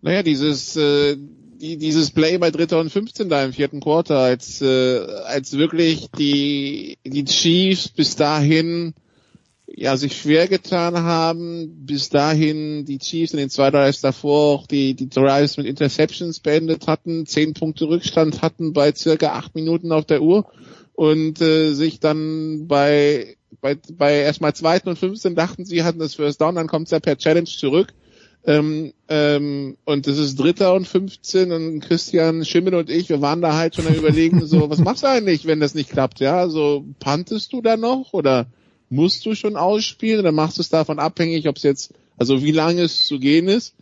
Naja, 0.00 0.22
dieses, 0.22 0.76
äh, 0.76 1.16
die, 1.16 1.76
dieses 1.76 2.10
Play 2.10 2.38
bei 2.38 2.50
Dritter 2.50 2.80
und 2.80 2.90
15 2.90 3.28
da 3.28 3.44
im 3.44 3.52
vierten 3.52 3.80
Quarter, 3.80 4.18
als, 4.18 4.60
äh, 4.62 4.98
als 5.26 5.56
wirklich 5.56 6.10
die, 6.18 6.98
die 7.04 7.24
Chiefs 7.24 7.88
bis 7.88 8.16
dahin 8.16 8.94
ja, 9.74 9.96
sich 9.96 10.16
schwer 10.16 10.48
getan 10.48 10.98
haben, 10.98 11.86
bis 11.86 12.08
dahin 12.08 12.84
die 12.84 12.98
Chiefs 12.98 13.32
in 13.32 13.38
den 13.38 13.50
zwei 13.50 13.70
Drives 13.70 14.00
davor 14.00 14.54
auch 14.54 14.66
die, 14.66 14.94
die 14.94 15.08
Drives 15.08 15.56
mit 15.56 15.66
Interceptions 15.66 16.40
beendet 16.40 16.86
hatten, 16.86 17.26
zehn 17.26 17.54
Punkte 17.54 17.88
Rückstand 17.88 18.42
hatten 18.42 18.72
bei 18.72 18.92
circa 18.94 19.32
acht 19.32 19.54
Minuten 19.54 19.92
auf 19.92 20.04
der 20.04 20.22
Uhr 20.22 20.46
und 21.02 21.40
äh, 21.40 21.72
sich 21.72 21.98
dann 21.98 22.68
bei, 22.68 23.36
bei, 23.60 23.76
bei 23.92 24.20
erstmal 24.20 24.54
zweiten 24.54 24.88
und 24.88 25.00
15 25.00 25.34
dachten, 25.34 25.64
sie 25.64 25.82
hatten 25.82 25.98
das 25.98 26.14
First 26.14 26.40
Down, 26.40 26.54
dann 26.54 26.68
kommt 26.68 26.86
es 26.86 26.92
ja 26.92 27.00
per 27.00 27.18
Challenge 27.18 27.48
zurück 27.48 27.92
ähm, 28.44 28.92
ähm, 29.08 29.76
und 29.84 30.06
es 30.06 30.18
ist 30.18 30.38
Dritter 30.38 30.74
und 30.74 30.86
15 30.86 31.50
und 31.50 31.80
Christian 31.80 32.44
Schimmel 32.44 32.76
und 32.76 32.88
ich, 32.88 33.08
wir 33.08 33.20
waren 33.20 33.42
da 33.42 33.56
halt 33.56 33.74
schon 33.74 33.88
am 33.88 33.94
überlegen, 33.94 34.46
so, 34.46 34.70
was 34.70 34.78
machst 34.78 35.02
du 35.02 35.08
eigentlich, 35.08 35.44
wenn 35.44 35.58
das 35.58 35.74
nicht 35.74 35.90
klappt, 35.90 36.20
ja? 36.20 36.48
So, 36.48 36.84
pantest 37.00 37.52
du 37.52 37.62
da 37.62 37.76
noch 37.76 38.12
oder 38.12 38.46
musst 38.88 39.26
du 39.26 39.34
schon 39.34 39.56
ausspielen 39.56 40.20
oder 40.20 40.30
machst 40.30 40.58
du 40.58 40.60
es 40.62 40.68
davon 40.68 41.00
abhängig, 41.00 41.48
ob 41.48 41.56
es 41.56 41.64
jetzt, 41.64 41.94
also 42.16 42.44
wie 42.44 42.52
lange 42.52 42.82
es 42.82 43.06
zu 43.06 43.18
gehen 43.18 43.48
ist? 43.48 43.74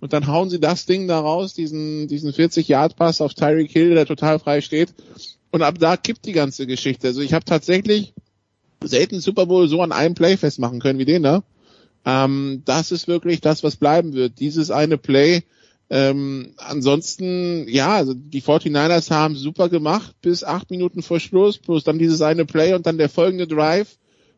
Und 0.00 0.12
dann 0.12 0.28
hauen 0.28 0.48
sie 0.48 0.60
das 0.60 0.86
Ding 0.86 1.08
da 1.08 1.18
raus, 1.18 1.54
diesen, 1.54 2.06
diesen 2.06 2.32
40-Yard-Pass 2.32 3.20
auf 3.20 3.34
Tyreek 3.34 3.72
Hill, 3.72 3.96
der 3.96 4.06
total 4.06 4.38
frei 4.38 4.60
steht. 4.60 4.94
Und 5.50 5.62
ab 5.62 5.78
da 5.78 5.96
kippt 5.96 6.26
die 6.26 6.32
ganze 6.32 6.66
Geschichte. 6.66 7.08
Also 7.08 7.20
ich 7.20 7.32
habe 7.32 7.44
tatsächlich 7.44 8.12
selten 8.82 9.20
Super 9.20 9.46
Bowl 9.46 9.68
so 9.68 9.82
an 9.82 9.92
einem 9.92 10.14
Play 10.14 10.36
festmachen 10.36 10.80
können 10.80 10.98
wie 10.98 11.04
den 11.04 11.22
da. 11.22 11.42
Ähm, 12.04 12.62
das 12.64 12.92
ist 12.92 13.08
wirklich 13.08 13.40
das, 13.40 13.62
was 13.62 13.76
bleiben 13.76 14.12
wird. 14.12 14.40
Dieses 14.40 14.70
eine 14.70 14.98
Play. 14.98 15.42
Ähm, 15.90 16.52
ansonsten, 16.58 17.66
ja, 17.68 17.94
also 17.96 18.12
die 18.14 18.42
49ers 18.42 19.10
haben 19.10 19.36
super 19.36 19.70
gemacht 19.70 20.14
bis 20.20 20.44
acht 20.44 20.70
Minuten 20.70 21.02
vor 21.02 21.18
Schluss, 21.18 21.56
plus 21.56 21.82
dann 21.82 21.98
dieses 21.98 22.20
eine 22.20 22.44
Play 22.44 22.74
und 22.74 22.86
dann 22.86 22.98
der 22.98 23.08
folgende 23.08 23.46
Drive, 23.46 23.96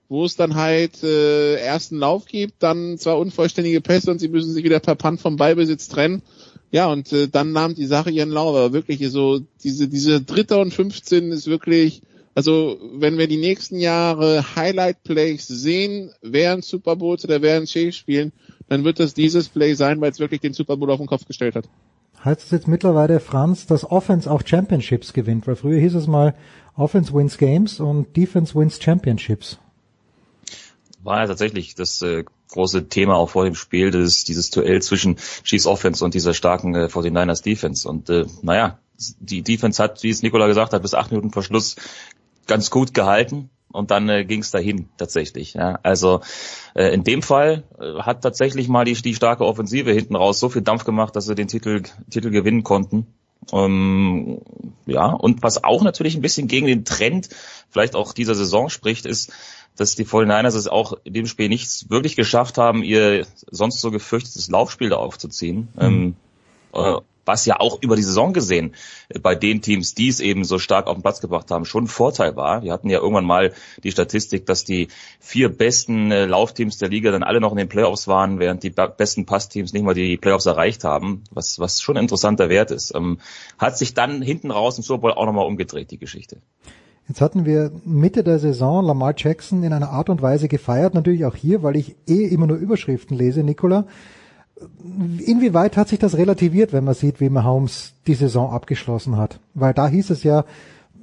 wo 0.09 0.25
es 0.25 0.37
dann 0.37 0.55
halt 0.55 1.03
äh, 1.03 1.57
ersten 1.57 1.99
Lauf 1.99 2.27
gibt, 2.27 2.63
dann 2.63 2.99
zwar 2.99 3.19
unvollständige 3.19 3.81
Pässe 3.81 4.13
und 4.13 4.21
sie 4.21 4.29
müssen 4.29 4.53
sich 4.53 4.63
wieder 4.63 4.79
per 4.79 4.95
Punt 4.95 5.21
vom 5.21 5.37
Ballbesitz 5.37 5.89
trennen. 5.89 6.23
Ja, 6.73 6.87
und 6.87 7.13
äh, 7.13 7.29
dann 7.29 7.53
nahm 7.53 7.75
die 7.75 7.87
Sache 7.87 8.11
ihren 8.11 8.31
Lauf. 8.31 8.57
Aber 8.57 8.73
wirklich 8.73 9.09
so, 9.11 9.41
diese, 9.65 9.89
diese 9.89 10.21
Dritter 10.21 10.61
und 10.61 10.73
15 10.73 11.33
ist 11.33 11.49
wirklich, 11.49 12.03
also 12.35 12.79
wenn 12.95 13.19
wir 13.19 13.27
die 13.27 13.39
nächsten 13.39 13.79
Jahre 13.79 14.55
Highlight-Plays 14.55 15.47
sehen, 15.49 16.13
während 16.23 16.65
Super 16.65 16.97
Bowls 16.97 17.25
oder 17.25 17.43
während 17.43 17.69
Chiefs 17.69 17.97
spielen, 17.97 18.33
dann 18.69 18.85
wird 18.85 19.01
das 19.01 19.15
dieses 19.15 19.49
Play 19.49 19.75
sein, 19.75 20.01
weil 20.01 20.13
es 20.13 20.21
wirklich 20.21 20.41
den 20.41 20.53
Super 20.53 20.77
Bowl 20.77 20.91
auf 20.91 20.99
den 20.99 21.09
Kopf 21.09 21.27
gestellt 21.27 21.57
hat. 21.57 21.69
Heißt 22.25 22.45
es 22.45 22.51
jetzt 22.51 22.69
mittlerweile, 22.69 23.19
Franz, 23.19 23.67
dass 23.67 23.91
Offense 23.91 24.31
auch 24.31 24.43
Championships 24.47 25.13
gewinnt? 25.13 25.47
Weil 25.47 25.57
früher 25.57 25.81
hieß 25.81 25.95
es 25.95 26.07
mal, 26.07 26.35
Offense 26.77 27.13
wins 27.15 27.39
Games 27.39 27.81
und 27.81 28.17
Defense 28.17 28.55
wins 28.55 28.81
Championships. 28.81 29.59
War 31.03 31.21
ja 31.21 31.27
tatsächlich 31.27 31.75
das 31.75 32.03
äh, 32.03 32.25
große 32.51 32.89
Thema 32.89 33.17
auch 33.17 33.31
vor 33.31 33.45
dem 33.45 33.55
Spiel, 33.55 33.91
das, 33.91 34.25
dieses 34.25 34.51
Duell 34.51 34.83
zwischen 34.83 35.17
Chiefs 35.45 35.67
Offense 35.67 36.05
und 36.05 36.15
dieser 36.15 36.35
starken 36.35 36.75
äh, 36.75 36.87
49ers 36.87 37.43
Defense. 37.43 37.89
Und 37.89 38.11
äh, 38.11 38.27
naja, 38.43 38.79
die 39.19 39.43
Defense 39.43 39.83
hat, 39.83 40.03
wie 40.03 40.11
es 40.11 40.23
Nikola 40.23 40.47
gesagt 40.47 40.73
hat, 40.73 40.83
bis 40.83 40.95
acht 40.95 41.11
Minuten 41.11 41.31
vor 41.31 41.43
Schluss 41.43 41.77
ganz 42.47 42.71
gut 42.71 42.95
gehalten 42.95 43.51
und 43.73 43.91
dann 43.91 44.09
äh, 44.09 44.25
ging 44.25 44.41
es 44.41 44.51
dahin 44.51 44.89
tatsächlich. 44.97 45.55
Ja. 45.55 45.79
Also 45.83 46.21
äh, 46.75 46.93
in 46.93 47.05
dem 47.05 47.23
Fall 47.23 47.65
äh, 47.79 48.01
hat 48.01 48.23
tatsächlich 48.23 48.69
mal 48.69 48.85
die, 48.85 48.95
die 48.95 49.15
starke 49.15 49.45
Offensive 49.45 49.93
hinten 49.93 50.17
raus 50.17 50.41
so 50.41 50.49
viel 50.49 50.63
Dampf 50.63 50.85
gemacht, 50.85 51.15
dass 51.17 51.27
sie 51.27 51.35
den 51.35 51.49
Titel, 51.49 51.83
Titel 52.11 52.31
gewinnen 52.31 52.65
konnten. 52.65 53.07
Ähm, 53.53 54.41
ja, 54.87 55.07
und 55.07 55.43
was 55.43 55.65
auch 55.65 55.83
natürlich 55.83 56.15
ein 56.15 56.21
bisschen 56.21 56.47
gegen 56.47 56.67
den 56.67 56.85
Trend 56.85 57.31
vielleicht 57.71 57.95
auch 57.95 58.13
dieser 58.13 58.35
Saison 58.35 58.69
spricht, 58.69 59.07
ist, 59.07 59.33
dass 59.77 59.95
die 59.95 60.05
49ers 60.05 60.57
es 60.57 60.69
auch 60.69 60.95
in 61.05 61.15
dem 61.15 61.27
Spiel 61.27 61.49
nicht 61.49 61.91
wirklich 61.91 62.17
geschafft 62.17 62.59
haben, 62.59 62.83
ihr 62.83 63.27
sonst 63.51 63.81
so 63.81 63.91
gefürchtetes 63.91 64.49
Laufspiel 64.49 64.91
da 64.91 64.97
aufzuziehen. 64.97 65.69
Mhm. 65.75 65.81
Ähm, 65.81 66.17
äh, 66.75 67.01
was 67.31 67.47
ja 67.47 67.61
auch 67.61 67.81
über 67.81 67.97
die 67.97 68.03
Saison 68.03 68.33
gesehen 68.33 68.75
bei 69.23 69.35
den 69.35 69.63
Teams, 69.63 69.95
die 69.95 70.09
es 70.09 70.21
eben 70.21 70.45
so 70.45 70.59
stark 70.59 70.87
auf 70.87 70.97
den 70.97 71.03
Platz 71.03 71.21
gebracht 71.21 71.51
haben, 71.51 71.65
schon 71.65 71.85
ein 71.85 71.89
Vorteil 71.89 72.35
war. 72.35 72.63
Wir 72.63 72.73
hatten 72.73 72.91
ja 72.91 72.99
irgendwann 72.99 73.25
mal 73.25 73.53
die 73.85 73.93
Statistik, 73.93 74.47
dass 74.47 74.65
die 74.65 74.89
vier 75.21 75.49
besten 75.49 76.11
äh, 76.11 76.27
Laufteams 76.27 76.79
der 76.79 76.89
Liga 76.89 77.13
dann 77.13 77.23
alle 77.23 77.41
noch 77.41 77.53
in 77.53 77.59
den 77.59 77.69
Playoffs 77.69 78.09
waren, 78.09 78.41
während 78.41 78.63
die 78.63 78.71
besten 78.71 79.27
Passteams 79.27 79.73
nicht 79.73 79.85
mal 79.85 79.95
die 79.95 80.17
Playoffs 80.17 80.47
erreicht 80.47 80.83
haben, 80.83 81.23
was, 81.31 81.61
was 81.61 81.81
schon 81.81 81.97
ein 81.97 82.05
interessanter 82.05 82.49
Wert 82.49 82.71
ist. 82.71 82.95
Ähm, 82.95 83.19
hat 83.59 83.79
sich 83.79 83.95
dann 83.95 84.23
hinten 84.23 84.51
raus 84.51 84.79
im 84.79 84.83
Super 84.83 85.03
Bowl 85.03 85.13
auch 85.13 85.27
nochmal 85.27 85.47
umgedreht, 85.47 85.91
die 85.91 85.99
Geschichte. 85.99 86.39
Jetzt 87.11 87.21
hatten 87.21 87.45
wir 87.45 87.73
Mitte 87.85 88.23
der 88.23 88.39
Saison 88.39 88.85
Lamar 88.85 89.15
Jackson 89.17 89.65
in 89.65 89.73
einer 89.73 89.91
Art 89.91 90.09
und 90.09 90.23
Weise 90.23 90.47
gefeiert, 90.47 90.95
natürlich 90.95 91.25
auch 91.25 91.35
hier, 91.35 91.65
weil 91.65 91.75
ich 91.75 91.97
eh 92.07 92.25
immer 92.27 92.47
nur 92.47 92.57
Überschriften 92.57 93.19
lese, 93.19 93.43
Nicola 93.43 93.85
inwieweit 95.27 95.77
hat 95.77 95.89
sich 95.89 95.99
das 95.99 96.17
relativiert, 96.17 96.73
wenn 96.73 96.85
man 96.85 96.95
sieht, 96.95 97.21
wie 97.21 97.31
Mahomes 97.31 97.95
die 98.07 98.15
Saison 98.15 98.53
abgeschlossen 98.53 99.17
hat? 99.17 99.41
Weil 99.55 99.75
da 99.75 99.89
hieß 99.89 100.11
es 100.11 100.23
ja, 100.23 100.45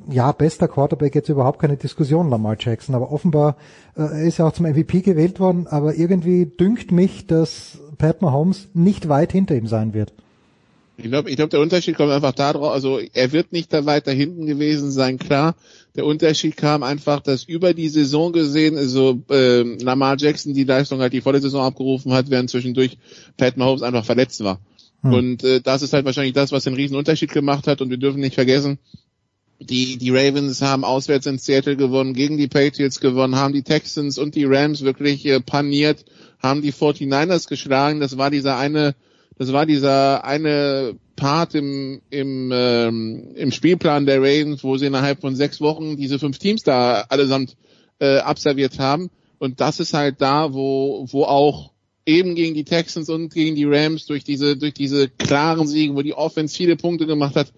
ja, 0.10 0.32
bester 0.32 0.68
Quarterback 0.68 1.16
jetzt 1.16 1.30
überhaupt 1.30 1.60
keine 1.60 1.76
Diskussion, 1.76 2.30
Lamar 2.30 2.56
Jackson, 2.58 2.96
aber 2.96 3.12
offenbar 3.12 3.58
äh, 3.98 4.28
ist 4.28 4.40
er 4.40 4.48
auch 4.48 4.54
zum 4.54 4.66
MVP 4.66 5.02
gewählt 5.02 5.40
worden, 5.40 5.68
aber 5.68 5.96
irgendwie 5.96 6.46
dünkt 6.46 6.92
mich, 6.92 7.28
dass 7.28 7.80
Pat 7.98 8.22
Mahomes 8.22 8.70
nicht 8.74 9.10
weit 9.10 9.34
hinter 9.34 9.56
ihm 9.56 9.68
sein 9.68 9.94
wird. 9.94 10.14
Ich 11.00 11.06
glaube, 11.06 11.30
ich 11.30 11.36
glaube, 11.36 11.50
der 11.50 11.60
Unterschied 11.60 11.96
kommt 11.96 12.12
einfach 12.12 12.32
darauf, 12.32 12.72
also 12.72 13.00
er 13.14 13.32
wird 13.32 13.52
nicht 13.52 13.72
da 13.72 13.86
weiter 13.86 14.12
hinten 14.12 14.48
gewesen 14.48 14.90
sein, 14.90 15.20
klar. 15.20 15.56
Der 15.98 16.06
Unterschied 16.06 16.56
kam 16.56 16.84
einfach, 16.84 17.20
dass 17.20 17.44
über 17.44 17.74
die 17.74 17.90
Saison 17.90 18.32
gesehen, 18.32 18.78
also 18.78 19.22
äh, 19.30 19.64
Lamar 19.84 20.16
Jackson 20.18 20.54
die 20.54 20.64
Leistung 20.64 21.02
halt 21.02 21.12
die 21.12 21.22
volle 21.22 21.42
Saison 21.42 21.64
abgerufen 21.64 22.14
hat, 22.14 22.30
während 22.30 22.50
zwischendurch 22.50 22.98
Pat 23.36 23.58
Mahomes 23.58 23.82
einfach 23.82 24.06
verletzt 24.06 24.44
war. 24.44 24.62
Hm. 25.02 25.14
Und 25.14 25.44
äh, 25.44 25.60
das 25.60 25.82
ist 25.82 25.94
halt 25.94 26.06
wahrscheinlich 26.06 26.34
das, 26.34 26.52
was 26.52 26.64
den 26.64 26.76
riesen 26.76 26.96
Unterschied 26.96 27.32
gemacht 27.32 27.68
hat. 27.68 27.82
Und 27.82 27.90
wir 27.90 27.98
dürfen 27.98 28.22
nicht 28.22 28.36
vergessen, 28.36 28.80
die, 29.60 29.98
die 29.98 30.12
Ravens 30.12 30.62
haben 30.62 30.86
auswärts 30.86 31.26
in 31.26 31.40
Seattle 31.40 31.76
gewonnen, 31.76 32.14
gegen 32.14 32.38
die 32.38 32.48
Patriots 32.48 33.00
gewonnen, 33.00 33.36
haben 33.36 33.54
die 33.54 33.64
Texans 33.64 34.20
und 34.20 34.36
die 34.36 34.46
Rams 34.46 34.84
wirklich 34.84 35.26
äh, 35.26 35.42
paniert, 35.42 36.06
haben 36.40 36.62
die 36.62 36.72
49ers 36.72 37.50
geschlagen. 37.50 38.00
Das 38.00 38.18
war 38.18 38.30
dieser 38.30 38.58
eine 38.58 38.96
das 39.38 39.54
war 39.54 39.66
dieser 39.66 40.26
eine 40.26 40.96
Part 41.18 41.56
im, 41.56 42.02
im, 42.10 42.52
ähm, 42.54 43.34
im 43.36 43.52
Spielplan 43.52 44.06
der 44.06 44.20
Ravens, 44.20 44.64
wo 44.64 44.78
sie 44.78 44.86
innerhalb 44.86 45.20
von 45.20 45.36
sechs 45.36 45.60
Wochen 45.60 45.98
diese 45.98 46.20
fünf 46.20 46.38
Teams 46.38 46.64
da 46.64 47.02
allesamt 47.10 47.58
äh, 48.00 48.20
absolviert 48.20 48.80
haben. 48.80 49.10
Und 49.40 49.60
das 49.60 49.82
ist 49.82 49.94
halt 49.94 50.22
da, 50.22 50.54
wo, 50.54 51.06
wo 51.12 51.24
auch 51.24 51.72
eben 52.06 52.36
gegen 52.36 52.54
die 52.54 52.64
Texans 52.64 53.10
und 53.10 53.34
gegen 53.34 53.56
die 53.56 53.66
Rams 53.66 54.06
durch 54.06 54.24
diese, 54.24 54.56
durch 54.56 54.74
diese 54.74 55.10
klaren 55.10 55.68
Siege, 55.68 55.96
wo 55.96 56.02
die 56.02 56.14
Offense 56.14 56.56
viele 56.56 56.78
Punkte 56.78 57.06
gemacht 57.06 57.36
hat, 57.36 57.52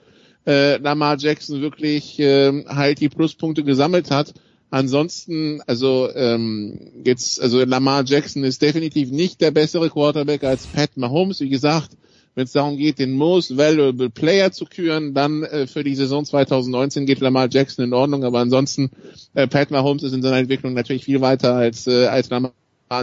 äh, 0.48 0.78
Lamar 0.78 1.18
Jackson 1.20 1.62
wirklich 1.62 2.20
äh, 2.20 2.66
halt 2.66 3.00
die 3.00 3.10
Pluspunkte 3.10 3.64
gesammelt 3.64 4.10
hat. 4.10 4.34
Ansonsten, 4.72 5.62
also 5.68 6.10
ähm, 6.16 6.92
jetzt, 7.04 7.42
also 7.42 7.64
Lamar 7.64 8.04
Jackson 8.06 8.44
ist 8.44 8.62
definitiv 8.62 9.12
nicht 9.12 9.42
der 9.42 9.52
bessere 9.52 9.90
Quarterback 9.90 10.44
als 10.44 10.68
Pat 10.68 10.96
Mahomes. 10.96 11.40
Wie 11.42 11.50
gesagt, 11.50 11.92
wenn 12.36 12.46
es 12.46 12.52
darum 12.52 12.78
geht, 12.78 13.00
den 13.00 13.14
Most 13.14 13.58
Valuable 13.58 14.10
Player 14.10 14.52
zu 14.52 14.66
küren, 14.66 15.14
dann 15.14 15.44
äh, 15.44 15.68
für 15.68 15.84
die 15.84 15.96
Saison 15.96 16.26
2019 16.26 17.06
geht 17.06 17.20
Lamar 17.20 17.50
Jackson 17.50 17.86
in 17.86 17.94
Ordnung. 17.94 18.24
Aber 18.24 18.40
ansonsten, 18.40 18.92
äh, 19.34 19.48
Pat 19.48 19.72
Mahomes 19.72 20.04
ist 20.04 20.14
in 20.14 20.22
seiner 20.22 20.38
Entwicklung 20.38 20.74
natürlich 20.74 21.06
viel 21.06 21.22
weiter 21.22 21.56
als 21.56 21.88
äh, 21.88 22.08
als 22.08 22.30
Lamar 22.30 22.54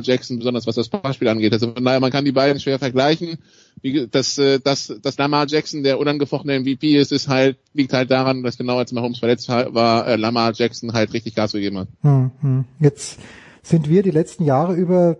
Jackson, 0.02 0.38
besonders 0.38 0.66
was 0.66 0.74
das 0.74 0.88
Passspiel 0.88 1.28
angeht. 1.28 1.52
Also 1.52 1.72
von 1.72 1.84
daher, 1.84 2.00
man 2.00 2.10
kann 2.10 2.24
die 2.24 2.32
beiden 2.32 2.60
schwer 2.60 2.78
vergleichen. 2.78 3.38
Wie, 3.82 4.06
dass, 4.06 4.38
äh, 4.38 4.58
dass, 4.58 4.92
dass 5.02 5.18
Lamar 5.18 5.46
Jackson 5.46 5.82
der 5.82 5.98
unangefochtene 5.98 6.58
MVP 6.60 6.96
ist, 6.96 7.12
ist 7.12 7.28
halt, 7.28 7.58
liegt 7.72 7.92
halt 7.92 8.10
daran, 8.10 8.42
dass 8.42 8.58
genau 8.58 8.78
als 8.78 8.92
Mahomes 8.92 9.18
verletzt 9.18 9.48
war, 9.48 10.06
äh, 10.06 10.16
Lamar 10.16 10.52
Jackson 10.54 10.92
halt 10.92 11.12
richtig 11.12 11.34
Gas 11.34 11.52
gegeben 11.52 11.78
hat. 11.78 11.88
Hm, 12.02 12.30
hm. 12.40 12.64
Jetzt 12.80 13.18
sind 13.62 13.88
wir 13.88 14.02
die 14.02 14.10
letzten 14.10 14.44
Jahre 14.44 14.74
über 14.74 15.18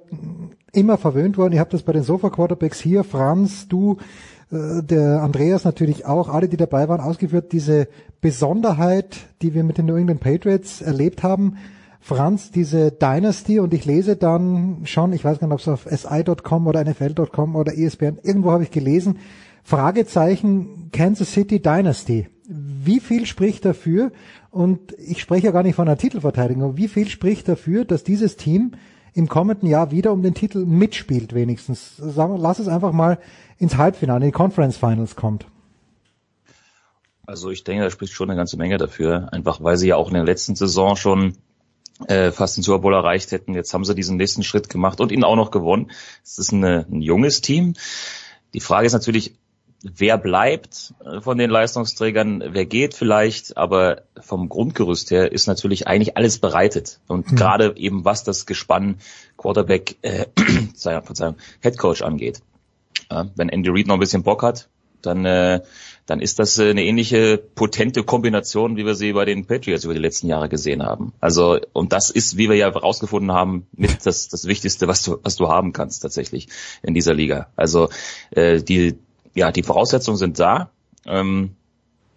immer 0.76 0.98
verwöhnt 0.98 1.38
worden. 1.38 1.54
Ihr 1.54 1.60
habt 1.60 1.72
das 1.72 1.82
bei 1.82 1.92
den 1.92 2.02
Sofa-Quarterbacks 2.02 2.80
hier, 2.80 3.02
Franz, 3.02 3.66
du, 3.68 3.96
äh, 4.52 4.82
der 4.82 5.22
Andreas 5.22 5.64
natürlich 5.64 6.06
auch, 6.06 6.28
alle, 6.28 6.48
die 6.48 6.56
dabei 6.56 6.88
waren, 6.88 7.00
ausgeführt, 7.00 7.52
diese 7.52 7.88
Besonderheit, 8.20 9.16
die 9.42 9.54
wir 9.54 9.64
mit 9.64 9.78
den 9.78 9.86
New 9.86 9.96
England 9.96 10.20
Patriots 10.20 10.82
erlebt 10.82 11.22
haben, 11.22 11.56
Franz, 12.00 12.52
diese 12.52 12.92
Dynasty 12.92 13.58
und 13.58 13.74
ich 13.74 13.84
lese 13.84 14.14
dann 14.14 14.82
schon, 14.84 15.12
ich 15.12 15.24
weiß 15.24 15.40
gar 15.40 15.48
nicht, 15.48 15.54
ob 15.54 15.60
es 15.60 15.66
auf 15.68 15.88
si.com 15.90 16.66
oder 16.68 16.84
nfl.com 16.84 17.56
oder 17.56 17.76
ESPN, 17.76 18.18
irgendwo 18.22 18.52
habe 18.52 18.62
ich 18.62 18.70
gelesen, 18.70 19.18
Fragezeichen 19.64 20.90
Kansas 20.92 21.32
City 21.32 21.60
Dynasty. 21.60 22.28
Wie 22.48 23.00
viel 23.00 23.26
spricht 23.26 23.64
dafür, 23.64 24.12
und 24.52 24.94
ich 24.98 25.20
spreche 25.20 25.46
ja 25.46 25.52
gar 25.52 25.64
nicht 25.64 25.74
von 25.74 25.88
einer 25.88 25.98
Titelverteidigung, 25.98 26.76
wie 26.76 26.86
viel 26.86 27.08
spricht 27.08 27.48
dafür, 27.48 27.84
dass 27.84 28.04
dieses 28.04 28.36
Team 28.36 28.72
im 29.16 29.28
kommenden 29.28 29.66
Jahr 29.68 29.90
wieder 29.90 30.12
um 30.12 30.22
den 30.22 30.34
Titel 30.34 30.66
mitspielt 30.66 31.34
wenigstens. 31.34 31.94
Lass 31.98 32.58
es 32.58 32.68
einfach 32.68 32.92
mal 32.92 33.18
ins 33.58 33.78
Halbfinale, 33.78 34.26
in 34.26 34.30
die 34.30 34.36
Conference 34.36 34.76
Finals 34.76 35.16
kommt. 35.16 35.46
Also 37.24 37.50
ich 37.50 37.64
denke, 37.64 37.82
da 37.82 37.90
spricht 37.90 38.12
schon 38.12 38.28
eine 38.28 38.36
ganze 38.36 38.58
Menge 38.58 38.76
dafür, 38.76 39.32
einfach 39.32 39.62
weil 39.62 39.78
sie 39.78 39.88
ja 39.88 39.96
auch 39.96 40.08
in 40.08 40.14
der 40.14 40.24
letzten 40.24 40.54
Saison 40.54 40.96
schon 40.96 41.38
äh, 42.06 42.30
fast 42.30 42.58
den 42.58 42.62
Super 42.62 42.80
Bowl 42.80 42.92
erreicht 42.92 43.32
hätten. 43.32 43.54
Jetzt 43.54 43.72
haben 43.72 43.86
sie 43.86 43.94
diesen 43.94 44.18
nächsten 44.18 44.42
Schritt 44.42 44.68
gemacht 44.68 45.00
und 45.00 45.10
ihn 45.10 45.24
auch 45.24 45.34
noch 45.34 45.50
gewonnen. 45.50 45.90
Es 46.22 46.36
ist 46.36 46.52
eine, 46.52 46.86
ein 46.90 47.00
junges 47.00 47.40
Team. 47.40 47.72
Die 48.52 48.60
Frage 48.60 48.86
ist 48.86 48.92
natürlich, 48.92 49.34
wer 49.94 50.18
bleibt 50.18 50.94
äh, 51.04 51.20
von 51.20 51.38
den 51.38 51.50
Leistungsträgern, 51.50 52.42
wer 52.50 52.66
geht 52.66 52.94
vielleicht, 52.94 53.56
aber 53.56 54.02
vom 54.20 54.48
Grundgerüst 54.48 55.10
her 55.10 55.32
ist 55.32 55.46
natürlich 55.46 55.86
eigentlich 55.86 56.16
alles 56.16 56.38
bereitet. 56.38 57.00
Und 57.06 57.30
mhm. 57.30 57.36
gerade 57.36 57.76
eben 57.76 58.04
was 58.04 58.24
das 58.24 58.46
Gespann 58.46 58.98
Quarterback, 59.36 59.96
äh, 60.02 60.26
Verzeihung, 60.74 61.36
Head 61.60 61.78
Coach 61.78 62.02
angeht. 62.02 62.40
Äh, 63.10 63.24
wenn 63.34 63.48
Andy 63.48 63.70
Reid 63.70 63.86
noch 63.86 63.94
ein 63.94 64.00
bisschen 64.00 64.22
Bock 64.22 64.42
hat, 64.42 64.68
dann 65.02 65.24
äh, 65.24 65.60
dann 66.06 66.20
ist 66.20 66.38
das 66.38 66.58
äh, 66.58 66.70
eine 66.70 66.84
ähnliche 66.84 67.36
potente 67.36 68.04
Kombination, 68.04 68.76
wie 68.76 68.86
wir 68.86 68.94
sie 68.94 69.12
bei 69.12 69.24
den 69.24 69.46
Patriots 69.46 69.84
über 69.84 69.94
die 69.94 70.00
letzten 70.00 70.28
Jahre 70.28 70.48
gesehen 70.48 70.82
haben. 70.82 71.12
Also, 71.20 71.58
und 71.72 71.92
das 71.92 72.10
ist, 72.10 72.36
wie 72.36 72.48
wir 72.48 72.56
ja 72.56 72.72
herausgefunden 72.72 73.32
haben, 73.32 73.66
mit 73.72 74.06
das, 74.06 74.28
das 74.28 74.46
Wichtigste, 74.46 74.88
was 74.88 75.02
du, 75.02 75.18
was 75.22 75.36
du 75.36 75.48
haben 75.48 75.72
kannst 75.72 76.02
tatsächlich 76.02 76.48
in 76.82 76.94
dieser 76.94 77.12
Liga. 77.12 77.48
Also, 77.56 77.88
äh, 78.30 78.62
die, 78.62 78.98
ja, 79.36 79.52
die 79.52 79.62
Voraussetzungen 79.62 80.16
sind 80.16 80.38
da. 80.40 80.70
Ähm, 81.06 81.50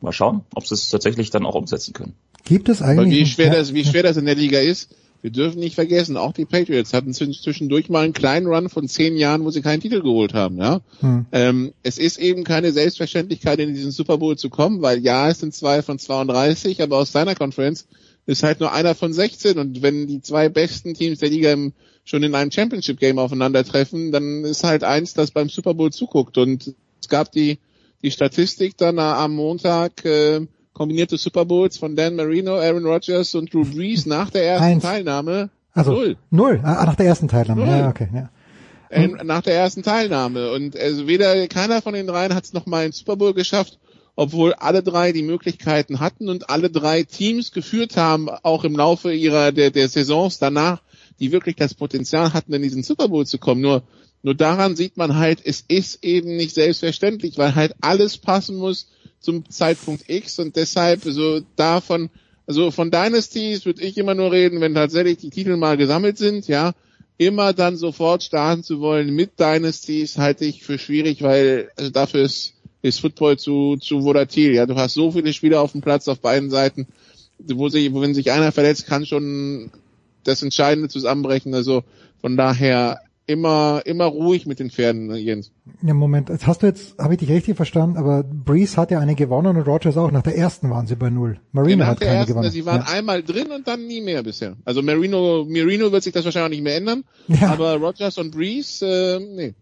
mal 0.02 0.14
schauen, 0.14 0.42
ob 0.56 0.66
sie 0.66 0.74
es 0.74 0.90
tatsächlich 0.90 1.30
dann 1.30 1.46
auch 1.46 1.56
umsetzen 1.56 1.94
können. 1.94 2.16
Gibt 2.46 2.70
es 2.70 2.82
eigentlich? 2.82 3.00
Aber 3.00 3.12
wie 3.12 3.26
schwer 3.26 3.52
das, 3.52 3.74
wie 3.74 3.86
schwer 3.86 4.04
das 4.04 4.18
in 4.18 4.26
der 4.26 4.36
Liga 4.36 4.60
ist, 4.60 4.96
wir 5.22 5.32
dürfen 5.32 5.60
nicht 5.60 5.76
vergessen, 5.76 6.16
auch 6.16 6.32
die 6.32 6.46
Patriots 6.46 6.94
hatten 6.94 7.14
zwischendurch 7.14 7.90
mal 7.90 8.06
einen 8.06 8.14
kleinen 8.14 8.48
Run 8.48 8.70
von 8.70 8.88
zehn 8.88 9.18
Jahren, 9.18 9.44
wo 9.44 9.52
sie 9.52 9.62
keinen 9.62 9.82
Titel 9.82 10.02
geholt 10.02 10.34
haben. 10.34 10.58
Ja? 10.58 10.80
Hm. 11.02 11.26
Ähm, 11.34 11.74
es 11.84 11.98
ist 11.98 12.20
eben 12.20 12.46
keine 12.46 12.72
Selbstverständlichkeit, 12.72 13.60
in 13.60 13.74
diesen 13.74 13.92
Super 13.92 14.18
Bowl 14.18 14.38
zu 14.38 14.50
kommen, 14.50 14.82
weil 14.82 15.00
ja, 15.00 15.30
es 15.30 15.40
sind 15.40 15.54
zwei 15.54 15.82
von 15.82 16.00
32, 16.00 16.82
aber 16.82 16.98
aus 16.98 17.12
seiner 17.12 17.36
Conference 17.36 17.86
ist 18.28 18.44
halt 18.44 18.62
nur 18.62 18.72
einer 18.72 18.96
von 18.96 19.12
16 19.12 19.58
und 19.58 19.82
wenn 19.82 20.08
die 20.08 20.22
zwei 20.22 20.48
besten 20.48 20.94
Teams 20.94 21.20
der 21.20 21.30
Liga 21.30 21.52
im, 21.52 21.74
schon 22.06 22.24
in 22.24 22.36
einem 22.36 22.52
Championship 22.52 23.00
Game 23.00 23.20
aufeinandertreffen, 23.20 24.12
dann 24.14 24.46
ist 24.46 24.64
halt 24.64 24.84
eins, 24.86 25.14
das 25.16 25.32
beim 25.32 25.50
Super 25.50 25.74
Bowl 25.74 25.92
zuguckt 25.92 26.38
und 26.38 26.76
es 27.10 27.18
gab 27.18 27.32
die 27.32 27.58
die 28.04 28.12
Statistik 28.12 28.78
dann 28.78 29.00
am 29.00 29.36
Montag. 29.36 30.06
Äh, 30.06 30.46
kombinierte 30.74 31.18
Super 31.18 31.44
Bowls 31.44 31.78
von 31.78 31.96
Dan 31.96 32.16
Marino, 32.16 32.56
Aaron 32.56 32.86
Rodgers 32.86 33.36
und 33.36 33.54
Drew 33.54 33.66
Brees 33.66 34.06
nach 34.06 34.30
der 34.30 34.46
ersten 34.46 34.66
Eins. 34.66 34.84
Teilnahme. 34.84 35.50
Also 35.74 35.92
null. 35.92 36.18
Null. 36.30 36.62
Ah, 36.64 36.86
nach 36.86 36.96
der 36.96 37.08
ersten 37.08 37.28
Teilnahme. 37.28 37.66
Null. 37.66 37.78
Ja, 37.78 37.90
okay. 37.90 38.08
Ja. 38.14 38.30
Ähm, 38.92 39.20
nach 39.24 39.42
der 39.42 39.56
ersten 39.56 39.84
Teilnahme. 39.84 40.52
Und 40.52 40.78
also 40.78 41.08
weder 41.08 41.48
keiner 41.48 41.82
von 41.82 41.94
den 41.94 42.08
dreien 42.08 42.34
hat 42.34 42.46
es 42.46 42.54
nochmal 42.54 42.86
ins 42.86 43.00
Super 43.00 43.18
Bowl 43.18 43.34
geschafft, 43.34 43.80
obwohl 44.16 44.54
alle 44.54 44.82
drei 44.82 45.12
die 45.12 45.24
Möglichkeiten 45.24 46.00
hatten 46.00 46.30
und 46.30 46.50
alle 46.50 46.70
drei 46.70 47.04
Teams 47.04 47.52
geführt 47.52 47.98
haben, 47.98 48.30
auch 48.30 48.64
im 48.64 48.76
Laufe 48.76 49.12
ihrer 49.12 49.52
der, 49.52 49.72
der 49.72 49.90
Saisons 49.90 50.40
danach, 50.40 50.82
die 51.20 51.32
wirklich 51.32 51.58
das 51.58 51.74
Potenzial 51.74 52.34
hatten, 52.34 52.54
in 52.54 52.62
diesen 52.62 52.84
Super 52.84 53.10
Bowl 53.10 53.26
zu 53.26 53.38
kommen. 53.38 53.62
Nur 53.62 53.84
nur 54.22 54.36
daran 54.36 54.76
sieht 54.76 54.98
man 54.98 55.18
halt, 55.18 55.40
es 55.44 55.64
ist 55.68 56.04
eben 56.04 56.36
nicht 56.36 56.54
selbstverständlich, 56.54 57.38
weil 57.38 57.56
halt 57.56 57.74
alles 57.82 58.18
passen 58.18 58.58
muss 58.58 58.88
zum 59.20 59.50
Zeitpunkt 59.50 60.10
X 60.10 60.40
und 60.40 60.56
deshalb 60.56 61.02
so 61.04 61.42
davon, 61.56 62.10
also 62.46 62.72
von 62.72 62.92
Dynasties 62.92 63.66
würde 63.66 63.82
ich 63.82 63.98
immer 63.98 64.16
nur 64.16 64.32
reden, 64.32 64.60
wenn 64.62 64.74
tatsächlich 64.74 65.18
die 65.18 65.30
Titel 65.30 65.56
mal 65.56 65.78
gesammelt 65.78 66.18
sind, 66.18 66.48
ja, 66.48 66.74
immer 67.18 67.54
dann 67.54 67.78
sofort 67.78 68.24
starten 68.24 68.64
zu 68.64 68.80
wollen 68.80 69.14
mit 69.14 69.40
Dynasties 69.40 70.18
halte 70.18 70.46
ich 70.46 70.64
für 70.64 70.78
schwierig, 70.78 71.22
weil 71.22 71.70
also 71.76 71.92
dafür 71.92 72.22
ist, 72.22 72.54
ist 72.82 73.02
Football 73.02 73.38
zu, 73.38 73.78
zu 73.78 74.04
volatil, 74.04 74.54
ja, 74.54 74.66
du 74.66 74.76
hast 74.76 74.94
so 74.94 75.12
viele 75.12 75.34
Spieler 75.34 75.62
auf 75.62 75.74
dem 75.74 75.82
Platz 75.82 76.08
auf 76.08 76.20
beiden 76.20 76.50
Seiten, 76.50 76.88
wo 77.38 77.70
sich, 77.70 77.94
wenn 77.94 78.14
sich 78.14 78.32
einer 78.32 78.52
verletzt, 78.52 78.88
kann 78.88 79.06
schon 79.06 79.72
das 80.24 80.44
Entscheidende 80.44 80.90
zusammenbrechen, 80.90 81.54
also 81.54 81.84
von 82.22 82.36
daher 82.36 83.00
immer, 83.30 83.84
immer 83.86 84.06
ruhig 84.06 84.48
mit 84.48 84.60
den 84.60 84.72
Pferden, 84.72 85.08
ne, 85.08 85.18
Jens. 85.18 85.52
Ja, 85.84 85.94
Moment, 85.94 86.30
jetzt 86.30 86.48
hast 86.48 86.64
du 86.64 86.68
jetzt, 86.68 86.98
habe 86.98 87.14
ich 87.14 87.20
dich 87.20 87.30
richtig 87.30 87.56
verstanden, 87.56 87.98
aber 87.98 88.24
Breeze 88.24 88.76
hat 88.76 88.90
ja 88.90 89.00
eine 89.00 89.14
gewonnen 89.14 89.56
und 89.56 89.68
Rogers 89.68 89.98
auch. 89.98 90.12
Nach 90.12 90.24
der 90.24 90.36
ersten 90.36 90.70
waren 90.72 90.88
sie 90.88 90.96
bei 90.96 91.12
null. 91.12 91.40
Marino 91.52 91.84
ja, 91.84 91.92
hat 91.92 92.02
keine 92.02 92.16
ersten, 92.16 92.34
gewonnen. 92.34 92.50
Sie 92.50 92.66
waren 92.66 92.82
ja. 92.82 92.94
einmal 92.94 93.22
drin 93.22 93.52
und 93.56 93.68
dann 93.68 93.86
nie 93.86 94.02
mehr 94.02 94.24
bisher. 94.24 94.56
Also 94.66 94.82
Marino, 94.82 95.46
Marino 95.48 95.92
wird 95.92 96.02
sich 96.02 96.12
das 96.12 96.26
wahrscheinlich 96.26 96.60
nicht 96.60 96.64
mehr 96.64 96.76
ändern, 96.76 97.04
ja. 97.28 97.50
aber 97.50 97.76
Rogers 97.76 98.18
und 98.18 98.32
Breeze, 98.32 98.86
äh, 98.86 99.20
nee. 99.20 99.54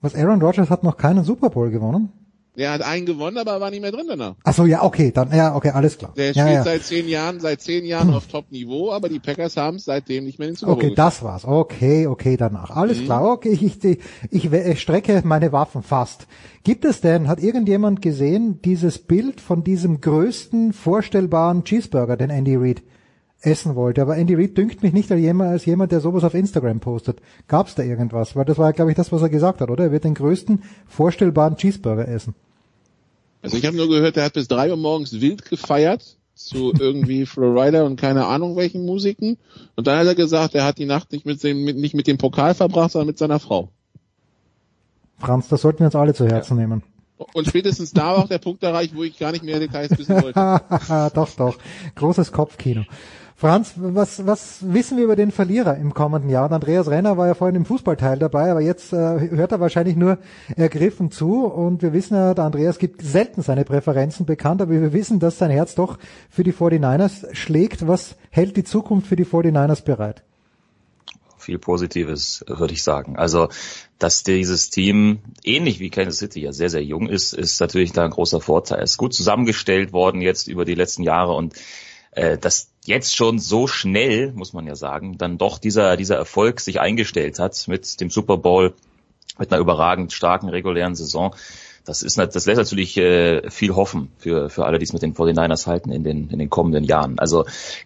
Was 0.00 0.14
Aaron 0.14 0.40
Rodgers 0.40 0.70
hat 0.70 0.84
noch 0.84 0.96
keinen 0.96 1.24
Super 1.24 1.50
Bowl 1.50 1.70
gewonnen? 1.70 2.12
Der 2.56 2.72
hat 2.72 2.82
einen 2.82 3.04
gewonnen, 3.04 3.36
aber 3.36 3.60
war 3.60 3.70
nicht 3.70 3.82
mehr 3.82 3.92
drin 3.92 4.06
danach. 4.08 4.34
Ach 4.42 4.54
so, 4.54 4.64
ja, 4.64 4.82
okay, 4.82 5.12
dann, 5.12 5.30
ja, 5.30 5.54
okay, 5.54 5.70
alles 5.70 5.98
klar. 5.98 6.14
Der 6.16 6.32
ja, 6.32 6.42
spielt 6.42 6.54
ja. 6.54 6.64
seit 6.64 6.82
zehn 6.84 7.08
Jahren, 7.08 7.38
seit 7.38 7.60
zehn 7.60 7.84
Jahren 7.84 8.14
auf 8.14 8.26
Top-Niveau, 8.28 8.92
aber 8.92 9.10
die 9.10 9.18
Packers 9.18 9.58
haben 9.58 9.76
es 9.76 9.84
seitdem 9.84 10.24
nicht 10.24 10.38
mehr 10.38 10.48
in 10.48 10.54
den 10.54 10.58
Super 10.58 10.72
Bowl 10.72 10.84
Okay, 10.84 10.94
das 10.94 11.22
war's. 11.22 11.44
Okay, 11.44 12.06
okay, 12.06 12.38
danach. 12.38 12.70
Alles 12.70 13.00
mhm. 13.00 13.04
klar. 13.04 13.24
Okay, 13.24 13.50
ich, 13.50 13.84
ich, 13.84 13.98
ich, 14.30 14.52
ich 14.52 14.80
strecke 14.80 15.20
meine 15.24 15.52
Waffen 15.52 15.82
fast. 15.82 16.26
Gibt 16.64 16.84
es 16.86 17.02
denn, 17.02 17.28
hat 17.28 17.42
irgendjemand 17.42 18.00
gesehen, 18.00 18.60
dieses 18.62 18.98
Bild 18.98 19.40
von 19.40 19.62
diesem 19.62 20.00
größten 20.00 20.72
vorstellbaren 20.72 21.64
Cheeseburger, 21.64 22.16
den 22.16 22.30
Andy 22.30 22.56
Reid 22.56 22.82
essen 23.40 23.74
wollte? 23.74 24.02
Aber 24.02 24.16
Andy 24.16 24.34
Reid 24.34 24.56
dünkt 24.56 24.82
mich 24.82 24.92
nicht 24.92 25.10
als 25.10 25.20
jemand, 25.20 25.50
als 25.50 25.64
jemand, 25.64 25.92
der 25.92 26.00
sowas 26.00 26.24
auf 26.24 26.34
Instagram 26.34 26.80
postet. 26.80 27.20
Gab's 27.48 27.74
da 27.74 27.82
irgendwas? 27.82 28.36
Weil 28.36 28.44
das 28.44 28.58
war, 28.58 28.72
glaube 28.72 28.90
ich, 28.90 28.96
das, 28.96 29.12
was 29.12 29.22
er 29.22 29.28
gesagt 29.28 29.60
hat, 29.60 29.70
oder? 29.70 29.84
Er 29.84 29.92
wird 29.92 30.04
den 30.04 30.14
größten 30.14 30.62
vorstellbaren 30.86 31.56
Cheeseburger 31.56 32.08
essen. 32.08 32.34
Also 33.42 33.56
ich 33.56 33.66
habe 33.66 33.76
nur 33.76 33.88
gehört, 33.88 34.16
er 34.16 34.24
hat 34.24 34.32
bis 34.32 34.48
drei 34.48 34.70
Uhr 34.70 34.76
morgens 34.76 35.20
wild 35.20 35.48
gefeiert 35.48 36.16
zu 36.34 36.72
irgendwie 36.78 37.26
Florida 37.26 37.84
und 37.84 38.00
keine 38.00 38.26
Ahnung 38.26 38.56
welchen 38.56 38.84
Musiken. 38.84 39.38
Und 39.76 39.86
dann 39.86 39.98
hat 39.98 40.06
er 40.06 40.14
gesagt, 40.14 40.54
er 40.54 40.64
hat 40.64 40.78
die 40.78 40.86
Nacht 40.86 41.12
nicht 41.12 41.26
mit 41.26 41.42
dem, 41.42 41.64
mit, 41.64 41.76
nicht 41.76 41.94
mit 41.94 42.06
dem 42.06 42.18
Pokal 42.18 42.54
verbracht, 42.54 42.92
sondern 42.92 43.08
mit 43.08 43.18
seiner 43.18 43.40
Frau. 43.40 43.70
Franz, 45.18 45.48
das 45.48 45.62
sollten 45.62 45.80
wir 45.80 45.86
uns 45.86 45.94
alle 45.94 46.14
zu 46.14 46.26
Herzen 46.26 46.56
ja. 46.58 46.62
nehmen. 46.62 46.82
Und 47.32 47.46
spätestens 47.46 47.92
da 47.92 48.08
war 48.08 48.18
auch 48.18 48.28
der 48.28 48.38
Punkt 48.38 48.62
erreicht, 48.62 48.94
wo 48.94 49.02
ich 49.02 49.18
gar 49.18 49.32
nicht 49.32 49.42
mehr 49.42 49.58
Details 49.58 49.96
wissen 49.96 50.22
wollte. 50.22 50.60
doch, 51.14 51.30
doch. 51.30 51.56
Großes 51.94 52.30
Kopfkino. 52.30 52.84
Franz, 53.38 53.74
was, 53.76 54.26
was 54.26 54.60
wissen 54.62 54.96
wir 54.96 55.04
über 55.04 55.14
den 55.14 55.30
Verlierer 55.30 55.76
im 55.76 55.92
kommenden 55.92 56.30
Jahr? 56.30 56.46
Und 56.46 56.54
Andreas 56.54 56.88
Renner 56.88 57.18
war 57.18 57.26
ja 57.26 57.34
vorhin 57.34 57.54
im 57.54 57.66
Fußballteil 57.66 58.18
dabei, 58.18 58.50
aber 58.50 58.62
jetzt 58.62 58.94
äh, 58.94 59.28
hört 59.28 59.52
er 59.52 59.60
wahrscheinlich 59.60 59.94
nur 59.94 60.16
ergriffen 60.56 61.10
zu. 61.10 61.44
Und 61.44 61.82
wir 61.82 61.92
wissen 61.92 62.14
ja, 62.14 62.32
der 62.32 62.44
Andreas 62.44 62.78
gibt 62.78 63.02
selten 63.02 63.42
seine 63.42 63.66
Präferenzen 63.66 64.24
bekannt, 64.24 64.62
aber 64.62 64.70
wir 64.70 64.94
wissen, 64.94 65.20
dass 65.20 65.36
sein 65.36 65.50
Herz 65.50 65.74
doch 65.74 65.98
für 66.30 66.44
die 66.44 66.54
49ers 66.54 67.34
schlägt. 67.34 67.86
Was 67.86 68.16
hält 68.30 68.56
die 68.56 68.64
Zukunft 68.64 69.06
für 69.06 69.16
die 69.16 69.26
49ers 69.26 69.84
bereit? 69.84 70.22
Viel 71.36 71.58
Positives, 71.58 72.42
würde 72.48 72.72
ich 72.72 72.82
sagen. 72.82 73.18
Also, 73.18 73.50
dass 73.98 74.22
dieses 74.22 74.70
Team, 74.70 75.18
ähnlich 75.44 75.78
wie 75.78 75.90
Kansas 75.90 76.20
City, 76.20 76.40
ja 76.40 76.52
sehr, 76.52 76.70
sehr 76.70 76.82
jung 76.82 77.06
ist, 77.06 77.34
ist 77.34 77.60
natürlich 77.60 77.92
da 77.92 78.02
ein 78.02 78.10
großer 78.12 78.40
Vorteil. 78.40 78.82
Es 78.82 78.92
ist 78.92 78.96
gut 78.96 79.12
zusammengestellt 79.12 79.92
worden 79.92 80.22
jetzt 80.22 80.48
über 80.48 80.64
die 80.64 80.74
letzten 80.74 81.02
Jahre 81.02 81.34
und 81.34 81.54
äh, 82.12 82.38
dass 82.38 82.70
jetzt 82.86 83.16
schon 83.16 83.38
so 83.38 83.66
schnell, 83.66 84.32
muss 84.32 84.52
man 84.52 84.66
ja 84.66 84.74
sagen, 84.74 85.18
dann 85.18 85.38
doch 85.38 85.58
dieser, 85.58 85.96
dieser 85.96 86.16
Erfolg 86.16 86.60
sich 86.60 86.80
eingestellt 86.80 87.38
hat 87.38 87.66
mit 87.68 88.00
dem 88.00 88.10
Super 88.10 88.36
Bowl, 88.36 88.74
mit 89.38 89.52
einer 89.52 89.60
überragend 89.60 90.12
starken 90.12 90.48
regulären 90.48 90.94
Saison. 90.94 91.34
Das 91.84 92.02
ist, 92.02 92.18
das 92.18 92.46
lässt 92.46 92.58
natürlich 92.58 92.96
äh, 92.96 93.48
viel 93.48 93.76
hoffen 93.76 94.10
für, 94.18 94.50
für 94.50 94.64
alle, 94.64 94.78
die 94.78 94.84
es 94.84 94.92
mit 94.92 95.02
den 95.02 95.14
49ers 95.14 95.68
halten 95.68 95.92
in 95.92 96.02
den, 96.02 96.30
in 96.30 96.38
den 96.40 96.50
kommenden 96.50 96.82
Jahren. 96.82 97.18
Also 97.20 97.44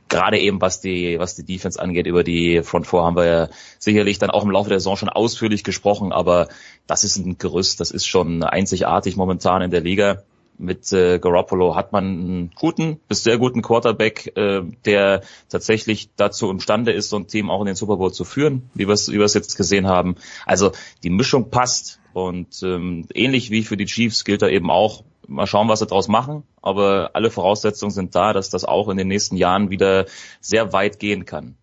gerade 0.09 0.39
eben 0.39 0.61
was 0.63 0.81
die, 0.81 1.19
was 1.19 1.35
die 1.35 1.45
Defense 1.45 1.81
angeht, 1.81 2.07
über 2.07 2.25
die 2.25 2.63
Front 2.63 2.87
Four 2.87 3.05
haben 3.05 3.17
wir 3.17 3.27
ja 3.27 3.49
sicherlich 3.79 4.19
dann 4.19 4.31
auch 4.31 4.43
im 4.43 4.51
Laufe 4.51 4.71
der 4.71 4.81
Saison 4.81 4.97
schon 4.97 5.11
ausführlich 5.11 5.65
gesprochen, 5.65 6.13
aber 6.13 6.49
das 6.87 7.05
ist 7.05 7.19
ein 7.19 7.37
Gerüst, 7.37 7.79
das 7.81 7.91
ist 7.91 8.07
schon 8.07 8.43
einzigartig 8.43 9.17
momentan 9.17 9.61
in 9.61 9.71
der 9.71 9.83
Liga 9.83 10.23
mit 10.61 10.93
äh, 10.93 11.19
Garoppolo 11.19 11.75
hat 11.75 11.93
man 11.93 12.05
einen 12.05 12.51
guten 12.55 13.01
bis 13.09 13.25
sehr 13.25 13.39
guten 13.39 13.63
Quarterback, 13.63 14.37
äh, 14.37 14.63
der 14.85 15.23
tatsächlich 15.49 16.11
dazu 16.17 16.51
imstande 16.51 16.93
ist, 16.93 17.09
so 17.09 17.17
ein 17.17 17.27
Team 17.27 17.51
auch 17.51 17.61
in 17.61 17.67
den 17.67 17.75
Super 17.75 17.97
Bowl 17.97 18.13
zu 18.13 18.25
führen, 18.25 18.71
wie 18.75 18.87
wir 18.87 18.95
es 18.95 19.11
wie 19.11 19.19
wir's 19.19 19.35
jetzt 19.35 19.57
gesehen 19.57 19.87
haben. 19.87 20.17
Also 20.47 20.73
die 21.03 21.11
Mischung 21.11 21.51
passt 21.51 22.01
und 22.13 22.63
ähm, 22.63 23.07
ähnlich 23.15 23.51
wie 23.51 23.63
für 23.63 23.77
die 23.77 23.87
Chiefs 23.87 24.25
gilt 24.25 24.43
da 24.43 24.49
eben 24.49 24.71
auch, 24.71 25.05
mal 25.27 25.47
schauen, 25.47 25.69
was 25.69 25.79
sie 25.79 25.87
daraus 25.87 26.09
machen, 26.09 26.43
aber 26.61 27.11
alle 27.15 27.31
Voraussetzungen 27.31 27.93
sind 27.93 28.15
da, 28.15 28.33
dass 28.33 28.51
das 28.51 28.65
auch 28.65 28.89
in 28.89 28.97
den 28.97 29.09
nächsten 29.09 29.37
Jahren 29.37 29.71
wieder 29.71 30.07
sehr 30.41 30.73
weit 30.73 30.99
gehen 30.99 31.25
kann. 31.25 31.57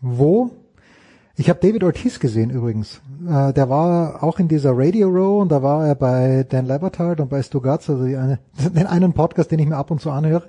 Wo 0.00 0.50
ich 1.36 1.48
habe 1.48 1.58
David 1.60 1.82
Ortiz 1.82 2.20
gesehen 2.20 2.50
übrigens. 2.50 3.00
Äh, 3.28 3.52
der 3.52 3.68
war 3.68 4.22
auch 4.22 4.38
in 4.38 4.48
dieser 4.48 4.72
Radio 4.74 5.08
Row 5.08 5.42
und 5.42 5.50
da 5.50 5.62
war 5.62 5.86
er 5.86 5.94
bei 5.94 6.46
Dan 6.48 6.66
Lebertard 6.66 7.20
und 7.20 7.28
bei 7.28 7.42
Stugatz, 7.42 7.90
also 7.90 8.04
eine, 8.04 8.38
den 8.74 8.86
einen 8.86 9.12
Podcast, 9.12 9.50
den 9.50 9.58
ich 9.58 9.66
mir 9.66 9.76
ab 9.76 9.90
und 9.90 10.00
zu 10.00 10.10
anhöre. 10.10 10.44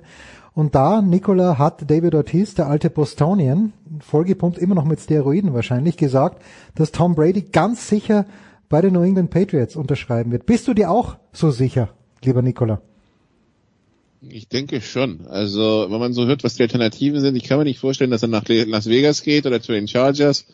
Und 0.54 0.74
da, 0.74 1.02
Nicola, 1.02 1.58
hat 1.58 1.90
David 1.90 2.14
Ortiz, 2.14 2.54
der 2.54 2.68
alte 2.68 2.88
Bostonian, 2.88 3.74
vollgepumpt, 4.00 4.56
immer 4.56 4.74
noch 4.74 4.86
mit 4.86 5.00
Steroiden 5.00 5.52
wahrscheinlich, 5.52 5.98
gesagt, 5.98 6.40
dass 6.74 6.92
Tom 6.92 7.14
Brady 7.14 7.42
ganz 7.42 7.88
sicher 7.88 8.24
bei 8.68 8.80
den 8.80 8.94
New 8.94 9.02
England 9.02 9.30
Patriots 9.30 9.76
unterschreiben 9.76 10.32
wird. 10.32 10.46
Bist 10.46 10.66
du 10.66 10.72
dir 10.72 10.90
auch 10.90 11.16
so 11.32 11.50
sicher, 11.50 11.90
lieber 12.24 12.40
Nikola? 12.42 12.80
Ich 14.22 14.48
denke 14.48 14.80
schon. 14.80 15.26
Also, 15.26 15.86
wenn 15.90 16.00
man 16.00 16.12
so 16.12 16.26
hört, 16.26 16.42
was 16.42 16.54
die 16.54 16.62
Alternativen 16.62 17.20
sind, 17.20 17.36
ich 17.36 17.44
kann 17.44 17.58
mir 17.58 17.64
nicht 17.64 17.78
vorstellen, 17.78 18.10
dass 18.10 18.22
er 18.22 18.28
nach 18.28 18.44
Las 18.48 18.86
Vegas 18.86 19.22
geht 19.22 19.46
oder 19.46 19.60
zu 19.60 19.72
den 19.72 19.88
Chargers. 19.88 20.46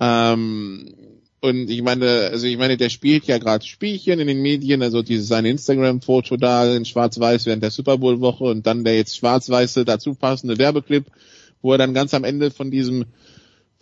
Ähm, 0.00 0.94
und 1.40 1.70
ich 1.70 1.82
meine, 1.82 2.30
also 2.32 2.46
ich 2.46 2.58
meine, 2.58 2.76
der 2.76 2.88
spielt 2.88 3.24
ja 3.26 3.38
gerade 3.38 3.64
Spielchen 3.64 4.18
in 4.18 4.26
den 4.26 4.42
Medien, 4.42 4.82
also 4.82 5.02
dieses 5.02 5.28
sein 5.28 5.44
Instagram-Foto 5.44 6.36
da 6.36 6.74
in 6.74 6.84
Schwarz-Weiß 6.84 7.46
während 7.46 7.62
der 7.62 7.70
Super 7.70 7.98
Bowl-Woche 7.98 8.44
und 8.44 8.66
dann 8.66 8.84
der 8.84 8.96
jetzt 8.96 9.16
schwarz-weiße 9.16 9.84
dazu 9.84 10.14
passende 10.14 10.58
Werbeclip, 10.58 11.06
wo 11.62 11.72
er 11.72 11.78
dann 11.78 11.94
ganz 11.94 12.12
am 12.12 12.24
Ende 12.24 12.50
von 12.50 12.70
diesem 12.70 13.04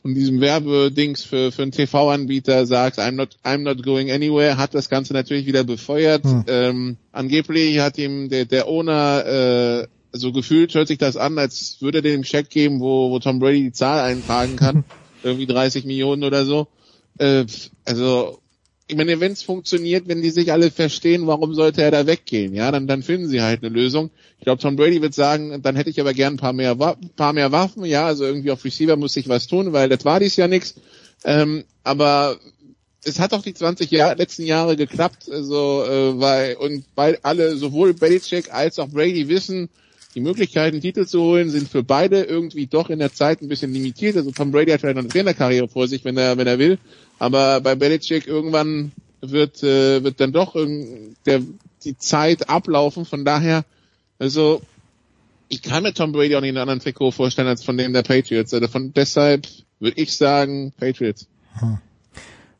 von 0.03 0.15
diesem 0.15 0.41
Werbedings 0.41 1.25
für, 1.25 1.51
für 1.51 1.63
einen 1.63 1.73
TV-Anbieter 1.73 2.65
sagt, 2.67 3.01
I'm 3.01 3.13
not, 3.13 3.39
I'm 3.43 3.63
not 3.63 3.83
going 3.83 4.13
anywhere, 4.13 4.57
hat 4.57 4.73
das 4.73 4.89
Ganze 4.89 5.15
natürlich 5.15 5.47
wieder 5.47 5.65
befeuert. 5.65 6.23
Hm. 6.23 6.45
Ähm, 6.47 6.97
angeblich 7.11 7.81
hat 7.81 7.99
ihm 7.99 8.29
der, 8.29 8.45
der 8.45 8.69
Owner 8.69 9.27
äh, 9.27 9.87
so 10.13 10.31
gefühlt, 10.31 10.73
hört 10.75 10.87
sich 10.87 10.99
das 10.99 11.17
an, 11.17 11.39
als 11.39 11.79
würde 11.81 11.99
er 11.99 12.03
dem 12.03 12.23
Check 12.23 12.51
geben, 12.51 12.79
wo, 12.79 13.11
wo 13.11 13.19
Tom 13.19 13.41
Brady 13.41 13.65
die 13.65 13.73
Zahl 13.73 14.01
eintragen 14.01 14.55
kann. 14.55 14.85
Irgendwie 15.27 15.47
30 15.47 15.85
Millionen 15.85 16.25
oder 16.25 16.45
so. 16.45 16.69
Äh, 17.19 17.45
also 17.85 18.39
ich 18.89 18.97
meine, 18.97 19.19
wenn 19.19 19.33
es 19.33 19.43
funktioniert, 19.43 20.07
wenn 20.07 20.23
die 20.23 20.31
sich 20.31 20.53
alle 20.53 20.71
verstehen, 20.71 21.27
warum 21.27 21.55
sollte 21.55 21.83
er 21.83 21.91
da 21.91 22.07
weggehen? 22.07 22.55
Ja, 22.55 22.71
dann, 22.71 22.87
dann 22.87 23.03
finden 23.03 23.27
sie 23.29 23.43
halt 23.43 23.63
eine 23.63 23.75
Lösung. 23.75 24.11
Ich 24.39 24.45
glaube, 24.45 24.63
Tom 24.63 24.77
Brady 24.77 25.03
wird 25.03 25.13
sagen, 25.13 25.61
dann 25.61 25.75
hätte 25.75 25.91
ich 25.91 26.01
aber 26.01 26.15
gern 26.15 26.35
ein 26.35 26.39
paar 26.39 26.53
mehr, 26.53 26.77
paar 26.77 27.33
mehr 27.33 27.51
Waffen. 27.51 27.85
Ja, 27.85 28.07
also 28.07 28.25
irgendwie 28.25 28.53
auf 28.53 28.65
Receiver 28.65 28.97
muss 28.97 29.17
ich 29.17 29.29
was 29.29 29.49
tun, 29.49 29.73
weil 29.73 29.89
das 29.89 30.05
war 30.05 30.21
dies 30.21 30.37
ja 30.37 30.47
nichts. 30.47 30.77
Ähm, 31.25 31.65
aber 31.83 32.39
es 33.05 33.19
hat 33.19 33.33
auch 33.33 33.43
die 33.43 33.55
20 33.55 33.91
Jahr, 33.91 34.15
letzten 34.15 34.45
Jahre 34.45 34.77
geklappt, 34.77 35.31
also 35.31 35.85
äh, 35.85 36.21
weil 36.21 36.57
und 36.57 36.85
weil 36.95 37.19
alle 37.23 37.57
sowohl 37.57 37.95
Belichick 37.95 38.53
als 38.53 38.79
auch 38.79 38.89
Brady 38.89 39.29
wissen, 39.29 39.69
die 40.17 40.23
Möglichkeiten, 40.23 40.81
Titel 40.81 41.07
zu 41.07 41.21
holen, 41.21 41.51
sind 41.51 41.69
für 41.69 41.83
beide 41.83 42.23
irgendwie 42.23 42.67
doch 42.67 42.89
in 42.89 42.99
der 42.99 43.13
Zeit 43.13 43.43
ein 43.43 43.49
bisschen 43.49 43.73
limitiert. 43.75 44.17
Also 44.17 44.31
Tom 44.31 44.51
Brady 44.51 44.73
hat 44.73 44.81
vielleicht 44.81 44.97
noch 44.97 45.03
eine 45.03 45.11
Trainerkarriere 45.13 45.69
vor 45.69 45.87
sich, 45.89 46.07
wenn 46.07 46.17
er, 46.17 46.39
wenn 46.39 46.47
er 46.47 46.59
will. 46.59 46.79
Aber 47.19 47.61
bei 47.61 47.75
Belichick 47.75 48.27
irgendwann 48.27 48.93
wird, 49.21 49.63
äh, 49.63 50.03
wird 50.03 50.19
dann 50.19 50.33
doch 50.33 50.57
der, 51.27 51.43
die 51.85 51.99
Zeit 51.99 52.49
ablaufen. 52.49 53.05
Von 53.05 53.27
daher, 53.27 53.67
also 54.19 54.63
ich 55.49 55.61
kann 55.61 55.83
mir 55.83 55.93
Tom 55.93 56.13
Brady 56.13 56.35
auch 56.35 56.41
nicht 56.41 56.51
in 56.51 56.57
einem 56.57 56.63
anderen 56.63 56.81
Trikot 56.81 57.11
vorstellen 57.11 57.49
als 57.49 57.63
von 57.63 57.77
dem 57.77 57.93
der 57.93 58.03
Patriots. 58.03 58.55
Also 58.55 58.69
von 58.69 58.95
deshalb 58.95 59.47
würde 59.81 60.01
ich 60.01 60.17
sagen 60.17 60.73
Patriots. 60.79 61.29
Hm. 61.59 61.77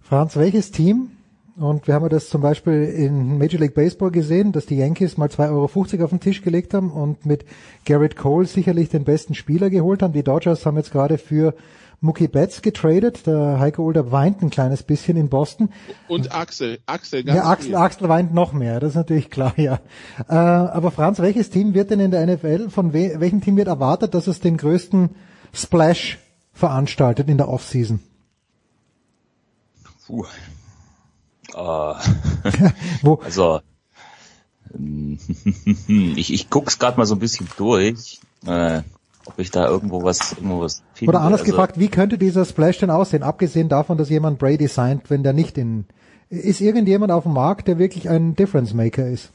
Franz, 0.03 0.37
welches 0.37 0.73
Team 0.73 1.11
und 1.59 1.87
wir 1.87 1.95
haben 1.95 2.03
ja 2.03 2.09
das 2.11 2.29
zum 2.29 2.43
Beispiel 2.43 2.85
in 2.85 3.39
Major 3.39 3.61
League 3.61 3.75
Baseball 3.75 4.11
gesehen, 4.11 4.53
dass 4.53 4.67
die 4.67 4.77
Yankees 4.77 5.17
mal 5.17 5.29
2,50 5.29 5.95
Euro 5.95 6.05
auf 6.05 6.11
den 6.11 6.21
Tisch 6.21 6.43
gelegt 6.43 6.75
haben 6.75 6.91
und 6.91 7.25
mit 7.25 7.47
Garrett 7.87 8.17
Cole 8.17 8.47
sicherlich 8.47 8.91
den 8.91 9.05
besten 9.05 9.35
Spieler 9.35 9.71
geholt 9.71 10.03
haben. 10.03 10.13
Die 10.13 10.23
Dodgers 10.23 10.67
haben 10.67 10.77
jetzt 10.77 10.93
gerade 10.93 11.17
für 11.17 11.55
Mookie 12.01 12.29
Betts 12.29 12.61
getradet. 12.61 13.27
Der 13.27 13.59
Heiko 13.59 13.85
Older 13.85 14.13
weint 14.13 14.43
ein 14.43 14.51
kleines 14.51 14.83
bisschen 14.83 15.17
in 15.17 15.31
Boston. 15.31 15.71
Und 16.09 16.35
Axel, 16.35 16.79
Axel, 16.85 17.25
ganz 17.25 17.39
Ja, 17.39 17.47
Axel, 17.47 17.75
Axel 17.75 18.09
weint 18.09 18.35
noch 18.35 18.53
mehr, 18.53 18.79
das 18.79 18.91
ist 18.91 18.97
natürlich 18.97 19.31
klar, 19.31 19.55
ja. 19.57 19.81
Äh, 20.29 20.35
aber 20.35 20.91
Franz, 20.91 21.21
welches 21.21 21.49
Team 21.49 21.73
wird 21.73 21.91
denn 21.91 22.01
in 22.01 22.11
der 22.11 22.27
NFL, 22.27 22.69
von 22.69 22.93
we 22.93 23.15
welchem 23.19 23.41
Team 23.41 23.57
wird 23.57 23.69
erwartet, 23.69 24.13
dass 24.15 24.27
es 24.27 24.41
den 24.41 24.59
größten 24.59 25.11
Splash 25.55 26.19
veranstaltet 26.53 27.31
in 27.31 27.39
der 27.39 27.49
Offseason? 27.49 28.01
Puh, 30.07 30.25
Wo? 33.03 33.15
Also 33.25 33.61
ich, 35.89 36.33
ich 36.33 36.51
guck's 36.51 36.79
gerade 36.79 36.97
mal 36.97 37.07
so 37.07 37.15
ein 37.15 37.21
bisschen 37.21 37.49
durch, 37.57 38.21
äh, 38.47 38.83
ob 39.25 39.39
ich 39.39 39.51
da 39.51 39.69
irgendwo 39.69 40.03
was, 40.03 40.33
irgendwo 40.33 40.61
was 40.61 40.83
finde. 40.95 41.11
Oder 41.11 41.21
anders 41.21 41.41
also, 41.41 41.53
gefragt, 41.53 41.79
wie 41.79 41.89
könnte 41.89 42.19
dieser 42.19 42.45
Splash 42.45 42.79
denn 42.79 42.91
aussehen, 42.91 43.23
abgesehen 43.23 43.69
davon, 43.69 43.99
dass 43.99 44.11
jemand 44.11 44.39
Brady 44.39 44.69
signed, 44.69 45.09
wenn 45.09 45.23
der 45.23 45.33
nicht 45.33 45.59
in, 45.59 45.85
ist 46.29 46.61
irgendjemand 46.61 47.13
auf 47.13 47.25
dem 47.25 47.33
Markt, 47.33 47.69
der 47.69 47.79
wirklich 47.79 48.09
ein 48.09 48.35
Difference 48.35 48.75
Maker 48.75 49.09
ist? 49.09 49.31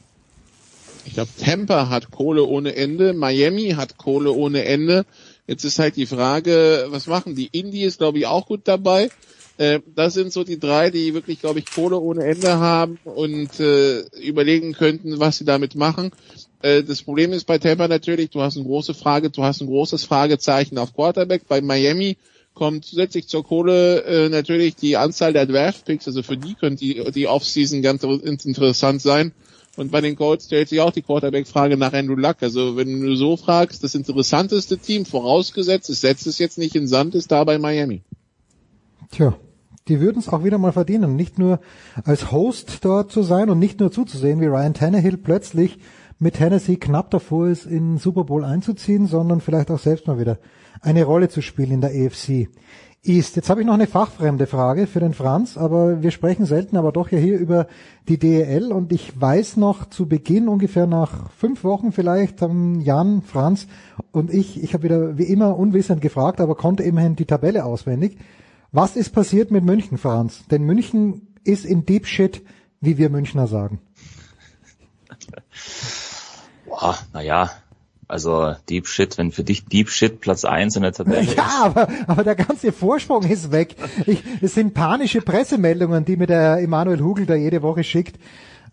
Ich 1.04 1.14
glaube, 1.14 1.30
Tampa 1.38 1.88
hat 1.88 2.10
Kohle 2.12 2.44
ohne 2.44 2.76
Ende, 2.76 3.12
Miami 3.12 3.70
hat 3.70 3.96
Kohle 3.96 4.32
ohne 4.32 4.64
Ende. 4.64 5.04
Jetzt 5.48 5.64
ist 5.64 5.80
halt 5.80 5.96
die 5.96 6.06
Frage, 6.06 6.86
was 6.90 7.08
machen 7.08 7.34
die? 7.34 7.48
Indie 7.48 7.82
ist, 7.82 7.98
glaube 7.98 8.18
ich, 8.18 8.26
auch 8.26 8.46
gut 8.46 8.62
dabei. 8.64 9.10
Äh, 9.62 9.80
das 9.94 10.14
sind 10.14 10.32
so 10.32 10.42
die 10.42 10.58
drei, 10.58 10.90
die 10.90 11.14
wirklich, 11.14 11.38
glaube 11.38 11.60
ich, 11.60 11.66
Kohle 11.66 12.00
ohne 12.00 12.24
Ende 12.24 12.58
haben 12.58 12.98
und 13.04 13.60
äh, 13.60 14.00
überlegen 14.20 14.72
könnten, 14.72 15.20
was 15.20 15.38
sie 15.38 15.44
damit 15.44 15.76
machen. 15.76 16.10
Äh, 16.62 16.82
das 16.82 17.02
Problem 17.02 17.32
ist 17.32 17.44
bei 17.44 17.58
Tampa 17.58 17.86
natürlich, 17.86 18.30
du 18.30 18.40
hast 18.40 18.56
eine 18.56 18.66
große 18.66 18.92
Frage, 18.92 19.30
du 19.30 19.44
hast 19.44 19.60
ein 19.60 19.68
großes 19.68 20.02
Fragezeichen 20.02 20.78
auf 20.78 20.94
Quarterback. 20.94 21.46
Bei 21.46 21.60
Miami 21.60 22.16
kommt 22.54 22.86
zusätzlich 22.86 23.28
zur 23.28 23.44
Kohle 23.44 24.02
äh, 24.02 24.28
natürlich 24.30 24.74
die 24.74 24.96
Anzahl 24.96 25.32
der 25.32 25.46
Draft-Picks, 25.46 26.08
also 26.08 26.24
für 26.24 26.36
die 26.36 26.54
könnte 26.54 26.84
die, 26.84 27.12
die 27.12 27.28
Offseason 27.28 27.82
ganz 27.82 28.02
interessant 28.02 29.00
sein. 29.00 29.30
Und 29.76 29.92
bei 29.92 30.00
den 30.00 30.16
Colts 30.16 30.46
stellt 30.46 30.70
sich 30.70 30.80
auch 30.80 30.90
die 30.90 31.02
Quarterback-Frage 31.02 31.76
nach 31.76 31.92
Andrew 31.92 32.16
Luck. 32.16 32.38
Also 32.40 32.76
wenn 32.76 33.00
du 33.00 33.14
so 33.14 33.36
fragst, 33.36 33.84
das 33.84 33.94
interessanteste 33.94 34.76
Team, 34.76 35.06
vorausgesetzt, 35.06 35.88
es 35.88 36.00
setzt 36.00 36.26
es 36.26 36.40
jetzt 36.40 36.58
nicht 36.58 36.74
in 36.74 36.88
Sand, 36.88 37.14
ist 37.14 37.30
da 37.30 37.44
bei 37.44 37.58
Miami. 37.58 38.02
Tja, 39.12 39.38
die 39.88 40.00
würden 40.00 40.18
es 40.18 40.28
auch 40.28 40.44
wieder 40.44 40.58
mal 40.58 40.72
verdienen, 40.72 41.16
nicht 41.16 41.38
nur 41.38 41.60
als 42.04 42.30
Host 42.30 42.84
dort 42.84 43.10
zu 43.10 43.22
sein 43.22 43.50
und 43.50 43.58
nicht 43.58 43.80
nur 43.80 43.90
zuzusehen, 43.90 44.40
wie 44.40 44.46
Ryan 44.46 44.74
Tannehill 44.74 45.16
plötzlich 45.16 45.78
mit 46.18 46.34
Tennessee 46.34 46.76
knapp 46.76 47.10
davor 47.10 47.48
ist, 47.48 47.66
in 47.66 47.98
Super 47.98 48.24
Bowl 48.24 48.44
einzuziehen, 48.44 49.06
sondern 49.06 49.40
vielleicht 49.40 49.70
auch 49.70 49.80
selbst 49.80 50.06
mal 50.06 50.20
wieder 50.20 50.38
eine 50.80 51.04
Rolle 51.04 51.28
zu 51.28 51.42
spielen 51.42 51.72
in 51.72 51.80
der 51.80 51.90
AFC 51.90 52.48
East. 53.04 53.34
Jetzt 53.34 53.50
habe 53.50 53.60
ich 53.60 53.66
noch 53.66 53.74
eine 53.74 53.88
fachfremde 53.88 54.46
Frage 54.46 54.86
für 54.86 55.00
den 55.00 55.14
Franz, 55.14 55.58
aber 55.58 56.02
wir 56.02 56.12
sprechen 56.12 56.46
selten, 56.46 56.76
aber 56.76 56.92
doch 56.92 57.10
ja 57.10 57.18
hier 57.18 57.36
über 57.36 57.66
die 58.08 58.16
DEL 58.16 58.70
und 58.70 58.92
ich 58.92 59.20
weiß 59.20 59.56
noch 59.56 59.86
zu 59.86 60.06
Beginn 60.06 60.46
ungefähr 60.46 60.86
nach 60.86 61.28
fünf 61.32 61.64
Wochen 61.64 61.90
vielleicht 61.90 62.40
haben 62.40 62.80
Jan, 62.80 63.22
Franz 63.22 63.66
und 64.12 64.32
ich, 64.32 64.62
ich 64.62 64.74
habe 64.74 64.84
wieder 64.84 65.18
wie 65.18 65.24
immer 65.24 65.58
unwissend 65.58 66.00
gefragt, 66.00 66.40
aber 66.40 66.54
konnte 66.54 66.84
immerhin 66.84 67.16
die 67.16 67.24
Tabelle 67.24 67.64
auswendig. 67.64 68.18
Was 68.72 68.96
ist 68.96 69.10
passiert 69.10 69.50
mit 69.50 69.64
München, 69.64 69.98
Franz? 69.98 70.44
Denn 70.50 70.64
München 70.64 71.28
ist 71.44 71.66
in 71.66 71.84
Deep 71.84 72.06
Shit, 72.06 72.42
wie 72.80 72.96
wir 72.96 73.10
Münchner 73.10 73.46
sagen. 73.46 73.80
Boah, 76.66 76.98
naja, 77.12 77.50
also 78.08 78.54
Deep 78.70 78.88
Shit, 78.88 79.18
wenn 79.18 79.30
für 79.30 79.44
dich 79.44 79.66
Deep 79.66 79.90
Shit 79.90 80.20
Platz 80.22 80.46
eins 80.46 80.74
in 80.74 80.82
der 80.82 80.92
Tabelle 80.92 81.22
ja, 81.22 81.32
ist. 81.32 81.38
aber, 81.38 81.88
aber 82.06 82.24
der 82.24 82.34
ganze 82.34 82.72
Vorsprung 82.72 83.24
ist 83.24 83.52
weg. 83.52 83.76
Ich, 84.06 84.22
es 84.40 84.54
sind 84.54 84.72
panische 84.72 85.20
Pressemeldungen, 85.20 86.06
die 86.06 86.16
mir 86.16 86.26
der 86.26 86.58
Emanuel 86.58 87.02
Hugel 87.02 87.26
da 87.26 87.34
jede 87.34 87.60
Woche 87.60 87.84
schickt. 87.84 88.18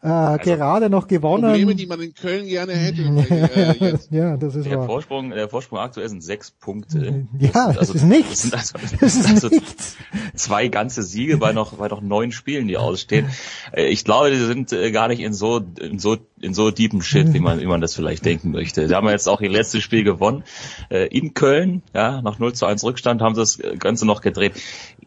Äh, 0.02 0.08
also 0.08 0.52
gerade 0.52 0.90
noch 0.90 1.08
gewonnen. 1.08 1.44
Probleme, 1.44 1.76
die 1.76 1.86
man 1.86 2.00
in 2.00 2.14
Köln 2.14 2.48
gerne 2.48 2.74
hätte. 2.74 3.02
äh, 3.02 3.98
ja, 4.16 4.38
das 4.38 4.56
ist 4.56 4.66
der 4.66 4.80
wahr. 4.80 4.86
Vorsprung, 4.86 5.32
der 5.32 5.50
Vorsprung 5.50 5.80
aktuell 5.80 6.08
sind 6.08 6.24
sechs 6.24 6.52
Punkte. 6.52 7.28
Ja, 7.38 7.68
das, 7.68 7.78
also, 7.78 7.94
ist 7.96 8.04
nichts. 8.04 8.50
Das, 8.50 8.74
also, 8.74 8.88
das 9.00 9.16
ist 9.16 9.30
also 9.30 9.48
nichts. 9.50 9.98
Zwei 10.36 10.70
ganze 10.70 11.04
Siege 11.04 11.38
bei 11.38 11.52
noch, 11.52 11.74
bei 11.74 11.90
noch 11.90 12.02
neun 12.02 12.32
Spielen, 12.32 12.68
die 12.68 12.78
ausstehen. 12.78 13.30
Äh, 13.74 13.88
ich 13.88 14.06
glaube, 14.06 14.32
die 14.32 14.38
sind 14.38 14.72
äh, 14.72 14.92
gar 14.92 15.10
nicht 15.10 15.20
in 15.20 15.34
so, 15.34 15.62
in 15.82 16.00
so, 16.00 16.18
in 16.40 16.54
so 16.54 16.72
deepen 16.72 17.02
Shit, 17.02 17.34
wie 17.34 17.40
man, 17.40 17.60
wie 17.60 17.68
man 17.68 17.82
das 17.82 17.94
vielleicht 17.94 18.24
denken 18.24 18.52
möchte. 18.52 18.88
Da 18.88 18.96
haben 18.96 19.06
wir 19.06 19.12
jetzt 19.12 19.28
auch 19.28 19.42
ihr 19.42 19.50
letztes 19.50 19.84
Spiel 19.84 20.06
gewonnen. 20.06 20.44
Äh, 20.90 21.08
in 21.08 21.34
Köln, 21.34 21.82
ja, 21.94 22.22
nach 22.22 22.40
0 22.40 22.54
zu 22.54 22.66
1 22.66 22.86
Rückstand 22.86 23.22
haben 23.22 23.36
sie 23.36 23.42
das 23.42 23.60
Ganze 23.80 24.06
noch 24.06 24.22
gedreht. 24.22 24.54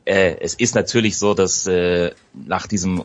Es 0.05 0.55
ist 0.55 0.75
natürlich 0.75 1.17
so, 1.17 1.33
dass 1.33 1.71
nach 2.35 2.67
diesem 2.67 3.01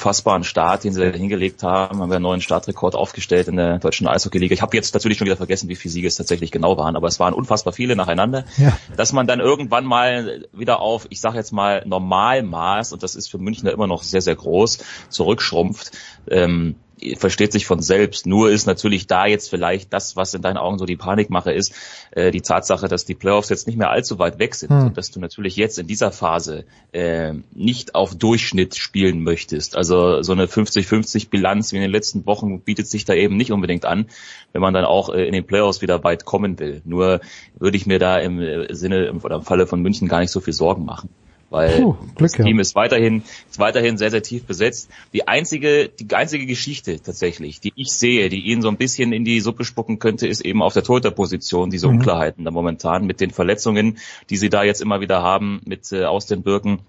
unfassbaren 0.00 0.44
Start, 0.44 0.84
den 0.84 0.94
sie 0.94 1.12
hingelegt 1.12 1.62
haben, 1.62 2.00
haben 2.00 2.08
wir 2.08 2.16
einen 2.16 2.22
neuen 2.22 2.40
Startrekord 2.40 2.94
aufgestellt 2.94 3.48
in 3.48 3.56
der 3.56 3.78
deutschen 3.78 4.08
Eishockey-Liga. 4.08 4.54
Ich 4.54 4.62
habe 4.62 4.74
jetzt 4.74 4.94
natürlich 4.94 5.18
schon 5.18 5.26
wieder 5.26 5.36
vergessen, 5.36 5.68
wie 5.68 5.76
viele 5.76 5.92
Siege 5.92 6.08
es 6.08 6.16
tatsächlich 6.16 6.50
genau 6.50 6.78
waren, 6.78 6.96
aber 6.96 7.06
es 7.06 7.20
waren 7.20 7.34
unfassbar 7.34 7.74
viele 7.74 7.96
nacheinander. 7.96 8.46
Ja. 8.56 8.78
Dass 8.96 9.12
man 9.12 9.26
dann 9.26 9.40
irgendwann 9.40 9.84
mal 9.84 10.46
wieder 10.54 10.80
auf, 10.80 11.06
ich 11.10 11.20
sage 11.20 11.36
jetzt 11.36 11.52
mal, 11.52 11.82
Normalmaß, 11.84 12.94
und 12.94 13.02
das 13.02 13.14
ist 13.14 13.30
für 13.30 13.36
Münchner 13.36 13.72
immer 13.72 13.86
noch 13.86 14.02
sehr, 14.02 14.22
sehr 14.22 14.36
groß, 14.36 14.78
zurückschrumpft. 15.10 15.92
Ähm, 16.30 16.76
versteht 17.16 17.52
sich 17.52 17.66
von 17.66 17.80
selbst. 17.80 18.26
Nur 18.26 18.50
ist 18.50 18.66
natürlich 18.66 19.06
da 19.06 19.26
jetzt 19.26 19.48
vielleicht 19.48 19.92
das, 19.92 20.16
was 20.16 20.34
in 20.34 20.42
deinen 20.42 20.56
Augen 20.56 20.78
so 20.78 20.86
die 20.86 20.96
Panikmache 20.96 21.52
ist, 21.52 21.72
äh, 22.12 22.30
die 22.30 22.40
Tatsache, 22.40 22.88
dass 22.88 23.04
die 23.04 23.14
Playoffs 23.14 23.48
jetzt 23.48 23.66
nicht 23.66 23.76
mehr 23.76 23.90
allzu 23.90 24.18
weit 24.18 24.38
weg 24.38 24.54
sind 24.54 24.70
hm. 24.70 24.86
und 24.88 24.96
dass 24.96 25.10
du 25.10 25.20
natürlich 25.20 25.56
jetzt 25.56 25.78
in 25.78 25.86
dieser 25.86 26.12
Phase 26.12 26.64
äh, 26.92 27.34
nicht 27.52 27.94
auf 27.94 28.14
Durchschnitt 28.14 28.76
spielen 28.76 29.22
möchtest. 29.22 29.76
Also 29.76 30.22
so 30.22 30.32
eine 30.32 30.46
50-50 30.46 31.30
Bilanz 31.30 31.72
wie 31.72 31.76
in 31.76 31.82
den 31.82 31.90
letzten 31.90 32.26
Wochen 32.26 32.60
bietet 32.60 32.88
sich 32.88 33.04
da 33.04 33.14
eben 33.14 33.36
nicht 33.36 33.52
unbedingt 33.52 33.84
an, 33.84 34.06
wenn 34.52 34.62
man 34.62 34.74
dann 34.74 34.84
auch 34.84 35.10
äh, 35.10 35.26
in 35.26 35.32
den 35.32 35.46
Playoffs 35.46 35.82
wieder 35.82 36.04
weit 36.04 36.24
kommen 36.24 36.58
will. 36.58 36.82
Nur 36.84 37.20
würde 37.58 37.76
ich 37.76 37.86
mir 37.86 37.98
da 37.98 38.18
im 38.18 38.40
äh, 38.40 38.74
Sinne 38.74 39.12
oder 39.22 39.36
im 39.36 39.42
Falle 39.42 39.66
von 39.66 39.80
München 39.80 40.08
gar 40.08 40.20
nicht 40.20 40.30
so 40.30 40.40
viel 40.40 40.54
Sorgen 40.54 40.84
machen 40.84 41.08
weil 41.50 41.80
Puh, 41.80 41.96
Glück, 42.14 42.16
das 42.18 42.32
Team 42.32 42.56
ja. 42.56 42.60
ist 42.60 42.74
weiterhin, 42.74 43.22
ist 43.50 43.58
weiterhin 43.58 43.98
sehr, 43.98 44.10
sehr 44.10 44.22
tief 44.22 44.44
besetzt. 44.44 44.88
Die 45.12 45.28
einzige, 45.28 45.88
die 45.88 46.14
einzige 46.14 46.46
Geschichte 46.46 47.00
tatsächlich, 47.00 47.60
die 47.60 47.72
ich 47.74 47.88
sehe, 47.88 48.28
die 48.28 48.46
ihn 48.46 48.62
so 48.62 48.68
ein 48.68 48.76
bisschen 48.76 49.12
in 49.12 49.24
die 49.24 49.40
Suppe 49.40 49.64
spucken 49.64 49.98
könnte, 49.98 50.26
ist 50.26 50.40
eben 50.40 50.62
auf 50.62 50.72
der 50.72 50.84
Torhüterposition, 50.84 51.70
diese 51.70 51.88
mhm. 51.88 51.96
Unklarheiten 51.96 52.44
da 52.44 52.50
momentan 52.50 53.04
mit 53.04 53.20
den 53.20 53.30
Verletzungen, 53.30 53.98
die 54.30 54.36
sie 54.36 54.48
da 54.48 54.62
jetzt 54.62 54.80
immer 54.80 55.00
wieder 55.00 55.22
haben 55.22 55.60
mit 55.64 55.92
äh, 55.92 56.04
Austin 56.04 56.42
Birken. 56.42 56.80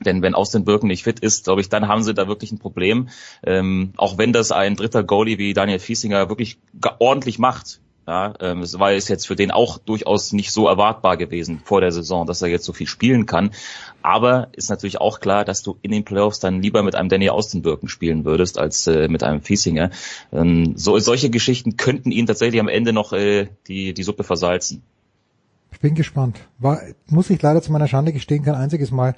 Denn 0.00 0.20
wenn 0.20 0.34
Austin 0.34 0.64
Birken 0.64 0.88
nicht 0.88 1.04
fit 1.04 1.20
ist, 1.20 1.44
glaube 1.44 1.60
ich, 1.60 1.68
dann 1.68 1.88
haben 1.88 2.02
sie 2.02 2.12
da 2.12 2.28
wirklich 2.28 2.52
ein 2.52 2.58
Problem. 2.58 3.08
Ähm, 3.44 3.92
auch 3.96 4.18
wenn 4.18 4.32
das 4.32 4.52
ein 4.52 4.76
dritter 4.76 5.04
Goalie 5.04 5.38
wie 5.38 5.54
Daniel 5.54 5.78
Fiesinger 5.78 6.28
wirklich 6.28 6.58
ordentlich 6.98 7.38
macht, 7.38 7.80
ja, 8.06 8.34
ähm, 8.40 8.62
es 8.62 8.78
war 8.78 8.90
jetzt 8.92 9.26
für 9.26 9.36
den 9.36 9.52
auch 9.52 9.78
durchaus 9.78 10.32
nicht 10.32 10.50
so 10.50 10.66
erwartbar 10.66 11.16
gewesen 11.16 11.60
vor 11.64 11.80
der 11.80 11.92
Saison, 11.92 12.26
dass 12.26 12.42
er 12.42 12.48
jetzt 12.48 12.64
so 12.64 12.72
viel 12.72 12.88
spielen 12.88 13.26
kann. 13.26 13.50
Aber 14.02 14.48
ist 14.52 14.70
natürlich 14.70 15.00
auch 15.00 15.20
klar, 15.20 15.44
dass 15.44 15.62
du 15.62 15.78
in 15.82 15.92
den 15.92 16.04
Playoffs 16.04 16.40
dann 16.40 16.60
lieber 16.60 16.82
mit 16.82 16.96
einem 16.96 17.08
Danny 17.08 17.30
Austenbirken 17.30 17.88
spielen 17.88 18.24
würdest 18.24 18.58
als 18.58 18.88
äh, 18.88 19.06
mit 19.06 19.22
einem 19.22 19.40
Fiesinger. 19.40 19.90
Ähm, 20.32 20.74
so, 20.76 20.98
solche 20.98 21.30
Geschichten 21.30 21.76
könnten 21.76 22.10
ihn 22.10 22.26
tatsächlich 22.26 22.60
am 22.60 22.68
Ende 22.68 22.92
noch 22.92 23.12
äh, 23.12 23.48
die, 23.68 23.94
die 23.94 24.02
Suppe 24.02 24.24
versalzen. 24.24 24.82
Ich 25.70 25.78
bin 25.78 25.94
gespannt. 25.94 26.40
War, 26.58 26.80
muss 27.08 27.30
ich 27.30 27.40
leider 27.40 27.62
zu 27.62 27.70
meiner 27.70 27.88
Schande 27.88 28.12
gestehen, 28.12 28.42
kein 28.42 28.56
einziges 28.56 28.90
Mal 28.90 29.14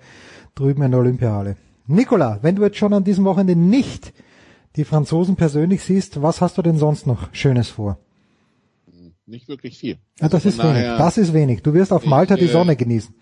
drüben 0.55 0.83
in 0.83 0.91
der 0.91 1.01
Olympiahalle. 1.01 1.57
Nikola, 1.87 2.39
wenn 2.43 2.57
du 2.57 2.63
jetzt 2.63 2.77
schon 2.77 2.93
an 2.93 3.05
diesem 3.05 3.25
Wochenende 3.25 3.57
nicht 3.57 4.13
die 4.77 4.85
Franzosen 4.85 5.37
persönlich 5.37 5.83
siehst, 5.83 6.21
was 6.21 6.41
hast 6.41 6.59
du 6.59 6.63
denn 6.63 6.79
sonst 6.79 7.07
noch 7.07 7.33
Schönes 7.33 7.69
vor? 7.69 7.99
Nicht 9.27 9.49
wirklich 9.49 9.79
viel. 9.79 9.99
Ja, 10.21 10.29
das 10.29 10.45
also 10.45 10.49
ist 10.49 10.59
wenig. 10.59 10.83
Das 10.99 11.19
ist 11.19 11.33
wenig. 11.33 11.63
Du 11.63 11.75
wirst 11.75 11.93
auf 11.93 12.07
Malta 12.07 12.35
ich, 12.35 12.41
die 12.41 12.47
Sonne 12.47 12.77
genießen. 12.77 13.15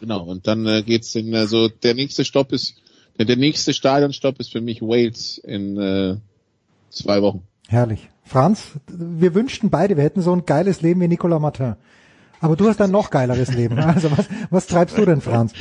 Genau. 0.00 0.24
Und 0.24 0.46
dann 0.46 0.66
äh, 0.66 0.82
geht's 0.82 1.14
in 1.14 1.34
also 1.34 1.68
der 1.68 1.94
nächste 1.94 2.24
Stopp 2.24 2.52
ist 2.52 2.80
der, 3.18 3.26
der 3.26 3.36
nächste 3.36 3.72
Stadionstopp 3.72 4.40
ist 4.40 4.52
für 4.52 4.60
mich 4.60 4.82
Wales 4.82 5.38
in 5.38 5.76
äh, 5.78 6.16
zwei 6.90 7.22
Wochen. 7.22 7.42
Herrlich. 7.68 8.08
Franz, 8.24 8.72
wir 8.88 9.34
wünschten 9.34 9.70
beide, 9.70 9.96
wir 9.96 10.04
hätten 10.04 10.22
so 10.22 10.32
ein 10.32 10.46
geiles 10.46 10.80
Leben 10.80 11.00
wie 11.00 11.08
Nicolas 11.08 11.40
Martin. 11.40 11.76
Aber 12.44 12.56
du 12.56 12.68
hast 12.68 12.78
ein 12.82 12.90
noch 12.90 13.08
geileres 13.08 13.54
Leben. 13.54 13.78
Also 13.78 14.10
was, 14.10 14.28
was 14.50 14.66
treibst 14.66 14.98
du 14.98 15.06
denn, 15.06 15.22
Franz? 15.22 15.54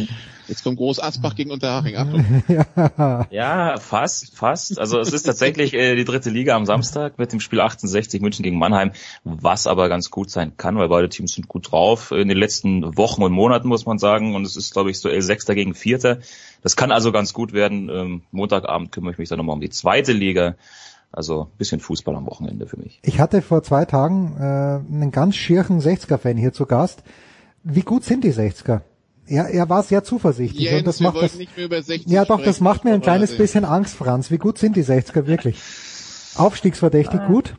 Jetzt 0.50 0.66
kommt 0.66 0.78
Groß 0.78 1.00
Asbach 1.00 1.34
gegen 1.34 1.50
Unterhaching. 1.52 1.96
Achtung. 1.96 2.44
ja. 2.50 3.28
ja, 3.32 3.78
fast, 3.78 4.36
fast. 4.36 4.78
Also 4.78 5.00
es 5.00 5.14
ist 5.14 5.24
tatsächlich 5.24 5.74
äh, 5.74 5.96
die 5.96 6.04
dritte 6.04 6.30
Liga 6.30 6.58
am 6.58 6.66
Samstag 6.66 7.18
mit 7.18 7.32
dem 7.32 7.40
Spiel 7.40 7.62
1860 7.62 8.22
München 8.22 8.44
gegen 8.44 8.58
Mannheim, 8.58 8.92
was 9.24 9.66
aber 9.66 9.88
ganz 9.88 10.12
gut 10.12 10.30
sein 10.30 10.58
kann, 10.58 10.78
weil 10.78 10.90
beide 10.90 11.08
Teams 11.08 11.32
sind 11.34 11.48
gut 11.48 11.72
drauf 11.72 12.12
in 12.12 12.28
den 12.28 12.38
letzten 12.38 12.98
Wochen 12.98 13.24
und 13.24 13.32
Monaten, 13.32 13.70
muss 13.70 13.86
man 13.86 13.98
sagen. 13.98 14.36
Und 14.36 14.46
es 14.46 14.58
ist, 14.58 14.74
glaube 14.74 14.92
ich, 14.92 15.00
so 15.00 15.10
Sechster 15.22 15.56
gegen 15.56 15.76
Vierter. 15.76 16.20
Das 16.64 16.76
kann 16.76 16.92
also 16.92 17.14
ganz 17.14 17.32
gut 17.32 17.54
werden. 17.54 17.90
Ähm, 17.90 18.22
Montagabend 18.32 18.92
kümmere 18.92 19.14
ich 19.14 19.20
mich 19.20 19.30
dann 19.30 19.38
nochmal 19.38 19.56
um 19.56 19.62
die 19.62 19.70
zweite 19.70 20.12
Liga. 20.12 20.56
Also 21.14 21.48
bisschen 21.60 21.80
Fußball 21.80 22.16
am 22.16 22.26
Wochenende 22.26 22.66
für 22.66 22.78
mich. 22.78 23.00
Ich 23.04 23.20
hatte 23.20 23.44
vor 23.44 23.62
zwei 23.62 23.86
Tagen 23.86 24.36
äh, 24.40 24.42
einen 24.42 25.12
ganz 25.12 25.36
schirchen 25.36 25.80
60er-Fan 25.80 26.38
hier 26.38 26.54
zu 26.54 26.66
Gast. 26.66 27.04
Wie 27.64 27.82
gut 27.84 28.04
sind 28.04 28.24
die 28.24 28.34
60er? 28.34 28.82
Er, 29.28 29.48
er 29.48 29.70
war 29.70 29.84
sehr 29.84 30.04
zuversichtlich. 30.04 30.66
Jens, 30.66 30.80
und 30.80 30.88
das 30.88 31.00
wir 31.00 31.12
macht 31.12 31.22
das, 31.22 31.36
nicht 31.36 31.56
mehr 31.56 31.68
über 31.68 31.82
60 31.82 32.12
ja 32.12 32.26
doch, 32.26 32.42
das 32.42 32.60
macht 32.60 32.84
mir 32.84 32.94
ein 32.94 33.02
kleines 33.02 33.30
also- 33.32 33.42
bisschen 33.42 33.64
Angst, 33.64 33.96
Franz. 33.96 34.32
Wie 34.32 34.40
gut 34.40 34.58
sind 34.58 34.76
die 34.76 34.84
60er 34.84 35.28
wirklich? 35.28 35.62
Aufstiegsverdächtig 36.36 37.20
ah. 37.20 37.28
gut? 37.28 37.56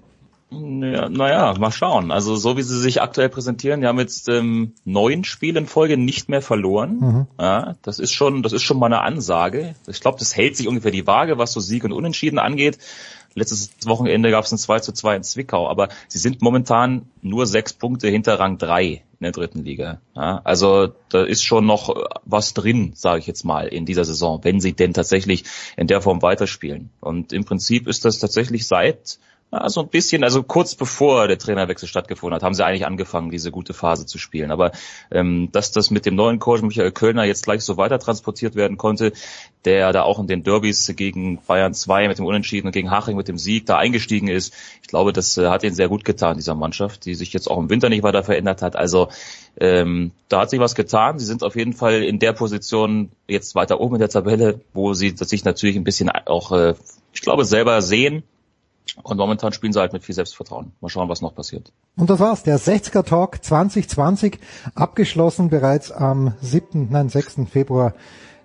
Naja, 0.51 1.09
naja, 1.09 1.55
mal 1.59 1.71
schauen. 1.71 2.11
Also 2.11 2.37
so 2.37 2.57
wie 2.57 2.63
sie 2.63 2.79
sich 2.79 3.03
aktuell 3.03 3.29
präsentieren, 3.29 3.81
die 3.81 3.87
haben 3.87 3.99
jetzt 3.99 4.29
ähm, 4.29 4.73
neun 4.85 5.25
Spiele 5.25 5.61
in 5.61 5.67
Folge 5.67 5.97
nicht 5.97 6.29
mehr 6.29 6.43
verloren. 6.43 6.99
Mhm. 7.01 7.27
Ja, 7.41 7.75
das 7.83 7.99
ist 7.99 8.13
schon, 8.13 8.43
das 8.43 8.53
ist 8.53 8.63
schon 8.63 8.79
mal 8.79 8.87
eine 8.87 9.01
Ansage. 9.01 9.75
Ich 9.87 10.01
glaube, 10.01 10.19
das 10.19 10.37
hält 10.37 10.57
sich 10.57 10.69
ungefähr 10.69 10.91
die 10.91 11.07
Waage, 11.07 11.39
was 11.39 11.53
so 11.53 11.61
Sieg 11.61 11.85
und 11.85 11.93
Unentschieden 11.93 12.39
angeht. 12.39 12.79
Letztes 13.35 13.71
Wochenende 13.85 14.31
gab 14.31 14.45
es 14.45 14.53
ein 14.53 14.59
2 14.59 14.81
zu 14.81 14.93
2 14.93 15.17
in 15.17 15.23
Zwickau, 15.25 15.69
aber 15.69 15.89
sie 16.09 16.19
sind 16.19 16.41
momentan 16.41 17.09
nur 17.21 17.47
sechs 17.47 17.73
Punkte 17.73 18.09
hinter 18.09 18.39
Rang 18.39 18.59
3 18.59 18.85
in 18.85 19.03
der 19.21 19.33
dritten 19.33 19.65
Liga. 19.65 20.01
Ja, 20.15 20.41
also 20.45 20.93
da 21.09 21.25
ist 21.25 21.45
schon 21.45 21.67
noch 21.67 21.95
was 22.25 22.55
drin, 22.55 22.93
sage 22.95 23.21
ich 23.21 23.27
jetzt 23.27 23.45
mal, 23.45 23.67
in 23.67 23.87
dieser 23.87 24.05
Saison, 24.05 24.41
wenn 24.43 24.61
sie 24.61 24.73
denn 24.73 24.95
tatsächlich 24.95 25.45
in 25.77 25.87
der 25.87 26.01
Form 26.01 26.23
weiterspielen. 26.23 26.91
Und 27.01 27.33
im 27.33 27.45
Prinzip 27.45 27.89
ist 27.89 28.05
das 28.05 28.19
tatsächlich 28.19 28.67
seit 28.69 29.19
ja, 29.55 29.69
so 29.69 29.83
ein 29.83 29.89
bisschen, 29.89 30.25
also 30.25 30.43
kurz 30.43 30.75
bevor 30.75 31.29
der 31.29 31.39
Trainerwechsel 31.39 31.89
stattgefunden 31.89 32.35
hat, 32.35 32.43
haben 32.43 32.55
sie 32.55 32.65
eigentlich 32.65 32.87
angefangen, 32.87 33.31
diese 33.31 33.51
gute 33.51 33.73
Phase 33.73 34.05
zu 34.05 34.19
spielen. 34.19 34.51
Aber 34.51 34.73
ähm, 35.11 35.51
dass 35.53 35.71
das 35.71 35.91
mit 35.91 36.07
dem 36.07 36.17
neuen 36.17 36.41
Coach 36.41 36.63
Michael 36.63 36.91
Kölner 36.91 37.25
jetzt 37.25 37.45
gleich 37.45 37.63
so 37.63 37.77
weiter 37.77 37.99
transportiert 37.99 38.57
werden 38.57 38.77
konnte, 38.77 39.13
der 39.65 39.93
da 39.93 40.03
auch 40.03 40.19
in 40.19 40.27
den 40.27 40.43
Derbys 40.43 40.93
gegen 40.97 41.39
Bayern 41.47 41.73
2 41.73 42.09
mit 42.09 42.19
dem 42.19 42.27
Unentschieden 42.27 42.67
und 42.67 42.73
gegen 42.73 42.91
Haching 42.91 43.17
mit 43.17 43.29
dem 43.29 43.39
Sieg 43.39 43.67
da 43.67 43.79
eingestiegen 43.79 44.29
ist, 44.29 44.53
ich 44.83 44.89
glaube, 44.89 45.13
das 45.13 45.39
äh, 45.39 45.49
hat 45.49 45.63
ihnen 45.63 45.75
sehr 45.75 45.89
gut 45.89 46.05
getan, 46.05 46.37
dieser 46.37 46.55
Mannschaft, 46.55 47.05
die 47.05 47.15
sich 47.15 47.33
jetzt 47.33 47.49
auch 47.49 47.59
im 47.59 47.71
Winter 47.71 47.89
nicht 47.89 48.03
weiter 48.03 48.25
verändert 48.25 48.61
hat. 48.61 48.75
Also 48.77 49.09
ähm, 49.61 50.11
da 50.29 50.41
hat 50.41 50.51
sich 50.51 50.59
was 50.59 50.75
getan. 50.75 51.19
Sie 51.19 51.27
sind 51.27 51.45
auf 51.45 51.55
jeden 51.55 51.75
Fall 51.75 52.03
in 52.03 52.19
der 52.19 52.33
Position 52.33 53.11
jetzt 53.29 53.55
weiter 53.55 53.81
oben 53.81 53.97
in 53.97 54.01
der 54.01 54.09
Tabelle, 54.09 54.61
wo 54.73 54.95
sie 54.95 55.15
sich 55.17 55.45
natürlich 55.45 55.77
ein 55.77 55.85
bisschen 55.85 56.11
auch, 56.11 56.51
äh, 56.51 56.75
ich 57.13 57.21
glaube, 57.21 57.45
selber 57.45 57.81
sehen 57.81 58.25
und 59.03 59.17
momentan 59.17 59.53
spielen 59.53 59.73
sie 59.73 59.81
halt 59.81 59.93
mit 59.93 60.05
viel 60.05 60.15
Selbstvertrauen. 60.15 60.73
Mal 60.81 60.89
schauen, 60.89 61.09
was 61.09 61.21
noch 61.21 61.35
passiert. 61.35 61.73
Und 61.97 62.11
das 62.11 62.21
war's, 62.21 62.43
der 62.43 62.59
60er 62.59 63.05
Talk 63.05 63.43
2020, 63.43 64.39
abgeschlossen 64.75 65.51
bereits 65.51 65.91
am 65.91 66.35
7., 66.41 66.89
nein, 66.91 67.09
6. 67.09 67.49
Februar 67.51 67.95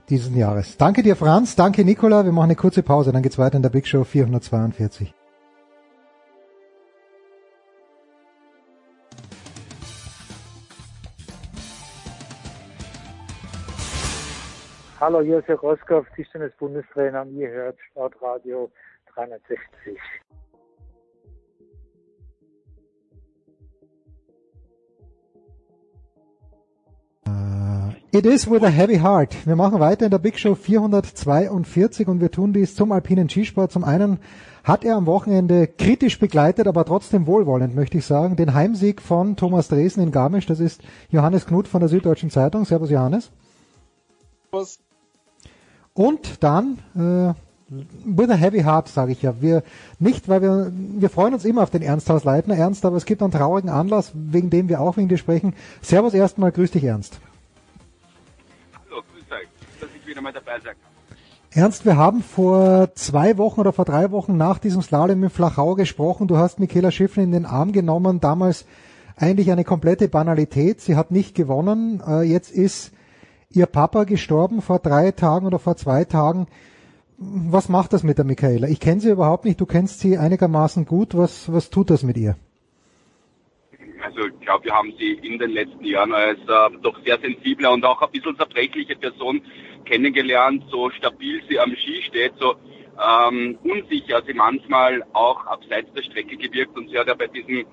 diesen 0.10 0.36
Jahres. 0.36 0.78
Danke 0.78 1.04
dir, 1.04 1.16
Franz. 1.16 1.56
Danke, 1.56 1.86
Nicola. 1.86 2.26
Wir 2.26 2.32
machen 2.32 2.46
eine 2.46 2.56
kurze 2.56 2.84
Pause, 2.84 3.12
dann 3.12 3.22
geht's 3.22 3.38
weiter 3.38 3.58
in 3.58 3.64
der 3.64 3.70
Big 3.70 3.86
Show 3.88 4.04
442. 4.04 5.14
Hallo, 15.00 15.22
hier 15.22 15.40
ist 15.40 15.48
Herr 15.48 15.56
Roskow, 15.56 16.06
Tischtennis-Bundestrainer. 16.14 17.26
Ihr 17.28 17.50
hört 17.50 17.78
Sportradio 17.90 18.70
360. 19.16 19.98
It 28.12 28.26
is 28.26 28.50
with 28.50 28.64
a 28.64 28.70
heavy 28.70 28.98
heart. 28.98 29.36
Wir 29.46 29.56
machen 29.56 29.80
weiter 29.80 30.06
in 30.06 30.12
der 30.12 30.18
Big 30.18 30.40
Show 30.40 30.56
442 30.56 32.08
und 32.08 32.22
wir 32.22 32.32
tun 32.32 32.54
dies 32.54 32.76
zum 32.76 32.92
alpinen 32.92 33.30
Skisport. 33.30 33.72
Zum 33.72 33.84
einen 33.84 34.20
hat 34.64 34.84
er 34.84 34.96
am 34.96 35.06
Wochenende 35.06 35.68
kritisch 35.68 36.20
begleitet, 36.20 36.68
aber 36.68 36.86
trotzdem 36.86 37.28
wohlwollend, 37.28 37.76
möchte 37.76 38.00
ich 38.00 38.06
sagen, 38.06 38.36
den 38.36 38.56
Heimsieg 38.56 39.00
von 39.02 39.36
Thomas 39.36 39.68
Dresen 39.68 40.02
in 40.02 40.12
Garmisch. 40.12 40.48
Das 40.48 40.60
ist 40.60 40.82
Johannes 41.12 41.46
Knut 41.46 41.68
von 41.68 41.82
der 41.82 41.90
Süddeutschen 41.90 42.32
Zeitung. 42.32 42.66
Servus 42.66 42.90
Johannes. 42.90 43.30
Servus. 44.52 44.80
Und 45.94 46.44
dann 46.44 46.80
äh, 46.96 47.34
with 48.06 48.30
a 48.30 48.36
heavy 48.36 48.62
heart, 48.62 48.88
sage 48.88 49.12
ich 49.12 49.22
ja. 49.22 49.42
Wir 49.42 49.64
nicht, 50.00 50.28
weil 50.28 50.42
wir 50.42 50.72
wir 50.74 51.10
freuen 51.10 51.34
uns 51.34 51.46
immer 51.46 51.64
auf 51.64 51.70
den 51.70 51.82
Ernsthaus 51.82 52.24
Leitner, 52.24 52.56
Ernst, 52.56 52.86
aber 52.86 52.98
es 52.98 53.06
gibt 53.06 53.22
einen 53.22 53.32
traurigen 53.32 53.70
Anlass, 53.70 54.12
wegen 54.14 54.50
dem 54.50 54.70
wir 54.70 54.82
auch 54.82 54.98
wegen 54.98 55.08
dir 55.08 55.18
sprechen. 55.18 55.54
Servus 55.82 56.14
erstmal, 56.14 56.52
grüß 56.52 56.72
dich 56.72 56.84
Ernst. 56.84 57.20
wieder 60.10 60.22
mal 60.22 60.34
dabei 60.34 60.60
sein 60.60 60.76
Ernst, 61.52 61.86
wir 61.86 61.98
haben 61.98 62.22
vor 62.22 62.94
zwei 62.94 63.38
Wochen 63.40 63.60
oder 63.60 63.74
vor 63.74 63.86
drei 63.86 64.12
Wochen 64.12 64.38
nach 64.38 64.60
diesem 64.60 64.84
Slalom 64.84 65.24
in 65.24 65.30
Flachau 65.32 65.74
gesprochen. 65.74 66.28
Du 66.28 66.38
hast 66.38 66.60
Michaela 66.60 66.92
Schiffrin 66.92 67.24
in 67.26 67.32
den 67.32 67.46
Arm 67.48 67.72
genommen. 67.72 68.20
Damals 68.20 68.66
eigentlich 69.16 69.52
eine 69.52 69.64
komplette 69.64 70.10
Banalität. 70.10 70.80
Sie 70.80 70.96
hat 70.96 71.10
nicht 71.10 71.34
gewonnen. 71.34 72.04
Äh, 72.08 72.22
jetzt 72.22 72.52
ist 72.52 72.92
ihr 73.50 73.66
Papa 73.66 74.04
gestorben 74.04 74.62
vor 74.62 74.78
drei 74.78 75.12
Tagen 75.12 75.48
oder 75.48 75.58
vor 75.58 75.76
zwei 75.76 76.06
Tagen. 76.06 76.46
Was 77.22 77.68
macht 77.68 77.92
das 77.92 78.04
mit 78.04 78.18
der 78.18 78.24
Michaela? 78.24 78.70
Ich 78.70 78.80
kenne 78.80 79.02
sie 79.02 79.12
überhaupt 79.12 79.44
nicht. 79.44 79.60
Du 79.60 79.66
kennst 79.66 80.00
sie 80.00 80.18
einigermaßen 80.18 80.86
gut. 80.86 81.18
Was, 81.18 81.52
was 81.52 81.70
tut 81.70 81.90
das 81.90 82.04
mit 82.04 82.16
ihr? 82.16 82.38
Also 84.02 84.28
ich 84.28 84.40
glaube, 84.40 84.64
wir 84.64 84.74
haben 84.74 84.94
sie 84.98 85.12
in 85.22 85.38
den 85.38 85.52
letzten 85.52 85.84
Jahren 85.84 86.14
als 86.14 86.40
äh, 86.40 86.78
doch 86.82 86.98
sehr 87.04 87.20
sensible 87.20 87.70
und 87.70 87.84
auch 87.84 88.02
ein 88.02 88.12
bisschen 88.12 88.38
zerbrechliche 88.38 88.96
Person 88.96 89.42
kennengelernt, 89.84 90.64
so 90.72 90.90
stabil 90.92 91.42
sie 91.50 91.60
am 91.60 91.76
Ski 91.76 92.02
steht, 92.04 92.34
so 92.40 92.56
ähm, 93.00 93.58
unsicher 93.64 94.22
sie 94.26 94.34
manchmal 94.34 95.04
auch 95.14 95.46
abseits 95.46 95.92
der 95.94 96.04
Strecke 96.04 96.38
gewirkt. 96.38 96.78
Und 96.78 96.90
sie 96.90 96.98
hat 96.98 97.08
ja 97.08 97.14
bei 97.14 97.28
diesem 97.28 97.66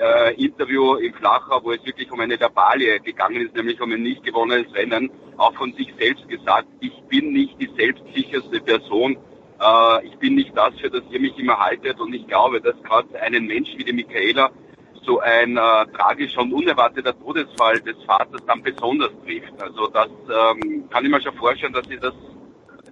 äh, 0.00 0.34
Interview 0.42 0.94
im 0.94 1.12
Flachau, 1.14 1.62
wo 1.62 1.72
es 1.72 1.84
wirklich 1.84 2.10
um 2.10 2.20
eine 2.20 2.38
Verbalie 2.38 3.00
gegangen 3.00 3.46
ist, 3.46 3.54
nämlich 3.54 3.80
um 3.80 3.92
ein 3.92 4.02
nicht 4.02 4.24
gewonnenes 4.24 4.72
Rennen, 4.74 5.10
auch 5.36 5.54
von 5.54 5.72
sich 5.74 5.92
selbst 5.98 6.28
gesagt, 6.28 6.68
ich 6.80 7.02
bin 7.08 7.32
nicht 7.32 7.60
die 7.60 7.70
selbstsicherste 7.76 8.60
Person, 8.60 9.16
äh, 9.60 10.06
ich 10.06 10.16
bin 10.18 10.34
nicht 10.34 10.56
das, 10.56 10.78
für 10.80 10.90
das 10.90 11.02
ihr 11.10 11.20
mich 11.20 11.38
immer 11.38 11.58
haltet. 11.58 12.00
Und 12.00 12.14
ich 12.14 12.26
glaube, 12.26 12.60
dass 12.60 12.80
gerade 12.82 13.20
einen 13.20 13.46
Menschen 13.46 13.78
wie 13.78 13.84
die 13.84 13.92
Michaela 13.92 14.50
so 15.02 15.20
ein 15.20 15.56
äh, 15.56 15.86
tragischer 15.96 16.42
und 16.42 16.52
unerwarteter 16.52 17.18
Todesfall 17.18 17.80
des 17.80 17.96
Vaters 18.04 18.42
dann 18.46 18.62
besonders 18.62 19.10
trifft. 19.24 19.60
Also 19.60 19.88
das 19.88 20.08
ähm, 20.08 20.88
kann 20.90 21.04
ich 21.04 21.10
mir 21.10 21.20
schon 21.22 21.34
vorstellen, 21.34 21.72
dass 21.72 21.86
sie 21.88 21.98
das 21.98 22.14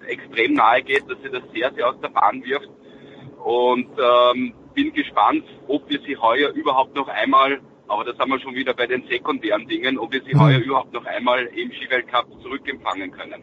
extrem 0.08 0.54
nahe 0.54 0.82
geht, 0.82 1.08
dass 1.08 1.18
sie 1.22 1.30
das 1.30 1.42
sehr, 1.52 1.72
sehr 1.74 1.88
aus 1.88 2.00
der 2.00 2.08
Bahn 2.08 2.42
wirft. 2.44 2.68
Und 3.44 3.88
ähm, 3.98 4.54
bin 4.74 4.92
gespannt, 4.92 5.44
ob 5.66 5.88
wir 5.88 6.00
sie 6.06 6.16
heuer 6.16 6.50
überhaupt 6.50 6.94
noch 6.94 7.08
einmal, 7.08 7.60
aber 7.88 8.04
das 8.04 8.18
haben 8.18 8.30
wir 8.30 8.40
schon 8.40 8.54
wieder 8.54 8.74
bei 8.74 8.86
den 8.86 9.04
sekundären 9.08 9.66
Dingen, 9.66 9.98
ob 9.98 10.12
wir 10.12 10.22
sie 10.22 10.34
mhm. 10.34 10.40
heuer 10.40 10.58
überhaupt 10.58 10.92
noch 10.92 11.04
einmal 11.06 11.46
im 11.46 11.70
Skiweltcup 11.72 12.26
zurückempfangen 12.42 13.10
können. 13.10 13.42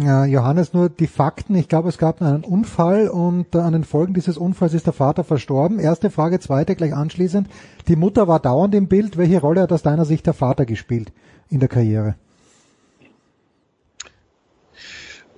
Ja, 0.00 0.24
Johannes, 0.26 0.74
nur 0.74 0.88
die 0.90 1.08
Fakten. 1.08 1.56
Ich 1.56 1.66
glaube, 1.68 1.88
es 1.88 1.98
gab 1.98 2.22
einen 2.22 2.44
Unfall 2.44 3.08
und 3.08 3.56
an 3.56 3.72
den 3.72 3.82
Folgen 3.82 4.14
dieses 4.14 4.38
Unfalls 4.38 4.72
ist 4.72 4.86
der 4.86 4.92
Vater 4.92 5.24
verstorben. 5.24 5.80
Erste 5.80 6.10
Frage, 6.10 6.38
zweite 6.38 6.76
gleich 6.76 6.94
anschließend. 6.94 7.48
Die 7.88 7.96
Mutter 7.96 8.28
war 8.28 8.38
dauernd 8.38 8.76
im 8.76 8.86
Bild. 8.86 9.16
Welche 9.16 9.40
Rolle 9.40 9.62
hat 9.62 9.72
aus 9.72 9.82
deiner 9.82 10.04
Sicht 10.04 10.24
der 10.26 10.34
Vater 10.34 10.66
gespielt 10.66 11.12
in 11.50 11.58
der 11.58 11.68
Karriere? 11.68 12.14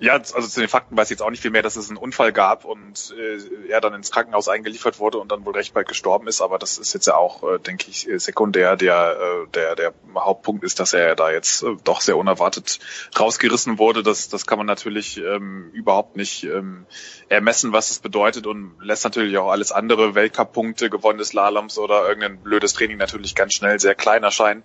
Ja, 0.01 0.15
also 0.15 0.41
zu 0.41 0.61
den 0.61 0.69
Fakten 0.69 0.97
weiß 0.97 1.09
ich 1.09 1.11
jetzt 1.11 1.23
auch 1.23 1.29
nicht 1.29 1.43
viel 1.43 1.51
mehr, 1.51 1.63
dass 1.63 1.77
es 1.77 1.91
einen 1.91 1.99
Unfall 1.99 2.33
gab 2.33 2.65
und 2.65 3.15
äh, 3.19 3.69
er 3.69 3.83
dann 3.83 3.93
ins 3.93 4.11
Krankenhaus 4.11 4.49
eingeliefert 4.49 4.99
wurde 4.99 5.19
und 5.19 5.31
dann 5.31 5.45
wohl 5.45 5.53
recht 5.53 5.75
bald 5.75 5.89
gestorben 5.89 6.27
ist. 6.27 6.41
Aber 6.41 6.59
das 6.59 6.79
ist 6.79 6.95
jetzt 6.95 7.07
ja 7.07 7.17
auch, 7.17 7.43
äh, 7.43 7.59
denke 7.59 7.91
ich, 7.91 8.09
sekundär. 8.17 8.77
Der, 8.77 9.19
äh, 9.21 9.51
der, 9.53 9.77
der 9.77 9.95
Hauptpunkt 10.15 10.65
ist, 10.65 10.81
dass 10.81 10.95
er 10.95 11.17
da 11.17 11.31
jetzt 11.31 11.63
äh, 11.63 11.77
doch 11.85 12.01
sehr 12.01 12.17
unerwartet 12.17 12.79
rausgerissen 13.19 13.79
wurde. 13.79 14.03
Das, 14.03 14.31
das 14.31 14.47
kann 14.47 14.57
man 14.57 14.67
natürlich 14.67 15.19
ähm, 15.19 15.69
überhaupt 15.75 16.17
nicht 16.17 16.45
ähm, 16.45 16.87
ermessen, 17.29 17.75
was 17.75 17.91
es 17.91 17.99
bedeutet 17.99 18.47
und 18.47 18.77
lässt 18.81 19.05
natürlich 19.05 19.37
auch 19.37 19.51
alles 19.51 19.71
andere 19.71 20.15
Weltcup-Punkte, 20.15 20.89
gewonnene 20.89 21.27
Slaloms 21.27 21.77
oder 21.77 22.09
irgendein 22.09 22.39
blödes 22.39 22.73
Training 22.73 22.97
natürlich 22.97 23.35
ganz 23.35 23.53
schnell 23.53 23.79
sehr 23.79 23.95
klein 23.95 24.23
erscheinen. 24.23 24.63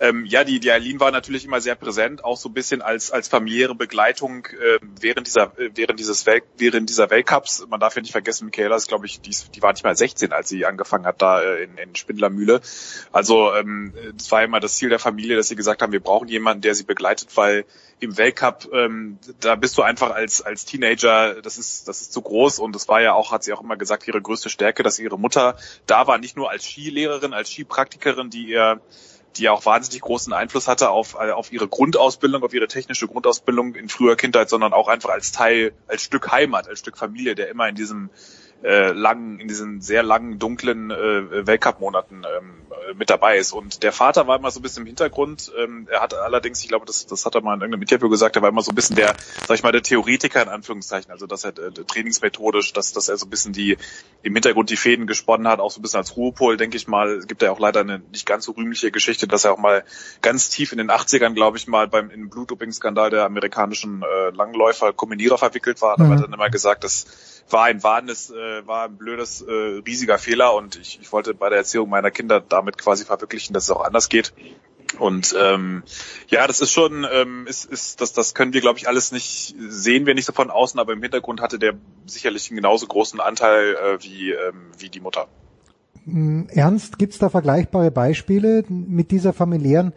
Ähm, 0.00 0.24
ja, 0.26 0.44
die, 0.44 0.60
die 0.60 0.70
Eileen 0.70 1.00
war 1.00 1.10
natürlich 1.10 1.44
immer 1.44 1.60
sehr 1.60 1.74
präsent, 1.74 2.24
auch 2.24 2.36
so 2.36 2.48
ein 2.48 2.52
bisschen 2.52 2.82
als, 2.82 3.10
als 3.10 3.28
familiäre 3.28 3.74
Begleitung 3.74 4.46
äh, 4.46 4.78
während 5.00 5.26
dieser, 5.26 5.58
äh, 5.58 5.70
während 5.74 5.98
dieses 5.98 6.26
Welt, 6.26 6.44
während 6.56 6.88
dieser 6.88 7.10
Weltcups. 7.10 7.66
Man 7.68 7.80
darf 7.80 7.96
ja 7.96 8.02
nicht 8.02 8.12
vergessen, 8.12 8.46
Michaela 8.46 8.76
ist, 8.76 8.88
glaube 8.88 9.06
ich, 9.06 9.20
die, 9.20 9.34
die 9.54 9.62
war 9.62 9.72
nicht 9.72 9.84
mal 9.84 9.96
16, 9.96 10.32
als 10.32 10.48
sie 10.48 10.66
angefangen 10.66 11.06
hat 11.06 11.22
da 11.22 11.42
äh, 11.42 11.64
in, 11.64 11.78
in 11.78 11.94
Spindlermühle. 11.94 12.60
Also 13.12 13.54
ähm, 13.54 13.92
das 14.16 14.30
war 14.30 14.42
immer 14.42 14.60
das 14.60 14.76
Ziel 14.76 14.88
der 14.88 14.98
Familie, 14.98 15.36
dass 15.36 15.48
sie 15.48 15.56
gesagt 15.56 15.82
haben, 15.82 15.92
wir 15.92 16.00
brauchen 16.00 16.28
jemanden, 16.28 16.62
der 16.62 16.74
sie 16.74 16.84
begleitet, 16.84 17.28
weil 17.36 17.64
im 18.00 18.16
Weltcup, 18.16 18.68
ähm, 18.72 19.18
da 19.40 19.54
bist 19.54 19.78
du 19.78 19.82
einfach 19.82 20.10
als, 20.10 20.42
als 20.42 20.64
Teenager, 20.64 21.40
das 21.42 21.58
ist, 21.58 21.88
das 21.88 22.02
ist 22.02 22.12
zu 22.12 22.22
groß 22.22 22.58
und 22.58 22.74
das 22.74 22.88
war 22.88 23.00
ja 23.00 23.14
auch, 23.14 23.32
hat 23.32 23.44
sie 23.44 23.52
auch 23.52 23.62
immer 23.62 23.76
gesagt, 23.76 24.06
ihre 24.06 24.20
größte 24.20 24.50
Stärke, 24.50 24.82
dass 24.82 24.98
ihre 24.98 25.18
Mutter 25.18 25.56
da 25.86 26.06
war, 26.06 26.18
nicht 26.18 26.36
nur 26.36 26.50
als 26.50 26.64
Skilehrerin, 26.64 27.32
als 27.32 27.50
Skipraktikerin, 27.50 28.30
die 28.30 28.46
ihr 28.46 28.80
die 29.36 29.48
auch 29.48 29.66
wahnsinnig 29.66 30.02
großen 30.02 30.32
Einfluss 30.32 30.68
hatte 30.68 30.90
auf, 30.90 31.14
äh, 31.14 31.30
auf 31.30 31.52
ihre 31.52 31.68
Grundausbildung, 31.68 32.42
auf 32.42 32.54
ihre 32.54 32.68
technische 32.68 33.08
Grundausbildung 33.08 33.74
in 33.74 33.88
früher 33.88 34.16
Kindheit, 34.16 34.48
sondern 34.48 34.72
auch 34.72 34.88
einfach 34.88 35.10
als 35.10 35.32
Teil, 35.32 35.72
als 35.86 36.02
Stück 36.02 36.30
Heimat, 36.30 36.68
als 36.68 36.78
Stück 36.78 36.96
Familie, 36.96 37.34
der 37.34 37.48
immer 37.48 37.68
in 37.68 37.74
diesem 37.74 38.10
äh, 38.62 38.92
langen, 38.92 39.40
in 39.40 39.48
diesen 39.48 39.80
sehr 39.80 40.02
langen, 40.02 40.38
dunklen 40.38 40.90
äh, 40.90 41.46
Weltcup-Monaten 41.46 42.22
ähm, 42.24 42.64
äh, 42.70 42.94
mit 42.94 43.10
dabei 43.10 43.36
ist. 43.36 43.52
Und 43.52 43.82
der 43.82 43.92
Vater 43.92 44.26
war 44.26 44.38
immer 44.38 44.50
so 44.50 44.60
ein 44.60 44.62
bisschen 44.62 44.82
im 44.82 44.86
Hintergrund. 44.86 45.52
Ähm, 45.58 45.86
er 45.90 46.00
hat 46.00 46.14
allerdings, 46.14 46.62
ich 46.62 46.68
glaube, 46.68 46.86
das, 46.86 47.06
das 47.06 47.26
hat 47.26 47.34
er 47.34 47.42
mal 47.42 47.54
in 47.54 47.60
irgendeinem 47.60 47.82
Interview 47.82 48.08
gesagt, 48.08 48.36
er 48.36 48.42
war 48.42 48.48
immer 48.48 48.62
so 48.62 48.72
ein 48.72 48.74
bisschen 48.74 48.96
der, 48.96 49.14
sag 49.46 49.56
ich 49.56 49.62
mal, 49.62 49.72
der 49.72 49.82
Theoretiker 49.82 50.42
in 50.42 50.48
Anführungszeichen, 50.48 51.10
also 51.10 51.26
dass 51.26 51.44
er 51.44 51.50
äh, 51.58 51.72
trainingsmethodisch, 51.72 52.72
dass, 52.72 52.92
dass 52.92 53.08
er 53.08 53.16
so 53.16 53.26
ein 53.26 53.30
bisschen 53.30 53.52
die 53.52 53.76
im 54.22 54.32
Hintergrund 54.32 54.70
die 54.70 54.76
Fäden 54.76 55.06
gesponnen 55.06 55.48
hat, 55.48 55.60
auch 55.60 55.70
so 55.70 55.80
ein 55.80 55.82
bisschen 55.82 55.98
als 55.98 56.16
Ruhepol, 56.16 56.56
denke 56.56 56.76
ich 56.76 56.88
mal. 56.88 57.10
Es 57.10 57.26
gibt 57.26 57.42
ja 57.42 57.50
auch 57.50 57.60
leider 57.60 57.80
eine 57.80 57.98
nicht 58.12 58.26
ganz 58.26 58.44
so 58.44 58.52
rühmliche 58.52 58.90
Geschichte, 58.90 59.26
dass 59.26 59.44
er 59.44 59.52
auch 59.52 59.58
mal 59.58 59.84
ganz 60.22 60.48
tief 60.48 60.72
in 60.72 60.78
den 60.78 60.90
80ern, 60.90 61.34
glaube 61.34 61.58
ich, 61.58 61.66
mal 61.66 61.86
beim 61.86 62.10
im 62.10 62.30
Blutdoping-Skandal 62.30 63.10
der 63.10 63.24
amerikanischen 63.24 64.02
äh, 64.02 64.30
Langläufer 64.30 64.92
Kombinierer 64.92 65.38
verwickelt 65.38 65.82
war. 65.82 65.96
Da 65.96 66.04
mhm. 66.04 66.10
hat 66.10 66.18
er 66.18 66.22
dann 66.22 66.32
immer 66.32 66.50
gesagt, 66.50 66.84
dass 66.84 67.33
war 67.50 67.64
ein 67.64 67.82
wahnendes, 67.82 68.30
äh, 68.30 68.66
war 68.66 68.86
ein 68.86 68.96
blödes, 68.96 69.42
äh, 69.42 69.52
riesiger 69.86 70.18
Fehler 70.18 70.54
und 70.54 70.76
ich, 70.76 70.98
ich 71.00 71.12
wollte 71.12 71.34
bei 71.34 71.48
der 71.48 71.58
Erziehung 71.58 71.88
meiner 71.88 72.10
Kinder 72.10 72.40
damit 72.40 72.78
quasi 72.78 73.04
verwirklichen, 73.04 73.54
dass 73.54 73.64
es 73.64 73.70
auch 73.70 73.84
anders 73.84 74.08
geht. 74.08 74.32
Und 74.98 75.34
ähm, 75.38 75.82
ja, 76.28 76.46
das 76.46 76.60
ist 76.60 76.70
schon, 76.70 77.06
ähm, 77.10 77.46
ist, 77.46 77.64
ist, 77.64 78.00
das, 78.00 78.12
das 78.12 78.34
können 78.34 78.52
wir, 78.52 78.60
glaube 78.60 78.78
ich, 78.78 78.88
alles 78.88 79.12
nicht 79.12 79.54
sehen 79.58 80.06
wir 80.06 80.14
nicht 80.14 80.26
so 80.26 80.32
von 80.32 80.50
außen, 80.50 80.78
aber 80.78 80.92
im 80.92 81.02
Hintergrund 81.02 81.40
hatte 81.40 81.58
der 81.58 81.74
sicherlich 82.06 82.50
einen 82.50 82.56
genauso 82.56 82.86
großen 82.86 83.20
Anteil 83.20 83.74
äh, 83.74 84.02
wie, 84.02 84.30
ähm, 84.30 84.70
wie 84.78 84.88
die 84.88 85.00
Mutter. 85.00 85.28
Hm, 86.04 86.48
Ernst, 86.50 86.98
gibt's 86.98 87.18
da 87.18 87.28
vergleichbare 87.28 87.90
Beispiele 87.90 88.64
mit 88.68 89.10
dieser 89.10 89.32
familiären 89.32 89.92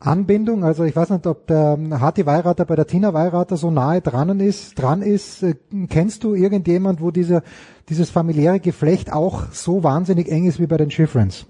Anbindung? 0.00 0.64
Also 0.64 0.84
ich 0.84 0.94
weiß 0.94 1.10
nicht, 1.10 1.26
ob 1.26 1.46
der 1.46 1.78
Hati 2.00 2.26
Weirater 2.26 2.64
bei 2.64 2.76
der 2.76 2.86
Tina 2.86 3.14
Weirater 3.14 3.56
so 3.56 3.70
nahe 3.70 4.00
dran 4.00 4.40
ist. 4.40 4.80
Dran 4.80 5.02
ist. 5.02 5.42
Äh, 5.42 5.54
kennst 5.88 6.24
du 6.24 6.34
irgendjemand, 6.34 7.00
wo 7.00 7.10
dieser 7.10 7.42
dieses 7.88 8.10
familiäre 8.10 8.60
Geflecht 8.60 9.12
auch 9.12 9.46
so 9.50 9.84
wahnsinnig 9.84 10.28
eng 10.28 10.46
ist 10.46 10.60
wie 10.60 10.66
bei 10.66 10.76
den 10.76 10.90
Schifrens? 10.90 11.46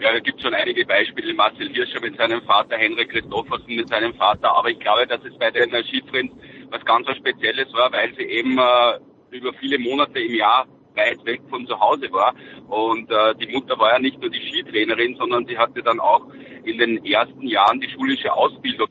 Ja, 0.00 0.12
da 0.12 0.20
gibt 0.20 0.40
schon 0.40 0.54
einige 0.54 0.86
Beispiele. 0.86 1.34
Marcel 1.34 1.68
Hirscher 1.70 2.00
mit 2.00 2.16
seinem 2.16 2.40
Vater, 2.42 2.76
Henrik 2.76 3.10
Christoffersen 3.10 3.74
mit 3.74 3.88
seinem 3.88 4.14
Vater. 4.14 4.56
Aber 4.56 4.70
ich 4.70 4.78
glaube, 4.78 5.06
dass 5.06 5.20
es 5.24 5.36
bei 5.38 5.50
den 5.50 5.70
Skifriends 5.70 6.34
was 6.70 6.84
ganz 6.84 7.06
was 7.08 7.16
Spezielles 7.16 7.72
war, 7.72 7.90
weil 7.92 8.14
sie 8.14 8.22
eben 8.22 8.58
äh, 8.58 9.36
über 9.36 9.52
viele 9.54 9.78
Monate 9.78 10.20
im 10.20 10.34
Jahr 10.34 10.66
weit 10.98 11.24
weg 11.24 11.40
von 11.48 11.66
zu 11.66 11.78
Hause 11.80 12.12
war. 12.12 12.34
Und 12.68 13.10
äh, 13.10 13.34
die 13.36 13.52
Mutter 13.52 13.78
war 13.78 13.92
ja 13.92 13.98
nicht 13.98 14.20
nur 14.20 14.30
die 14.30 14.40
Skitrainerin, 14.48 15.16
sondern 15.16 15.46
sie 15.46 15.56
hatte 15.56 15.82
dann 15.82 16.00
auch 16.00 16.26
in 16.64 16.78
den 16.78 17.04
ersten 17.04 17.46
Jahren 17.46 17.80
die 17.80 17.88
schulische 17.88 18.32
Ausbildung 18.32 18.88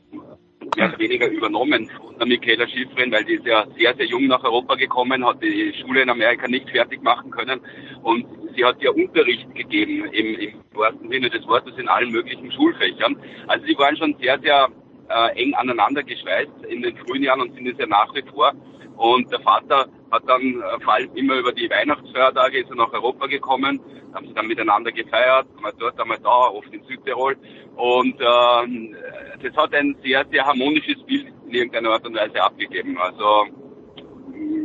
mehr 0.75 0.89
oder 0.89 0.99
weniger 0.99 1.27
übernommen 1.27 1.89
von 1.89 2.17
der 2.17 2.27
Michaela 2.27 2.67
Schifrin, 2.67 3.11
weil 3.11 3.23
die 3.25 3.35
ist 3.35 3.45
ja 3.45 3.65
sehr, 3.77 3.95
sehr 3.95 4.05
jung 4.05 4.27
nach 4.27 4.43
Europa 4.43 4.75
gekommen, 4.75 5.25
hat 5.25 5.41
die 5.41 5.73
Schule 5.81 6.01
in 6.01 6.09
Amerika 6.09 6.47
nicht 6.47 6.69
fertig 6.69 7.01
machen 7.01 7.31
können 7.31 7.61
und 8.03 8.25
sie 8.55 8.65
hat 8.65 8.81
ja 8.81 8.91
Unterricht 8.91 9.53
gegeben 9.55 10.05
im, 10.11 10.35
im 10.35 10.53
wahrsten 10.73 11.09
Sinne 11.09 11.29
des 11.29 11.45
Wortes 11.47 11.77
in 11.77 11.87
allen 11.87 12.11
möglichen 12.11 12.51
Schulfächern. 12.51 13.17
Also 13.47 13.65
sie 13.65 13.77
waren 13.77 13.97
schon 13.97 14.15
sehr, 14.19 14.39
sehr 14.39 14.67
äh, 15.09 15.41
eng 15.41 15.53
aneinander 15.55 16.03
geschweißt 16.03 16.65
in 16.67 16.81
den 16.81 16.97
frühen 16.97 17.23
Jahren 17.23 17.41
und 17.41 17.53
sind 17.55 17.67
es 17.67 17.77
ja 17.77 17.87
nach 17.87 18.13
wie 18.13 18.23
vor. 18.33 18.53
Und 18.97 19.31
der 19.31 19.39
Vater 19.41 19.87
hat 20.11 20.23
dann 20.27 20.41
äh, 20.41 20.83
vor 20.83 20.93
allem 20.93 21.15
immer 21.15 21.35
über 21.35 21.51
die 21.51 21.69
Weihnachtsfeiertage 21.69 22.59
ist 22.61 22.69
er 22.69 22.75
nach 22.75 22.91
Europa 22.91 23.27
gekommen, 23.27 23.79
haben 24.13 24.27
sie 24.27 24.33
dann 24.33 24.47
miteinander 24.47 24.91
gefeiert, 24.91 25.47
einmal 25.55 25.73
dort, 25.77 25.99
einmal 25.99 26.17
da, 26.17 26.47
oft 26.49 26.73
in 26.73 26.83
Südtirol. 26.83 27.37
Und 27.75 28.19
äh, 28.19 28.95
das 29.43 29.55
hat 29.55 29.73
ein 29.75 29.95
sehr, 30.03 30.25
sehr 30.31 30.45
harmonisches 30.45 31.03
Bild 31.03 31.27
in 31.47 31.53
irgendeiner 31.53 31.91
Art 31.91 32.07
und 32.07 32.15
Weise 32.15 32.41
abgegeben. 32.41 32.97
Also 32.97 33.45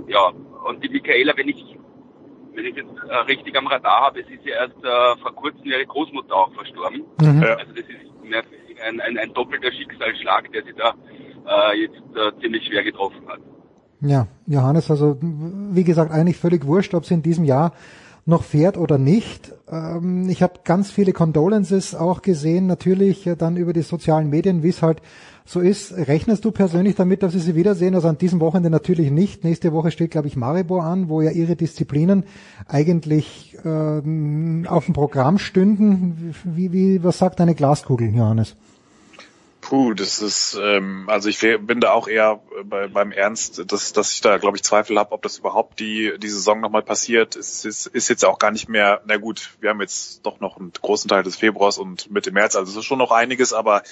ja, 0.09 0.33
und 0.65 0.83
die 0.83 0.89
Michaela, 0.89 1.37
wenn 1.37 1.49
ich 1.49 1.77
wenn 2.55 2.67
ich 2.67 2.77
jetzt 2.77 2.91
äh, 3.09 3.17
richtig 3.17 3.57
am 3.57 3.67
Radar 3.67 4.03
habe, 4.03 4.21
es 4.21 4.29
ist 4.29 4.45
ja 4.45 4.57
erst 4.57 4.77
äh, 4.85 5.21
vor 5.23 5.35
kurzem 5.35 5.65
ihre 5.65 5.87
Großmutter 5.87 6.35
auch 6.35 6.53
verstorben. 6.53 7.05
Mhm. 7.21 7.43
Also 7.43 7.73
das 7.73 7.85
ist 7.85 8.25
mehr 8.25 8.43
ein, 8.87 9.01
ein, 9.01 9.19
ein 9.19 9.33
doppelter 9.33 9.73
Schicksalsschlag, 9.73 10.53
der 10.53 10.63
sie 10.65 10.75
da 10.75 10.95
äh, 11.47 11.81
jetzt 11.81 12.03
äh, 12.15 12.41
ziemlich 12.41 12.67
schwer 12.67 12.83
getroffen 12.83 13.27
hat. 13.29 13.41
Ja, 14.03 14.27
Johannes, 14.47 14.91
also 14.91 15.17
wie 15.21 15.85
gesagt, 15.85 16.11
eigentlich 16.11 16.37
völlig 16.37 16.67
wurscht, 16.67 16.95
ob 16.95 17.07
sie 17.07 17.15
in 17.15 17.23
diesem 17.23 17.45
Jahr 17.45 17.73
noch 18.25 18.43
fährt 18.43 18.77
oder 18.77 18.99
nicht. 18.99 19.53
Ähm, 19.71 20.29
ich 20.29 20.43
habe 20.43 20.61
ganz 20.65 20.91
viele 20.91 21.13
Condolences 21.13 21.95
auch 21.95 22.23
gesehen, 22.23 22.67
natürlich 22.67 23.27
äh, 23.27 23.37
dann 23.37 23.57
über 23.57 23.73
die 23.73 23.83
sozialen 23.83 24.29
Medien, 24.31 24.63
wie 24.63 24.69
es 24.69 24.83
halt 24.83 25.03
so 25.45 25.61
ist. 25.61 25.93
Rechnest 25.93 26.45
du 26.45 26.53
persönlich 26.53 26.95
damit, 26.95 27.23
dass 27.23 27.33
Sie 27.33 27.41
sie 27.41 27.57
wiedersehen? 27.57 27.95
Also 27.95 28.09
an 28.09 28.19
diesem 28.19 28.41
Wochenende 28.41 28.71
natürlich 28.71 29.11
nicht. 29.11 29.43
Nächste 29.43 29.73
Woche 29.73 29.91
steht, 29.91 30.13
glaube 30.13 30.29
ich, 30.29 30.37
Maribor 30.37 30.85
an, 30.85 31.09
wo 31.09 31.21
ja 31.21 31.31
Ihre 31.31 31.57
Disziplinen 31.57 32.25
eigentlich 32.69 33.57
ähm, 33.65 34.67
auf 34.69 34.85
dem 34.85 34.95
Programm 34.95 35.39
stünden. 35.39 36.35
Wie, 36.45 36.73
wie, 36.73 37.03
was 37.03 37.19
sagt 37.19 37.41
deine 37.41 37.57
Glaskugel, 37.57 38.15
Johannes? 38.15 38.57
Puh, 39.73 39.95
das 39.95 40.21
ist, 40.21 40.55
ähm, 40.61 41.09
also 41.09 41.31
ich 41.31 41.39
bin 41.41 41.81
da 41.81 41.93
auch 41.93 42.07
eher 42.07 42.43
bei, 42.65 42.89
beim 42.89 43.11
Ernst, 43.11 43.73
dass, 43.73 43.95
dass 43.95 44.13
ich 44.13 44.21
da, 44.21 44.37
glaube 44.37 44.59
ich, 44.59 44.63
Zweifel 44.63 44.99
habe, 44.99 45.13
ob 45.13 45.23
das 45.23 45.39
überhaupt 45.39 45.81
die, 45.81 46.13
die 46.19 46.29
Saison 46.29 46.61
nochmal 46.61 46.83
passiert. 46.83 47.37
Es 47.37 47.65
ist, 47.65 47.87
ist 47.87 48.11
jetzt 48.11 48.23
auch 48.27 48.39
gar 48.39 48.51
nicht 48.51 48.69
mehr, 48.69 49.01
na 49.07 49.17
gut, 49.17 49.49
wir 49.61 49.71
haben 49.71 49.81
jetzt 49.81 50.27
doch 50.27 50.41
noch 50.41 50.59
einen 50.59 50.73
großen 50.75 51.09
Teil 51.09 51.23
des 51.23 51.37
Februars 51.37 51.79
und 51.79 52.11
Mitte 52.11 52.33
März, 52.33 52.55
also 52.55 52.71
es 52.71 52.77
ist 52.77 52.85
schon 52.85 52.99
noch 52.99 53.13
einiges, 53.13 53.55
aber 53.55 53.83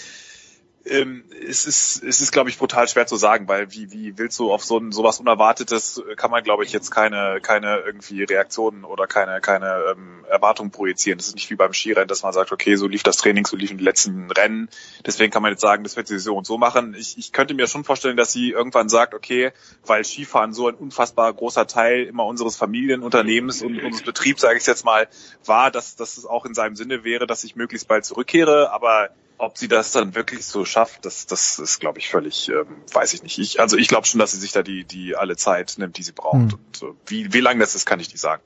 ähm, 0.87 1.25
es 1.47 1.67
ist, 1.67 2.03
es 2.03 2.21
ist, 2.21 2.33
glaube 2.33 2.49
ich, 2.49 2.59
brutal 2.59 2.89
schwer 2.89 3.07
zu 3.07 3.17
sagen, 3.17 3.49
weil 3.49 3.73
wie, 3.73 3.93
wie 3.93 4.17
willst 4.17 4.39
du 4.39 4.51
auf 4.51 4.65
so 4.65 4.79
ein 4.79 4.93
sowas 4.93 5.21
Unerwartetes 5.21 6.03
kann 6.17 6.31
man, 6.31 6.43
glaube 6.43 6.65
ich, 6.65 6.73
jetzt 6.73 6.91
keine, 6.91 7.41
keine 7.43 7.79
irgendwie 7.79 8.23
Reaktionen 8.23 8.85
oder 8.85 9.07
keine, 9.07 9.41
keine 9.41 9.85
ähm, 9.93 10.25
Erwartungen 10.29 10.71
projizieren. 10.71 11.19
Das 11.19 11.29
ist 11.29 11.35
nicht 11.35 11.51
wie 11.51 11.57
beim 11.57 11.75
Skirennen, 11.75 12.09
dass 12.09 12.23
man 12.23 12.33
sagt, 12.33 12.51
okay, 12.53 12.77
so 12.77 12.87
lief 12.87 13.03
das 13.03 13.19
Training, 13.19 13.45
so 13.45 13.57
liefen 13.57 13.77
die 13.77 13.85
letzten 13.85 14.31
Rennen. 14.31 14.71
Deswegen 15.05 15.31
kann 15.31 15.43
man 15.43 15.53
jetzt 15.53 15.61
sagen, 15.61 15.83
das 15.83 15.97
wird 15.97 16.09
sie 16.09 16.19
so 16.19 16.35
und 16.35 16.47
so 16.47 16.57
machen. 16.57 16.95
Ich, 16.99 17.19
ich 17.19 17.33
könnte 17.33 17.53
mir 17.53 17.67
schon 17.67 17.85
vorstellen, 17.85 18.17
dass 18.17 18.33
sie 18.33 18.51
irgendwann 18.51 18.89
sagt, 18.89 19.13
okay, 19.13 19.53
weil 19.85 20.03
Skifahren 20.05 20.55
so 20.55 20.69
ein 20.69 20.75
unfassbar 20.75 21.33
großer 21.33 21.67
Teil 21.67 22.05
immer 22.05 22.25
unseres 22.25 22.57
Familienunternehmens 22.57 23.63
und 23.63 23.83
unseres 23.83 24.03
Betriebs, 24.03 24.41
sage 24.41 24.59
ich 24.59 24.67
jetzt 24.67 24.85
mal, 24.87 25.09
war, 25.45 25.71
dass, 25.71 25.97
dass 25.97 26.17
es 26.17 26.25
auch 26.25 26.47
in 26.47 26.55
seinem 26.55 26.75
Sinne 26.75 27.05
wäre, 27.05 27.27
dass 27.27 27.45
ich 27.45 27.55
möglichst 27.55 27.87
bald 27.87 28.07
zurückkehre, 28.07 28.73
aber 28.73 29.11
ob 29.41 29.57
sie 29.57 29.69
das 29.69 29.93
dann 29.93 30.15
wirklich 30.15 30.45
so 30.45 30.65
schafft, 30.65 31.05
das, 31.07 31.27
das 31.27 31.59
ist, 31.59 31.81
glaube 31.81 31.99
ich, 31.99 32.09
völlig, 32.09 32.51
ähm, 32.51 32.67
weiß 32.93 33.15
ich 33.15 33.23
nicht. 33.23 33.39
Ich, 33.39 33.61
also 33.61 33.77
ich 33.77 33.89
glaube 33.89 34.07
schon, 34.07 34.21
dass 34.21 34.33
sie 34.33 34.39
sich 34.39 34.53
da 34.53 34.63
die, 34.63 34.85
die 34.85 35.17
alle 35.17 35.37
Zeit 35.37 35.77
nimmt, 35.79 35.97
die 35.97 36.03
sie 36.03 36.13
braucht. 36.13 36.53
Hm. 36.53 36.59
Und 36.59 36.83
äh, 36.83 36.95
wie, 37.07 37.33
wie 37.33 37.41
lang 37.41 37.59
das 37.59 37.75
ist, 37.75 37.87
kann 37.87 38.01
ich 38.01 38.09
nicht 38.09 38.21
sagen. 38.21 38.43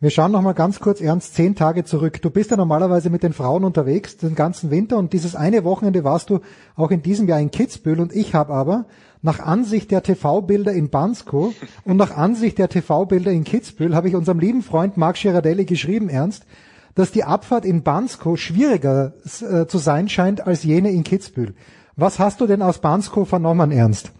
Wir 0.00 0.10
schauen 0.10 0.30
noch 0.30 0.42
mal 0.42 0.52
ganz 0.52 0.78
kurz 0.78 1.00
ernst 1.00 1.34
zehn 1.34 1.56
Tage 1.56 1.84
zurück. 1.84 2.22
Du 2.22 2.30
bist 2.30 2.52
ja 2.52 2.56
normalerweise 2.56 3.10
mit 3.10 3.24
den 3.24 3.32
Frauen 3.32 3.64
unterwegs 3.64 4.16
den 4.16 4.36
ganzen 4.36 4.70
Winter 4.70 4.96
und 4.96 5.12
dieses 5.12 5.34
eine 5.34 5.64
Wochenende 5.64 6.04
warst 6.04 6.30
du 6.30 6.40
auch 6.76 6.92
in 6.92 7.02
diesem 7.02 7.26
Jahr 7.26 7.40
in 7.40 7.50
Kitzbühel 7.50 8.00
und 8.00 8.14
ich 8.14 8.32
habe 8.32 8.52
aber 8.54 8.86
nach 9.22 9.40
Ansicht 9.40 9.90
der 9.90 10.04
TV-Bilder 10.04 10.72
in 10.72 10.90
Bansko 10.90 11.52
und 11.84 11.96
nach 11.96 12.16
Ansicht 12.16 12.58
der 12.58 12.68
TV-Bilder 12.68 13.32
in 13.32 13.42
Kitzbühel 13.42 13.96
habe 13.96 14.08
ich 14.08 14.14
unserem 14.14 14.38
lieben 14.38 14.62
Freund 14.62 14.96
Marc 14.96 15.16
Girardelli 15.16 15.64
geschrieben, 15.64 16.08
Ernst, 16.08 16.46
dass 16.94 17.12
die 17.12 17.24
Abfahrt 17.24 17.64
in 17.64 17.82
Bansko 17.82 18.36
schwieriger 18.36 19.12
äh, 19.24 19.66
zu 19.66 19.78
sein 19.78 20.08
scheint 20.08 20.46
als 20.46 20.64
jene 20.64 20.90
in 20.90 21.04
Kitzbühel. 21.04 21.54
Was 21.96 22.18
hast 22.18 22.40
du 22.40 22.46
denn 22.46 22.62
aus 22.62 22.80
Bansko 22.80 23.24
vernommen, 23.24 23.72
Ernst? 23.72 24.12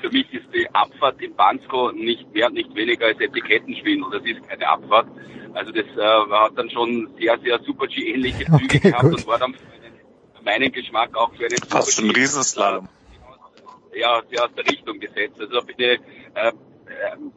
Für 0.00 0.10
mich 0.10 0.32
ist 0.32 0.46
die 0.54 0.68
Abfahrt 0.72 1.20
in 1.20 1.34
Bansko 1.34 1.92
nicht 1.92 2.32
mehr, 2.32 2.50
nicht 2.50 2.74
weniger 2.74 3.06
als 3.06 3.20
Etikettenschwindel. 3.20 4.10
Das 4.12 4.22
ist 4.24 4.48
keine 4.48 4.68
Abfahrt. 4.68 5.08
Also 5.54 5.72
das 5.72 5.84
äh, 5.84 6.30
hat 6.30 6.56
dann 6.56 6.70
schon 6.70 7.10
sehr, 7.18 7.38
sehr 7.40 7.58
Super-G-ähnliche 7.60 8.44
Züge 8.44 8.54
okay, 8.54 8.78
gehabt 8.78 9.02
gut. 9.02 9.14
und 9.14 9.26
war 9.26 9.38
dann 9.38 9.54
für 9.54 10.44
meinen 10.44 10.70
Geschmack 10.72 11.16
auch 11.16 11.32
für 11.34 11.46
einen 11.46 11.58
Fast 11.68 11.94
schon 11.94 12.10
Riesenslalom. 12.10 12.88
Ja, 13.94 14.22
sehr 14.30 14.44
aus 14.44 14.50
der 14.56 14.66
Richtung 14.66 15.00
gesetzt. 15.00 15.40
Also 15.40 15.60
bitte, 15.66 15.84
äh, 15.84 16.48
äh, 16.48 16.52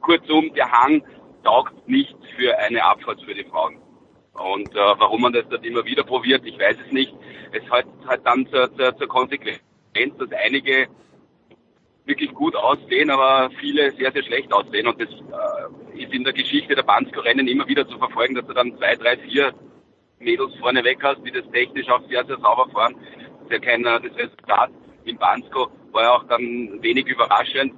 kurzum, 0.02 0.54
der 0.54 0.72
Hang 0.72 1.04
taugt 1.44 1.88
nicht 1.88 2.16
für 2.38 2.58
eine 2.58 2.84
Abfahrt 2.84 3.22
für 3.22 3.34
die 3.34 3.44
Frauen. 3.44 3.78
Und 4.34 4.74
äh, 4.76 4.80
warum 4.98 5.22
man 5.22 5.34
das 5.34 5.48
dann 5.50 5.64
immer 5.64 5.86
wieder 5.86 6.04
probiert, 6.04 6.46
ich 6.46 6.58
weiß 6.58 6.78
es 6.86 6.92
nicht. 6.92 7.14
Es 7.52 7.70
hat 7.70 7.86
halt 8.08 8.22
dann 8.26 8.48
zur, 8.48 8.74
zur, 8.76 8.98
zur 8.98 9.08
Konsequenz, 9.08 9.60
dass 10.18 10.32
einige 10.32 10.88
wirklich 12.06 12.34
gut 12.34 12.56
aussehen, 12.56 13.10
aber 13.10 13.52
viele 13.60 13.92
sehr, 13.92 14.12
sehr 14.12 14.24
schlecht 14.24 14.52
aussehen. 14.54 14.88
Und 14.88 15.00
das 15.00 15.10
äh, 15.10 16.04
ist 16.04 16.14
in 16.14 16.24
der 16.24 16.34
Geschichte 16.34 16.76
der 16.76 16.84
Bansko-Rennen 16.84 17.48
immer 17.48 17.68
wieder 17.68 17.88
zu 17.88 17.98
verfolgen, 17.98 18.36
dass 18.36 18.48
du 18.48 18.54
dann 18.54 18.76
zwei, 18.78 18.96
drei, 18.96 19.18
vier 19.18 19.54
Mädels 20.20 20.56
vorne 20.60 20.84
weg 20.84 21.00
hast, 21.04 21.24
die 21.26 21.32
das 21.32 21.50
technisch 21.52 21.90
auch 21.90 22.02
sehr, 22.08 22.26
sehr 22.26 22.38
sauber 22.38 22.68
fahren. 22.72 22.96
Das 22.96 23.44
ist 23.44 23.52
ja 23.52 23.60
kein 23.60 23.86
äh, 23.86 24.00
das 24.02 24.18
Resultat 24.18 24.72
in 25.04 25.18
Bansko 25.18 25.70
war 25.92 26.04
ja 26.04 26.12
auch 26.12 26.24
dann 26.24 26.82
wenig 26.82 27.08
überraschend 27.08 27.74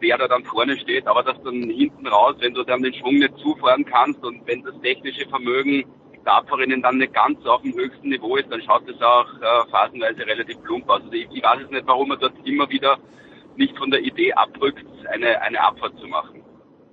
wer 0.00 0.18
da 0.18 0.28
dann 0.28 0.44
vorne 0.44 0.76
steht, 0.78 1.06
aber 1.06 1.22
dass 1.22 1.42
dann 1.42 1.70
hinten 1.70 2.06
raus, 2.06 2.36
wenn 2.40 2.54
du 2.54 2.62
dann 2.64 2.82
den 2.82 2.94
Schwung 2.94 3.14
nicht 3.14 3.36
zufahren 3.38 3.84
kannst 3.84 4.22
und 4.24 4.46
wenn 4.46 4.62
das 4.62 4.74
technische 4.82 5.28
Vermögen 5.28 5.84
der 6.24 6.80
dann 6.80 6.98
nicht 6.98 7.12
ganz 7.12 7.44
auf 7.44 7.62
dem 7.62 7.74
höchsten 7.74 8.08
Niveau 8.08 8.36
ist, 8.36 8.50
dann 8.50 8.62
schaut 8.62 8.88
das 8.88 9.00
auch 9.02 9.26
äh, 9.40 9.70
phasenweise 9.70 10.26
relativ 10.26 10.60
plump 10.62 10.88
aus. 10.88 11.02
Also 11.02 11.12
ich, 11.12 11.28
ich 11.30 11.42
weiß 11.42 11.64
es 11.64 11.70
nicht, 11.70 11.86
warum 11.86 12.08
man 12.08 12.18
dort 12.18 12.34
immer 12.46 12.68
wieder 12.70 12.98
nicht 13.56 13.76
von 13.76 13.90
der 13.90 14.00
Idee 14.00 14.32
abrückt, 14.32 14.86
eine, 15.12 15.40
eine 15.42 15.60
Abfahrt 15.60 15.98
zu 15.98 16.06
machen. 16.06 16.40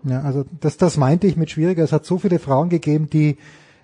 Ja, 0.04 0.22
also 0.22 0.44
das, 0.60 0.78
das 0.78 0.98
meinte 0.98 1.28
ich 1.28 1.38
mit 1.38 1.50
schwieriger. 1.50 1.84
Es 1.84 1.94
hat 1.94 2.06
so 2.06 2.18
viele 2.18 2.40
Frauen 2.40 2.70
gegeben, 2.70 3.10
die 3.10 3.38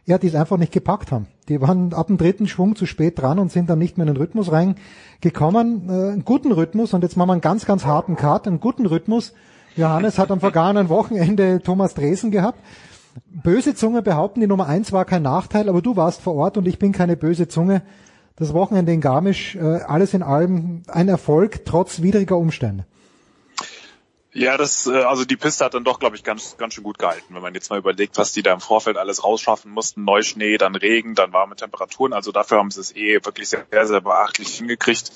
ja, 0.08 0.18
die 0.18 0.28
es 0.28 0.36
einfach 0.36 0.58
nicht 0.58 0.72
gepackt 0.72 1.12
haben. 1.12 1.28
Die 1.50 1.62
waren 1.62 1.94
ab 1.94 2.08
dem 2.08 2.18
dritten 2.18 2.48
Schwung 2.48 2.78
zu 2.78 2.86
spät 2.86 3.20
dran 3.20 3.40
und 3.40 3.52
sind 3.52 3.70
dann 3.70 3.78
nicht 3.78 3.98
mehr 3.98 4.08
in 4.08 4.14
den 4.14 4.20
Rhythmus 4.20 4.52
reingekommen. 4.52 5.90
Äh, 5.90 6.14
einen 6.14 6.26
guten 6.26 6.54
Rhythmus, 6.54 6.94
und 6.94 7.04
jetzt 7.04 7.18
machen 7.18 7.28
wir 7.28 7.34
einen 7.34 7.42
ganz, 7.42 7.66
ganz 7.66 7.86
harten 7.86 8.16
Cut, 8.16 8.48
einen 8.48 8.62
guten 8.62 8.86
Rhythmus. 8.86 9.34
Johannes 9.76 10.18
hat 10.18 10.32
am 10.32 10.40
vergangenen 10.40 10.88
Wochenende 10.88 11.62
Thomas 11.62 11.94
Dresen 11.94 12.32
gehabt. 12.32 12.60
Böse 13.26 13.76
Zunge 13.76 14.02
behaupten, 14.02 14.40
die 14.40 14.48
Nummer 14.48 14.68
eins 14.68 14.94
war 14.94 15.04
kein 15.04 15.24
Nachteil, 15.24 15.68
aber 15.68 15.82
du 15.82 15.98
warst 15.98 16.22
vor 16.22 16.36
Ort 16.36 16.58
und 16.58 16.68
ich 16.68 16.80
bin 16.80 16.94
keine 16.94 17.18
böse 17.18 17.50
Zunge. 17.50 17.82
Das 18.38 18.54
Wochenende 18.54 18.94
in 18.94 19.02
Garmisch, 19.02 19.58
äh, 19.58 19.82
alles 19.82 20.14
in 20.14 20.24
allem 20.24 20.84
ein 20.88 21.10
Erfolg 21.10 21.66
trotz 21.66 22.02
widriger 22.02 22.38
Umstände. 22.38 22.86
Ja, 24.38 24.56
das, 24.56 24.86
äh, 24.86 24.92
also 24.92 25.26
die 25.26 25.36
Piste 25.36 25.66
hat 25.66 25.74
dann 25.74 25.84
doch, 25.84 25.98
glaube 25.98 26.16
ich, 26.16 26.24
ganz, 26.24 26.58
ganz 26.58 26.76
schön 26.76 26.84
gut 26.84 27.00
gehalten. 27.00 27.34
Wenn 27.34 27.42
man 27.42 27.56
jetzt 27.56 27.72
mal 27.72 27.80
überlegt, 27.80 28.20
was 28.20 28.34
die 28.34 28.44
da 28.44 28.54
im 28.54 28.60
Vorfeld 28.60 28.96
alles 28.96 29.24
rausschaffen 29.24 29.72
mussten, 29.72 30.04
Neuschnee, 30.04 30.60
dann 30.60 30.76
Regen, 30.76 31.16
dann 31.16 31.34
warme 31.34 31.56
Temperaturen. 31.56 32.14
Also 32.14 32.32
dafür 32.32 32.60
haben 32.60 32.70
sie 32.70 32.82
es 32.82 32.96
eh 32.96 33.16
wirklich 33.26 33.50
sehr, 33.50 33.66
sehr 33.72 34.00
beachtlich 34.00 34.58
hingekriegt. 34.58 35.12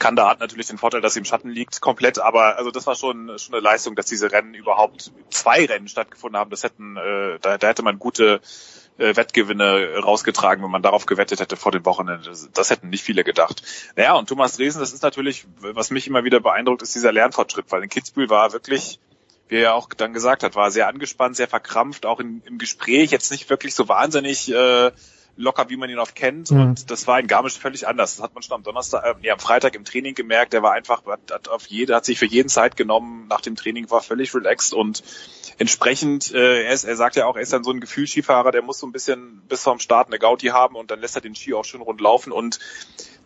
Kanda 0.00 0.28
hat 0.28 0.40
natürlich 0.40 0.66
den 0.66 0.78
Vorteil, 0.78 1.02
dass 1.02 1.12
sie 1.12 1.20
im 1.20 1.24
Schatten 1.24 1.50
liegt, 1.50 1.80
komplett. 1.80 2.18
Aber 2.18 2.58
also 2.58 2.72
das 2.72 2.84
war 2.88 2.96
schon, 2.96 3.38
schon 3.38 3.54
eine 3.54 3.62
Leistung, 3.62 3.94
dass 3.94 4.06
diese 4.06 4.32
Rennen 4.32 4.54
überhaupt 4.54 5.12
zwei 5.30 5.66
Rennen 5.66 5.86
stattgefunden 5.86 6.36
haben. 6.36 6.50
Das 6.50 6.64
hätten, 6.64 6.96
äh, 6.96 7.38
da, 7.40 7.58
da 7.58 7.68
hätte 7.68 7.84
man 7.84 8.00
gute 8.00 8.40
äh, 8.98 9.16
Wettgewinne 9.16 9.98
rausgetragen, 9.98 10.62
wenn 10.62 10.70
man 10.70 10.82
darauf 10.82 11.06
gewettet 11.06 11.40
hätte 11.40 11.56
vor 11.56 11.72
dem 11.72 11.84
Wochenende. 11.84 12.28
Das, 12.28 12.48
das 12.52 12.70
hätten 12.70 12.90
nicht 12.90 13.04
viele 13.04 13.24
gedacht. 13.24 13.62
Naja, 13.96 14.14
und 14.14 14.28
Thomas 14.28 14.56
Dresen, 14.56 14.80
das 14.80 14.92
ist 14.92 15.02
natürlich, 15.02 15.46
was 15.60 15.90
mich 15.90 16.06
immer 16.06 16.24
wieder 16.24 16.40
beeindruckt, 16.40 16.82
ist 16.82 16.94
dieser 16.94 17.12
Lernfortschritt, 17.12 17.66
weil 17.70 17.82
in 17.82 17.88
Kitzbühel 17.88 18.30
war 18.30 18.52
wirklich 18.52 19.00
wie 19.48 19.56
er 19.56 19.62
ja 19.62 19.72
auch 19.74 19.88
dann 19.94 20.12
gesagt 20.12 20.42
hat, 20.42 20.56
war 20.56 20.70
sehr 20.70 20.88
angespannt, 20.88 21.36
sehr 21.36 21.48
verkrampft, 21.48 22.06
auch 22.06 22.18
in, 22.20 22.42
im 22.46 22.58
Gespräch 22.58 23.10
jetzt 23.10 23.30
nicht 23.30 23.50
wirklich 23.50 23.74
so 23.74 23.88
wahnsinnig 23.88 24.50
äh, 24.50 24.90
locker, 25.36 25.68
wie 25.68 25.76
man 25.76 25.90
ihn 25.90 25.98
oft 25.98 26.14
kennt. 26.14 26.50
Mhm. 26.50 26.60
Und 26.60 26.90
das 26.90 27.06
war 27.06 27.18
in 27.18 27.26
Garmisch 27.26 27.58
völlig 27.58 27.86
anders. 27.86 28.16
Das 28.16 28.24
hat 28.24 28.34
man 28.34 28.42
schon 28.42 28.54
am 28.54 28.62
Donnerstag, 28.62 29.04
äh, 29.04 29.14
nee, 29.20 29.30
am 29.30 29.38
Freitag 29.38 29.74
im 29.74 29.84
Training 29.84 30.14
gemerkt. 30.14 30.52
Der 30.52 30.62
war 30.62 30.72
einfach, 30.72 31.04
hat, 31.06 31.48
auf 31.48 31.66
jede, 31.66 31.94
hat 31.94 32.04
sich 32.04 32.18
für 32.18 32.26
jeden 32.26 32.48
Zeit 32.48 32.76
genommen 32.76 33.26
nach 33.28 33.40
dem 33.40 33.56
Training, 33.56 33.90
war 33.90 34.02
völlig 34.02 34.34
relaxed 34.34 34.74
und 34.74 35.02
entsprechend, 35.58 36.32
äh, 36.32 36.64
er, 36.64 36.72
ist, 36.72 36.84
er 36.84 36.96
sagt 36.96 37.16
ja 37.16 37.26
auch, 37.26 37.36
er 37.36 37.42
ist 37.42 37.52
dann 37.52 37.64
so 37.64 37.70
ein 37.70 37.80
Gefühlskifahrer, 37.80 38.50
der 38.50 38.62
muss 38.62 38.78
so 38.78 38.86
ein 38.86 38.92
bisschen 38.92 39.42
bis 39.48 39.62
vom 39.62 39.78
Start 39.78 40.08
eine 40.08 40.18
Gauti 40.18 40.48
haben 40.48 40.76
und 40.76 40.90
dann 40.90 41.00
lässt 41.00 41.16
er 41.16 41.22
den 41.22 41.34
Ski 41.34 41.54
auch 41.54 41.64
schön 41.64 41.80
rund 41.80 42.00
laufen 42.00 42.32
und 42.32 42.58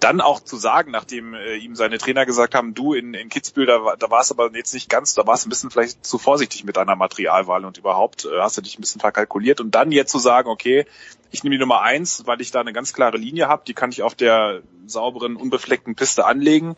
dann 0.00 0.20
auch 0.20 0.40
zu 0.40 0.56
sagen, 0.56 0.92
nachdem 0.92 1.34
äh, 1.34 1.56
ihm 1.56 1.74
seine 1.74 1.98
Trainer 1.98 2.24
gesagt 2.24 2.54
haben, 2.54 2.74
du 2.74 2.94
in, 2.94 3.14
in 3.14 3.28
Kitzbühel, 3.28 3.66
da, 3.66 3.96
da 3.98 4.10
war 4.10 4.20
es 4.20 4.30
aber 4.30 4.54
jetzt 4.54 4.72
nicht 4.74 4.88
ganz, 4.88 5.14
da 5.14 5.26
war 5.26 5.34
es 5.34 5.44
ein 5.44 5.48
bisschen 5.48 5.70
vielleicht 5.70 6.06
zu 6.06 6.18
vorsichtig 6.18 6.64
mit 6.64 6.76
deiner 6.76 6.94
Materialwahl 6.94 7.64
und 7.64 7.78
überhaupt 7.78 8.24
äh, 8.24 8.40
hast 8.40 8.56
du 8.56 8.62
dich 8.62 8.78
ein 8.78 8.80
bisschen 8.80 9.00
verkalkuliert 9.00 9.60
und 9.60 9.74
dann 9.74 9.90
jetzt 9.90 10.12
zu 10.12 10.18
sagen, 10.18 10.48
okay, 10.48 10.86
ich 11.30 11.44
nehme 11.44 11.56
die 11.56 11.60
Nummer 11.60 11.82
eins, 11.82 12.26
weil 12.26 12.40
ich 12.40 12.50
da 12.50 12.60
eine 12.60 12.72
ganz 12.72 12.92
klare 12.92 13.16
Linie 13.16 13.48
habe, 13.48 13.62
die 13.66 13.74
kann 13.74 13.90
ich 13.90 14.02
auf 14.02 14.14
der 14.14 14.62
sauberen, 14.86 15.36
unbefleckten 15.36 15.94
Piste 15.94 16.24
anlegen. 16.24 16.76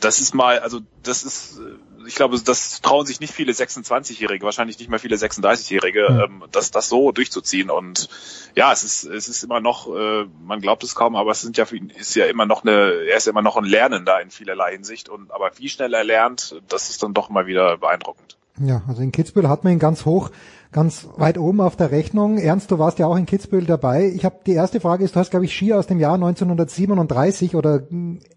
Das 0.00 0.20
ist 0.20 0.34
mal, 0.34 0.58
also 0.60 0.80
das 1.02 1.24
ist 1.24 1.58
äh, 1.58 1.76
ich 2.06 2.14
glaube, 2.14 2.38
das 2.40 2.80
trauen 2.80 3.06
sich 3.06 3.20
nicht 3.20 3.32
viele 3.32 3.52
26-Jährige, 3.52 4.44
wahrscheinlich 4.44 4.78
nicht 4.78 4.90
mehr 4.90 4.98
viele 4.98 5.16
36-Jährige, 5.16 6.08
mhm. 6.10 6.20
ähm, 6.20 6.44
das, 6.50 6.70
das 6.70 6.88
so 6.88 7.12
durchzuziehen. 7.12 7.70
Und 7.70 8.08
ja, 8.54 8.72
es 8.72 8.84
ist, 8.84 9.04
es 9.04 9.28
ist 9.28 9.42
immer 9.42 9.60
noch, 9.60 9.94
äh, 9.94 10.26
man 10.42 10.60
glaubt 10.60 10.82
es 10.82 10.94
kaum, 10.94 11.16
aber 11.16 11.32
es 11.32 11.40
sind 11.40 11.56
ja 11.56 11.64
für 11.64 11.76
ihn 11.76 11.90
ist 11.90 12.14
ja 12.14 12.26
immer 12.26 12.46
noch 12.46 12.64
eine, 12.64 13.04
er 13.06 13.16
ist 13.16 13.28
immer 13.28 13.42
noch 13.42 13.56
ein 13.56 13.64
Lernender 13.64 14.20
in 14.20 14.30
vielerlei 14.30 14.72
Hinsicht. 14.72 15.08
Und 15.08 15.30
aber 15.30 15.50
wie 15.56 15.68
schnell 15.68 15.94
er 15.94 16.04
lernt, 16.04 16.60
das 16.68 16.90
ist 16.90 17.02
dann 17.02 17.14
doch 17.14 17.28
mal 17.28 17.46
wieder 17.46 17.76
beeindruckend. 17.76 18.36
Ja, 18.60 18.82
also 18.86 19.02
in 19.02 19.10
Kitzbühel 19.10 19.48
hat 19.48 19.64
man 19.64 19.72
ihn 19.72 19.78
ganz 19.78 20.04
hoch 20.04 20.30
ganz 20.72 21.08
weit 21.16 21.36
oben 21.38 21.60
auf 21.60 21.76
der 21.76 21.90
Rechnung. 21.90 22.38
Ernst, 22.38 22.70
du 22.70 22.78
warst 22.78 22.98
ja 22.98 23.06
auch 23.06 23.16
in 23.16 23.26
Kitzbühel 23.26 23.64
dabei. 23.64 24.12
Ich 24.14 24.24
habe 24.24 24.36
die 24.46 24.52
erste 24.52 24.80
Frage 24.80 25.04
ist, 25.04 25.16
du 25.16 25.20
hast 25.20 25.30
glaube 25.30 25.44
ich 25.44 25.54
Ski 25.54 25.72
aus 25.72 25.86
dem 25.86 25.98
Jahr 25.98 26.14
1937 26.14 27.56
oder 27.56 27.82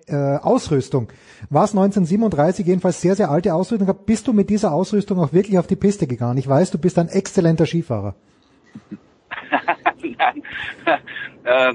äh, 0.08 0.38
Ausrüstung. 0.38 1.10
War 1.50 1.66
es 1.66 1.72
1937 1.72 2.66
jedenfalls 2.66 3.02
sehr 3.02 3.16
sehr 3.16 3.30
alte 3.30 3.54
Ausrüstung? 3.54 3.94
Bist 4.06 4.28
du 4.28 4.34
mit 4.34 4.50
dieser 4.50 4.72
Ausrüstung 4.72 5.20
auch 5.20 5.34
wirklich 5.34 5.60
auf 5.60 5.68
die 5.68 5.76
Piste 5.76 6.08
gegangen? 6.08 6.38
Ich 6.38 6.48
weiß, 6.48 6.72
du 6.72 6.80
bist 6.80 6.98
ein 6.98 7.10
exzellenter 7.10 7.66
Skifahrer. 7.66 8.16
Nein, 10.04 10.44
äh, 11.44 11.74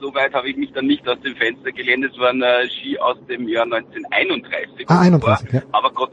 so 0.00 0.12
weit 0.14 0.32
habe 0.32 0.48
ich 0.48 0.56
mich 0.56 0.72
dann 0.72 0.86
nicht 0.86 1.06
aus 1.06 1.20
dem 1.20 1.36
Fenster 1.36 1.70
gelehnt. 1.70 2.04
Es 2.04 2.18
waren 2.18 2.42
äh, 2.42 2.68
Ski 2.68 2.98
aus 2.98 3.18
dem 3.28 3.46
Jahr 3.46 3.64
1931. 3.64 4.88
Ah, 4.88 5.00
31, 5.00 5.52
ja. 5.52 5.62
Aber 5.72 5.92
Gott 5.92 6.12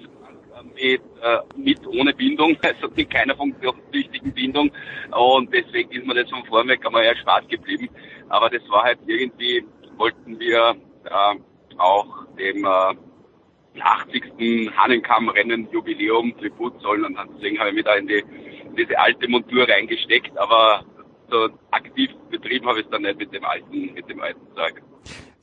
mit, 0.76 1.02
äh, 1.22 1.38
mit 1.56 1.85
ohne 1.88 2.14
Bindung, 2.14 2.57
also 2.61 2.88
mit 2.95 3.10
keiner 3.10 3.35
funktionstüchtigen 3.35 4.34
Bindung. 4.34 4.72
Und 5.11 5.53
deswegen 5.53 5.91
ist 5.91 6.06
mir 6.06 6.14
das 6.14 6.30
von 6.30 6.45
vorweg 6.45 6.85
einmal 6.85 7.03
erspart 7.03 7.49
geblieben. 7.49 7.89
Aber 8.30 8.49
das 8.49 8.61
war 8.69 8.84
halt 8.84 8.99
irgendwie, 9.07 9.65
wollten 9.97 10.39
wir 10.39 10.76
äh, 11.06 11.77
auch 11.77 12.26
dem 12.38 12.65
äh, 12.65 13.81
80. 13.81 14.72
Hannenkamm-Rennen 14.76 15.69
Jubiläum 15.72 16.38
Tribut 16.38 16.81
zollen 16.81 17.06
und 17.06 17.18
deswegen 17.35 17.60
habe 17.60 17.69
ich 17.69 17.76
mich 17.76 17.85
da 17.85 17.95
in, 17.95 18.07
die, 18.07 18.23
in 18.64 18.76
diese 18.76 18.97
alte 18.97 19.27
Montur 19.27 19.68
reingesteckt, 19.68 20.38
aber 20.38 20.85
so 21.30 21.49
aktiv 21.72 22.11
betrieben 22.30 22.68
habe 22.68 22.80
ich 22.80 22.85
es 22.85 22.91
dann 22.91 23.02
nicht 23.02 23.18
mit 23.18 23.34
dem 23.34 23.43
alten, 23.43 23.93
mit 23.93 24.10
dem 24.10 24.22
alten 24.22 24.47
Zeug. 24.56 24.81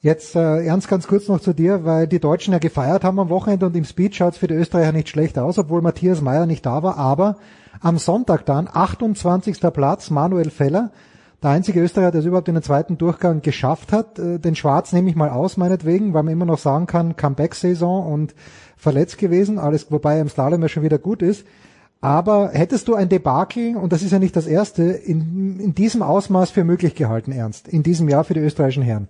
Jetzt 0.05 0.35
äh, 0.35 0.65
Ernst 0.65 0.89
ganz 0.89 1.07
kurz 1.07 1.29
noch 1.29 1.39
zu 1.39 1.53
dir, 1.53 1.85
weil 1.85 2.09
die 2.09 2.19
Deutschen 2.19 2.53
ja 2.53 2.59
gefeiert 2.59 3.05
haben 3.05 3.21
am 3.21 3.29
Wochenende 3.29 3.67
und 3.67 3.77
im 3.77 3.85
Speed 3.85 4.17
schaut 4.17 4.33
es 4.33 4.39
für 4.39 4.49
die 4.49 4.55
Österreicher 4.55 4.91
nicht 4.91 5.09
schlecht 5.09 5.39
aus, 5.39 5.59
obwohl 5.59 5.81
Matthias 5.81 6.21
Meyer 6.21 6.45
nicht 6.45 6.67
da 6.67 6.83
war. 6.83 6.99
Aber 6.99 7.37
am 7.81 7.99
Sonntag 7.99 8.45
dann 8.45 8.69
28. 8.71 9.61
Platz 9.73 10.11
Manuel 10.11 10.51
Feller, 10.51 10.91
der 11.41 11.51
einzige 11.51 11.81
Österreicher, 11.81 12.11
der 12.11 12.19
es 12.19 12.27
überhaupt 12.27 12.49
in 12.49 12.55
den 12.55 12.65
zweiten 12.65 12.99
Durchgang 12.99 13.43
geschafft 13.43 13.93
hat. 13.93 14.19
Äh, 14.19 14.41
den 14.41 14.57
Schwarz 14.57 14.93
nehme 14.93 15.09
ich 15.09 15.15
mal 15.15 15.31
aus, 15.31 15.57
meinetwegen, 15.57 16.15
weil 16.15 16.25
man 16.25 16.33
immer 16.33 16.47
noch 16.47 16.59
sagen 16.59 16.87
kann, 16.87 17.15
Comeback-Saison 17.15 18.13
und 18.13 18.35
verletzt 18.77 19.19
gewesen, 19.19 19.61
alles, 19.61 19.93
wobei 19.93 20.19
im 20.19 20.29
Slalom 20.29 20.63
ja 20.63 20.69
schon 20.69 20.83
wieder 20.83 20.99
gut 20.99 21.23
ist. 21.23 21.47
Aber 22.01 22.49
hättest 22.49 22.89
du 22.89 22.97
ein 22.97 23.09
Debakel, 23.09 23.77
und 23.77 23.93
das 23.93 24.03
ist 24.03 24.11
ja 24.11 24.19
nicht 24.19 24.35
das 24.35 24.49
erste, 24.49 24.83
in, 24.83 25.61
in 25.61 25.77
diesem 25.77 26.03
Ausmaß 26.03 26.51
für 26.51 26.65
möglich 26.65 26.97
gehalten, 26.97 27.31
Ernst, 27.31 27.69
in 27.69 27.85
diesem 27.85 28.09
Jahr 28.09 28.25
für 28.25 28.35
die 28.35 28.41
österreichischen 28.41 28.83
Herren? 28.83 29.07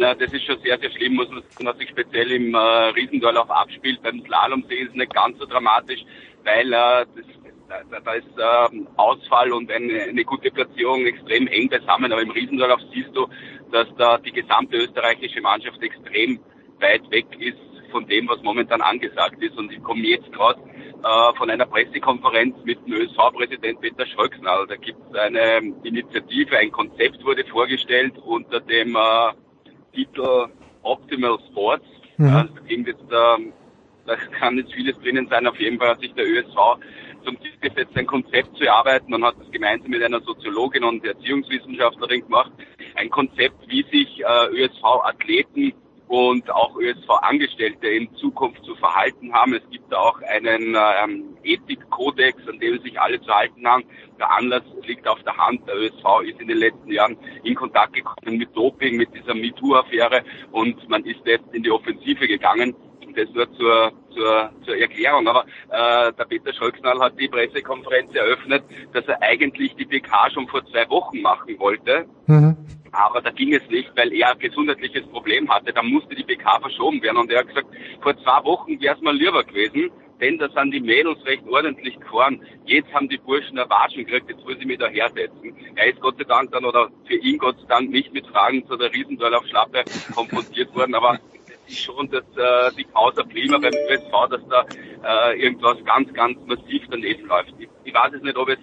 Na, 0.00 0.14
das 0.14 0.32
ist 0.32 0.44
schon 0.44 0.60
sehr, 0.60 0.78
sehr 0.78 0.92
schlimm, 0.92 1.14
muss 1.14 1.28
man 1.28 1.42
sagen, 1.42 1.66
was 1.66 1.76
sich 1.78 1.88
speziell 1.88 2.30
im 2.30 2.54
äh, 2.54 2.58
Riesendorlauf 2.58 3.50
abspielt. 3.50 4.00
Beim 4.00 4.22
Slalom 4.24 4.62
sehen 4.68 4.86
ist 4.86 4.90
es 4.90 4.94
nicht 4.94 5.12
ganz 5.12 5.36
so 5.40 5.44
dramatisch, 5.44 6.04
weil 6.44 6.72
äh, 6.72 7.04
das, 7.16 7.84
da, 7.90 7.98
da 7.98 8.12
ist 8.12 8.28
äh, 8.38 8.84
Ausfall 8.96 9.52
und 9.52 9.72
eine, 9.72 10.02
eine 10.02 10.24
gute 10.24 10.52
Platzierung 10.52 11.04
extrem 11.04 11.48
eng 11.48 11.68
beisammen. 11.68 12.12
Aber 12.12 12.22
im 12.22 12.30
Riesendorlauf 12.30 12.78
siehst 12.94 13.10
du, 13.12 13.26
dass 13.72 13.88
da 13.96 14.18
die 14.18 14.30
gesamte 14.30 14.76
österreichische 14.76 15.40
Mannschaft 15.40 15.82
extrem 15.82 16.38
weit 16.78 17.10
weg 17.10 17.26
ist 17.40 17.58
von 17.90 18.06
dem, 18.06 18.28
was 18.28 18.40
momentan 18.44 18.80
angesagt 18.80 19.42
ist. 19.42 19.58
Und 19.58 19.72
ich 19.72 19.82
komme 19.82 20.06
jetzt 20.06 20.32
gerade 20.32 20.60
äh, 21.02 21.36
von 21.36 21.50
einer 21.50 21.66
Pressekonferenz 21.66 22.54
mit 22.62 22.78
dem 22.86 22.92
ÖSV-Präsident 22.94 23.80
Peter 23.80 24.06
Schröcksnall. 24.06 24.64
Da 24.68 24.76
gibt 24.76 25.00
es 25.10 25.18
eine 25.18 25.74
Initiative, 25.82 26.56
ein 26.56 26.70
Konzept 26.70 27.24
wurde 27.24 27.44
vorgestellt 27.46 28.16
unter 28.24 28.60
dem 28.60 28.94
äh, 28.94 29.32
Titel 29.92 30.46
Optimal 30.82 31.38
Sports. 31.50 31.84
Mhm. 32.16 32.34
Also 32.34 32.54
jetzt, 32.68 32.88
ähm, 33.10 33.52
da 34.06 34.16
kann 34.38 34.56
jetzt 34.56 34.72
vieles 34.72 34.98
drinnen 35.00 35.28
sein. 35.28 35.46
Auf 35.46 35.58
jeden 35.58 35.78
Fall 35.78 35.90
hat 35.90 36.00
sich 36.00 36.14
der 36.14 36.26
ÖSV 36.26 36.56
zum 37.24 37.38
Ziel 37.40 37.52
gesetzt, 37.60 37.96
ein 37.96 38.06
Konzept 38.06 38.56
zu 38.56 38.64
erarbeiten. 38.64 39.10
Man 39.10 39.24
hat 39.24 39.34
das 39.38 39.50
gemeinsam 39.50 39.90
mit 39.90 40.02
einer 40.02 40.20
Soziologin 40.20 40.84
und 40.84 41.04
Erziehungswissenschaftlerin 41.04 42.22
gemacht. 42.22 42.52
Ein 42.94 43.10
Konzept, 43.10 43.68
wie 43.68 43.82
sich 43.90 44.20
äh, 44.20 44.64
ÖSV-Athleten 44.64 45.74
und 46.08 46.50
auch 46.50 46.76
ÖSV-Angestellte 46.76 47.86
in 47.86 48.14
Zukunft 48.16 48.64
zu 48.64 48.74
verhalten 48.76 49.32
haben. 49.32 49.54
Es 49.54 49.70
gibt 49.70 49.94
auch 49.94 50.20
einen 50.22 50.74
ähm, 50.74 51.36
Ethikkodex, 51.44 52.48
an 52.48 52.58
dem 52.58 52.80
sich 52.82 52.98
alle 53.00 53.20
zu 53.20 53.30
halten 53.30 53.66
haben. 53.66 53.84
Der 54.18 54.30
Anlass 54.30 54.62
liegt 54.86 55.06
auf 55.06 55.22
der 55.22 55.36
Hand. 55.36 55.68
Der 55.68 55.76
ÖSV 55.76 56.22
ist 56.24 56.40
in 56.40 56.48
den 56.48 56.58
letzten 56.58 56.90
Jahren 56.90 57.16
in 57.44 57.54
Kontakt 57.54 57.92
gekommen 57.92 58.38
mit 58.38 58.56
Doping, 58.56 58.96
mit 58.96 59.14
dieser 59.14 59.34
MeToo-Affäre 59.34 60.24
und 60.50 60.88
man 60.88 61.04
ist 61.04 61.20
jetzt 61.24 61.52
in 61.52 61.62
die 61.62 61.70
Offensive 61.70 62.26
gegangen. 62.26 62.74
Das 63.14 63.28
nur 63.30 63.52
zur, 63.54 63.92
zur, 64.14 64.50
zur 64.64 64.76
Erklärung. 64.76 65.26
Aber 65.26 65.44
äh, 65.70 66.12
der 66.12 66.24
Peter 66.24 66.52
Scholznall 66.52 67.00
hat 67.00 67.18
die 67.18 67.26
Pressekonferenz 67.26 68.14
eröffnet, 68.14 68.62
dass 68.92 69.06
er 69.06 69.20
eigentlich 69.22 69.74
die 69.74 69.86
PK 69.86 70.30
schon 70.30 70.46
vor 70.46 70.64
zwei 70.66 70.88
Wochen 70.88 71.20
machen 71.20 71.58
wollte. 71.58 72.06
Mhm. 72.26 72.56
Aber 72.92 73.20
da 73.20 73.30
ging 73.30 73.54
es 73.54 73.68
nicht, 73.70 73.90
weil 73.96 74.12
er 74.12 74.32
ein 74.32 74.38
gesundheitliches 74.38 75.06
Problem 75.08 75.48
hatte. 75.48 75.72
Da 75.72 75.82
musste 75.82 76.14
die 76.14 76.24
PK 76.24 76.60
verschoben 76.60 77.02
werden. 77.02 77.18
Und 77.18 77.30
er 77.30 77.40
hat 77.40 77.48
gesagt, 77.48 77.68
vor 78.00 78.16
zwei 78.18 78.44
Wochen 78.44 78.80
wäre 78.80 78.96
es 78.96 79.02
mal 79.02 79.16
lieber 79.16 79.44
gewesen, 79.44 79.90
denn 80.20 80.38
da 80.38 80.48
sind 80.48 80.72
die 80.72 80.80
Mädels 80.80 81.24
recht 81.24 81.46
ordentlich 81.48 81.98
gefahren. 82.00 82.40
Jetzt 82.64 82.92
haben 82.92 83.08
die 83.08 83.18
Burschen 83.18 83.58
eine 83.58 83.70
Watschen 83.70 84.04
gekriegt, 84.04 84.30
jetzt 84.30 84.44
wollen 84.44 84.58
sie 84.58 84.66
mich 84.66 84.78
da 84.78 84.88
hersetzen. 84.88 85.56
Er 85.76 85.86
ist 85.86 86.00
Gott 86.00 86.16
sei 86.18 86.24
Dank 86.24 86.50
dann, 86.50 86.64
oder 86.64 86.90
für 87.06 87.14
ihn 87.14 87.38
Gott 87.38 87.58
sei 87.60 87.66
Dank, 87.68 87.90
nicht 87.90 88.12
mit 88.12 88.26
Fragen 88.26 88.66
zu 88.66 88.76
der 88.76 88.92
Riesendorlauf-Schlappe 88.92 89.84
konfrontiert 90.14 90.74
worden, 90.74 90.94
aber 90.94 91.20
schon 91.68 92.10
dass 92.10 92.24
äh, 92.36 92.74
die 92.76 92.84
Causa 92.84 93.22
Prima 93.24 93.58
beim 93.58 93.72
ÖSV, 93.90 94.10
dass 94.30 94.40
da 94.48 95.30
äh, 95.30 95.40
irgendwas 95.40 95.76
ganz, 95.84 96.12
ganz 96.14 96.38
massiv 96.46 96.82
daneben 96.90 97.26
läuft. 97.26 97.52
Ich, 97.58 97.68
ich 97.84 97.94
weiß 97.94 98.14
es 98.14 98.22
nicht, 98.22 98.36
ob 98.36 98.48
es 98.48 98.58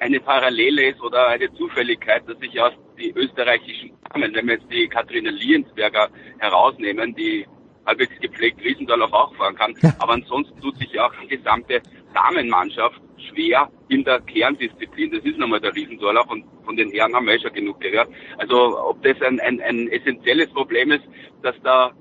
eine 0.00 0.20
Parallele 0.20 0.90
ist 0.90 1.00
oder 1.00 1.28
eine 1.28 1.52
Zufälligkeit, 1.54 2.28
dass 2.28 2.38
sich 2.38 2.60
aus 2.60 2.72
die 2.98 3.12
österreichischen 3.12 3.92
Damen, 4.12 4.34
wenn 4.34 4.46
wir 4.46 4.54
jetzt 4.54 4.70
die 4.70 4.88
Katharina 4.88 5.30
Liensberger 5.30 6.08
herausnehmen, 6.38 7.14
die 7.14 7.46
halbwegs 7.86 8.20
gepflegt 8.20 8.62
Riesendorlauf 8.62 9.12
auch 9.12 9.34
fahren 9.36 9.56
kann. 9.56 9.74
Aber 9.98 10.12
ansonsten 10.12 10.60
tut 10.60 10.76
sich 10.76 10.98
auch 11.00 11.12
die 11.22 11.28
gesamte 11.28 11.80
Damenmannschaft 12.12 13.00
schwer 13.30 13.70
in 13.88 14.04
der 14.04 14.20
Kerndisziplin. 14.20 15.10
Das 15.10 15.24
ist 15.24 15.38
nochmal 15.38 15.60
der 15.60 15.74
Riesendorlauf 15.74 16.30
und 16.30 16.44
von 16.64 16.76
den 16.76 16.90
Herren 16.90 17.14
haben 17.14 17.26
wir 17.26 17.34
eh 17.34 17.40
schon 17.40 17.52
genug 17.52 17.80
gehört. 17.80 18.08
Also 18.36 18.78
ob 18.78 19.02
das 19.02 19.20
ein, 19.22 19.40
ein, 19.40 19.60
ein 19.60 19.88
essentielles 19.88 20.50
Problem 20.50 20.92
ist, 20.92 21.04
dass 21.42 21.54
da 21.62 21.92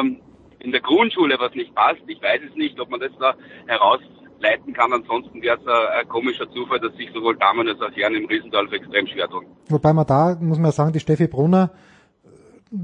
ähm, 0.00 0.20
in 0.60 0.72
der 0.72 0.80
Grundschule 0.80 1.36
was 1.38 1.54
nicht 1.54 1.74
passt, 1.74 2.02
ich 2.06 2.22
weiß 2.22 2.40
es 2.48 2.54
nicht, 2.54 2.78
ob 2.80 2.90
man 2.90 3.00
das 3.00 3.12
da 3.18 3.34
heraus 3.66 4.00
leiten 4.40 4.72
kann. 4.72 4.92
Ansonsten 4.92 5.42
wäre 5.42 5.58
es 5.58 5.66
ein, 5.66 6.00
ein, 6.00 6.08
komischer 6.08 6.50
Zufall, 6.50 6.80
dass 6.80 6.94
sich 6.96 7.10
sowohl 7.12 7.36
Damen 7.36 7.68
als 7.68 7.80
auch 7.80 7.90
Herren 7.94 8.14
im 8.14 8.26
Riesendorf 8.26 8.72
extrem 8.72 9.06
schwer 9.06 9.28
tun. 9.28 9.46
Wobei 9.68 9.92
man 9.92 10.06
da, 10.06 10.36
muss 10.40 10.58
man 10.58 10.72
sagen, 10.72 10.92
die 10.92 11.00
Steffi 11.00 11.26
Brunner 11.26 11.70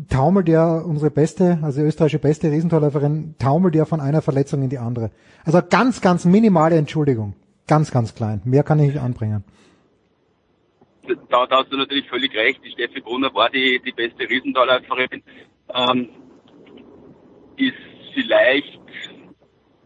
taumelt 0.09 0.49
ja 0.49 0.79
unsere 0.79 1.11
beste, 1.11 1.59
also 1.63 1.81
die 1.81 1.87
österreichische 1.87 2.19
beste 2.19 2.51
Riesentorläuferin, 2.51 3.35
taumelt 3.39 3.75
ja 3.75 3.85
von 3.85 4.01
einer 4.01 4.23
Verletzung 4.23 4.63
in 4.63 4.71
die 4.71 4.79
andere. 4.79 5.11
Also 5.45 5.61
ganz, 5.69 6.01
ganz 6.01 6.25
minimale 6.25 6.77
Entschuldigung. 6.77 7.35
Ganz, 7.67 7.91
ganz 7.91 8.15
klein. 8.15 8.41
Mehr 8.45 8.63
kann 8.63 8.79
ich 8.79 8.89
nicht 8.89 9.01
anbringen. 9.01 9.45
Da, 11.29 11.47
da 11.47 11.59
hast 11.59 11.71
du 11.73 11.77
natürlich 11.77 12.09
völlig 12.09 12.35
recht. 12.35 12.65
Die 12.65 12.71
Steffi 12.71 13.01
Brunner 13.01 13.35
war 13.35 13.51
die, 13.51 13.81
die 13.85 13.93
beste 13.93 14.29
Riesentorläuferin. 14.29 15.23
Ähm, 15.75 16.09
ist 17.57 17.75
vielleicht 18.15 18.84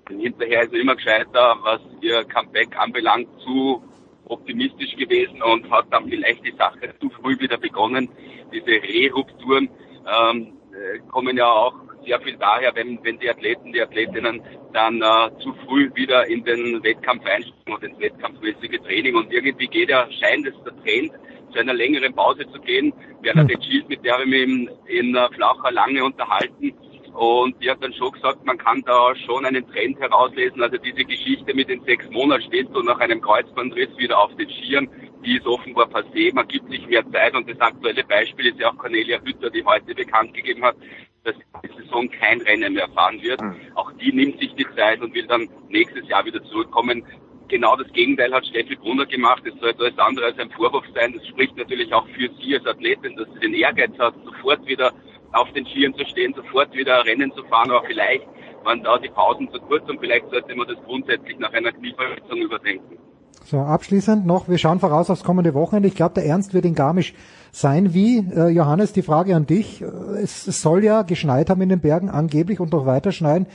hinterher 0.08 0.62
ist 0.62 0.72
er 0.72 0.80
immer 0.80 0.96
gescheiter, 0.96 1.56
was 1.62 1.80
ihr 2.00 2.24
Comeback 2.24 2.76
anbelangt, 2.78 3.28
zu 3.40 3.82
optimistisch 4.26 4.94
gewesen 4.96 5.42
und 5.42 5.70
hat 5.70 5.86
dann 5.90 6.08
vielleicht 6.08 6.44
die 6.44 6.54
Sache 6.56 6.94
zu 7.00 7.10
früh 7.10 7.38
wieder 7.38 7.56
begonnen. 7.56 8.08
Diese 8.52 8.82
Rerupturen 8.82 9.68
ähm, 10.06 10.52
äh, 10.72 10.98
kommen 11.10 11.36
ja 11.36 11.46
auch 11.46 11.74
sehr 12.04 12.20
viel 12.20 12.36
daher, 12.36 12.74
wenn, 12.74 12.98
wenn 13.02 13.18
die 13.18 13.28
Athleten, 13.28 13.72
die 13.72 13.82
Athletinnen 13.82 14.42
dann 14.72 15.00
äh, 15.02 15.30
zu 15.42 15.54
früh 15.66 15.90
wieder 15.94 16.26
in 16.26 16.44
den 16.44 16.82
Wettkampf 16.82 17.24
einsteigen 17.24 17.74
und 17.74 17.82
ins 17.82 17.98
wettkampfmäßige 17.98 18.80
Training. 18.84 19.16
Und 19.16 19.32
irgendwie 19.32 19.66
geht 19.66 19.90
ja, 19.90 20.06
scheint 20.10 20.46
es 20.46 20.54
der 20.64 20.76
Trend, 20.82 21.12
zu 21.52 21.58
einer 21.58 21.74
längeren 21.74 22.14
Pause 22.14 22.46
zu 22.52 22.60
gehen. 22.60 22.92
Bernadette 23.22 23.62
Schild, 23.62 23.88
mit 23.88 24.04
der 24.04 24.18
wir 24.18 24.26
mich 24.26 24.42
in, 24.42 24.70
in 24.86 25.16
uh, 25.16 25.28
Flacher 25.34 25.72
lange 25.72 26.04
unterhalten, 26.04 26.74
und 27.18 27.60
die 27.60 27.68
hat 27.68 27.82
dann 27.82 27.92
schon 27.94 28.12
gesagt, 28.12 28.46
man 28.46 28.56
kann 28.58 28.80
da 28.86 29.12
schon 29.26 29.44
einen 29.44 29.66
Trend 29.72 29.98
herauslesen. 29.98 30.62
Also 30.62 30.76
diese 30.76 31.04
Geschichte 31.04 31.52
mit 31.52 31.68
den 31.68 31.82
sechs 31.82 32.08
Monaten 32.10 32.44
steht 32.44 32.68
so 32.72 32.80
nach 32.80 33.00
einem 33.00 33.20
Kreuzbandriss 33.20 33.88
wieder 33.96 34.22
auf 34.22 34.32
den 34.36 34.48
Skiern. 34.48 34.88
Die 35.24 35.36
ist 35.36 35.44
offenbar 35.44 35.88
passé. 35.88 36.32
Man 36.32 36.46
gibt 36.46 36.70
sich 36.70 36.86
mehr 36.86 37.02
Zeit. 37.10 37.34
Und 37.34 37.50
das 37.50 37.60
aktuelle 37.60 38.04
Beispiel 38.04 38.46
ist 38.46 38.60
ja 38.60 38.70
auch 38.70 38.78
Cornelia 38.78 39.18
Hütter, 39.20 39.50
die 39.50 39.64
heute 39.64 39.96
bekannt 39.96 40.32
gegeben 40.32 40.62
hat, 40.62 40.76
dass 41.24 41.34
die 41.64 41.82
Saison 41.82 42.08
kein 42.08 42.40
Rennen 42.42 42.74
mehr 42.74 42.88
fahren 42.90 43.20
wird. 43.20 43.40
Mhm. 43.42 43.56
Auch 43.74 43.90
die 44.00 44.12
nimmt 44.12 44.38
sich 44.38 44.54
die 44.54 44.66
Zeit 44.76 45.00
und 45.00 45.12
will 45.12 45.26
dann 45.26 45.48
nächstes 45.70 46.06
Jahr 46.06 46.24
wieder 46.24 46.40
zurückkommen. 46.44 47.04
Genau 47.48 47.74
das 47.74 47.92
Gegenteil 47.94 48.32
hat 48.32 48.46
Steffi 48.46 48.76
Brunner 48.76 49.06
gemacht. 49.06 49.42
Das 49.44 49.58
soll 49.58 49.74
alles 49.76 49.98
andere 49.98 50.26
als 50.26 50.38
ein 50.38 50.50
Vorwurf 50.50 50.84
sein. 50.94 51.14
Das 51.14 51.26
spricht 51.26 51.56
natürlich 51.56 51.92
auch 51.92 52.06
für 52.10 52.30
sie 52.40 52.54
als 52.54 52.66
Athletin, 52.66 53.16
dass 53.16 53.26
sie 53.34 53.40
den 53.40 53.54
Ehrgeiz 53.54 53.98
hat, 53.98 54.14
sofort 54.24 54.64
wieder 54.68 54.92
auf 55.32 55.52
den 55.52 55.66
Skiern 55.66 55.94
zu 55.94 56.04
stehen, 56.06 56.34
sofort 56.34 56.72
wieder 56.74 57.04
Rennen 57.04 57.32
zu 57.32 57.42
fahren, 57.44 57.70
aber 57.70 57.86
vielleicht 57.86 58.26
waren 58.64 58.82
da 58.82 58.98
die 58.98 59.08
Pausen 59.08 59.50
zu 59.52 59.60
kurz 59.60 59.88
und 59.88 60.00
vielleicht 60.00 60.28
sollte 60.30 60.54
man 60.54 60.66
das 60.66 60.76
grundsätzlich 60.84 61.38
nach 61.38 61.52
einer 61.52 61.72
Knieverletzung 61.72 62.38
überdenken. 62.38 62.98
So, 63.44 63.58
abschließend 63.60 64.26
noch, 64.26 64.48
wir 64.48 64.58
schauen 64.58 64.78
voraus 64.78 65.08
aufs 65.08 65.24
kommende 65.24 65.54
Wochenende. 65.54 65.88
Ich 65.88 65.94
glaube, 65.94 66.14
der 66.14 66.26
Ernst 66.26 66.52
wird 66.52 66.66
in 66.66 66.74
Garmisch 66.74 67.14
sein. 67.50 67.94
Wie, 67.94 68.18
äh, 68.18 68.48
Johannes, 68.48 68.92
die 68.92 69.02
Frage 69.02 69.34
an 69.34 69.46
dich. 69.46 69.80
Es, 69.80 70.46
es 70.46 70.60
soll 70.60 70.84
ja 70.84 71.02
geschneit 71.02 71.48
haben 71.48 71.62
in 71.62 71.70
den 71.70 71.80
Bergen, 71.80 72.10
angeblich 72.10 72.60
und 72.60 72.72
noch 72.72 72.84
weiter 72.84 73.10
schneien. 73.10 73.46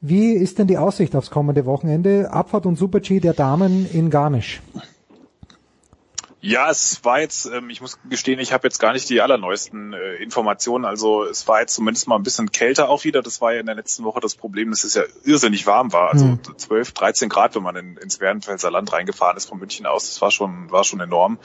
Wie 0.00 0.32
ist 0.32 0.58
denn 0.58 0.66
die 0.66 0.78
Aussicht 0.78 1.16
aufs 1.16 1.30
kommende 1.30 1.66
Wochenende? 1.66 2.30
Abfahrt 2.32 2.64
und 2.64 2.76
Super-G 2.76 3.18
der 3.20 3.32
Damen 3.32 3.88
in 3.92 4.08
Garmisch. 4.08 4.62
Ja, 6.42 6.70
es 6.70 7.04
war 7.04 7.20
jetzt, 7.20 7.44
ähm, 7.46 7.68
ich 7.68 7.82
muss 7.82 7.98
gestehen, 8.08 8.40
ich 8.40 8.52
habe 8.52 8.66
jetzt 8.66 8.78
gar 8.78 8.94
nicht 8.94 9.08
die 9.10 9.20
allerneuesten 9.20 9.92
äh, 9.92 10.14
Informationen. 10.14 10.86
Also 10.86 11.24
es 11.24 11.46
war 11.46 11.60
jetzt 11.60 11.74
zumindest 11.74 12.08
mal 12.08 12.16
ein 12.16 12.22
bisschen 12.22 12.50
kälter 12.50 12.88
auch 12.88 13.04
wieder. 13.04 13.20
Das 13.20 13.42
war 13.42 13.52
ja 13.52 13.60
in 13.60 13.66
der 13.66 13.74
letzten 13.74 14.04
Woche 14.04 14.20
das 14.20 14.36
Problem, 14.36 14.70
dass 14.70 14.84
es 14.84 14.94
ja 14.94 15.02
irrsinnig 15.24 15.66
warm 15.66 15.92
war. 15.92 16.10
Also 16.10 16.24
mhm. 16.24 16.40
12, 16.56 16.92
13 16.92 17.28
Grad, 17.28 17.54
wenn 17.56 17.62
man 17.62 17.76
in, 17.76 17.96
ins 17.98 18.20
Werdenfelser 18.20 18.70
Land 18.70 18.90
reingefahren 18.90 19.36
ist 19.36 19.50
von 19.50 19.58
München 19.58 19.84
aus. 19.84 20.08
Das 20.08 20.22
war 20.22 20.30
schon, 20.30 20.70
war 20.70 20.84
schon 20.84 21.00
enorm. 21.00 21.38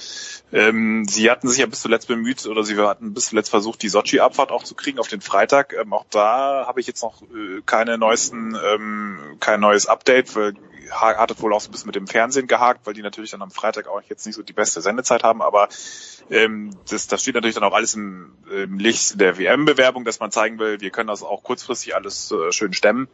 Ähm, 0.53 1.05
sie 1.09 1.30
hatten 1.30 1.49
sich 1.49 1.57
ja 1.57 1.65
bis 1.65 1.81
zuletzt 1.81 2.07
bemüht 2.07 2.45
oder 2.45 2.63
sie 2.63 2.77
hatten 2.77 3.13
bis 3.13 3.27
zuletzt 3.27 3.49
versucht, 3.49 3.81
die 3.81 3.89
Sochi-Abfahrt 3.89 4.51
auch 4.51 4.63
zu 4.63 4.76
kriegen 4.76 4.99
auf 4.99 5.09
den 5.09 5.19
Freitag. 5.19 5.73
Ähm, 5.73 5.91
auch 5.91 6.05
da 6.09 6.65
habe 6.67 6.80
ich 6.80 6.88
jetzt 6.88 7.03
noch 7.03 7.22
äh, 7.22 7.61
keine 7.65 7.97
neuesten, 7.97 8.55
ähm, 8.55 9.19
kein 9.41 9.59
neues 9.59 9.88
Update, 9.88 10.38
weil 10.38 10.53
hat 10.91 11.32
es 11.32 11.41
wohl 11.41 11.53
auch 11.53 11.62
so 11.62 11.70
ein 11.70 11.72
bisschen 11.72 11.88
mit 11.88 11.95
dem 11.95 12.07
Fernsehen 12.07 12.48
gehakt, 12.48 12.86
weil 12.86 12.94
die 12.94 13.02
natürlich 13.02 13.32
dann 13.32 13.41
am 13.41 13.52
Freitag 13.52 13.88
auch 13.88 14.02
jetzt 14.07 14.26
nicht 14.26 14.36
so 14.36 14.44
die 14.44 14.53
beste 14.53 14.82
Sendezeit 14.82 15.24
haben, 15.24 15.41
aber 15.41 15.70
ähm, 16.30 16.72
das, 16.90 17.07
das 17.07 17.22
steht 17.22 17.36
natürlich 17.36 17.56
dann 17.56 17.64
auch 17.64 17.74
alles 17.74 17.94
im, 17.95 18.34
im 18.52 18.80
Licht 18.80 19.20
der 19.20 19.38
WM-Bewerbung, 19.38 20.06
dass 20.06 20.20
man 20.20 20.32
zeigen 20.32 20.60
will, 20.60 20.82
wir 20.82 20.90
können 20.90 21.07
das 21.07 21.24
auch 21.24 21.44
kurzfristig 21.44 21.95
alles 21.95 22.32
äh, 22.32 22.52
schön 22.52 22.74
stemmen. 22.74 23.07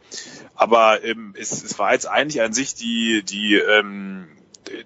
Aber 0.54 1.04
ähm, 1.04 1.34
es, 1.36 1.62
es 1.62 1.78
war 1.78 1.92
jetzt 1.92 2.06
eigentlich 2.06 2.42
an 2.42 2.52
sich 2.52 2.74
die, 2.74 3.22
die 3.22 3.56
ähm, 3.56 4.28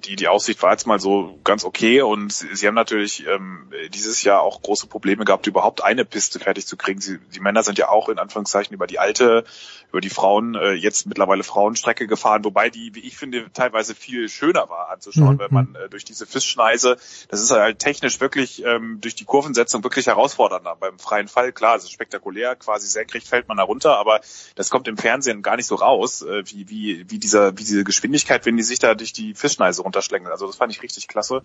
die, 0.04 0.16
die 0.16 0.28
Aussicht 0.28 0.62
war 0.62 0.72
jetzt 0.72 0.86
mal 0.86 1.00
so 1.00 1.38
ganz 1.44 1.64
okay 1.64 2.02
und 2.02 2.32
sie, 2.32 2.54
sie 2.54 2.66
haben 2.66 2.74
natürlich 2.74 3.26
ähm, 3.26 3.70
dieses 3.94 4.22
Jahr 4.22 4.42
auch 4.42 4.62
große 4.62 4.86
Probleme 4.86 5.24
gehabt, 5.24 5.46
überhaupt 5.46 5.82
eine 5.82 6.04
Piste 6.04 6.38
fertig 6.38 6.66
zu 6.66 6.76
kriegen. 6.76 7.00
Sie, 7.00 7.18
die 7.34 7.40
Männer 7.40 7.62
sind 7.62 7.78
ja 7.78 7.88
auch 7.88 8.08
in 8.08 8.18
Anführungszeichen 8.18 8.74
über 8.74 8.86
die 8.86 8.98
alte, 8.98 9.44
über 9.90 10.00
die 10.00 10.10
Frauen, 10.10 10.54
äh, 10.54 10.72
jetzt 10.72 11.06
mittlerweile 11.06 11.42
Frauenstrecke 11.42 12.06
gefahren, 12.06 12.44
wobei 12.44 12.70
die, 12.70 12.94
wie 12.94 13.00
ich 13.00 13.16
finde, 13.16 13.50
teilweise 13.52 13.94
viel 13.94 14.28
schöner 14.28 14.68
war 14.68 14.90
anzuschauen, 14.90 15.34
mhm. 15.34 15.38
wenn 15.38 15.54
man 15.54 15.74
äh, 15.74 15.88
durch 15.88 16.04
diese 16.04 16.26
Fischschneise, 16.26 16.96
das 17.28 17.40
ist 17.40 17.50
halt 17.50 17.78
technisch 17.78 18.20
wirklich 18.20 18.64
ähm, 18.64 19.00
durch 19.00 19.14
die 19.14 19.24
Kurvensetzung 19.24 19.84
wirklich 19.84 20.06
herausfordernder. 20.06 20.76
Beim 20.76 20.98
freien 20.98 21.28
Fall, 21.28 21.52
klar, 21.52 21.76
es 21.76 21.84
ist 21.84 21.92
spektakulär, 21.92 22.56
quasi 22.56 22.86
senkrecht 22.86 23.28
fällt 23.28 23.48
man 23.48 23.56
da 23.56 23.62
runter, 23.62 23.96
aber 23.96 24.20
das 24.54 24.70
kommt 24.70 24.88
im 24.88 24.96
Fernsehen 24.96 25.42
gar 25.42 25.56
nicht 25.56 25.66
so 25.66 25.76
raus, 25.76 26.22
äh, 26.22 26.42
wie, 26.46 26.68
wie, 26.68 27.10
wie, 27.10 27.18
dieser, 27.18 27.52
wie 27.52 27.64
diese 27.64 27.84
Geschwindigkeit, 27.84 28.44
wenn 28.46 28.56
die 28.56 28.62
sich 28.62 28.78
da 28.78 28.94
durch 28.94 29.12
die 29.12 29.34
Fischschneise 29.34 29.75
runterschlängeln. 29.82 30.30
Also 30.30 30.46
das 30.46 30.56
fand 30.56 30.72
ich 30.72 30.82
richtig 30.82 31.08
klasse. 31.08 31.42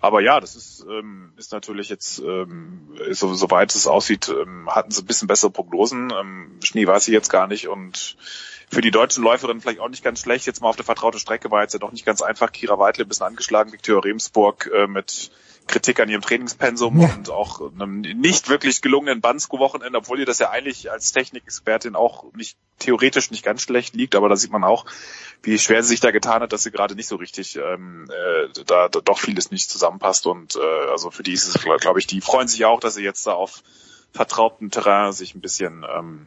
Aber 0.00 0.20
ja, 0.20 0.40
das 0.40 0.56
ist, 0.56 0.84
ähm, 0.88 1.32
ist 1.36 1.52
natürlich 1.52 1.88
jetzt, 1.88 2.18
ähm, 2.18 2.96
so, 3.10 3.34
soweit 3.34 3.74
es 3.74 3.86
aussieht, 3.86 4.28
ähm, 4.28 4.68
hatten 4.70 4.90
sie 4.90 5.02
ein 5.02 5.06
bisschen 5.06 5.28
bessere 5.28 5.50
Prognosen. 5.50 6.12
Ähm, 6.18 6.58
Schnee 6.62 6.86
weiß 6.86 7.08
ich 7.08 7.14
jetzt 7.14 7.30
gar 7.30 7.46
nicht 7.46 7.68
und 7.68 8.16
für 8.68 8.80
die 8.80 8.90
deutschen 8.90 9.22
Läuferinnen 9.22 9.60
vielleicht 9.60 9.80
auch 9.80 9.88
nicht 9.88 10.04
ganz 10.04 10.20
schlecht. 10.20 10.46
Jetzt 10.46 10.60
mal 10.60 10.68
auf 10.68 10.76
der 10.76 10.84
vertraute 10.84 11.18
Strecke 11.18 11.50
war 11.50 11.62
jetzt 11.62 11.72
ja 11.72 11.78
doch 11.78 11.92
nicht 11.92 12.04
ganz 12.04 12.20
einfach. 12.20 12.52
Kira 12.52 12.78
Weidle 12.78 13.04
ein 13.04 13.08
bisschen 13.08 13.26
angeschlagen, 13.26 13.72
Viktoria 13.72 14.00
Remsburg 14.00 14.70
äh, 14.74 14.86
mit 14.86 15.30
Kritik 15.66 16.00
an 16.00 16.08
ihrem 16.08 16.22
Trainingspensum 16.22 17.00
ja. 17.00 17.12
und 17.14 17.30
auch 17.30 17.60
einem 17.72 18.00
nicht 18.00 18.48
wirklich 18.48 18.82
gelungenen 18.82 19.20
Bansko-Wochenende, 19.20 19.98
obwohl 19.98 20.20
ihr 20.20 20.26
das 20.26 20.38
ja 20.38 20.50
eigentlich 20.50 20.90
als 20.90 21.12
Technikexpertin 21.12 21.96
auch 21.96 22.32
nicht 22.34 22.56
theoretisch 22.78 23.30
nicht 23.30 23.44
ganz 23.44 23.62
schlecht 23.62 23.94
liegt, 23.94 24.14
aber 24.14 24.28
da 24.28 24.36
sieht 24.36 24.52
man 24.52 24.64
auch, 24.64 24.86
wie 25.42 25.58
schwer 25.58 25.82
sie 25.82 25.88
sich 25.88 26.00
da 26.00 26.10
getan 26.10 26.42
hat, 26.42 26.52
dass 26.52 26.62
sie 26.62 26.70
gerade 26.70 26.94
nicht 26.94 27.08
so 27.08 27.16
richtig 27.16 27.56
ähm, 27.56 28.08
äh, 28.10 28.64
da, 28.66 28.88
da 28.88 29.00
doch 29.00 29.18
vieles 29.18 29.50
nicht 29.50 29.70
zusammenpasst 29.70 30.26
und 30.26 30.56
äh, 30.56 30.90
also 30.90 31.10
für 31.10 31.22
die 31.22 31.32
ist 31.32 31.48
es, 31.48 31.62
glaube 31.80 31.98
ich, 31.98 32.06
die 32.06 32.20
freuen 32.20 32.48
sich 32.48 32.64
auch, 32.64 32.80
dass 32.80 32.94
sie 32.94 33.02
jetzt 33.02 33.26
da 33.26 33.32
auf 33.32 33.62
vertrautem 34.12 34.70
Terrain 34.70 35.12
sich 35.12 35.34
ein 35.34 35.40
bisschen 35.40 35.84
ähm, 35.96 36.26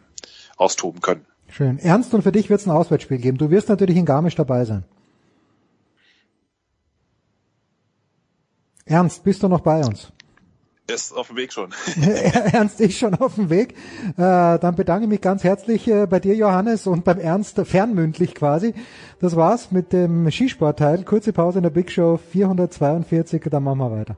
austoben 0.58 1.02
können. 1.02 1.26
Schön. 1.52 1.80
Ernst, 1.80 2.14
und 2.14 2.22
für 2.22 2.32
dich 2.32 2.50
wird 2.50 2.62
es 2.62 2.68
ein 2.68 2.72
Auswärtsspiel 2.72 3.18
geben. 3.18 3.38
Du 3.38 3.50
wirst 3.50 3.70
natürlich 3.70 3.98
in 3.98 4.06
Garmisch 4.06 4.36
dabei 4.36 4.66
sein. 4.66 4.84
Ernst, 8.90 9.24
bist 9.24 9.44
du 9.44 9.48
noch 9.48 9.62
bei 9.62 9.86
uns? 9.86 10.12
Er 10.88 10.96
ist 10.96 11.16
auf 11.16 11.28
dem 11.28 11.38
Weg 11.38 11.54
schon. 11.54 11.72
Ernst 12.52 12.82
ist 12.82 12.98
schon 12.98 13.14
auf 13.14 13.36
dem 13.36 13.52
Weg. 13.52 13.76
Äh, 14.18 14.58
dann 14.58 14.76
bedanke 14.76 15.04
ich 15.04 15.10
mich 15.10 15.22
ganz 15.22 15.44
herzlich 15.44 15.88
äh, 15.88 16.08
bei 16.08 16.20
dir, 16.20 16.34
Johannes, 16.34 16.88
und 16.88 17.04
beim 17.04 17.20
Ernst 17.20 17.62
fernmündlich 17.64 18.34
quasi. 18.34 18.74
Das 19.20 19.36
war's 19.36 19.70
mit 19.72 19.94
dem 19.94 20.32
Skisportteil. 20.32 21.04
Kurze 21.04 21.34
Pause 21.34 21.60
in 21.60 21.64
der 21.64 21.70
Big 21.70 21.92
Show 21.92 22.18
442, 22.18 23.44
dann 23.52 23.64
machen 23.64 23.78
wir 23.78 23.92
weiter. 23.92 24.18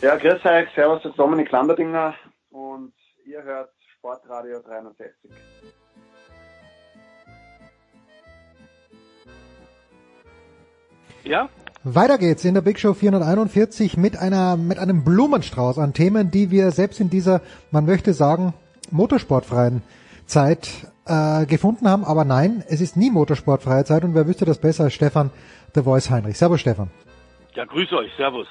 Ja, 0.00 0.16
grüß 0.16 0.42
euch, 0.42 0.68
servus, 0.74 1.02
das 1.02 1.10
ist 1.10 1.18
Dominik 1.18 1.50
Landerdinger 1.50 2.14
und 2.50 2.94
ihr 3.26 3.42
hört 3.42 3.73
Sportradio 4.04 4.60
360. 4.60 5.30
Ja? 11.24 11.48
Weiter 11.84 12.18
geht's 12.18 12.44
in 12.44 12.52
der 12.52 12.60
Big 12.60 12.78
Show 12.78 12.92
441 12.92 13.96
mit 13.96 14.18
einer 14.18 14.58
mit 14.58 14.78
einem 14.78 15.04
Blumenstrauß 15.04 15.78
an 15.78 15.94
Themen, 15.94 16.30
die 16.30 16.50
wir 16.50 16.70
selbst 16.70 17.00
in 17.00 17.08
dieser, 17.08 17.40
man 17.70 17.86
möchte 17.86 18.12
sagen, 18.12 18.52
motorsportfreien 18.90 19.82
Zeit 20.26 20.68
äh, 21.06 21.46
gefunden 21.46 21.88
haben. 21.88 22.04
Aber 22.04 22.26
nein, 22.26 22.62
es 22.68 22.82
ist 22.82 22.98
nie 22.98 23.10
motorsportfreie 23.10 23.86
Zeit 23.86 24.04
und 24.04 24.14
wer 24.14 24.26
wüsste 24.26 24.44
das 24.44 24.58
besser 24.58 24.84
als 24.84 24.92
Stefan 24.92 25.30
The 25.74 25.80
Voice 25.80 26.10
Heinrich. 26.10 26.36
Servus 26.36 26.60
Stefan. 26.60 26.90
Ja, 27.54 27.64
grüße 27.64 27.96
euch, 27.96 28.12
servus. 28.18 28.48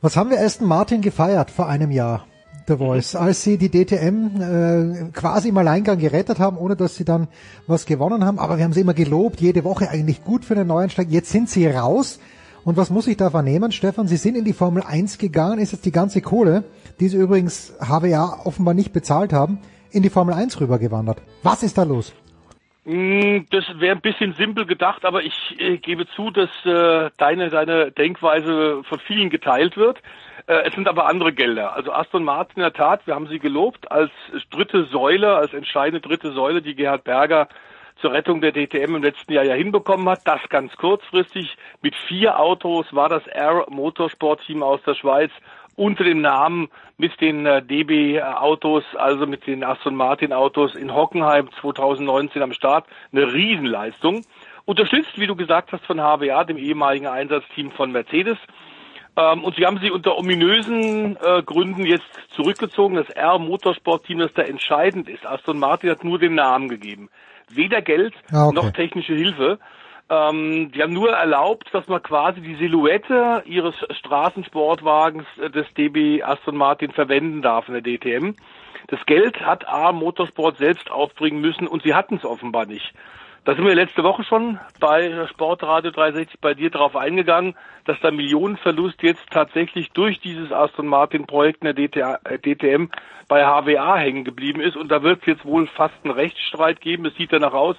Was 0.00 0.16
haben 0.16 0.30
wir 0.30 0.40
Aston 0.40 0.66
Martin 0.66 1.02
gefeiert 1.02 1.52
vor 1.52 1.68
einem 1.68 1.92
Jahr? 1.92 2.26
The 2.66 2.76
Voice, 2.76 3.16
als 3.16 3.42
sie 3.42 3.58
die 3.58 3.68
DTM 3.68 4.40
äh, 4.40 5.10
quasi 5.12 5.48
im 5.48 5.58
Alleingang 5.58 5.98
gerettet 5.98 6.38
haben, 6.38 6.56
ohne 6.56 6.76
dass 6.76 6.94
sie 6.94 7.04
dann 7.04 7.26
was 7.66 7.84
gewonnen 7.84 8.24
haben. 8.24 8.38
Aber 8.38 8.58
wir 8.58 8.64
haben 8.64 8.72
sie 8.72 8.82
immer 8.82 8.94
gelobt, 8.94 9.40
jede 9.40 9.64
Woche 9.64 9.90
eigentlich 9.90 10.22
gut 10.22 10.44
für 10.44 10.54
den 10.54 10.68
Neuanstieg. 10.68 11.08
Jetzt 11.10 11.30
sind 11.30 11.48
sie 11.48 11.66
raus. 11.66 12.20
Und 12.64 12.76
was 12.76 12.90
muss 12.90 13.08
ich 13.08 13.16
da 13.16 13.30
vernehmen, 13.30 13.72
Stefan? 13.72 14.06
Sie 14.06 14.16
sind 14.16 14.36
in 14.36 14.44
die 14.44 14.52
Formel 14.52 14.82
1 14.82 15.18
gegangen, 15.18 15.58
ist 15.58 15.72
jetzt 15.72 15.86
die 15.86 15.92
ganze 15.92 16.20
Kohle, 16.20 16.64
die 17.00 17.08
sie 17.08 17.16
übrigens 17.16 17.72
HWA 17.80 18.42
offenbar 18.44 18.74
nicht 18.74 18.92
bezahlt 18.92 19.32
haben, 19.32 19.58
in 19.90 20.02
die 20.02 20.10
Formel 20.10 20.34
1 20.34 20.60
rübergewandert. 20.60 21.22
Was 21.42 21.62
ist 21.62 21.78
da 21.78 21.84
los? 21.84 22.14
Mm, 22.84 23.46
das 23.50 23.64
wäre 23.78 23.96
ein 23.96 24.00
bisschen 24.00 24.34
simpel 24.34 24.66
gedacht, 24.66 25.04
aber 25.04 25.22
ich 25.22 25.34
äh, 25.58 25.78
gebe 25.78 26.06
zu, 26.14 26.30
dass 26.30 26.50
äh, 26.64 27.10
deine, 27.18 27.50
deine 27.50 27.92
Denkweise 27.92 28.82
von 28.88 28.98
vielen 29.00 29.30
geteilt 29.30 29.76
wird. 29.76 30.00
Äh, 30.46 30.68
es 30.68 30.74
sind 30.74 30.88
aber 30.88 31.06
andere 31.06 31.32
Gelder. 31.32 31.74
Also 31.74 31.92
Aston 31.92 32.24
Martin 32.24 32.56
in 32.56 32.62
der 32.62 32.72
Tat, 32.72 33.06
wir 33.06 33.14
haben 33.14 33.28
sie 33.28 33.38
gelobt 33.38 33.90
als 33.90 34.10
dritte 34.50 34.84
Säule, 34.86 35.34
als 35.36 35.52
entscheidende 35.52 36.06
dritte 36.06 36.32
Säule, 36.32 36.62
die 36.62 36.74
Gerhard 36.74 37.04
Berger 37.04 37.48
zur 38.00 38.12
Rettung 38.12 38.40
der 38.40 38.52
DTM 38.52 38.96
im 38.96 39.02
letzten 39.02 39.32
Jahr 39.32 39.44
ja 39.44 39.54
hinbekommen 39.54 40.08
hat. 40.08 40.20
Das 40.24 40.40
ganz 40.48 40.74
kurzfristig. 40.76 41.56
Mit 41.82 41.94
vier 42.08 42.38
Autos 42.38 42.86
war 42.92 43.08
das 43.08 43.26
Air 43.26 43.66
Motorsport 43.68 44.40
Team 44.46 44.62
aus 44.62 44.80
der 44.86 44.94
Schweiz 44.94 45.30
unter 45.76 46.04
dem 46.04 46.20
Namen 46.20 46.68
mit 46.98 47.18
den 47.20 47.46
äh, 47.46 47.62
DB 47.62 48.20
Autos, 48.22 48.84
also 48.96 49.26
mit 49.26 49.46
den 49.46 49.64
Aston 49.64 49.94
Martin 49.94 50.32
Autos 50.32 50.74
in 50.74 50.94
Hockenheim 50.94 51.48
2019 51.60 52.42
am 52.42 52.52
Start. 52.52 52.86
Eine 53.12 53.32
Riesenleistung. 53.32 54.24
Unterstützt, 54.66 55.18
wie 55.18 55.26
du 55.26 55.36
gesagt 55.36 55.72
hast, 55.72 55.84
von 55.86 55.98
HWA, 55.98 56.44
dem 56.44 56.58
ehemaligen 56.58 57.06
Einsatzteam 57.06 57.70
von 57.72 57.92
Mercedes. 57.92 58.36
Ähm, 59.16 59.44
und 59.44 59.56
sie 59.56 59.66
haben 59.66 59.78
sie 59.82 59.90
unter 59.90 60.16
ominösen 60.16 61.16
äh, 61.16 61.42
Gründen 61.42 61.84
jetzt 61.84 62.06
zurückgezogen. 62.34 62.96
Das 62.96 63.08
R 63.10 63.38
Motorsport 63.38 64.04
Team, 64.04 64.18
das 64.18 64.32
da 64.34 64.42
entscheidend 64.42 65.08
ist. 65.08 65.26
Aston 65.26 65.58
Martin 65.58 65.90
hat 65.90 66.04
nur 66.04 66.18
den 66.18 66.34
Namen 66.34 66.68
gegeben. 66.68 67.10
Weder 67.48 67.82
Geld 67.82 68.14
ah, 68.32 68.46
okay. 68.46 68.54
noch 68.54 68.70
technische 68.70 69.14
Hilfe. 69.14 69.58
Ähm, 70.08 70.72
die 70.72 70.82
haben 70.82 70.92
nur 70.92 71.10
erlaubt, 71.10 71.68
dass 71.72 71.86
man 71.86 72.02
quasi 72.02 72.40
die 72.40 72.56
Silhouette 72.56 73.42
ihres 73.46 73.74
Straßensportwagens 73.90 75.24
äh, 75.40 75.50
des 75.50 75.66
DB 75.74 76.22
Aston 76.22 76.56
Martin 76.56 76.90
verwenden 76.90 77.42
darf 77.42 77.68
in 77.68 77.74
der 77.74 77.82
DTM. 77.82 78.34
Das 78.88 78.98
Geld 79.06 79.40
hat 79.40 79.68
A 79.68 79.92
Motorsport 79.92 80.58
selbst 80.58 80.90
aufbringen 80.90 81.40
müssen 81.40 81.68
und 81.68 81.84
sie 81.84 81.94
hatten 81.94 82.16
es 82.16 82.24
offenbar 82.24 82.66
nicht. 82.66 82.92
Da 83.44 83.54
sind 83.54 83.64
wir 83.64 83.74
letzte 83.74 84.04
Woche 84.04 84.22
schon 84.22 84.60
bei 84.80 85.26
Sportradio 85.28 85.90
360 85.90 86.40
bei 86.40 86.52
dir 86.52 86.68
drauf 86.68 86.94
eingegangen, 86.94 87.54
dass 87.86 87.98
der 88.00 88.12
Millionenverlust 88.12 89.02
jetzt 89.02 89.24
tatsächlich 89.30 89.90
durch 89.92 90.20
dieses 90.20 90.52
Aston 90.52 90.86
Martin 90.86 91.26
Projekt 91.26 91.64
in 91.64 91.74
der 91.74 92.18
DTM 92.38 92.84
äh, 92.84 92.88
bei 93.28 93.46
HWA 93.46 93.96
hängen 93.96 94.24
geblieben 94.24 94.60
ist 94.60 94.76
und 94.76 94.90
da 94.90 95.02
wird 95.02 95.20
es 95.20 95.26
jetzt 95.26 95.44
wohl 95.46 95.66
fast 95.68 95.94
einen 96.04 96.12
Rechtsstreit 96.12 96.82
geben, 96.82 97.06
es 97.06 97.14
sieht 97.14 97.32
danach 97.32 97.54
aus. 97.54 97.76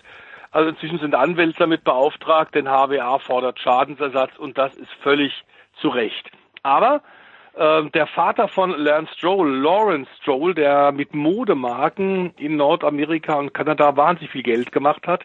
Also 0.50 0.70
inzwischen 0.70 0.98
sind 0.98 1.14
Anwälte 1.14 1.60
damit 1.60 1.84
beauftragt, 1.84 2.56
denn 2.56 2.68
HWA 2.68 3.20
fordert 3.20 3.60
Schadensersatz 3.60 4.36
und 4.40 4.58
das 4.58 4.76
ist 4.76 4.92
völlig 5.04 5.32
zu 5.80 5.90
Recht. 5.90 6.32
Aber 6.64 7.04
äh, 7.54 7.84
der 7.92 8.08
Vater 8.08 8.48
von 8.48 8.72
Lance 8.72 9.14
Stroll, 9.16 9.58
Lawrence 9.58 10.10
Stroll, 10.22 10.56
der 10.56 10.92
mit 10.92 11.14
Modemarken 11.14 12.34
in 12.38 12.56
Nordamerika 12.56 13.36
und 13.36 13.54
Kanada 13.54 13.96
wahnsinnig 13.96 14.32
viel 14.32 14.44
Geld 14.44 14.72
gemacht 14.72 15.06
hat, 15.06 15.24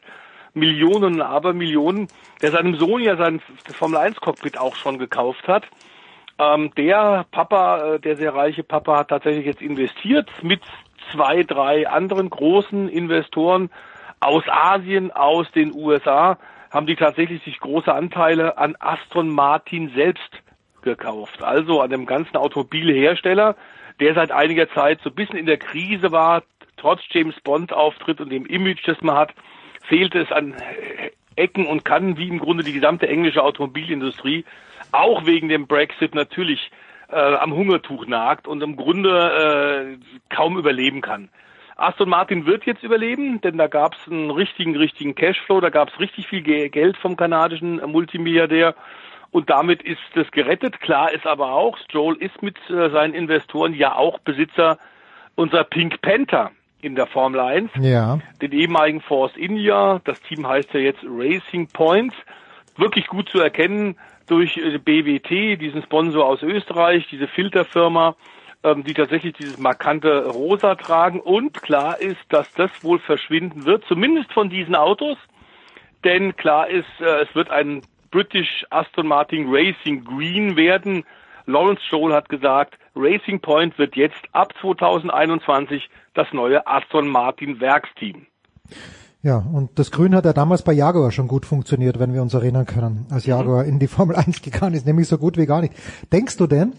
Millionen 0.56 1.14
und 1.16 1.22
Abermillionen, 1.22 2.08
der 2.42 2.50
seinem 2.50 2.76
Sohn 2.76 3.02
ja 3.02 3.16
sein 3.16 3.40
Formel 3.78 3.98
1 3.98 4.16
Cockpit 4.20 4.58
auch 4.58 4.74
schon 4.74 4.98
gekauft 4.98 5.46
hat. 5.46 5.64
Ähm, 6.38 6.72
der 6.76 7.26
Papa, 7.30 7.94
äh, 7.94 8.00
der 8.00 8.16
sehr 8.16 8.34
reiche 8.34 8.62
Papa, 8.62 8.98
hat 8.98 9.08
tatsächlich 9.08 9.46
jetzt 9.46 9.62
investiert 9.62 10.28
mit 10.42 10.62
zwei, 11.12 11.42
drei 11.42 11.88
anderen 11.88 12.30
großen 12.30 12.88
Investoren 12.88 13.70
aus 14.20 14.44
Asien, 14.48 15.12
aus 15.12 15.50
den 15.52 15.72
USA, 15.74 16.38
haben 16.70 16.86
die 16.86 16.96
tatsächlich 16.96 17.42
sich 17.44 17.60
große 17.60 17.92
Anteile 17.92 18.58
an 18.58 18.76
Aston 18.80 19.28
Martin 19.28 19.92
selbst 19.94 20.42
gekauft. 20.82 21.42
Also 21.42 21.80
an 21.80 21.90
dem 21.90 22.06
ganzen 22.06 22.36
Automobilhersteller, 22.36 23.56
der 24.00 24.14
seit 24.14 24.30
einiger 24.30 24.68
Zeit 24.70 25.00
so 25.02 25.10
ein 25.10 25.14
bisschen 25.14 25.38
in 25.38 25.46
der 25.46 25.58
Krise 25.58 26.12
war, 26.12 26.42
trotz 26.76 27.00
James 27.10 27.34
Bond 27.42 27.72
Auftritt 27.72 28.20
und 28.20 28.30
dem 28.30 28.46
Image, 28.46 28.86
das 28.86 29.00
man 29.00 29.16
hat 29.16 29.34
fehlte 29.88 30.20
es 30.20 30.32
an 30.32 30.54
Ecken 31.36 31.66
und 31.66 31.84
Kanten, 31.84 32.16
wie 32.16 32.28
im 32.28 32.38
Grunde 32.38 32.64
die 32.64 32.72
gesamte 32.72 33.08
englische 33.08 33.42
Automobilindustrie. 33.42 34.44
auch 34.92 35.26
wegen 35.26 35.48
dem 35.48 35.66
Brexit 35.66 36.14
natürlich 36.14 36.70
äh, 37.10 37.16
am 37.16 37.54
Hungertuch 37.54 38.06
nagt 38.06 38.46
und 38.48 38.62
im 38.62 38.76
Grunde 38.76 39.98
äh, 39.98 40.34
kaum 40.34 40.58
überleben 40.58 41.00
kann. 41.00 41.28
Aston 41.76 42.08
Martin 42.08 42.46
wird 42.46 42.64
jetzt 42.64 42.82
überleben, 42.82 43.40
denn 43.42 43.58
da 43.58 43.66
gab 43.66 43.94
es 43.94 44.10
einen 44.10 44.30
richtigen, 44.30 44.76
richtigen 44.76 45.14
Cashflow, 45.14 45.60
da 45.60 45.68
gab 45.68 45.90
es 45.90 46.00
richtig 46.00 46.26
viel 46.26 46.40
Geld 46.40 46.96
vom 46.96 47.16
kanadischen 47.16 47.76
Multimilliardär 47.90 48.74
und 49.30 49.50
damit 49.50 49.82
ist 49.82 49.98
es 50.14 50.30
gerettet. 50.30 50.80
Klar 50.80 51.12
ist 51.12 51.26
aber 51.26 51.52
auch, 51.52 51.76
Stroll 51.78 52.16
ist 52.16 52.42
mit 52.42 52.56
äh, 52.70 52.88
seinen 52.90 53.12
Investoren 53.12 53.74
ja 53.74 53.94
auch 53.94 54.18
Besitzer 54.20 54.78
unserer 55.34 55.64
Pink 55.64 56.00
Panther 56.00 56.52
in 56.86 56.94
der 56.94 57.06
Formel 57.06 57.40
1, 57.40 57.70
ja. 57.80 58.18
den 58.40 58.52
ehemaligen 58.52 59.00
Force 59.00 59.36
India. 59.36 60.00
Das 60.04 60.20
Team 60.22 60.46
heißt 60.46 60.72
ja 60.72 60.80
jetzt 60.80 61.04
Racing 61.04 61.68
Points. 61.68 62.14
Wirklich 62.76 63.06
gut 63.08 63.28
zu 63.28 63.40
erkennen 63.40 63.96
durch 64.26 64.56
äh, 64.56 64.78
BWT, 64.78 65.60
diesen 65.60 65.82
Sponsor 65.82 66.24
aus 66.24 66.42
Österreich, 66.42 67.06
diese 67.10 67.26
Filterfirma 67.26 68.16
ähm, 68.66 68.82
die 68.84 68.94
tatsächlich 68.94 69.34
dieses 69.34 69.58
markante 69.58 70.26
Rosa 70.26 70.74
tragen. 70.74 71.20
Und 71.20 71.62
klar 71.62 72.00
ist, 72.00 72.20
dass 72.30 72.52
das 72.54 72.70
wohl 72.82 72.98
verschwinden 72.98 73.64
wird, 73.64 73.84
zumindest 73.86 74.32
von 74.32 74.50
diesen 74.50 74.74
Autos. 74.74 75.18
Denn 76.04 76.36
klar 76.36 76.68
ist, 76.68 76.88
äh, 77.00 77.22
es 77.22 77.34
wird 77.34 77.50
ein 77.50 77.82
British 78.10 78.66
Aston 78.70 79.06
Martin 79.06 79.46
Racing 79.48 80.04
Green 80.04 80.56
werden. 80.56 81.04
Lawrence 81.46 81.82
Stroll 81.86 82.12
hat 82.12 82.28
gesagt, 82.28 82.74
Racing 82.94 83.40
Point 83.40 83.78
wird 83.78 83.96
jetzt 83.96 84.20
ab 84.32 84.52
2021 84.60 85.88
das 86.14 86.26
neue 86.32 86.66
Aston 86.66 87.08
Martin 87.08 87.60
Werksteam. 87.60 88.26
Ja, 89.22 89.38
und 89.38 89.78
das 89.78 89.90
Grün 89.90 90.14
hat 90.14 90.24
ja 90.24 90.32
damals 90.32 90.62
bei 90.62 90.72
Jaguar 90.72 91.10
schon 91.10 91.26
gut 91.26 91.46
funktioniert, 91.46 91.98
wenn 91.98 92.14
wir 92.14 92.22
uns 92.22 92.34
erinnern 92.34 92.66
können, 92.66 93.06
als 93.10 93.26
Jaguar 93.26 93.64
mhm. 93.64 93.70
in 93.70 93.78
die 93.78 93.88
Formel 93.88 94.16
1 94.16 94.42
gegangen 94.42 94.74
ist, 94.74 94.86
nämlich 94.86 95.08
so 95.08 95.18
gut 95.18 95.36
wie 95.36 95.46
gar 95.46 95.60
nicht. 95.60 95.74
Denkst 96.12 96.36
du 96.36 96.46
denn, 96.46 96.74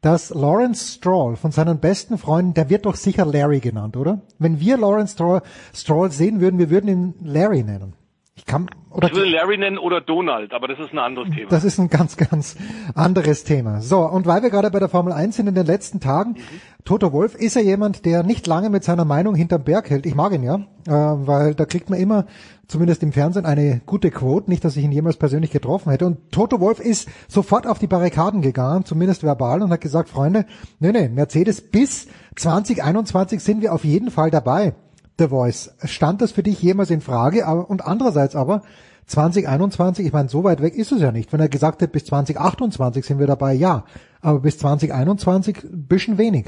dass 0.00 0.30
Lawrence 0.30 0.94
Stroll 0.94 1.36
von 1.36 1.50
seinen 1.50 1.80
besten 1.80 2.18
Freunden, 2.18 2.54
der 2.54 2.70
wird 2.70 2.86
doch 2.86 2.94
sicher 2.94 3.24
Larry 3.24 3.58
genannt, 3.58 3.96
oder? 3.96 4.20
Wenn 4.38 4.60
wir 4.60 4.76
Lawrence 4.76 5.14
Stroll, 5.14 5.42
Stroll 5.74 6.10
sehen 6.12 6.40
würden, 6.40 6.58
wir 6.58 6.70
würden 6.70 6.88
ihn 6.88 7.14
Larry 7.20 7.64
nennen. 7.64 7.94
Ich 8.38 8.46
kann, 8.46 8.70
oder 8.90 9.08
ich 9.08 9.16
will 9.16 9.24
Larry 9.24 9.58
nennen 9.58 9.78
oder 9.78 10.00
Donald, 10.00 10.52
aber 10.52 10.68
das 10.68 10.78
ist 10.78 10.92
ein 10.92 10.98
anderes 11.00 11.28
Thema. 11.30 11.50
Das 11.50 11.64
ist 11.64 11.80
ein 11.80 11.88
ganz, 11.88 12.16
ganz 12.16 12.56
anderes 12.94 13.42
Thema. 13.42 13.80
So, 13.80 13.98
und 13.98 14.26
weil 14.26 14.44
wir 14.44 14.50
gerade 14.50 14.70
bei 14.70 14.78
der 14.78 14.88
Formel 14.88 15.12
1 15.12 15.34
sind 15.34 15.48
in 15.48 15.56
den 15.56 15.66
letzten 15.66 15.98
Tagen, 15.98 16.34
mhm. 16.34 16.60
Toto 16.84 17.12
Wolf 17.12 17.34
ist 17.34 17.56
ja 17.56 17.62
jemand, 17.62 18.04
der 18.06 18.22
nicht 18.22 18.46
lange 18.46 18.70
mit 18.70 18.84
seiner 18.84 19.04
Meinung 19.04 19.34
hinterm 19.34 19.64
Berg 19.64 19.90
hält. 19.90 20.06
Ich 20.06 20.14
mag 20.14 20.32
ihn 20.32 20.44
ja, 20.44 20.54
äh, 20.86 20.92
weil 21.26 21.56
da 21.56 21.64
kriegt 21.64 21.90
man 21.90 21.98
immer, 21.98 22.26
zumindest 22.68 23.02
im 23.02 23.10
Fernsehen, 23.10 23.44
eine 23.44 23.80
gute 23.84 24.12
Quote. 24.12 24.48
Nicht, 24.48 24.64
dass 24.64 24.76
ich 24.76 24.84
ihn 24.84 24.92
jemals 24.92 25.16
persönlich 25.16 25.50
getroffen 25.50 25.90
hätte. 25.90 26.06
Und 26.06 26.30
Toto 26.30 26.60
Wolf 26.60 26.78
ist 26.78 27.08
sofort 27.26 27.66
auf 27.66 27.80
die 27.80 27.88
Barrikaden 27.88 28.40
gegangen, 28.40 28.84
zumindest 28.84 29.24
verbal, 29.24 29.62
und 29.62 29.70
hat 29.70 29.80
gesagt, 29.80 30.08
Freunde, 30.08 30.46
nee, 30.78 30.92
nee, 30.92 31.08
Mercedes 31.08 31.60
bis 31.60 32.06
2021 32.36 33.40
sind 33.40 33.62
wir 33.62 33.72
auf 33.72 33.84
jeden 33.84 34.12
Fall 34.12 34.30
dabei. 34.30 34.74
The 35.18 35.28
Voice. 35.28 35.76
Stand 35.84 36.20
das 36.22 36.32
für 36.32 36.42
dich 36.42 36.62
jemals 36.62 36.90
in 36.90 37.00
Frage? 37.00 37.46
Aber, 37.46 37.68
und 37.68 37.84
andererseits 37.84 38.36
aber, 38.36 38.62
2021, 39.06 40.06
ich 40.06 40.12
meine, 40.12 40.28
so 40.28 40.44
weit 40.44 40.62
weg 40.62 40.74
ist 40.74 40.92
es 40.92 41.00
ja 41.00 41.12
nicht. 41.12 41.32
Wenn 41.32 41.40
er 41.40 41.48
gesagt 41.48 41.80
hätte, 41.80 41.92
bis 41.92 42.04
2028 42.04 43.04
sind 43.04 43.18
wir 43.18 43.26
dabei, 43.26 43.54
ja. 43.54 43.84
Aber 44.20 44.40
bis 44.40 44.58
2021 44.58 45.58
bisschen 45.70 46.18
wenig. 46.18 46.46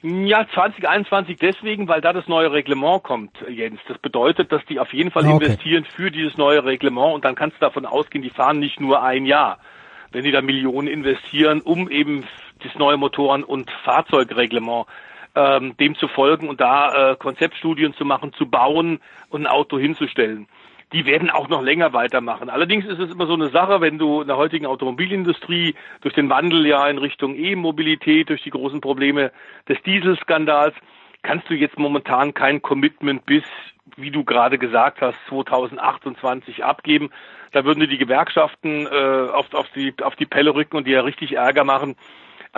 Ja, 0.00 0.46
2021 0.54 1.38
deswegen, 1.40 1.88
weil 1.88 2.00
da 2.00 2.12
das 2.12 2.28
neue 2.28 2.52
Reglement 2.52 3.02
kommt, 3.02 3.32
Jens. 3.48 3.80
Das 3.88 3.98
bedeutet, 3.98 4.52
dass 4.52 4.64
die 4.66 4.78
auf 4.78 4.92
jeden 4.92 5.10
Fall 5.10 5.26
okay. 5.26 5.44
investieren 5.44 5.84
für 5.84 6.12
dieses 6.12 6.36
neue 6.36 6.64
Reglement 6.64 7.14
und 7.14 7.24
dann 7.24 7.34
kannst 7.34 7.56
du 7.56 7.60
davon 7.60 7.84
ausgehen, 7.84 8.22
die 8.22 8.30
fahren 8.30 8.60
nicht 8.60 8.78
nur 8.78 9.02
ein 9.02 9.26
Jahr. 9.26 9.58
Wenn 10.12 10.22
die 10.22 10.30
da 10.30 10.40
Millionen 10.40 10.86
investieren, 10.86 11.60
um 11.60 11.90
eben 11.90 12.24
das 12.62 12.74
neue 12.76 12.96
Motoren- 12.96 13.42
und 13.42 13.70
Fahrzeugreglement 13.84 14.86
ähm, 15.38 15.76
dem 15.76 15.94
zu 15.94 16.08
folgen 16.08 16.48
und 16.48 16.60
da 16.60 17.12
äh, 17.12 17.16
Konzeptstudien 17.16 17.94
zu 17.94 18.04
machen, 18.04 18.32
zu 18.32 18.46
bauen 18.46 19.00
und 19.30 19.42
ein 19.42 19.46
Auto 19.46 19.78
hinzustellen. 19.78 20.48
Die 20.92 21.04
werden 21.04 21.30
auch 21.30 21.48
noch 21.48 21.62
länger 21.62 21.92
weitermachen. 21.92 22.48
Allerdings 22.48 22.86
ist 22.86 22.98
es 22.98 23.12
immer 23.12 23.26
so 23.26 23.34
eine 23.34 23.50
Sache, 23.50 23.80
wenn 23.80 23.98
du 23.98 24.22
in 24.22 24.26
der 24.26 24.38
heutigen 24.38 24.66
Automobilindustrie 24.66 25.74
durch 26.00 26.14
den 26.14 26.30
Wandel 26.30 26.66
ja 26.66 26.88
in 26.88 26.98
Richtung 26.98 27.36
E-Mobilität, 27.36 28.30
durch 28.30 28.42
die 28.42 28.50
großen 28.50 28.80
Probleme 28.80 29.30
des 29.68 29.80
Dieselskandals, 29.82 30.74
kannst 31.22 31.48
du 31.50 31.54
jetzt 31.54 31.78
momentan 31.78 32.32
kein 32.32 32.62
Commitment 32.62 33.26
bis, 33.26 33.44
wie 33.96 34.10
du 34.10 34.24
gerade 34.24 34.58
gesagt 34.58 35.02
hast, 35.02 35.18
2028 35.28 36.64
abgeben. 36.64 37.10
Da 37.52 37.64
würden 37.64 37.86
die 37.88 37.98
Gewerkschaften 37.98 38.86
äh, 38.86 39.28
auf, 39.30 39.52
auf, 39.52 39.68
die, 39.74 39.94
auf 40.02 40.16
die 40.16 40.26
Pelle 40.26 40.54
rücken 40.54 40.78
und 40.78 40.86
die 40.86 40.92
ja 40.92 41.02
richtig 41.02 41.36
Ärger 41.36 41.64
machen. 41.64 41.96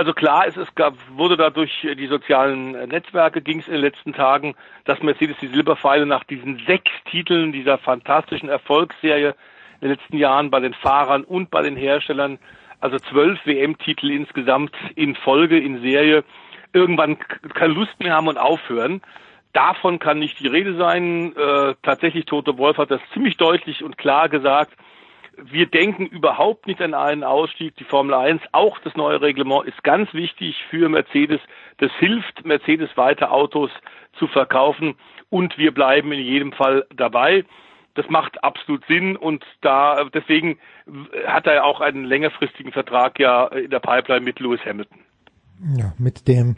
Also 0.01 0.15
klar, 0.15 0.47
es, 0.47 0.57
es 0.57 0.75
gab, 0.77 0.95
wurde 1.15 1.37
da 1.37 1.51
durch 1.51 1.71
die 1.83 2.07
sozialen 2.07 2.71
Netzwerke 2.89 3.43
ging 3.43 3.61
es 3.61 3.67
in 3.67 3.75
den 3.75 3.83
letzten 3.83 4.15
Tagen, 4.15 4.55
dass 4.87 5.03
Mercedes 5.03 5.37
die 5.43 5.49
Silberpfeile 5.49 6.07
nach 6.07 6.25
diesen 6.25 6.59
sechs 6.67 6.91
Titeln 7.11 7.53
dieser 7.53 7.77
fantastischen 7.77 8.49
Erfolgsserie 8.49 9.35
in 9.83 9.89
den 9.89 9.91
letzten 9.91 10.17
Jahren 10.17 10.51
bei 10.51 10.61
den 10.61 10.73
Fahrern 10.73 11.23
und 11.23 11.51
bei 11.51 11.61
den 11.61 11.77
Herstellern, 11.77 12.39
also 12.81 12.99
zwölf 12.99 13.45
WM-Titel 13.45 14.11
insgesamt 14.11 14.75
in 14.95 15.17
Folge, 15.17 15.59
in 15.59 15.83
Serie, 15.83 16.25
irgendwann 16.73 17.19
keine 17.53 17.75
Lust 17.75 18.01
mehr 18.01 18.15
haben 18.15 18.29
und 18.29 18.39
aufhören. 18.39 19.03
Davon 19.53 19.99
kann 19.99 20.19
nicht 20.19 20.41
die 20.41 20.49
Rede 20.49 20.77
sein. 20.77 21.37
Äh, 21.37 21.75
tatsächlich, 21.83 22.25
Toto 22.25 22.57
Wolf 22.57 22.79
hat 22.79 22.91
das 22.91 23.03
ziemlich 23.13 23.37
deutlich 23.37 23.85
und 23.85 23.99
klar 23.99 24.31
gesagt 24.31 24.73
wir 25.45 25.67
denken 25.67 26.07
überhaupt 26.07 26.67
nicht 26.67 26.81
an 26.81 26.95
einen 26.95 27.25
Ausstieg. 27.25 27.77
Die 27.77 27.85
Formel 27.85 28.15
1, 28.15 28.43
auch 28.53 28.79
das 28.81 28.95
neue 28.97 29.21
Reglement 29.21 29.67
ist 29.67 29.83
ganz 29.83 30.13
wichtig 30.13 30.57
für 30.71 30.89
Mercedes. 30.89 31.41
Das 31.79 31.91
hilft 31.99 32.45
Mercedes 32.45 32.97
weiter 32.97 33.33
Autos 33.33 33.71
zu 34.19 34.27
verkaufen 34.27 34.97
und 35.29 35.57
wir 35.59 35.73
bleiben 35.73 36.13
in 36.13 36.21
jedem 36.21 36.53
Fall 36.53 36.87
dabei. 36.95 37.45
Das 37.95 38.09
macht 38.09 38.43
absolut 38.45 38.85
Sinn 38.87 39.17
und 39.17 39.45
da 39.63 40.05
deswegen 40.05 40.59
hat 41.27 41.47
er 41.47 41.65
auch 41.65 41.81
einen 41.81 42.05
längerfristigen 42.05 42.73
Vertrag 42.73 43.19
ja 43.19 43.47
in 43.47 43.71
der 43.71 43.81
Pipeline 43.81 44.25
mit 44.25 44.39
Lewis 44.41 44.61
Hamilton. 44.65 45.01
Ja, 45.77 45.93
mit 45.99 46.27
dem 46.29 46.57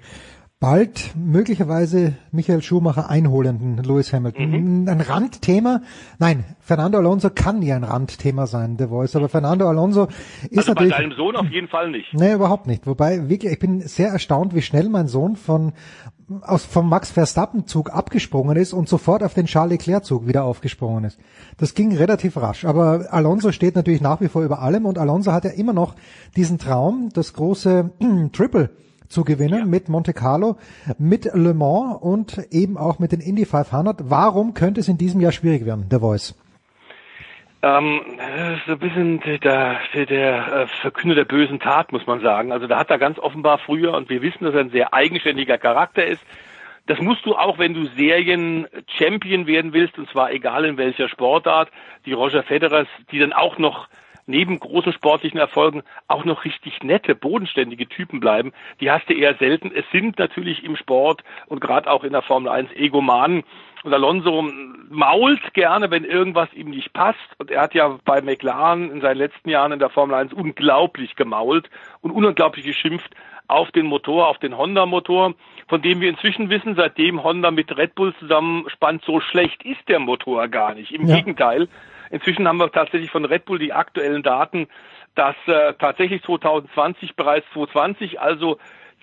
bald 0.62 1.16
möglicherweise 1.16 2.14
Michael 2.30 2.62
Schumacher 2.62 3.10
einholenden 3.10 3.78
Lewis 3.78 4.12
Hamilton. 4.12 4.82
Mhm. 4.82 4.88
Ein 4.88 5.00
Randthema. 5.00 5.82
Nein, 6.20 6.44
Fernando 6.60 6.98
Alonso 6.98 7.30
kann 7.30 7.58
nie 7.58 7.72
ein 7.72 7.82
Randthema 7.82 8.46
sein, 8.46 8.76
The 8.78 8.86
Voice, 8.86 9.16
aber 9.16 9.28
Fernando 9.28 9.68
Alonso 9.68 10.06
ist 10.50 10.58
also 10.58 10.70
natürlich... 10.72 10.92
bei 10.92 11.02
deinem 11.02 11.16
Sohn 11.16 11.34
auf 11.34 11.48
jeden 11.48 11.66
Fall 11.66 11.90
nicht. 11.90 12.14
Nee, 12.14 12.34
überhaupt 12.34 12.68
nicht. 12.68 12.86
Wobei, 12.86 13.28
wirklich, 13.28 13.52
ich 13.52 13.58
bin 13.58 13.80
sehr 13.80 14.10
erstaunt, 14.10 14.54
wie 14.54 14.62
schnell 14.62 14.88
mein 14.88 15.08
Sohn 15.08 15.34
von 15.34 15.72
aus 16.42 16.64
vom 16.64 16.88
Max 16.88 17.10
Verstappen 17.10 17.66
Zug 17.66 17.92
abgesprungen 17.92 18.56
ist 18.56 18.72
und 18.72 18.88
sofort 18.88 19.24
auf 19.24 19.34
den 19.34 19.46
Charles 19.46 19.72
Leclerc 19.72 20.04
Zug 20.04 20.28
wieder 20.28 20.44
aufgesprungen 20.44 21.02
ist. 21.02 21.18
Das 21.58 21.74
ging 21.74 21.94
relativ 21.96 22.36
rasch, 22.36 22.64
aber 22.64 23.08
Alonso 23.10 23.50
steht 23.50 23.74
natürlich 23.74 24.00
nach 24.00 24.20
wie 24.20 24.28
vor 24.28 24.44
über 24.44 24.62
allem 24.62 24.86
und 24.86 24.96
Alonso 24.96 25.32
hat 25.32 25.44
ja 25.44 25.50
immer 25.50 25.72
noch 25.72 25.96
diesen 26.36 26.58
Traum, 26.58 27.08
das 27.12 27.32
große 27.32 27.90
Triple 28.32 28.70
zu 29.12 29.24
gewinnen 29.24 29.58
ja. 29.58 29.64
mit 29.64 29.88
Monte 29.88 30.12
Carlo, 30.12 30.56
mit 30.98 31.26
Le 31.32 31.54
Mans 31.54 31.98
und 32.00 32.38
eben 32.50 32.76
auch 32.76 32.98
mit 32.98 33.12
den 33.12 33.20
Indy 33.20 33.44
500. 33.44 34.10
Warum 34.10 34.54
könnte 34.54 34.80
es 34.80 34.88
in 34.88 34.98
diesem 34.98 35.20
Jahr 35.20 35.32
schwierig 35.32 35.64
werden, 35.64 35.88
der 35.88 36.00
Voice? 36.00 36.34
Ähm, 37.64 38.00
so 38.66 38.72
ein 38.72 38.78
bisschen 38.80 39.20
der, 39.20 39.38
der, 39.38 40.06
der 40.06 40.52
äh, 40.52 40.66
Verkünder 40.80 41.14
der 41.14 41.24
bösen 41.24 41.60
Tat, 41.60 41.92
muss 41.92 42.06
man 42.08 42.20
sagen. 42.20 42.50
Also 42.50 42.66
da 42.66 42.78
hat 42.78 42.90
er 42.90 42.98
ganz 42.98 43.20
offenbar 43.20 43.58
früher, 43.58 43.94
und 43.94 44.08
wir 44.08 44.20
wissen, 44.20 44.44
dass 44.44 44.54
er 44.54 44.60
ein 44.60 44.70
sehr 44.70 44.92
eigenständiger 44.92 45.58
Charakter 45.58 46.04
ist, 46.04 46.22
das 46.86 46.98
musst 47.00 47.24
du 47.24 47.36
auch, 47.36 47.58
wenn 47.58 47.74
du 47.74 47.86
Serien-Champion 47.96 49.46
werden 49.46 49.72
willst, 49.72 49.96
und 49.98 50.10
zwar 50.10 50.32
egal 50.32 50.64
in 50.64 50.76
welcher 50.76 51.08
Sportart, 51.08 51.70
die 52.04 52.12
Roger 52.12 52.42
Federers, 52.42 52.88
die 53.12 53.20
dann 53.20 53.32
auch 53.32 53.58
noch 53.58 53.86
neben 54.32 54.58
großen 54.58 54.94
sportlichen 54.94 55.38
Erfolgen 55.38 55.82
auch 56.08 56.24
noch 56.24 56.44
richtig 56.46 56.82
nette, 56.82 57.14
bodenständige 57.14 57.86
Typen 57.86 58.18
bleiben. 58.18 58.52
Die 58.80 58.90
hast 58.90 59.08
du 59.08 59.14
eher 59.14 59.34
selten. 59.34 59.70
Es 59.74 59.84
sind 59.92 60.18
natürlich 60.18 60.64
im 60.64 60.74
Sport 60.74 61.22
und 61.46 61.60
gerade 61.60 61.88
auch 61.90 62.02
in 62.02 62.12
der 62.12 62.22
Formel 62.22 62.50
1 62.50 62.72
Egomanen. 62.74 63.44
Und 63.84 63.92
Alonso 63.92 64.48
mault 64.88 65.52
gerne, 65.52 65.90
wenn 65.90 66.04
irgendwas 66.04 66.52
ihm 66.54 66.70
nicht 66.70 66.94
passt. 66.94 67.18
Und 67.38 67.50
er 67.50 67.60
hat 67.60 67.74
ja 67.74 67.98
bei 68.04 68.22
McLaren 68.22 68.90
in 68.90 69.00
seinen 69.02 69.18
letzten 69.18 69.50
Jahren 69.50 69.72
in 69.72 69.80
der 69.80 69.90
Formel 69.90 70.14
1 70.14 70.32
unglaublich 70.32 71.14
gemault 71.14 71.68
und 72.00 72.10
unglaublich 72.10 72.64
geschimpft 72.64 73.14
auf 73.48 73.70
den 73.72 73.86
Motor, 73.86 74.28
auf 74.28 74.38
den 74.38 74.56
Honda-Motor, 74.56 75.34
von 75.68 75.82
dem 75.82 76.00
wir 76.00 76.08
inzwischen 76.08 76.48
wissen, 76.48 76.74
seitdem 76.74 77.22
Honda 77.22 77.50
mit 77.50 77.76
Red 77.76 77.94
Bull 77.94 78.14
zusammenspannt, 78.18 79.02
so 79.04 79.20
schlecht 79.20 79.62
ist 79.64 79.86
der 79.88 79.98
Motor 79.98 80.48
gar 80.48 80.74
nicht. 80.74 80.92
Im 80.92 81.06
ja. 81.06 81.16
Gegenteil, 81.16 81.68
Inzwischen 82.12 82.46
haben 82.46 82.58
wir 82.58 82.70
tatsächlich 82.70 83.10
von 83.10 83.24
Red 83.24 83.46
Bull 83.46 83.58
die 83.58 83.72
aktuellen 83.72 84.22
Daten, 84.22 84.68
dass 85.14 85.34
äh, 85.46 85.72
tatsächlich 85.78 86.22
2020 86.22 87.16
bereits 87.16 87.46
2020 87.54 88.20
also 88.20 88.58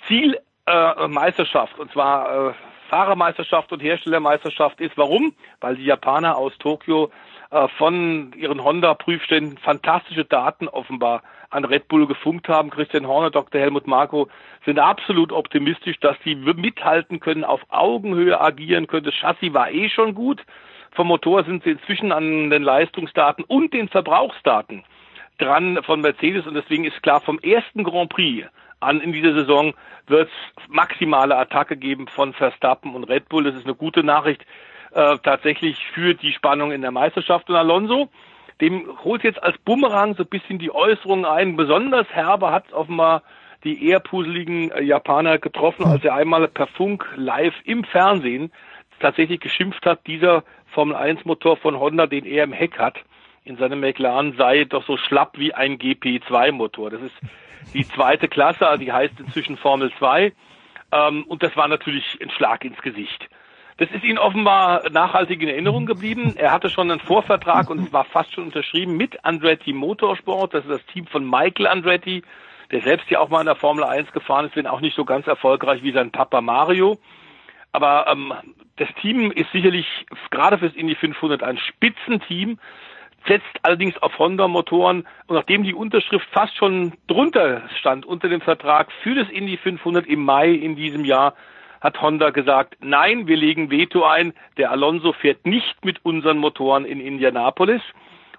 Zielmeisterschaft 0.08 1.78
äh, 1.78 1.82
und 1.82 1.92
zwar 1.92 2.50
äh, 2.50 2.54
Fahrermeisterschaft 2.90 3.72
und 3.72 3.82
Herstellermeisterschaft 3.82 4.80
ist. 4.80 4.96
Warum? 4.96 5.34
Weil 5.60 5.76
die 5.76 5.86
Japaner 5.86 6.38
aus 6.38 6.56
Tokio 6.60 7.12
äh, 7.50 7.68
von 7.78 8.32
ihren 8.34 8.64
Honda-Prüfständen 8.64 9.58
fantastische 9.58 10.26
Daten 10.26 10.68
offenbar 10.68 11.24
an 11.50 11.66
Red 11.66 11.88
Bull 11.88 12.06
gefunkt 12.06 12.48
haben. 12.48 12.70
Christian 12.70 13.08
Horner, 13.08 13.32
Dr. 13.32 13.60
Helmut 13.60 13.88
Marko 13.88 14.28
sind 14.66 14.78
absolut 14.78 15.32
optimistisch, 15.32 16.00
dass 16.00 16.16
sie 16.24 16.36
mithalten 16.36 17.20
können, 17.20 17.44
auf 17.44 17.62
Augenhöhe 17.70 18.40
agieren 18.40 18.86
können. 18.86 19.06
Das 19.06 19.16
Chassis 19.16 19.52
war 19.52 19.72
eh 19.72 19.90
schon 19.90 20.14
gut. 20.14 20.44
Vom 20.92 21.08
Motor 21.08 21.44
sind 21.44 21.64
sie 21.64 21.72
inzwischen 21.72 22.12
an 22.12 22.50
den 22.50 22.64
Leistungsdaten 22.64 23.44
und 23.46 23.74
den 23.74 23.90
Verbrauchsdaten 23.90 24.84
dran 25.38 25.80
von 25.84 26.02
Mercedes 26.02 26.46
und 26.48 26.54
deswegen 26.54 26.86
ist 26.86 27.02
klar, 27.02 27.22
vom 27.22 27.40
ersten 27.40 27.84
Grand 27.84 28.10
Prix 28.10 28.48
an 28.80 29.02
in 29.02 29.14
dieser 29.14 29.34
Saison 29.34 29.74
wird 30.08 30.30
es 30.30 30.68
maximale 30.70 31.38
Attacke 31.38 31.78
geben 31.78 32.08
von 32.08 32.34
Verstappen 32.34 32.96
und 32.96 33.06
Red 33.06 33.30
Bull. 33.30 33.44
Das 33.44 33.56
ist 33.56 33.66
eine 33.66 33.76
gute 33.76 34.04
Nachricht 34.04 34.46
äh, 34.92 35.18
tatsächlich 35.24 35.78
für 35.94 36.14
die 36.14 36.32
Spannung 36.32 36.72
in 36.72 36.82
der 36.82 36.92
Meisterschaft. 36.92 37.50
Und 37.50 37.56
Alonso, 37.56 38.10
dem 38.62 38.88
holt 39.04 39.24
jetzt 39.24 39.42
als 39.42 39.58
Bumerang 39.60 40.16
so 40.16 40.24
ein 40.24 40.30
bisschen 40.30 40.60
die 40.60 40.72
Äußerungen 40.72 41.26
ein. 41.26 41.56
Besonders 41.56 42.08
herbe 42.10 42.52
hat 42.52 42.72
offenbar 42.74 43.24
die 43.64 43.88
eher 43.88 44.00
puseligen 44.00 44.72
äh, 44.72 44.82
Japaner 44.82 45.38
getroffen, 45.38 45.86
als 45.86 46.04
er 46.04 46.16
einmal 46.16 46.48
per 46.48 46.68
Funk 46.68 47.06
live 47.16 47.56
im 47.66 47.84
Fernsehen 47.84 48.52
tatsächlich 49.00 49.40
geschimpft 49.40 49.86
hat, 49.86 50.06
dieser 50.08 50.44
Formel 50.72 50.96
1 50.96 51.26
Motor 51.26 51.58
von 51.58 51.80
Honda, 51.80 52.08
den 52.08 52.26
er 52.26 52.44
im 52.44 52.54
Heck 52.54 52.78
hat, 52.78 52.96
in 53.44 53.58
seinem 53.58 53.80
McLaren 53.80 54.36
sei 54.38 54.66
doch 54.66 54.86
so 54.86 54.98
schlapp 54.98 55.38
wie 55.38 55.54
ein 55.54 55.78
GP2 55.78 56.52
Motor. 56.52 56.90
Das 56.92 57.02
ist 57.02 57.16
die 57.74 57.88
zweite 57.88 58.28
Klasse, 58.28 58.68
also 58.68 58.84
die 58.84 58.92
heißt 58.92 59.20
inzwischen 59.20 59.58
Formel 59.58 59.92
2. 59.98 60.34
Ähm, 60.92 61.24
und 61.24 61.44
das 61.44 61.56
war 61.56 61.68
natürlich 61.68 62.20
ein 62.22 62.30
Schlag 62.30 62.64
ins 62.66 62.82
Gesicht. 62.82 63.30
Das 63.78 63.90
ist 63.92 64.04
Ihnen 64.04 64.18
offenbar 64.18 64.90
nachhaltig 64.90 65.42
in 65.42 65.48
Erinnerung 65.48 65.86
geblieben. 65.86 66.34
Er 66.36 66.52
hatte 66.52 66.70
schon 66.70 66.92
einen 66.92 67.00
Vorvertrag 67.00 67.70
und 67.70 67.80
es 67.80 67.94
war 67.94 68.04
fast 68.04 68.34
schon 68.34 68.44
unterschrieben 68.46 68.98
mit 68.98 69.24
Andretti 69.24 69.72
Motorsport. 69.72 70.54
Das 70.54 70.66
ist 70.66 70.72
das 70.72 70.86
Team 70.88 71.08
von 71.08 71.24
Michael 71.24 71.66
Andretti, 71.66 72.24
der 72.72 72.82
selbst 72.82 73.10
ja 73.10 73.20
auch 73.20 73.30
mal 73.30 73.40
in 73.40 73.46
der 73.46 73.56
Formel 73.56 73.86
1 73.86 74.12
gefahren 74.12 74.48
ist, 74.48 74.58
wenn 74.58 74.68
auch 74.68 74.82
nicht 74.82 74.98
so 74.98 75.06
ganz 75.06 75.28
erfolgreich 75.28 75.82
wie 75.82 75.94
sein 75.94 76.12
Papa 76.12 76.42
Mario. 76.42 76.98
Aber 77.72 78.08
ähm, 78.08 78.34
das 78.78 78.90
Team 79.02 79.32
ist 79.32 79.52
sicherlich 79.52 79.86
gerade 80.32 80.58
fürs 80.58 80.74
Indy 80.74 80.96
500 80.96 81.44
ein 81.44 81.58
Spitzenteam 81.58 82.60
setzt 83.28 83.48
allerdings 83.64 83.98
auf 83.98 84.18
Honda-Motoren 84.18 85.06
und 85.28 85.36
nachdem 85.36 85.64
die 85.64 85.74
Unterschrift 85.74 86.28
fast 86.32 86.56
schon 86.56 86.94
drunter 87.08 87.64
stand 87.80 88.06
unter 88.06 88.30
dem 88.30 88.42
Vertrag 88.42 88.92
für 89.04 89.16
das 89.16 89.30
Indy 89.30 89.58
500 89.58 90.08
im 90.08 90.24
Mai 90.24 90.52
in 90.52 90.76
diesem 90.76 91.06
Jahr, 91.06 91.34
hat 91.82 92.02
Honda 92.02 92.30
gesagt, 92.32 92.78
nein, 92.82 93.28
wir 93.28 93.38
legen 93.38 93.72
Veto 93.72 94.04
ein, 94.04 94.34
der 94.58 94.72
Alonso 94.72 95.14
fährt 95.14 95.46
nicht 95.46 95.84
mit 95.86 96.04
unseren 96.04 96.38
Motoren 96.38 96.86
in 96.86 97.00
Indianapolis. 97.00 97.82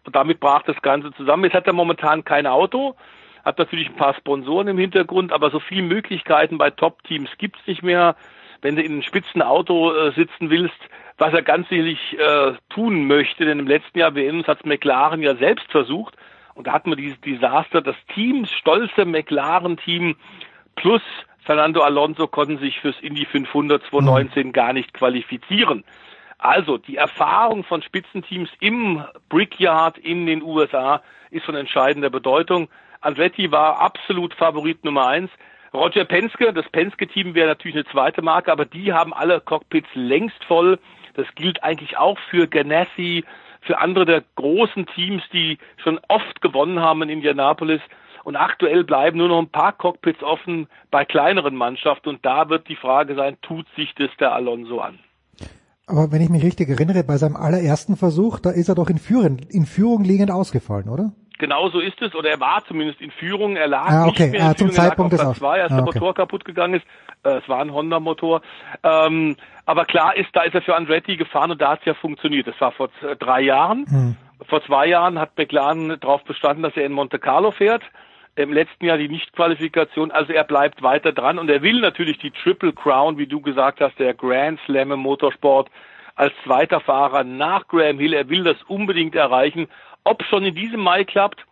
Und 0.04 0.16
damit 0.16 0.40
brach 0.40 0.62
das 0.62 0.80
Ganze 0.82 1.12
zusammen. 1.12 1.44
Jetzt 1.44 1.54
hat 1.54 1.66
er 1.66 1.72
momentan 1.72 2.24
kein 2.24 2.46
Auto, 2.46 2.96
hat 3.44 3.58
natürlich 3.58 3.88
ein 3.88 3.96
paar 3.96 4.14
Sponsoren 4.14 4.68
im 4.68 4.78
Hintergrund, 4.78 5.32
aber 5.32 5.50
so 5.50 5.60
viele 5.60 5.82
Möglichkeiten 5.82 6.58
bei 6.58 6.70
Top-Teams 6.70 7.30
gibt's 7.38 7.66
nicht 7.66 7.82
mehr. 7.82 8.16
Wenn 8.62 8.76
du 8.76 8.82
in 8.82 8.92
einem 8.92 9.02
spitzen 9.02 9.42
Auto 9.42 9.92
äh, 9.92 10.12
sitzen 10.12 10.50
willst, 10.50 10.78
was 11.18 11.32
er 11.32 11.42
ganz 11.42 11.68
sicherlich 11.68 12.18
äh, 12.18 12.52
tun 12.70 13.06
möchte, 13.06 13.44
denn 13.44 13.58
im 13.58 13.66
letzten 13.66 13.98
Jahr 13.98 14.14
WM 14.14 14.46
hat 14.46 14.64
McLaren 14.64 15.22
ja 15.22 15.36
selbst 15.36 15.70
versucht 15.70 16.16
und 16.54 16.66
da 16.66 16.72
hatten 16.72 16.90
wir 16.90 16.96
dieses 16.96 17.20
Desaster, 17.20 17.80
das 17.80 17.96
Team, 18.14 18.46
stolze 18.46 19.04
McLaren-Team 19.04 20.16
plus 20.76 21.02
Fernando 21.44 21.80
Alonso 21.80 22.26
konnten 22.26 22.58
sich 22.58 22.78
fürs 22.80 23.00
Indy 23.00 23.24
500 23.24 23.82
2019 23.90 24.48
mhm. 24.48 24.52
gar 24.52 24.72
nicht 24.72 24.92
qualifizieren. 24.94 25.84
Also 26.38 26.78
die 26.78 26.96
Erfahrung 26.96 27.64
von 27.64 27.82
Spitzenteams 27.82 28.48
im 28.60 29.04
Brickyard 29.28 29.98
in 29.98 30.26
den 30.26 30.42
USA 30.42 31.02
ist 31.30 31.44
von 31.44 31.54
entscheidender 31.54 32.10
Bedeutung. 32.10 32.68
Andretti 33.00 33.50
war 33.50 33.80
absolut 33.80 34.34
Favorit 34.34 34.84
Nummer 34.84 35.06
eins. 35.06 35.30
Roger 35.72 36.04
Penske, 36.04 36.52
das 36.52 36.68
Penske-Team 36.70 37.34
wäre 37.34 37.48
natürlich 37.48 37.76
eine 37.76 37.84
zweite 37.86 38.22
Marke, 38.22 38.50
aber 38.50 38.64
die 38.64 38.92
haben 38.92 39.14
alle 39.14 39.40
Cockpits 39.40 39.88
längst 39.94 40.42
voll. 40.44 40.78
Das 41.14 41.26
gilt 41.36 41.62
eigentlich 41.62 41.96
auch 41.96 42.18
für 42.30 42.48
Ganassi, 42.48 43.24
für 43.60 43.78
andere 43.78 44.04
der 44.04 44.24
großen 44.34 44.86
Teams, 44.86 45.22
die 45.32 45.58
schon 45.82 46.00
oft 46.08 46.40
gewonnen 46.40 46.80
haben 46.80 47.02
in 47.02 47.08
Indianapolis. 47.08 47.80
Und 48.24 48.36
aktuell 48.36 48.84
bleiben 48.84 49.18
nur 49.18 49.28
noch 49.28 49.38
ein 49.38 49.48
paar 49.48 49.72
Cockpits 49.72 50.22
offen 50.22 50.66
bei 50.90 51.04
kleineren 51.04 51.54
Mannschaften. 51.54 52.08
Und 52.08 52.26
da 52.26 52.48
wird 52.48 52.68
die 52.68 52.76
Frage 52.76 53.14
sein, 53.14 53.36
tut 53.40 53.66
sich 53.76 53.94
das 53.94 54.10
der 54.18 54.32
Alonso 54.32 54.80
an? 54.80 54.98
Aber 55.86 56.12
wenn 56.12 56.20
ich 56.20 56.28
mich 56.28 56.44
richtig 56.44 56.68
erinnere, 56.68 57.02
bei 57.02 57.16
seinem 57.16 57.36
allerersten 57.36 57.96
Versuch, 57.96 58.38
da 58.38 58.50
ist 58.50 58.68
er 58.68 58.74
doch 58.74 58.90
in 58.90 58.98
Führung, 58.98 59.38
in 59.48 59.66
Führung 59.66 60.04
liegend 60.04 60.30
ausgefallen, 60.30 60.88
oder? 60.88 61.12
Genau 61.40 61.70
so 61.70 61.80
ist 61.80 62.00
es, 62.02 62.14
oder 62.14 62.28
er 62.28 62.38
war 62.38 62.62
zumindest 62.66 63.00
in 63.00 63.10
Führung. 63.10 63.56
Er 63.56 63.66
lag 63.66 63.88
ah, 63.88 64.06
okay. 64.06 64.24
nicht 64.24 64.32
mehr 64.32 64.40
in 64.40 64.46
ah, 64.46 64.54
zum 64.54 64.68
Führung, 64.68 64.88
Zeitpunkt 64.88 65.12
er 65.12 65.18
lag 65.18 65.24
des 65.24 65.30
auf 65.30 65.38
Platz 65.38 65.38
zwei, 65.38 65.62
als 65.62 65.72
ah, 65.72 65.76
der 65.76 65.84
okay. 65.84 65.98
Motor 65.98 66.14
kaputt 66.14 66.44
gegangen 66.44 66.74
ist. 66.74 66.86
Äh, 67.24 67.38
es 67.38 67.48
war 67.48 67.60
ein 67.60 67.72
Honda-Motor. 67.72 68.42
Ähm, 68.82 69.36
aber 69.64 69.86
klar 69.86 70.14
ist, 70.18 70.28
da 70.34 70.42
ist 70.42 70.54
er 70.54 70.60
für 70.60 70.76
Andretti 70.76 71.16
gefahren 71.16 71.50
und 71.50 71.62
da 71.62 71.70
hat 71.70 71.80
es 71.80 71.86
ja 71.86 71.94
funktioniert. 71.94 72.46
Das 72.46 72.60
war 72.60 72.72
vor 72.72 72.90
drei 73.18 73.40
Jahren. 73.40 73.86
Hm. 73.88 74.16
Vor 74.48 74.62
zwei 74.64 74.86
Jahren 74.86 75.18
hat 75.18 75.38
McLaren 75.38 75.98
darauf 75.98 76.22
bestanden, 76.24 76.62
dass 76.62 76.76
er 76.76 76.84
in 76.84 76.92
Monte 76.92 77.18
Carlo 77.18 77.52
fährt. 77.52 77.82
Im 78.36 78.52
letzten 78.52 78.84
Jahr 78.84 78.98
die 78.98 79.08
Nichtqualifikation. 79.08 80.10
Also 80.10 80.34
er 80.34 80.44
bleibt 80.44 80.82
weiter 80.82 81.12
dran 81.12 81.38
und 81.38 81.48
er 81.48 81.62
will 81.62 81.80
natürlich 81.80 82.18
die 82.18 82.32
Triple 82.32 82.74
Crown, 82.74 83.16
wie 83.16 83.26
du 83.26 83.40
gesagt 83.40 83.80
hast, 83.80 83.98
der 83.98 84.12
Grand 84.12 84.60
Slam 84.66 84.92
im 84.92 85.00
Motorsport 85.00 85.70
als 86.20 86.34
zweiter 86.44 86.80
Fahrer 86.80 87.24
nach 87.24 87.66
Graham 87.66 87.98
Hill. 87.98 88.12
Er 88.12 88.28
will 88.28 88.44
das 88.44 88.56
unbedingt 88.68 89.14
erreichen. 89.14 89.68
Ob 90.04 90.22
schon 90.24 90.44
in 90.44 90.54
diesem 90.54 90.80
Mai 90.80 91.04
klappt, 91.04 91.44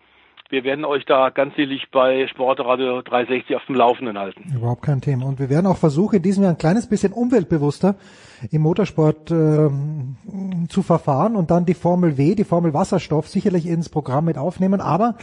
wir 0.50 0.64
werden 0.64 0.86
euch 0.86 1.04
da 1.04 1.28
ganz 1.28 1.54
sicherlich 1.56 1.90
bei 1.92 2.26
Sportradio 2.28 3.02
360 3.02 3.56
auf 3.56 3.66
dem 3.66 3.74
Laufenden 3.74 4.18
halten. 4.18 4.50
Überhaupt 4.56 4.80
kein 4.80 5.02
Thema. 5.02 5.26
Und 5.26 5.38
wir 5.38 5.50
werden 5.50 5.66
auch 5.66 5.76
versuchen, 5.76 6.16
in 6.16 6.22
diesem 6.22 6.42
Jahr 6.42 6.52
ein 6.52 6.58
kleines 6.58 6.88
bisschen 6.88 7.12
umweltbewusster 7.12 7.96
im 8.50 8.62
Motorsport 8.62 9.30
äh, 9.30 9.68
zu 10.68 10.82
verfahren 10.82 11.36
und 11.36 11.50
dann 11.50 11.66
die 11.66 11.74
Formel 11.74 12.16
W, 12.16 12.34
die 12.34 12.44
Formel 12.44 12.72
Wasserstoff 12.72 13.28
sicherlich 13.28 13.66
ins 13.66 13.90
Programm 13.90 14.24
mit 14.24 14.38
aufnehmen, 14.38 14.80
aber 14.80 15.16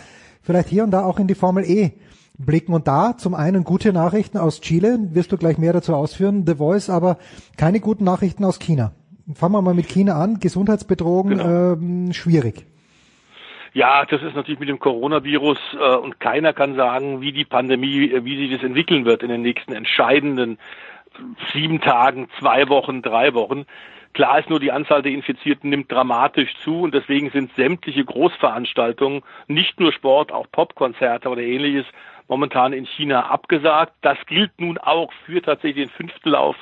vielleicht 0.44 0.70
hier 0.70 0.84
und 0.84 0.92
da 0.92 1.04
auch 1.04 1.18
in 1.18 1.26
die 1.26 1.34
Formel 1.34 1.64
E 1.66 1.94
blicken. 2.38 2.74
Und 2.76 2.88
da 2.88 3.18
zum 3.18 3.34
einen 3.34 3.64
gute 3.64 3.94
Nachrichten 3.94 4.38
aus 4.38 4.62
Chile, 4.62 5.00
wirst 5.14 5.32
du 5.32 5.38
gleich 5.38 5.58
mehr 5.58 5.74
dazu 5.74 5.96
ausführen, 5.96 6.44
The 6.46 6.56
Voice, 6.56 6.92
aber 6.92 7.18
keine 7.58 7.80
guten 7.80 8.04
Nachrichten 8.04 8.46
aus 8.46 8.60
China. 8.60 8.92
Fangen 9.34 9.56
wir 9.56 9.64
mal 9.64 9.74
mit 9.74 9.90
China 9.90 10.22
an. 10.22 10.40
Gesundheitsbedrohung 10.40 11.30
genau. 11.30 11.74
ähm, 11.74 12.14
schwierig. 12.14 12.68
Ja, 13.76 14.06
das 14.06 14.24
ist 14.24 14.38
natürlich 14.38 14.62
mit 14.62 14.70
dem 14.70 14.80
Coronavirus 14.80 15.58
äh, 15.74 15.96
und 15.98 16.22
keiner 16.22 16.54
kann 16.54 16.76
sagen, 16.76 17.20
wie 17.20 17.34
die 17.34 17.44
Pandemie, 17.44 18.10
äh, 18.10 18.24
wie 18.24 18.38
sich 18.38 18.56
das 18.56 18.64
entwickeln 18.64 19.04
wird 19.04 19.22
in 19.22 19.28
den 19.28 19.42
nächsten 19.42 19.74
entscheidenden 19.74 20.60
sieben 21.52 21.82
Tagen, 21.82 22.30
zwei 22.40 22.70
Wochen, 22.70 23.02
drei 23.02 23.34
Wochen. 23.34 23.66
Klar 24.14 24.40
ist 24.40 24.50
nur, 24.50 24.62
die 24.62 24.72
Anzahl 24.72 25.02
der 25.02 25.12
Infizierten 25.12 25.70
nimmt 25.70 25.92
dramatisch 25.92 26.56
zu 26.64 26.84
und 26.84 26.94
deswegen 26.94 27.32
sind 27.32 27.54
sämtliche 27.58 28.06
Großveranstaltungen, 28.06 29.24
nicht 29.48 29.78
nur 29.78 29.92
Sport, 29.92 30.32
auch 30.32 30.50
Popkonzerte 30.54 31.28
oder 31.28 31.42
ähnliches, 31.42 31.86
momentan 32.30 32.72
in 32.72 32.86
China 32.86 33.26
abgesagt. 33.26 33.92
Das 34.02 34.18
gilt 34.26 34.58
nun 34.58 34.78
auch 34.78 35.12
für 35.26 35.42
tatsächlich 35.42 35.88
den 35.88 35.94
fünften 35.94 36.30
Lauf 36.30 36.56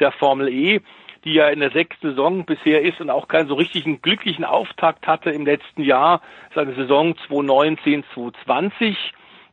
der 0.00 0.12
Formel 0.12 0.50
E 0.50 0.82
die 1.24 1.34
ja 1.34 1.48
in 1.48 1.60
der 1.60 1.70
sechsten 1.70 2.10
Saison 2.10 2.44
bisher 2.44 2.82
ist 2.82 3.00
und 3.00 3.10
auch 3.10 3.28
keinen 3.28 3.48
so 3.48 3.54
richtigen 3.54 4.00
glücklichen 4.02 4.44
Auftakt 4.44 5.06
hatte 5.06 5.30
im 5.30 5.44
letzten 5.44 5.82
Jahr. 5.82 6.20
Seine 6.54 6.74
Saison 6.74 7.16
2019, 7.26 8.04
2020 8.14 8.96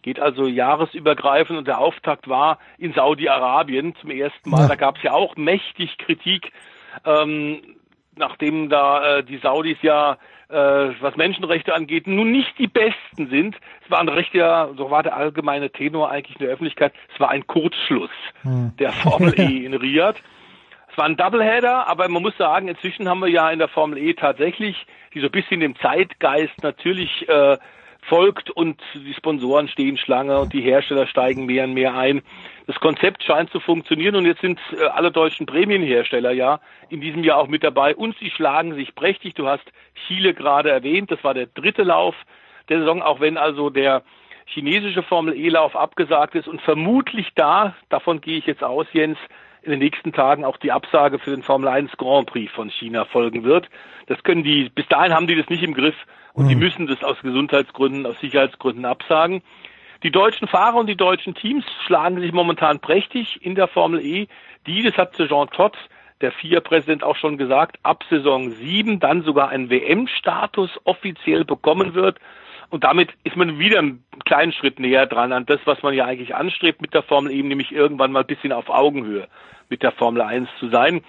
geht 0.01 0.19
also 0.19 0.45
jahresübergreifend 0.45 1.57
und 1.57 1.67
der 1.67 1.79
Auftakt 1.79 2.29
war 2.29 2.59
in 2.77 2.93
Saudi-Arabien 2.93 3.95
zum 3.99 4.11
ersten 4.11 4.51
Mal. 4.51 4.61
Ja. 4.61 4.67
Da 4.67 4.75
gab 4.75 4.97
es 4.97 5.03
ja 5.03 5.13
auch 5.13 5.35
mächtig 5.35 5.97
Kritik, 5.97 6.51
ähm, 7.05 7.61
nachdem 8.15 8.69
da 8.69 9.17
äh, 9.17 9.23
die 9.23 9.37
Saudis 9.37 9.77
ja 9.81 10.17
äh, 10.49 10.55
was 11.01 11.15
Menschenrechte 11.15 11.73
angeht, 11.73 12.05
nun 12.07 12.31
nicht 12.31 12.57
die 12.59 12.67
besten 12.67 13.29
sind. 13.29 13.55
Es 13.83 13.91
war 13.91 13.99
ein 13.99 14.09
richtiger, 14.09 14.69
so 14.77 14.91
war 14.91 15.01
der 15.01 15.15
allgemeine 15.15 15.71
Tenor 15.71 16.11
eigentlich 16.11 16.39
in 16.39 16.45
der 16.45 16.53
Öffentlichkeit, 16.53 16.93
es 17.13 17.19
war 17.19 17.29
ein 17.29 17.47
Kurzschluss 17.47 18.11
hm. 18.43 18.73
der 18.77 18.91
Formel 18.91 19.33
E 19.39 19.65
in 19.65 19.73
Riyadh. 19.73 20.21
War 20.97 21.05
ein 21.05 21.17
Doubleheader, 21.17 21.87
aber 21.87 22.07
man 22.07 22.21
muss 22.21 22.37
sagen, 22.37 22.67
inzwischen 22.67 23.09
haben 23.09 23.19
wir 23.19 23.29
ja 23.29 23.49
in 23.49 23.59
der 23.59 23.67
Formel 23.67 23.97
E 23.97 24.13
tatsächlich, 24.13 24.85
die 25.13 25.19
so 25.19 25.25
ein 25.27 25.31
bisschen 25.31 25.59
dem 25.59 25.75
Zeitgeist 25.77 26.63
natürlich 26.63 27.27
äh, 27.27 27.57
folgt 28.07 28.49
und 28.51 28.81
die 28.93 29.13
Sponsoren 29.13 29.67
stehen 29.67 29.97
Schlange 29.97 30.39
und 30.39 30.53
die 30.53 30.61
Hersteller 30.61 31.07
steigen 31.07 31.45
mehr 31.45 31.65
und 31.65 31.73
mehr 31.73 31.95
ein. 31.95 32.21
Das 32.67 32.79
Konzept 32.79 33.23
scheint 33.23 33.51
zu 33.51 33.59
funktionieren 33.59 34.15
und 34.15 34.25
jetzt 34.25 34.41
sind 34.41 34.59
äh, 34.77 34.85
alle 34.85 35.11
deutschen 35.11 35.45
Prämienhersteller 35.45 36.31
ja 36.31 36.59
in 36.89 37.01
diesem 37.01 37.23
Jahr 37.23 37.39
auch 37.39 37.47
mit 37.47 37.63
dabei 37.63 37.95
und 37.95 38.17
sie 38.19 38.31
schlagen 38.31 38.75
sich 38.75 38.95
prächtig. 38.95 39.33
Du 39.35 39.47
hast 39.47 39.65
Chile 40.07 40.33
gerade 40.33 40.71
erwähnt, 40.71 41.11
das 41.11 41.23
war 41.23 41.33
der 41.33 41.47
dritte 41.47 41.83
Lauf 41.83 42.15
der 42.69 42.79
Saison, 42.79 43.01
auch 43.01 43.19
wenn 43.19 43.37
also 43.37 43.69
der 43.69 44.03
chinesische 44.45 45.03
Formel 45.03 45.35
E-Lauf 45.35 45.75
abgesagt 45.75 46.35
ist 46.35 46.47
und 46.47 46.61
vermutlich 46.61 47.29
da, 47.35 47.75
davon 47.89 48.21
gehe 48.21 48.37
ich 48.37 48.45
jetzt 48.45 48.63
aus, 48.63 48.85
Jens, 48.93 49.17
in 49.65 49.71
den 49.71 49.79
nächsten 49.79 50.13
Tagen 50.13 50.45
auch 50.45 50.57
die 50.57 50.71
Absage 50.71 51.19
für 51.19 51.31
den 51.31 51.43
Formel 51.43 51.67
1 51.67 51.91
Grand 51.97 52.27
Prix 52.27 52.51
von 52.53 52.69
China 52.69 53.05
folgen 53.05 53.43
wird. 53.43 53.69
Das 54.07 54.21
können 54.23 54.43
die, 54.43 54.69
bis 54.69 54.87
dahin 54.87 55.13
haben 55.13 55.27
die 55.27 55.35
das 55.35 55.49
nicht 55.49 55.63
im 55.63 55.73
Griff 55.73 55.95
und 56.33 56.45
mhm. 56.45 56.49
die 56.49 56.55
müssen 56.55 56.87
das 56.87 57.03
aus 57.03 57.17
Gesundheitsgründen, 57.21 58.05
aus 58.05 58.19
Sicherheitsgründen 58.19 58.85
absagen. 58.85 59.41
Die 60.03 60.11
deutschen 60.11 60.47
Fahrer 60.47 60.75
und 60.75 60.87
die 60.87 60.95
deutschen 60.95 61.33
Teams 61.33 61.65
schlagen 61.85 62.19
sich 62.19 62.31
momentan 62.31 62.79
prächtig 62.79 63.39
in 63.41 63.55
der 63.55 63.67
Formel 63.67 63.99
E. 64.01 64.27
Die, 64.67 64.83
das 64.83 64.95
hat 64.97 65.17
Jean 65.17 65.49
Todt, 65.49 65.77
der 66.21 66.31
FIA-Präsident, 66.31 67.03
auch 67.03 67.15
schon 67.15 67.37
gesagt, 67.37 67.77
ab 67.83 68.03
Saison 68.09 68.51
7 68.51 68.99
dann 68.99 69.23
sogar 69.23 69.49
einen 69.49 69.69
WM-Status 69.69 70.69
offiziell 70.83 71.43
bekommen 71.43 71.93
wird. 71.93 72.19
Und 72.75 72.83
damit 72.83 73.13
ist 73.23 73.37
man 73.37 73.57
wieder 73.57 73.79
einen 73.79 74.03
kleinen 74.25 74.51
Schritt 74.51 74.81
näher 74.81 75.05
dran 75.05 75.31
an 75.31 75.45
das, 75.45 75.61
was 75.63 75.81
man 75.81 75.93
ja 75.93 76.03
eigentlich 76.03 76.35
anstrebt 76.35 76.81
mit 76.81 76.93
der 76.93 77.03
Formel 77.03 77.31
E, 77.31 77.41
nämlich 77.41 77.71
irgendwann 77.71 78.11
mal 78.11 78.19
ein 78.19 78.27
bisschen 78.27 78.51
auf 78.51 78.67
Augenhöhe 78.67 79.29
mit 79.69 79.81
der 79.81 79.93
Formel 79.93 80.21
1 80.21 80.49
zu 80.59 80.67
sein. 80.67 81.01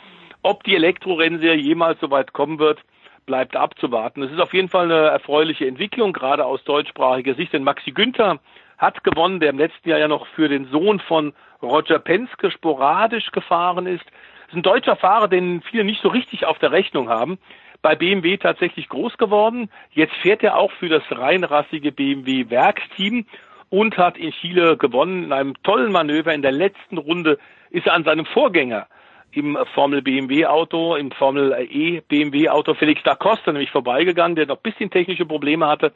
Ob 0.43 0.63
die 0.63 0.77
Elektrorennserie 0.77 1.61
jemals 1.61 1.99
so 1.99 2.09
weit 2.13 2.33
kommen 2.33 2.61
wird, 2.61 2.79
bleibt 3.27 3.57
abzuwarten. 3.57 4.23
Es 4.23 4.31
ist 4.31 4.39
auf 4.39 4.55
jeden 4.55 4.69
Fall 4.69 4.85
eine 4.85 5.09
erfreuliche 5.09 5.67
Entwicklung, 5.67 6.13
gerade 6.13 6.45
aus 6.45 6.63
deutschsprachiger 6.63 7.35
Sicht, 7.35 7.53
denn 7.53 7.65
Maxi 7.65 7.91
Günther 7.91 8.39
hat 8.79 9.03
gewonnen, 9.03 9.41
der 9.41 9.51
im 9.51 9.59
letzten 9.59 9.89
Jahr 9.89 9.99
ja 9.99 10.07
noch 10.07 10.29
für 10.37 10.49
den 10.49 10.67
Sohn 10.67 11.01
von 11.01 11.33
Roger 11.63 11.99
Penske 11.99 12.53
sporadisch 12.53 13.33
gefahren 13.33 13.87
ist. 13.89 14.05
Das 14.05 14.51
ist 14.51 14.59
ein 14.59 14.63
deutscher 14.63 14.95
Fahrer, 14.95 15.27
den 15.27 15.63
viele 15.63 15.83
nicht 15.83 16.01
so 16.01 16.11
richtig 16.11 16.47
auf 16.47 16.61
der 16.61 16.71
Rechnung 16.71 17.09
haben 17.09 17.39
bei 17.87 17.95
BMW 17.95 18.37
tatsächlich 18.37 18.89
groß 18.89 19.17
geworden. 19.17 19.71
Jetzt 19.93 20.15
fährt 20.15 20.43
er 20.43 20.57
auch 20.57 20.73
für 20.73 20.89
das 20.89 21.05
reinrassige 21.09 21.93
BMW 21.93 22.51
Werksteam 22.51 23.27
und 23.71 23.97
hat 23.97 24.19
in 24.19 24.33
Chile 24.33 24.77
gewonnen 24.77 25.23
in 25.23 25.33
einem 25.33 25.55
tollen 25.63 25.93
Manöver. 25.93 26.35
In 26.35 26.43
der 26.43 26.51
letzten 26.51 26.99
Runde 26.99 27.39
ist 27.71 27.87
er 27.87 27.95
an 27.95 28.03
seinem 28.03 28.27
Vorgänger 28.27 28.89
im 29.31 29.57
Formel 29.73 30.03
BMW 30.03 30.47
Auto, 30.47 30.97
im 30.97 31.13
Formel 31.13 31.65
E 31.71 32.01
BMW 32.01 32.49
Auto 32.49 32.75
Felix 32.75 33.01
da 33.05 33.15
Costa 33.15 33.53
nämlich 33.53 33.71
vorbeigegangen, 33.71 34.35
der 34.35 34.47
noch 34.47 34.57
ein 34.57 34.63
bisschen 34.65 34.91
technische 34.91 35.25
Probleme 35.25 35.69
hatte, 35.69 35.93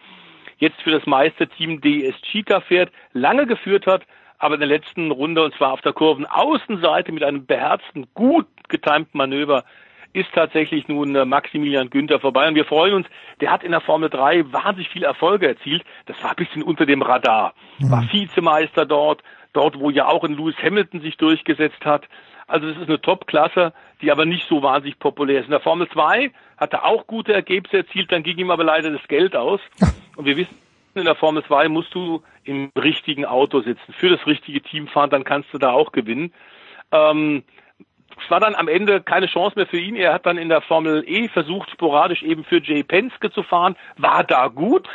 jetzt 0.59 0.81
für 0.83 0.93
das 0.93 1.07
Meisterteam 1.07 1.81
DS 1.81 2.15
Chica 2.23 2.61
fährt, 2.61 2.93
lange 3.15 3.47
geführt 3.47 3.89
hat, 3.89 4.05
aber 4.39 4.55
in 4.55 4.61
der 4.61 4.69
letzten 4.69 5.11
Runde, 5.11 5.43
und 5.43 5.57
zwar 5.57 5.73
auf 5.73 5.81
der 5.81 5.93
Kurvenaußenseite 5.93 7.11
mit 7.11 7.25
einem 7.25 7.47
beherzten, 7.47 8.07
gut 8.15 8.47
getimten 8.69 9.19
Manöver, 9.19 9.65
ist 10.13 10.33
tatsächlich 10.35 10.89
nun 10.89 11.15
äh, 11.15 11.25
Maximilian 11.25 11.91
Günther 11.91 12.21
vorbei. 12.21 12.49
Und 12.49 12.55
wir 12.55 12.65
freuen 12.65 12.95
uns, 12.95 13.07
der 13.41 13.51
hat 13.51 13.63
in 13.63 13.71
der 13.71 13.81
Formel 13.81 14.11
3 14.11 14.53
wahnsinnig 14.53 14.89
viele 14.89 15.07
Erfolge 15.07 15.49
erzielt. 15.49 15.85
Das 16.07 16.23
war 16.23 16.31
ein 16.31 16.37
bisschen 16.37 16.63
unter 16.63 16.87
dem 16.87 17.03
Radar. 17.03 17.55
Mhm. 17.79 17.91
War 17.91 18.13
Vizemeister 18.13 18.87
dort, 18.87 19.23
dort, 19.53 19.79
wo 19.79 19.91
ja 19.91 20.07
auch 20.07 20.25
ein 20.25 20.37
Lewis 20.37 20.57
Hamilton 20.63 21.01
sich 21.01 21.17
durchgesetzt 21.17 21.85
hat. 21.85 22.09
Also 22.49 22.67
es 22.67 22.77
ist 22.77 22.89
eine 22.89 23.01
Top-Klasse, 23.01 23.73
die 24.03 24.11
aber 24.11 24.25
nicht 24.27 24.49
so 24.49 24.63
wahnsinnig 24.63 24.99
populär 24.99 25.41
ist. 25.41 25.47
In 25.47 25.53
der 25.53 25.61
Formel 25.61 25.89
2 25.89 26.33
hat 26.59 26.73
er 26.73 26.85
auch 26.85 27.07
gute 27.07 27.33
Ergebnisse 27.33 27.79
erzielt, 27.79 28.11
dann 28.11 28.25
ging 28.25 28.39
ihm 28.39 28.51
aber 28.51 28.65
leider 28.65 28.91
das 28.91 29.07
Geld 29.07 29.37
aus. 29.37 29.61
Und 30.17 30.25
wir 30.25 30.37
wissen, 30.37 30.57
in 30.95 31.05
der 31.05 31.15
Formel 31.15 31.45
2 31.45 31.69
musst 31.69 31.95
du 31.95 32.23
im 32.43 32.71
richtigen 32.77 33.25
Auto 33.25 33.61
sitzen, 33.61 33.93
für 33.93 34.09
das 34.09 34.27
richtige 34.27 34.61
Team 34.61 34.89
fahren, 34.89 35.11
dann 35.11 35.23
kannst 35.23 35.55
du 35.55 35.59
da 35.59 35.71
auch 35.71 35.93
gewinnen. 35.93 36.33
Ähm, 36.91 37.45
es 38.23 38.31
war 38.31 38.41
dann 38.41 38.55
am 38.55 38.69
Ende 38.69 39.01
keine 39.01 39.27
Chance 39.27 39.57
mehr 39.57 39.67
für 39.67 39.79
ihn. 39.79 39.97
Er 39.97 40.13
hat 40.13 40.27
dann 40.27 40.39
in 40.39 40.49
der 40.49 40.61
Formel 40.61 41.05
E 41.07 41.29
versucht, 41.29 41.71
sporadisch 41.71 42.23
eben 42.23 42.45
für 42.45 42.61
Jay 42.61 42.83
Penske 42.83 43.31
zu 43.31 43.43
fahren, 43.43 43.77
war 43.97 44.25
da 44.25 44.49
gut 44.49 44.89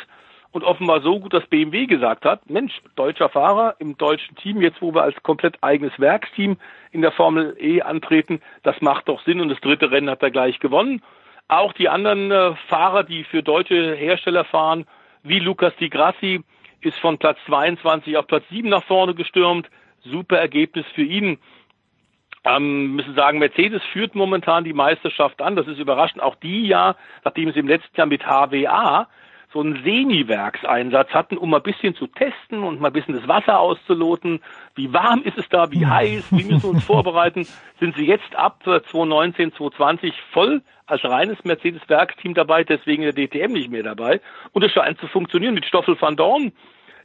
und 0.52 0.64
offenbar 0.64 1.02
so 1.02 1.20
gut, 1.20 1.34
dass 1.34 1.46
BMW 1.48 1.86
gesagt 1.86 2.24
hat, 2.24 2.50
Mensch, 2.50 2.82
deutscher 2.96 3.28
Fahrer 3.28 3.76
im 3.80 3.98
deutschen 3.98 4.38
Team, 4.38 4.62
jetzt 4.62 4.82
wo 4.82 4.94
wir 4.94 5.04
als 5.04 5.22
komplett 5.22 5.58
eigenes 5.62 6.00
Werksteam 6.00 6.58
in 6.92 7.02
der 7.02 7.12
Formel 7.12 7.58
E 7.60 7.82
antreten, 7.82 8.42
das 8.64 8.80
macht 8.80 9.10
doch 9.10 9.22
Sinn 9.26 9.42
und 9.42 9.50
das 9.50 9.60
dritte 9.60 9.92
Rennen 9.92 10.10
hat 10.10 10.24
er 10.24 10.32
gleich 10.32 10.60
gewonnen. 10.60 11.02
Auch 11.50 11.74
die 11.74 11.90
anderen 11.90 12.32
äh, 12.32 12.56
Fahrer, 12.70 13.04
die 13.04 13.26
für 13.26 13.44
deutsche 13.44 13.96
Hersteller 13.96 14.46
fahren, 14.46 14.86
wie 15.24 15.40
Lukas 15.40 15.76
Di 15.76 15.90
Grassi, 15.90 16.42
ist 16.80 16.98
von 17.00 17.18
Platz 17.18 17.38
22 17.48 18.16
auf 18.16 18.28
Platz 18.28 18.46
7 18.50 18.70
nach 18.70 18.84
vorne 18.86 19.14
gestürmt. 19.14 19.70
Super 20.04 20.38
Ergebnis 20.38 20.86
für 20.96 21.04
ihn. 21.04 21.38
Ähm, 22.46 22.96
müssen 22.96 23.16
sagen, 23.16 23.40
Mercedes 23.40 23.82
führt 23.92 24.14
momentan 24.14 24.64
die 24.64 24.74
Meisterschaft 24.74 25.42
an. 25.42 25.56
Das 25.56 25.68
ist 25.68 25.80
überraschend. 25.80 26.22
Auch 26.22 26.36
die 26.36 26.68
ja, 26.68 26.96
nachdem 27.24 27.52
sie 27.52 27.60
im 27.60 27.68
letzten 27.68 27.98
Jahr 27.98 28.08
mit 28.08 28.24
HWA 28.24 29.08
so 29.52 29.62
einen 29.62 29.82
Semi-Werkseinsatz 29.84 31.12
hatten, 31.12 31.38
um 31.38 31.50
mal 31.50 31.58
ein 31.58 31.64
bisschen 31.64 31.96
zu 31.96 32.08
testen 32.08 32.64
und 32.64 32.82
mal 32.82 32.88
ein 32.88 32.94
bisschen 32.94 33.16
das 33.16 33.28
Wasser 33.28 33.58
auszuloten. 33.58 34.42
Wie 34.76 34.92
warm 34.94 35.24
ist 35.24 35.38
es 35.38 35.48
da? 35.50 35.72
Wie 35.72 35.86
heiß? 35.88 36.26
Wie 36.32 36.44
müssen 36.44 36.64
wir 36.64 36.70
uns 36.72 36.84
vorbereiten? 36.84 37.48
Sind 37.80 37.96
sie 37.96 38.06
jetzt 38.06 38.36
ab 38.36 38.60
2019, 38.64 39.54
2020 39.54 40.14
voll 40.34 40.62
als 40.88 41.04
reines 41.06 41.44
Mercedes-Werksteam 41.46 42.34
dabei, 42.34 42.64
deswegen 42.64 43.04
der 43.04 43.14
DTM 43.14 43.54
nicht 43.54 43.72
mehr 43.72 43.84
dabei. 43.84 44.22
Und 44.52 44.64
es 44.64 44.72
scheint 44.72 45.00
zu 45.00 45.08
funktionieren 45.08 45.56
mit 45.56 45.66
Stoffel 45.66 46.00
van 46.00 46.18
Dorn, 46.18 46.52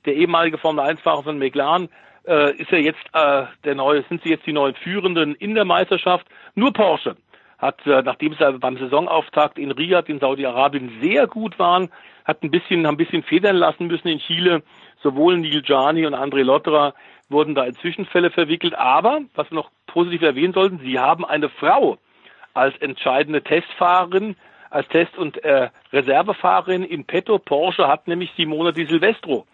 der 0.05 0.17
ehemalige 0.17 0.59
Formel-1-Fahrer 0.59 1.23
von 1.23 1.39
McLaren, 1.39 1.89
äh, 2.27 2.55
ist 2.57 2.73
er 2.73 2.81
jetzt 2.81 3.05
äh, 3.13 3.45
der 3.65 3.75
neue, 3.75 4.03
sind 4.09 4.23
sie 4.23 4.31
jetzt 4.31 4.47
die 4.47 4.53
neuen 4.53 4.75
Führenden 4.75 5.35
in 5.35 5.55
der 5.55 5.65
Meisterschaft. 5.65 6.27
Nur 6.55 6.73
Porsche 6.73 7.17
hat, 7.59 7.87
äh, 7.87 8.03
nachdem 8.03 8.35
sie 8.35 8.59
beim 8.59 8.79
Saisonauftakt 8.79 9.59
in 9.59 9.71
Riyadh 9.71 10.09
in 10.09 10.21
Saudi-Arabien 10.21 11.01
sehr 11.03 11.27
gut 11.27 11.59
waren, 11.59 11.91
hat 12.25 12.43
ein 12.43 12.51
bisschen, 12.51 12.87
haben 12.87 12.95
ein 12.95 12.99
bisschen 12.99 13.23
federn 13.23 13.57
lassen 13.57 13.87
müssen 13.87 14.09
in 14.09 14.19
Chile. 14.19 14.63
Sowohl 15.03 15.39
Neil 15.39 15.63
Jani 15.65 16.07
und 16.07 16.15
André 16.15 16.43
Lotterer 16.43 16.95
wurden 17.29 17.55
da 17.55 17.65
in 17.65 17.75
Zwischenfälle 17.77 18.31
verwickelt. 18.31 18.75
Aber, 18.75 19.21
was 19.35 19.51
wir 19.51 19.57
noch 19.57 19.71
positiv 19.87 20.23
erwähnen 20.23 20.53
sollten, 20.53 20.81
sie 20.81 20.99
haben 20.99 21.25
eine 21.25 21.49
Frau 21.49 21.99
als 22.55 22.77
entscheidende 22.79 23.43
Testfahrerin, 23.43 24.37
als 24.71 24.87
Test- 24.89 25.17
und 25.17 25.43
äh, 25.45 25.71
Reservefahrerin 25.93 26.85
in 26.85 27.05
petto. 27.05 27.39
Porsche 27.39 27.89
hat 27.89 28.09
nämlich 28.09 28.31
Simona 28.37 28.73
Di 28.73 28.87
Silvestro 28.87 29.47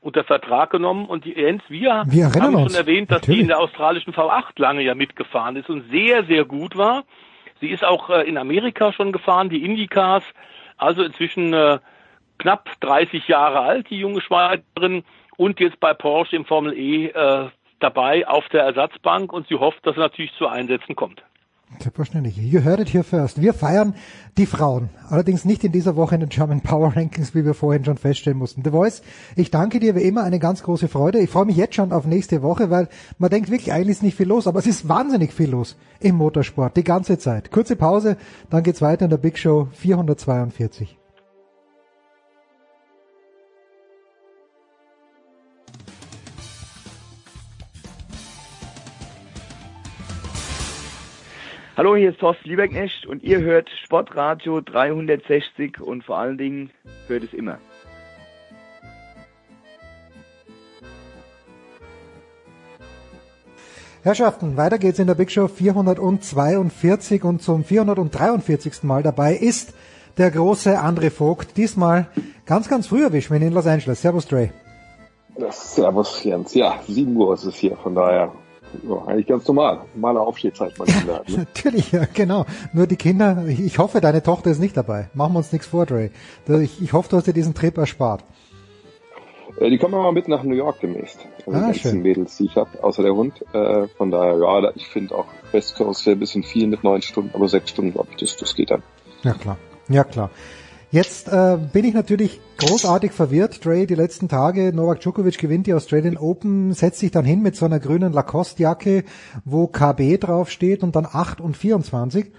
unter 0.00 0.24
Vertrag 0.24 0.70
genommen 0.70 1.06
und 1.06 1.24
die 1.24 1.32
Jens, 1.32 1.62
wir, 1.68 2.04
wir 2.06 2.32
haben 2.32 2.54
uns. 2.54 2.72
schon 2.72 2.80
erwähnt, 2.80 3.10
dass 3.10 3.22
Natürlich. 3.22 3.36
die 3.36 3.42
in 3.42 3.48
der 3.48 3.58
australischen 3.58 4.12
V8 4.12 4.52
lange 4.56 4.82
ja 4.82 4.94
mitgefahren 4.94 5.56
ist 5.56 5.68
und 5.68 5.90
sehr, 5.90 6.24
sehr 6.24 6.44
gut 6.44 6.76
war. 6.76 7.04
Sie 7.60 7.68
ist 7.68 7.84
auch 7.84 8.08
äh, 8.10 8.22
in 8.28 8.38
Amerika 8.38 8.92
schon 8.92 9.12
gefahren, 9.12 9.48
die 9.48 9.64
Indycars, 9.64 10.24
also 10.76 11.02
inzwischen 11.02 11.52
äh, 11.52 11.78
knapp 12.38 12.70
30 12.80 13.26
Jahre 13.26 13.60
alt, 13.60 13.90
die 13.90 13.98
junge 13.98 14.20
Schweizerin, 14.20 15.04
und 15.36 15.60
jetzt 15.60 15.78
bei 15.78 15.94
Porsche 15.94 16.36
im 16.36 16.44
Formel 16.44 16.76
E 16.76 17.06
äh, 17.06 17.48
dabei 17.78 18.26
auf 18.26 18.48
der 18.48 18.64
Ersatzbank 18.64 19.32
und 19.32 19.46
sie 19.48 19.54
hofft, 19.54 19.86
dass 19.86 19.96
er 19.96 20.02
natürlich 20.02 20.34
zu 20.34 20.48
Einsätzen 20.48 20.96
kommt. 20.96 21.22
Selbstverständlich. 21.80 22.36
You 22.36 22.64
heard 22.64 22.80
it 22.80 22.92
here 22.92 23.04
first. 23.04 23.40
Wir 23.40 23.54
feiern 23.54 23.94
die 24.36 24.46
Frauen. 24.46 24.88
Allerdings 25.08 25.44
nicht 25.44 25.62
in 25.64 25.70
dieser 25.70 25.96
Woche 25.96 26.14
in 26.14 26.22
den 26.22 26.30
German 26.30 26.60
Power 26.60 26.96
Rankings, 26.96 27.34
wie 27.34 27.44
wir 27.44 27.54
vorhin 27.54 27.84
schon 27.84 27.98
feststellen 27.98 28.38
mussten. 28.38 28.64
The 28.64 28.70
Voice, 28.70 29.02
ich 29.36 29.50
danke 29.50 29.78
dir 29.78 29.94
wie 29.94 30.02
immer, 30.02 30.24
eine 30.24 30.38
ganz 30.38 30.62
große 30.62 30.88
Freude. 30.88 31.20
Ich 31.20 31.30
freue 31.30 31.44
mich 31.44 31.56
jetzt 31.56 31.76
schon 31.76 31.92
auf 31.92 32.04
nächste 32.04 32.42
Woche, 32.42 32.70
weil 32.70 32.88
man 33.18 33.30
denkt 33.30 33.50
wirklich, 33.50 33.72
eigentlich 33.72 33.98
ist 33.98 34.02
nicht 34.02 34.16
viel 34.16 34.28
los, 34.28 34.46
aber 34.46 34.58
es 34.58 34.66
ist 34.66 34.88
wahnsinnig 34.88 35.32
viel 35.32 35.50
los 35.50 35.76
im 36.00 36.16
Motorsport, 36.16 36.76
die 36.76 36.84
ganze 36.84 37.18
Zeit. 37.18 37.52
Kurze 37.52 37.76
Pause, 37.76 38.16
dann 38.50 38.62
geht's 38.62 38.82
weiter 38.82 39.04
in 39.04 39.10
der 39.10 39.18
Big 39.18 39.38
Show 39.38 39.68
442. 39.72 40.97
Hallo, 51.78 51.94
hier 51.94 52.10
ist 52.10 52.18
Thorsten 52.18 52.48
Lieberknecht 52.48 53.06
und 53.06 53.22
ihr 53.22 53.38
hört 53.38 53.70
Sportradio 53.84 54.60
360 54.60 55.80
und 55.80 56.02
vor 56.02 56.18
allen 56.18 56.36
Dingen 56.36 56.70
hört 57.06 57.22
es 57.22 57.32
immer. 57.32 57.58
Herrschaften, 64.02 64.56
weiter 64.56 64.78
geht's 64.78 64.98
in 64.98 65.06
der 65.06 65.14
Big 65.14 65.30
Show 65.30 65.46
442 65.46 67.22
und 67.22 67.42
zum 67.42 67.62
443. 67.62 68.82
Mal 68.82 69.04
dabei 69.04 69.34
ist 69.34 69.72
der 70.16 70.32
große 70.32 70.80
André 70.80 71.10
Vogt. 71.10 71.56
Diesmal 71.56 72.08
ganz, 72.44 72.68
ganz 72.68 72.88
früh 72.88 73.06
ihn 73.06 73.42
in 73.42 73.52
Los 73.52 73.68
Angeles. 73.68 74.02
Servus, 74.02 74.26
Dre. 74.26 74.50
Servus, 75.50 76.24
Jens. 76.24 76.54
Ja, 76.54 76.80
7 76.88 77.14
Uhr 77.14 77.34
ist 77.34 77.44
es 77.44 77.54
hier, 77.54 77.76
von 77.76 77.94
daher 77.94 78.32
ja, 78.88 79.04
eigentlich 79.06 79.26
ganz 79.26 79.46
normal. 79.46 79.80
Normale 79.94 80.20
Aufstehzeit 80.20 80.78
mal 80.78 80.86
Kinder. 80.86 81.22
Ne? 81.28 81.36
Natürlich, 81.38 81.92
ja, 81.92 82.06
genau. 82.12 82.46
Nur 82.72 82.86
die 82.86 82.96
Kinder, 82.96 83.44
ich, 83.46 83.78
hoffe, 83.78 84.00
deine 84.00 84.22
Tochter 84.22 84.50
ist 84.50 84.60
nicht 84.60 84.76
dabei. 84.76 85.10
Machen 85.14 85.34
wir 85.34 85.38
uns 85.38 85.52
nichts 85.52 85.66
vor, 85.66 85.86
Dre. 85.86 86.10
Ich, 86.46 86.82
ich 86.82 86.92
hoffe, 86.92 87.08
du 87.10 87.16
hast 87.16 87.26
dir 87.26 87.32
diesen 87.32 87.54
Trip 87.54 87.76
erspart. 87.76 88.24
Äh, 89.58 89.70
die 89.70 89.78
kommen 89.78 89.94
mal 89.94 90.12
mit 90.12 90.28
nach 90.28 90.42
New 90.42 90.54
York 90.54 90.80
demnächst. 90.80 91.18
Also 91.46 91.58
ah, 91.58 91.72
die 91.72 91.78
schön. 91.78 92.02
Mädels, 92.02 92.36
die 92.36 92.46
ich 92.46 92.56
habe, 92.56 92.82
außer 92.82 93.02
der 93.02 93.14
Hund. 93.14 93.44
Äh, 93.52 93.88
von 93.88 94.10
daher, 94.10 94.38
ja, 94.38 94.70
ich 94.74 94.86
finde 94.86 95.14
auch 95.14 95.26
West 95.52 95.76
Coast 95.76 96.06
wäre 96.06 96.16
ein 96.16 96.20
bisschen 96.20 96.42
viel 96.42 96.66
mit 96.66 96.84
neun 96.84 97.02
Stunden, 97.02 97.30
aber 97.34 97.48
sechs 97.48 97.70
Stunden, 97.70 97.92
glaube 97.92 98.08
ich, 98.12 98.16
das, 98.16 98.36
das 98.36 98.54
geht 98.54 98.70
dann. 98.70 98.82
Ja, 99.22 99.34
klar. 99.34 99.58
Ja, 99.88 100.04
klar. 100.04 100.30
Jetzt 100.90 101.28
äh, 101.28 101.58
bin 101.70 101.84
ich 101.84 101.92
natürlich 101.92 102.40
großartig 102.56 103.12
verwirrt, 103.12 103.62
Dre, 103.62 103.86
die 103.86 103.94
letzten 103.94 104.26
Tage. 104.26 104.72
Novak 104.72 105.00
Djokovic 105.00 105.36
gewinnt 105.36 105.66
die 105.66 105.74
Australian 105.74 106.16
Open, 106.16 106.72
setzt 106.72 107.00
sich 107.00 107.10
dann 107.10 107.26
hin 107.26 107.42
mit 107.42 107.56
so 107.56 107.66
einer 107.66 107.78
grünen 107.78 108.14
Lacoste-Jacke, 108.14 109.04
wo 109.44 109.66
KB 109.66 110.16
draufsteht 110.16 110.82
und 110.82 110.96
dann 110.96 111.06
8 111.06 111.42
und 111.42 111.58
24. 111.58 112.32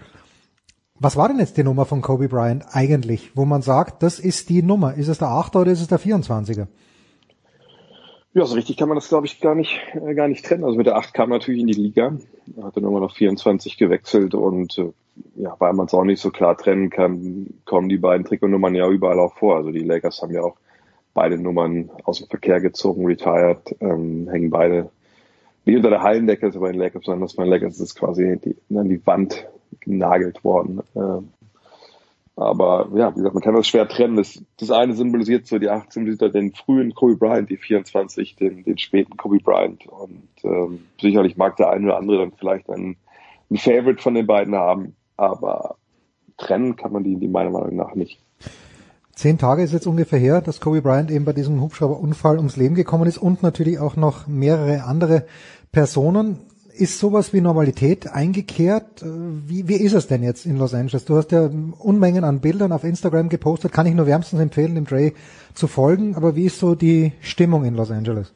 Was 0.96 1.16
war 1.16 1.28
denn 1.28 1.38
jetzt 1.38 1.58
die 1.58 1.64
Nummer 1.64 1.86
von 1.86 2.02
Kobe 2.02 2.28
Bryant 2.28 2.66
eigentlich, 2.72 3.32
wo 3.36 3.46
man 3.46 3.62
sagt, 3.62 4.02
das 4.02 4.18
ist 4.20 4.50
die 4.50 4.64
Nummer? 4.64 4.96
Ist 4.96 5.10
es 5.10 5.20
der 5.20 5.28
8 5.28 5.56
oder 5.56 5.72
ist 5.72 5.82
es 5.82 5.88
der 5.88 6.00
24er? 6.00 6.66
Ja, 8.34 8.46
so 8.46 8.56
richtig 8.56 8.78
kann 8.78 8.90
man 8.90 8.96
das, 8.96 9.10
glaube 9.10 9.26
ich, 9.26 9.42
gar 9.42 9.56
nicht, 9.56 9.80
äh, 9.94 10.14
gar 10.14 10.28
nicht 10.28 10.46
trennen. 10.46 10.64
Also 10.64 10.78
mit 10.78 10.86
der 10.86 10.98
8 10.98 11.14
kam 11.14 11.30
natürlich 11.30 11.62
in 11.62 11.68
die 11.68 11.74
Liga, 11.74 12.16
hat 12.62 12.78
dann 12.78 12.84
immer 12.84 13.00
noch 13.00 13.16
24 13.16 13.78
gewechselt 13.78 14.36
und 14.36 14.78
äh, 14.78 14.92
ja, 15.36 15.56
weil 15.60 15.74
man 15.74 15.88
es 15.88 15.94
auch 15.94 16.04
nicht 16.04 16.22
so 16.22 16.30
klar 16.30 16.56
trennen 16.56 16.90
kann, 16.90 17.48
kommen 17.66 17.90
die 17.90 17.98
beiden 17.98 18.26
Trikotnummern 18.26 18.76
ja 18.76 18.88
überall 18.88 19.20
auch 19.20 19.34
vor. 19.34 19.58
Also 19.58 19.72
die 19.72 19.84
Lakers 19.84 20.22
haben 20.22 20.34
ja 20.34 20.42
auch 20.42 20.58
beide 21.14 21.38
Nummern 21.38 21.90
aus 22.04 22.20
dem 22.20 22.28
Verkehr 22.28 22.62
gezogen, 22.62 23.06
retired, 23.06 23.76
ähm, 23.82 24.30
hängen 24.30 24.52
beide 24.52 24.92
wie 25.66 25.76
unter 25.76 25.90
der 25.90 26.02
Hallendecke, 26.02 26.48
ist 26.48 26.56
aber 26.56 26.70
in 26.70 26.78
Lakers, 26.78 27.06
sondern 27.06 27.22
das 27.22 27.36
bei 27.36 27.46
Lakers 27.46 27.80
ist 27.80 27.96
quasi 27.96 28.40
die, 28.44 28.56
an 28.76 28.90
die 28.90 29.06
Wand 29.06 29.48
genagelt 29.82 30.44
worden. 30.44 30.82
Ähm, 30.96 31.30
aber 32.40 32.90
ja, 32.96 33.12
wie 33.12 33.18
gesagt, 33.18 33.36
man 33.36 33.44
kann 33.44 33.56
das 33.56 33.68
schwer 33.68 33.88
trennen. 33.88 34.16
Das, 34.16 34.44
das 34.58 34.72
eine 34.72 34.94
symbolisiert 34.94 35.48
so 35.48 35.60
die 35.60 35.70
18 35.70 36.06
symbolisiert 36.06 36.34
den 36.36 36.54
frühen 36.54 36.94
Kobe 36.94 37.16
Bryant, 37.16 37.50
die 37.50 37.58
24, 37.58 38.36
den, 38.36 38.64
den 38.64 38.78
späten 38.78 39.18
Kobe 39.18 39.38
Bryant. 39.38 39.86
Und 39.88 40.30
ähm, 40.44 40.86
sicherlich 41.00 41.38
mag 41.38 41.58
der 41.58 41.70
eine 41.70 41.86
oder 41.86 41.98
andere 41.98 42.18
dann 42.20 42.32
vielleicht 42.32 42.70
einen, 42.70 42.98
einen 43.50 43.60
Favorite 43.60 44.02
von 44.02 44.16
den 44.16 44.28
beiden 44.28 44.56
haben 44.56 44.96
aber 45.20 45.76
trennen 46.38 46.76
kann 46.78 46.94
man 46.94 47.04
die, 47.04 47.18
die 47.18 47.28
meiner 47.28 47.52
Meinung 47.52 47.76
nach 47.76 47.94
nicht. 47.94 48.24
Zehn 49.14 49.38
Tage 49.38 49.64
ist 49.64 49.74
jetzt 49.74 49.86
ungefähr 49.86 50.18
her, 50.18 50.40
dass 50.40 50.62
Kobe 50.62 50.82
Bryant 50.82 51.12
eben 51.12 51.26
bei 51.26 51.34
diesem 51.34 51.60
Hubschrauberunfall 51.60 52.38
ums 52.38 52.56
Leben 52.56 52.76
gekommen 52.76 53.06
ist 53.06 53.18
und 53.18 53.44
natürlich 53.44 53.80
auch 53.80 53.98
noch 53.98 54.28
mehrere 54.28 54.86
andere 54.86 55.26
Personen. 55.74 56.40
Ist 56.80 56.98
sowas 56.98 57.34
wie 57.34 57.42
Normalität 57.42 58.08
eingekehrt? 58.08 59.04
Wie, 59.04 59.68
wie 59.68 59.76
ist 59.76 59.92
es 59.92 60.08
denn 60.08 60.24
jetzt 60.24 60.46
in 60.46 60.58
Los 60.58 60.74
Angeles? 60.74 61.04
Du 61.04 61.18
hast 61.18 61.34
ja 61.34 61.50
Unmengen 61.80 62.24
an 62.24 62.40
Bildern 62.40 62.72
auf 62.72 62.86
Instagram 62.86 63.28
gepostet, 63.28 63.74
kann 63.74 63.86
ich 63.86 63.94
nur 63.94 64.08
wärmstens 64.08 64.40
empfehlen, 64.40 64.76
dem 64.76 64.86
Dre 64.86 65.12
zu 65.54 65.68
folgen. 65.68 66.16
Aber 66.16 66.38
wie 66.38 66.46
ist 66.46 66.58
so 66.58 66.76
die 66.76 67.12
Stimmung 67.20 67.66
in 67.66 67.76
Los 67.76 67.92
Angeles? 67.92 68.34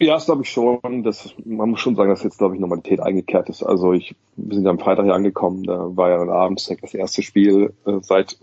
Ja, 0.00 0.14
das 0.14 0.24
glaube 0.24 0.42
ich 0.42 0.50
schon. 0.50 1.04
Das, 1.04 1.32
man 1.44 1.70
muss 1.70 1.78
schon 1.78 1.94
sagen, 1.94 2.10
dass 2.10 2.24
jetzt, 2.24 2.38
glaube 2.38 2.56
ich, 2.56 2.60
Normalität 2.60 2.98
eingekehrt 2.98 3.48
ist. 3.48 3.62
Also 3.62 3.92
ich, 3.92 4.16
wir 4.34 4.56
sind 4.56 4.64
ja 4.64 4.70
am 4.70 4.80
Freitag 4.80 5.04
hier 5.04 5.14
angekommen, 5.14 5.62
da 5.62 5.96
war 5.96 6.10
ja 6.10 6.18
dann 6.18 6.30
abends 6.30 6.74
das 6.80 6.94
erste 6.94 7.22
Spiel 7.22 7.74
äh, 7.86 7.98
seit 8.02 8.38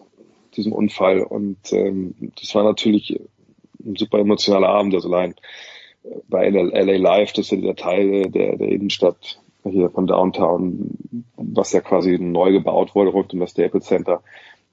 diesem 0.56 0.72
Unfall 0.72 1.20
und 1.24 1.58
ähm, 1.74 2.16
das 2.40 2.56
war 2.56 2.64
natürlich 2.64 3.20
ein 3.86 3.98
super 3.98 4.20
emotionaler 4.20 4.70
Abend. 4.70 4.94
Also 4.96 5.14
allein 5.14 5.32
äh, 5.32 5.36
bei 6.28 6.50
LA, 6.50 6.98
Live, 6.98 7.34
das 7.34 7.46
ist 7.46 7.52
ja 7.52 7.58
dieser 7.58 7.76
Teil 7.76 8.30
der, 8.30 8.58
der 8.58 8.70
Innenstadt 8.70 9.40
hier 9.64 9.90
von 9.90 10.08
Downtown, 10.08 11.24
was 11.38 11.72
ja 11.72 11.80
quasi 11.80 12.18
neu 12.20 12.52
gebaut 12.52 12.96
wurde 12.96 13.12
rund 13.12 13.34
um 13.34 13.40
das 13.40 13.52
Staples 13.52 13.86
Center. 13.86 14.22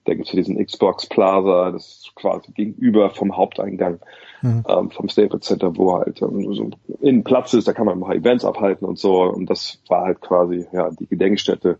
Da 0.05 0.15
gibt's 0.15 0.33
ja 0.33 0.37
diesen 0.37 0.65
Xbox 0.65 1.07
Plaza, 1.07 1.71
das 1.71 1.87
ist 1.87 2.15
quasi 2.17 2.51
gegenüber 2.53 3.11
vom 3.11 3.37
Haupteingang 3.37 4.01
mhm. 4.43 4.65
ähm, 4.67 4.91
vom 4.91 5.09
Staples 5.09 5.43
Center, 5.43 5.77
wo 5.77 5.99
halt 5.99 6.21
ähm, 6.23 6.53
so 6.55 6.71
ein 7.05 7.23
Platz 7.23 7.53
ist, 7.55 7.69
da 7.69 7.73
kann 7.73 7.87
man 7.87 7.99
mal 7.99 8.17
Events 8.17 8.45
abhalten 8.45 8.87
und 8.87 8.99
so. 8.99 9.23
Und 9.23 9.49
das 9.49 9.81
war 9.89 10.07
halt 10.07 10.21
quasi 10.21 10.67
ja 10.73 10.91
die 10.91 11.07
Gedenkstätte 11.07 11.79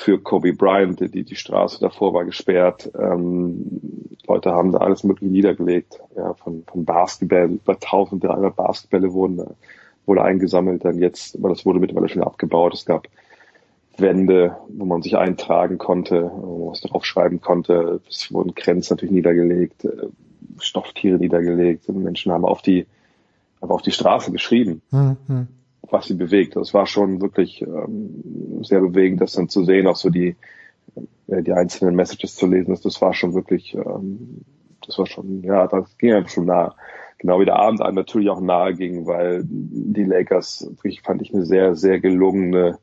für 0.00 0.18
Kobe 0.18 0.54
Bryant. 0.54 1.00
Die, 1.00 1.24
die 1.24 1.36
Straße 1.36 1.78
davor 1.78 2.14
war 2.14 2.24
gesperrt. 2.24 2.90
Ähm, 2.98 4.16
Leute 4.26 4.52
haben 4.52 4.72
da 4.72 4.78
alles 4.78 5.04
mögliche 5.04 5.30
niedergelegt. 5.30 6.00
Ja, 6.16 6.32
von, 6.34 6.64
von 6.66 6.84
Basketball, 6.84 7.50
über 7.50 7.74
1300 7.74 8.56
Basketbälle 8.56 9.12
wurden 9.12 9.36
da, 9.36 9.50
wurde 10.06 10.22
eingesammelt. 10.22 10.84
Dann 10.84 10.98
jetzt, 10.98 11.36
aber 11.36 11.50
das 11.50 11.66
wurde 11.66 11.80
mittlerweile 11.80 12.08
schon 12.08 12.22
abgebaut. 12.22 12.72
Es 12.72 12.86
gab 12.86 13.08
Wände, 13.98 14.56
wo 14.68 14.86
man 14.86 15.02
sich 15.02 15.18
eintragen 15.18 15.76
konnte, 15.76 16.30
wo 16.34 16.58
man 16.58 16.70
was 16.70 16.80
draufschreiben 16.80 17.42
konnte. 17.42 18.00
Es 18.08 18.32
wurden 18.32 18.54
Grenzen 18.54 18.94
natürlich 18.94 19.14
niedergelegt. 19.14 19.86
Stofftiere 20.58 21.18
niedergelegt. 21.18 21.88
Und 21.90 22.02
Menschen 22.02 22.32
haben 22.32 22.46
auf 22.46 22.62
die, 22.62 22.86
aber 23.60 23.74
auf 23.74 23.82
die 23.82 23.92
Straße 23.92 24.32
geschrieben, 24.32 24.80
mhm. 24.90 25.48
Was 25.92 26.06
sie 26.06 26.14
bewegt. 26.14 26.56
Das 26.56 26.74
war 26.74 26.86
schon 26.86 27.20
wirklich 27.20 27.62
ähm, 27.62 28.62
sehr 28.62 28.80
bewegend, 28.80 29.20
das 29.20 29.32
dann 29.32 29.48
zu 29.48 29.64
sehen, 29.64 29.86
auch 29.86 29.96
so 29.96 30.10
die, 30.10 30.36
äh, 31.28 31.42
die 31.42 31.52
einzelnen 31.52 31.96
Messages 31.96 32.36
zu 32.36 32.46
lesen. 32.46 32.70
Das, 32.70 32.80
das 32.80 33.00
war 33.00 33.14
schon 33.14 33.34
wirklich, 33.34 33.74
ähm, 33.74 34.42
das 34.86 34.98
war 34.98 35.06
schon, 35.06 35.42
ja, 35.42 35.66
das 35.66 35.96
ging 35.98 36.12
einfach 36.12 36.30
schon 36.30 36.46
nah. 36.46 36.74
Genau 37.18 37.38
wie 37.38 37.44
der 37.44 37.56
Abend 37.56 37.82
einem 37.82 37.96
natürlich 37.96 38.30
auch 38.30 38.40
nahe 38.40 38.74
ging, 38.74 39.06
weil 39.06 39.42
die 39.44 40.04
Lakers, 40.04 40.66
wirklich 40.70 41.02
fand 41.02 41.20
ich 41.20 41.34
eine 41.34 41.44
sehr, 41.44 41.76
sehr 41.76 42.00
gelungene 42.00 42.78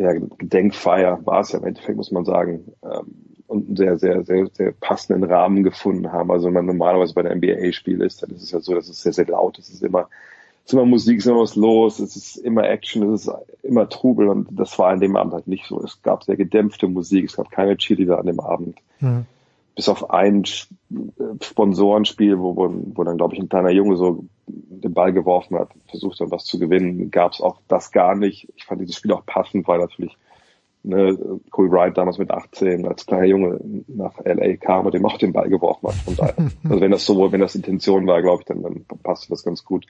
ja, 0.00 0.12
Gedenkfeier 0.12 1.20
war 1.26 1.40
es 1.40 1.52
ja 1.52 1.58
im 1.58 1.66
Endeffekt, 1.66 1.96
muss 1.96 2.10
man 2.10 2.24
sagen. 2.24 2.72
Ähm, 2.82 3.30
und 3.46 3.66
einen 3.66 3.76
sehr, 3.76 3.98
sehr, 3.98 4.24
sehr, 4.24 4.46
sehr 4.52 4.72
passenden 4.72 5.24
Rahmen 5.24 5.64
gefunden 5.64 6.12
haben. 6.12 6.30
Also 6.30 6.46
wenn 6.46 6.54
man 6.54 6.66
normalerweise 6.66 7.14
bei 7.14 7.22
der 7.22 7.34
NBA-Spiel 7.34 8.00
ist, 8.00 8.22
dann 8.22 8.30
ist 8.30 8.44
es 8.44 8.52
ja 8.52 8.60
so, 8.60 8.74
dass 8.74 8.88
es 8.88 9.02
sehr, 9.02 9.12
sehr 9.12 9.26
laut 9.26 9.58
ist. 9.58 9.68
Es 9.68 9.74
ist 9.74 9.82
immer, 9.82 10.08
ist 10.70 10.74
immer 10.74 10.86
Musik, 10.86 11.18
es 11.18 11.26
ist 11.26 11.30
immer 11.30 11.40
was 11.40 11.56
los, 11.56 11.98
es 11.98 12.16
ist 12.16 12.36
immer 12.36 12.68
Action, 12.68 13.12
es 13.12 13.26
ist 13.26 13.34
immer 13.62 13.88
Trubel 13.88 14.28
und 14.28 14.48
das 14.52 14.78
war 14.78 14.90
an 14.90 15.00
dem 15.00 15.16
Abend 15.16 15.34
halt 15.34 15.48
nicht 15.48 15.66
so. 15.66 15.82
Es 15.82 16.00
gab 16.02 16.24
sehr 16.24 16.36
gedämpfte 16.36 16.88
Musik, 16.88 17.26
es 17.26 17.36
gab 17.36 17.50
keine 17.50 17.76
Cheerleader 17.76 18.18
an 18.18 18.26
dem 18.26 18.40
Abend. 18.40 18.78
Mhm. 19.00 19.26
Bis 19.74 19.88
auf 19.88 20.10
ein 20.10 20.44
Sponsorenspiel, 20.44 22.38
wo, 22.38 22.56
wo, 22.56 22.72
wo 22.94 23.04
dann, 23.04 23.16
glaube 23.16 23.34
ich, 23.34 23.40
ein 23.40 23.48
kleiner 23.48 23.70
Junge 23.70 23.96
so 23.96 24.24
den 24.46 24.92
Ball 24.92 25.12
geworfen 25.12 25.58
hat, 25.58 25.70
versucht 25.88 26.20
dann 26.20 26.30
was 26.30 26.44
zu 26.44 26.58
gewinnen, 26.58 27.10
gab 27.10 27.32
es 27.32 27.40
auch 27.40 27.58
das 27.68 27.92
gar 27.92 28.14
nicht. 28.14 28.48
Ich 28.56 28.64
fand 28.64 28.80
dieses 28.80 28.96
Spiel 28.96 29.12
auch 29.12 29.24
passend, 29.26 29.66
weil 29.68 29.78
natürlich 29.78 30.16
ne, 30.82 31.18
Kobe 31.50 31.70
Wright 31.70 31.96
damals 31.96 32.18
mit 32.18 32.30
18 32.30 32.86
als 32.86 33.06
kleiner 33.06 33.26
Junge 33.26 33.60
nach 33.88 34.18
LA 34.24 34.56
kam 34.56 34.86
und 34.86 34.94
dem 34.94 35.06
auch 35.06 35.18
den 35.18 35.32
Ball 35.32 35.48
geworfen 35.48 35.88
hat. 35.88 35.94
Von 35.96 36.16
daher. 36.16 36.34
also 36.64 36.80
wenn 36.80 36.90
das 36.90 37.04
so, 37.06 37.32
wenn 37.32 37.40
das 37.40 37.54
Intention 37.54 38.06
war, 38.06 38.22
glaube 38.22 38.42
ich, 38.42 38.46
dann, 38.46 38.62
dann 38.62 38.84
passt 39.02 39.30
das 39.30 39.44
ganz 39.44 39.64
gut. 39.64 39.86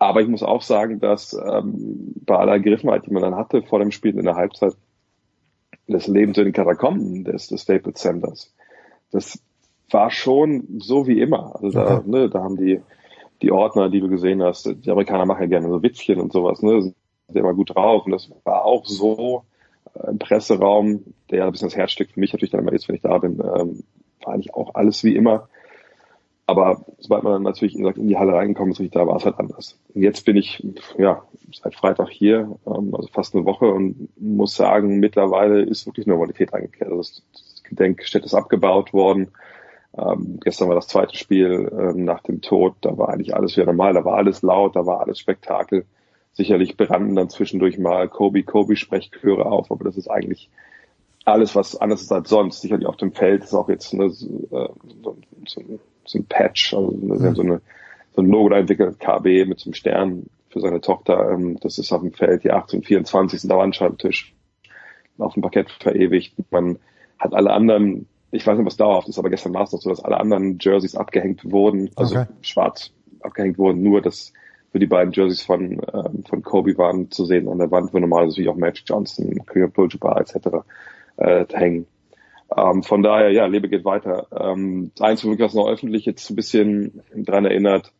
Aber 0.00 0.22
ich 0.22 0.28
muss 0.28 0.42
auch 0.42 0.62
sagen, 0.62 0.98
dass 0.98 1.34
ähm, 1.34 2.14
bei 2.24 2.36
aller 2.36 2.58
Griffenheit, 2.58 3.06
die 3.06 3.12
man 3.12 3.22
dann 3.22 3.36
hatte 3.36 3.62
vor 3.62 3.80
dem 3.80 3.90
Spiel 3.90 4.18
in 4.18 4.24
der 4.24 4.34
Halbzeit, 4.34 4.72
das 5.86 6.06
Leben 6.06 6.32
zu 6.32 6.42
den 6.42 6.54
Katakomben 6.54 7.22
des, 7.24 7.48
des 7.48 7.62
Staples 7.62 8.00
Centers, 8.00 8.54
das 9.12 9.42
war 9.90 10.10
schon 10.10 10.78
so 10.78 11.06
wie 11.06 11.20
immer. 11.20 11.54
Also 11.54 11.70
da, 11.70 11.98
okay. 11.98 12.08
ne, 12.08 12.30
da 12.30 12.42
haben 12.42 12.56
die, 12.56 12.80
die 13.42 13.52
Ordner, 13.52 13.90
die 13.90 14.00
du 14.00 14.08
gesehen 14.08 14.42
hast, 14.42 14.66
die 14.66 14.90
Amerikaner 14.90 15.26
machen 15.26 15.42
ja 15.42 15.48
gerne 15.48 15.68
so 15.68 15.82
Witzchen 15.82 16.18
und 16.18 16.32
sowas, 16.32 16.62
ne, 16.62 16.80
sind 16.80 16.96
immer 17.34 17.52
gut 17.52 17.74
drauf. 17.74 18.06
Und 18.06 18.12
das 18.12 18.30
war 18.44 18.64
auch 18.64 18.86
so 18.86 19.44
im 20.08 20.18
Presseraum, 20.18 21.04
der 21.30 21.44
ein 21.44 21.52
bisschen 21.52 21.68
das 21.68 21.76
Herzstück 21.76 22.10
für 22.12 22.20
mich 22.20 22.32
natürlich 22.32 22.52
dann 22.52 22.60
immer 22.60 22.72
ist, 22.72 22.88
wenn 22.88 22.96
ich 22.96 23.02
da 23.02 23.18
bin, 23.18 23.32
ähm, 23.32 23.84
war 24.24 24.32
eigentlich 24.32 24.54
auch 24.54 24.74
alles 24.76 25.04
wie 25.04 25.14
immer. 25.14 25.48
Aber 26.50 26.84
sobald 26.98 27.22
man 27.22 27.44
natürlich 27.44 27.76
in 27.76 28.08
die 28.08 28.18
Halle 28.18 28.32
reingekommen 28.32 28.72
ist, 28.72 28.96
da 28.96 29.06
war 29.06 29.14
es 29.14 29.24
halt 29.24 29.38
anders. 29.38 29.78
Und 29.94 30.02
jetzt 30.02 30.24
bin 30.24 30.36
ich, 30.36 30.60
ja, 30.98 31.22
seit 31.52 31.76
Freitag 31.76 32.08
hier, 32.10 32.58
ähm, 32.66 32.92
also 32.92 33.06
fast 33.12 33.36
eine 33.36 33.44
Woche 33.44 33.66
und 33.66 34.08
muss 34.20 34.56
sagen, 34.56 34.98
mittlerweile 34.98 35.62
ist 35.62 35.86
wirklich 35.86 36.08
Normalität 36.08 36.52
eingekehrt. 36.52 36.90
Also 36.90 37.02
das, 37.02 37.62
Gedenkstätte 37.62 38.26
ist 38.26 38.34
abgebaut 38.34 38.92
worden. 38.92 39.28
Ähm, 39.96 40.40
gestern 40.42 40.66
war 40.66 40.74
das 40.74 40.88
zweite 40.88 41.16
Spiel 41.16 41.70
ähm, 41.72 42.04
nach 42.04 42.20
dem 42.24 42.40
Tod, 42.40 42.74
da 42.80 42.98
war 42.98 43.10
eigentlich 43.10 43.32
alles 43.36 43.56
wieder 43.56 43.66
normal, 43.66 43.94
da 43.94 44.04
war 44.04 44.16
alles 44.16 44.42
laut, 44.42 44.74
da 44.74 44.86
war 44.86 45.02
alles 45.02 45.20
Spektakel. 45.20 45.84
Sicherlich 46.32 46.76
brannten 46.76 47.14
dann 47.14 47.30
zwischendurch 47.30 47.78
mal 47.78 48.08
Kobe, 48.08 48.42
Kobe 48.42 48.74
Sprechchöre 48.74 49.46
auf, 49.46 49.70
aber 49.70 49.84
das 49.84 49.96
ist 49.96 50.10
eigentlich 50.10 50.50
alles, 51.24 51.54
was 51.54 51.76
anders 51.76 52.02
ist 52.02 52.10
als 52.10 52.28
sonst. 52.28 52.60
Sicherlich 52.60 52.88
auf 52.88 52.96
dem 52.96 53.12
Feld 53.12 53.44
ist 53.44 53.54
auch 53.54 53.68
jetzt 53.68 53.94
eine, 53.94 54.10
so, 54.10 54.48
so, 54.50 55.16
so 55.46 55.60
ein 55.60 55.78
Patch, 56.28 56.74
also 56.74 56.96
eine, 57.02 57.34
so, 57.34 57.42
eine, 57.42 57.60
so 58.14 58.22
ein 58.22 58.26
Logo 58.26 58.48
da 58.50 58.58
entwickelt, 58.58 58.98
KB 58.98 59.46
mit 59.46 59.60
so 59.60 59.68
einem 59.68 59.74
Stern 59.74 60.26
für 60.48 60.60
seine 60.60 60.80
Tochter. 60.80 61.30
Ähm, 61.30 61.58
das 61.60 61.78
ist 61.78 61.92
auf 61.92 62.00
dem 62.00 62.12
Feld, 62.12 62.44
die 62.44 62.50
1824 62.50 63.40
sind 63.40 63.52
am 63.52 63.58
Wandschreibtisch 63.58 64.34
auf 65.18 65.34
dem 65.34 65.42
Parkett 65.42 65.70
verewigt. 65.70 66.34
Man 66.50 66.78
hat 67.18 67.34
alle 67.34 67.52
anderen, 67.52 68.06
ich 68.30 68.46
weiß 68.46 68.56
nicht, 68.56 68.66
was 68.66 68.76
dauerhaft 68.76 69.08
ist, 69.08 69.18
aber 69.18 69.30
gestern 69.30 69.54
war 69.54 69.62
es 69.62 69.72
noch 69.72 69.80
so, 69.80 69.90
dass 69.90 70.02
alle 70.02 70.18
anderen 70.18 70.58
Jerseys 70.60 70.96
abgehängt 70.96 71.50
wurden, 71.50 71.90
also 71.96 72.16
okay. 72.16 72.26
schwarz 72.40 72.92
abgehängt 73.20 73.58
wurden, 73.58 73.82
nur 73.82 74.00
das 74.00 74.32
für 74.72 74.78
die 74.78 74.86
beiden 74.86 75.12
Jerseys 75.12 75.42
von, 75.42 75.82
ähm, 75.92 76.24
von 76.28 76.42
Kobe 76.42 76.78
waren 76.78 77.10
zu 77.10 77.24
sehen 77.24 77.48
an 77.48 77.58
der 77.58 77.70
Wand, 77.70 77.92
wo 77.92 77.98
normalerweise 77.98 78.32
natürlich 78.32 78.50
auch 78.50 78.56
Magic 78.56 78.84
Johnson, 78.86 79.44
Kareem 79.44 79.64
Abdul-Jabbar 79.64 80.20
etc. 80.20 80.64
Äh, 81.16 81.44
hängen. 81.52 81.86
Ähm, 82.56 82.82
von 82.82 83.02
daher, 83.02 83.30
ja, 83.30 83.46
Lebe 83.46 83.68
geht 83.68 83.84
weiter. 83.84 84.26
Ähm, 84.32 84.90
das 84.96 85.08
Einzige, 85.08 85.42
was 85.44 85.54
noch 85.54 85.68
öffentlich 85.68 86.04
jetzt 86.04 86.28
ein 86.30 86.36
bisschen 86.36 87.02
dran 87.14 87.44
erinnert, 87.44 87.92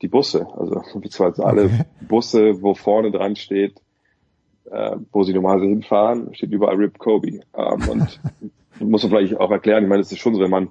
die 0.00 0.08
Busse. 0.08 0.46
Also 0.56 0.74
beziehungsweise 1.00 1.44
alle 1.44 1.64
okay. 1.66 1.84
Busse, 2.00 2.62
wo 2.62 2.74
vorne 2.74 3.10
dran 3.10 3.36
steht, 3.36 3.80
äh, 4.70 4.96
wo 5.12 5.22
sie 5.22 5.34
normalerweise 5.34 5.68
hinfahren, 5.68 6.34
steht 6.34 6.52
überall 6.52 6.76
Rip 6.76 6.98
Kobe. 6.98 7.40
Ähm, 7.56 7.88
und 7.88 8.20
muss 8.80 9.02
man 9.02 9.10
vielleicht 9.10 9.38
auch 9.38 9.50
erklären. 9.50 9.84
Ich 9.84 9.88
meine, 9.88 10.02
es 10.02 10.12
ist 10.12 10.20
schon 10.20 10.34
so, 10.34 10.40
wenn 10.40 10.50
man 10.50 10.68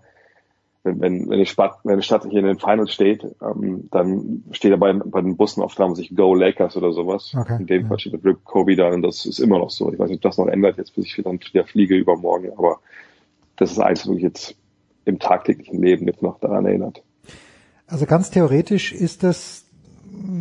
wenn, 0.83 0.99
wenn, 0.99 1.27
wenn, 1.27 1.33
eine 1.33 1.45
Stadt, 1.45 1.75
wenn 1.83 1.93
eine 1.93 2.01
Stadt 2.01 2.25
hier 2.27 2.39
in 2.39 2.45
den 2.45 2.59
Finals 2.59 2.91
steht, 2.91 3.23
ähm, 3.41 3.87
dann 3.91 4.43
steht 4.51 4.71
da 4.71 4.77
bei, 4.77 4.93
bei 4.93 5.21
den 5.21 5.37
Bussen 5.37 5.61
oft 5.61 5.77
dran, 5.77 5.95
sich 5.95 6.15
Go 6.15 6.33
Lakers 6.33 6.75
oder 6.75 6.91
sowas. 6.91 7.35
Okay. 7.37 7.57
In 7.59 7.67
dem 7.67 7.87
Fall 7.87 7.99
steht 7.99 8.25
Rip 8.25 8.43
Kobe 8.43 8.75
da 8.75 8.89
und 8.89 9.03
das 9.03 9.25
ist 9.25 9.39
immer 9.39 9.59
noch 9.59 9.69
so. 9.69 9.91
Ich 9.93 9.99
weiß 9.99 10.09
nicht, 10.09 10.17
ob 10.17 10.23
das 10.23 10.37
noch 10.37 10.47
ändert 10.47 10.77
jetzt, 10.77 10.95
bis 10.95 11.05
ich 11.05 11.23
dann 11.23 11.39
wieder 11.39 11.65
fliege 11.65 11.95
übermorgen, 11.95 12.51
aber 12.57 12.79
das 13.61 13.73
ist 13.73 13.79
eins, 13.79 14.07
wo 14.07 14.13
ich 14.13 14.23
jetzt 14.23 14.55
im 15.05 15.19
tagtäglichen 15.19 15.81
Leben 15.81 16.07
jetzt 16.07 16.23
noch 16.23 16.39
daran 16.39 16.65
erinnert. 16.65 17.03
Also 17.85 18.05
ganz 18.05 18.31
theoretisch 18.31 18.91
ist 18.91 19.21
das, 19.23 19.65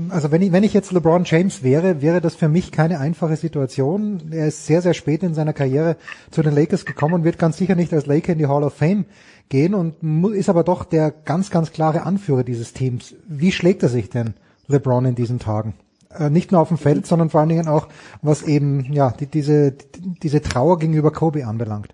also 0.08 0.30
wenn 0.30 0.40
ich, 0.40 0.52
wenn 0.52 0.64
ich 0.64 0.72
jetzt 0.72 0.90
LeBron 0.90 1.24
James 1.24 1.62
wäre, 1.62 2.00
wäre 2.00 2.22
das 2.22 2.34
für 2.34 2.48
mich 2.48 2.72
keine 2.72 2.98
einfache 2.98 3.36
Situation. 3.36 4.32
Er 4.32 4.48
ist 4.48 4.64
sehr, 4.64 4.80
sehr 4.80 4.94
spät 4.94 5.22
in 5.22 5.34
seiner 5.34 5.52
Karriere 5.52 5.96
zu 6.30 6.42
den 6.42 6.54
Lakers 6.54 6.86
gekommen 6.86 7.14
und 7.14 7.24
wird 7.24 7.38
ganz 7.38 7.58
sicher 7.58 7.74
nicht 7.74 7.92
als 7.92 8.06
Laker 8.06 8.32
in 8.32 8.38
die 8.38 8.46
Hall 8.46 8.64
of 8.64 8.74
Fame 8.74 9.04
gehen 9.50 9.74
und 9.74 10.02
ist 10.32 10.48
aber 10.48 10.64
doch 10.64 10.84
der 10.84 11.10
ganz, 11.10 11.50
ganz 11.50 11.72
klare 11.72 12.04
Anführer 12.04 12.44
dieses 12.44 12.72
Teams. 12.72 13.14
Wie 13.28 13.52
schlägt 13.52 13.82
er 13.82 13.90
sich 13.90 14.08
denn, 14.08 14.34
LeBron, 14.68 15.04
in 15.04 15.14
diesen 15.14 15.40
Tagen? 15.40 15.74
Äh, 16.08 16.30
nicht 16.30 16.52
nur 16.52 16.60
auf 16.60 16.68
dem 16.68 16.78
Feld, 16.78 17.06
sondern 17.06 17.28
vor 17.28 17.40
allen 17.40 17.50
Dingen 17.50 17.68
auch, 17.68 17.88
was 18.22 18.42
eben, 18.44 18.92
ja, 18.92 19.10
die, 19.10 19.26
diese, 19.26 19.74
diese 20.22 20.40
Trauer 20.40 20.78
gegenüber 20.78 21.10
Kobe 21.10 21.46
anbelangt. 21.46 21.92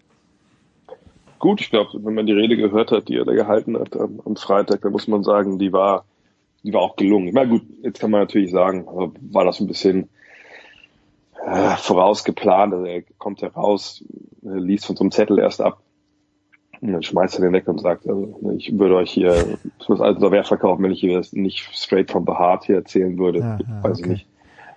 Gut, 1.39 1.61
ich 1.61 1.71
glaube, 1.71 1.91
wenn 2.03 2.15
man 2.15 2.27
die 2.27 2.33
Rede 2.33 2.57
gehört 2.57 2.91
hat, 2.91 3.09
die 3.09 3.17
er 3.17 3.25
da 3.25 3.33
gehalten 3.33 3.79
hat 3.79 3.97
am, 3.97 4.21
am 4.25 4.37
Freitag, 4.37 4.83
dann 4.83 4.93
muss 4.93 5.09
man 5.09 5.23
sagen, 5.23 5.59
die 5.59 5.73
war, 5.73 6.05
die 6.63 6.73
war 6.73 6.81
auch 6.81 6.97
gelungen. 6.97 7.31
Na 7.33 7.45
gut, 7.45 7.63
jetzt 7.83 8.01
kann 8.01 8.11
man 8.11 8.21
natürlich 8.21 8.51
sagen, 8.51 8.89
also 8.89 9.13
war 9.31 9.45
das 9.45 9.61
ein 9.61 9.67
bisschen 9.67 10.09
äh, 11.45 11.77
vorausgeplant. 11.77 12.75
Also 12.75 12.87
er 12.87 13.03
kommt 13.19 13.43
heraus, 13.43 14.05
liest 14.43 14.87
von 14.87 14.97
so 14.97 15.05
einem 15.05 15.13
Zettel 15.13 15.39
erst 15.39 15.61
ab, 15.61 15.83
und 16.81 16.93
dann 16.93 17.03
schmeißt 17.03 17.39
er 17.39 17.43
den 17.43 17.53
weg 17.53 17.69
und 17.69 17.81
sagt, 17.81 18.07
also 18.09 18.53
ich 18.57 18.79
würde 18.79 18.97
euch 18.97 19.11
hier 19.11 19.59
das 19.79 20.01
alles 20.01 20.17
unter 20.17 20.31
Wert 20.31 20.47
verkaufen, 20.47 20.83
wenn 20.83 20.93
ich 20.93 21.01
hier 21.01 21.19
das 21.19 21.33
nicht 21.33 21.69
straight 21.73 22.11
from 22.11 22.25
the 22.27 22.33
heart 22.33 22.65
hier 22.65 22.77
erzählen 22.77 23.19
würde. 23.19 23.41
Ja, 23.41 23.59
ja, 23.59 23.83
Weiß 23.83 23.99
okay. 23.99 24.03
ich 24.03 24.07
nicht. 24.07 24.27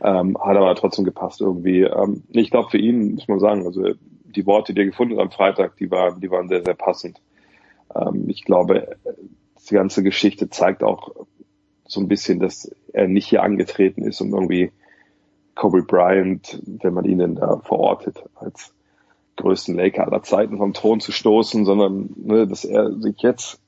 Ähm, 0.01 0.37
hat 0.39 0.55
aber 0.55 0.73
trotzdem 0.75 1.03
gepasst 1.03 1.41
irgendwie. 1.41 1.81
Ähm, 1.81 2.23
ich 2.29 2.51
glaube 2.51 2.69
für 2.69 2.77
ihn, 2.77 3.15
muss 3.15 3.27
man 3.27 3.39
sagen, 3.39 3.65
also 3.65 3.83
die 4.35 4.45
Worte, 4.45 4.73
die 4.73 4.81
er 4.81 4.87
gefunden 4.87 5.17
hat 5.17 5.23
am 5.23 5.31
Freitag, 5.31 5.77
die 5.77 5.89
waren, 5.91 6.19
die 6.21 6.31
waren 6.31 6.47
sehr, 6.49 6.63
sehr 6.63 6.75
passend. 6.75 7.21
Ähm, 7.95 8.25
ich 8.27 8.43
glaube, 8.45 8.97
die 9.69 9.73
ganze 9.73 10.03
Geschichte 10.03 10.49
zeigt 10.49 10.83
auch 10.83 11.11
so 11.85 11.99
ein 11.99 12.07
bisschen, 12.07 12.39
dass 12.39 12.71
er 12.93 13.07
nicht 13.07 13.27
hier 13.27 13.43
angetreten 13.43 14.03
ist, 14.03 14.21
um 14.21 14.33
irgendwie 14.33 14.71
Kobe 15.55 15.83
Bryant, 15.83 16.61
wenn 16.65 16.93
man 16.93 17.05
ihn 17.05 17.19
denn 17.19 17.35
da 17.35 17.57
verortet, 17.57 18.23
als 18.35 18.73
größten 19.35 19.75
Laker 19.75 20.05
aller 20.05 20.23
Zeiten 20.23 20.57
vom 20.57 20.73
Thron 20.73 20.99
zu 20.99 21.11
stoßen, 21.11 21.65
sondern 21.65 22.09
ne, 22.15 22.47
dass 22.47 22.65
er 22.65 22.93
sich 22.99 23.21
jetzt 23.21 23.59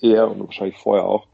eher 0.00 0.30
und 0.30 0.40
wahrscheinlich 0.40 0.78
vorher 0.78 1.04
auch 1.04 1.26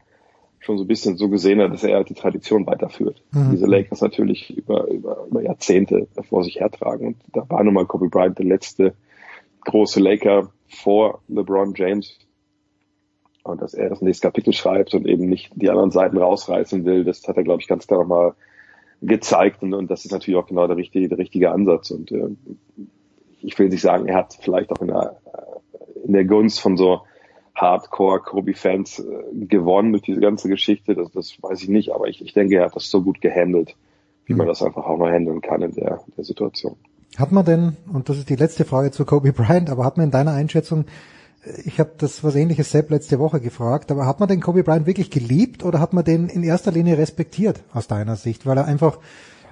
schon 0.59 0.77
so 0.77 0.83
ein 0.83 0.87
bisschen 0.87 1.17
so 1.17 1.29
gesehen 1.29 1.61
hat, 1.61 1.71
dass 1.71 1.83
er 1.83 2.03
die 2.03 2.13
Tradition 2.13 2.65
weiterführt. 2.65 3.21
Mhm. 3.31 3.51
Diese 3.51 3.65
Lakers 3.65 4.01
natürlich 4.01 4.55
über, 4.55 4.87
über, 4.87 5.25
über 5.29 5.41
Jahrzehnte 5.41 6.07
vor 6.27 6.43
sich 6.43 6.59
hertragen. 6.59 7.07
Und 7.07 7.17
da 7.33 7.49
war 7.49 7.63
nun 7.63 7.73
mal 7.73 7.85
Kobe 7.85 8.09
Bryant 8.09 8.37
der 8.37 8.45
letzte 8.45 8.93
große 9.61 9.99
Laker 9.99 10.51
vor 10.67 11.21
LeBron 11.27 11.73
James. 11.75 12.17
Und 13.43 13.61
dass 13.61 13.73
er 13.73 13.89
das 13.89 14.01
nächste 14.01 14.27
Kapitel 14.27 14.51
schreibt 14.51 14.93
und 14.93 15.07
eben 15.07 15.27
nicht 15.29 15.51
die 15.55 15.69
anderen 15.69 15.91
Seiten 15.91 16.17
rausreißen 16.17 16.83
will, 16.83 17.05
das 17.05 17.25
hat 17.27 17.37
er, 17.37 17.43
glaube 17.43 17.61
ich, 17.61 17.67
ganz 17.67 17.87
klar 17.87 18.01
nochmal 18.01 18.33
gezeigt. 19.01 19.63
Und, 19.63 19.73
und 19.73 19.89
das 19.89 20.03
ist 20.03 20.11
natürlich 20.11 20.37
auch 20.37 20.47
genau 20.47 20.67
der 20.67 20.75
richtige, 20.75 21.07
der 21.07 21.17
richtige 21.17 21.51
Ansatz. 21.51 21.91
Und 21.91 22.11
äh, 22.11 22.29
ich 23.41 23.57
will 23.57 23.69
nicht 23.69 23.81
sagen, 23.81 24.07
er 24.07 24.17
hat 24.17 24.37
vielleicht 24.41 24.71
auch 24.71 24.81
in 24.81 24.87
der, 24.87 25.17
in 26.03 26.13
der 26.13 26.25
Gunst 26.25 26.59
von 26.59 26.75
so 26.75 27.01
Hardcore-Kobe-Fans 27.57 28.99
äh, 28.99 29.45
gewonnen 29.45 29.91
durch 29.91 30.03
diese 30.03 30.21
ganze 30.21 30.47
Geschichte. 30.47 30.95
Das, 30.95 31.11
das 31.11 31.37
weiß 31.41 31.63
ich 31.63 31.69
nicht, 31.69 31.91
aber 31.91 32.07
ich, 32.07 32.23
ich 32.23 32.33
denke, 32.33 32.55
er 32.55 32.65
hat 32.65 32.75
das 32.75 32.89
so 32.89 33.01
gut 33.01 33.19
gehandelt, 33.19 33.75
wie 34.25 34.35
man 34.35 34.47
das 34.47 34.61
einfach 34.61 34.85
auch 34.85 34.97
nur 34.97 35.09
handeln 35.09 35.41
kann 35.41 35.61
in 35.61 35.71
der, 35.73 36.01
der 36.15 36.23
Situation. 36.23 36.77
Hat 37.17 37.31
man 37.31 37.45
denn, 37.45 37.77
und 37.91 38.09
das 38.09 38.17
ist 38.19 38.29
die 38.29 38.35
letzte 38.35 38.63
Frage 38.63 38.91
zu 38.91 39.05
Kobe 39.05 39.33
Bryant, 39.33 39.69
aber 39.69 39.85
hat 39.85 39.97
man 39.97 40.05
in 40.05 40.11
deiner 40.11 40.33
Einschätzung, 40.33 40.85
äh, 41.43 41.61
ich 41.65 41.79
habe 41.79 41.91
das 41.97 42.23
was 42.23 42.35
ähnliches 42.35 42.71
Sepp 42.71 42.91
letzte 42.91 43.17
Woche 43.17 43.39
gefragt, 43.39 43.91
aber 43.91 44.05
hat 44.05 44.19
man 44.19 44.29
den 44.29 44.39
Kobe 44.41 44.63
Bryant 44.63 44.85
wirklich 44.85 45.09
geliebt 45.09 45.65
oder 45.65 45.79
hat 45.79 45.93
man 45.93 46.05
den 46.05 46.29
in 46.29 46.43
erster 46.43 46.71
Linie 46.71 46.99
respektiert 46.99 47.63
aus 47.73 47.87
deiner 47.87 48.17
Sicht, 48.17 48.45
weil 48.45 48.57
er 48.57 48.65
einfach, 48.65 48.99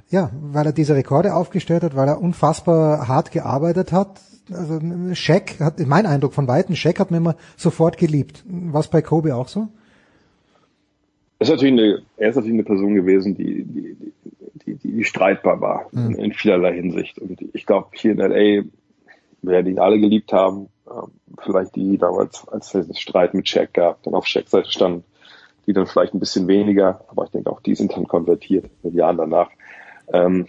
ja, 0.09 0.29
weil 0.41 0.67
er 0.67 0.73
diese 0.73 0.95
Rekorde 0.95 1.33
aufgestellt 1.33 1.81
hat, 1.81 1.95
weil 1.95 2.07
er 2.07 2.21
unfassbar 2.21 3.07
hart 3.07 3.31
gearbeitet 3.31 3.91
hat. 3.91 4.21
Also 4.51 4.79
Shaq 5.13 5.59
hat, 5.59 5.79
mein 5.79 6.05
Eindruck 6.05 6.33
von 6.33 6.47
Weitem, 6.47 6.75
Shaq 6.75 6.99
hat 6.99 7.11
mir 7.11 7.17
immer 7.17 7.35
sofort 7.57 7.97
geliebt. 7.97 8.43
Was 8.47 8.89
bei 8.89 9.01
Kobe 9.01 9.35
auch 9.35 9.47
so? 9.47 9.67
Er 11.39 11.43
ist 11.43 11.49
natürlich 11.49 11.73
eine, 11.73 12.01
er 12.17 12.29
ist 12.29 12.35
natürlich 12.35 12.53
eine 12.53 12.63
Person 12.63 12.95
gewesen, 12.95 13.35
die, 13.35 13.63
die, 13.63 13.97
die, 14.65 14.75
die, 14.75 14.91
die 14.91 15.03
streitbar 15.03 15.59
war 15.61 15.87
Mhm. 15.91 16.15
in, 16.15 16.33
vielerlei 16.33 16.73
Hinsicht. 16.73 17.19
Und 17.19 17.41
ich 17.53 17.65
glaube, 17.65 17.89
hier 17.93 18.11
in 18.11 18.19
LA 18.19 18.63
werden 19.41 19.67
ihn 19.71 19.79
alle 19.79 19.99
geliebt 19.99 20.31
haben. 20.31 20.69
Ähm, 20.89 21.11
vielleicht 21.43 21.75
die 21.75 21.97
damals, 21.97 22.47
als 22.47 22.73
es 22.75 22.85
einen 22.85 22.95
Streit 22.95 23.33
mit 23.33 23.49
Shaq 23.49 23.73
gab, 23.73 24.03
dann 24.03 24.13
auf 24.13 24.27
Shaqs 24.27 24.51
Seite 24.51 24.71
standen, 24.71 25.03
die 25.65 25.73
dann 25.73 25.87
vielleicht 25.87 26.13
ein 26.13 26.19
bisschen 26.19 26.47
weniger, 26.47 27.01
aber 27.07 27.25
ich 27.25 27.31
denke 27.31 27.49
auch 27.51 27.59
die 27.59 27.73
sind 27.75 27.91
dann 27.95 28.07
konvertiert 28.07 28.65
in 28.83 28.91
den 28.91 28.97
Jahren 28.99 29.17
danach. 29.17 29.49
Ähm, 30.13 30.47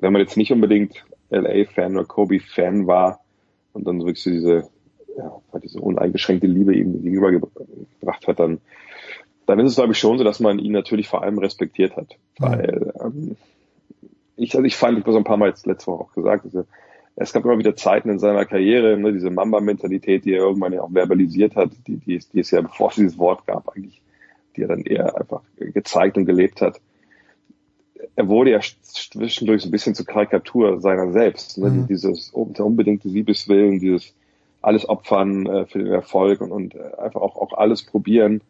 wenn 0.00 0.12
man 0.12 0.20
jetzt 0.20 0.36
nicht 0.36 0.52
unbedingt 0.52 1.04
LA-Fan 1.30 1.96
oder 1.96 2.04
Kobe-Fan 2.04 2.86
war 2.86 3.20
und 3.76 3.86
dann 3.86 4.00
wirklich 4.00 4.22
so 4.22 4.30
diese, 4.30 4.68
ja, 5.16 5.40
diese 5.62 5.80
uneingeschränkte 5.80 6.46
Liebe 6.46 6.74
ihm 6.74 7.02
gegenübergebracht 7.02 8.26
hat, 8.26 8.40
dann 8.40 8.60
dann 9.46 9.60
ist 9.60 9.70
es 9.70 9.76
glaube 9.76 9.92
ich 9.92 9.98
schon 9.98 10.18
so, 10.18 10.24
dass 10.24 10.40
man 10.40 10.58
ihn 10.58 10.72
natürlich 10.72 11.08
vor 11.08 11.22
allem 11.22 11.38
respektiert 11.38 11.96
hat. 11.96 12.16
Weil 12.38 12.92
ähm, 13.00 13.36
ich, 14.36 14.54
also 14.54 14.66
ich 14.66 14.76
fand, 14.76 14.98
ich 14.98 15.04
habe 15.04 15.12
so 15.12 15.18
ein 15.18 15.24
paar 15.24 15.36
Mal 15.36 15.48
jetzt 15.48 15.66
letzte 15.66 15.90
Woche 15.90 16.04
auch 16.04 16.12
gesagt, 16.12 16.44
also, 16.44 16.64
es 17.18 17.32
gab 17.32 17.44
immer 17.46 17.58
wieder 17.58 17.74
Zeiten 17.74 18.10
in 18.10 18.18
seiner 18.18 18.44
Karriere, 18.44 18.98
ne, 18.98 19.12
diese 19.12 19.30
Mamba-Mentalität, 19.30 20.26
die 20.26 20.34
er 20.34 20.42
irgendwann 20.42 20.74
ja 20.74 20.82
auch 20.82 20.90
verbalisiert 20.90 21.56
hat, 21.56 21.70
die, 21.86 21.96
die, 21.96 22.18
die 22.18 22.40
es 22.40 22.50
ja 22.50 22.60
bevor 22.60 22.90
es 22.90 22.96
dieses 22.96 23.16
Wort 23.16 23.46
gab 23.46 23.74
eigentlich, 23.74 24.02
die 24.54 24.62
er 24.62 24.68
dann 24.68 24.82
eher 24.82 25.18
einfach 25.18 25.40
gezeigt 25.56 26.18
und 26.18 26.26
gelebt 26.26 26.60
hat. 26.60 26.78
Er 28.14 28.28
wurde 28.28 28.50
ja 28.50 28.60
zwischendurch 28.60 29.62
so 29.62 29.68
ein 29.68 29.72
bisschen 29.72 29.94
zur 29.94 30.06
Karikatur 30.06 30.80
seiner 30.80 31.12
selbst. 31.12 31.58
Ne? 31.58 31.70
Mhm. 31.70 31.86
Dieses 31.86 32.30
unbedingte 32.30 33.08
Siegeswillen, 33.08 33.78
dieses 33.78 34.14
alles 34.62 34.88
opfern 34.88 35.46
äh, 35.46 35.66
für 35.66 35.78
den 35.78 35.92
Erfolg 35.92 36.40
und, 36.40 36.50
und 36.50 36.74
äh, 36.74 36.94
einfach 36.98 37.20
auch, 37.20 37.36
auch 37.36 37.52
alles 37.52 37.82
probieren 37.84 38.40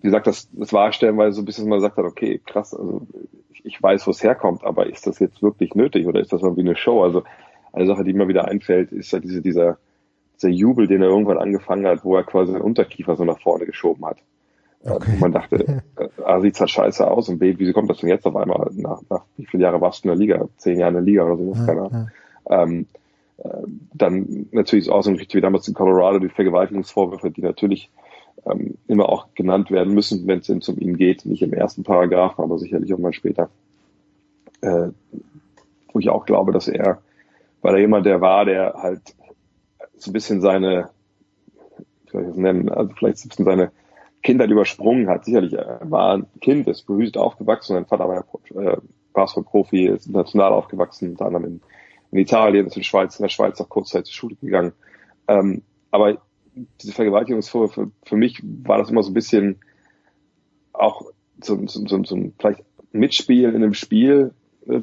wie 0.00 0.06
gesagt, 0.06 0.26
das, 0.26 0.48
das 0.52 0.72
war 0.72 0.92
stellenweise 0.92 1.32
so 1.32 1.42
ein 1.42 1.44
bisschen, 1.44 1.64
dass 1.64 1.70
man 1.70 1.78
gesagt 1.78 1.98
hat, 1.98 2.04
okay, 2.04 2.40
krass, 2.46 2.74
also 2.74 3.06
ich, 3.52 3.64
ich 3.66 3.82
weiß, 3.82 4.06
wo 4.06 4.10
es 4.10 4.22
herkommt, 4.22 4.64
aber 4.64 4.86
ist 4.86 5.06
das 5.06 5.18
jetzt 5.18 5.42
wirklich 5.42 5.74
nötig 5.74 6.06
oder 6.06 6.20
ist 6.20 6.32
das 6.32 6.42
irgendwie 6.42 6.62
eine 6.62 6.76
Show? 6.76 7.02
Also 7.02 7.22
eine 7.72 7.86
Sache, 7.86 8.02
die 8.02 8.14
mir 8.14 8.26
wieder 8.26 8.46
einfällt, 8.46 8.92
ist 8.92 9.12
ja 9.12 9.18
diese, 9.18 9.42
dieser, 9.42 9.78
dieser 10.36 10.48
Jubel, 10.48 10.86
den 10.86 11.02
er 11.02 11.08
irgendwann 11.08 11.38
angefangen 11.38 11.86
hat, 11.86 12.02
wo 12.02 12.16
er 12.16 12.24
quasi 12.24 12.52
den 12.52 12.62
Unterkiefer 12.62 13.14
so 13.16 13.24
nach 13.24 13.40
vorne 13.40 13.66
geschoben 13.66 14.06
hat. 14.06 14.16
Okay. 14.84 15.16
Man 15.18 15.32
dachte, 15.32 15.82
A, 16.24 16.40
sieht's 16.40 16.60
halt 16.60 16.70
scheiße 16.70 17.08
aus 17.08 17.28
und 17.28 17.38
B, 17.38 17.54
wieso 17.58 17.72
kommt 17.72 17.90
das 17.90 17.98
denn 17.98 18.08
jetzt 18.08 18.26
auf 18.26 18.36
einmal? 18.36 18.70
Nach, 18.74 19.02
nach 19.10 19.24
wie 19.36 19.46
viele 19.46 19.64
Jahre 19.64 19.80
warst 19.80 20.04
du 20.04 20.08
in 20.08 20.18
der 20.18 20.18
Liga? 20.18 20.48
Zehn 20.56 20.78
Jahre 20.78 20.90
in 20.90 20.94
der 20.94 21.04
Liga 21.04 21.24
oder 21.24 21.36
so, 21.36 21.54
Ja, 21.54 21.66
keine 21.66 21.80
Ahnung. 21.82 22.10
Ähm, 22.48 22.86
äh, 23.38 23.48
dann 23.94 24.46
natürlich 24.52 24.86
ist 24.86 24.90
auch 24.90 25.02
so 25.02 25.10
ein 25.10 25.16
richtig 25.16 25.36
wie 25.36 25.40
damals 25.42 25.68
in 25.68 25.74
Colorado 25.74 26.18
die 26.18 26.28
Vergewaltigungsvorwürfe, 26.28 27.30
die 27.30 27.42
natürlich 27.42 27.90
ähm, 28.46 28.78
immer 28.88 29.08
auch 29.08 29.28
genannt 29.34 29.70
werden 29.70 29.94
müssen, 29.94 30.26
wenn 30.26 30.38
es 30.38 30.68
um 30.68 30.78
ihn 30.78 30.96
geht, 30.96 31.26
nicht 31.26 31.42
im 31.42 31.52
ersten 31.52 31.82
Paragraph, 31.82 32.38
aber 32.38 32.58
sicherlich 32.58 32.92
auch 32.94 32.98
mal 32.98 33.12
später. 33.12 33.50
Äh, 34.62 34.88
wo 35.92 35.98
ich 35.98 36.08
auch 36.08 36.24
glaube, 36.24 36.52
dass 36.52 36.68
er, 36.68 37.02
weil 37.62 37.74
er 37.74 37.80
jemand 37.80 38.06
der 38.06 38.20
war, 38.20 38.44
der 38.44 38.74
halt 38.74 39.14
so 39.96 40.10
ein 40.10 40.12
bisschen 40.12 40.40
seine, 40.40 40.88
wie 42.04 42.10
soll 42.10 42.22
ich 42.22 42.28
das 42.28 42.36
nennen, 42.36 42.68
also 42.68 42.92
vielleicht 42.94 43.18
so 43.18 43.26
ein 43.26 43.28
bisschen 43.30 43.44
seine 43.44 43.72
Kindheit 44.22 44.50
übersprungen 44.50 45.08
hat. 45.08 45.24
Sicherlich, 45.24 45.54
er 45.54 45.80
war 45.84 46.14
ein 46.14 46.26
Kind, 46.40 46.68
ist 46.68 46.86
behütet 46.86 47.16
aufgewachsen, 47.16 47.74
sein 47.74 47.86
Vater 47.86 48.08
war 48.08 48.24
ja 48.54 48.60
äh, 48.60 48.76
Basketballprofi, 49.12 49.86
ist 49.86 50.06
international 50.06 50.52
aufgewachsen, 50.52 51.10
unter 51.10 51.26
anderem 51.26 51.44
in, 51.44 51.60
in 52.12 52.18
Italien, 52.18 52.66
ist 52.66 52.76
in, 52.76 52.82
Schweiz, 52.82 53.18
in 53.18 53.24
der 53.24 53.30
Schweiz 53.30 53.60
auch 53.60 53.68
kurzzeitig 53.68 54.12
zur 54.12 54.14
Schule 54.14 54.36
gegangen. 54.36 54.72
Ähm, 55.28 55.62
aber 55.90 56.18
diese 56.54 56.92
Vergewaltigungsvorwürfe, 56.92 57.90
für 58.04 58.16
mich 58.16 58.42
war 58.42 58.78
das 58.78 58.90
immer 58.90 59.02
so 59.02 59.10
ein 59.10 59.14
bisschen 59.14 59.60
auch 60.72 61.02
so, 61.42 61.66
so, 61.66 62.04
so 62.04 62.16
ein 62.16 62.34
vielleicht 62.38 62.62
Mitspielen 62.92 63.54
in 63.54 63.62
einem 63.62 63.74
Spiel, 63.74 64.32
äh, 64.68 64.82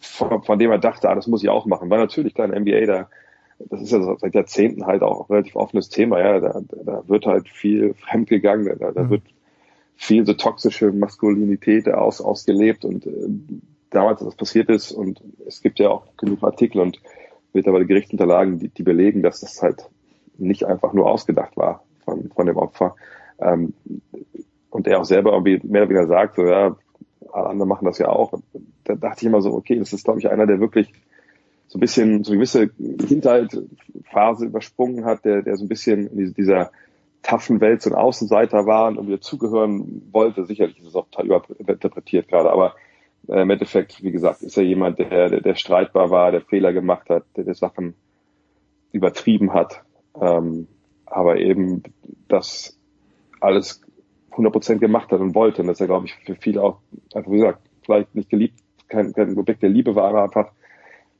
von, 0.00 0.42
von 0.42 0.58
dem 0.58 0.70
er 0.70 0.78
dachte, 0.78 1.08
ah, 1.08 1.14
das 1.14 1.26
muss 1.26 1.42
ich 1.42 1.48
auch 1.48 1.66
machen. 1.66 1.90
Weil 1.90 1.98
natürlich, 1.98 2.34
klar, 2.34 2.52
in 2.52 2.62
NBA, 2.62 2.86
da, 2.86 3.08
das 3.70 3.82
ist 3.82 3.92
ja 3.92 4.16
seit 4.18 4.34
Jahrzehnten 4.34 4.86
halt 4.86 5.02
auch 5.02 5.20
ein 5.28 5.32
relativ 5.32 5.56
offenes 5.56 5.88
Thema, 5.88 6.20
ja, 6.20 6.40
da, 6.40 6.60
da 6.84 7.02
wird 7.08 7.26
halt 7.26 7.48
viel 7.48 7.94
fremdgegangen, 7.94 8.78
da, 8.78 8.92
da 8.92 9.10
wird 9.10 9.22
viel 9.96 10.26
so 10.26 10.34
toxische 10.34 10.92
Maskulinität 10.92 11.88
aus, 11.88 12.20
ausgelebt 12.20 12.84
und 12.84 13.06
äh, 13.06 13.28
damals, 13.90 14.20
als 14.20 14.30
das 14.30 14.36
passiert 14.36 14.68
ist 14.68 14.92
und 14.92 15.22
es 15.46 15.62
gibt 15.62 15.78
ja 15.78 15.90
auch 15.90 16.16
genug 16.16 16.42
Artikel 16.42 16.80
und 16.80 17.00
mittlerweile 17.52 17.86
Gerichtsunterlagen, 17.86 18.58
die, 18.58 18.68
die 18.68 18.82
belegen, 18.82 19.22
dass 19.22 19.40
das 19.40 19.62
halt 19.62 19.88
nicht 20.38 20.64
einfach 20.64 20.92
nur 20.92 21.10
ausgedacht 21.10 21.56
war 21.56 21.84
von, 22.04 22.30
von 22.30 22.46
dem 22.46 22.56
Opfer. 22.56 22.96
Ähm, 23.38 23.74
und 24.70 24.86
er 24.86 25.00
auch 25.00 25.04
selber 25.04 25.32
irgendwie 25.32 25.60
mehr 25.66 25.82
oder 25.82 25.90
weniger 25.90 26.06
sagt, 26.06 26.36
so, 26.36 26.46
ja, 26.46 26.76
alle 27.32 27.48
anderen 27.48 27.68
machen 27.68 27.84
das 27.84 27.98
ja 27.98 28.08
auch. 28.08 28.32
Und 28.32 28.44
da 28.84 28.94
dachte 28.94 29.20
ich 29.20 29.26
immer 29.26 29.42
so, 29.42 29.52
okay, 29.52 29.78
das 29.78 29.92
ist, 29.92 30.04
glaube 30.04 30.18
ich, 30.18 30.30
einer, 30.30 30.46
der 30.46 30.60
wirklich 30.60 30.92
so 31.72 31.78
ein 31.78 31.80
bisschen 31.80 32.22
so 32.22 32.32
eine 32.32 32.38
gewisse 32.38 32.68
Kindheitphase 32.68 34.44
übersprungen 34.44 35.06
hat, 35.06 35.24
der, 35.24 35.40
der 35.40 35.56
so 35.56 35.64
ein 35.64 35.68
bisschen 35.68 36.06
in 36.08 36.34
dieser 36.34 36.70
taffen 37.22 37.62
Welt 37.62 37.80
so 37.80 37.88
ein 37.88 37.96
Außenseiter 37.96 38.66
war 38.66 38.88
und 38.88 38.96
irgendwie 38.96 39.14
dazugehören 39.14 40.02
wollte. 40.12 40.44
Sicherlich 40.44 40.78
ist 40.78 40.88
es 40.88 40.94
auch 40.94 41.06
überinterpretiert 41.18 42.28
gerade, 42.28 42.52
aber 42.52 42.74
äh, 43.26 43.40
im 43.40 43.48
Endeffekt, 43.48 44.02
wie 44.02 44.10
gesagt, 44.10 44.42
ist 44.42 44.58
er 44.58 44.64
jemand, 44.64 44.98
der, 44.98 45.30
der, 45.30 45.40
der 45.40 45.54
streitbar 45.54 46.10
war, 46.10 46.30
der 46.30 46.42
Fehler 46.42 46.74
gemacht 46.74 47.08
hat, 47.08 47.24
der, 47.38 47.44
der 47.44 47.54
Sachen 47.54 47.94
übertrieben 48.92 49.54
hat, 49.54 49.80
ähm, 50.20 50.68
aber 51.06 51.38
eben 51.38 51.84
das 52.28 52.78
alles 53.40 53.80
100% 54.32 54.76
gemacht 54.76 55.10
hat 55.10 55.20
und 55.20 55.34
wollte. 55.34 55.62
Und 55.62 55.68
dass 55.68 55.80
er, 55.80 55.86
glaube 55.86 56.04
ich, 56.04 56.14
für 56.26 56.34
viele 56.34 56.62
auch, 56.62 56.80
einfach 57.14 57.30
wie 57.30 57.38
gesagt, 57.38 57.62
vielleicht 57.82 58.14
nicht 58.14 58.28
geliebt, 58.28 58.60
kein, 58.88 59.14
kein 59.14 59.38
Objekt 59.38 59.62
der 59.62 59.70
Liebe 59.70 59.94
war, 59.94 60.10
aber 60.10 60.24
einfach, 60.24 60.52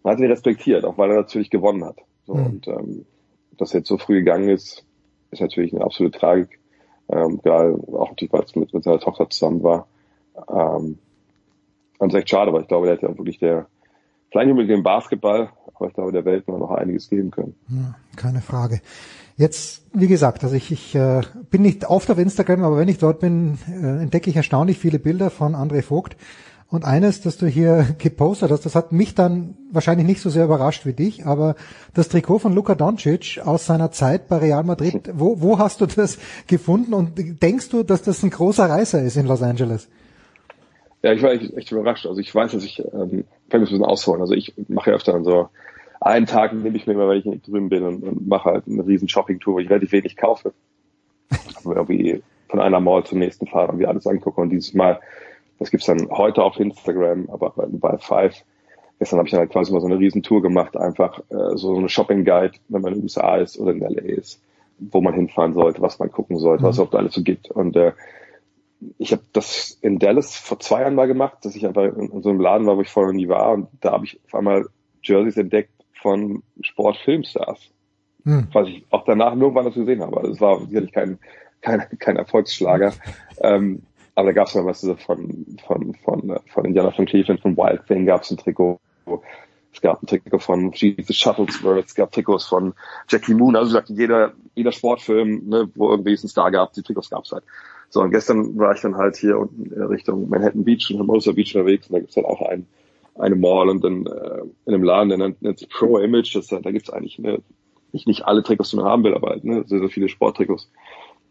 hat 0.05 0.18
ihn 0.18 0.26
respektiert, 0.26 0.84
auch 0.84 0.98
weil 0.98 1.10
er 1.10 1.16
natürlich 1.16 1.50
gewonnen 1.50 1.84
hat. 1.84 1.98
So, 2.26 2.34
mhm. 2.34 2.47
Und 2.47 2.68
ähm, 2.68 3.06
dass 3.58 3.74
er 3.74 3.81
jetzt 3.81 3.89
so 3.89 3.98
früh 3.98 4.16
gegangen 4.16 4.48
ist, 4.48 4.84
ist 5.31 5.40
natürlich 5.40 5.72
eine 5.72 5.84
absolute 5.84 6.18
Tragik. 6.18 6.58
Ähm, 7.08 7.40
gerade 7.42 7.74
auch 7.92 8.10
natürlich, 8.10 8.32
weil 8.32 8.42
es 8.42 8.56
mit, 8.56 8.72
mit 8.72 8.84
seiner 8.84 9.00
Tochter 9.00 9.28
zusammen 9.28 9.62
war. 9.62 9.86
Ähm, 10.48 10.98
und 11.98 12.08
es 12.08 12.14
ist 12.14 12.20
echt 12.20 12.31
schade, 12.31 12.52
weil 12.52 12.62
ich 12.62 12.68
glaube, 12.68 12.86
der 12.86 12.97
hätte 12.97 13.06
ja 13.06 13.16
wirklich 13.16 13.39
der, 13.39 13.66
vielleicht 14.31 14.48
nicht 14.48 14.56
mit 14.56 14.68
dem 14.68 14.82
Basketball, 14.82 15.50
aber 15.74 15.89
ich 15.89 15.94
glaube, 15.94 16.12
der 16.12 16.24
Welt 16.24 16.48
noch 16.48 16.70
einiges 16.70 17.08
geben 17.08 17.31
können. 17.31 17.55
Ja, 17.68 17.94
keine 18.16 18.40
Frage. 18.40 18.81
Jetzt, 19.36 19.86
wie 19.92 20.08
gesagt, 20.08 20.44
also 20.44 20.55
ich, 20.55 20.70
ich 20.70 20.94
äh, 20.94 21.22
bin 21.50 21.62
nicht 21.62 21.89
oft 21.89 22.10
auf 22.10 22.18
Instagram, 22.18 22.64
aber 22.64 22.76
wenn 22.76 22.89
ich 22.89 22.98
dort 22.98 23.20
bin, 23.20 23.58
äh, 23.68 24.02
entdecke 24.02 24.31
ich 24.31 24.36
erstaunlich 24.36 24.78
viele 24.78 24.98
Bilder 24.98 25.31
von 25.31 25.55
André 25.55 25.82
Vogt. 25.82 26.16
Und 26.73 26.86
eines, 26.86 27.20
das 27.20 27.36
du 27.36 27.47
hier 27.47 27.86
gepostet 27.99 28.51
hast, 28.51 28.65
das 28.65 28.75
hat 28.75 28.92
mich 28.92 29.15
dann 29.15 29.59
wahrscheinlich 29.70 30.07
nicht 30.07 30.23
so 30.23 30.31
sehr 30.31 30.47
überrascht 30.47 30.86
wie 30.86 30.94
dich, 30.94 31.26
aber 31.26 31.55
das 31.92 32.09
Trikot 32.09 32.39
von 32.39 32.55
Luka 32.55 32.75
Doncic 32.75 33.42
aus 33.44 33.67
seiner 33.67 33.91
Zeit 33.91 34.26
bei 34.26 34.39
Real 34.39 34.65
Madrid, 34.65 35.10
wo, 35.12 35.42
wo 35.42 35.59
hast 35.59 35.83
du 35.83 35.86
das 35.86 36.18
gefunden 36.47 36.94
und 36.94 37.42
denkst 37.42 37.68
du, 37.68 37.83
dass 37.83 38.02
das 38.02 38.23
ein 38.23 38.31
großer 38.31 38.70
Reißer 38.70 39.02
ist 39.02 39.18
in 39.18 39.26
Los 39.26 39.42
Angeles? 39.42 39.91
Ja, 41.02 41.12
ich 41.12 41.23
war 41.23 41.33
echt, 41.33 41.55
echt 41.55 41.70
überrascht. 41.73 42.07
Also 42.07 42.20
ich 42.20 42.34
weiß, 42.34 42.52
dass 42.52 42.65
ich, 42.65 42.78
ähm, 42.78 43.25
kann 43.51 43.60
mich 43.60 43.70
ein 43.70 43.75
bisschen 43.76 43.84
ausholen. 43.84 44.23
Also 44.23 44.33
ich 44.33 44.55
mache 44.68 44.91
ja 44.91 44.97
öfter 44.97 45.12
dann 45.12 45.25
so 45.25 45.51
einen 46.01 46.25
Tag 46.25 46.55
nehme 46.55 46.76
ich 46.76 46.86
mir 46.86 46.94
immer, 46.94 47.07
weil 47.07 47.18
ich 47.18 47.26
nicht 47.26 47.47
drüben 47.47 47.68
bin 47.68 47.83
und, 47.83 48.02
und 48.02 48.26
mache 48.26 48.51
halt 48.51 48.65
eine 48.67 48.86
riesen 48.86 49.09
Shopping-Tour, 49.09 49.55
wo 49.55 49.59
ich 49.59 49.68
relativ 49.68 49.92
wenig 49.92 50.17
kaufe. 50.17 50.55
Aber 51.65 51.76
irgendwie 51.76 52.23
von 52.49 52.60
einer 52.60 52.81
Mall 52.81 53.05
zum 53.05 53.18
nächsten 53.18 53.47
fahre 53.47 53.73
und 53.73 53.78
mir 53.78 53.91
alles 53.91 54.07
angucke. 54.07 54.41
Und 54.41 54.49
dieses 54.49 54.73
Mal, 54.73 55.01
das 55.62 55.70
gibt's 55.70 55.86
dann 55.86 56.08
heute 56.10 56.42
auf 56.42 56.58
Instagram, 56.58 57.28
aber 57.31 57.50
bei, 57.50 57.66
bei 57.66 57.99
Five, 57.99 58.44
gestern 58.99 59.18
habe 59.18 59.28
ich 59.28 59.32
dann 59.32 59.41
halt 59.41 59.50
quasi 59.50 59.73
mal 59.73 59.81
so 59.81 59.86
eine 59.86 59.99
riesen 59.99 60.23
Tour 60.23 60.42
gemacht, 60.42 60.76
einfach 60.76 61.20
äh, 61.31 61.57
so 61.57 61.76
eine 61.76 61.89
Shopping-Guide, 61.89 62.55
wenn 62.68 62.82
man 62.82 62.92
in 62.92 62.99
den 63.00 63.05
USA 63.05 63.36
ist 63.36 63.58
oder 63.58 63.73
in 63.73 63.81
LA 63.81 64.02
ist, 64.02 64.42
wo 64.78 65.00
man 65.00 65.15
hinfahren 65.15 65.55
sollte, 65.55 65.81
was 65.82 65.99
man 65.99 66.10
gucken 66.10 66.39
sollte, 66.39 66.65
mhm. 66.65 66.68
was 66.68 66.78
es 66.78 66.91
da 66.91 66.99
alles 66.99 67.15
so 67.15 67.23
gibt. 67.23 67.50
Und 67.50 67.76
äh, 67.76 67.92
ich 68.99 69.12
habe 69.12 69.23
das 69.32 69.78
in 69.81 69.99
Dallas 69.99 70.36
vor 70.36 70.58
zwei 70.58 70.81
Jahren 70.81 70.94
mal 70.94 71.07
gemacht, 71.07 71.39
dass 71.42 71.55
ich 71.55 71.66
einfach 71.66 71.84
in, 71.84 72.10
in 72.10 72.23
so 72.23 72.31
einem 72.31 72.41
Laden 72.41 72.66
war, 72.66 72.76
wo 72.76 72.81
ich 72.81 72.89
vorher 72.89 73.12
nie 73.12 73.28
war. 73.28 73.52
Und 73.52 73.68
da 73.81 73.92
habe 73.92 74.05
ich 74.05 74.20
auf 74.26 74.34
einmal 74.34 74.66
Jerseys 75.02 75.36
entdeckt, 75.36 75.70
von 76.02 76.42
Sportfilmstars. 76.60 77.70
Hm. 78.24 78.49
Was 78.52 78.68
ich 78.68 78.84
auch 78.91 79.05
danach 79.05 79.34
nur 79.34 79.55
wann 79.55 79.65
das 79.65 79.74
gesehen 79.74 80.02
habe. 80.02 80.16
Also 80.18 80.32
es 80.32 80.41
war 80.41 80.60
sicherlich 80.66 80.92
kein, 80.92 81.18
kein, 81.60 81.86
kein 81.99 82.16
Erfolgsschlager. 82.16 82.92
ähm, 83.41 83.82
aber 84.15 84.26
da 84.26 84.32
gab 84.32 84.49
es 84.49 84.55
mal 84.55 84.66
was 84.66 84.81
von, 85.05 85.47
von, 85.66 85.94
von, 85.94 86.39
von 86.52 86.65
Indiana 86.65 86.91
von 86.91 87.07
Cleveland, 87.07 87.41
von 87.41 87.57
Wild 87.57 87.86
Thing 87.86 88.07
gab 88.07 88.23
es 88.23 88.31
ein 88.31 88.36
Trikot. 88.36 88.81
Es 89.73 89.81
gab 89.81 90.02
ein 90.02 90.07
Trikot 90.07 90.39
von 90.39 90.70
Jesus 90.73 91.16
Shuttlesworth, 91.16 91.86
es 91.86 91.94
gab 91.94 92.12
Trikots 92.12 92.44
von 92.44 92.74
Jackie 93.08 93.34
Moon. 93.34 93.57
Also 93.57 93.70
gesagt, 93.70 93.89
jeder, 93.89 94.32
jeder 94.55 94.73
Sportfilm, 94.73 95.49
ne, 95.49 95.70
wo 95.74 95.91
irgendwie 95.91 96.12
es 96.12 96.23
einen 96.23 96.28
Star 96.28 96.50
gab, 96.50 96.74
die 96.74 96.82
Trikots 96.82 97.08
gab 97.08 97.24
es 97.24 97.32
halt. 97.32 97.44
So, 97.89 98.00
und 98.02 98.10
gestern 98.10 98.58
war 98.58 98.74
ich 98.74 98.82
dann 98.82 98.97
halt 98.97 99.16
hier 99.16 99.39
unten 99.39 99.73
in 99.73 99.82
Richtung 99.82 100.28
Manhattan 100.28 100.65
Beach 100.65 100.91
und 100.91 100.97
Hermosa 100.97 101.32
Beach 101.32 101.55
unterwegs 101.55 101.89
und 101.89 101.94
da 101.94 101.99
gibt 102.00 102.10
es 102.10 102.16
halt 102.16 102.26
auch 102.26 102.42
einen 102.42 102.66
eine 103.18 103.36
Mall 103.36 103.68
und 103.68 103.84
dann 103.84 104.07
äh, 104.07 104.42
in 104.66 104.74
einem 104.74 104.84
Laden, 104.84 105.08
der 105.10 105.18
nennt, 105.18 105.42
nennt 105.42 105.58
sich 105.58 105.68
Pro 105.68 105.99
Image, 105.99 106.34
das, 106.34 106.47
da 106.47 106.58
gibt's 106.70 106.91
eigentlich 106.91 107.18
eine, 107.18 107.41
nicht, 107.92 108.07
nicht 108.07 108.24
alle 108.24 108.42
Trikots, 108.42 108.70
die 108.70 108.76
man 108.76 108.86
haben 108.86 109.05
will, 109.05 109.15
aber 109.15 109.31
halt, 109.31 109.44
ne, 109.44 109.65
sehr, 109.66 109.81
sehr 109.81 109.91
viele 109.91 110.08
Sporttrikots. 110.08 110.70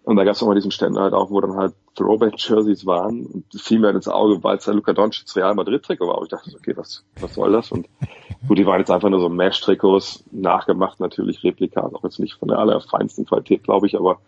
Und 0.03 0.15
da 0.15 0.23
gab's 0.23 0.41
auch 0.41 0.47
mal 0.47 0.55
diesen 0.55 0.71
Ständer 0.71 1.01
halt 1.01 1.13
auch, 1.13 1.29
wo 1.29 1.39
dann 1.41 1.55
halt 1.55 1.73
Throwback-Jerseys 1.95 2.87
waren 2.87 3.25
und 3.25 3.45
fiel 3.55 3.79
mir 3.79 3.91
ins 3.91 4.07
Auge, 4.07 4.43
weil 4.43 4.57
es 4.57 4.65
der 4.65 4.73
Luka 4.73 4.93
Doncic 4.93 5.35
Real 5.35 5.53
Madrid-Trikot 5.53 6.07
war. 6.07 6.17
Und 6.17 6.23
ich 6.25 6.29
dachte, 6.31 6.51
okay, 6.55 6.73
was, 6.75 7.03
was 7.19 7.35
soll 7.35 7.51
das? 7.51 7.71
Und 7.71 7.87
gut, 8.47 8.57
die 8.57 8.65
waren 8.65 8.79
jetzt 8.79 8.89
einfach 8.89 9.09
nur 9.09 9.19
so 9.19 9.29
Mesh-Trikots, 9.29 10.23
nachgemacht 10.31 10.99
natürlich, 10.99 11.43
Replikas, 11.43 11.93
auch 11.93 12.03
jetzt 12.03 12.19
nicht 12.19 12.33
von 12.33 12.47
der 12.47 12.57
allerfeinsten 12.57 13.25
Qualität, 13.25 13.63
glaube 13.63 13.85
ich, 13.85 13.95
aber 13.95 14.19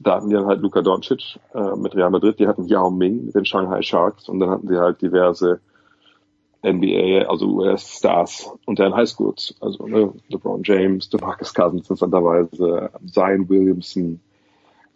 da 0.00 0.16
hatten 0.16 0.28
die 0.28 0.34
dann 0.34 0.46
halt 0.46 0.60
Luka 0.60 0.82
Doncic 0.82 1.40
äh, 1.54 1.76
mit 1.76 1.94
Real 1.96 2.10
Madrid, 2.10 2.38
die 2.38 2.46
hatten 2.46 2.66
Yao 2.66 2.90
Ming 2.90 3.26
mit 3.26 3.34
den 3.34 3.44
Shanghai 3.44 3.82
Sharks 3.82 4.28
und 4.28 4.38
dann 4.38 4.50
hatten 4.50 4.68
sie 4.68 4.78
halt 4.78 5.02
diverse 5.02 5.60
NBA, 6.62 7.28
also 7.28 7.46
US-Stars 7.46 8.50
und 8.66 8.78
deren 8.78 8.94
Highschools. 8.94 9.54
Also 9.60 9.86
ne, 9.86 10.12
LeBron 10.28 10.62
James, 10.64 11.08
DeMarcus 11.08 11.54
Cousins 11.54 11.82
interessanterweise, 11.82 12.90
Zion 13.06 13.48
Williamson. 13.48 14.20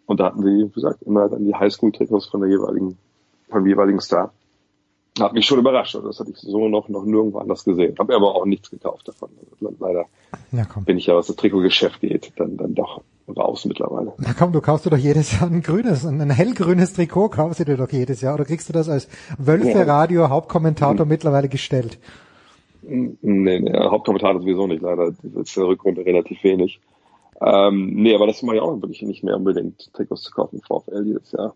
Und 0.05 0.19
da 0.19 0.25
hatten 0.25 0.43
sie, 0.43 0.65
wie 0.65 0.69
gesagt, 0.69 1.01
immer 1.03 1.29
dann 1.29 1.45
die 1.45 1.55
Highschool-Trikots 1.55 2.27
von 2.27 2.41
der 2.41 2.49
jeweiligen, 2.49 2.97
vom 3.49 3.65
jeweiligen 3.65 4.01
Star. 4.01 4.33
Hat 5.19 5.33
mich 5.33 5.45
schon 5.45 5.59
überrascht. 5.59 5.95
Also 5.95 6.07
das 6.07 6.19
hatte 6.19 6.31
ich 6.31 6.37
so 6.37 6.67
noch, 6.67 6.89
noch 6.89 7.05
nirgendwo 7.05 7.37
anders 7.37 7.63
gesehen. 7.63 7.95
Habe 7.99 8.15
aber 8.15 8.35
auch 8.35 8.45
nichts 8.45 8.71
gekauft 8.71 9.07
davon. 9.07 9.29
Leider 9.79 10.05
ja, 10.51 10.65
bin 10.85 10.97
ich 10.97 11.05
ja, 11.05 11.15
was 11.15 11.27
das 11.27 11.35
Trikotgeschäft 11.35 12.01
geht, 12.01 12.33
dann, 12.37 12.57
dann 12.57 12.73
doch 12.73 13.01
raus 13.27 13.65
mittlerweile. 13.65 14.13
Na 14.17 14.33
komm, 14.37 14.51
du 14.51 14.59
kaufst 14.59 14.85
du 14.85 14.89
doch 14.89 14.97
jedes 14.97 15.39
Jahr 15.39 15.49
ein 15.49 15.61
grünes, 15.61 16.05
ein 16.05 16.29
hellgrünes 16.29 16.93
Trikot 16.93 17.29
kaufst 17.29 17.59
du 17.59 17.65
dir 17.65 17.77
doch 17.77 17.91
jedes 17.91 18.21
Jahr. 18.21 18.33
Oder 18.33 18.45
kriegst 18.45 18.69
du 18.69 18.73
das 18.73 18.89
als 18.89 19.07
Wölfe-Radio 19.37 20.29
Hauptkommentator 20.29 21.05
mhm. 21.05 21.09
mittlerweile 21.09 21.47
gestellt? 21.47 21.99
Nee, 22.81 23.15
nee, 23.21 23.71
Hauptkommentator 23.73 24.41
sowieso 24.41 24.67
nicht, 24.67 24.81
leider. 24.81 25.11
Das 25.23 25.47
ist 25.47 25.55
der 25.55 25.67
Rückrunde 25.67 26.05
relativ 26.05 26.43
wenig. 26.43 26.81
Ähm, 27.41 27.93
nee, 27.95 28.15
aber 28.15 28.27
das 28.27 28.41
mache 28.41 28.57
ich 28.57 28.61
auch 28.61 28.81
wirklich 28.81 29.01
nicht 29.01 29.23
mehr 29.23 29.35
unbedingt, 29.35 29.91
Trikots 29.93 30.23
zu 30.23 30.31
kaufen, 30.31 30.61
VfL 30.61 31.05
jedes 31.05 31.31
Jahr. 31.31 31.53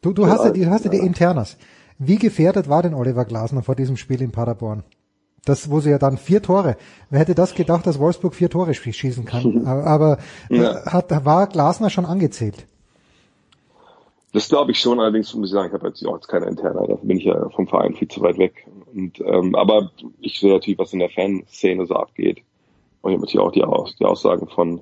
Du, 0.00 0.12
du 0.12 0.26
hast 0.26 0.44
ja, 0.44 0.50
du 0.50 0.70
hast 0.70 0.84
ja 0.84 0.90
die 0.90 0.98
Internas. 0.98 1.56
Wie 1.98 2.16
gefährdet 2.16 2.68
war 2.68 2.82
denn 2.82 2.94
Oliver 2.94 3.24
Glasner 3.24 3.62
vor 3.62 3.74
diesem 3.74 3.96
Spiel 3.96 4.20
in 4.22 4.32
Paderborn? 4.32 4.82
Das, 5.44 5.70
wo 5.70 5.80
sie 5.80 5.90
ja 5.90 5.98
dann 5.98 6.16
vier 6.16 6.42
Tore. 6.42 6.76
Wer 7.10 7.20
hätte 7.20 7.34
das 7.34 7.54
gedacht, 7.54 7.86
dass 7.86 7.98
Wolfsburg 7.98 8.34
vier 8.34 8.48
Tore 8.48 8.72
schießen 8.72 9.26
kann? 9.26 9.66
Aber 9.84 10.18
ja. 10.48 10.86
hat, 10.86 11.24
war 11.24 11.46
Glasner 11.46 11.90
schon 11.90 12.06
angezählt? 12.06 12.66
Das 14.32 14.48
glaube 14.48 14.72
ich 14.72 14.80
schon, 14.80 14.98
allerdings 14.98 15.32
muss 15.34 15.50
ich 15.50 15.52
sagen, 15.52 15.68
ich 15.68 15.74
habe 15.74 15.86
jetzt 15.86 16.04
auch 16.04 16.16
jetzt 16.16 16.26
keine 16.26 16.46
interne, 16.46 16.88
da 16.88 16.94
bin 16.96 17.18
ich 17.18 17.24
ja 17.24 17.48
vom 17.50 17.68
Verein 17.68 17.94
viel 17.94 18.08
zu 18.08 18.20
weit 18.20 18.36
weg. 18.36 18.66
Und, 18.92 19.20
ähm, 19.20 19.54
aber 19.54 19.92
ich 20.18 20.40
sehe 20.40 20.52
natürlich, 20.52 20.78
was 20.78 20.92
in 20.92 20.98
der 20.98 21.10
Fanszene 21.10 21.86
so 21.86 21.94
abgeht. 21.94 22.42
Und 23.00 23.12
ich 23.12 23.16
habe 23.16 23.26
natürlich 23.26 23.46
auch 23.46 23.52
die, 23.52 23.62
Aus 23.62 23.94
die 23.96 24.04
Aussagen 24.04 24.48
von 24.48 24.80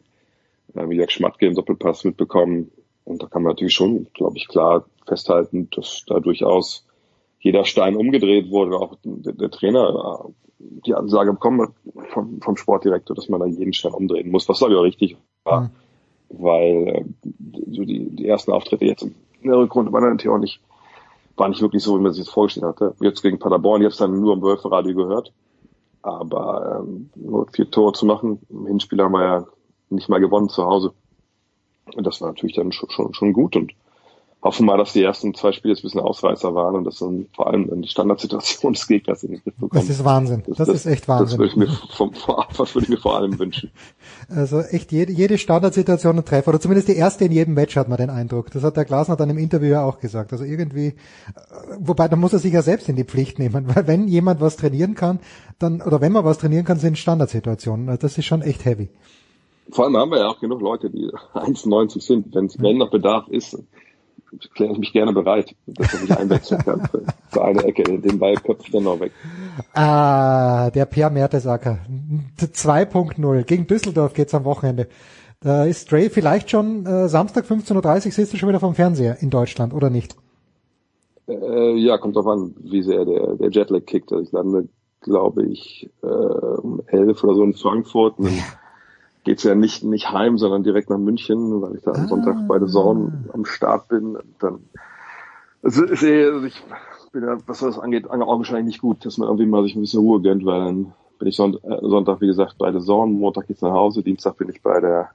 äh, 0.74 0.89
wie 0.89 0.97
Jörg 0.97 1.10
Schmatke 1.10 1.47
im 1.47 1.55
Doppelpass 1.55 2.05
mitbekommen. 2.05 2.70
Und 3.05 3.23
da 3.23 3.26
kann 3.26 3.42
man 3.42 3.52
natürlich 3.52 3.74
schon, 3.74 4.07
glaube 4.15 4.36
ich, 4.36 4.49
klar 4.49 4.84
festhalten, 5.07 5.68
dass 5.74 6.05
da 6.07 6.20
durchaus 6.20 6.86
jeder 7.41 7.65
Stein 7.65 7.97
umgedreht 7.97 8.50
wurde, 8.50 8.76
auch 8.76 8.97
der, 9.05 9.32
der 9.32 9.50
Trainer 9.50 10.31
die 10.86 10.94
Ansage 10.94 11.32
bekommen 11.32 11.74
vom, 12.10 12.41
vom 12.41 12.57
Sportdirektor, 12.57 13.16
dass 13.16 13.28
man 13.28 13.41
da 13.41 13.47
jeden 13.47 13.73
Stein 13.73 13.92
umdrehen 13.92 14.31
muss, 14.31 14.49
was 14.49 14.58
glaube 14.58 14.74
ich 14.74 14.78
auch 14.78 14.84
richtig 14.84 15.16
war, 15.44 15.62
mhm. 15.62 15.70
weil 16.28 16.89
äh, 16.89 17.05
so 17.70 17.84
die, 17.84 18.10
die 18.10 18.28
ersten 18.28 18.52
Auftritte 18.52 18.84
jetzt 18.84 19.02
in 19.02 19.15
der 19.42 19.58
Rückrunde 19.58 19.92
waren 19.92 20.05
natürlich 20.05 20.34
auch 20.34 20.39
nicht, 20.39 20.60
war 21.36 21.49
nicht 21.49 21.62
wirklich 21.62 21.82
so, 21.82 21.99
wie 21.99 22.02
man 22.02 22.12
sich 22.12 22.24
das 22.24 22.32
vorgestellt 22.32 22.66
hatte. 22.66 22.94
Jetzt 23.00 23.23
gegen 23.23 23.39
Paderborn, 23.39 23.81
ich 23.81 23.86
habe 23.86 23.92
es 23.92 23.99
dann 23.99 24.20
nur 24.20 24.34
am 24.34 24.42
Wölfe-Radio 24.42 24.94
gehört, 24.94 25.32
aber 26.02 26.84
ähm, 26.84 27.10
nur 27.16 27.49
vier 27.50 27.70
Tore 27.70 27.92
zu 27.92 28.07
machen, 28.07 28.41
im 28.50 28.66
Hinspiel 28.66 29.02
haben 29.02 29.12
wir 29.12 29.24
ja 29.24 29.47
nicht 29.94 30.08
mal 30.08 30.20
gewonnen 30.20 30.48
zu 30.48 30.64
Hause. 30.64 30.92
Und 31.94 32.06
das 32.06 32.20
war 32.20 32.28
natürlich 32.28 32.56
dann 32.56 32.72
schon, 32.72 32.90
schon, 32.90 33.14
schon 33.14 33.32
gut 33.32 33.56
und 33.56 33.72
hoffen 34.42 34.66
mal, 34.66 34.76
dass 34.76 34.92
die 34.92 35.02
ersten 35.02 35.34
zwei 35.34 35.52
Spiele 35.52 35.72
jetzt 35.72 35.80
ein 35.80 35.86
bisschen 35.86 36.00
Ausreißer 36.00 36.52
waren 36.54 36.74
und 36.74 36.84
dass 36.84 36.98
dann 36.98 37.26
vor 37.34 37.46
allem 37.46 37.68
dann 37.68 37.82
die 37.82 37.88
Standardsituation 37.88 38.72
des 38.74 38.88
Gegners 38.88 39.22
in 39.22 39.32
den 39.32 39.42
Griff 39.42 39.54
bekommen. 39.54 39.80
Das 39.80 39.88
ist 39.88 40.04
Wahnsinn. 40.04 40.42
Das, 40.46 40.58
das 40.58 40.68
ist 40.68 40.86
echt 40.86 41.06
Wahnsinn. 41.06 41.26
Das 41.26 41.38
würde 41.38 41.50
ich 41.50 41.56
mir 41.56 41.68
vom, 41.94 42.12
was 42.56 42.74
würde 42.74 42.84
ich 42.84 42.88
mir 42.88 42.96
vor 42.96 43.16
allem 43.16 43.38
wünschen. 43.38 43.70
Also 44.28 44.60
echt 44.60 44.90
jede, 44.90 45.12
jede 45.12 45.38
Standardsituation 45.38 46.18
ein 46.18 46.24
Treffer 46.24 46.48
oder 46.48 46.60
zumindest 46.60 46.88
die 46.88 46.96
erste 46.96 47.24
in 47.24 47.32
jedem 47.32 47.54
Match 47.54 47.76
hat 47.76 47.88
man 47.88 47.98
den 47.98 48.10
Eindruck. 48.10 48.50
Das 48.50 48.64
hat 48.64 48.76
der 48.76 48.84
Glasner 48.84 49.16
dann 49.16 49.30
im 49.30 49.38
Interview 49.38 49.68
ja 49.68 49.84
auch 49.84 50.00
gesagt. 50.00 50.32
Also 50.32 50.44
irgendwie, 50.44 50.88
äh, 50.88 50.94
wobei 51.78 52.08
da 52.08 52.16
muss 52.16 52.32
er 52.32 52.40
sich 52.40 52.52
ja 52.52 52.62
selbst 52.62 52.88
in 52.88 52.96
die 52.96 53.04
Pflicht 53.04 53.38
nehmen, 53.38 53.66
weil 53.74 53.86
wenn 53.86 54.08
jemand 54.08 54.40
was 54.40 54.56
trainieren 54.56 54.94
kann, 54.94 55.20
dann 55.60 55.80
oder 55.82 56.00
wenn 56.00 56.12
man 56.12 56.24
was 56.24 56.38
trainieren 56.38 56.64
kann, 56.64 56.78
sind 56.78 56.98
Standardsituationen. 56.98 57.88
Also 57.88 58.00
das 58.00 58.18
ist 58.18 58.24
schon 58.24 58.42
echt 58.42 58.64
heavy. 58.64 58.90
Vor 59.73 59.86
allem 59.86 59.97
haben 59.97 60.10
wir 60.10 60.18
ja 60.18 60.28
auch 60.28 60.39
genug 60.39 60.60
Leute, 60.60 60.91
die 60.91 61.10
1,90 61.34 62.01
sind. 62.01 62.34
Wenn, 62.34 62.51
wenn 62.59 62.78
noch 62.78 62.91
Bedarf 62.91 63.26
ist, 63.28 63.59
kläre 64.55 64.73
ich 64.73 64.78
mich 64.78 64.92
gerne 64.92 65.12
bereit, 65.12 65.55
dass 65.67 65.94
ich 65.94 66.02
mich 66.02 66.17
einwechseln 66.17 66.60
kann 66.62 66.86
für, 66.86 67.05
für 67.31 67.44
eine 67.44 67.65
Ecke. 67.65 67.83
Den 67.99 68.18
Ball 68.18 68.34
köpfe 68.36 68.65
ich 68.65 68.70
dann 68.70 68.84
noch 68.84 69.01
weg. 69.01 69.12
Ah, 69.75 70.70
der 70.70 70.86
Per 70.86 71.10
Mertesacker. 71.10 71.78
2.0. 72.39 73.42
Gegen 73.44 73.67
Düsseldorf 73.67 74.15
geht's 74.15 74.34
am 74.34 74.44
Wochenende. 74.44 74.89
Da 75.41 75.65
ist 75.65 75.91
Dre 75.91 76.09
vielleicht 76.09 76.51
schon 76.51 76.86
äh, 76.86 77.09
Samstag 77.09 77.47
15.30 77.47 78.07
Uhr, 78.07 78.12
sitzt 78.12 78.33
du 78.33 78.36
schon 78.36 78.49
wieder 78.49 78.60
vom 78.60 78.75
Fernseher 78.75 79.20
in 79.20 79.31
Deutschland, 79.31 79.75
oder 79.75 79.91
nicht? 79.91 80.15
Äh, 81.26 81.76
ja, 81.78 81.99
kommt 81.99 82.15
drauf 82.15 82.26
an, 82.26 82.55
wie 82.60 82.83
sehr 82.83 83.05
der, 83.05 83.34
der 83.34 83.51
Jetlag 83.51 83.84
kickt. 83.86 84.12
Also 84.12 84.23
ich 84.25 84.33
lande, 84.33 84.68
glaube 85.01 85.44
ich, 85.47 85.91
äh, 86.02 86.07
um 86.07 86.81
11 86.86 87.25
oder 87.25 87.34
so 87.34 87.42
in 87.42 87.55
Frankfurt. 87.55 88.18
Und 88.18 88.31
geht's 89.25 89.44
ja 89.44 89.55
nicht, 89.55 89.84
nicht 89.84 90.10
heim, 90.10 90.39
sondern 90.39 90.62
direkt 90.62 90.91
nach 90.91 90.99
München, 90.99 91.62
weil 91.62 91.76
ich 91.76 91.83
da 91.83 91.92
am 91.92 92.05
ah. 92.05 92.09
Sonntag 92.09 92.49
bei 92.49 92.59
der 92.59 92.68
Zone 92.68 93.25
am 93.33 93.44
Start 93.44 93.89
bin. 93.89 94.18
Dann, 94.41 94.60
also, 95.62 95.83
also 95.83 96.07
ich 96.44 96.62
bin 97.12 97.23
ja, 97.25 97.36
was 97.47 97.60
das 97.60 97.78
angeht, 97.78 98.10
augenscheinlich 98.10 98.67
nicht 98.67 98.81
gut, 98.81 99.05
dass 99.05 99.18
man 99.18 99.28
irgendwie 99.28 99.47
mal 99.47 99.62
sich 99.62 99.76
ein 99.76 99.81
bisschen 99.81 100.01
Ruhe 100.01 100.20
gönnt, 100.20 100.44
weil 100.44 100.65
dann 100.65 100.92
bin 101.18 101.28
ich 101.28 101.36
Sonntag, 101.36 101.62
äh, 101.65 101.78
Sonntag 101.83 102.20
wie 102.20 102.26
gesagt, 102.26 102.59
bei 102.59 102.70
der 102.70 102.81
Zone, 102.81 103.12
Montag 103.12 103.47
geht's 103.47 103.62
nach 103.62 103.73
Hause, 103.73 104.02
Dienstag 104.02 104.39
bin 104.39 104.49
ich 104.49 104.60
bei 104.62 104.81
der 104.81 105.10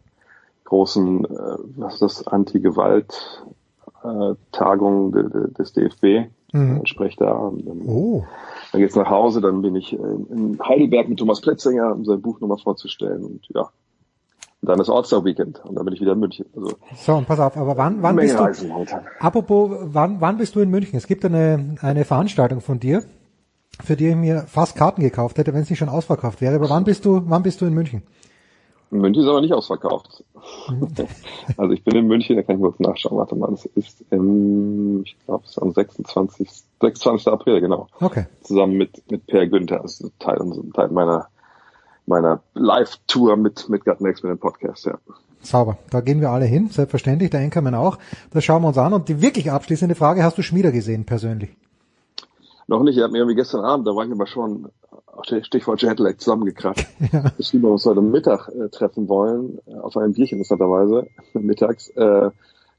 großen, 0.64 1.26
äh, 1.26 1.58
was 1.76 1.95
ist 1.95 2.02
das, 2.02 2.27
Anti-Gewalt, 2.27 3.44
äh, 4.03 4.36
Tagung 4.52 5.11
de, 5.11 5.30
de, 5.30 5.53
des 5.53 5.74
DFB. 5.74 6.30
Mhm. 6.53 6.82
Ich 6.84 6.90
spreche 6.90 7.18
da. 7.18 7.34
Und 7.34 7.68
dann, 7.68 7.82
oh. 7.88 8.24
dann 8.72 8.80
geht's 8.80 8.95
nach 8.95 9.10
Hause, 9.10 9.42
dann 9.42 9.61
bin 9.61 9.76
ich 9.76 9.92
in 9.92 10.58
Heidelberg 10.64 11.10
mit 11.10 11.19
Thomas 11.19 11.42
Plätzinger, 11.42 11.94
um 11.94 12.06
sein 12.06 12.22
Buch 12.22 12.40
nochmal 12.40 12.60
vorzustellen. 12.60 13.26
Und 13.26 13.45
ja, 13.50 13.69
dann 14.68 14.80
ist 14.80 14.90
All-Star-Weekend 14.90 15.64
und 15.66 15.76
dann 15.76 15.86
bin 15.86 15.94
ich 15.94 16.02
wieder 16.02 16.14
in 16.14 16.20
München. 16.20 16.46
Also 16.56 16.76
so, 16.96 17.16
und 17.16 17.28
pass 17.28 17.40
auf, 17.40 17.58
aber 17.58 17.78
wann, 17.78 18.02
wann 18.04 18.16
bist 18.16 18.38
du, 18.38 18.86
apropos, 19.20 19.78
wann, 19.82 20.22
wann 20.22 20.38
bist 20.38 20.56
du 20.56 20.60
in 20.60 20.70
München? 20.70 20.98
Es 20.98 21.08
gibt 21.08 21.26
eine, 21.26 21.78
eine 21.82 22.06
Veranstaltung 22.06 22.62
von 22.62 22.80
dir, 22.80 23.04
für 23.84 23.96
die 23.96 24.10
ich 24.10 24.16
mir 24.16 24.46
fast 24.48 24.76
Karten 24.76 25.02
gekauft 25.02 25.38
hätte, 25.38 25.54
wenn 25.54 25.62
es 25.62 25.70
nicht 25.70 25.80
schon 25.80 25.90
ausverkauft 25.90 26.42
wäre. 26.42 26.56
Aber 26.56 26.70
wann 26.70 26.84
bist 26.84 27.06
du, 27.06 27.22
wann 27.26 27.44
bist 27.44 27.62
du 27.62 27.66
in 27.66 27.74
München? 27.74 28.04
München 28.90 29.24
ist 29.24 29.30
aber 29.30 29.42
nicht 29.42 29.54
ausverkauft. 29.54 30.24
Mhm. 30.70 30.88
also 31.58 31.74
ich 31.74 31.84
bin 31.84 31.96
in 31.96 32.08
München, 32.08 32.36
da 32.36 32.44
kann 32.44 32.56
ich 32.56 32.62
mal 32.62 32.70
kurz 32.70 32.80
nachschauen. 32.80 33.18
Warte 33.18 33.36
mal, 33.36 33.50
das 33.52 33.66
ist 33.66 34.04
im, 34.12 35.04
ich 35.04 35.18
glaube, 35.26 35.44
es 35.46 35.52
ist 35.52 35.60
am 35.60 35.72
26. 35.72 36.50
26. 36.82 37.28
April, 37.28 37.60
genau. 37.60 37.88
Okay. 38.00 38.26
Zusammen 38.44 38.78
mit, 38.78 39.10
mit 39.12 39.26
Per 39.28 39.48
Günther, 39.48 39.80
das 39.80 40.00
ist 40.00 40.20
Teil, 40.20 40.38
Teil 40.74 40.90
meiner 40.90 41.28
meiner 42.08 42.42
Live-Tour 42.56 43.36
mit, 43.36 43.69
mit 43.69 43.86
Gut 43.86 44.02
Next 44.02 44.24
mit 44.24 44.32
dem 44.32 44.40
Podcast, 44.40 44.86
ja. 44.86 44.98
Sauber. 45.42 45.77
Da 45.92 46.02
gehen 46.02 46.19
wir 46.19 46.32
alle 46.32 46.45
hin, 46.45 46.69
selbstverständlich, 46.69 47.30
der 47.30 47.42
Enkermann 47.42 47.76
auch. 47.76 47.98
Das 48.32 48.44
schauen 48.44 48.64
wir 48.64 48.69
uns 48.69 48.77
an. 48.77 48.94
Und 48.94 49.08
die 49.08 49.22
wirklich 49.22 49.52
abschließende 49.52 49.95
Frage, 49.95 50.24
hast 50.24 50.38
du 50.38 50.42
Schmieder 50.42 50.72
gesehen, 50.72 51.06
persönlich? 51.06 51.56
Noch 52.68 52.84
nicht, 52.84 52.98
er 52.98 53.06
hat 53.06 53.11
mir 53.11 53.19
irgendwie 53.19 53.36
gestern 53.36 53.64
Abend, 53.64 53.88
da 53.88 53.95
war 53.95 54.06
ich 54.06 54.11
aber 54.11 54.27
schon, 54.27 54.69
Stichwort 55.44 55.82
Jetlag, 55.82 56.18
zusammengekratzt. 56.18 56.86
Ja. 57.14 57.32
Geschrieben, 57.38 57.64
wir 57.64 57.72
uns 57.72 57.86
heute 57.86 58.02
Mittag 58.02 58.50
äh, 58.50 58.68
treffen 58.69 59.08
wollen, 59.08 59.60
äh, 59.68 59.76
auf 59.76 59.95
einem 59.95 60.14
Bierchen 60.14 60.40
interessanterweise, 60.40 61.08
mittags. 61.34 61.90
Äh, 61.90 62.32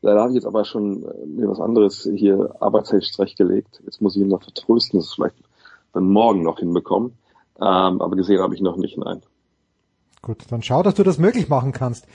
leider 0.02 0.20
habe 0.20 0.30
ich 0.30 0.34
jetzt 0.34 0.46
aber 0.46 0.64
schon 0.64 1.04
äh, 1.04 1.26
mir 1.26 1.48
was 1.48 1.60
anderes 1.60 2.08
hier 2.14 2.54
arbeitstechnisch 2.60 3.12
zurechtgelegt. 3.12 3.80
Jetzt 3.84 4.02
muss 4.02 4.16
ich 4.16 4.22
ihn 4.22 4.28
noch 4.28 4.42
vertrösten, 4.42 4.98
dass 4.98 5.08
es 5.08 5.14
vielleicht 5.14 5.36
dann 5.94 6.10
morgen 6.10 6.42
noch 6.42 6.58
hinbekommen. 6.58 7.12
Ähm, 7.60 8.00
aber 8.00 8.16
gesehen 8.16 8.40
habe 8.40 8.54
ich 8.54 8.60
noch 8.60 8.76
nicht, 8.76 8.96
nein. 8.98 9.22
Gut, 10.22 10.44
dann 10.50 10.62
schau, 10.62 10.82
dass 10.82 10.94
du 10.94 11.02
das 11.02 11.18
möglich 11.18 11.48
machen 11.48 11.72
kannst. 11.72 12.06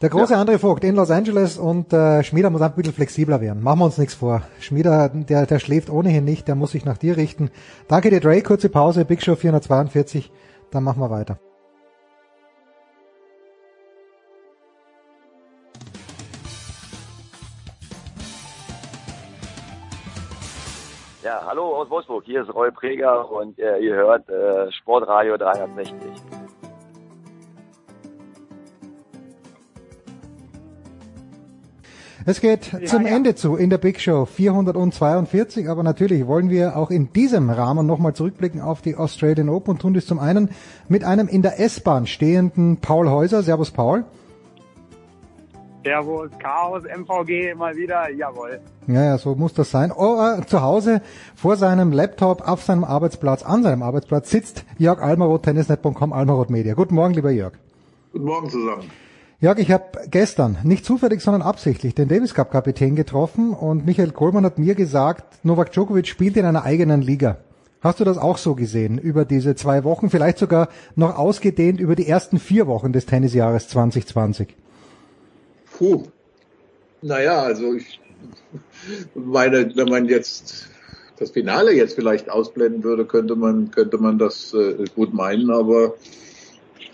Der 0.00 0.10
große 0.10 0.34
ja. 0.34 0.40
André 0.40 0.58
Vogt 0.58 0.84
in 0.84 0.94
Los 0.94 1.10
Angeles 1.10 1.58
und 1.58 1.92
äh, 1.92 2.22
Schmieder 2.22 2.50
muss 2.50 2.62
ein 2.62 2.72
bisschen 2.74 2.92
flexibler 2.92 3.40
werden. 3.40 3.62
Machen 3.64 3.80
wir 3.80 3.84
uns 3.86 3.98
nichts 3.98 4.14
vor. 4.14 4.42
Schmieder, 4.60 5.08
der, 5.08 5.46
der 5.46 5.58
schläft 5.58 5.90
ohnehin 5.90 6.24
nicht, 6.24 6.46
der 6.46 6.54
muss 6.54 6.70
sich 6.70 6.84
nach 6.84 6.98
dir 6.98 7.16
richten. 7.16 7.50
Danke 7.88 8.10
dir, 8.10 8.20
Dre. 8.20 8.40
Kurze 8.42 8.68
Pause, 8.68 9.04
Big 9.04 9.22
Show 9.22 9.34
442. 9.34 10.30
Dann 10.70 10.84
machen 10.84 11.00
wir 11.00 11.10
weiter. 11.10 11.40
Ja, 21.28 21.42
hallo 21.44 21.76
aus 21.76 21.90
Wolfsburg. 21.90 22.24
Hier 22.24 22.40
ist 22.40 22.54
Roy 22.54 22.70
Preger 22.70 23.30
und 23.30 23.58
äh, 23.58 23.76
ihr 23.80 23.94
hört 23.94 24.26
äh, 24.30 24.72
Sportradio 24.72 25.36
360. 25.36 25.94
Es 32.24 32.40
geht 32.40 32.72
ja, 32.72 32.82
zum 32.86 33.06
ja. 33.06 33.14
Ende 33.14 33.34
zu 33.34 33.56
in 33.56 33.68
der 33.68 33.76
Big 33.76 34.00
Show 34.00 34.24
442, 34.24 35.68
aber 35.68 35.82
natürlich 35.82 36.26
wollen 36.26 36.48
wir 36.48 36.78
auch 36.78 36.90
in 36.90 37.12
diesem 37.12 37.50
Rahmen 37.50 37.86
nochmal 37.86 38.14
zurückblicken 38.14 38.62
auf 38.62 38.80
die 38.80 38.96
Australian 38.96 39.50
Open 39.50 39.72
und 39.72 39.82
tun 39.82 39.92
dies 39.92 40.06
zum 40.06 40.20
einen 40.20 40.48
mit 40.88 41.04
einem 41.04 41.28
in 41.28 41.42
der 41.42 41.60
S-Bahn 41.60 42.06
stehenden 42.06 42.78
Paul 42.78 43.10
Häuser. 43.10 43.42
Servus 43.42 43.70
Paul. 43.70 44.04
Servus, 45.84 46.30
Chaos, 46.38 46.82
MVG 46.84 47.54
mal 47.54 47.74
wieder, 47.76 48.10
jawohl. 48.10 48.60
Ja, 48.88 49.04
ja, 49.04 49.18
so 49.18 49.34
muss 49.34 49.54
das 49.54 49.70
sein. 49.70 49.92
Oh, 49.92 50.18
äh, 50.20 50.44
zu 50.44 50.60
Hause 50.60 51.02
vor 51.36 51.56
seinem 51.56 51.92
Laptop 51.92 52.46
auf 52.46 52.62
seinem 52.62 52.84
Arbeitsplatz, 52.84 53.42
an 53.42 53.62
seinem 53.62 53.82
Arbeitsplatz 53.82 54.30
sitzt 54.30 54.64
Jörg 54.78 55.00
Almaroth, 55.00 55.44
tennisnet.com, 55.44 56.12
Almaroth 56.12 56.50
Media. 56.50 56.74
Guten 56.74 56.94
Morgen, 56.94 57.14
lieber 57.14 57.30
Jörg. 57.30 57.52
Guten 58.12 58.24
Morgen 58.24 58.50
zusammen. 58.50 58.90
Jörg, 59.40 59.58
ich 59.58 59.70
habe 59.70 59.84
gestern, 60.10 60.58
nicht 60.64 60.84
zufällig, 60.84 61.20
sondern 61.20 61.42
absichtlich, 61.42 61.94
den 61.94 62.08
Davis 62.08 62.34
Cup 62.34 62.50
Kapitän 62.50 62.96
getroffen 62.96 63.52
und 63.54 63.86
Michael 63.86 64.10
Kohlmann 64.10 64.44
hat 64.44 64.58
mir 64.58 64.74
gesagt, 64.74 65.44
Novak 65.44 65.70
Djokovic 65.70 66.08
spielt 66.08 66.36
in 66.36 66.44
einer 66.44 66.64
eigenen 66.64 67.02
Liga. 67.02 67.36
Hast 67.80 68.00
du 68.00 68.04
das 68.04 68.18
auch 68.18 68.38
so 68.38 68.56
gesehen 68.56 68.98
über 68.98 69.24
diese 69.24 69.54
zwei 69.54 69.84
Wochen, 69.84 70.10
vielleicht 70.10 70.38
sogar 70.38 70.68
noch 70.96 71.16
ausgedehnt 71.16 71.78
über 71.78 71.94
die 71.94 72.08
ersten 72.08 72.40
vier 72.40 72.66
Wochen 72.66 72.92
des 72.92 73.06
Tennisjahres 73.06 73.68
2020? 73.68 74.56
Puh. 75.78 76.02
Naja, 77.02 77.42
also 77.42 77.74
ich 77.74 78.00
meine, 79.14 79.70
wenn 79.76 79.88
man 79.88 80.06
jetzt 80.06 80.68
das 81.18 81.30
Finale 81.30 81.72
jetzt 81.72 81.94
vielleicht 81.94 82.30
ausblenden 82.30 82.82
würde, 82.82 83.04
könnte 83.04 83.36
man, 83.36 83.70
könnte 83.70 83.98
man 83.98 84.18
das 84.18 84.52
äh, 84.54 84.84
gut 84.96 85.14
meinen, 85.14 85.50
aber 85.50 85.94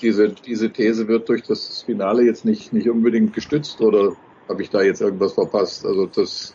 diese, 0.02 0.28
diese 0.28 0.70
These 0.70 1.08
wird 1.08 1.30
durch 1.30 1.42
das 1.42 1.82
Finale 1.82 2.24
jetzt 2.24 2.44
nicht, 2.44 2.74
nicht 2.74 2.90
unbedingt 2.90 3.32
gestützt 3.32 3.80
oder 3.80 4.14
habe 4.48 4.62
ich 4.62 4.68
da 4.68 4.82
jetzt 4.82 5.00
irgendwas 5.00 5.32
verpasst? 5.32 5.86
Also 5.86 6.06
das, 6.06 6.54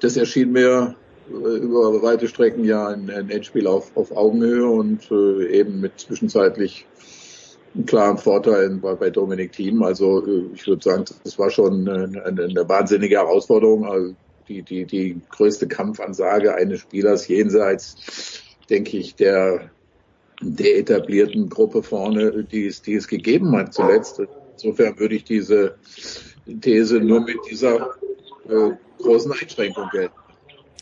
das 0.00 0.16
erschien 0.16 0.52
mir 0.52 0.94
äh, 1.28 1.56
über 1.58 2.02
weite 2.02 2.26
Strecken 2.26 2.64
ja 2.64 2.88
ein, 2.88 3.10
ein 3.10 3.28
Endspiel 3.28 3.66
auf, 3.66 3.94
auf 3.96 4.16
Augenhöhe 4.16 4.66
und 4.66 5.10
äh, 5.10 5.58
eben 5.58 5.80
mit 5.80 6.00
zwischenzeitlich 6.00 6.86
einen 7.74 7.86
klaren 7.86 8.18
Vorteil 8.18 8.70
bei, 8.76 8.94
bei 8.94 9.10
Dominik 9.10 9.52
Thiem. 9.52 9.82
Also 9.82 10.26
äh, 10.26 10.44
ich 10.54 10.66
würde 10.66 10.82
sagen, 10.82 11.04
das 11.24 11.38
war 11.38 11.50
schon 11.50 11.88
eine, 11.88 12.24
eine 12.24 12.68
wahnsinnige 12.68 13.16
Herausforderung. 13.16 13.86
Also 13.86 14.14
die, 14.48 14.62
die, 14.62 14.84
die 14.84 15.20
größte 15.30 15.68
Kampfansage 15.68 16.54
eines 16.54 16.80
Spielers 16.80 17.28
jenseits, 17.28 18.42
denke 18.68 18.96
ich, 18.96 19.14
der, 19.14 19.70
der 20.42 20.78
etablierten 20.78 21.48
Gruppe 21.48 21.82
vorne, 21.82 22.44
die 22.44 22.66
es, 22.66 22.82
die 22.82 22.94
es 22.94 23.06
gegeben 23.06 23.56
hat 23.56 23.72
zuletzt. 23.72 24.20
Insofern 24.54 24.98
würde 24.98 25.14
ich 25.14 25.24
diese 25.24 25.76
These 26.60 27.00
nur 27.00 27.20
mit 27.20 27.38
dieser 27.48 27.90
äh, 28.48 28.72
großen 28.98 29.32
Einschränkung 29.32 29.88
gelten. 29.92 30.14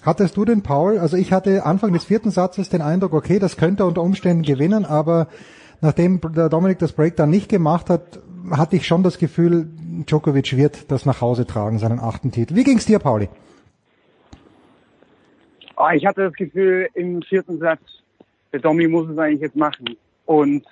Hattest 0.02 0.36
du 0.36 0.44
den 0.44 0.62
Paul? 0.62 0.99
Also 0.99 1.17
ich 1.17 1.33
hatte 1.33 1.67
Anfang 1.67 1.92
des 1.92 2.05
vierten 2.05 2.31
Satzes 2.31 2.68
den 2.68 2.83
Eindruck, 2.83 3.12
okay, 3.12 3.39
das 3.39 3.57
könnte 3.57 3.84
unter 3.84 4.02
Umständen 4.02 4.42
gewinnen, 4.42 4.84
aber 4.84 5.28
nachdem 5.81 6.20
der 6.34 6.48
Dominik 6.48 6.78
das 6.78 6.92
Break 6.92 7.16
dann 7.16 7.31
nicht 7.31 7.48
gemacht 7.48 7.90
hat, 7.90 8.20
hatte 8.50 8.76
ich 8.76 8.86
schon 8.86 9.02
das 9.02 9.18
Gefühl, 9.18 9.68
Djokovic 10.07 10.57
wird 10.57 10.90
das 10.90 11.07
nach 11.07 11.20
Hause 11.20 11.47
tragen, 11.47 11.78
seinen 11.78 12.00
achten 12.00 12.31
Titel. 12.31 12.55
Wie 12.55 12.65
ging's 12.65 12.86
dir, 12.86 12.98
Pauli? 12.98 13.28
Oh, 15.76 15.89
ich 15.94 16.05
hatte 16.07 16.23
das 16.23 16.32
Gefühl 16.34 16.89
im 16.94 17.23
vierten 17.23 17.58
Satz, 17.58 17.81
der 18.52 18.60
Domi 18.60 18.89
muss 18.89 19.08
es 19.08 19.18
eigentlich 19.18 19.42
jetzt 19.42 19.57
machen. 19.57 19.97
Und 20.26 20.65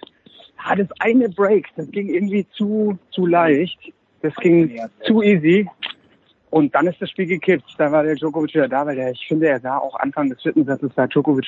ah, 0.56 0.74
das 0.74 0.88
eine 0.98 1.28
Break, 1.28 1.66
das 1.76 1.90
ging 1.90 2.08
irgendwie 2.08 2.46
zu, 2.52 2.98
zu 3.10 3.26
leicht. 3.26 3.78
Das 4.22 4.34
ging 4.36 4.80
zu 5.06 5.22
easy. 5.22 5.68
Und 6.50 6.74
dann 6.74 6.86
ist 6.86 7.00
das 7.00 7.10
Spiel 7.10 7.26
gekippt. 7.26 7.74
Da 7.78 7.92
war 7.92 8.02
der 8.02 8.14
Djokovic 8.14 8.54
wieder 8.54 8.68
da, 8.68 8.86
weil 8.86 8.96
der, 8.96 9.10
ich 9.10 9.26
finde, 9.28 9.48
er 9.48 9.60
sah 9.60 9.78
auch 9.78 9.94
Anfang 10.00 10.30
des 10.30 10.40
vierten 10.42 10.64
Satzes 10.64 10.90
sah 10.96 11.06
Djokovic 11.06 11.46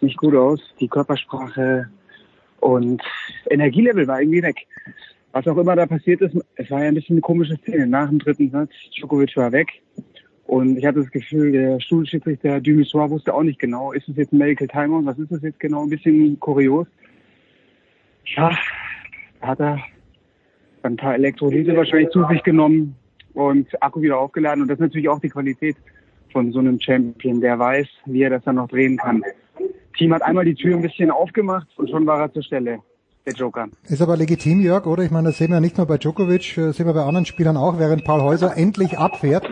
nicht 0.00 0.16
gut 0.16 0.34
aus. 0.34 0.60
Die 0.80 0.88
Körpersprache 0.88 1.88
und 2.60 3.02
Energielevel 3.50 4.06
war 4.06 4.20
irgendwie 4.20 4.42
weg. 4.42 4.66
Was 5.32 5.46
auch 5.46 5.56
immer 5.58 5.76
da 5.76 5.86
passiert 5.86 6.22
ist, 6.22 6.36
es 6.56 6.70
war 6.70 6.82
ja 6.82 6.88
ein 6.88 6.94
bisschen 6.94 7.14
eine 7.14 7.20
komische 7.20 7.56
Szene. 7.56 7.86
Nach 7.86 8.08
dem 8.08 8.18
dritten 8.18 8.50
Satz, 8.50 8.70
Djokovic 8.96 9.36
war 9.36 9.52
weg. 9.52 9.68
Und 10.46 10.78
ich 10.78 10.86
hatte 10.86 11.00
das 11.00 11.10
Gefühl, 11.10 11.52
der 11.52 11.80
Stuhlschiedsrichter 11.80 12.60
Dumissoir 12.60 13.10
wusste 13.10 13.34
auch 13.34 13.42
nicht 13.42 13.58
genau, 13.58 13.92
ist 13.92 14.08
es 14.08 14.16
jetzt 14.16 14.32
ein 14.32 14.38
Medical 14.38 14.68
Timeout, 14.68 15.04
was 15.04 15.18
ist 15.18 15.32
das 15.32 15.42
jetzt 15.42 15.58
genau? 15.58 15.82
Ein 15.82 15.90
bisschen 15.90 16.38
kurios. 16.38 16.86
Ja, 18.26 18.56
hat 19.40 19.60
er 19.60 19.80
ein 20.82 20.96
paar 20.96 21.14
Elektrolyte 21.14 21.76
wahrscheinlich 21.76 22.10
zu 22.10 22.24
sich 22.28 22.42
genommen 22.42 22.94
und 23.34 23.66
Akku 23.82 24.00
wieder 24.00 24.18
aufgeladen. 24.18 24.62
Und 24.62 24.68
das 24.68 24.76
ist 24.76 24.82
natürlich 24.82 25.08
auch 25.08 25.20
die 25.20 25.28
Qualität 25.28 25.76
von 26.32 26.52
so 26.52 26.60
einem 26.60 26.80
Champion, 26.80 27.40
der 27.40 27.58
weiß, 27.58 27.86
wie 28.06 28.22
er 28.22 28.30
das 28.30 28.44
dann 28.44 28.56
noch 28.56 28.68
drehen 28.68 28.96
kann. 28.96 29.22
Team 29.96 30.14
hat 30.14 30.22
einmal 30.22 30.44
die 30.44 30.54
Tür 30.54 30.76
ein 30.76 30.82
bisschen 30.82 31.10
aufgemacht 31.10 31.66
und 31.76 31.90
schon 31.90 32.06
war 32.06 32.20
er 32.20 32.32
zur 32.32 32.42
Stelle. 32.42 32.78
Der 33.26 33.34
Joker. 33.34 33.66
Ist 33.88 34.00
aber 34.00 34.16
legitim, 34.16 34.60
Jörg, 34.60 34.86
oder? 34.86 35.02
Ich 35.02 35.10
meine, 35.10 35.28
das 35.28 35.38
sehen 35.38 35.50
wir 35.50 35.60
nicht 35.60 35.76
nur 35.76 35.86
bei 35.86 35.98
Djokovic, 35.98 36.56
äh, 36.58 36.72
sehen 36.72 36.86
wir 36.86 36.94
bei 36.94 37.02
anderen 37.02 37.26
Spielern 37.26 37.56
auch, 37.56 37.78
während 37.78 38.04
Paul 38.04 38.22
Häuser 38.22 38.56
endlich 38.56 38.98
abfährt 38.98 39.48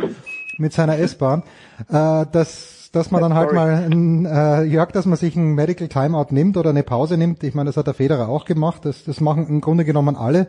mit 0.58 0.73
seiner 0.73 0.97
S-Bahn, 0.98 1.42
äh, 1.89 2.24
dass, 2.31 2.90
dass 2.92 3.10
man 3.10 3.20
dann 3.20 3.34
halt 3.34 3.52
mal, 3.52 3.89
ein, 3.90 4.26
äh, 4.26 4.62
Jörg, 4.62 4.92
dass 4.92 5.06
man 5.06 5.16
sich 5.16 5.34
ein 5.34 5.55
Medical 5.55 5.89
Timeout 5.89 6.26
nimmt 6.31 6.56
oder 6.56 6.70
eine 6.70 6.84
Pause 6.84 7.16
nimmt. 7.16 7.42
Ich 7.42 7.55
meine, 7.55 7.68
das 7.68 7.76
hat 7.76 7.89
der 7.89 7.94
Federer 7.94 8.28
auch 8.28 8.44
gemacht. 8.44 8.84
Das, 8.84 9.02
das 9.02 9.20
machen 9.20 9.48
im 9.48 9.60
Grunde 9.60 9.84
genommen 9.84 10.14
alle. 10.14 10.47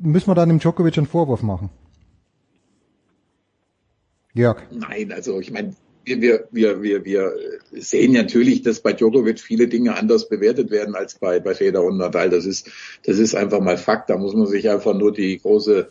Müssen 0.00 0.28
wir 0.28 0.34
dann 0.34 0.48
dem 0.48 0.58
Djokovic 0.58 0.98
einen 0.98 1.06
Vorwurf 1.06 1.44
machen? 1.44 1.70
Jörg. 4.34 4.62
Nein, 4.72 5.12
also 5.12 5.38
ich 5.38 5.52
meine, 5.52 5.74
wir, 6.08 6.48
wir, 6.50 6.82
wir, 6.82 7.04
wir 7.04 7.32
sehen 7.72 8.12
natürlich, 8.12 8.62
dass 8.62 8.80
bei 8.80 8.92
Djokovic 8.92 9.40
viele 9.40 9.68
Dinge 9.68 9.96
anders 9.96 10.28
bewertet 10.28 10.70
werden 10.70 10.94
als 10.94 11.14
bei, 11.14 11.40
bei 11.40 11.54
Federer 11.54 11.84
und 11.84 11.98
Nadal. 11.98 12.30
Das 12.30 12.44
ist, 12.44 12.70
das 13.04 13.18
ist 13.18 13.34
einfach 13.34 13.60
mal 13.60 13.76
Fakt. 13.78 14.10
Da 14.10 14.16
muss 14.16 14.34
man 14.34 14.46
sich 14.46 14.68
einfach 14.68 14.94
nur 14.94 15.12
die 15.12 15.38
große 15.38 15.88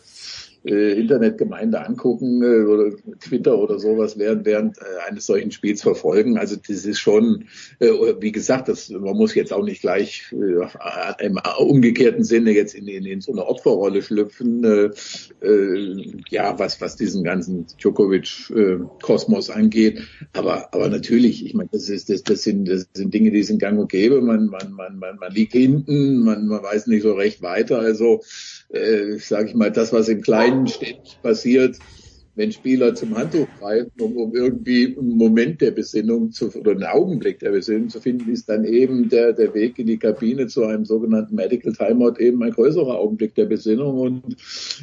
äh, 0.64 0.98
Internetgemeinde 0.98 1.84
angucken 1.84 2.42
äh, 2.42 2.64
oder 2.64 2.96
Twitter 3.20 3.58
oder 3.58 3.78
sowas 3.78 4.18
während, 4.18 4.44
während 4.44 4.78
äh, 4.78 5.08
eines 5.08 5.26
solchen 5.26 5.50
Spiels 5.50 5.82
verfolgen. 5.82 6.38
Also 6.38 6.56
das 6.56 6.84
ist 6.84 6.98
schon, 6.98 7.44
äh, 7.78 7.88
wie 8.20 8.32
gesagt, 8.32 8.68
das, 8.68 8.90
man 8.90 9.16
muss 9.16 9.34
jetzt 9.34 9.52
auch 9.52 9.64
nicht 9.64 9.80
gleich 9.80 10.32
äh, 10.32 11.24
im 11.24 11.38
umgekehrten 11.58 12.24
Sinne 12.24 12.52
jetzt 12.52 12.74
in, 12.74 12.88
in, 12.88 13.04
in 13.04 13.20
so 13.20 13.32
eine 13.32 13.46
Opferrolle 13.46 14.02
schlüpfen. 14.02 14.64
Äh, 14.64 14.90
äh, 15.42 16.06
ja, 16.30 16.58
was, 16.58 16.80
was 16.80 16.96
diesen 16.96 17.24
ganzen 17.24 17.66
Djokovic-Kosmos 17.80 19.48
äh, 19.48 19.52
angeht. 19.52 20.02
Aber, 20.32 20.74
aber 20.74 20.88
natürlich, 20.88 21.44
ich 21.44 21.54
meine, 21.54 21.68
das, 21.72 21.86
das, 21.86 22.22
das, 22.22 22.42
sind, 22.42 22.68
das 22.68 22.88
sind 22.92 23.14
Dinge, 23.14 23.30
die 23.30 23.42
sind 23.42 23.60
gang 23.60 23.78
und 23.78 23.90
gäbe. 23.90 24.20
Man, 24.20 24.46
man, 24.46 24.72
man, 24.72 24.98
man, 24.98 25.16
man 25.18 25.32
liegt 25.32 25.52
hinten, 25.52 26.20
man, 26.24 26.46
man 26.46 26.62
weiß 26.62 26.86
nicht 26.88 27.02
so 27.02 27.14
recht 27.14 27.42
weiter. 27.42 27.78
Also 27.78 28.22
äh, 28.70 29.18
sage 29.18 29.48
ich 29.48 29.54
mal, 29.54 29.70
das, 29.70 29.92
was 29.92 30.08
im 30.08 30.20
Kleinen 30.20 30.47
steht, 30.66 31.18
passiert, 31.22 31.78
wenn 32.38 32.52
Spieler 32.52 32.94
zum 32.94 33.18
Handtuch 33.18 33.48
greifen, 33.58 33.90
um, 34.00 34.16
um 34.16 34.32
irgendwie 34.32 34.96
einen 34.96 35.16
Moment 35.16 35.60
der 35.60 35.72
Besinnung 35.72 36.30
zu, 36.30 36.54
oder 36.54 36.70
einen 36.70 36.84
Augenblick 36.84 37.40
der 37.40 37.50
Besinnung 37.50 37.88
zu 37.88 38.00
finden, 38.00 38.30
ist 38.30 38.48
dann 38.48 38.64
eben 38.64 39.08
der, 39.08 39.32
der 39.32 39.52
Weg 39.54 39.76
in 39.80 39.88
die 39.88 39.98
Kabine 39.98 40.46
zu 40.46 40.64
einem 40.64 40.84
sogenannten 40.84 41.34
Medical 41.34 41.72
Timeout 41.72 42.20
eben 42.20 42.40
ein 42.44 42.52
größerer 42.52 42.96
Augenblick 42.96 43.34
der 43.34 43.46
Besinnung. 43.46 43.98
Und 43.98 44.36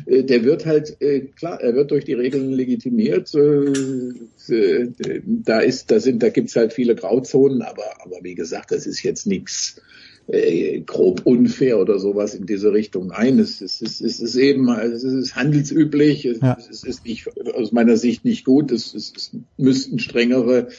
äh, 0.06 0.24
der 0.24 0.44
wird 0.44 0.66
halt, 0.66 0.98
äh, 1.00 1.22
klar, 1.22 1.62
er 1.62 1.74
wird 1.76 1.92
durch 1.92 2.04
die 2.04 2.14
Regeln 2.14 2.52
legitimiert, 2.52 3.34
äh, 3.34 4.54
äh 4.54 5.22
da 5.26 5.60
ist, 5.60 5.92
da 5.92 6.02
sind, 6.02 6.24
da 6.24 6.30
gibt's 6.30 6.58
halt 6.58 6.74
viele 6.74 6.96
Grauzonen, 6.96 7.62
aber, 7.62 7.86
aber 8.04 8.18
wie 8.22 8.36
gesagt, 8.36 8.72
das 8.72 8.86
ist 8.86 9.02
jetzt 9.02 9.28
nichts, 9.28 9.82
äh, 10.28 10.82
grob 10.82 11.22
unfair 11.26 11.80
oder 11.80 12.00
sowas 12.00 12.34
in 12.34 12.46
diese 12.46 12.74
Richtung. 12.74 13.08
Nein, 13.08 13.40
es 13.40 13.62
ist, 13.62 13.82
es 13.82 14.02
ist, 14.02 14.02
es 14.02 14.20
ist 14.20 14.36
eben, 14.36 14.70
es 14.70 15.04
ist 15.04 15.36
handelsüblich, 15.36 16.26
es, 16.26 16.40
ja. 16.42 16.58
es 16.60 16.84
ist 16.84 17.06
nicht, 17.06 17.28
aus 17.54 17.72
meiner 17.72 17.98
Sicht 17.98 18.26
nicht 18.26 18.46
gut, 18.46 18.72
es, 18.72 18.94
es, 18.94 19.14
es 19.16 19.32
müssten 19.58 20.00
strengere 20.00 20.70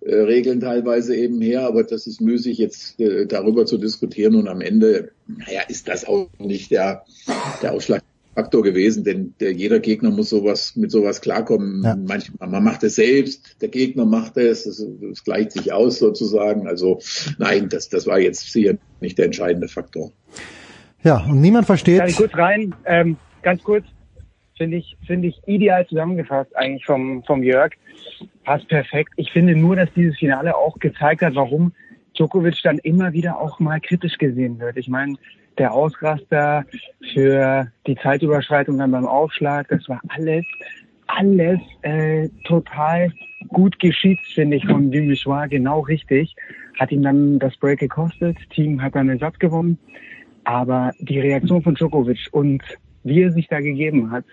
äh, 0.00 0.14
Regeln 0.14 0.60
teilweise 0.60 1.14
eben 1.16 1.40
her, 1.40 1.66
aber 1.66 1.84
das 1.84 2.06
ist 2.06 2.20
müßig 2.20 2.58
jetzt 2.58 2.98
äh, 3.00 3.26
darüber 3.26 3.66
zu 3.66 3.78
diskutieren 3.78 4.36
und 4.36 4.48
am 4.48 4.60
Ende, 4.60 5.10
naja, 5.26 5.62
ist 5.68 5.88
das 5.88 6.04
auch 6.04 6.28
nicht 6.38 6.70
der, 6.70 7.04
der 7.62 7.72
Ausschlag 7.72 8.02
Faktor 8.34 8.62
gewesen, 8.62 9.04
denn 9.04 9.34
der, 9.40 9.52
jeder 9.52 9.78
Gegner 9.78 10.10
muss 10.10 10.30
sowas 10.30 10.74
mit 10.76 10.90
sowas 10.90 11.20
klarkommen. 11.20 11.82
Ja. 11.82 11.96
Manchmal 11.96 12.48
man 12.48 12.64
macht 12.64 12.82
es 12.82 12.96
selbst, 12.96 13.60
der 13.62 13.68
Gegner 13.68 14.04
macht 14.04 14.36
es, 14.36 14.66
es, 14.66 14.80
es 14.80 15.24
gleicht 15.24 15.52
sich 15.52 15.72
aus 15.72 15.98
sozusagen. 15.98 16.66
Also 16.66 17.00
nein, 17.38 17.68
das, 17.68 17.88
das 17.88 18.06
war 18.06 18.18
jetzt 18.18 18.50
sicher 18.50 18.74
nicht 19.00 19.18
der 19.18 19.26
entscheidende 19.26 19.68
Faktor. 19.68 20.12
Ja, 21.02 21.24
und 21.24 21.40
niemand 21.40 21.66
versteht. 21.66 21.98
Kann 21.98 22.08
ich 22.08 22.16
kurz 22.16 22.34
rein, 22.34 22.74
ähm, 22.86 23.16
ganz 23.42 23.62
kurz, 23.62 23.84
finde 24.56 24.78
ich, 24.78 24.96
finde 25.06 25.28
ich 25.28 25.40
ideal 25.46 25.86
zusammengefasst 25.86 26.56
eigentlich 26.56 26.84
vom, 26.86 27.22
vom 27.24 27.42
Jörg. 27.42 27.72
Passt 28.44 28.68
perfekt. 28.68 29.12
Ich 29.16 29.30
finde 29.30 29.54
nur, 29.54 29.76
dass 29.76 29.88
dieses 29.94 30.18
Finale 30.18 30.56
auch 30.56 30.78
gezeigt 30.78 31.22
hat, 31.22 31.34
warum 31.34 31.72
Djokovic 32.16 32.60
dann 32.62 32.78
immer 32.78 33.12
wieder 33.12 33.40
auch 33.40 33.60
mal 33.60 33.80
kritisch 33.80 34.18
gesehen 34.18 34.58
wird. 34.58 34.76
Ich 34.76 34.88
meine, 34.88 35.16
der 35.58 35.72
Ausraster 35.72 36.64
für 37.12 37.70
die 37.86 37.96
Zeitüberschreitung 37.96 38.78
dann 38.78 38.90
beim 38.90 39.06
Aufschlag, 39.06 39.68
das 39.68 39.88
war 39.88 40.00
alles, 40.08 40.44
alles 41.06 41.60
äh, 41.82 42.28
total 42.44 43.12
gut 43.48 43.78
geschieht, 43.78 44.18
finde 44.34 44.56
ich, 44.56 44.66
von 44.66 44.90
Dumichois, 44.90 45.48
genau 45.48 45.80
richtig. 45.80 46.34
Hat 46.78 46.90
ihm 46.90 47.02
dann 47.02 47.38
das 47.38 47.56
Break 47.56 47.78
gekostet, 47.80 48.36
Team 48.50 48.82
hat 48.82 48.94
dann 48.94 49.08
den 49.08 49.18
Satz 49.18 49.38
gewonnen. 49.38 49.78
Aber 50.44 50.92
die 50.98 51.20
Reaktion 51.20 51.62
von 51.62 51.74
Djokovic 51.74 52.28
und 52.32 52.62
wie 53.04 53.22
er 53.22 53.32
sich 53.32 53.48
da 53.48 53.60
gegeben 53.60 54.10
hat, 54.10 54.24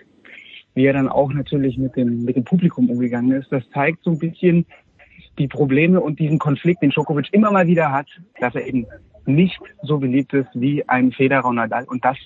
wie 0.74 0.86
er 0.86 0.92
dann 0.92 1.08
auch 1.08 1.32
natürlich 1.32 1.78
mit 1.78 1.96
dem, 1.96 2.24
mit 2.24 2.36
dem 2.36 2.44
Publikum 2.44 2.90
umgegangen 2.90 3.32
ist, 3.32 3.52
das 3.52 3.62
zeigt 3.70 4.02
so 4.04 4.10
ein 4.10 4.18
bisschen 4.18 4.66
die 5.38 5.48
Probleme 5.48 6.00
und 6.00 6.18
diesen 6.18 6.38
Konflikt, 6.38 6.82
den 6.82 6.90
Djokovic 6.90 7.28
immer 7.32 7.50
mal 7.50 7.66
wieder 7.66 7.92
hat, 7.92 8.06
dass 8.40 8.54
er 8.54 8.66
eben 8.66 8.86
nicht 9.26 9.60
so 9.82 9.98
beliebt 9.98 10.32
ist 10.34 10.48
wie 10.54 10.88
ein 10.88 11.12
Federer 11.12 11.46
und 11.46 11.56
Nadal 11.56 11.84
und 11.84 12.04
das 12.04 12.16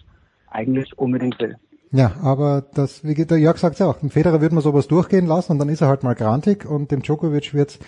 eigentlich 0.51 0.97
unbedingt 0.99 1.39
will. 1.41 1.57
Ja, 1.93 2.13
aber 2.23 2.65
das, 2.75 3.05
wie 3.05 3.15
der 3.15 3.39
Jörg 3.39 3.59
sagt 3.59 3.79
ja 3.79 3.87
auch, 3.87 3.99
dem 3.99 4.11
Federer 4.11 4.41
wird 4.41 4.53
man 4.53 4.63
sowas 4.63 4.89
durchgehen 4.89 5.27
lassen 5.27 5.53
und 5.53 5.59
dann 5.59 5.69
ist 5.69 5.81
er 5.81 5.89
halt 5.89 6.03
mal 6.03 6.15
grantig 6.15 6.67
und 6.67 6.91
dem 6.91 7.03
Djokovic 7.03 7.55
wird's 7.55 7.79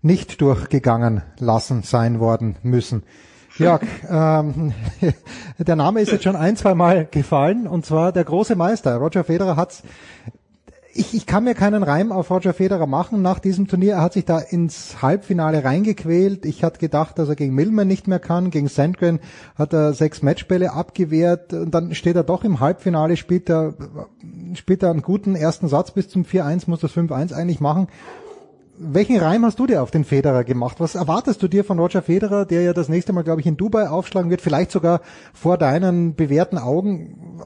nicht 0.00 0.40
durchgegangen 0.40 1.22
lassen 1.38 1.82
sein 1.82 2.18
worden 2.18 2.56
müssen. 2.62 3.04
Jörg, 3.58 3.82
ähm, 4.10 4.72
der 5.58 5.76
Name 5.76 6.00
ist 6.00 6.12
jetzt 6.12 6.24
schon 6.24 6.36
ein, 6.36 6.56
zwei 6.56 6.74
Mal 6.74 7.06
gefallen 7.10 7.66
und 7.66 7.84
zwar 7.84 8.12
der 8.12 8.24
große 8.24 8.56
Meister. 8.56 8.96
Roger 8.96 9.24
Federer 9.24 9.56
hat's 9.56 9.82
ich, 10.94 11.14
ich 11.14 11.26
kann 11.26 11.44
mir 11.44 11.54
keinen 11.54 11.82
Reim 11.82 12.12
auf 12.12 12.30
Roger 12.30 12.52
Federer 12.52 12.86
machen 12.86 13.22
nach 13.22 13.38
diesem 13.38 13.66
Turnier. 13.66 13.94
Er 13.94 14.02
hat 14.02 14.12
sich 14.12 14.24
da 14.24 14.38
ins 14.38 15.00
Halbfinale 15.00 15.64
reingequält. 15.64 16.44
Ich 16.44 16.62
hatte 16.62 16.78
gedacht, 16.78 17.18
dass 17.18 17.28
er 17.28 17.36
gegen 17.36 17.54
Millman 17.54 17.88
nicht 17.88 18.08
mehr 18.08 18.18
kann. 18.18 18.50
Gegen 18.50 18.68
Sandgren 18.68 19.20
hat 19.54 19.72
er 19.72 19.94
sechs 19.94 20.22
Matchbälle 20.22 20.72
abgewehrt. 20.72 21.52
Und 21.52 21.70
dann 21.72 21.94
steht 21.94 22.16
er 22.16 22.24
doch 22.24 22.44
im 22.44 22.60
Halbfinale, 22.60 23.16
spielt 23.16 23.48
er, 23.48 23.74
spielt 24.54 24.82
er 24.82 24.90
einen 24.90 25.02
guten 25.02 25.34
ersten 25.34 25.68
Satz 25.68 25.92
bis 25.92 26.08
zum 26.08 26.24
4-1, 26.24 26.64
muss 26.66 26.80
das 26.80 26.92
5-1 26.92 27.32
eigentlich 27.32 27.60
machen 27.60 27.88
welchen 28.82 29.18
Reim 29.18 29.44
hast 29.44 29.58
du 29.58 29.66
dir 29.66 29.82
auf 29.82 29.90
den 29.90 30.04
Federer 30.04 30.44
gemacht? 30.44 30.80
Was 30.80 30.94
erwartest 30.94 31.42
du 31.42 31.48
dir 31.48 31.64
von 31.64 31.78
Roger 31.78 32.02
Federer, 32.02 32.44
der 32.44 32.62
ja 32.62 32.72
das 32.72 32.88
nächste 32.88 33.12
Mal, 33.12 33.22
glaube 33.22 33.40
ich, 33.40 33.46
in 33.46 33.56
Dubai 33.56 33.88
aufschlagen 33.88 34.30
wird, 34.30 34.40
vielleicht 34.40 34.70
sogar 34.70 35.00
vor 35.32 35.58
deinen 35.58 36.14
bewährten 36.14 36.58
Augen? 36.58 37.40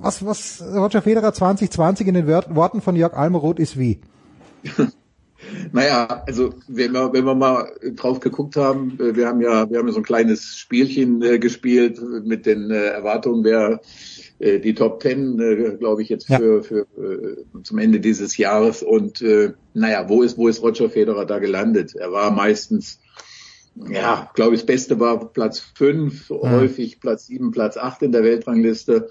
Was, 0.00 0.24
was 0.24 0.62
Roger 0.62 1.02
Federer 1.02 1.32
2020 1.32 2.06
in 2.06 2.14
den 2.14 2.26
Worten 2.26 2.80
von 2.80 2.96
Jörg 2.96 3.14
Almeroth 3.14 3.58
ist 3.58 3.78
wie? 3.78 4.00
Naja, 5.72 6.22
also 6.26 6.54
wenn 6.68 6.92
wir, 6.92 7.12
wenn 7.12 7.24
wir 7.24 7.34
mal 7.34 7.70
drauf 7.96 8.20
geguckt 8.20 8.56
haben, 8.56 8.98
äh, 8.98 9.14
wir 9.14 9.28
haben 9.28 9.40
ja, 9.40 9.68
wir 9.68 9.78
haben 9.78 9.86
ja 9.86 9.92
so 9.92 10.00
ein 10.00 10.04
kleines 10.04 10.56
Spielchen 10.56 11.22
äh, 11.22 11.38
gespielt 11.38 12.00
mit 12.24 12.46
den 12.46 12.70
äh, 12.70 12.86
Erwartungen, 12.86 13.44
wer 13.44 13.80
äh, 14.38 14.60
die 14.60 14.74
Top 14.74 15.00
Ten, 15.00 15.40
äh, 15.40 15.76
glaube 15.78 16.02
ich, 16.02 16.08
jetzt 16.08 16.26
für, 16.26 16.56
ja. 16.56 16.62
für 16.62 16.86
äh, 16.98 17.62
zum 17.62 17.78
Ende 17.78 18.00
dieses 18.00 18.36
Jahres. 18.36 18.82
Und 18.82 19.22
äh, 19.22 19.52
naja, 19.72 20.08
wo 20.08 20.22
ist, 20.22 20.36
wo 20.38 20.48
ist 20.48 20.62
Roger 20.62 20.90
Federer 20.90 21.26
da 21.26 21.38
gelandet? 21.38 21.94
Er 21.94 22.12
war 22.12 22.30
meistens, 22.30 23.00
ja, 23.90 24.30
glaube 24.34 24.54
ich, 24.54 24.60
das 24.60 24.66
Beste 24.66 25.00
war 25.00 25.32
Platz 25.32 25.60
fünf, 25.74 26.30
ja. 26.30 26.50
häufig 26.50 27.00
Platz 27.00 27.26
sieben, 27.26 27.50
Platz 27.50 27.76
acht 27.76 28.02
in 28.02 28.12
der 28.12 28.22
Weltrangliste. 28.22 29.10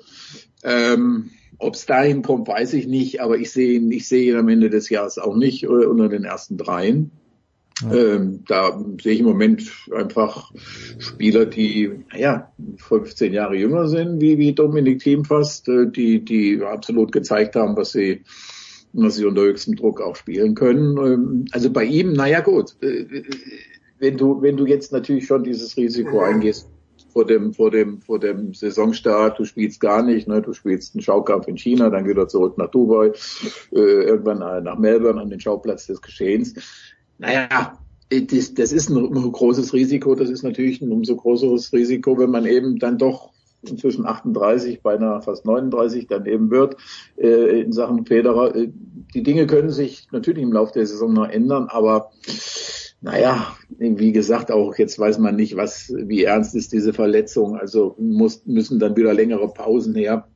Ähm, 0.64 1.32
ob 1.58 1.76
es 1.76 1.86
dahin 1.86 2.22
kommt, 2.24 2.48
weiß 2.48 2.74
ich 2.74 2.88
nicht, 2.88 3.22
aber 3.22 3.38
ich 3.38 3.52
sehe 3.52 3.74
ihn, 3.74 3.92
ich 3.92 4.08
sehe 4.08 4.32
ihn 4.32 4.38
am 4.38 4.50
Ende 4.50 4.70
des 4.70 4.90
Jahres 4.90 5.18
auch 5.18 5.36
nicht 5.36 5.68
unter 5.68 6.10
den 6.10 6.24
ersten 6.24 6.58
dreien. 6.58 7.12
Ähm, 7.82 8.44
da 8.48 8.80
sehe 9.02 9.14
ich 9.14 9.20
im 9.20 9.26
Moment 9.26 9.72
einfach 9.94 10.52
Spieler, 11.00 11.46
die 11.46 11.92
ja 12.16 12.52
15 12.78 13.34
Jahre 13.34 13.56
jünger 13.56 13.88
sind, 13.88 14.22
wie, 14.22 14.38
wie 14.38 14.54
Dominik 14.54 15.00
Thiem 15.00 15.26
fast, 15.26 15.68
äh, 15.68 15.88
die, 15.90 16.24
die 16.24 16.62
absolut 16.62 17.12
gezeigt 17.12 17.56
haben, 17.56 17.76
was 17.76 17.92
sie, 17.92 18.22
dass 18.94 19.16
sie 19.16 19.26
unter 19.26 19.42
höchstem 19.42 19.76
Druck 19.76 20.02
auch 20.02 20.16
spielen 20.16 20.54
können. 20.56 20.98
Ähm, 20.98 21.46
Also 21.52 21.72
bei 21.72 21.84
ihm, 21.84 22.14
naja 22.14 22.42
gut, 22.42 22.76
äh, 22.82 23.24
wenn 24.00 24.18
du, 24.18 24.42
wenn 24.42 24.58
du 24.58 24.66
jetzt 24.66 24.92
natürlich 24.92 25.26
schon 25.26 25.44
dieses 25.44 25.76
Risiko 25.76 26.22
eingehst, 26.22 26.70
vor 27.12 27.26
dem, 27.26 27.54
vor 27.54 27.70
dem, 27.70 28.02
vor 28.02 28.20
dem 28.20 28.54
Saisonstart, 28.54 29.38
du 29.38 29.46
spielst 29.46 29.80
gar 29.80 30.02
nicht, 30.02 30.28
ne? 30.28 30.42
du 30.42 30.52
spielst 30.54 30.96
einen 30.96 31.04
Schaukampf 31.04 31.48
in 31.48 31.58
China, 31.58 31.90
dann 31.90 32.08
wieder 32.08 32.28
zurück 32.28 32.58
nach 32.58 32.72
Dubai, 32.72 33.12
äh, 33.72 33.80
irgendwann 33.80 34.40
nach 34.64 34.78
Melbourne 34.78 35.22
an 35.22 35.30
den 35.30 35.40
Schauplatz 35.40 35.86
des 35.86 36.02
Geschehens. 36.02 36.56
Naja, 37.18 37.78
das, 38.10 38.54
das 38.54 38.72
ist 38.72 38.90
ein 38.90 39.32
großes 39.32 39.74
Risiko, 39.74 40.16
das 40.16 40.30
ist 40.30 40.44
natürlich 40.44 40.82
ein 40.82 40.92
umso 40.92 41.16
größeres 41.16 41.74
Risiko, 41.74 42.18
wenn 42.18 42.32
man 42.32 42.46
eben 42.46 42.80
dann 42.80 42.98
doch 42.98 43.32
inzwischen 43.68 44.06
38, 44.06 44.82
beinahe 44.82 45.22
fast 45.22 45.46
39 45.46 46.08
dann 46.08 46.26
eben 46.26 46.52
wird 46.52 46.76
äh, 47.18 47.62
in 47.62 47.72
Sachen 47.72 48.06
Federer. 48.06 48.56
Äh, 48.56 48.70
Die 49.14 49.24
Dinge 49.24 49.48
können 49.48 49.70
sich 49.70 50.08
natürlich 50.12 50.44
im 50.44 50.52
Laufe 50.52 50.74
der 50.74 50.86
Saison 50.86 51.14
noch 51.14 51.30
ändern, 51.30 51.68
aber 51.70 52.12
naja, 53.04 53.56
wie 53.78 54.14
gesagt, 54.14 54.50
auch 54.50 54.78
jetzt 54.78 54.98
weiß 54.98 55.20
man 55.20 55.36
nicht, 55.36 55.58
was, 55.58 55.94
wie 55.94 56.24
ernst 56.24 56.56
ist 56.56 56.72
diese 56.72 56.94
Verletzung. 56.94 57.58
Also 57.58 57.96
muss, 58.00 58.46
müssen 58.46 58.80
dann 58.80 58.96
wieder 58.96 59.14
längere 59.14 59.50
Pausen 59.50 59.94
her. 59.94 60.28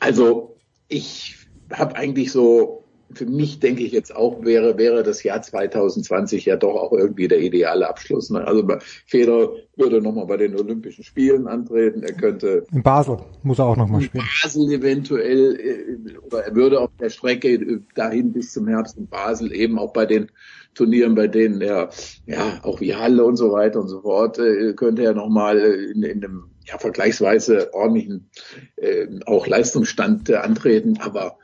Also 0.00 0.56
ich 0.88 1.36
habe 1.72 1.94
eigentlich 1.94 2.32
so, 2.32 2.83
für 3.14 3.26
mich 3.26 3.60
denke 3.60 3.82
ich 3.82 3.92
jetzt 3.92 4.14
auch, 4.14 4.44
wäre, 4.44 4.78
wäre 4.78 5.02
das 5.02 5.22
Jahr 5.22 5.42
2020 5.42 6.44
ja 6.44 6.56
doch 6.56 6.74
auch 6.74 6.92
irgendwie 6.92 7.28
der 7.28 7.40
ideale 7.40 7.88
Abschluss. 7.88 8.30
Ne? 8.30 8.46
Also 8.46 8.66
Federer 9.06 9.50
würde 9.76 10.00
nochmal 10.00 10.26
bei 10.26 10.36
den 10.36 10.56
Olympischen 10.56 11.04
Spielen 11.04 11.46
antreten. 11.46 12.02
Er 12.02 12.14
könnte 12.14 12.64
In 12.72 12.82
Basel 12.82 13.18
muss 13.42 13.58
er 13.58 13.66
auch 13.66 13.76
nochmal 13.76 14.02
spielen. 14.02 14.24
Basel 14.42 14.72
eventuell, 14.72 15.58
äh, 15.60 16.18
oder 16.18 16.44
er 16.44 16.54
würde 16.54 16.80
auf 16.80 16.90
der 17.00 17.10
Strecke 17.10 17.54
äh, 17.54 17.80
dahin 17.94 18.32
bis 18.32 18.52
zum 18.52 18.68
Herbst 18.68 18.96
in 18.96 19.06
Basel 19.06 19.52
eben 19.52 19.78
auch 19.78 19.92
bei 19.92 20.06
den 20.06 20.30
Turnieren, 20.74 21.14
bei 21.14 21.28
denen 21.28 21.60
er, 21.60 21.90
ja, 22.26 22.60
auch 22.62 22.80
wie 22.80 22.96
Halle 22.96 23.24
und 23.24 23.36
so 23.36 23.52
weiter 23.52 23.80
und 23.80 23.88
so 23.88 24.00
fort, 24.00 24.38
äh, 24.38 24.72
könnte 24.74 25.04
er 25.04 25.14
nochmal 25.14 25.58
in, 25.58 26.02
in 26.02 26.24
einem 26.24 26.44
ja, 26.66 26.78
vergleichsweise 26.78 27.72
ordentlichen 27.74 28.30
äh, 28.76 29.06
auch 29.26 29.46
Leistungsstand 29.46 30.30
äh, 30.30 30.36
antreten. 30.36 30.98
Aber 31.00 31.38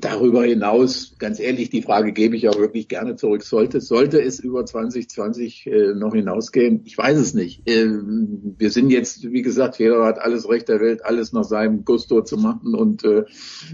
darüber 0.00 0.44
hinaus, 0.44 1.14
ganz 1.18 1.40
ehrlich, 1.40 1.70
die 1.70 1.82
Frage 1.82 2.12
gebe 2.12 2.36
ich 2.36 2.48
auch 2.48 2.58
wirklich 2.58 2.86
gerne 2.88 3.16
zurück. 3.16 3.42
Sollte, 3.42 3.80
sollte 3.80 4.20
es 4.20 4.38
über 4.38 4.64
2020 4.66 5.66
äh, 5.66 5.94
noch 5.94 6.14
hinausgehen? 6.14 6.82
Ich 6.84 6.96
weiß 6.98 7.18
es 7.18 7.34
nicht. 7.34 7.66
Äh, 7.68 7.86
wir 7.88 8.70
sind 8.70 8.90
jetzt, 8.90 9.24
wie 9.32 9.42
gesagt, 9.42 9.76
Federer 9.76 10.04
hat 10.06 10.18
alles 10.18 10.48
Recht 10.48 10.68
der 10.68 10.80
Welt, 10.80 11.04
alles 11.04 11.32
nach 11.32 11.44
seinem 11.44 11.84
Gusto 11.84 12.22
zu 12.22 12.36
machen 12.36 12.74
und 12.74 13.04
äh, 13.04 13.20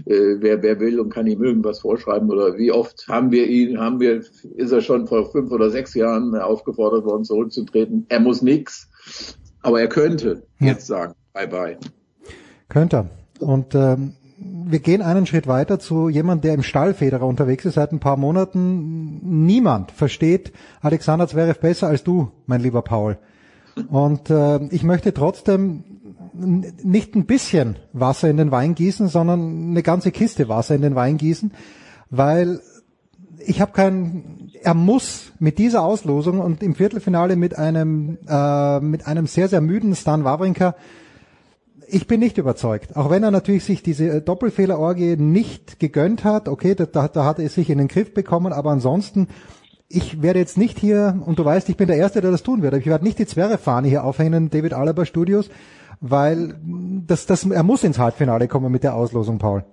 äh, 0.05 0.37
wer, 0.39 0.63
wer 0.63 0.79
will 0.79 0.99
und 0.99 1.09
kann 1.09 1.27
ihm 1.27 1.43
irgendwas 1.43 1.79
vorschreiben 1.81 2.29
oder 2.31 2.57
wie 2.57 2.71
oft 2.71 3.07
haben 3.07 3.31
wir 3.31 3.47
ihn, 3.47 3.79
haben 3.79 3.99
wir, 3.99 4.23
ist 4.55 4.71
er 4.71 4.81
schon 4.81 5.07
vor 5.07 5.31
fünf 5.31 5.51
oder 5.51 5.69
sechs 5.69 5.93
Jahren 5.93 6.35
aufgefordert 6.35 7.05
worden, 7.05 7.25
zurückzutreten. 7.25 8.05
Er 8.09 8.21
muss 8.21 8.41
nix, 8.41 8.89
aber 9.61 9.81
er 9.81 9.89
könnte 9.89 10.43
Ja. 10.59 10.67
jetzt 10.67 10.87
sagen, 10.87 11.13
bye 11.33 11.47
bye. 11.47 11.77
Könnte 12.69 12.95
er. 12.95 13.09
Und 13.45 13.75
ähm, 13.75 14.13
wir 14.43 14.79
gehen 14.79 15.01
einen 15.01 15.25
Schritt 15.25 15.47
weiter 15.47 15.79
zu 15.79 16.09
jemand, 16.09 16.43
der 16.43 16.53
im 16.53 16.63
Stallfederer 16.63 17.25
unterwegs 17.25 17.65
ist 17.65 17.75
seit 17.75 17.91
ein 17.91 17.99
paar 17.99 18.17
Monaten. 18.17 19.45
Niemand 19.45 19.91
versteht 19.91 20.51
Alexander 20.81 21.27
Zverev 21.27 21.59
besser 21.59 21.87
als 21.87 22.03
du, 22.03 22.31
mein 22.47 22.61
lieber 22.61 22.81
Paul. 22.81 23.17
Und 23.89 24.29
äh, 24.29 24.63
ich 24.65 24.83
möchte 24.83 25.13
trotzdem 25.13 25.83
nicht 26.33 27.15
ein 27.15 27.25
bisschen 27.25 27.77
Wasser 27.93 28.29
in 28.29 28.37
den 28.37 28.51
Wein 28.51 28.75
gießen, 28.75 29.09
sondern 29.09 29.69
eine 29.69 29.83
ganze 29.83 30.11
Kiste 30.11 30.49
Wasser 30.49 30.75
in 30.75 30.81
den 30.81 30.95
Wein 30.95 31.17
gießen, 31.17 31.51
weil 32.09 32.61
ich 33.45 33.61
habe 33.61 33.71
kein, 33.71 34.49
er 34.61 34.73
muss 34.73 35.33
mit 35.39 35.57
dieser 35.57 35.83
Auslosung 35.83 36.39
und 36.39 36.63
im 36.63 36.75
Viertelfinale 36.75 37.35
mit 37.35 37.57
einem 37.57 38.17
äh, 38.27 38.79
mit 38.79 39.07
einem 39.07 39.27
sehr 39.27 39.47
sehr 39.47 39.61
müden 39.61 39.95
Stan 39.95 40.23
Wawrinka 40.23 40.75
ich 41.91 42.07
bin 42.07 42.19
nicht 42.19 42.37
überzeugt. 42.37 42.95
Auch 42.95 43.09
wenn 43.09 43.23
er 43.23 43.31
natürlich 43.31 43.63
sich 43.63 43.83
diese 43.83 44.07
äh, 44.07 44.21
Doppelfehlerorgie 44.21 45.17
nicht 45.17 45.79
gegönnt 45.79 46.23
hat, 46.23 46.47
okay, 46.47 46.75
da, 46.75 46.85
da, 46.85 47.25
hat 47.25 47.39
er 47.39 47.45
es 47.45 47.55
sich 47.55 47.69
in 47.69 47.77
den 47.77 47.87
Griff 47.87 48.13
bekommen, 48.13 48.53
aber 48.53 48.71
ansonsten, 48.71 49.27
ich 49.87 50.21
werde 50.21 50.39
jetzt 50.39 50.57
nicht 50.57 50.79
hier, 50.79 51.21
und 51.25 51.37
du 51.37 51.45
weißt, 51.45 51.69
ich 51.69 51.77
bin 51.77 51.87
der 51.87 51.97
Erste, 51.97 52.21
der 52.21 52.31
das 52.31 52.43
tun 52.43 52.61
wird, 52.61 52.73
ich 52.75 52.85
werde 52.85 53.03
nicht 53.03 53.19
die 53.19 53.25
Zwerre-Fahne 53.25 53.87
hier 53.87 54.03
aufhängen, 54.05 54.49
David 54.49 54.73
Alaba 54.73 55.05
Studios, 55.05 55.49
weil 55.99 56.55
das, 57.05 57.25
das, 57.25 57.45
er 57.45 57.63
muss 57.63 57.83
ins 57.83 57.99
Halbfinale 57.99 58.47
kommen 58.47 58.71
mit 58.71 58.83
der 58.83 58.95
Auslosung, 58.95 59.37
Paul. 59.37 59.63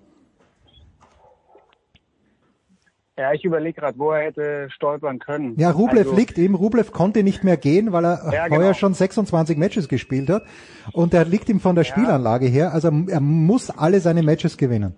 Ja, 3.18 3.32
ich 3.32 3.44
überlege 3.44 3.80
gerade, 3.80 3.98
wo 3.98 4.12
er 4.12 4.26
hätte 4.26 4.68
stolpern 4.70 5.18
können. 5.18 5.54
Ja, 5.58 5.70
Rublev 5.72 6.06
Also, 6.06 6.16
liegt 6.16 6.38
ihm. 6.38 6.54
Rublev 6.54 6.92
konnte 6.92 7.24
nicht 7.24 7.42
mehr 7.42 7.56
gehen, 7.56 7.90
weil 7.92 8.04
er 8.04 8.20
Ja, 8.32 8.42
heuer 8.48 8.48
genau. 8.60 8.72
schon 8.74 8.94
26 8.94 9.58
Matches 9.58 9.88
gespielt 9.88 10.30
hat. 10.30 10.44
Und 10.92 11.12
er 11.14 11.24
liegt 11.24 11.48
ihm 11.48 11.58
von 11.58 11.74
der 11.74 11.82
Spielanlage 11.82 12.46
her. 12.46 12.72
Also 12.72 12.92
er 13.08 13.20
muss 13.20 13.70
alle 13.70 13.98
seine 13.98 14.22
Matches 14.22 14.56
gewinnen. 14.56 14.94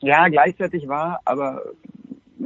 Ja, 0.00 0.28
gleichzeitig 0.28 0.86
war 0.86 1.20
aber 1.24 1.62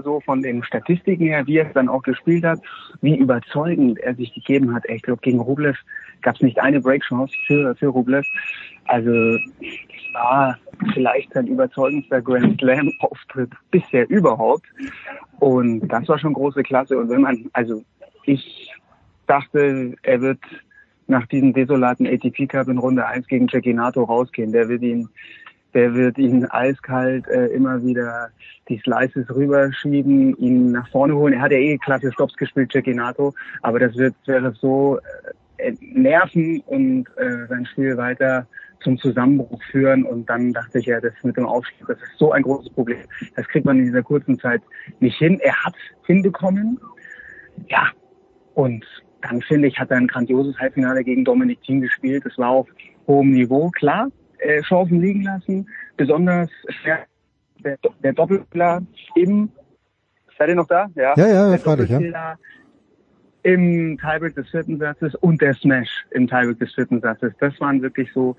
so 0.03 0.21
von 0.21 0.41
den 0.43 0.63
Statistiken 0.65 1.27
her, 1.27 1.47
wie 1.47 1.59
er 1.59 1.67
es 1.67 1.75
dann 1.75 1.89
auch 1.91 2.03
gespielt 2.03 2.45
hat, 2.45 2.61
wie 3.03 3.17
überzeugend 3.17 3.99
er 3.99 4.15
sich 4.15 4.33
gegeben 4.33 4.75
hat. 4.75 4.85
Ich 4.89 5.03
glaube, 5.03 5.21
gegen 5.21 5.41
Rublev 5.41 5.77
gab 6.23 6.37
es 6.37 6.41
nicht 6.41 6.59
eine 6.59 6.81
Breakchance 6.81 7.35
für, 7.47 7.75
für 7.77 7.89
Rublev. 7.89 8.27
Also 8.87 9.11
war 10.19 10.59
vielleicht 10.95 11.33
sein 11.33 11.47
überzeugendster 11.47 12.21
Grand 12.21 12.61
Slam 12.61 12.93
Auftritt 13.01 13.51
bisher 13.71 14.09
überhaupt. 14.11 14.67
Und 15.39 15.89
das 15.89 16.09
war 16.09 16.19
schon 16.19 16.35
große 16.35 16.63
Klasse. 16.63 16.99
Und 16.99 17.09
wenn 17.09 17.23
man, 17.23 17.49
also 17.53 17.83
ich 18.25 18.73
dachte, 19.27 19.95
er 20.03 20.21
wird 20.21 20.41
nach 21.07 21.27
diesem 21.27 21.53
desolaten 21.53 22.07
ATP 22.07 22.47
Cup 22.49 22.69
in 22.69 22.79
Runde 22.79 23.07
1 23.07 23.27
gegen 23.29 23.49
Cecchinato 23.49 24.05
rausgehen. 24.05 24.53
Der 24.53 24.69
wird 24.69 24.83
ihn 24.83 25.09
der 25.75 25.95
wird 25.95 26.17
ihn 26.17 26.47
eiskalt 26.47 27.29
äh, 27.29 27.47
immer 27.49 27.83
wieder 27.85 28.31
die 28.69 28.79
Slices 28.79 29.29
rüberschieben, 29.29 30.35
ihn 30.39 30.73
nach 30.73 30.89
vorne 30.89 31.15
holen. 31.15 31.35
Er 31.35 31.43
hat 31.43 31.53
ja 31.53 31.59
eh 31.59 31.77
klasse 31.77 32.11
Stops 32.11 32.35
gespielt, 32.37 32.73
Cecchinato, 32.73 33.35
aber 33.63 33.79
das 33.79 33.95
wird 33.95 34.15
wäre 34.25 34.53
so 34.53 34.99
äh, 35.59 35.75
nerven 35.81 36.61
und 36.67 37.07
äh, 37.17 37.47
sein 37.49 37.67
Spiel 37.67 37.99
weiter 37.99 38.47
zum 38.83 38.99
Zusammenbruch 38.99 39.63
führen. 39.71 40.05
Und 40.05 40.29
dann 40.29 40.53
dachte 40.53 40.79
ich 40.79 40.87
ja, 40.87 41.01
das 41.01 41.13
mit 41.23 41.37
dem 41.37 41.47
Aufschlag, 41.47 41.89
das 41.89 41.99
ist 41.99 42.19
so 42.19 42.33
ein 42.33 42.43
großes 42.43 42.73
Problem. 42.73 42.99
Das 43.37 43.47
kriegt 43.49 43.67
man 43.67 43.79
in 43.79 43.87
dieser 43.87 44.03
kurzen 44.03 44.39
Zeit 44.39 44.63
nicht 45.01 45.19
hin. 45.19 45.39
Er 45.41 45.65
hat 45.65 45.75
hinbekommen. 46.07 46.79
Ja, 47.69 47.89
und 48.55 48.85
dann 49.23 49.43
finde 49.43 49.69
ich, 49.69 49.79
hat 49.79 49.91
er 49.91 49.97
ein 49.97 50.07
grandioses 50.07 50.59
Halbfinale 50.59 51.03
gegen 51.03 51.25
Dominik 51.25 51.61
Thiem 51.63 51.81
gespielt. 51.81 52.25
Das 52.25 52.39
war 52.39 52.51
auf 52.51 52.69
hohem 53.07 53.33
Niveau, 53.33 53.71
klar 53.71 54.09
äh, 54.39 54.63
Chancen 54.63 55.01
liegen 55.01 55.23
lassen. 55.23 55.69
Besonders 55.97 56.51
schwer 56.69 57.07
der, 57.65 57.79
der 58.03 58.13
Doppelfehler 58.13 58.83
im, 59.17 59.51
seid 60.37 60.49
ihr 60.49 60.55
noch 60.55 60.69
da? 60.69 60.89
Ja, 60.95 61.15
Ja, 61.17 61.29
ja, 61.29 61.51
der 61.51 61.59
freilich, 61.59 61.91
ja. 61.91 62.37
Im 63.43 63.99
Tiebreak 63.99 64.35
des 64.35 64.49
vierten 64.49 64.79
Satzes 64.79 65.15
und 65.17 65.41
der 65.41 65.55
Smash 65.55 65.89
im 66.11 66.27
Tiebreak 66.27 66.59
des 66.59 66.75
vierten 66.75 67.01
Satzes. 67.01 67.33
Das 67.39 67.59
waren 67.61 67.81
wirklich 67.83 68.13
so 68.13 68.37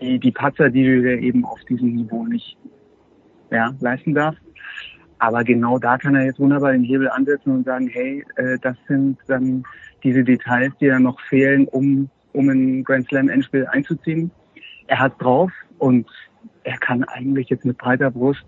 die, 0.00 0.18
die 0.18 0.32
Patzer, 0.32 0.70
die 0.70 0.84
du 0.84 1.02
dir 1.02 1.18
eben 1.18 1.44
auf 1.44 1.60
diesem 1.68 1.94
Niveau 1.94 2.24
nicht 2.24 2.56
ja, 3.50 3.74
leisten 3.80 4.14
darfst. 4.14 4.42
Aber 5.18 5.44
genau 5.44 5.78
da 5.78 5.96
kann 5.96 6.14
er 6.14 6.26
jetzt 6.26 6.38
wunderbar 6.38 6.72
den 6.72 6.84
Hebel 6.84 7.08
ansetzen 7.08 7.50
und 7.50 7.64
sagen, 7.64 7.88
hey, 7.88 8.24
äh, 8.36 8.58
das 8.60 8.76
sind 8.88 9.18
dann 9.26 9.64
diese 10.02 10.22
Details, 10.22 10.72
die 10.80 10.88
dann 10.88 11.04
noch 11.04 11.20
fehlen, 11.22 11.66
um, 11.68 12.10
um 12.32 12.48
ein 12.48 12.84
Grand 12.84 13.08
Slam 13.08 13.28
Endspiel 13.28 13.66
einzuziehen 13.66 14.30
er 14.86 15.00
hat 15.00 15.20
drauf 15.20 15.50
und 15.78 16.06
er 16.64 16.78
kann 16.78 17.04
eigentlich 17.04 17.48
jetzt 17.48 17.64
mit 17.64 17.78
breiter 17.78 18.10
Brust 18.10 18.44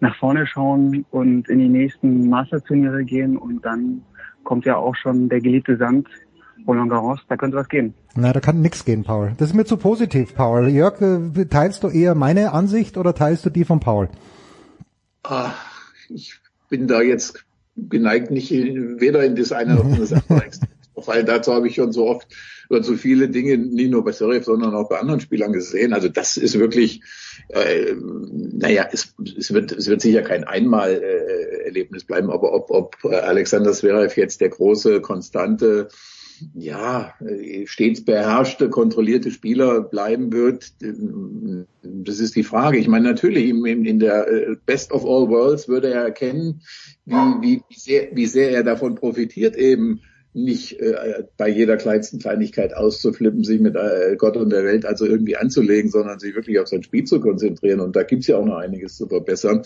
nach 0.00 0.16
vorne 0.16 0.46
schauen 0.46 1.04
und 1.10 1.48
in 1.48 1.58
die 1.60 1.68
nächsten 1.68 2.28
Masterturniere 2.28 3.04
gehen 3.04 3.36
und 3.36 3.64
dann 3.64 4.02
kommt 4.44 4.64
ja 4.64 4.76
auch 4.76 4.96
schon 4.96 5.28
der 5.28 5.40
geliebte 5.40 5.76
Sand 5.76 6.08
Roland 6.66 6.90
Garros, 6.90 7.20
da 7.28 7.36
könnte 7.36 7.56
was 7.56 7.68
gehen. 7.68 7.94
Na, 8.14 8.32
da 8.32 8.40
kann 8.40 8.60
nix 8.60 8.84
gehen, 8.84 9.04
Paul. 9.04 9.32
Das 9.38 9.48
ist 9.48 9.54
mir 9.54 9.64
zu 9.64 9.76
positiv, 9.76 10.34
Paul. 10.34 10.68
Jörg, 10.68 11.00
äh, 11.00 11.46
teilst 11.46 11.82
du 11.82 11.88
eher 11.88 12.14
meine 12.14 12.52
Ansicht 12.52 12.96
oder 12.96 13.14
teilst 13.14 13.44
du 13.44 13.50
die 13.50 13.64
von 13.64 13.80
Paul? 13.80 14.08
Ah, 15.24 15.50
ich 16.08 16.38
bin 16.68 16.86
da 16.86 17.00
jetzt 17.00 17.44
geneigt, 17.76 18.30
nicht 18.30 18.52
in, 18.52 19.00
weder 19.00 19.24
in 19.24 19.36
das 19.36 19.52
eine 19.52 19.74
noch 19.74 19.84
in 19.84 19.96
das 19.96 20.12
andere. 20.12 20.42
Weil 20.94 21.24
dazu 21.24 21.52
habe 21.52 21.68
ich 21.68 21.76
schon 21.76 21.92
so 21.92 22.06
oft 22.06 22.28
oder 22.68 22.82
so 22.82 22.94
viele 22.94 23.28
Dinge 23.28 23.58
nicht 23.58 23.90
nur 23.90 24.04
bei 24.04 24.12
Serif, 24.12 24.44
sondern 24.44 24.74
auch 24.74 24.88
bei 24.88 24.98
anderen 24.98 25.20
Spielern 25.20 25.52
gesehen. 25.52 25.92
Also 25.92 26.08
das 26.08 26.36
ist 26.36 26.58
wirklich, 26.58 27.02
äh, 27.48 27.94
naja, 27.94 28.88
es, 28.90 29.14
es, 29.36 29.52
wird, 29.52 29.72
es 29.72 29.88
wird 29.88 30.00
sicher 30.00 30.22
kein 30.22 30.44
Einmal-Erlebnis 30.44 32.04
bleiben, 32.04 32.30
aber 32.30 32.52
ob, 32.52 32.70
ob 32.70 33.04
Alexander 33.04 33.72
Zverev 33.72 34.18
jetzt 34.18 34.40
der 34.40 34.50
große, 34.50 35.00
konstante 35.00 35.88
ja, 36.54 37.14
stets 37.66 38.04
beherrschte, 38.04 38.68
kontrollierte 38.68 39.30
Spieler 39.30 39.80
bleiben 39.80 40.32
wird, 40.32 40.72
das 41.82 42.18
ist 42.18 42.36
die 42.36 42.42
Frage. 42.42 42.78
Ich 42.78 42.88
meine, 42.88 43.08
natürlich 43.08 43.48
in, 43.48 43.98
der 43.98 44.28
äh, 44.28 44.56
Best 44.66 44.92
of 44.92 45.04
All 45.04 45.28
Worlds 45.28 45.68
würde 45.68 45.92
er 45.92 46.02
erkennen, 46.02 46.62
wie, 47.04 47.62
wie, 47.68 47.78
sehr, 47.78 48.08
wie 48.12 48.26
sehr 48.26 48.50
er 48.50 48.64
davon 48.64 48.94
profitiert, 48.94 49.56
eben 49.56 50.00
nicht 50.34 50.80
äh, 50.80 51.24
bei 51.36 51.48
jeder 51.48 51.76
kleinsten 51.76 52.18
Kleinigkeit 52.18 52.74
auszuflippen, 52.74 53.44
sich 53.44 53.60
mit 53.60 53.76
äh, 53.76 54.16
Gott 54.16 54.36
und 54.36 54.50
der 54.50 54.64
Welt 54.64 54.86
also 54.86 55.04
irgendwie 55.04 55.36
anzulegen, 55.36 55.90
sondern 55.90 56.18
sich 56.18 56.34
wirklich 56.34 56.58
auf 56.58 56.68
sein 56.68 56.82
Spiel 56.82 57.04
zu 57.04 57.20
konzentrieren. 57.20 57.80
Und 57.80 57.96
da 57.96 58.02
gibt's 58.02 58.28
ja 58.28 58.38
auch 58.38 58.44
noch 58.44 58.56
einiges 58.56 58.96
zu 58.96 59.06
verbessern. 59.06 59.62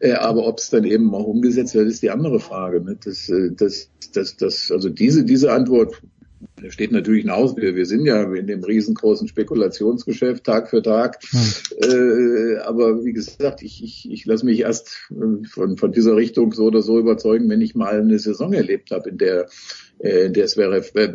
Äh, 0.00 0.14
aber 0.14 0.46
ob 0.46 0.58
es 0.58 0.70
dann 0.70 0.84
eben 0.84 1.04
mal 1.04 1.22
umgesetzt 1.22 1.74
wird, 1.74 1.88
ist 1.88 2.02
die 2.02 2.10
andere 2.10 2.40
Frage. 2.40 2.80
Ne? 2.80 2.98
Das, 3.04 3.28
äh, 3.28 3.50
das, 3.52 3.90
das, 4.12 4.36
das, 4.36 4.70
also 4.72 4.88
diese, 4.88 5.24
diese 5.24 5.52
Antwort 5.52 6.02
steht 6.68 6.92
natürlich 6.92 7.22
hinaus. 7.22 7.56
Wir, 7.56 7.74
wir 7.74 7.86
sind 7.86 8.04
ja 8.04 8.22
in 8.32 8.46
dem 8.46 8.62
riesengroßen 8.62 9.28
Spekulationsgeschäft 9.28 10.44
Tag 10.44 10.70
für 10.70 10.82
Tag. 10.82 11.18
Hm. 11.30 11.40
Äh, 11.80 12.56
aber 12.58 13.04
wie 13.04 13.12
gesagt, 13.12 13.62
ich, 13.62 13.82
ich, 13.82 14.10
ich 14.10 14.26
lasse 14.26 14.44
mich 14.44 14.60
erst 14.60 15.10
äh, 15.10 15.46
von, 15.46 15.76
von 15.76 15.92
dieser 15.92 16.16
Richtung 16.16 16.52
so 16.52 16.64
oder 16.64 16.82
so 16.82 16.98
überzeugen, 16.98 17.48
wenn 17.48 17.60
ich 17.60 17.74
mal 17.74 18.00
eine 18.00 18.18
Saison 18.18 18.52
erlebt 18.52 18.90
habe, 18.90 19.10
in 19.10 19.18
der, 19.18 19.48
äh, 19.98 20.26
in 20.26 20.32
der 20.32 20.44
es 20.44 20.56
wäre 20.56 20.82
äh, 20.94 21.12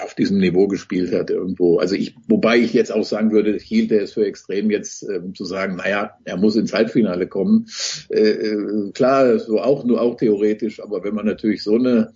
auf 0.00 0.14
diesem 0.14 0.38
Niveau 0.38 0.66
gespielt 0.66 1.12
hat 1.12 1.30
irgendwo. 1.30 1.78
Also 1.78 1.94
ich, 1.94 2.16
wobei 2.26 2.58
ich 2.58 2.72
jetzt 2.72 2.92
auch 2.92 3.04
sagen 3.04 3.30
würde, 3.30 3.56
hielt 3.58 3.92
er 3.92 4.02
es 4.02 4.12
für 4.12 4.26
extrem 4.26 4.70
jetzt 4.70 5.08
ähm, 5.08 5.34
zu 5.34 5.44
sagen, 5.44 5.76
naja, 5.76 6.18
er 6.24 6.36
muss 6.36 6.56
ins 6.56 6.72
Halbfinale 6.72 7.28
kommen. 7.28 7.66
Äh, 8.08 8.30
äh, 8.30 8.90
klar, 8.92 9.38
so 9.38 9.60
auch 9.60 9.84
nur 9.84 10.00
auch 10.00 10.16
theoretisch, 10.16 10.82
aber 10.82 11.04
wenn 11.04 11.14
man 11.14 11.26
natürlich 11.26 11.62
so 11.62 11.76
eine 11.76 12.12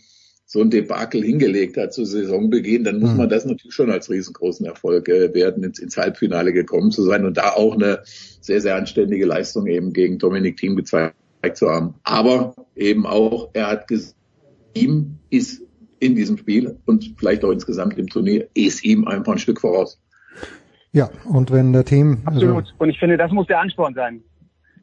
so 0.51 0.63
ein 0.63 0.71
Debakel 0.71 1.23
hingelegt 1.23 1.77
hat 1.77 1.93
zu 1.93 2.07
Saisonbeginn, 2.07 2.83
dann 2.83 3.01
muss 3.01 3.11
hm. 3.11 3.19
man 3.19 3.29
das 3.29 3.45
natürlich 3.45 3.75
schon 3.75 3.91
als 3.91 4.09
riesengroßen 4.09 4.65
Erfolg 4.65 5.11
äh, 5.11 5.35
werden, 5.35 5.63
ins, 5.63 5.79
ins, 5.79 5.99
Halbfinale 5.99 6.55
gekommen 6.55 6.91
zu 6.91 7.03
sein 7.03 7.27
und 7.27 7.37
da 7.37 7.51
auch 7.53 7.75
eine 7.75 8.01
sehr, 8.41 8.63
sehr 8.63 8.77
anständige 8.77 9.27
Leistung 9.27 9.67
eben 9.67 9.93
gegen 9.93 10.19
Dominik 10.19 10.57
Thiem 10.57 10.75
gezeigt 10.75 11.15
zu 11.53 11.69
haben. 11.69 11.97
Aber 12.03 12.55
eben 12.75 13.05
auch, 13.05 13.51
er 13.53 13.67
hat 13.67 13.89
gesagt, 13.89 14.17
ihm 14.73 15.19
ist 15.29 15.68
in 16.01 16.15
diesem 16.15 16.39
Spiel 16.39 16.79
und 16.87 17.15
vielleicht 17.19 17.45
auch 17.45 17.51
insgesamt 17.51 17.99
im 17.99 18.09
Turnier, 18.09 18.49
ist 18.55 18.85
ihm 18.85 19.07
einfach 19.07 19.33
ein 19.33 19.39
Stück 19.39 19.61
voraus. 19.61 20.01
Ja, 20.93 21.11
und 21.25 21.51
wenn 21.51 21.73
der 21.73 21.85
Team. 21.85 22.19
Also 22.25 22.41
Absolut. 22.41 22.65
Also 22.65 22.75
und 22.79 22.91
ich 22.91 22.99
finde, 22.99 23.17
das 23.17 23.31
muss 23.31 23.47
der 23.47 23.61
Ansporn 23.61 23.95
sein. 23.95 24.23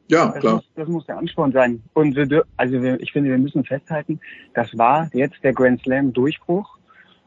Ja, 0.08 0.28
das 0.28 0.40
klar. 0.40 0.54
Muss, 0.54 0.70
das 0.76 0.88
muss 0.88 1.06
der 1.06 1.18
Ansporn 1.18 1.52
sein. 1.52 1.82
Und 1.94 2.14
wir, 2.14 2.44
also 2.56 2.80
wir, 2.80 3.00
ich 3.00 3.12
finde, 3.12 3.30
wir 3.30 3.38
müssen 3.38 3.64
festhalten, 3.64 4.20
das 4.54 4.76
war 4.78 5.10
jetzt 5.12 5.42
der 5.42 5.52
Grand 5.52 5.82
Slam 5.82 6.12
Durchbruch. 6.12 6.76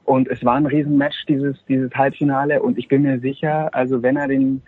Und 0.05 0.27
es 0.27 0.43
war 0.43 0.55
ein 0.55 0.65
Riesenmatch, 0.65 1.25
dieses, 1.27 1.57
dieses 1.67 1.93
Halbfinale. 1.93 2.63
Und 2.63 2.77
ich 2.79 2.87
bin 2.87 3.03
mir 3.03 3.19
sicher, 3.19 3.69
also 3.75 4.01
wenn 4.01 4.17
er 4.17 4.27
den, 4.27 4.61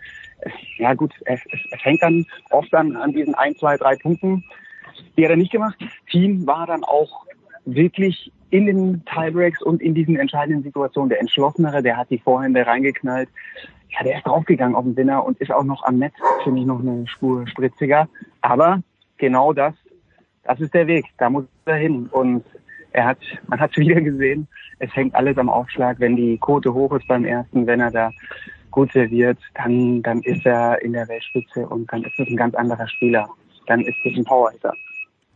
ja 0.78 0.94
gut, 0.94 1.12
es, 1.24 1.40
es, 1.50 1.60
es 1.72 1.84
hängt 1.84 2.02
dann 2.02 2.26
oft 2.50 2.72
an, 2.74 2.94
an 2.96 3.12
diesen 3.12 3.34
ein, 3.34 3.56
zwei, 3.56 3.76
drei 3.76 3.96
Punkten. 3.96 4.44
Die 5.16 5.24
hat 5.24 5.30
er 5.30 5.36
nicht 5.36 5.50
gemacht. 5.50 5.76
Team 6.10 6.46
war 6.46 6.66
dann 6.66 6.84
auch 6.84 7.26
wirklich 7.64 8.30
in 8.52 8.66
den 8.66 9.04
Tiebreaks 9.06 9.62
und 9.62 9.80
in 9.80 9.94
diesen 9.94 10.16
entscheidenden 10.16 10.62
Situationen 10.62 11.08
der 11.08 11.20
entschlossenere, 11.20 11.82
der 11.82 11.96
hat 11.96 12.10
die 12.10 12.18
Vorhände 12.18 12.66
reingeknallt 12.66 13.28
ja, 13.92 14.02
der 14.04 14.16
ist 14.16 14.26
draufgegangen 14.26 14.74
auf 14.74 14.84
den 14.84 14.96
Winner 14.96 15.24
und 15.24 15.38
ist 15.40 15.52
auch 15.52 15.64
noch 15.64 15.82
am 15.84 15.98
Netz, 15.98 16.14
finde 16.44 16.60
ich, 16.60 16.66
noch 16.66 16.80
eine 16.80 17.06
Spur 17.06 17.46
spritziger. 17.46 18.08
Aber 18.40 18.82
genau 19.18 19.52
das, 19.52 19.74
das 20.44 20.60
ist 20.60 20.74
der 20.74 20.86
Weg. 20.86 21.04
Da 21.18 21.28
muss 21.28 21.44
er 21.66 21.76
hin. 21.76 22.08
Und 22.10 22.44
er 22.92 23.06
hat, 23.06 23.18
man 23.48 23.60
hat 23.60 23.70
es 23.72 23.76
wieder 23.76 24.00
gesehen. 24.00 24.48
Es 24.78 24.94
hängt 24.96 25.14
alles 25.14 25.36
am 25.36 25.48
Aufschlag. 25.48 26.00
Wenn 26.00 26.16
die 26.16 26.38
Quote 26.38 26.72
hoch 26.72 26.92
ist 26.94 27.06
beim 27.06 27.24
ersten, 27.24 27.66
wenn 27.66 27.80
er 27.80 27.90
da 27.90 28.10
gut 28.70 28.90
serviert, 28.92 29.38
dann, 29.54 30.02
dann 30.02 30.20
ist 30.22 30.46
er 30.46 30.80
in 30.82 30.94
der 30.94 31.06
Weltspitze 31.08 31.66
und 31.68 31.92
dann 31.92 32.02
ist 32.02 32.18
es 32.18 32.28
ein 32.28 32.36
ganz 32.36 32.54
anderer 32.54 32.88
Spieler. 32.88 33.28
Dann 33.66 33.82
ist 33.82 33.96
es 34.04 34.16
ein 34.16 34.24
Powerhitter. 34.24 34.72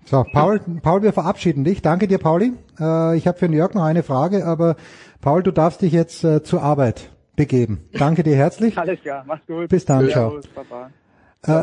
So, 0.08 0.24
Paul, 0.32 0.60
Paul, 0.82 1.02
wir 1.02 1.12
verabschieden 1.12 1.64
dich. 1.64 1.82
Danke 1.82 2.06
dir, 2.06 2.18
Pauli. 2.18 2.52
Äh, 2.78 3.16
ich 3.16 3.26
habe 3.26 3.38
für 3.38 3.46
Jörg 3.46 3.74
noch 3.74 3.82
eine 3.82 4.04
Frage, 4.04 4.46
aber 4.46 4.76
Paul, 5.20 5.42
du 5.42 5.50
darfst 5.50 5.82
dich 5.82 5.92
jetzt 5.92 6.22
äh, 6.22 6.44
zur 6.44 6.62
Arbeit 6.62 7.10
begeben. 7.34 7.88
Danke 7.92 8.22
dir 8.22 8.36
herzlich. 8.36 8.78
Alles 8.78 9.00
klar, 9.00 9.24
mach's 9.26 9.44
gut. 9.48 9.68
Bis 9.68 9.84
dann, 9.84 10.08
ciao. 10.08 10.38
Äh, 11.44 11.62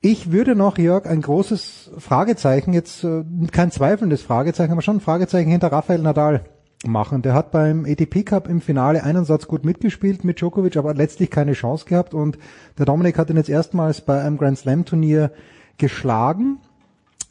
ich 0.00 0.32
würde 0.32 0.54
noch, 0.54 0.78
Jörg, 0.78 1.04
ein 1.04 1.20
großes 1.20 1.92
Fragezeichen, 1.98 2.72
jetzt 2.72 3.06
kein 3.52 3.70
zweifelndes 3.70 4.22
Fragezeichen, 4.22 4.72
aber 4.72 4.82
schon 4.82 4.96
ein 4.96 5.00
Fragezeichen 5.00 5.50
hinter 5.50 5.70
Rafael 5.70 6.00
Nadal 6.00 6.44
machen. 6.86 7.20
Der 7.20 7.34
hat 7.34 7.50
beim 7.50 7.84
ATP 7.84 8.24
Cup 8.24 8.48
im 8.48 8.60
Finale 8.62 9.02
einen 9.02 9.24
Satz 9.24 9.46
gut 9.46 9.64
mitgespielt 9.64 10.24
mit 10.24 10.40
Djokovic, 10.40 10.76
aber 10.76 10.94
letztlich 10.94 11.30
keine 11.30 11.52
Chance 11.52 11.84
gehabt 11.86 12.14
und 12.14 12.38
der 12.78 12.86
Dominik 12.86 13.18
hat 13.18 13.30
ihn 13.30 13.36
jetzt 13.36 13.48
erstmals 13.48 14.00
bei 14.00 14.20
einem 14.20 14.38
Grand 14.38 14.58
Slam 14.58 14.84
Turnier 14.84 15.30
geschlagen. 15.78 16.58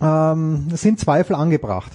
Ähm, 0.04 0.68
sind 0.76 1.00
Zweifel 1.00 1.36
angebracht 1.36 1.92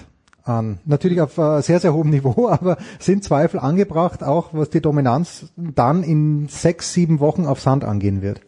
an. 0.49 0.79
Natürlich 0.85 1.21
auf 1.21 1.37
äh, 1.37 1.61
sehr, 1.61 1.79
sehr 1.79 1.93
hohem 1.93 2.09
Niveau, 2.09 2.49
aber 2.49 2.77
sind 2.99 3.23
Zweifel 3.23 3.59
angebracht, 3.59 4.23
auch 4.23 4.53
was 4.53 4.69
die 4.69 4.81
Dominanz 4.81 5.51
dann 5.55 6.03
in 6.03 6.47
sechs, 6.49 6.93
sieben 6.93 7.19
Wochen 7.19 7.45
auf 7.45 7.61
Sand 7.61 7.83
angehen 7.83 8.21
wird. 8.21 8.41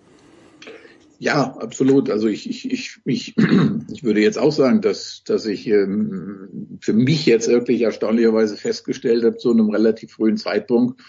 Ja, 1.20 1.56
absolut. 1.58 2.10
Also 2.10 2.28
ich, 2.28 2.50
ich, 2.50 2.72
ich, 2.72 3.00
ich, 3.06 3.36
ich 3.94 4.04
würde 4.04 4.22
jetzt 4.22 4.40
auch 4.40 4.52
sagen, 4.52 4.82
dass, 4.82 5.24
dass 5.24 5.46
ich 5.46 5.68
ähm, 5.68 6.80
für 6.82 6.94
mich 6.94 7.28
jetzt 7.28 7.48
wirklich 7.48 7.82
erstaunlicherweise 7.82 8.58
festgestellt 8.58 9.24
habe, 9.24 9.38
zu 9.38 9.52
einem 9.52 9.70
relativ 9.70 10.14
frühen 10.14 10.38
Zeitpunkt, 10.38 11.00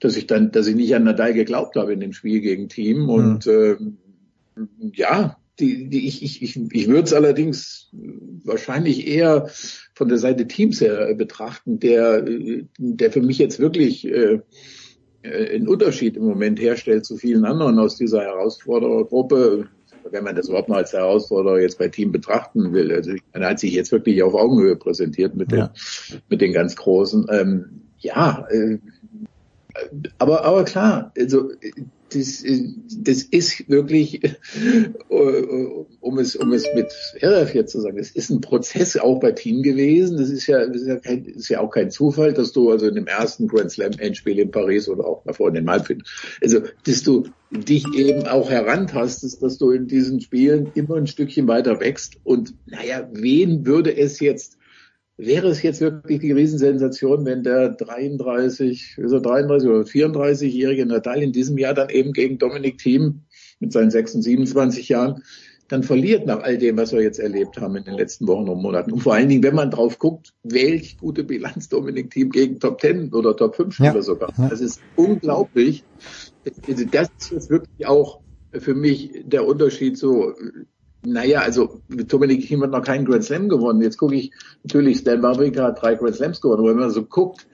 dass 0.00 0.16
ich 0.16 0.26
dann, 0.26 0.52
dass 0.52 0.66
ich 0.66 0.74
nicht 0.74 0.94
an 0.94 1.04
Nadal 1.04 1.34
geglaubt 1.34 1.76
habe 1.76 1.92
in 1.92 2.00
dem 2.00 2.14
Spiel 2.14 2.40
gegen 2.40 2.70
Team. 2.70 3.10
Und 3.10 3.44
mhm. 3.44 3.98
äh, 4.56 4.88
ja, 4.94 5.36
die, 5.58 5.88
die, 5.88 6.06
ich, 6.06 6.22
ich, 6.22 6.42
ich, 6.42 6.60
ich 6.70 6.88
würde 6.88 7.04
es 7.04 7.12
allerdings 7.12 7.88
wahrscheinlich 8.44 9.06
eher 9.06 9.48
von 9.94 10.08
der 10.08 10.18
Seite 10.18 10.46
Teams 10.46 10.80
her 10.80 11.14
betrachten, 11.14 11.80
der, 11.80 12.24
der 12.78 13.12
für 13.12 13.22
mich 13.22 13.38
jetzt 13.38 13.58
wirklich 13.58 14.06
äh, 14.06 14.40
einen 15.22 15.68
Unterschied 15.68 16.16
im 16.16 16.24
Moment 16.24 16.60
herstellt 16.60 17.04
zu 17.04 17.16
vielen 17.16 17.44
anderen 17.44 17.78
aus 17.78 17.96
dieser 17.96 18.22
Herausforderergruppe, 18.22 19.68
wenn 20.10 20.24
man 20.24 20.36
das 20.36 20.48
überhaupt 20.48 20.68
noch 20.68 20.76
als 20.76 20.92
Herausforderer 20.92 21.60
jetzt 21.60 21.78
bei 21.78 21.88
Team 21.88 22.12
betrachten 22.12 22.72
will. 22.72 22.92
Also 22.92 23.12
er 23.32 23.48
hat 23.48 23.58
sich 23.58 23.72
jetzt 23.72 23.92
wirklich 23.92 24.22
auf 24.22 24.34
Augenhöhe 24.34 24.76
präsentiert 24.76 25.34
mit 25.34 25.50
den, 25.50 25.58
ja. 25.58 25.72
mit 26.28 26.40
den 26.40 26.52
ganz 26.52 26.76
Großen. 26.76 27.26
Ähm, 27.30 27.82
ja, 27.98 28.46
äh, 28.50 28.78
aber, 30.18 30.44
aber 30.44 30.64
klar, 30.64 31.12
also 31.18 31.50
das, 32.16 32.44
das 32.98 33.22
ist 33.22 33.68
wirklich, 33.68 34.20
um 36.00 36.18
es, 36.18 36.36
um 36.36 36.52
es 36.52 36.64
mit 36.74 36.92
Herref 37.18 37.54
jetzt 37.54 37.72
zu 37.72 37.80
sagen, 37.80 37.98
es 37.98 38.10
ist 38.10 38.30
ein 38.30 38.40
Prozess 38.40 38.96
auch 38.96 39.20
bei 39.20 39.32
Team 39.32 39.62
gewesen. 39.62 40.16
Das 40.16 40.30
ist 40.30 40.46
ja, 40.46 40.66
das 40.66 40.82
ist 40.82 40.88
ja, 40.88 40.96
kein, 40.96 41.24
ist 41.24 41.48
ja 41.48 41.60
auch 41.60 41.70
kein 41.70 41.90
Zufall, 41.90 42.32
dass 42.32 42.52
du 42.52 42.70
also 42.70 42.88
in 42.88 42.94
dem 42.94 43.06
ersten 43.06 43.48
Grand 43.48 43.70
Slam 43.70 43.92
Endspiel 43.98 44.38
in 44.38 44.50
Paris 44.50 44.88
oder 44.88 45.06
auch 45.06 45.22
davor 45.24 45.48
in 45.48 45.54
den 45.54 45.64
Malfin, 45.64 46.02
also, 46.42 46.60
dass 46.84 47.02
du 47.02 47.24
dich 47.50 47.84
eben 47.94 48.26
auch 48.26 48.50
herantastest, 48.50 49.42
dass 49.42 49.58
du 49.58 49.70
in 49.70 49.86
diesen 49.86 50.20
Spielen 50.20 50.70
immer 50.74 50.96
ein 50.96 51.06
Stückchen 51.06 51.46
weiter 51.46 51.80
wächst. 51.80 52.16
Und 52.24 52.54
naja, 52.66 53.08
wen 53.12 53.66
würde 53.66 53.96
es 53.96 54.20
jetzt 54.20 54.55
Wäre 55.18 55.48
es 55.48 55.62
jetzt 55.62 55.80
wirklich 55.80 56.20
die 56.20 56.32
Riesensensation, 56.32 57.24
wenn 57.24 57.42
der 57.42 57.70
33, 57.70 58.98
ist 58.98 59.12
er 59.12 59.20
33 59.20 59.68
oder 59.68 59.80
34-jährige 59.80 60.84
Nadal 60.84 61.22
in 61.22 61.32
diesem 61.32 61.56
Jahr 61.56 61.72
dann 61.72 61.88
eben 61.88 62.12
gegen 62.12 62.38
Dominik 62.38 62.78
Thiem 62.78 63.22
mit 63.58 63.72
seinen 63.72 63.90
26, 63.90 64.22
27 64.30 64.88
Jahren 64.90 65.22
dann 65.68 65.82
verliert 65.82 66.26
nach 66.26 66.42
all 66.42 66.58
dem, 66.58 66.76
was 66.76 66.92
wir 66.92 67.02
jetzt 67.02 67.18
erlebt 67.18 67.58
haben 67.58 67.76
in 67.76 67.84
den 67.84 67.94
letzten 67.94 68.26
Wochen 68.28 68.48
und 68.48 68.62
Monaten. 68.62 68.92
Und 68.92 69.00
vor 69.00 69.14
allen 69.14 69.28
Dingen, 69.28 69.42
wenn 69.42 69.54
man 69.54 69.70
drauf 69.70 69.98
guckt, 69.98 70.32
welch 70.44 70.96
gute 70.98 71.24
Bilanz 71.24 71.68
Dominik 71.68 72.10
Thiem 72.10 72.30
gegen 72.30 72.60
Top 72.60 72.80
10 72.80 73.12
oder 73.12 73.36
Top 73.36 73.56
5 73.56 73.74
Spieler 73.74 73.96
ja. 73.96 74.02
sogar. 74.02 74.32
Das 74.36 74.60
ist 74.60 74.80
unglaublich. 74.94 75.84
Also 76.68 76.84
das 76.84 77.08
ist 77.18 77.32
jetzt 77.32 77.50
wirklich 77.50 77.86
auch 77.86 78.20
für 78.52 78.74
mich 78.74 79.24
der 79.24 79.46
Unterschied 79.46 79.98
so 79.98 80.34
naja, 81.06 81.40
also 81.40 81.80
Dominik 81.88 82.46
Thiem 82.46 82.62
hat 82.62 82.70
noch 82.70 82.82
keinen 82.82 83.04
Grand 83.04 83.24
Slam 83.24 83.48
gewonnen. 83.48 83.80
Jetzt 83.82 83.96
gucke 83.96 84.16
ich, 84.16 84.32
natürlich, 84.64 84.98
Stan 84.98 85.22
Wawrinka 85.22 85.64
hat 85.64 85.82
drei 85.82 85.94
Grand 85.94 86.16
Slams 86.16 86.40
gewonnen, 86.40 86.60
aber 86.60 86.70
wenn 86.70 86.78
man 86.78 86.90
so 86.90 87.04
guckt, 87.04 87.46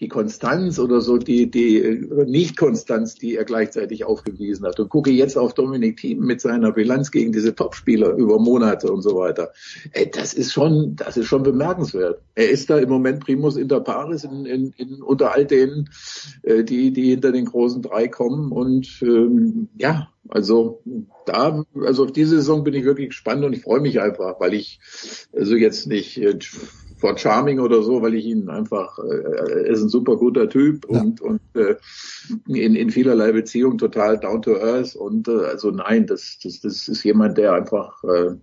die 0.00 0.08
Konstanz 0.08 0.78
oder 0.78 1.02
so 1.02 1.18
die, 1.18 1.50
die 1.50 2.08
Nicht-Konstanz, 2.26 3.16
die 3.16 3.36
er 3.36 3.44
gleichzeitig 3.44 4.04
aufgewiesen 4.04 4.66
hat. 4.66 4.80
Und 4.80 4.88
gucke 4.88 5.10
jetzt 5.10 5.36
auf 5.36 5.52
Dominik 5.52 5.98
Thiem 5.98 6.20
mit 6.20 6.40
seiner 6.40 6.72
Bilanz 6.72 7.10
gegen 7.10 7.32
diese 7.32 7.54
Topspieler 7.54 8.14
über 8.14 8.38
Monate 8.38 8.90
und 8.90 9.02
so 9.02 9.16
weiter. 9.16 9.50
Ey, 9.92 10.10
das 10.10 10.32
ist 10.32 10.52
schon, 10.52 10.96
das 10.96 11.18
ist 11.18 11.26
schon 11.26 11.42
bemerkenswert. 11.42 12.22
Er 12.34 12.48
ist 12.48 12.70
da 12.70 12.78
im 12.78 12.88
Moment 12.88 13.20
Primus 13.20 13.56
inter 13.56 13.80
pares 13.80 14.24
in, 14.24 14.46
in, 14.46 14.72
in, 14.78 15.02
unter 15.02 15.34
all 15.34 15.44
denen, 15.44 15.90
äh, 16.42 16.64
die, 16.64 16.92
die 16.92 17.10
hinter 17.10 17.30
den 17.30 17.44
großen 17.44 17.82
drei 17.82 18.08
kommen. 18.08 18.52
Und 18.52 19.00
ähm, 19.02 19.68
ja, 19.76 20.08
also 20.28 20.82
da, 21.26 21.64
also 21.74 22.04
auf 22.04 22.12
diese 22.12 22.36
Saison 22.36 22.64
bin 22.64 22.72
ich 22.72 22.84
wirklich 22.84 23.08
gespannt 23.08 23.44
und 23.44 23.52
ich 23.52 23.62
freue 23.62 23.80
mich 23.80 24.00
einfach, 24.00 24.40
weil 24.40 24.54
ich 24.54 24.80
also 25.34 25.56
jetzt 25.56 25.86
nicht 25.86 26.16
äh, 26.18 26.38
vor 27.00 27.16
Charming 27.16 27.58
oder 27.60 27.82
so, 27.82 28.02
weil 28.02 28.14
ich 28.14 28.26
ihn 28.26 28.48
einfach, 28.48 28.98
äh, 28.98 29.22
er 29.22 29.66
ist 29.66 29.82
ein 29.82 29.88
super 29.88 30.16
guter 30.16 30.48
Typ 30.48 30.86
Ja. 30.90 31.00
und, 31.00 31.20
und 31.20 31.40
äh, 31.54 31.76
in, 32.46 32.74
in 32.74 32.90
vielerlei 32.90 33.32
Beziehungen 33.32 33.78
total 33.78 34.18
down 34.18 34.42
to 34.42 34.56
earth 34.56 34.94
und 34.94 35.28
äh, 35.28 35.46
also 35.50 35.70
nein, 35.70 36.06
das, 36.06 36.38
das, 36.42 36.60
das 36.60 36.88
ist 36.88 37.02
jemand, 37.04 37.38
der 37.38 37.54
einfach 37.54 38.02
äh, 38.04 38.36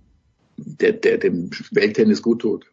der, 0.58 0.94
der 0.94 1.18
dem 1.19 1.52
Welttennis 1.72 2.22
gut 2.22 2.42
tut. 2.42 2.66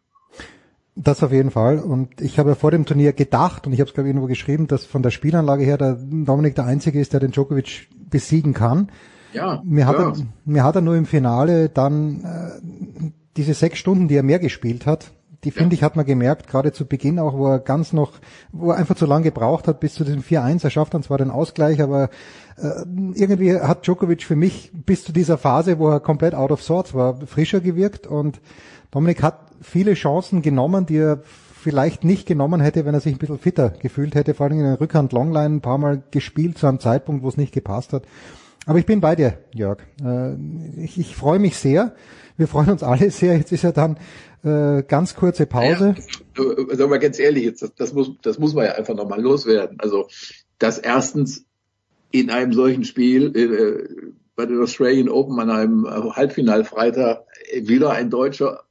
Das 0.97 1.21
auf 1.23 1.31
jeden 1.33 1.51
Fall. 1.51 1.79
Und 1.79 2.21
ich 2.21 2.39
habe 2.39 2.55
vor 2.55 2.71
dem 2.71 2.85
Turnier 2.85 3.11
gedacht, 3.11 3.67
und 3.67 3.73
ich 3.73 3.79
habe 3.81 3.89
es 3.89 3.93
glaube 3.93 4.07
ich 4.07 4.11
irgendwo 4.13 4.27
geschrieben, 4.27 4.67
dass 4.67 4.85
von 4.85 5.03
der 5.03 5.11
Spielanlage 5.11 5.63
her 5.63 5.77
der 5.77 5.95
Dominik 5.95 6.55
der 6.55 6.65
Einzige 6.65 6.99
ist, 7.01 7.11
der 7.13 7.19
den 7.19 7.31
Djokovic 7.31 7.87
besiegen 8.09 8.53
kann. 8.53 8.89
Ja, 9.33 9.61
Mir 9.65 9.85
hat, 9.87 9.97
ja. 9.99 10.09
er, 10.11 10.15
mir 10.45 10.63
hat 10.63 10.75
er 10.75 10.81
nur 10.81 10.95
im 10.95 11.05
Finale 11.05 11.67
dann 11.67 12.23
äh, 12.23 13.11
diese 13.35 13.53
sechs 13.53 13.77
Stunden, 13.79 14.07
die 14.07 14.15
er 14.15 14.23
mehr 14.23 14.39
gespielt 14.39 14.85
hat, 14.85 15.11
die 15.45 15.51
finde 15.51 15.75
ich, 15.75 15.83
hat 15.83 15.95
man 15.95 16.05
gemerkt, 16.05 16.47
gerade 16.47 16.73
zu 16.73 16.85
Beginn 16.85 17.19
auch, 17.19 17.37
wo 17.37 17.47
er 17.47 17.59
ganz 17.59 17.93
noch, 17.93 18.13
wo 18.51 18.71
er 18.71 18.77
einfach 18.77 18.95
zu 18.95 19.05
lange 19.05 19.25
gebraucht 19.25 19.67
hat 19.67 19.79
bis 19.79 19.93
zu 19.93 20.03
diesem 20.03 20.21
4-1. 20.21 20.63
Er 20.63 20.69
schafft 20.71 20.93
dann 20.93 21.03
zwar 21.03 21.19
den 21.19 21.29
Ausgleich, 21.31 21.81
aber 21.81 22.09
äh, 22.57 22.83
irgendwie 23.13 23.55
hat 23.55 23.85
Djokovic 23.85 24.23
für 24.23 24.35
mich 24.35 24.71
bis 24.73 25.03
zu 25.03 25.13
dieser 25.13 25.37
Phase, 25.37 25.79
wo 25.79 25.89
er 25.89 25.99
komplett 25.99 26.35
out 26.35 26.51
of 26.51 26.61
sorts 26.61 26.93
war, 26.93 27.15
frischer 27.27 27.61
gewirkt 27.61 28.07
und 28.07 28.41
Dominik 28.91 29.21
hat 29.23 29.39
viele 29.61 29.93
Chancen 29.93 30.41
genommen, 30.41 30.85
die 30.85 30.97
er 30.97 31.21
vielleicht 31.23 32.03
nicht 32.03 32.27
genommen 32.27 32.61
hätte, 32.61 32.85
wenn 32.85 32.93
er 32.93 32.99
sich 32.99 33.13
ein 33.13 33.19
bisschen 33.19 33.39
fitter 33.39 33.69
gefühlt 33.69 34.15
hätte, 34.15 34.33
vor 34.33 34.45
allem 34.45 34.59
in 34.59 34.65
der 34.65 34.79
Rückhand 34.79 35.13
Longline 35.13 35.55
ein 35.55 35.61
paar 35.61 35.77
Mal 35.77 36.03
gespielt 36.11 36.57
zu 36.57 36.67
einem 36.67 36.79
Zeitpunkt, 36.79 37.23
wo 37.23 37.29
es 37.29 37.37
nicht 37.37 37.53
gepasst 37.53 37.93
hat. 37.93 38.03
Aber 38.65 38.79
ich 38.79 38.85
bin 38.85 39.01
bei 39.01 39.15
dir, 39.15 39.37
Jörg. 39.53 39.79
Äh, 40.03 40.35
Ich, 40.77 40.99
ich 40.99 41.15
freue 41.15 41.39
mich 41.39 41.57
sehr. 41.57 41.93
Wir 42.37 42.47
freuen 42.47 42.69
uns 42.69 42.83
alle 42.83 43.11
sehr. 43.11 43.37
Jetzt 43.37 43.51
ist 43.51 43.63
ja 43.63 43.71
dann 43.71 43.97
äh, 44.45 44.83
ganz 44.87 45.15
kurze 45.15 45.45
Pause. 45.45 45.95
Äh, 46.37 46.75
Sagen 46.75 46.91
wir 46.91 46.99
ganz 46.99 47.19
ehrlich, 47.19 47.43
jetzt, 47.43 47.61
das, 47.61 47.73
das 47.75 47.93
muss, 47.93 48.11
das 48.21 48.39
muss 48.39 48.53
man 48.53 48.65
ja 48.65 48.71
einfach 48.73 48.95
nochmal 48.95 49.21
loswerden. 49.21 49.79
Also, 49.79 50.07
dass 50.59 50.77
erstens 50.77 51.45
in 52.11 52.29
einem 52.29 52.53
solchen 52.53 52.85
Spiel, 52.85 53.35
äh, 53.35 54.11
bei 54.35 54.45
den 54.45 54.61
Australian 54.61 55.09
Open 55.09 55.39
an 55.39 55.49
einem 55.49 55.85
Halbfinalfreitag 55.85 57.25
wieder 57.61 57.91
ein 57.91 58.09
Deutscher, 58.09 58.63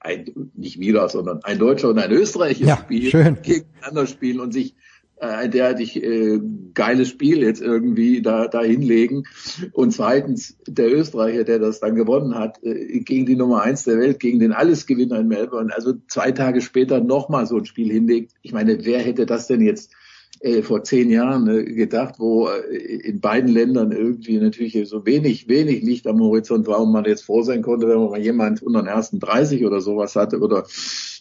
ein, 0.00 0.50
nicht 0.54 0.80
wieder, 0.80 1.08
sondern 1.08 1.42
ein 1.44 1.58
Deutscher 1.58 1.90
und 1.90 1.98
ein 1.98 2.10
Österreicher 2.10 2.64
Ja, 2.64 2.76
spielen, 2.76 3.38
gegeneinander 3.42 4.06
spielen 4.06 4.40
und 4.40 4.52
sich 4.52 4.74
ein 5.20 5.50
derartig 5.50 6.02
äh, 6.02 6.40
geiles 6.74 7.08
Spiel 7.08 7.42
jetzt 7.42 7.60
irgendwie 7.60 8.22
da, 8.22 8.48
da 8.48 8.62
hinlegen. 8.62 9.24
Und 9.72 9.92
zweitens 9.92 10.56
der 10.66 10.92
Österreicher, 10.92 11.44
der 11.44 11.58
das 11.58 11.80
dann 11.80 11.94
gewonnen 11.94 12.34
hat, 12.34 12.62
äh, 12.62 13.00
gegen 13.00 13.26
die 13.26 13.36
Nummer 13.36 13.62
eins 13.62 13.84
der 13.84 13.98
Welt, 13.98 14.20
gegen 14.20 14.38
den 14.38 14.52
Allesgewinner 14.52 15.20
in 15.20 15.28
Melbourne, 15.28 15.74
also 15.74 15.94
zwei 16.08 16.32
Tage 16.32 16.60
später 16.60 17.00
nochmal 17.00 17.46
so 17.46 17.56
ein 17.56 17.66
Spiel 17.66 17.92
hinlegt. 17.92 18.32
Ich 18.42 18.52
meine, 18.52 18.84
wer 18.84 19.00
hätte 19.00 19.26
das 19.26 19.46
denn 19.46 19.60
jetzt 19.60 19.92
äh, 20.40 20.62
vor 20.62 20.84
zehn 20.84 21.10
Jahren 21.10 21.48
äh, 21.48 21.64
gedacht, 21.64 22.14
wo 22.18 22.48
äh, 22.48 22.76
in 22.76 23.20
beiden 23.20 23.50
Ländern 23.50 23.92
irgendwie 23.92 24.38
natürlich 24.38 24.88
so 24.88 25.04
wenig, 25.04 25.48
wenig 25.48 25.82
Licht 25.82 26.06
am 26.06 26.20
Horizont 26.20 26.66
war 26.66 26.80
und 26.80 26.92
man 26.92 27.04
jetzt 27.04 27.24
froh 27.24 27.42
sein 27.42 27.60
konnte, 27.60 27.88
wenn 27.88 27.98
man 27.98 28.10
mal 28.10 28.20
jemand 28.20 28.62
unter 28.62 28.80
den 28.80 28.88
ersten 28.88 29.20
30 29.20 29.66
oder 29.66 29.80
sowas 29.80 30.16
hatte 30.16 30.40
oder 30.40 30.64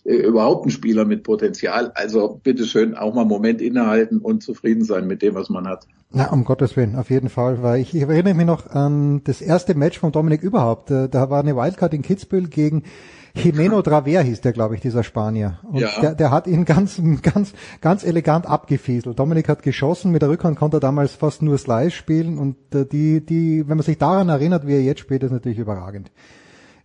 äh, 0.06 0.16
überhaupt 0.16 0.66
ein 0.66 0.70
Spieler 0.70 1.04
mit 1.04 1.24
Potenzial. 1.24 1.92
Also 1.96 2.40
bitteschön 2.42 2.96
auch 2.96 3.14
mal 3.14 3.22
einen 3.22 3.30
Moment 3.30 3.62
innehalten 3.62 4.20
und 4.20 4.42
zufrieden 4.42 4.86
sein 4.86 5.06
mit 5.06 5.22
dem, 5.22 5.36
was 5.36 5.50
man 5.50 5.68
hat. 5.68 5.86
Na, 6.12 6.32
um 6.32 6.46
Gottes 6.46 6.78
Willen, 6.78 6.96
auf 6.96 7.10
jeden 7.10 7.30
Fall, 7.30 7.62
weil 7.62 7.82
ich, 7.82 7.94
ich 7.94 8.02
erinnere 8.04 8.34
mich 8.34 8.46
noch 8.46 8.68
an 8.68 9.22
das 9.26 9.42
erste 9.42 9.76
Match 9.76 10.00
von 10.00 10.12
Dominik 10.12 10.44
überhaupt. 10.44 10.92
Äh, 10.92 11.10
Da 11.10 11.30
war 11.30 11.42
eine 11.42 11.58
Wildcard 11.58 11.94
in 11.94 12.04
Kitzbühel 12.04 12.48
gegen 12.48 12.84
Jimeno 13.35 13.82
Draver 13.82 14.22
hieß 14.22 14.41
der, 14.41 14.53
glaube 14.53 14.75
ich, 14.75 14.82
dieser 14.82 15.03
Spanier. 15.03 15.59
Und 15.64 15.80
Ja. 15.80 15.90
der, 16.01 16.16
der 16.16 16.32
hat 16.32 16.48
ihn 16.48 16.66
ganz, 16.66 17.01
ganz, 17.22 17.53
ganz 17.82 18.03
elegant 18.03 18.45
abgefieselt. 18.48 19.17
Dominik 19.19 19.48
hat 19.49 19.64
geschossen, 19.64 20.11
mit 20.11 20.22
der 20.22 20.30
Rückhand 20.30 20.58
konnte 20.58 20.77
er 20.77 20.82
damals 20.82 21.14
fast 21.14 21.41
nur 21.41 21.58
Slice 21.58 21.91
spielen 21.95 22.38
und 22.38 22.56
äh, 22.74 22.85
die, 22.85 23.25
die, 23.25 23.67
wenn 23.67 23.77
man 23.77 23.85
sich 23.85 23.98
daran 23.98 24.30
erinnert, 24.30 24.66
wie 24.67 24.74
er 24.74 24.82
jetzt 24.83 24.99
spielt, 24.99 25.24
ist 25.24 25.32
natürlich 25.32 25.59
überragend. 25.59 26.11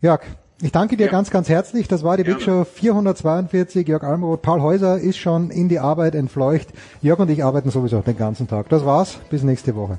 Jörg, 0.01 0.21
ich 0.63 0.71
danke 0.71 0.97
dir 0.97 1.09
ganz, 1.09 1.31
ganz 1.31 1.49
herzlich. 1.49 1.89
Das 1.89 2.05
war 2.05 2.17
die 2.17 2.25
Big 2.25 2.41
Show 2.41 2.65
442. 2.65 3.89
Jörg 3.89 4.03
Almroth, 4.05 4.43
Paul 4.43 4.61
Häuser 4.63 4.99
ist 4.99 5.17
schon 5.19 5.51
in 5.51 5.69
die 5.69 5.79
Arbeit 5.81 6.15
entfleucht. 6.15 6.69
Jörg 7.03 7.19
und 7.19 7.31
ich 7.31 7.43
arbeiten 7.45 7.71
sowieso 7.71 8.01
den 8.01 8.17
ganzen 8.17 8.47
Tag. 8.49 8.69
Das 8.69 8.85
war's. 8.85 9.19
Bis 9.31 9.43
nächste 9.43 9.75
Woche. 9.75 9.99